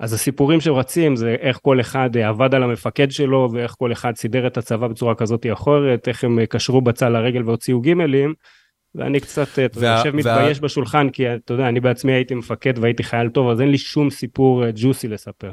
אז 0.00 0.12
הסיפורים 0.12 0.60
שרצים 0.60 1.16
זה 1.16 1.36
איך 1.40 1.58
כל 1.62 1.80
אחד 1.80 2.16
עבד 2.16 2.54
על 2.54 2.62
המפקד 2.62 3.10
שלו 3.10 3.48
ואיך 3.52 3.74
כל 3.78 3.92
אחד 3.92 4.16
סידר 4.16 4.46
את 4.46 4.58
הצבא 4.58 4.88
בצורה 4.88 5.14
כזאת 5.14 5.46
או 5.46 5.52
אחרת, 5.52 6.08
איך 6.08 6.24
הם 6.24 6.38
קשרו 6.48 6.80
בצל 6.80 7.08
לרגל 7.08 7.42
והוציאו 7.46 7.80
גימלים. 7.80 8.34
ואני 8.94 9.20
קצת 9.20 9.58
אה, 9.58 9.66
וה, 9.74 9.96
יושב 9.96 10.10
וה... 10.14 10.16
מתבייש 10.16 10.60
בשולחן 10.60 11.10
כי 11.10 11.34
אתה 11.34 11.54
יודע 11.54 11.68
אני 11.68 11.80
בעצמי 11.80 12.12
הייתי 12.12 12.34
מפקד 12.34 12.78
והייתי 12.78 13.02
חייל 13.02 13.28
טוב 13.28 13.50
אז 13.50 13.60
אין 13.60 13.70
לי 13.70 13.78
שום 13.78 14.10
סיפור 14.10 14.64
ג'וסי 14.74 15.06
אה, 15.06 15.12
לספר. 15.12 15.52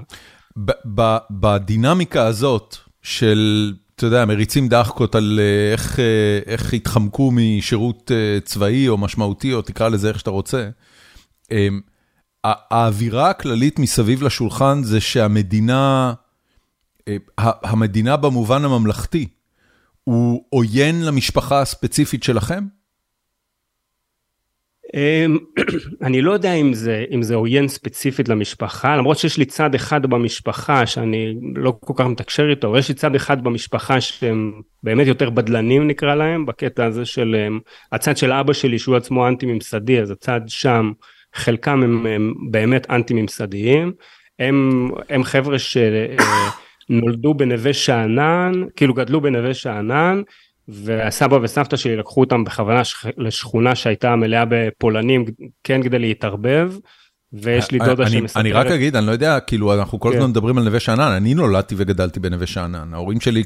בדינמיקה 1.31 2.25
הזאת 2.25 2.75
של 3.01 3.73
אתה 3.95 4.05
יודע 4.05 4.25
מריצים 4.25 4.67
דחקות 4.67 5.15
על 5.15 5.39
אה, 5.41 5.71
איך, 5.71 5.99
איך 6.45 6.73
התחמקו 6.73 7.31
משירות 7.33 8.11
צבאי 8.43 8.87
או 8.87 8.97
משמעותי 8.97 9.53
או 9.53 9.61
תקרא 9.61 9.89
לזה 9.89 10.09
איך 10.09 10.19
שאתה 10.19 10.29
רוצה. 10.29 10.69
האווירה 12.43 13.29
הכללית 13.29 13.79
מסביב 13.79 14.23
לשולחן 14.23 14.83
זה 14.83 15.01
שהמדינה 15.01 16.13
המדינה 17.63 18.17
במובן 18.17 18.65
הממלכתי, 18.65 19.27
הוא 20.03 20.43
עוין 20.49 21.05
למשפחה 21.05 21.61
הספציפית 21.61 22.23
שלכם? 22.23 22.63
אמ, 24.93 25.37
אני 26.07 26.21
לא 26.21 26.31
יודע 26.31 26.53
אם 26.53 26.73
זה, 26.73 27.05
אם 27.11 27.23
זה 27.23 27.35
עוין 27.35 27.67
ספציפית 27.67 28.29
למשפחה, 28.29 28.95
למרות 28.95 29.17
שיש 29.17 29.37
לי 29.37 29.45
צד 29.45 29.75
אחד 29.75 30.05
במשפחה 30.05 30.85
שאני 30.85 31.35
לא 31.55 31.73
כל 31.79 31.93
כך 31.95 32.05
מתקשר 32.05 32.49
איתו, 32.49 32.67
אבל 32.67 32.79
יש 32.79 32.89
לי 32.89 32.95
צד 32.95 33.15
אחד 33.15 33.43
במשפחה 33.43 34.01
שהם 34.01 34.61
באמת 34.83 35.07
יותר 35.07 35.29
בדלנים 35.29 35.87
נקרא 35.87 36.15
להם, 36.15 36.45
בקטע 36.45 36.85
הזה 36.85 37.05
של 37.05 37.35
אמ, 37.47 37.59
הצד 37.91 38.17
של 38.17 38.31
אבא 38.31 38.53
שלי 38.53 38.79
שהוא 38.79 38.95
עצמו 38.95 39.27
אנטי 39.27 39.45
ממסדי, 39.45 40.01
אז 40.01 40.11
הצד 40.11 40.41
שם, 40.47 40.91
חלקם 41.35 41.83
הם, 41.83 42.05
הם 42.05 42.33
באמת 42.49 42.89
אנטי 42.89 43.13
ממסדיים, 43.13 43.91
הם, 44.39 44.89
הם 45.09 45.23
חבר'ה 45.23 45.57
שנולדו 45.59 47.33
בנווה 47.33 47.73
שאנן, 47.73 48.51
כאילו 48.75 48.93
גדלו 48.93 49.21
בנווה 49.21 49.53
שאנן, 49.53 50.21
והסבא 50.67 51.35
וסבתא 51.35 51.77
שלי 51.77 51.95
לקחו 51.95 52.21
אותם 52.21 52.43
בכוונה 52.43 52.81
לשכונה 53.17 53.75
שהייתה 53.75 54.15
מלאה 54.15 54.43
בפולנים 54.49 55.25
כן 55.63 55.83
כדי 55.83 55.99
להתערבב. 55.99 56.73
ויש 57.33 57.71
לי 57.71 57.79
דודה 57.79 58.09
שמספרת. 58.09 58.41
אני 58.41 58.51
רק 58.51 58.67
אגיד, 58.67 58.95
אני 58.95 59.05
לא 59.05 59.11
יודע, 59.11 59.39
כאילו 59.39 59.73
אנחנו 59.73 59.99
כל 59.99 60.09
כן. 60.11 60.17
הזמן 60.17 60.29
מדברים 60.29 60.57
על 60.57 60.63
נווה 60.63 60.79
שאנן, 60.79 61.11
אני 61.11 61.33
נולדתי 61.33 61.75
וגדלתי 61.77 62.19
בנווה 62.19 62.47
שאנן. 62.47 62.93
ההורים 62.93 63.19
שלי 63.21 63.43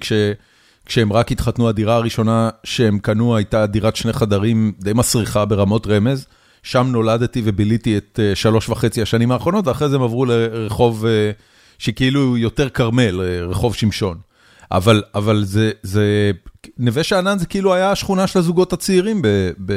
כשהם 0.85 1.13
רק 1.13 1.31
התחתנו, 1.31 1.69
הדירה 1.69 1.95
הראשונה 1.95 2.49
שהם 2.63 2.99
קנו 2.99 3.35
הייתה 3.35 3.65
דירת 3.65 3.95
שני 3.95 4.13
חדרים 4.13 4.73
די 4.79 4.93
מסריחה 4.93 5.45
ברמות 5.45 5.87
רמז. 5.87 6.27
שם 6.63 6.87
נולדתי 6.91 7.41
וביליתי 7.45 7.97
את 7.97 8.19
אה, 8.23 8.35
שלוש 8.35 8.69
וחצי 8.69 9.01
השנים 9.01 9.31
האחרונות, 9.31 9.67
ואחרי 9.67 9.89
זה 9.89 9.95
הם 9.95 10.01
עברו 10.01 10.25
לרחוב 10.25 11.05
אה, 11.05 11.31
שכאילו 11.77 12.37
יותר 12.37 12.69
כרמל, 12.69 13.21
אה, 13.21 13.45
רחוב 13.45 13.75
שמשון. 13.75 14.17
אבל, 14.71 15.03
אבל 15.15 15.43
זה, 15.43 15.71
זה, 15.83 16.31
נווה 16.77 17.03
שאנן 17.03 17.37
זה 17.37 17.45
כאילו 17.45 17.73
היה 17.73 17.91
השכונה 17.91 18.27
של 18.27 18.39
הזוגות 18.39 18.73
הצעירים 18.73 19.21
ב, 19.21 19.27
ב, 19.65 19.73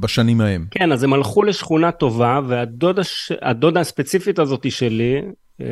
בשנים 0.00 0.40
ההם. 0.40 0.66
כן, 0.70 0.92
אז 0.92 1.02
הם 1.02 1.12
הלכו 1.12 1.42
לשכונה 1.42 1.92
טובה, 1.92 2.40
והדודה 2.48 3.80
הספציפית 3.80 4.38
הזאת 4.38 4.70
שלי, 4.70 5.22
אה, 5.60 5.66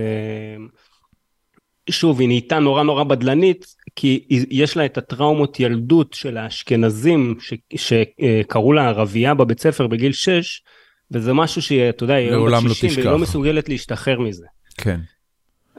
שוב, 1.91 2.20
היא 2.20 2.28
נהייתה 2.28 2.58
נורא 2.58 2.82
נורא 2.82 3.05
בדלנית, 3.05 3.66
כי 3.97 4.24
יש 4.50 4.76
לה 4.76 4.84
את 4.84 4.99
הטראומות 4.99 5.60
ילדות 5.60 6.12
של 6.12 6.36
האשכנזים, 6.36 7.34
שקראו 7.76 8.73
לה 8.73 8.89
ערבייה 8.89 9.34
בבית 9.34 9.60
ספר 9.60 9.86
בגיל 9.86 10.12
6, 10.12 10.62
וזה 11.10 11.32
משהו 11.32 11.62
שהיא, 11.62 11.89
אתה 11.89 12.05
יודע, 12.05 12.15
היא 12.15 12.28
היום 12.28 12.49
בת 12.49 12.74
60, 12.74 12.91
לא 12.91 12.97
והיא 12.97 13.10
לא 13.10 13.18
מסוגלת 13.18 13.68
להשתחרר 13.68 14.20
מזה. 14.20 14.47
כן. 14.76 15.00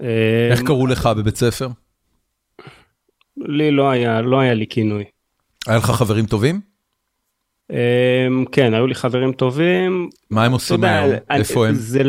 אה, 0.02 0.48
איך 0.52 0.62
קראו 0.62 0.88
לך 0.88 1.10
בבית 1.18 1.36
ספר? 1.36 1.68
לי 3.38 3.72
לא 3.72 3.90
היה, 3.90 4.22
לא 4.22 4.40
היה 4.40 4.54
לי 4.54 4.68
כינוי. 4.68 5.04
היה 5.68 5.78
לך 5.78 5.86
חברים 5.86 6.26
טובים? 6.26 6.62
אמ, 7.72 8.46
כן, 8.52 8.74
היו 8.74 8.88
לי 8.88 8.96
חברים 8.96 9.34
טובים. 9.34 10.10
מה 10.30 10.46
הם 10.46 10.52
עושים 10.52 10.84
היום? 10.84 11.12
איפה 11.30 11.68
הם? 11.68 11.76
זה, 11.76 12.02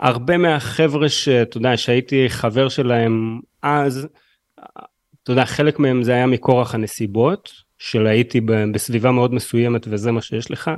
הרבה 0.00 0.36
מהחבר'ה 0.36 1.08
שאתה 1.08 1.56
יודע, 1.56 1.76
שהייתי 1.76 2.28
חבר 2.28 2.68
שלהם 2.68 3.40
אז, 3.62 4.08
אתה 5.22 5.32
יודע, 5.32 5.44
חלק 5.44 5.78
מהם 5.78 6.02
זה 6.02 6.12
היה 6.12 6.26
מכורח 6.26 6.74
הנסיבות, 6.74 7.52
של 7.78 8.06
הייתי 8.06 8.40
בסביבה 8.72 9.12
מאוד 9.12 9.34
מסוימת 9.34 9.86
וזה 9.90 10.12
מה 10.12 10.22
שיש 10.22 10.50
לך. 10.50 10.70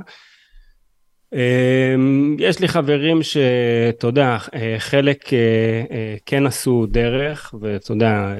אמ, 1.33 2.35
יש 2.39 2.59
לי 2.59 2.67
חברים 2.67 3.23
שאתה 3.23 4.07
יודע, 4.07 4.37
אה, 4.53 4.75
חלק 4.79 5.33
אה, 5.33 5.83
אה, 5.91 6.15
כן 6.25 6.45
עשו 6.45 6.85
דרך, 6.85 7.53
ואתה 7.61 7.91
יודע, 7.91 8.35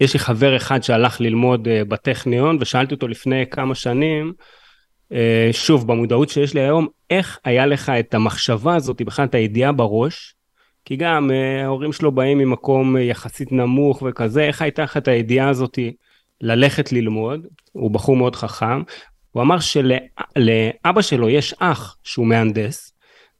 יש 0.00 0.14
לי 0.14 0.20
חבר 0.20 0.56
אחד 0.56 0.82
שהלך 0.82 1.20
ללמוד 1.20 1.68
uh, 1.68 1.84
בטכניון 1.84 2.56
ושאלתי 2.60 2.94
אותו 2.94 3.08
לפני 3.08 3.44
כמה 3.50 3.74
שנים, 3.74 4.32
uh, 5.12 5.16
שוב 5.52 5.86
במודעות 5.86 6.28
שיש 6.28 6.54
לי 6.54 6.60
היום, 6.60 6.86
איך 7.10 7.38
היה 7.44 7.66
לך 7.66 7.92
את 8.00 8.14
המחשבה 8.14 8.76
הזאת, 8.76 9.02
בכלל 9.02 9.24
את 9.24 9.34
הידיעה 9.34 9.72
בראש, 9.72 10.34
כי 10.84 10.96
גם 10.96 11.30
uh, 11.30 11.64
ההורים 11.64 11.92
שלו 11.92 12.12
באים 12.12 12.38
ממקום 12.38 12.96
uh, 12.96 12.98
יחסית 12.98 13.52
נמוך 13.52 14.02
וכזה, 14.06 14.44
איך 14.44 14.62
הייתה 14.62 14.82
לך 14.82 14.96
את 14.96 15.08
הידיעה 15.08 15.48
הזאת 15.48 15.78
ללכת 16.40 16.92
ללמוד, 16.92 17.46
הוא 17.72 17.90
בחור 17.90 18.16
מאוד 18.16 18.36
חכם, 18.36 18.82
הוא 19.30 19.42
אמר 19.42 19.56
שלאבא 19.60 21.02
שלו 21.02 21.28
יש 21.28 21.54
אח 21.58 21.96
שהוא 22.04 22.26
מהנדס, 22.26 22.92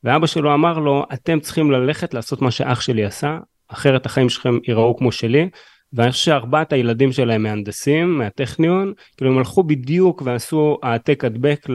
ואבא 0.05 0.27
שלו 0.27 0.55
אמר 0.55 0.79
לו, 0.79 1.05
אתם 1.13 1.41
צריכים 1.41 1.71
ללכת 1.71 2.15
לעשות 2.15 2.43
מה 2.43 2.51
שאח 2.51 2.81
שלי 2.81 3.05
עשה, 3.05 3.39
אחרת 3.69 4.07
החיים 4.07 4.29
שלכם 4.29 4.59
ייראו 4.69 4.97
כמו 4.97 5.13
שלי, 5.13 5.49
ואני 5.93 6.11
חושב 6.11 6.25
שארבעת 6.25 6.73
הילדים 6.73 7.13
שלהם 7.13 7.43
מהנדסים, 7.43 8.19
מהטכניון, 8.19 8.93
כאילו 9.17 9.31
הם 9.31 9.39
הלכו 9.39 9.63
בדיוק 9.63 10.23
ועשו 10.25 10.79
העתק 10.83 11.25
הדבק 11.25 11.67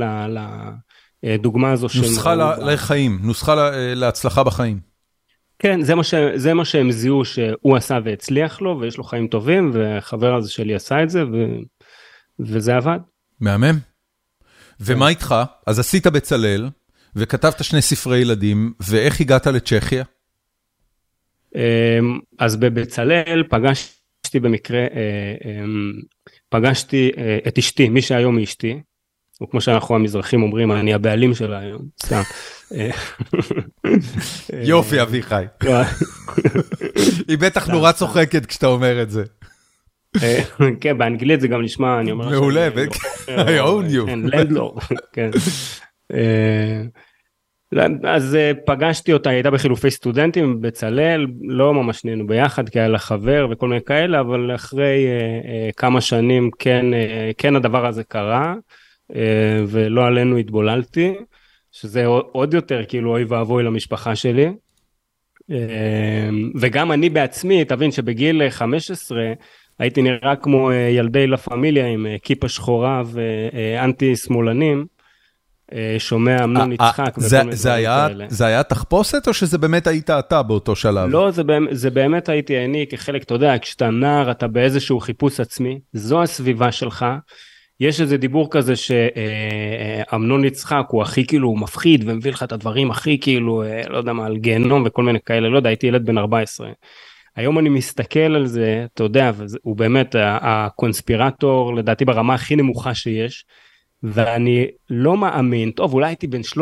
לדוגמה 1.23 1.71
הזו 1.71 1.89
של... 1.89 2.01
נוסחה 2.01 2.35
לחיים, 2.57 3.19
נוסחה 3.21 3.69
להצלחה 3.95 4.43
בחיים. 4.43 4.79
כן, 5.59 5.81
זה 5.81 5.95
מה, 5.95 6.03
ש... 6.03 6.13
זה 6.35 6.53
מה 6.53 6.65
שהם 6.65 6.91
זיהו 6.91 7.25
שהוא 7.25 7.77
עשה 7.77 7.99
והצליח 8.03 8.61
לו, 8.61 8.77
ויש 8.81 8.97
לו 8.97 9.03
חיים 9.03 9.27
טובים, 9.27 9.71
וחבר 9.73 10.35
הזה 10.35 10.51
שלי 10.51 10.75
עשה 10.75 11.03
את 11.03 11.09
זה, 11.09 11.23
ו... 11.23 11.45
וזה 12.39 12.75
עבד. 12.75 12.99
מהמם. 13.39 13.79
ומה 14.79 15.07
איתך? 15.09 15.35
אז 15.67 15.79
עשית 15.79 16.07
בצלאל, 16.07 16.69
וכתבת 17.15 17.63
שני 17.63 17.81
ספרי 17.81 18.19
ילדים, 18.19 18.73
ואיך 18.79 19.21
הגעת 19.21 19.47
לצ'כיה? 19.47 20.03
אמ, 21.55 22.19
אז 22.39 22.55
בבצלאל 22.55 23.43
פגשתי 23.49 24.04
פגשתי 24.25 24.39
במקרה, 24.39 24.79
אה, 24.79 25.35
אמ, 25.45 25.93
פגשתי 26.49 27.11
אה, 27.17 27.37
את 27.47 27.57
אשתי, 27.57 27.89
מי 27.89 28.01
שהיום 28.01 28.37
היא 28.37 28.45
אשתי, 28.45 28.81
או 29.41 29.49
כמו 29.49 29.61
שאנחנו 29.61 29.95
המזרחים 29.95 30.43
אומרים, 30.43 30.71
אני 30.71 30.93
הבעלים 30.93 31.33
שלה 31.33 31.59
היום, 31.59 31.81
סתם. 32.05 32.21
אה, 32.75 32.89
יופי 34.63 35.01
אביחי. 35.01 35.45
היא 37.27 37.37
בטח 37.37 37.67
נורא 37.67 37.91
צוחקת 37.91 38.45
כשאתה 38.45 38.67
אומר 38.67 39.01
את 39.01 39.09
זה. 39.09 39.23
כן, 40.81 40.97
באנגלית 40.97 41.41
זה 41.41 41.47
גם 41.47 41.61
נשמע, 41.61 41.99
אני 41.99 42.11
אומר... 42.11 42.29
מעולה, 42.29 42.69
I 43.27 43.61
own 43.65 43.93
you. 43.93 44.05
כן, 44.05 44.19
לנדלור, 44.19 44.79
כן. 45.13 45.31
אז 48.03 48.35
אה, 48.35 48.51
פגשתי 48.65 49.13
אותה, 49.13 49.29
היא 49.29 49.35
הייתה 49.35 49.51
בחילופי 49.51 49.91
סטודנטים 49.91 50.61
בצלאל, 50.61 51.27
לא 51.41 51.73
ממש 51.73 52.05
נהיינו 52.05 52.27
ביחד, 52.27 52.69
כי 52.69 52.79
היה 52.79 52.87
לה 52.87 52.97
חבר 52.97 53.47
וכל 53.51 53.67
מיני 53.67 53.81
כאלה, 53.81 54.19
אבל 54.19 54.55
אחרי 54.55 55.05
uh, 55.05 55.45
uh, 55.45 55.75
כמה 55.77 56.01
שנים 56.01 56.49
כן, 56.59 56.85
uh, 56.91 57.33
כן 57.37 57.55
הדבר 57.55 57.85
הזה 57.85 58.03
קרה, 58.03 58.55
uh, 59.11 59.15
ולא 59.67 60.05
עלינו 60.05 60.37
התבוללתי, 60.37 61.13
שזה 61.71 62.05
עוד 62.05 62.53
יותר 62.53 62.81
כאילו 62.87 63.11
אוי 63.11 63.23
ואבוי 63.23 63.63
למשפחה 63.63 64.15
שלי. 64.15 64.47
Uh, 65.51 65.53
וגם 66.59 66.91
אני 66.91 67.09
בעצמי, 67.09 67.65
תבין 67.65 67.91
שבגיל 67.91 68.49
15 68.49 69.33
הייתי 69.79 70.01
נראה 70.01 70.35
כמו 70.35 70.71
uh, 70.71 70.73
ילדי 70.73 71.27
לה 71.27 71.37
פמיליה 71.37 71.87
עם 71.87 72.07
כיפה 72.23 72.49
שחורה 72.49 73.01
ואנטי 73.05 74.15
שמאלנים. 74.15 74.94
אה, 75.73 75.95
שומע 75.97 76.43
אמנון 76.43 76.71
אה, 76.71 76.77
אה, 76.81 76.87
יצחק 76.89 77.17
מיני 77.17 77.29
דברים 77.29 77.85
כאלה. 77.85 78.25
זה 78.29 78.45
היה 78.45 78.63
תחפושת 78.63 79.27
או 79.27 79.33
שזה 79.33 79.57
באמת 79.57 79.87
היית 79.87 80.09
אתה 80.09 80.43
באותו 80.43 80.75
שלב? 80.75 81.09
לא, 81.09 81.31
זה, 81.31 81.43
זה 81.71 81.89
באמת 81.89 82.29
הייתי 82.29 82.65
אני 82.65 82.85
כחלק, 82.89 83.23
אתה 83.23 83.33
יודע, 83.33 83.55
כשאתה 83.61 83.89
נער 83.89 84.31
אתה 84.31 84.47
באיזשהו 84.47 84.99
חיפוש 84.99 85.39
עצמי, 85.39 85.79
זו 85.93 86.23
הסביבה 86.23 86.71
שלך. 86.71 87.05
יש 87.79 88.01
איזה 88.01 88.17
דיבור 88.17 88.51
כזה 88.51 88.73
שאמנון 88.75 90.45
יצחק 90.45 90.85
הוא 90.87 91.01
הכי 91.01 91.27
כאילו 91.27 91.55
מפחיד 91.55 92.03
ומביא 92.07 92.31
לך 92.31 92.43
את 92.43 92.51
הדברים 92.51 92.91
הכי 92.91 93.19
כאילו, 93.19 93.63
לא 93.89 93.97
יודע 93.97 94.13
מה, 94.13 94.25
על 94.25 94.37
גיהנום 94.37 94.83
וכל 94.85 95.03
מיני 95.03 95.19
כאלה, 95.25 95.49
לא 95.49 95.57
יודע, 95.57 95.69
הייתי 95.69 95.87
ילד 95.87 96.05
בן 96.05 96.17
14. 96.17 96.69
היום 97.35 97.59
אני 97.59 97.69
מסתכל 97.69 98.19
על 98.19 98.45
זה, 98.45 98.85
אתה 98.93 99.03
יודע, 99.03 99.31
הוא 99.61 99.75
באמת 99.75 100.15
הקונספירטור 100.19 101.75
לדעתי 101.75 102.05
ברמה 102.05 102.33
הכי 102.33 102.55
נמוכה 102.55 102.95
שיש. 102.95 103.45
ואני 104.07 104.67
לא 104.89 105.17
מאמין, 105.17 105.71
טוב 105.71 105.93
אולי 105.93 106.07
הייתי 106.07 106.27
בן 106.27 106.41
13-14, 106.41 106.59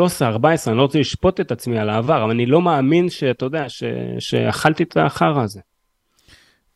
אני 0.66 0.76
לא 0.76 0.82
רוצה 0.82 0.98
לשפוט 0.98 1.40
את 1.40 1.52
עצמי 1.52 1.78
על 1.78 1.90
העבר, 1.90 2.24
אבל 2.24 2.30
אני 2.30 2.46
לא 2.46 2.62
מאמין 2.62 3.10
שאתה 3.10 3.46
יודע, 3.46 3.68
ש, 3.68 3.82
שאכלתי 4.18 4.82
את 4.82 4.96
החרא 4.96 5.42
הזה. 5.42 5.60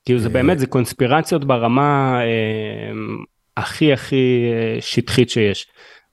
כאילו 0.04 0.20
זה 0.20 0.28
באמת, 0.28 0.58
זה 0.58 0.66
קונספירציות 0.66 1.44
ברמה 1.44 2.20
אה, 2.22 2.92
הכי 3.56 3.92
הכי 3.92 4.50
אה, 4.52 4.80
שטחית 4.80 5.30
שיש. 5.30 5.66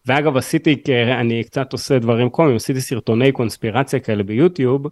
ואגב 0.05 0.37
עשיתי, 0.37 0.83
אני 1.19 1.43
קצת 1.43 1.73
עושה 1.73 1.99
דברים 1.99 2.29
קומיים, 2.29 2.55
עשיתי 2.55 2.81
סרטוני 2.81 3.31
קונספירציה 3.31 3.99
כאלה 3.99 4.23
ביוטיוב, 4.23 4.87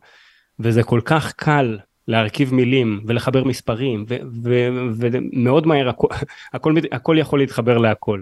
וזה 0.60 0.84
כל 0.84 1.02
כך 1.06 1.34
קל 1.34 1.78
להרכיב 2.08 2.54
מילים 2.54 3.02
ולחבר 3.08 3.44
מספרים, 3.44 4.06
ומאוד 4.44 5.68
מהר 5.68 5.90
הכל, 5.90 6.08
הכל, 6.54 6.74
הכל 6.92 7.18
יכול 7.20 7.40
להתחבר 7.40 7.78
להכל. 7.78 8.22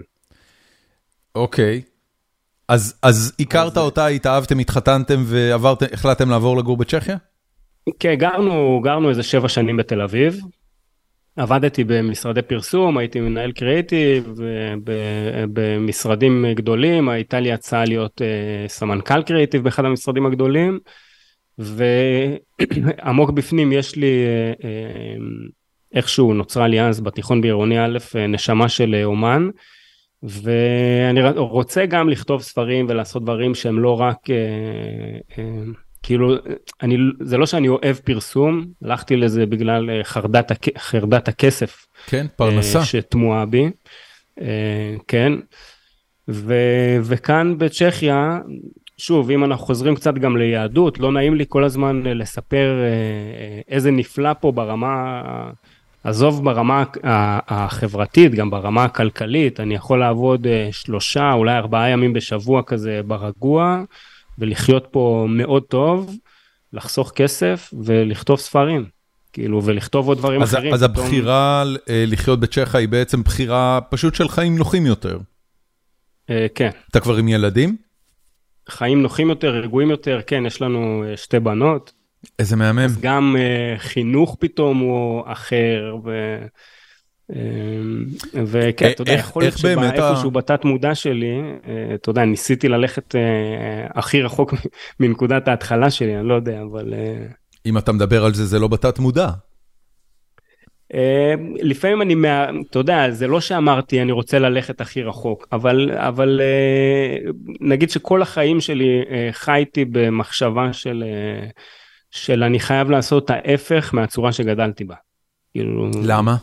אוקיי. 1.34 1.82
אז, 2.68 2.94
אז 3.02 3.32
הכרת 3.40 3.76
אותה, 3.76 4.06
התאהבתם, 4.06 4.58
התחתנתם 4.58 5.22
והחלטתם 5.26 6.30
לעבור 6.30 6.56
לגור 6.56 6.76
בצ'כיה? 6.76 7.16
כן, 8.00 8.14
גרנו, 8.14 8.80
גרנו 8.84 9.10
איזה 9.10 9.22
שבע 9.22 9.48
שנים 9.48 9.76
בתל 9.76 10.00
אביב. 10.00 10.40
עבדתי 11.36 11.84
במשרדי 11.84 12.42
פרסום, 12.42 12.98
הייתי 12.98 13.20
מנהל 13.20 13.52
קריאיטיב, 13.52 14.32
במשרדים 15.52 16.46
גדולים, 16.54 17.08
הייתה 17.08 17.40
לי 17.40 17.52
הצעה 17.52 17.84
להיות 17.84 18.20
uh, 18.20 18.68
סמנכ"ל 18.68 19.22
קריאיטיב 19.22 19.64
באחד 19.64 19.84
המשרדים 19.84 20.26
הגדולים, 20.26 20.78
ועמוק 21.58 23.30
בפנים 23.36 23.72
יש 23.72 23.96
לי 23.96 24.24
uh, 24.58 24.62
uh, 24.62 24.66
איכשהו 25.94 26.34
נוצרה 26.34 26.68
לי 26.68 26.82
אז 26.82 27.00
בתיכון 27.00 27.40
בעירוני 27.40 27.84
א' 27.84 27.98
נשמה 28.28 28.68
של 28.68 29.00
אומן, 29.04 29.48
ואני 30.22 31.20
רוצה 31.36 31.86
גם 31.86 32.08
לכתוב 32.08 32.42
ספרים 32.42 32.86
ולעשות 32.88 33.22
דברים 33.22 33.54
שהם 33.54 33.78
לא 33.78 34.00
רק... 34.00 34.18
Uh, 34.26 35.32
uh, 35.32 35.38
כאילו, 36.02 36.34
אני, 36.82 36.96
זה 37.20 37.38
לא 37.38 37.46
שאני 37.46 37.68
אוהב 37.68 37.96
פרסום, 38.04 38.66
הלכתי 38.84 39.16
לזה 39.16 39.46
בגלל 39.46 39.90
אה, 39.90 40.04
חרדת, 40.04 40.52
חרדת 40.78 41.28
הכסף. 41.28 41.86
כן, 42.06 42.26
פרנסה. 42.36 42.78
אה, 42.78 42.84
שתמוהה 42.84 43.46
בי, 43.46 43.70
אה, 44.40 44.96
כן. 45.08 45.32
ו, 46.28 46.54
וכאן 47.02 47.58
בצ'כיה, 47.58 48.38
שוב, 48.98 49.30
אם 49.30 49.44
אנחנו 49.44 49.66
חוזרים 49.66 49.94
קצת 49.94 50.14
גם 50.14 50.36
ליהדות, 50.36 50.98
לא 50.98 51.12
נעים 51.12 51.34
לי 51.34 51.44
כל 51.48 51.64
הזמן 51.64 52.02
לספר 52.02 52.80
איזה 53.68 53.90
נפלא 53.90 54.32
פה 54.40 54.52
ברמה, 54.52 55.22
עזוב 56.04 56.44
ברמה 56.44 56.84
החברתית, 57.48 58.34
גם 58.34 58.50
ברמה 58.50 58.84
הכלכלית, 58.84 59.60
אני 59.60 59.74
יכול 59.74 60.00
לעבוד 60.00 60.46
שלושה, 60.70 61.32
אולי 61.32 61.56
ארבעה 61.56 61.88
ימים 61.88 62.12
בשבוע 62.12 62.62
כזה 62.62 63.00
ברגוע. 63.06 63.82
ולחיות 64.38 64.88
פה 64.90 65.26
מאוד 65.30 65.62
טוב, 65.62 66.16
לחסוך 66.72 67.12
כסף 67.14 67.74
ולכתוב 67.84 68.38
ספרים. 68.38 68.84
כאילו, 69.32 69.64
ולכתוב 69.64 70.08
עוד 70.08 70.18
דברים 70.18 70.42
אז, 70.42 70.54
אחרים. 70.54 70.74
אז 70.74 70.84
פתאום... 70.84 71.06
הבחירה 71.06 71.64
אה, 71.88 72.04
לחיות 72.06 72.40
בצ'כה 72.40 72.78
היא 72.78 72.88
בעצם 72.88 73.22
בחירה 73.22 73.80
פשוט 73.90 74.14
של 74.14 74.28
חיים 74.28 74.58
נוחים 74.58 74.86
יותר. 74.86 75.18
אה, 76.30 76.46
כן. 76.54 76.70
אתה 76.90 77.00
כבר 77.00 77.16
עם 77.16 77.28
ילדים? 77.28 77.76
חיים 78.68 79.02
נוחים 79.02 79.28
יותר, 79.28 79.48
רגועים 79.48 79.90
יותר, 79.90 80.20
כן, 80.26 80.46
יש 80.46 80.62
לנו 80.62 81.04
אה, 81.06 81.16
שתי 81.16 81.40
בנות. 81.40 81.92
איזה 82.38 82.56
מהמם. 82.56 82.78
אז 82.78 83.00
גם 83.00 83.36
אה, 83.38 83.74
חינוך 83.78 84.36
פתאום 84.40 84.78
הוא 84.78 85.22
אחר, 85.26 85.96
ו... 86.04 86.36
אמ, 87.32 88.04
וכן, 88.34 88.90
אתה 88.90 89.02
יודע, 89.02 89.12
יכול 89.12 89.42
להיות 89.42 89.58
שבאיפשהו 89.58 90.30
בתת 90.30 90.64
מודע 90.64 90.94
שלי, 90.94 91.40
אה, 91.68 91.94
אתה 91.94 92.10
יודע, 92.10 92.24
ניסיתי 92.24 92.68
ללכת 92.68 93.14
אה, 93.14 93.86
הכי 93.94 94.22
רחוק 94.22 94.54
מנקודת 95.00 95.48
ההתחלה 95.48 95.90
שלי, 95.90 96.16
אני 96.16 96.28
לא 96.28 96.34
יודע, 96.34 96.62
אבל... 96.62 96.94
אה, 96.94 97.26
אם 97.66 97.78
אתה 97.78 97.92
מדבר 97.92 98.24
על 98.24 98.34
זה, 98.34 98.46
זה 98.46 98.58
לא 98.58 98.68
בתת 98.68 98.98
מודע. 98.98 99.28
לפעמים 101.60 102.02
אני, 102.02 102.14
אתה 102.70 102.78
יודע, 102.78 103.10
זה 103.10 103.26
לא 103.26 103.40
שאמרתי 103.40 104.02
אני 104.02 104.12
רוצה 104.12 104.38
ללכת 104.38 104.80
הכי 104.80 105.02
רחוק, 105.02 105.48
אבל, 105.52 105.90
אבל 105.92 106.40
נגיד 107.60 107.90
שכל 107.90 108.22
החיים 108.22 108.60
שלי 108.60 109.02
חייתי 109.32 109.84
במחשבה 109.84 110.72
של, 110.72 111.04
של 112.12 112.42
אני 112.42 112.60
חייב 112.60 112.90
לעשות 112.90 113.30
ההפך 113.30 113.90
מהצורה 113.94 114.32
שגדלתי 114.32 114.84
בה. 114.84 114.94
כאילו... 115.52 115.90
למה? 116.04 116.36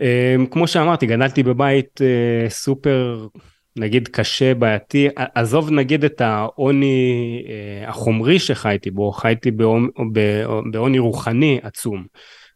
אמ, 0.00 0.46
כמו 0.46 0.68
שאמרתי, 0.68 1.06
גדלתי 1.06 1.42
בבית 1.42 2.00
אה, 2.02 2.50
סופר, 2.50 3.26
נגיד, 3.76 4.08
קשה, 4.08 4.54
בעייתי. 4.54 5.08
עזוב 5.34 5.70
נגיד 5.70 6.04
את 6.04 6.20
העוני 6.20 7.42
אה, 7.48 7.88
החומרי 7.88 8.38
שחייתי 8.38 8.90
בו, 8.90 9.12
חייתי 9.12 9.50
בעוני 10.70 10.98
רוחני 10.98 11.60
עצום. 11.62 12.04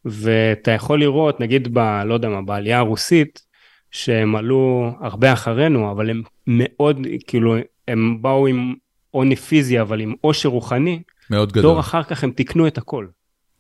ואתה 0.05 0.71
יכול 0.71 1.01
לראות, 1.01 1.41
נגיד, 1.41 1.69
ב, 1.75 2.03
לא 2.05 2.15
יודע 2.15 2.29
מה, 2.29 2.43
בעלייה 2.43 2.79
הרוסית, 2.79 3.43
שהם 3.91 4.37
עלו 4.37 4.91
הרבה 5.01 5.33
אחרינו, 5.33 5.91
אבל 5.91 6.11
הם 6.11 6.23
מאוד, 6.47 7.07
כאילו, 7.27 7.57
הם 7.89 8.23
באו 8.23 8.47
עם 8.47 8.75
עוני 9.11 9.37
פיזי, 9.37 9.81
אבל 9.81 10.01
עם 10.01 10.15
עושר 10.21 10.49
רוחני. 10.49 11.03
מאוד 11.31 11.53
גדול. 11.53 11.63
דור 11.63 11.81
אחר 11.81 12.03
כך 12.03 12.25
הם 12.25 12.31
תיקנו 12.31 12.67
את 12.67 12.79
הכל. 12.79 13.07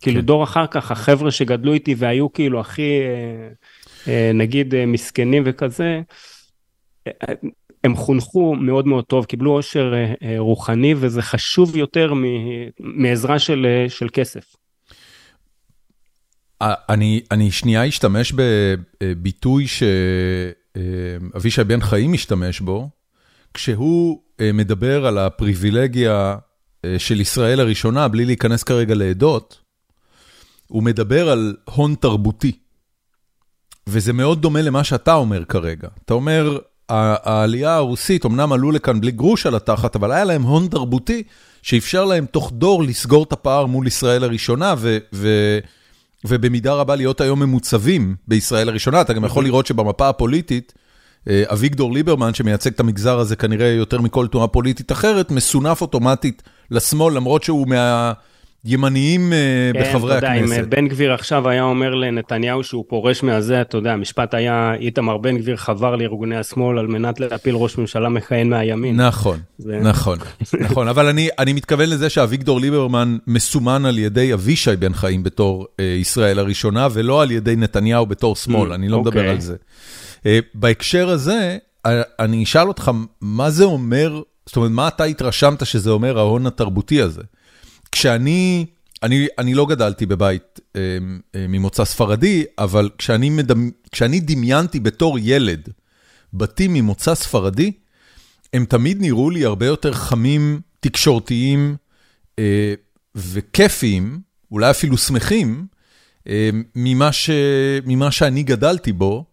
כאילו 0.01 0.21
כן. 0.21 0.27
דור 0.27 0.45
אחר 0.45 0.67
כך, 0.67 0.91
החבר'ה 0.91 1.31
שגדלו 1.31 1.73
איתי 1.73 1.95
והיו 1.99 2.33
כאילו 2.33 2.61
הכי, 2.61 2.83
אה, 2.83 3.49
אה, 4.13 4.31
נגיד, 4.35 4.75
אה, 4.75 4.87
מסכנים 4.87 5.43
וכזה, 5.47 6.01
הם 7.85 7.97
חונכו 7.97 8.55
מאוד 8.55 8.87
מאוד 8.87 9.05
טוב, 9.05 9.25
קיבלו 9.25 9.53
עושר 9.53 9.95
רוחני, 10.39 10.95
וזה 10.97 11.23
חשוב 11.23 11.77
יותר 11.77 12.13
מעזרה 12.81 13.39
של, 13.39 13.67
של 13.89 14.09
כסף. 14.13 14.57
אני, 16.61 17.23
אני 17.31 17.51
שנייה 17.51 17.89
אשתמש 17.89 18.33
בביטוי 19.01 19.67
שאבישי 19.67 21.65
בן 21.65 21.81
חיים 21.81 22.13
משתמש 22.13 22.61
בו, 22.61 22.89
כשהוא 23.55 24.21
מדבר 24.55 25.07
על 25.07 25.19
הפריבילגיה 25.19 26.37
של 26.99 27.21
ישראל 27.21 27.61
הראשונה, 27.61 28.09
בלי 28.09 28.25
להיכנס 28.25 28.63
כרגע 28.63 28.95
לעדות, 28.95 29.61
הוא 30.67 30.83
מדבר 30.83 31.31
על 31.31 31.57
הון 31.65 31.95
תרבותי. 31.95 32.59
וזה 33.89 34.13
מאוד 34.13 34.43
דומה 34.43 34.63
למה 34.63 34.85
שאתה 34.85 35.15
אומר 35.15 35.45
כרגע. 35.45 35.89
אתה 36.05 36.15
אומר, 36.15 36.59
העלייה 36.89 37.75
הרוסית, 37.75 38.27
אמנם 38.27 38.53
עלו 38.53 38.71
לכאן 38.71 39.01
בלי 39.01 39.11
גרוש 39.11 39.47
על 39.47 39.55
התחת, 39.55 39.97
אבל 39.97 40.13
היה 40.13 40.25
להם 40.25 40.43
הון 40.43 40.69
תרבותי 40.69 41.23
שאפשר 41.63 42.05
להם 42.05 42.27
תוך 42.27 42.53
דור 42.53 42.83
לסגור 42.83 43.23
את 43.23 43.33
הפער 43.33 43.67
מול 43.67 43.87
ישראל 43.87 44.25
הראשונה, 44.25 44.75
ו, 44.79 44.99
ו, 45.13 45.29
ובמידה 46.25 46.73
רבה 46.73 46.97
להיות 46.97 47.21
היום 47.21 47.41
ממוצבים 47.41 48.17
בישראל 48.29 48.69
הראשונה. 48.69 49.01
אתה 49.01 49.13
גם 49.13 49.25
יכול 49.25 49.45
לראות 49.45 49.67
שבמפה 49.67 50.09
הפוליטית, 50.09 50.75
אה, 51.29 51.43
אביגדור 51.47 51.93
ליברמן, 51.93 52.35
שמייצג 52.35 52.73
את 52.73 52.81
המגזר 52.81 53.19
הזה 53.19 53.37
כנראה 53.37 53.69
יותר 53.69 54.01
מכל 54.01 54.27
תנועה 54.27 54.49
פוליטית 54.49 54.93
אחרת, 54.93 55.31
מסונף 55.31 55.81
אוטומטית 55.81 56.43
לשמאל, 56.71 57.15
למרות 57.15 57.43
שהוא 57.43 57.69
מה... 57.69 58.13
ימניים 58.65 59.33
אה, 59.33 59.71
כן, 59.73 59.81
בחברי 59.81 60.15
יודע, 60.15 60.33
הכנסת. 60.33 60.59
אם 60.59 60.71
בן 60.71 60.89
גביר 60.89 61.13
עכשיו 61.13 61.49
היה 61.49 61.63
אומר 61.63 61.95
לנתניהו 61.95 62.65
שהוא 62.65 62.85
פורש 62.89 63.23
מהזה, 63.23 63.61
אתה 63.61 63.77
יודע, 63.77 63.93
המשפט 63.93 64.35
היה, 64.35 64.75
איתמר 64.75 65.17
בן 65.17 65.39
גביר 65.39 65.57
חבר 65.57 65.97
לארגוני 65.97 66.37
השמאל 66.37 66.79
על 66.79 66.87
מנת 66.87 67.21
להפיל 67.21 67.55
ראש 67.55 67.79
ממשלה 67.79 68.09
מכהן 68.09 68.49
מהימין. 68.49 69.01
נכון, 69.01 69.39
זה... 69.59 69.81
נכון, 69.83 70.19
נכון, 70.61 70.89
אבל 70.89 71.07
אני, 71.07 71.29
אני 71.39 71.53
מתכוון 71.53 71.89
לזה 71.89 72.11
שאביגדור 72.11 72.61
ליברמן 72.61 73.17
מסומן 73.27 73.85
על 73.85 73.99
ידי 73.99 74.35
אבישי 74.35 74.77
בן 74.77 74.95
חיים 74.95 75.23
בתור 75.23 75.67
אה, 75.81 75.85
ישראל 75.85 76.39
הראשונה, 76.39 76.89
ולא 76.93 77.23
על 77.23 77.31
ידי 77.31 77.57
נתניהו 77.57 78.07
בתור 78.07 78.37
שמאל, 78.37 78.73
mm, 78.73 78.75
אני 78.75 78.89
לא. 78.89 79.01
מדבר 79.01 79.21
אוקיי. 79.21 79.29
על 79.29 79.41
זה. 79.41 79.57
אה, 80.27 80.39
בהקשר 80.55 81.09
הזה, 81.09 81.59
אה, 81.87 82.03
אני 82.19 82.45
אשאל 82.45 82.69
אותך, 82.69 82.91
מה 83.21 83.51
זה 83.51 83.65
אומר, 83.65 84.21
זאת 84.49 84.57
אומרת, 84.57 84.71
מה 84.71 84.89
אתה 84.89 85.05
התרשמת 85.05 85.67
שזה 85.67 85.91
אומר 85.91 86.19
ההון 86.19 86.47
התרבותי 86.47 87.03
הזה? 87.03 87.23
כשאני, 87.93 88.67
אני, 89.03 89.27
אני 89.39 89.55
לא 89.55 89.67
גדלתי 89.67 90.07
בבית 90.07 90.61
אה, 90.77 90.81
אה, 91.35 91.47
ממוצא 91.49 91.85
ספרדי, 91.85 92.45
אבל 92.59 92.91
כשאני, 92.99 93.31
מדמ, 93.31 93.71
כשאני 93.93 94.21
דמיינתי 94.21 94.81
בתור 94.81 95.19
ילד 95.21 95.69
בתים 96.35 96.73
ממוצא 96.73 97.15
ספרדי, 97.15 97.73
הם 98.53 98.65
תמיד 98.65 99.01
נראו 99.01 99.31
לי 99.31 99.45
הרבה 99.45 99.67
יותר 99.67 99.93
חמים, 99.93 100.61
תקשורתיים 100.81 101.77
אה, 102.39 102.75
וכיפיים, 103.15 104.21
אולי 104.51 104.71
אפילו 104.71 104.99
שמחים, 104.99 105.67
אה, 106.29 106.51
ממה, 106.75 107.13
ש, 107.13 107.31
ממה 107.87 108.11
שאני 108.11 108.43
גדלתי 108.43 108.93
בו. 108.93 109.25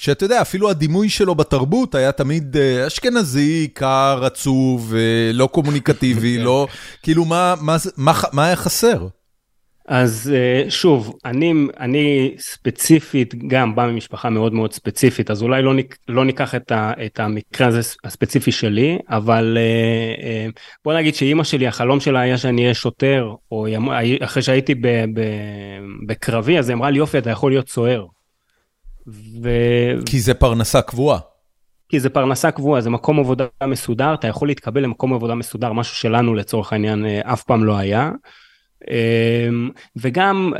שאתה 0.00 0.24
יודע, 0.24 0.40
אפילו 0.40 0.70
הדימוי 0.70 1.08
שלו 1.08 1.34
בתרבות 1.34 1.94
היה 1.94 2.12
תמיד 2.12 2.56
אה, 2.56 2.86
אשכנזי, 2.86 3.68
קר, 3.74 4.20
עצוב, 4.24 4.94
אה, 4.94 5.30
לא 5.32 5.46
קומוניקטיבי, 5.46 6.36
כן. 6.38 6.44
לא... 6.44 6.66
כאילו, 7.02 7.24
מה, 7.24 7.54
מה, 7.60 7.76
מה, 7.96 8.12
מה 8.32 8.46
היה 8.46 8.56
חסר? 8.56 9.06
אז 9.88 10.32
אה, 10.34 10.70
שוב, 10.70 11.16
אני, 11.24 11.52
אני 11.80 12.34
ספציפית 12.38 13.34
גם 13.46 13.74
בא 13.74 13.86
ממשפחה 13.86 14.30
מאוד 14.30 14.52
מאוד 14.52 14.72
ספציפית, 14.72 15.30
אז 15.30 15.42
אולי 15.42 15.62
לא, 15.62 15.72
לא 16.08 16.24
ניקח 16.24 16.54
את, 16.54 16.72
ה, 16.72 16.92
את 17.06 17.20
המקרה 17.20 17.66
הזה 17.66 17.80
הספציפי 18.04 18.52
שלי, 18.52 18.98
אבל 19.08 19.58
בוא 20.84 20.94
נגיד 20.94 21.14
שאימא 21.14 21.44
שלי, 21.44 21.66
החלום 21.66 22.00
שלה 22.00 22.20
היה 22.20 22.38
שאני 22.38 22.62
אהיה 22.62 22.74
שוטר, 22.74 23.34
או 23.52 23.66
אחרי 24.20 24.42
שהייתי 24.42 24.74
ב, 24.74 24.86
ב, 25.14 25.20
בקרבי, 26.06 26.58
אז 26.58 26.68
היא 26.68 26.76
אמרה 26.76 26.90
לי, 26.90 26.98
יופי, 26.98 27.18
אתה 27.18 27.30
יכול 27.30 27.50
להיות 27.50 27.68
סוהר. 27.68 28.06
ו... 29.42 29.48
כי 30.06 30.20
זה 30.20 30.34
פרנסה 30.34 30.82
קבועה. 30.82 31.18
כי 31.88 32.00
זה 32.00 32.10
פרנסה 32.10 32.50
קבועה, 32.50 32.80
זה 32.80 32.90
מקום 32.90 33.18
עבודה 33.18 33.46
מסודר, 33.64 34.14
אתה 34.14 34.28
יכול 34.28 34.48
להתקבל 34.48 34.82
למקום 34.82 35.14
עבודה 35.14 35.34
מסודר, 35.34 35.72
משהו 35.72 35.96
שלנו 35.96 36.34
לצורך 36.34 36.72
העניין 36.72 37.06
אה, 37.06 37.32
אף 37.32 37.42
פעם 37.42 37.64
לא 37.64 37.76
היה. 37.76 38.10
אמ, 38.90 39.70
וגם, 39.96 40.52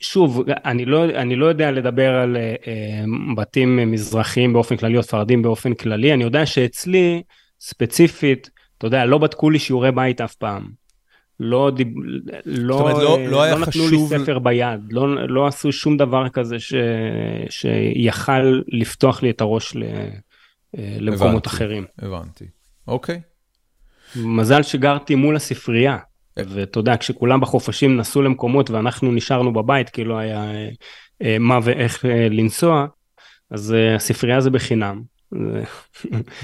שוב, 0.00 0.42
אני 0.64 0.84
לא, 0.84 1.04
אני 1.04 1.36
לא 1.36 1.46
יודע 1.46 1.70
לדבר 1.70 2.14
על 2.14 2.36
אה, 2.36 3.04
בתים 3.36 3.92
מזרחיים 3.92 4.52
באופן 4.52 4.76
כללי 4.76 4.96
או 4.96 5.02
ספרדים 5.02 5.42
באופן 5.42 5.74
כללי, 5.74 6.12
אני 6.14 6.24
יודע 6.24 6.46
שאצלי, 6.46 7.22
ספציפית, 7.60 8.50
אתה 8.78 8.86
יודע, 8.86 9.04
לא 9.04 9.18
בדקו 9.18 9.50
לי 9.50 9.58
שיעורי 9.58 9.92
בית 9.92 10.20
אף 10.20 10.34
פעם. 10.34 10.83
לא, 11.40 11.70
דיב... 11.76 11.88
לא, 12.46 12.74
אומרת, 12.74 12.94
לא, 12.94 13.18
לא, 13.18 13.50
לא 13.50 13.50
נתנו 13.50 13.66
חשוב... 13.66 13.90
לי 13.90 14.18
ספר 14.18 14.38
ביד, 14.38 14.80
לא, 14.90 15.28
לא 15.28 15.46
עשו 15.46 15.72
שום 15.72 15.96
דבר 15.96 16.28
כזה 16.28 16.60
ש... 16.60 16.74
שיכל 17.50 18.60
לפתוח 18.68 19.22
לי 19.22 19.30
את 19.30 19.40
הראש 19.40 19.76
ל... 19.76 19.84
למקומות 20.74 21.46
הבנתי, 21.46 21.48
אחרים. 21.48 21.84
הבנתי, 21.98 22.44
אוקיי. 22.88 23.20
מזל 24.16 24.62
שגרתי 24.62 25.14
מול 25.14 25.36
הספרייה, 25.36 25.98
ואתה 26.36 26.78
יודע, 26.78 26.96
כשכולם 26.96 27.40
בחופשים 27.40 27.96
נסעו 27.96 28.22
למקומות 28.22 28.70
ואנחנו 28.70 29.12
נשארנו 29.12 29.52
בבית, 29.52 29.88
כי 29.88 30.04
לא 30.04 30.18
היה 30.18 30.52
אה, 31.22 31.38
מה 31.38 31.58
ואיך 31.62 32.04
אה, 32.04 32.28
לנסוע, 32.30 32.86
אז 33.50 33.72
אה, 33.72 33.94
הספרייה 33.94 34.40
זה 34.40 34.50
בחינם. 34.50 35.02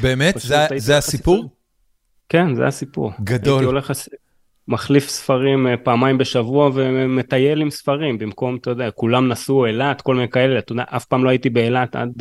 באמת? 0.03 0.39
זה, 0.49 0.67
זה 0.77 0.99
הסיפור? 0.99 1.57
כן, 2.29 2.55
זה 2.55 2.67
הסיפור. 2.67 3.13
גדול. 3.25 3.55
הייתי 3.55 3.65
הולך, 3.65 3.93
מחליף 4.71 5.09
ספרים 5.09 5.67
פעמיים 5.83 6.19
בשבוע 6.19 6.71
ומטייל 6.75 7.61
עם 7.61 7.71
ספרים, 7.71 8.19
במקום, 8.19 8.57
אתה 8.57 8.71
יודע, 8.71 8.91
כולם 8.91 9.29
נסעו 9.29 9.67
אילת, 9.67 10.01
כל 10.01 10.15
מיני 10.15 10.29
כאלה, 10.29 10.59
אתה 10.59 10.73
יודע, 10.73 10.85
אף 10.89 11.05
פעם 11.05 11.25
לא 11.25 11.31
הייתי 11.31 11.51
באילת 11.51 11.97
עד, 11.97 12.13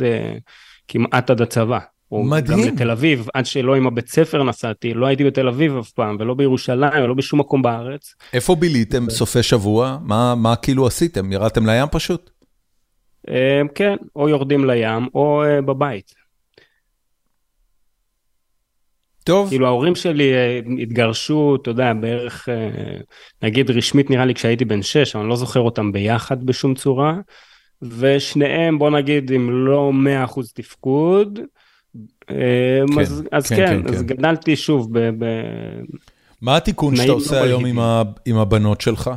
כמעט 0.88 1.30
עד 1.30 1.42
הצבא. 1.42 1.78
מדהים. 2.12 2.58
גם 2.58 2.74
בתל 2.74 2.90
אביב, 2.90 3.28
עד 3.34 3.46
שלא 3.46 3.74
עם 3.74 3.86
הבית 3.86 4.08
ספר 4.08 4.42
נסעתי, 4.42 4.94
לא 4.94 5.06
הייתי 5.06 5.24
בתל 5.24 5.48
אביב 5.48 5.76
אף 5.76 5.90
פעם, 5.90 6.16
ולא 6.20 6.34
בירושלים, 6.34 7.04
ולא 7.04 7.14
בשום 7.14 7.40
מקום 7.40 7.62
בארץ. 7.62 8.14
איפה 8.32 8.54
ביליתם 8.54 9.10
סופי 9.10 9.42
שבוע? 9.42 9.98
מה, 10.02 10.34
מה 10.34 10.56
כאילו 10.56 10.86
עשיתם? 10.86 11.32
ירדתם 11.32 11.66
לים 11.66 11.86
פשוט? 11.90 12.30
אה, 13.28 13.60
כן, 13.74 13.96
או 14.16 14.28
יורדים 14.28 14.64
לים, 14.64 15.08
או 15.14 15.44
אה, 15.44 15.60
בבית. 15.60 16.19
טוב. 19.24 19.48
כאילו 19.48 19.66
ההורים 19.66 19.94
שלי 19.94 20.32
אה, 20.34 20.60
התגרשו, 20.82 21.56
אתה 21.62 21.70
יודע, 21.70 21.92
בערך, 21.92 22.48
נגיד 23.42 23.70
רשמית 23.70 24.10
נראה 24.10 24.24
לי 24.24 24.34
כשהייתי 24.34 24.64
בן 24.64 24.82
6, 24.82 25.16
אבל 25.16 25.22
אני 25.22 25.30
לא 25.30 25.36
זוכר 25.36 25.60
אותם 25.60 25.92
ביחד 25.92 26.44
בשום 26.44 26.74
צורה. 26.74 27.14
ושניהם, 27.82 28.78
בוא 28.78 28.90
נגיד, 28.90 29.32
אם 29.32 29.50
לא 29.50 29.92
100% 30.26 30.40
תפקוד, 30.54 31.38
כן, 32.26 33.00
אז, 33.00 33.22
אז 33.32 33.48
כן, 33.48 33.56
כן, 33.56 33.82
כן, 33.82 33.94
אז 33.94 34.00
כן. 34.00 34.06
גדלתי 34.06 34.56
שוב 34.56 34.98
ב... 34.98 35.24
ב... 35.24 35.26
מה 36.42 36.56
התיקון 36.56 36.96
שאתה 36.96 37.12
עושה 37.12 37.40
לא 37.40 37.44
היום 37.44 37.64
עם, 37.64 37.78
ה, 37.78 38.02
עם 38.26 38.36
הבנות 38.36 38.80
שלך? 38.80 39.10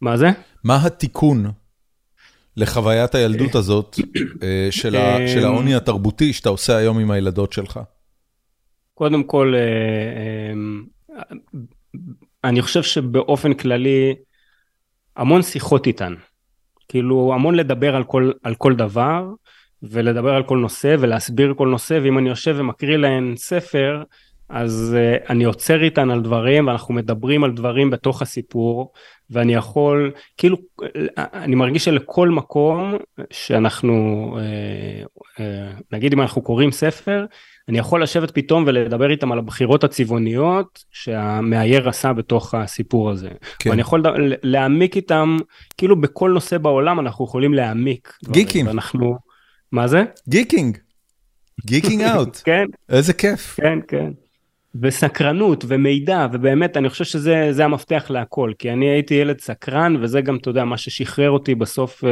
מה 0.00 0.16
זה? 0.16 0.30
מה 0.64 0.86
התיקון 0.86 1.50
לחוויית 2.56 3.14
הילדות 3.14 3.54
הזאת 3.54 4.00
אה, 4.42 4.68
של, 4.70 4.96
ה, 4.96 5.28
של 5.28 5.44
העוני 5.44 5.74
התרבותי 5.74 6.32
שאתה 6.32 6.48
עושה 6.48 6.76
היום 6.76 6.98
עם 6.98 7.10
הילדות 7.10 7.52
שלך? 7.52 7.80
קודם 8.94 9.24
כל, 9.24 9.54
אה, 9.54 10.52
אה, 11.16 11.22
אני 12.44 12.62
חושב 12.62 12.82
שבאופן 12.82 13.54
כללי, 13.54 14.14
המון 15.16 15.42
שיחות 15.42 15.86
איתן. 15.86 16.14
כאילו, 16.88 17.34
המון 17.34 17.54
לדבר 17.54 17.96
על 17.96 18.04
כל, 18.04 18.32
על 18.42 18.54
כל 18.54 18.74
דבר. 18.74 19.24
ולדבר 19.90 20.34
על 20.34 20.42
כל 20.42 20.58
נושא 20.58 20.96
ולהסביר 20.98 21.54
כל 21.56 21.68
נושא, 21.68 21.98
ואם 22.02 22.18
אני 22.18 22.28
יושב 22.28 22.54
ומקריא 22.58 22.96
להן 22.96 23.36
ספר, 23.36 24.02
אז 24.48 24.96
uh, 24.96 25.30
אני 25.30 25.44
עוצר 25.44 25.82
איתן 25.82 26.10
על 26.10 26.22
דברים 26.22 26.66
ואנחנו 26.66 26.94
מדברים 26.94 27.44
על 27.44 27.52
דברים 27.52 27.90
בתוך 27.90 28.22
הסיפור 28.22 28.92
ואני 29.30 29.54
יכול 29.54 30.12
כאילו 30.36 30.56
אני 31.16 31.54
מרגיש 31.54 31.84
שלכל 31.84 32.28
מקום 32.28 32.94
שאנחנו 33.30 34.36
אה, 34.36 35.22
אה, 35.38 35.82
נגיד 35.92 36.12
אם 36.12 36.20
אנחנו 36.20 36.42
קוראים 36.42 36.72
ספר 36.72 37.24
אני 37.68 37.78
יכול 37.78 38.02
לשבת 38.02 38.30
פתאום 38.30 38.64
ולדבר 38.66 39.10
איתם 39.10 39.32
על 39.32 39.38
הבחירות 39.38 39.84
הצבעוניות 39.84 40.84
שהמאייר 40.90 41.88
עשה 41.88 42.12
בתוך 42.12 42.54
הסיפור 42.54 43.10
הזה. 43.10 43.28
כן. 43.58 43.70
ואני 43.70 43.80
יכול 43.80 44.02
להעמיק 44.42 44.96
איתם 44.96 45.36
כאילו 45.76 46.00
בכל 46.00 46.30
נושא 46.30 46.58
בעולם 46.58 47.00
אנחנו 47.00 47.24
יכולים 47.24 47.54
להעמיק. 47.54 48.18
גיקים. 48.24 48.66
ואנחנו 48.66 49.18
מה 49.72 49.88
זה? 49.88 50.04
geeking. 50.28 50.78
geeking 51.66 52.02
out. 52.14 52.40
כן. 52.44 52.64
איזה 52.88 53.12
כיף. 53.12 53.56
כן, 53.56 53.78
כן. 53.88 54.10
וסקרנות 54.82 55.64
ומידע 55.68 56.26
ובאמת 56.32 56.76
אני 56.76 56.88
חושב 56.88 57.04
שזה 57.04 57.64
המפתח 57.64 58.06
להכל 58.10 58.52
כי 58.58 58.70
אני 58.70 58.90
הייתי 58.90 59.14
ילד 59.14 59.40
סקרן 59.40 59.96
וזה 60.00 60.20
גם 60.20 60.36
אתה 60.36 60.50
יודע 60.50 60.64
מה 60.64 60.78
ששחרר 60.78 61.30
אותי 61.30 61.54
בסוף. 61.54 62.04
אה, 62.04 62.10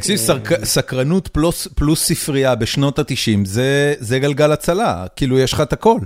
תקשיב 0.00 0.18
אה, 0.30 0.64
סקרנות 0.64 1.28
פלוס 1.74 2.02
ספרייה 2.04 2.54
בשנות 2.54 2.98
התשעים 2.98 3.44
זה 3.44 3.94
זה 3.98 4.18
גלגל 4.18 4.52
הצלה 4.52 5.06
כאילו 5.16 5.38
יש 5.38 5.52
לך 5.52 5.60
את 5.60 5.72
הכל. 5.72 5.98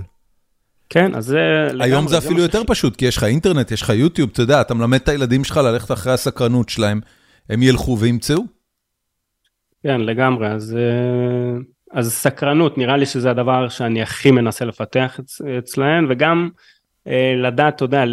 כן 0.89 1.15
אז 1.15 1.25
זה 1.25 1.67
היום 1.79 2.07
זה 2.07 2.17
אפילו 2.17 2.39
יותר 2.39 2.61
פשוט 2.67 2.95
כי 2.95 3.05
יש 3.05 3.17
לך 3.17 3.23
אינטרנט 3.23 3.71
יש 3.71 3.81
לך 3.81 3.89
יוטיוב 3.89 4.29
אתה 4.33 4.41
יודע 4.41 4.61
אתה 4.61 4.73
מלמד 4.73 4.99
את 4.99 5.09
הילדים 5.09 5.43
שלך 5.43 5.57
ללכת 5.57 5.91
אחרי 5.91 6.13
הסקרנות 6.13 6.69
שלהם 6.69 7.01
הם 7.49 7.63
ילכו 7.63 7.97
וימצאו. 7.99 8.43
כן, 9.83 10.01
לגמרי, 10.01 10.47
אז, 10.47 10.77
אה, 10.77 11.59
אז 11.91 12.13
סקרנות, 12.13 12.77
נראה 12.77 12.97
לי 12.97 13.05
שזה 13.05 13.31
הדבר 13.31 13.69
שאני 13.69 14.01
הכי 14.01 14.31
מנסה 14.31 14.65
לפתח 14.65 15.19
אצ, 15.19 15.41
אצלהם, 15.59 16.07
וגם 16.09 16.49
אה, 17.07 17.33
לדעת, 17.37 17.75
אתה 17.75 17.85
יודע, 17.85 18.03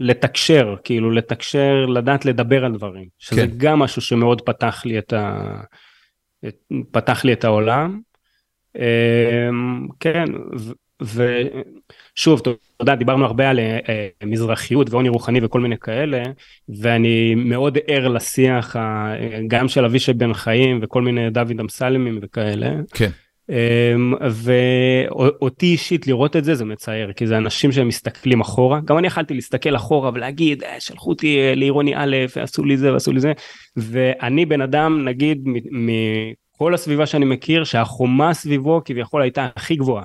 לתקשר, 0.00 0.76
כאילו 0.84 1.10
לתקשר, 1.10 1.86
לדעת 1.86 2.24
לדבר 2.24 2.64
על 2.64 2.72
דברים, 2.72 3.08
שזה 3.18 3.46
כן. 3.46 3.52
גם 3.56 3.78
משהו 3.78 4.02
שמאוד 4.02 4.40
פתח 4.40 4.82
לי 4.84 4.98
את, 4.98 5.12
ה, 5.12 5.60
פתח 6.90 7.24
לי 7.24 7.32
את 7.32 7.44
העולם. 7.44 8.00
אה, 8.78 9.48
כן, 10.00 10.24
ושוב, 11.00 12.40
אתה 12.40 12.50
יודע, 12.80 12.94
דיברנו 12.94 13.24
הרבה 13.24 13.50
על 13.50 13.58
אה, 13.58 13.78
אה, 13.88 14.08
מזרחיות 14.24 14.90
ועוני 14.90 15.08
רוחני 15.08 15.40
וכל 15.42 15.60
מיני 15.60 15.78
כאלה, 15.78 16.22
ואני 16.68 17.34
מאוד 17.34 17.78
ער 17.86 18.08
לשיח 18.08 18.76
גם 19.48 19.68
של 19.68 19.84
אבישי 19.84 20.12
בן 20.12 20.34
חיים 20.34 20.78
וכל 20.82 21.02
מיני 21.02 21.30
דוד 21.30 21.60
אמסלמים 21.60 22.18
וכאלה. 22.22 22.70
כן. 22.94 23.10
אמ, 23.50 24.14
ואותי 24.30 25.66
אישית 25.66 26.06
לראות 26.06 26.36
את 26.36 26.44
זה 26.44 26.54
זה 26.54 26.64
מצער 26.64 27.12
כי 27.12 27.26
זה 27.26 27.36
אנשים 27.36 27.72
שמסתכלים 27.72 28.40
אחורה. 28.40 28.80
גם 28.84 28.98
אני 28.98 29.06
יכלתי 29.06 29.34
להסתכל 29.34 29.76
אחורה 29.76 30.10
ולהגיד 30.14 30.62
אה, 30.62 30.80
שלחו 30.80 31.10
אותי 31.10 31.38
לעירוני 31.56 31.96
א' 31.96 32.16
ועשו 32.36 32.64
לי 32.64 32.76
זה 32.76 32.92
ועשו 32.92 33.12
לי 33.12 33.20
זה. 33.20 33.32
ואני 33.76 34.46
בן 34.46 34.60
אדם 34.60 35.04
נגיד 35.04 35.44
מכל 35.70 36.74
הסביבה 36.74 37.06
שאני 37.06 37.24
מכיר 37.24 37.64
שהחומה 37.64 38.34
סביבו 38.34 38.82
כביכול 38.84 39.22
הייתה 39.22 39.48
הכי 39.56 39.76
גבוהה. 39.76 40.04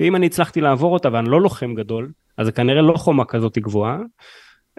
ואם 0.00 0.16
אני 0.16 0.26
הצלחתי 0.26 0.60
לעבור 0.60 0.92
אותה 0.92 1.08
ואני 1.12 1.30
לא 1.30 1.40
לוחם 1.40 1.74
גדול, 1.74 2.10
אז 2.38 2.46
זה 2.46 2.52
כנראה 2.52 2.82
לא 2.82 2.94
חומה 2.96 3.24
כזאת 3.24 3.58
גבוהה. 3.58 3.98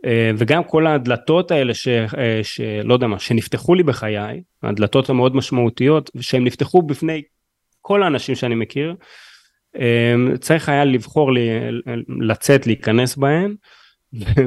אה, 0.05 0.31
וגם 0.37 0.63
כל 0.63 0.87
הדלתות 0.87 1.51
האלה 1.51 1.73
ש, 1.73 1.87
אה, 1.87 2.39
שלא 2.43 2.93
יודע 2.93 3.07
מה, 3.07 3.19
שנפתחו 3.19 3.75
לי 3.75 3.83
בחיי, 3.83 4.41
הדלתות 4.63 5.09
המאוד 5.09 5.35
משמעותיות, 5.35 6.11
שהן 6.19 6.43
נפתחו 6.43 6.81
בפני 6.81 7.21
כל 7.85 8.03
האנשים 8.03 8.35
שאני 8.35 8.55
מכיר, 8.55 8.95
אה, 9.79 10.15
צריך 10.39 10.69
היה 10.69 10.85
לבחור 10.85 11.31
לי, 11.31 11.49
לצאת, 12.19 12.67
להיכנס 12.67 13.15
בהן, 13.15 13.55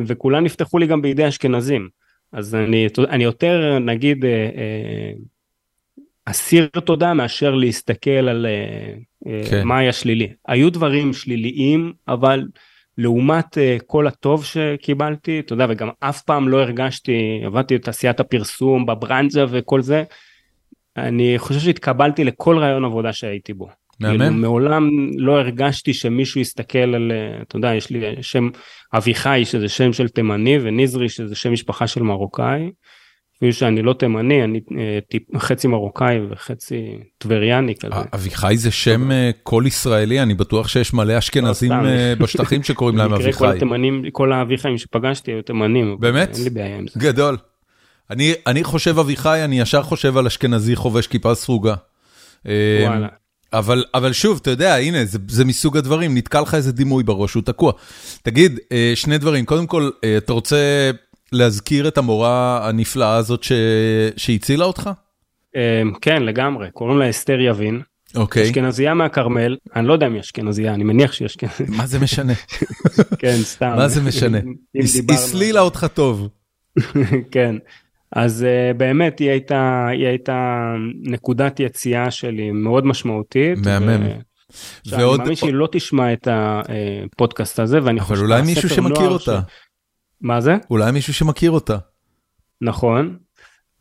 וכולן 0.07 0.45
נפתחו 0.45 0.79
לי 0.79 0.87
גם 0.87 1.03
בידי 1.03 1.29
אשכנזים. 1.29 1.89
אז 2.33 2.55
אני, 2.55 2.87
אני 3.09 3.25
יותר 3.25 3.79
נגיד 3.79 4.25
אסיר 6.25 6.67
תודה 6.67 7.15
מאשר 7.15 7.55
להסתכל 7.55 8.11
על 8.11 8.47
אה, 8.47 9.41
כן. 9.51 9.67
מה 9.67 9.79
היה 9.79 9.93
שלילי. 9.93 10.29
היו 10.49 10.71
דברים 10.71 11.13
שליליים, 11.13 11.93
אבל 12.09 12.47
לעומת 12.99 13.59
כל 13.87 14.07
הטוב 14.07 14.45
שקיבלתי, 14.45 15.41
אתה 15.41 15.53
יודע, 15.53 15.67
וגם 15.69 15.89
אף 16.01 16.23
פעם 16.23 16.49
לא 16.49 16.61
הרגשתי, 16.61 17.41
עבדתי 17.45 17.79
בתעשיית 17.79 18.21
הפרסום, 18.21 18.87
בברנז'ה 18.87 19.45
וכל 19.51 19.83
זה, 19.83 20.05
אני 21.03 21.35
חושב 21.39 21.61
שהתקבלתי 21.61 22.25
לכל 22.25 22.59
רעיון 22.59 22.85
עבודה 22.85 23.13
שהייתי 23.13 23.55
בו. 23.55 23.69
מהמם. 24.01 24.19
כאילו, 24.19 24.35
מעולם 24.35 24.91
לא 25.17 25.39
הרגשתי 25.39 25.95
שמישהו 25.95 26.41
יסתכל 26.41 26.79
על, 26.79 27.13
אה, 27.15 27.43
אתה 27.43 27.57
יודע, 27.57 27.75
יש 27.75 27.91
לי 27.91 28.01
שם 28.23 28.49
אביחי 28.95 29.43
שזה 29.45 29.69
שם 29.69 29.93
של 29.93 30.09
תימני 30.09 30.59
ונזרי 30.63 31.09
שזה 31.09 31.35
שם 31.35 31.53
משפחה 31.53 31.87
של 31.87 32.03
מרוקאי. 32.03 32.71
אפילו 33.39 33.53
שאני 33.53 33.83
לא 33.83 33.93
תימני, 33.93 34.45
אני 34.45 34.61
אה, 34.79 34.99
טיפ, 35.11 35.23
חצי 35.37 35.69
מרוקאי 35.69 36.19
וחצי 36.31 36.99
טבריאני 37.19 37.75
כזה. 37.75 37.95
אביחי 38.15 38.57
זה 38.57 38.71
שם 38.71 39.13
אה, 39.13 39.31
כל 39.43 39.65
ישראלי, 39.67 40.23
אני 40.23 40.35
בטוח 40.35 40.69
שיש 40.69 40.95
מלא 40.95 41.19
אשכנזים 41.19 41.73
לא, 41.73 41.89
אה, 41.89 42.15
בשטחים 42.21 42.63
שקוראים 42.63 42.97
להם 42.97 43.15
אביחי. 43.15 43.39
כל 43.39 43.51
התימנים, 43.51 44.03
כל 44.13 44.33
האביחיים 44.33 44.79
שפגשתי 44.79 45.31
היו 45.31 45.43
תימנים. 45.43 45.97
באמת? 46.01 46.37
אין 46.37 46.45
לי 46.45 46.51
בעיה 46.51 46.77
עם 46.79 46.87
זה. 46.89 47.01
גדול. 47.01 47.37
אני, 48.11 48.33
אני 48.47 48.65
חושב 48.65 48.99
אביחי, 48.99 49.41
אני 49.45 49.61
ישר 49.61 49.83
חושב 49.83 50.17
על 50.17 50.27
אשכנזי 50.27 50.77
חובש 50.77 51.07
כיפה 51.07 51.35
סרוגה. 51.35 51.75
וואלה. 52.45 53.09
אבל, 53.53 53.85
אבל 53.95 54.13
שוב, 54.13 54.39
אתה 54.43 54.51
יודע, 54.51 54.75
הנה, 54.75 55.05
זה, 55.05 55.19
זה 55.29 55.45
מסוג 55.45 55.77
הדברים, 55.77 56.17
נתקע 56.17 56.41
לך 56.41 56.55
איזה 56.55 56.73
דימוי 56.73 57.03
בראש, 57.03 57.35
הוא 57.35 57.43
תקוע. 57.43 57.73
תגיד, 58.23 58.59
שני 58.95 59.19
דברים, 59.19 59.45
קודם 59.45 59.67
כל, 59.67 59.91
אתה 60.19 60.33
רוצה 60.33 60.91
להזכיר 61.33 61.89
את 61.89 61.99
המורה 61.99 62.69
הנפלאה 62.69 63.17
הזאת 63.17 63.43
ש... 63.43 63.53
שהצילה 64.17 64.65
אותך? 64.65 64.91
אמ, 65.57 65.93
כן, 66.01 66.23
לגמרי, 66.23 66.71
קוראים 66.71 66.99
לה 66.99 67.11
אסתר 67.11 67.41
יבין. 67.41 67.81
אוקיי. 68.15 68.43
אשכנזייה 68.43 68.95
מהכרמל, 68.95 69.57
אני 69.77 69.87
לא 69.87 69.93
יודע 69.93 70.07
אם 70.07 70.13
היא 70.13 70.21
אשכנזייה, 70.21 70.75
אני 70.75 70.85
מניח 70.85 71.13
שהיא 71.13 71.27
אשכנזייה. 71.27 71.71
מה 71.79 71.87
זה 71.87 71.99
משנה? 71.99 72.33
כן, 73.21 73.37
סתם. 73.43 73.73
מה 73.77 73.89
זה 73.89 74.03
משנה? 74.03 74.39
הסלילה 75.09 75.61
אותך 75.61 75.87
טוב. 75.95 76.29
כן. 77.33 77.57
אז 78.13 78.47
uh, 78.47 78.77
באמת 78.77 79.19
היא 79.19 79.31
הייתה, 79.31 79.87
היא 79.91 80.07
הייתה 80.07 80.75
נקודת 81.03 81.61
יציאה 81.61 82.11
שלי 82.11 82.51
מאוד 82.51 82.87
משמעותית. 82.87 83.59
מהמם. 83.67 84.07
ו... 84.07 84.29
ועוד... 84.87 85.15
אני 85.15 85.19
מאמין 85.19 85.37
שהיא 85.37 85.55
לא 85.55 85.69
תשמע 85.73 86.13
את 86.13 86.29
הפודקאסט 86.31 87.59
הזה 87.59 87.79
ואני 87.83 88.01
חושב... 88.01 88.15
אבל 88.15 88.23
אולי 88.23 88.43
מישהו 88.43 88.69
שמכיר 88.69 89.09
אותה. 89.09 89.41
ש... 89.49 89.53
מה 90.21 90.41
זה? 90.41 90.57
אולי 90.71 90.93
מישהו 90.93 91.15
שמכיר 91.15 91.51
אותה. 91.51 91.79
נכון. 92.61 93.17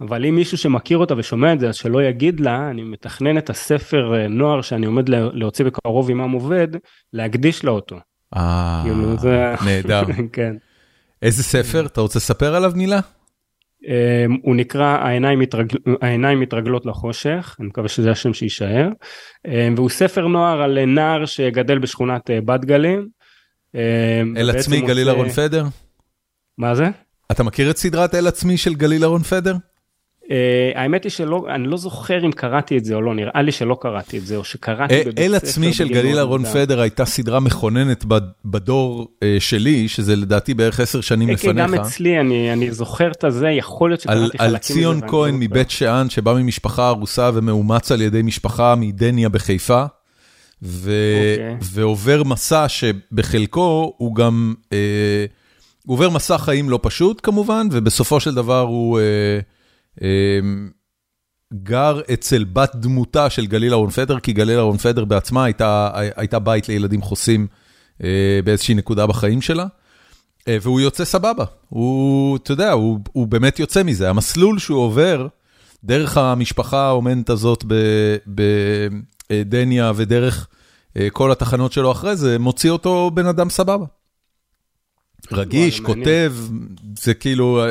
אבל 0.01 0.25
אם 0.25 0.35
מישהו 0.35 0.57
שמכיר 0.57 0.97
אותה 0.97 1.13
ושומע 1.17 1.53
את 1.53 1.59
זה 1.59 1.69
אז 1.69 1.75
שלא 1.75 2.03
יגיד 2.03 2.39
לה 2.39 2.69
אני 2.69 2.83
מתכנן 2.83 3.37
את 3.37 3.49
הספר 3.49 4.15
אה, 4.15 4.27
נוער 4.27 4.61
שאני 4.61 4.85
עומד 4.85 5.09
להוציא 5.09 5.65
בקרוב 5.65 6.09
עם 6.09 6.21
עם 6.21 6.31
עובד 6.31 6.67
להקדיש 7.13 7.65
לה 7.65 7.71
אותו. 7.71 7.95
אה, 8.35 8.81
כאילו, 8.83 9.15
נהדר. 9.65 10.03
כן. 10.33 10.55
איזה 11.21 11.43
ספר 11.43 11.85
אתה 11.85 12.01
רוצה 12.01 12.19
לספר 12.19 12.55
עליו 12.55 12.71
מילה? 12.75 12.99
אמ, 13.85 14.37
הוא 14.41 14.55
נקרא 14.55 14.85
העיניים, 14.85 15.39
מתרגל, 15.39 15.77
העיניים 16.01 16.39
מתרגלות 16.39 16.85
לחושך, 16.85 17.55
אני 17.59 17.67
מקווה 17.67 17.87
שזה 17.87 18.11
השם 18.11 18.33
שיישאר, 18.33 18.89
אמ, 19.47 19.73
והוא 19.75 19.89
ספר 19.89 20.27
נוער 20.27 20.61
על 20.61 20.85
נער 20.85 21.25
שגדל 21.25 21.79
בשכונת 21.79 22.29
אה, 22.29 22.41
בת 22.41 22.65
גלים. 22.65 23.07
אמ, 23.75 24.37
אל 24.37 24.49
עצמי 24.49 24.81
גליל 24.81 25.09
אהרון 25.09 25.29
פדר? 25.29 25.65
מה 26.57 26.75
זה? 26.75 26.89
אתה 27.31 27.43
מכיר 27.43 27.71
את 27.71 27.77
סדרת 27.77 28.15
אל 28.15 28.27
עצמי 28.27 28.57
של 28.57 28.73
גליל 28.73 29.03
אהרון 29.03 29.23
פדר? 29.23 29.55
Uh, 30.27 30.31
האמת 30.75 31.03
היא 31.03 31.09
שלא, 31.09 31.45
אני 31.55 31.67
לא 31.67 31.77
זוכר 31.77 32.25
אם 32.25 32.31
קראתי 32.31 32.77
את 32.77 32.85
זה 32.85 32.95
או 32.95 33.01
לא, 33.01 33.15
נראה 33.15 33.41
לי 33.41 33.51
שלא 33.51 33.77
קראתי 33.81 34.17
את 34.17 34.25
זה, 34.25 34.35
או 34.35 34.43
שקראתי 34.43 34.93
בבית 34.93 35.13
ספר. 35.13 35.25
אל 35.25 35.35
עצמי 35.35 35.73
של 35.73 35.89
גליל 35.89 36.17
אהרון 36.17 36.45
פדר 36.45 36.79
הייתה 36.81 37.05
סדרה 37.05 37.39
מכוננת 37.39 38.05
בדור 38.45 39.07
uh, 39.15 39.25
שלי, 39.39 39.87
שזה 39.87 40.15
לדעתי 40.15 40.53
בערך 40.53 40.79
עשר 40.79 41.01
שנים 41.01 41.29
לפניך. 41.29 41.55
גם 41.55 41.73
אצלי, 41.73 42.19
אני, 42.19 42.53
אני 42.53 42.71
זוכר 42.71 43.11
את 43.11 43.23
הזה, 43.23 43.49
יכול 43.49 43.89
להיות 43.89 44.01
שקראתי 44.01 44.19
חלקים 44.19 44.35
מזה. 44.37 44.43
על 44.43 44.57
ציון 44.57 45.01
כהן 45.07 45.33
לא 45.33 45.39
מבית 45.39 45.69
שאן, 45.69 46.09
שבא 46.09 46.33
ממשפחה 46.33 46.89
ארוסה 46.89 47.29
ומאומץ 47.33 47.91
על 47.91 48.01
ידי 48.01 48.21
משפחה 48.21 48.75
מדניה 48.75 49.29
בחיפה, 49.29 49.85
ו, 50.63 50.91
okay. 50.91 51.53
אוקיי. 51.53 51.57
ועובר 51.73 52.23
מסע 52.23 52.65
שבחלקו 52.67 53.93
הוא 53.97 54.15
גם, 54.15 54.53
uh, 54.63 54.73
הוא 55.85 55.93
עובר 55.93 56.09
מסע 56.09 56.37
חיים 56.37 56.69
לא 56.69 56.79
פשוט 56.81 57.19
כמובן, 57.23 57.67
ובסופו 57.71 58.19
של 58.19 58.35
דבר 58.35 58.59
הוא... 58.59 58.99
Uh, 58.99 59.56
גר 61.53 62.01
אצל 62.13 62.43
בת 62.43 62.75
דמותה 62.75 63.29
של 63.29 63.45
גליל 63.45 63.73
אהרון 63.73 63.89
פדר, 63.89 64.19
כי 64.19 64.33
גליל 64.33 64.57
אהרון 64.57 64.77
פדר 64.77 65.05
בעצמה 65.05 65.43
הייתה, 65.43 65.89
הייתה 66.15 66.39
בית 66.39 66.69
לילדים 66.69 67.01
חוסים 67.01 67.47
אה, 68.03 68.39
באיזושהי 68.43 68.75
נקודה 68.75 69.07
בחיים 69.07 69.41
שלה, 69.41 69.65
אה, 70.47 70.57
והוא 70.61 70.81
יוצא 70.81 71.05
סבבה, 71.05 71.45
הוא, 71.69 72.37
אתה 72.37 72.51
יודע, 72.51 72.71
הוא, 72.71 72.99
הוא 73.11 73.27
באמת 73.27 73.59
יוצא 73.59 73.83
מזה. 73.83 74.09
המסלול 74.09 74.59
שהוא 74.59 74.79
עובר, 74.79 75.27
דרך 75.83 76.17
המשפחה 76.17 76.87
האומנת 76.87 77.29
הזאת 77.29 77.63
בדניה 79.29 79.91
ודרך 79.95 80.47
אה, 80.97 81.09
כל 81.09 81.31
התחנות 81.31 81.71
שלו 81.71 81.91
אחרי 81.91 82.15
זה, 82.15 82.39
מוציא 82.39 82.69
אותו 82.71 83.11
בן 83.13 83.25
אדם 83.25 83.49
סבבה. 83.49 83.85
רגיש, 85.31 85.79
כותב, 85.79 86.33
זה 86.99 87.13
כאילו... 87.13 87.61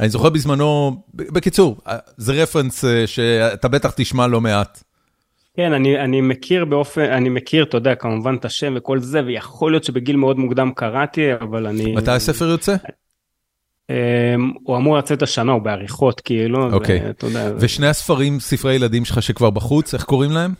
אני 0.00 0.08
זוכר 0.08 0.30
בזמנו, 0.30 1.02
בקיצור, 1.14 1.76
זה 2.16 2.32
רפרנס 2.32 2.84
אה, 2.84 3.06
שאתה 3.06 3.68
בטח 3.68 3.92
תשמע 3.96 4.26
לא 4.26 4.40
מעט. 4.40 4.82
כן, 5.56 5.72
אני, 5.72 6.00
אני 6.00 6.20
מכיר 6.20 6.64
באופן, 6.64 7.00
אני 7.00 7.28
מכיר, 7.28 7.64
אתה 7.64 7.76
יודע, 7.76 7.94
כמובן 7.94 8.34
את 8.34 8.44
השם 8.44 8.74
וכל 8.76 8.98
זה, 8.98 9.22
ויכול 9.26 9.72
להיות 9.72 9.84
שבגיל 9.84 10.16
מאוד 10.16 10.38
מוקדם 10.38 10.70
קראתי, 10.76 11.34
אבל 11.34 11.66
אני... 11.66 11.94
מתי 11.94 12.10
הספר 12.10 12.44
יוצא? 12.44 12.76
Um, 12.76 13.88
הוא 14.62 14.76
אמור 14.76 14.98
לצאת 14.98 15.22
השנה, 15.22 15.52
הוא 15.52 15.62
בעריכות 15.62 16.20
כאילו, 16.20 16.72
אוקיי. 16.72 17.00
ואתה 17.06 17.26
יודע... 17.26 17.50
ושני 17.58 17.86
הספרים, 17.86 18.40
ספרי 18.40 18.74
ילדים 18.74 19.04
שלך 19.04 19.22
שכבר 19.22 19.50
בחוץ, 19.50 19.94
איך 19.94 20.04
קוראים 20.04 20.30
להם? 20.30 20.54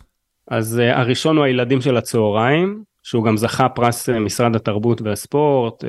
אז 0.47 0.81
uh, 0.83 0.97
הראשון 0.97 1.37
הוא 1.37 1.45
הילדים 1.45 1.81
של 1.81 1.97
הצהריים, 1.97 2.83
שהוא 3.03 3.23
גם 3.23 3.37
זכה 3.37 3.69
פרס 3.69 4.09
משרד 4.09 4.55
התרבות 4.55 5.01
והספורט. 5.01 5.83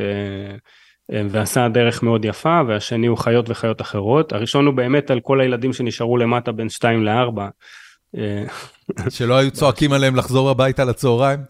אה, 1.13 1.23
ועשה 1.31 1.69
דרך 1.69 2.03
מאוד 2.03 2.25
יפה, 2.25 2.61
והשני 2.69 3.07
הוא 3.07 3.19
חיות 3.19 3.51
וחיות 3.51 3.81
אחרות. 3.81 4.33
הראשון 4.33 4.67
הוא 4.67 4.75
באמת 4.75 5.11
על 5.11 5.21
כל 5.21 5.41
הילדים 5.41 5.73
שנשארו 5.73 6.17
למטה 6.17 6.53
בין 6.53 6.69
2 6.69 7.05
ל-4. 7.05 7.41
אה, 8.17 8.45
שלא 9.11 9.37
היו 9.37 9.51
צועקים 9.51 9.93
עליהם 9.93 10.17
לחזור 10.17 10.51
הביתה 10.51 10.85
לצהריים? 10.85 11.41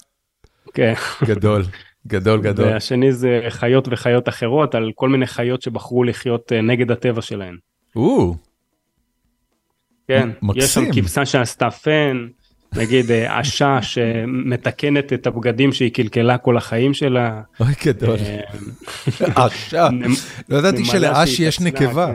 כן. 0.74 0.94
גדול, 1.24 1.62
גדול 2.06 2.40
גדול. 2.40 2.64
והשני 2.64 3.12
זה 3.12 3.40
חיות 3.48 3.88
וחיות 3.90 4.28
אחרות, 4.28 4.74
על 4.74 4.90
כל 4.94 5.08
מיני 5.08 5.26
חיות 5.26 5.62
שבחרו 5.62 6.04
לחיות 6.04 6.52
אה, 6.52 6.60
נגד 6.60 6.90
הטבע 6.90 7.22
שלהן. 7.22 7.56
או. 7.96 8.34
כן, 10.08 10.30
מקסים. 10.42 10.62
יש 10.62 10.74
שם 10.74 10.92
כבשה 10.92 11.26
שעשתה 11.26 11.70
פן, 11.70 12.26
נגיד 12.76 13.10
אה, 13.10 13.40
אשה 13.40 13.78
שמתקנת 13.82 15.12
את 15.12 15.26
הבגדים 15.26 15.72
שהיא 15.72 15.92
קלקלה 15.92 16.38
כל 16.38 16.56
החיים 16.56 16.94
שלה. 16.94 17.40
אוי 17.60 17.72
גדול. 17.84 18.16
אה, 18.18 19.46
אשה. 19.46 19.88
לא 20.48 20.58
ידעתי 20.58 20.84
שלאש 20.84 21.40
יש 21.40 21.60
נקבה. 21.60 22.12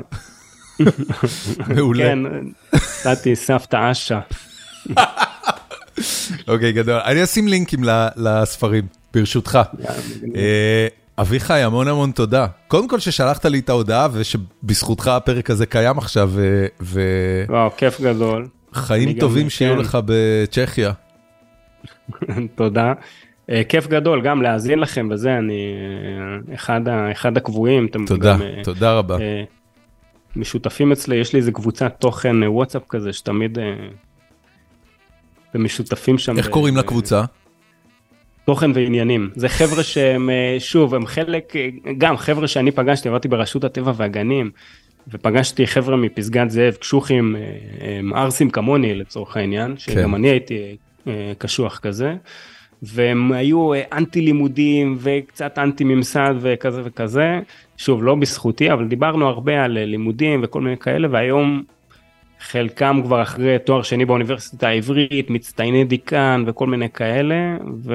כן. 0.77 0.85
מעולה. 1.75 2.03
כן, 2.03 2.19
נתתי 3.05 3.35
סבתא 3.35 3.91
אשה. 3.91 4.19
אוקיי 6.47 6.71
גדול. 6.71 6.99
אני 7.05 7.23
אשים 7.23 7.47
לינקים 7.47 7.79
לספרים 8.15 8.87
ברשותך. 9.13 9.59
אה, 10.35 10.87
אביחי 11.17 11.59
המון 11.59 11.87
המון 11.87 12.11
תודה. 12.11 12.47
קודם 12.67 12.87
כל 12.87 12.99
ששלחת 12.99 13.45
לי 13.45 13.59
את 13.59 13.69
ההודעה 13.69 14.07
ושבזכותך 14.13 15.07
הפרק 15.07 15.49
הזה 15.49 15.65
קיים 15.65 15.97
עכשיו. 15.97 16.31
וואו 17.49 17.69
כיף 17.77 18.01
גדול. 18.01 18.47
חיים 18.73 19.19
טובים 19.19 19.49
שיהיו 19.49 19.73
כן. 19.73 19.79
לך 19.79 19.97
בצ'כיה. 20.05 20.91
תודה. 22.55 22.93
Uh, 23.51 23.53
כיף 23.69 23.87
גדול 23.87 24.21
גם 24.21 24.41
להאזין 24.41 24.79
לכם 24.79 25.09
וזה 25.11 25.37
אני 25.37 25.73
uh, 26.49 26.53
אחד, 26.53 26.87
ה, 26.87 27.11
אחד 27.11 27.37
הקבועים. 27.37 27.87
תודה, 27.87 28.33
גם, 28.33 28.41
uh, 28.41 28.63
תודה 28.63 28.93
רבה. 28.93 29.17
משותפים 30.35 30.91
אצלי, 30.91 31.15
יש 31.15 31.33
לי 31.33 31.39
איזה 31.39 31.51
קבוצת 31.51 31.95
תוכן 31.99 32.43
וואטסאפ 32.43 32.81
כזה 32.89 33.13
שתמיד 33.13 33.57
ומשותפים 35.55 36.17
שם. 36.17 36.37
איך 36.37 36.47
ב, 36.47 36.51
קוראים 36.51 36.77
לקבוצה? 36.77 37.23
תוכן 38.45 38.71
ועניינים 38.73 39.29
זה 39.35 39.49
חבר'ה 39.49 39.83
שהם 39.83 40.29
שוב 40.59 40.95
הם 40.95 41.05
חלק 41.05 41.53
גם 41.97 42.17
חבר'ה 42.17 42.47
שאני 42.47 42.71
פגשתי 42.71 43.09
עברתי 43.09 43.27
ברשות 43.27 43.63
הטבע 43.63 43.91
והגנים 43.95 44.51
ופגשתי 45.07 45.67
חבר'ה 45.67 45.97
מפסגת 45.97 46.49
זאב, 46.49 46.73
קשוחים, 46.73 47.35
אה, 47.35 48.21
ערסים 48.21 48.49
כמוני 48.49 48.95
לצורך 48.95 49.37
העניין, 49.37 49.77
שגם 49.77 50.09
כן. 50.09 50.13
אני 50.13 50.29
הייתי 50.29 50.77
אה, 51.07 51.33
קשוח 51.37 51.79
כזה, 51.79 52.15
והם 52.83 53.31
היו 53.31 53.73
אה, 53.73 53.81
אנטי 53.93 54.21
לימודים 54.21 54.97
וקצת 54.99 55.59
אנטי 55.59 55.83
ממסד 55.83 56.35
וכזה 56.39 56.81
וכזה, 56.85 57.39
שוב 57.77 58.03
לא 58.03 58.15
בזכותי, 58.15 58.71
אבל 58.71 58.87
דיברנו 58.87 59.27
הרבה 59.27 59.63
על 59.63 59.71
לימודים 59.71 60.39
וכל 60.43 60.61
מיני 60.61 60.77
כאלה, 60.77 61.07
והיום 61.11 61.63
חלקם 62.39 63.01
כבר 63.03 63.21
אחרי 63.21 63.59
תואר 63.59 63.81
שני 63.81 64.05
באוניברסיטה 64.05 64.67
העברית, 64.67 65.29
מצטייני 65.29 65.83
דיקן 65.83 66.43
וכל 66.47 66.67
מיני 66.67 66.89
כאלה, 66.89 67.57
ו... 67.83 67.93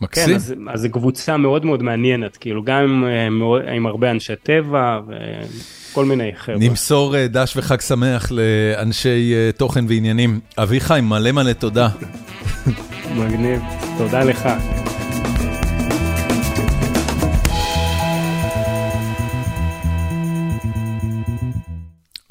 מקסים. 0.00 0.26
כן, 0.26 0.34
אז, 0.34 0.54
אז 0.68 0.80
זו 0.80 0.88
קבוצה 0.90 1.36
מאוד 1.36 1.64
מאוד 1.64 1.82
מעניינת, 1.82 2.36
כאילו 2.36 2.62
גם 2.64 2.82
עם, 2.82 3.04
אה, 3.42 3.74
עם 3.74 3.86
הרבה 3.86 4.10
אנשי 4.10 4.32
טבע 4.42 5.00
וכל 5.06 6.04
מיני 6.04 6.30
חבר'ה. 6.36 6.58
נמסור 6.58 7.16
אה, 7.16 7.28
דש 7.28 7.56
וחג 7.56 7.80
שמח 7.80 8.32
לאנשי 8.32 9.34
אה, 9.34 9.50
תוכן 9.52 9.84
ועניינים. 9.88 10.40
אביחי, 10.58 11.00
מלא 11.02 11.32
מלא 11.32 11.52
תודה. 11.52 11.88
מגניב, 13.18 13.60
תודה 13.98 14.24
לך. 14.24 14.48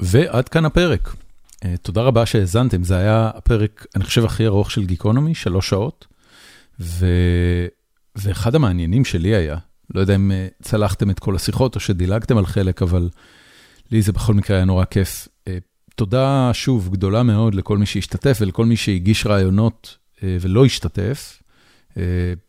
ועד 0.00 0.48
כאן 0.48 0.64
הפרק. 0.64 1.14
תודה 1.82 2.02
רבה 2.02 2.26
שהאזנתם, 2.26 2.84
זה 2.84 2.96
היה 2.96 3.30
הפרק, 3.34 3.86
אני 3.96 4.04
חושב, 4.04 4.24
הכי 4.24 4.46
ארוך 4.46 4.70
של 4.70 4.84
גיקונומי, 4.84 5.34
שלוש 5.34 5.68
שעות. 5.68 6.09
ו... 6.80 7.06
ואחד 8.16 8.54
המעניינים 8.54 9.04
שלי 9.04 9.34
היה, 9.34 9.56
לא 9.94 10.00
יודע 10.00 10.14
אם 10.14 10.32
אה, 10.32 10.48
צלחתם 10.62 11.10
את 11.10 11.18
כל 11.18 11.36
השיחות 11.36 11.74
או 11.74 11.80
שדילגתם 11.80 12.38
על 12.38 12.46
חלק, 12.46 12.82
אבל 12.82 13.08
לי 13.90 14.02
זה 14.02 14.12
בכל 14.12 14.34
מקרה 14.34 14.56
היה 14.56 14.64
נורא 14.64 14.84
כיף. 14.84 15.28
אה, 15.48 15.58
תודה 15.94 16.50
שוב 16.52 16.88
גדולה 16.92 17.22
מאוד 17.22 17.54
לכל 17.54 17.78
מי 17.78 17.86
שהשתתף 17.86 18.38
ולכל 18.40 18.66
מי 18.66 18.76
שהגיש 18.76 19.26
רעיונות 19.26 19.96
אה, 20.22 20.36
ולא 20.40 20.64
השתתף. 20.64 21.36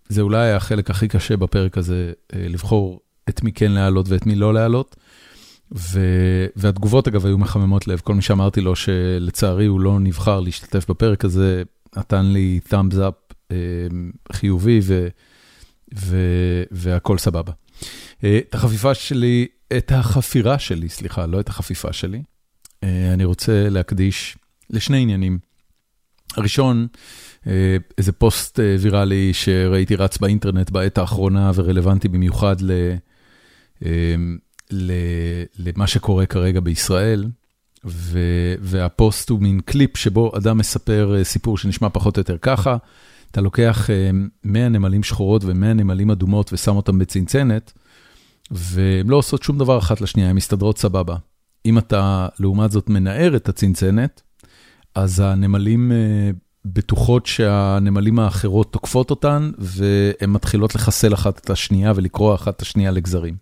זה 0.10 0.22
אולי 0.22 0.38
היה 0.38 0.56
החלק 0.56 0.90
הכי 0.90 1.08
קשה 1.08 1.38
בפרק 1.38 1.77
הזה, 1.77 2.11
לבחור 2.34 3.00
את 3.30 3.43
מי 3.43 3.51
כן 3.51 3.72
להעלות 3.72 4.10
ואת 4.10 4.26
מי 4.26 4.35
לא 4.35 4.53
להעלות. 4.53 4.95
והתגובות 6.56 7.08
אגב 7.08 7.26
היו 7.26 7.38
מחממות 7.38 7.88
לב, 7.88 8.00
כל 8.03 8.16
מי 8.16 8.22
שאמרתי 8.22 8.61
לו 8.61 8.76
שלצערי 8.76 9.66
הוא 9.66 9.82
לא 9.82 10.00
נבחר 10.00 10.40
להשתתף 10.40 10.90
בפרק 10.90 11.26
הזה, 11.26 11.64
נתן 11.98 12.26
לי 12.26 12.60
thumbs 12.69 12.95
up 12.95 13.20
חיובי 14.32 14.80
והכל 16.72 17.18
סבבה. 17.18 17.52
את 18.20 18.54
החפיפה 18.54 18.94
שלי, 18.94 19.48
את 19.78 19.92
החפירה 19.92 20.60
שלי, 20.60 20.90
סליחה, 20.90 21.26
לא 21.26 21.40
את 21.40 21.50
החפיפה 21.50 21.94
שלי, 21.94 22.22
אני 22.84 23.26
רוצה 23.26 23.70
להקדיש 23.70 24.38
לשני 24.70 24.98
עניינים. 25.02 25.40
הראשון, 26.38 26.88
איזה 27.98 28.12
פוסט 28.12 28.60
ויראלי 28.80 29.34
שראיתי 29.34 29.96
רץ 29.96 30.18
באינטרנט 30.18 30.70
בעת 30.70 30.98
האחרונה 30.98 31.52
ורלוונטי 31.56 32.08
במיוחד 32.08 32.56
למה 35.58 35.88
שקורה 35.88 36.26
כרגע 36.26 36.60
בישראל, 36.60 37.26
והפוסט 38.60 39.30
הוא 39.30 39.42
מין 39.42 39.60
קליפ 39.60 39.98
שבו 39.98 40.32
אדם 40.38 40.58
מספר 40.58 41.16
סיפור 41.24 41.58
שנשמע 41.58 41.90
פחות 41.90 42.18
או 42.18 42.22
יותר 42.22 42.38
ככה, 42.42 42.78
אתה 43.32 43.42
לוקח 43.42 43.90
100 44.43 44.69
נמלים 44.69 45.03
שחורות 45.03 45.43
ו100 45.43 45.74
נמלים 45.76 46.11
אדומות 46.11 46.53
ושם 46.53 46.76
אותם 46.76 47.00
בצנצנת, 47.00 47.74
והן 48.51 49.08
לא 49.08 49.16
עושות 49.16 49.43
שום 49.43 49.58
דבר 49.58 49.77
אחת 49.77 50.01
לשנייה, 50.01 50.30
הן 50.30 50.35
מסתדרות 50.35 50.77
סבבה. 50.77 51.16
אם 51.66 51.77
אתה 51.77 52.27
לעומת 52.40 52.72
זאת 52.72 52.90
מנער 52.90 53.35
את 53.35 53.50
הצנצנת, 53.50 54.22
אז 54.95 55.19
הנמלים 55.19 55.92
בטוחות 56.66 57.26
שהנמלים 57.26 58.19
האחרות 58.19 58.74
תוקפות 58.74 59.10
אותן, 59.10 59.51
והן 59.58 60.30
מתחילות 60.30 60.76
לחסל 60.76 61.14
אחת 61.14 61.40
את 61.40 61.50
השנייה 61.50 61.93
ולקרוע 61.95 62.35
אחת 62.35 62.56
את 62.56 62.61
השנייה 62.61 62.92
לגזרים. 62.92 63.35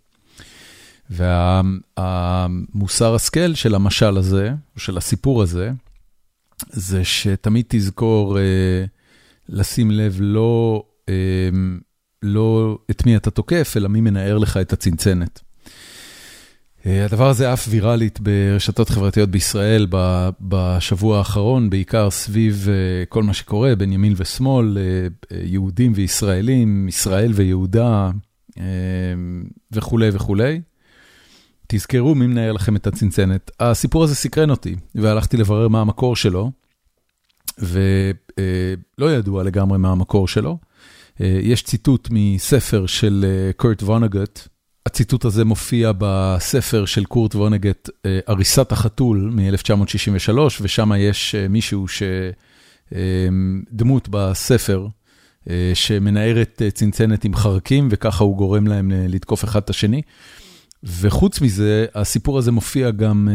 והמוסר 1.97 3.15
השכל 3.15 3.53
של 3.53 3.75
המשל 3.75 4.17
הזה, 4.17 4.53
או 4.75 4.79
של 4.79 4.97
הסיפור 4.97 5.41
הזה, 5.41 5.71
זה 6.69 7.03
שתמיד 7.03 7.65
תזכור 7.67 8.37
לשים 9.51 9.91
לב 9.91 10.17
לא, 10.19 10.83
לא 12.23 12.77
את 12.91 13.05
מי 13.05 13.15
אתה 13.15 13.31
תוקף, 13.31 13.73
אלא 13.77 13.89
מי 13.89 14.01
מנער 14.01 14.37
לך 14.37 14.57
את 14.57 14.73
הצנצנת. 14.73 15.41
הדבר 16.85 17.29
הזה 17.29 17.53
אף 17.53 17.67
ויראלית 17.69 18.19
ברשתות 18.19 18.89
חברתיות 18.89 19.29
בישראל 19.29 19.87
בשבוע 20.41 21.17
האחרון, 21.17 21.69
בעיקר 21.69 22.09
סביב 22.09 22.67
כל 23.09 23.23
מה 23.23 23.33
שקורה 23.33 23.75
בין 23.75 23.93
ימין 23.93 24.13
ושמאל, 24.17 24.77
יהודים 25.43 25.91
וישראלים, 25.95 26.87
ישראל 26.87 27.31
ויהודה 27.35 28.11
וכולי 29.71 30.09
וכולי. 30.13 30.61
תזכרו 31.67 32.15
מי 32.15 32.27
מנהל 32.27 32.55
לכם 32.55 32.75
את 32.75 32.87
הצנצנת. 32.87 33.51
הסיפור 33.59 34.03
הזה 34.03 34.15
סקרן 34.15 34.49
אותי, 34.49 34.75
והלכתי 34.95 35.37
לברר 35.37 35.67
מה 35.67 35.81
המקור 35.81 36.15
שלו, 36.15 36.51
ולא 37.59 39.11
ידוע 39.11 39.43
לגמרי 39.43 39.77
מה 39.77 39.91
המקור 39.91 40.27
שלו. 40.27 40.57
יש 41.19 41.63
ציטוט 41.63 42.07
מספר 42.11 42.85
של 42.85 43.25
קורט 43.57 43.83
וונגוט, 43.83 44.47
הציטוט 44.85 45.25
הזה 45.25 45.45
מופיע 45.45 45.91
בספר 45.97 46.85
של 46.85 47.05
קורט 47.05 47.35
וונגוט, 47.35 47.89
הריסת 48.27 48.71
החתול 48.71 49.31
מ-1963, 49.35 50.37
ושם 50.61 50.91
יש 50.97 51.35
מישהו, 51.35 51.85
דמות 53.71 54.07
בספר, 54.11 54.87
שמנערת 55.73 56.61
צנצנת 56.73 57.25
עם 57.25 57.35
חרקים, 57.35 57.87
וככה 57.91 58.23
הוא 58.23 58.37
גורם 58.37 58.67
להם 58.67 58.91
לתקוף 58.95 59.43
אחד 59.43 59.61
את 59.61 59.69
השני. 59.69 60.01
וחוץ 60.83 61.41
מזה, 61.41 61.85
הסיפור 61.95 62.37
הזה 62.37 62.51
מופיע 62.51 62.91
גם 62.91 63.29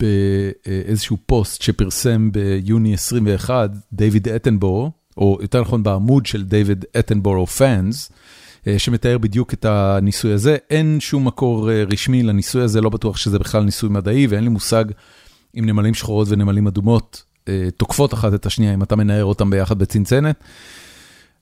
באיזשהו 0.00 1.16
פוסט 1.26 1.62
שפרסם 1.62 2.32
ביוני 2.32 2.94
21, 2.94 3.70
דיוויד 3.92 4.28
אטנבורו, 4.28 4.90
או 5.16 5.38
יותר 5.40 5.60
נכון 5.60 5.82
בעמוד 5.82 6.26
של 6.26 6.44
דיוויד 6.44 6.84
אטנבורו 6.98 7.46
פאנס, 7.46 8.12
שמתאר 8.78 9.18
בדיוק 9.18 9.54
את 9.54 9.64
הניסוי 9.64 10.32
הזה. 10.32 10.56
אין 10.70 11.00
שום 11.00 11.26
מקור 11.26 11.70
רשמי 11.70 12.22
לניסוי 12.22 12.62
הזה, 12.62 12.80
לא 12.80 12.90
בטוח 12.90 13.16
שזה 13.16 13.38
בכלל 13.38 13.62
ניסוי 13.62 13.88
מדעי, 13.88 14.26
ואין 14.26 14.44
לי 14.44 14.50
מושג 14.50 14.84
אם 15.58 15.66
נמלים 15.66 15.94
שחורות 15.94 16.28
ונמלים 16.30 16.66
אדומות 16.66 17.24
תוקפות 17.76 18.14
אחת 18.14 18.34
את 18.34 18.46
השנייה, 18.46 18.74
אם 18.74 18.82
אתה 18.82 18.96
מנער 18.96 19.24
אותם 19.24 19.50
ביחד 19.50 19.78
בצנצנת. 19.78 20.44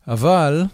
אבל... 0.09 0.65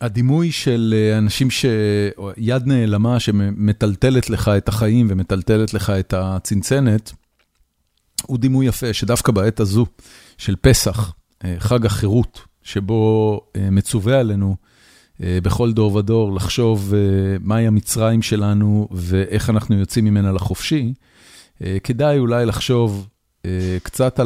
הדימוי 0.00 0.52
של 0.52 0.94
אנשים 1.18 1.50
שיד 1.50 2.66
נעלמה 2.66 3.20
שמטלטלת 3.20 4.30
לך 4.30 4.48
את 4.48 4.68
החיים 4.68 5.06
ומטלטלת 5.10 5.74
לך 5.74 5.90
את 5.90 6.14
הצנצנת, 6.16 7.12
הוא 8.22 8.38
דימוי 8.38 8.66
יפה 8.66 8.92
שדווקא 8.92 9.32
בעת 9.32 9.60
הזו 9.60 9.86
של 10.38 10.56
פסח, 10.60 11.14
חג 11.58 11.86
החירות, 11.86 12.40
שבו 12.62 13.40
מצווה 13.70 14.20
עלינו 14.20 14.56
בכל 15.20 15.72
דור 15.72 15.94
ודור 15.94 16.34
לחשוב 16.34 16.94
מהי 17.40 17.66
המצרים 17.66 18.22
שלנו 18.22 18.88
ואיך 18.90 19.50
אנחנו 19.50 19.78
יוצאים 19.78 20.04
ממנה 20.04 20.32
לחופשי, 20.32 20.94
כדאי 21.84 22.18
אולי 22.18 22.46
לחשוב 22.46 23.08
קצת 23.82 24.20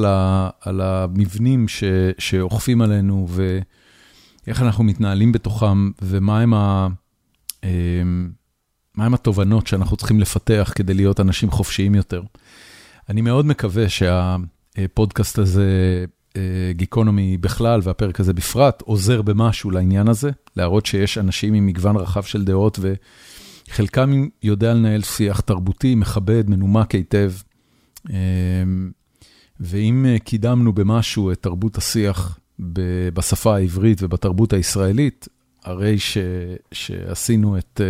על 0.61 0.81
המבנים 0.81 1.67
שאוכפים 2.19 2.83
עלינו 2.83 3.27
ו... 3.29 3.59
איך 4.47 4.63
אנחנו 4.63 4.85
מתנהלים 4.85 5.33
בתוכם, 5.33 5.91
ומהם 6.03 6.55
התובנות 8.97 9.67
שאנחנו 9.67 9.97
צריכים 9.97 10.21
לפתח 10.21 10.73
כדי 10.75 10.95
להיות 10.95 11.21
אנשים 11.21 11.51
חופשיים 11.51 11.95
יותר. 11.95 12.23
אני 13.09 13.21
מאוד 13.21 13.47
מקווה 13.47 13.85
שהפודקאסט 13.89 15.39
הזה, 15.39 16.05
גיקונומי 16.71 17.39
בכלל, 17.39 17.81
והפרק 17.83 18.21
הזה 18.21 18.33
בפרט, 18.33 18.83
עוזר 18.83 19.23
במשהו 19.23 19.71
לעניין 19.71 20.09
הזה, 20.09 20.31
להראות 20.57 20.87
שיש 20.87 21.19
אנשים 21.19 21.55
עם 21.55 21.67
מגוון 21.67 21.97
רחב 21.97 22.23
של 22.23 22.45
דעות, 22.45 22.79
וחלקם 23.69 24.29
יודע 24.43 24.75
לנהל 24.75 25.03
שיח 25.03 25.41
תרבותי, 25.41 25.95
מכבד, 25.95 26.51
מנומק 26.51 26.91
היטב. 26.91 27.33
ואם 29.61 30.07
קידמנו 30.25 30.73
במשהו 30.73 31.33
את 31.33 31.43
תרבות 31.43 31.79
השיח, 31.79 32.39
בשפה 33.15 33.57
העברית 33.57 34.03
ובתרבות 34.03 34.53
הישראלית, 34.53 35.29
הרי 35.65 35.99
ש, 35.99 36.19
שעשינו 36.73 37.59
את, 37.59 37.81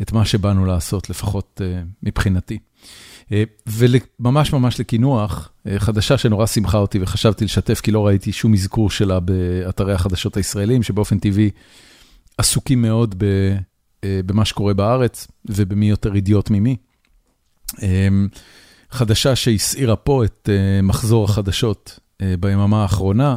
את 0.00 0.12
מה 0.12 0.24
שבאנו 0.24 0.66
לעשות, 0.66 1.10
לפחות 1.10 1.60
מבחינתי. 2.02 2.58
וממש 3.66 4.52
ממש 4.52 4.80
לקינוח, 4.80 5.52
חדשה 5.78 6.18
שנורא 6.18 6.46
שמחה 6.46 6.78
אותי 6.78 6.98
וחשבתי 7.02 7.44
לשתף, 7.44 7.80
כי 7.80 7.90
לא 7.90 8.06
ראיתי 8.06 8.32
שום 8.32 8.54
אזכור 8.54 8.90
שלה 8.90 9.20
באתרי 9.20 9.92
החדשות 9.92 10.36
הישראלים, 10.36 10.82
שבאופן 10.82 11.18
טבעי 11.18 11.50
עסוקים 12.38 12.82
מאוד 12.82 13.14
במה 14.04 14.44
שקורה 14.44 14.74
בארץ 14.74 15.26
ובמי 15.46 15.88
יותר 15.88 16.14
אידיוט 16.14 16.50
ממי. 16.50 16.76
חדשה 18.90 19.36
שהסעירה 19.36 19.96
פה 19.96 20.24
את 20.24 20.48
מחזור 20.82 21.24
החדשות 21.24 21.98
ביממה 22.22 22.82
האחרונה, 22.82 23.36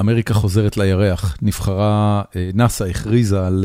אמריקה 0.00 0.34
חוזרת 0.34 0.76
לירח, 0.76 1.36
נבחרה, 1.42 2.22
נאס"א 2.54 2.84
הכריזה 2.84 3.46
על 3.46 3.64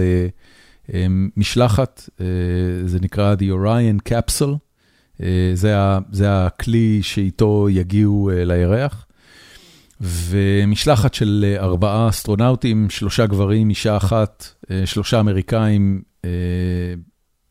משלחת, 1.37 2.09
זה 2.85 2.99
נקרא 3.01 3.35
The 3.35 3.53
Orion 3.53 4.11
Capsule, 4.11 4.57
זה 6.11 6.45
הכלי 6.45 6.99
שאיתו 7.03 7.67
יגיעו 7.69 8.29
לירח, 8.33 9.05
ומשלחת 10.01 11.13
של 11.13 11.55
ארבעה 11.59 12.09
אסטרונאוטים, 12.09 12.89
שלושה 12.89 13.25
גברים, 13.25 13.69
אישה 13.69 13.97
אחת, 13.97 14.47
שלושה 14.85 15.19
אמריקאים 15.19 16.01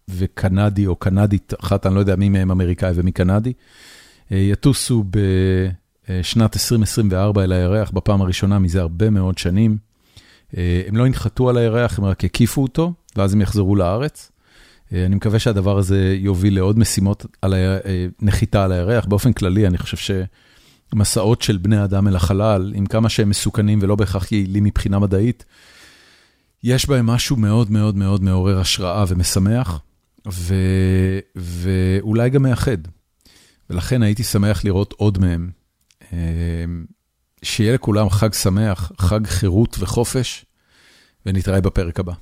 וקנדי 0.08 0.86
או 0.86 0.96
קנדית 0.96 1.52
אחת, 1.60 1.86
אני 1.86 1.94
לא 1.94 2.00
יודע 2.00 2.16
מי 2.16 2.28
מהם 2.28 2.50
אמריקאי 2.50 2.92
ומי 2.94 3.12
קנדי, 3.12 3.52
יטוסו 4.30 5.04
ב... 5.10 5.18
שנת 6.22 6.56
2024 6.56 7.44
אל 7.44 7.52
הירח 7.52 7.90
בפעם 7.90 8.22
הראשונה 8.22 8.58
מזה 8.58 8.80
הרבה 8.80 9.10
מאוד 9.10 9.38
שנים. 9.38 9.76
הם 10.52 10.96
לא 10.96 11.06
ינחתו 11.06 11.48
על 11.48 11.56
הירח, 11.56 11.98
הם 11.98 12.04
רק 12.04 12.24
הקיפו 12.24 12.62
אותו, 12.62 12.92
ואז 13.16 13.34
הם 13.34 13.40
יחזרו 13.40 13.76
לארץ. 13.76 14.32
אני 14.92 15.14
מקווה 15.14 15.38
שהדבר 15.38 15.78
הזה 15.78 16.16
יוביל 16.18 16.54
לעוד 16.54 16.78
משימות 16.78 17.26
על 17.42 17.54
נחיתה 18.22 18.64
על 18.64 18.72
הירח. 18.72 19.04
באופן 19.04 19.32
כללי, 19.32 19.66
אני 19.66 19.78
חושב 19.78 20.16
שמסעות 20.94 21.42
של 21.42 21.56
בני 21.56 21.84
אדם 21.84 22.08
אל 22.08 22.16
החלל, 22.16 22.72
עם 22.76 22.86
כמה 22.86 23.08
שהם 23.08 23.28
מסוכנים 23.28 23.78
ולא 23.82 23.96
בהכרח 23.96 24.32
יעילים 24.32 24.64
מבחינה 24.64 24.98
מדעית, 24.98 25.44
יש 26.64 26.88
בהם 26.88 27.06
משהו 27.06 27.36
מאוד 27.36 27.70
מאוד 27.70 27.96
מאוד 27.96 28.22
מעורר 28.22 28.60
השראה 28.60 29.04
ומשמח, 29.08 29.80
ו... 30.32 30.54
ואולי 31.36 32.30
גם 32.30 32.42
מאחד. 32.42 32.76
ולכן 33.70 34.02
הייתי 34.02 34.22
שמח 34.22 34.64
לראות 34.64 34.94
עוד 34.96 35.18
מהם. 35.18 35.50
שיהיה 37.42 37.74
לכולם 37.74 38.10
חג 38.10 38.32
שמח, 38.32 38.92
חג 38.98 39.26
חירות 39.26 39.76
וחופש, 39.80 40.44
ונתראה 41.26 41.60
בפרק 41.60 42.00
הבא. 42.00 42.12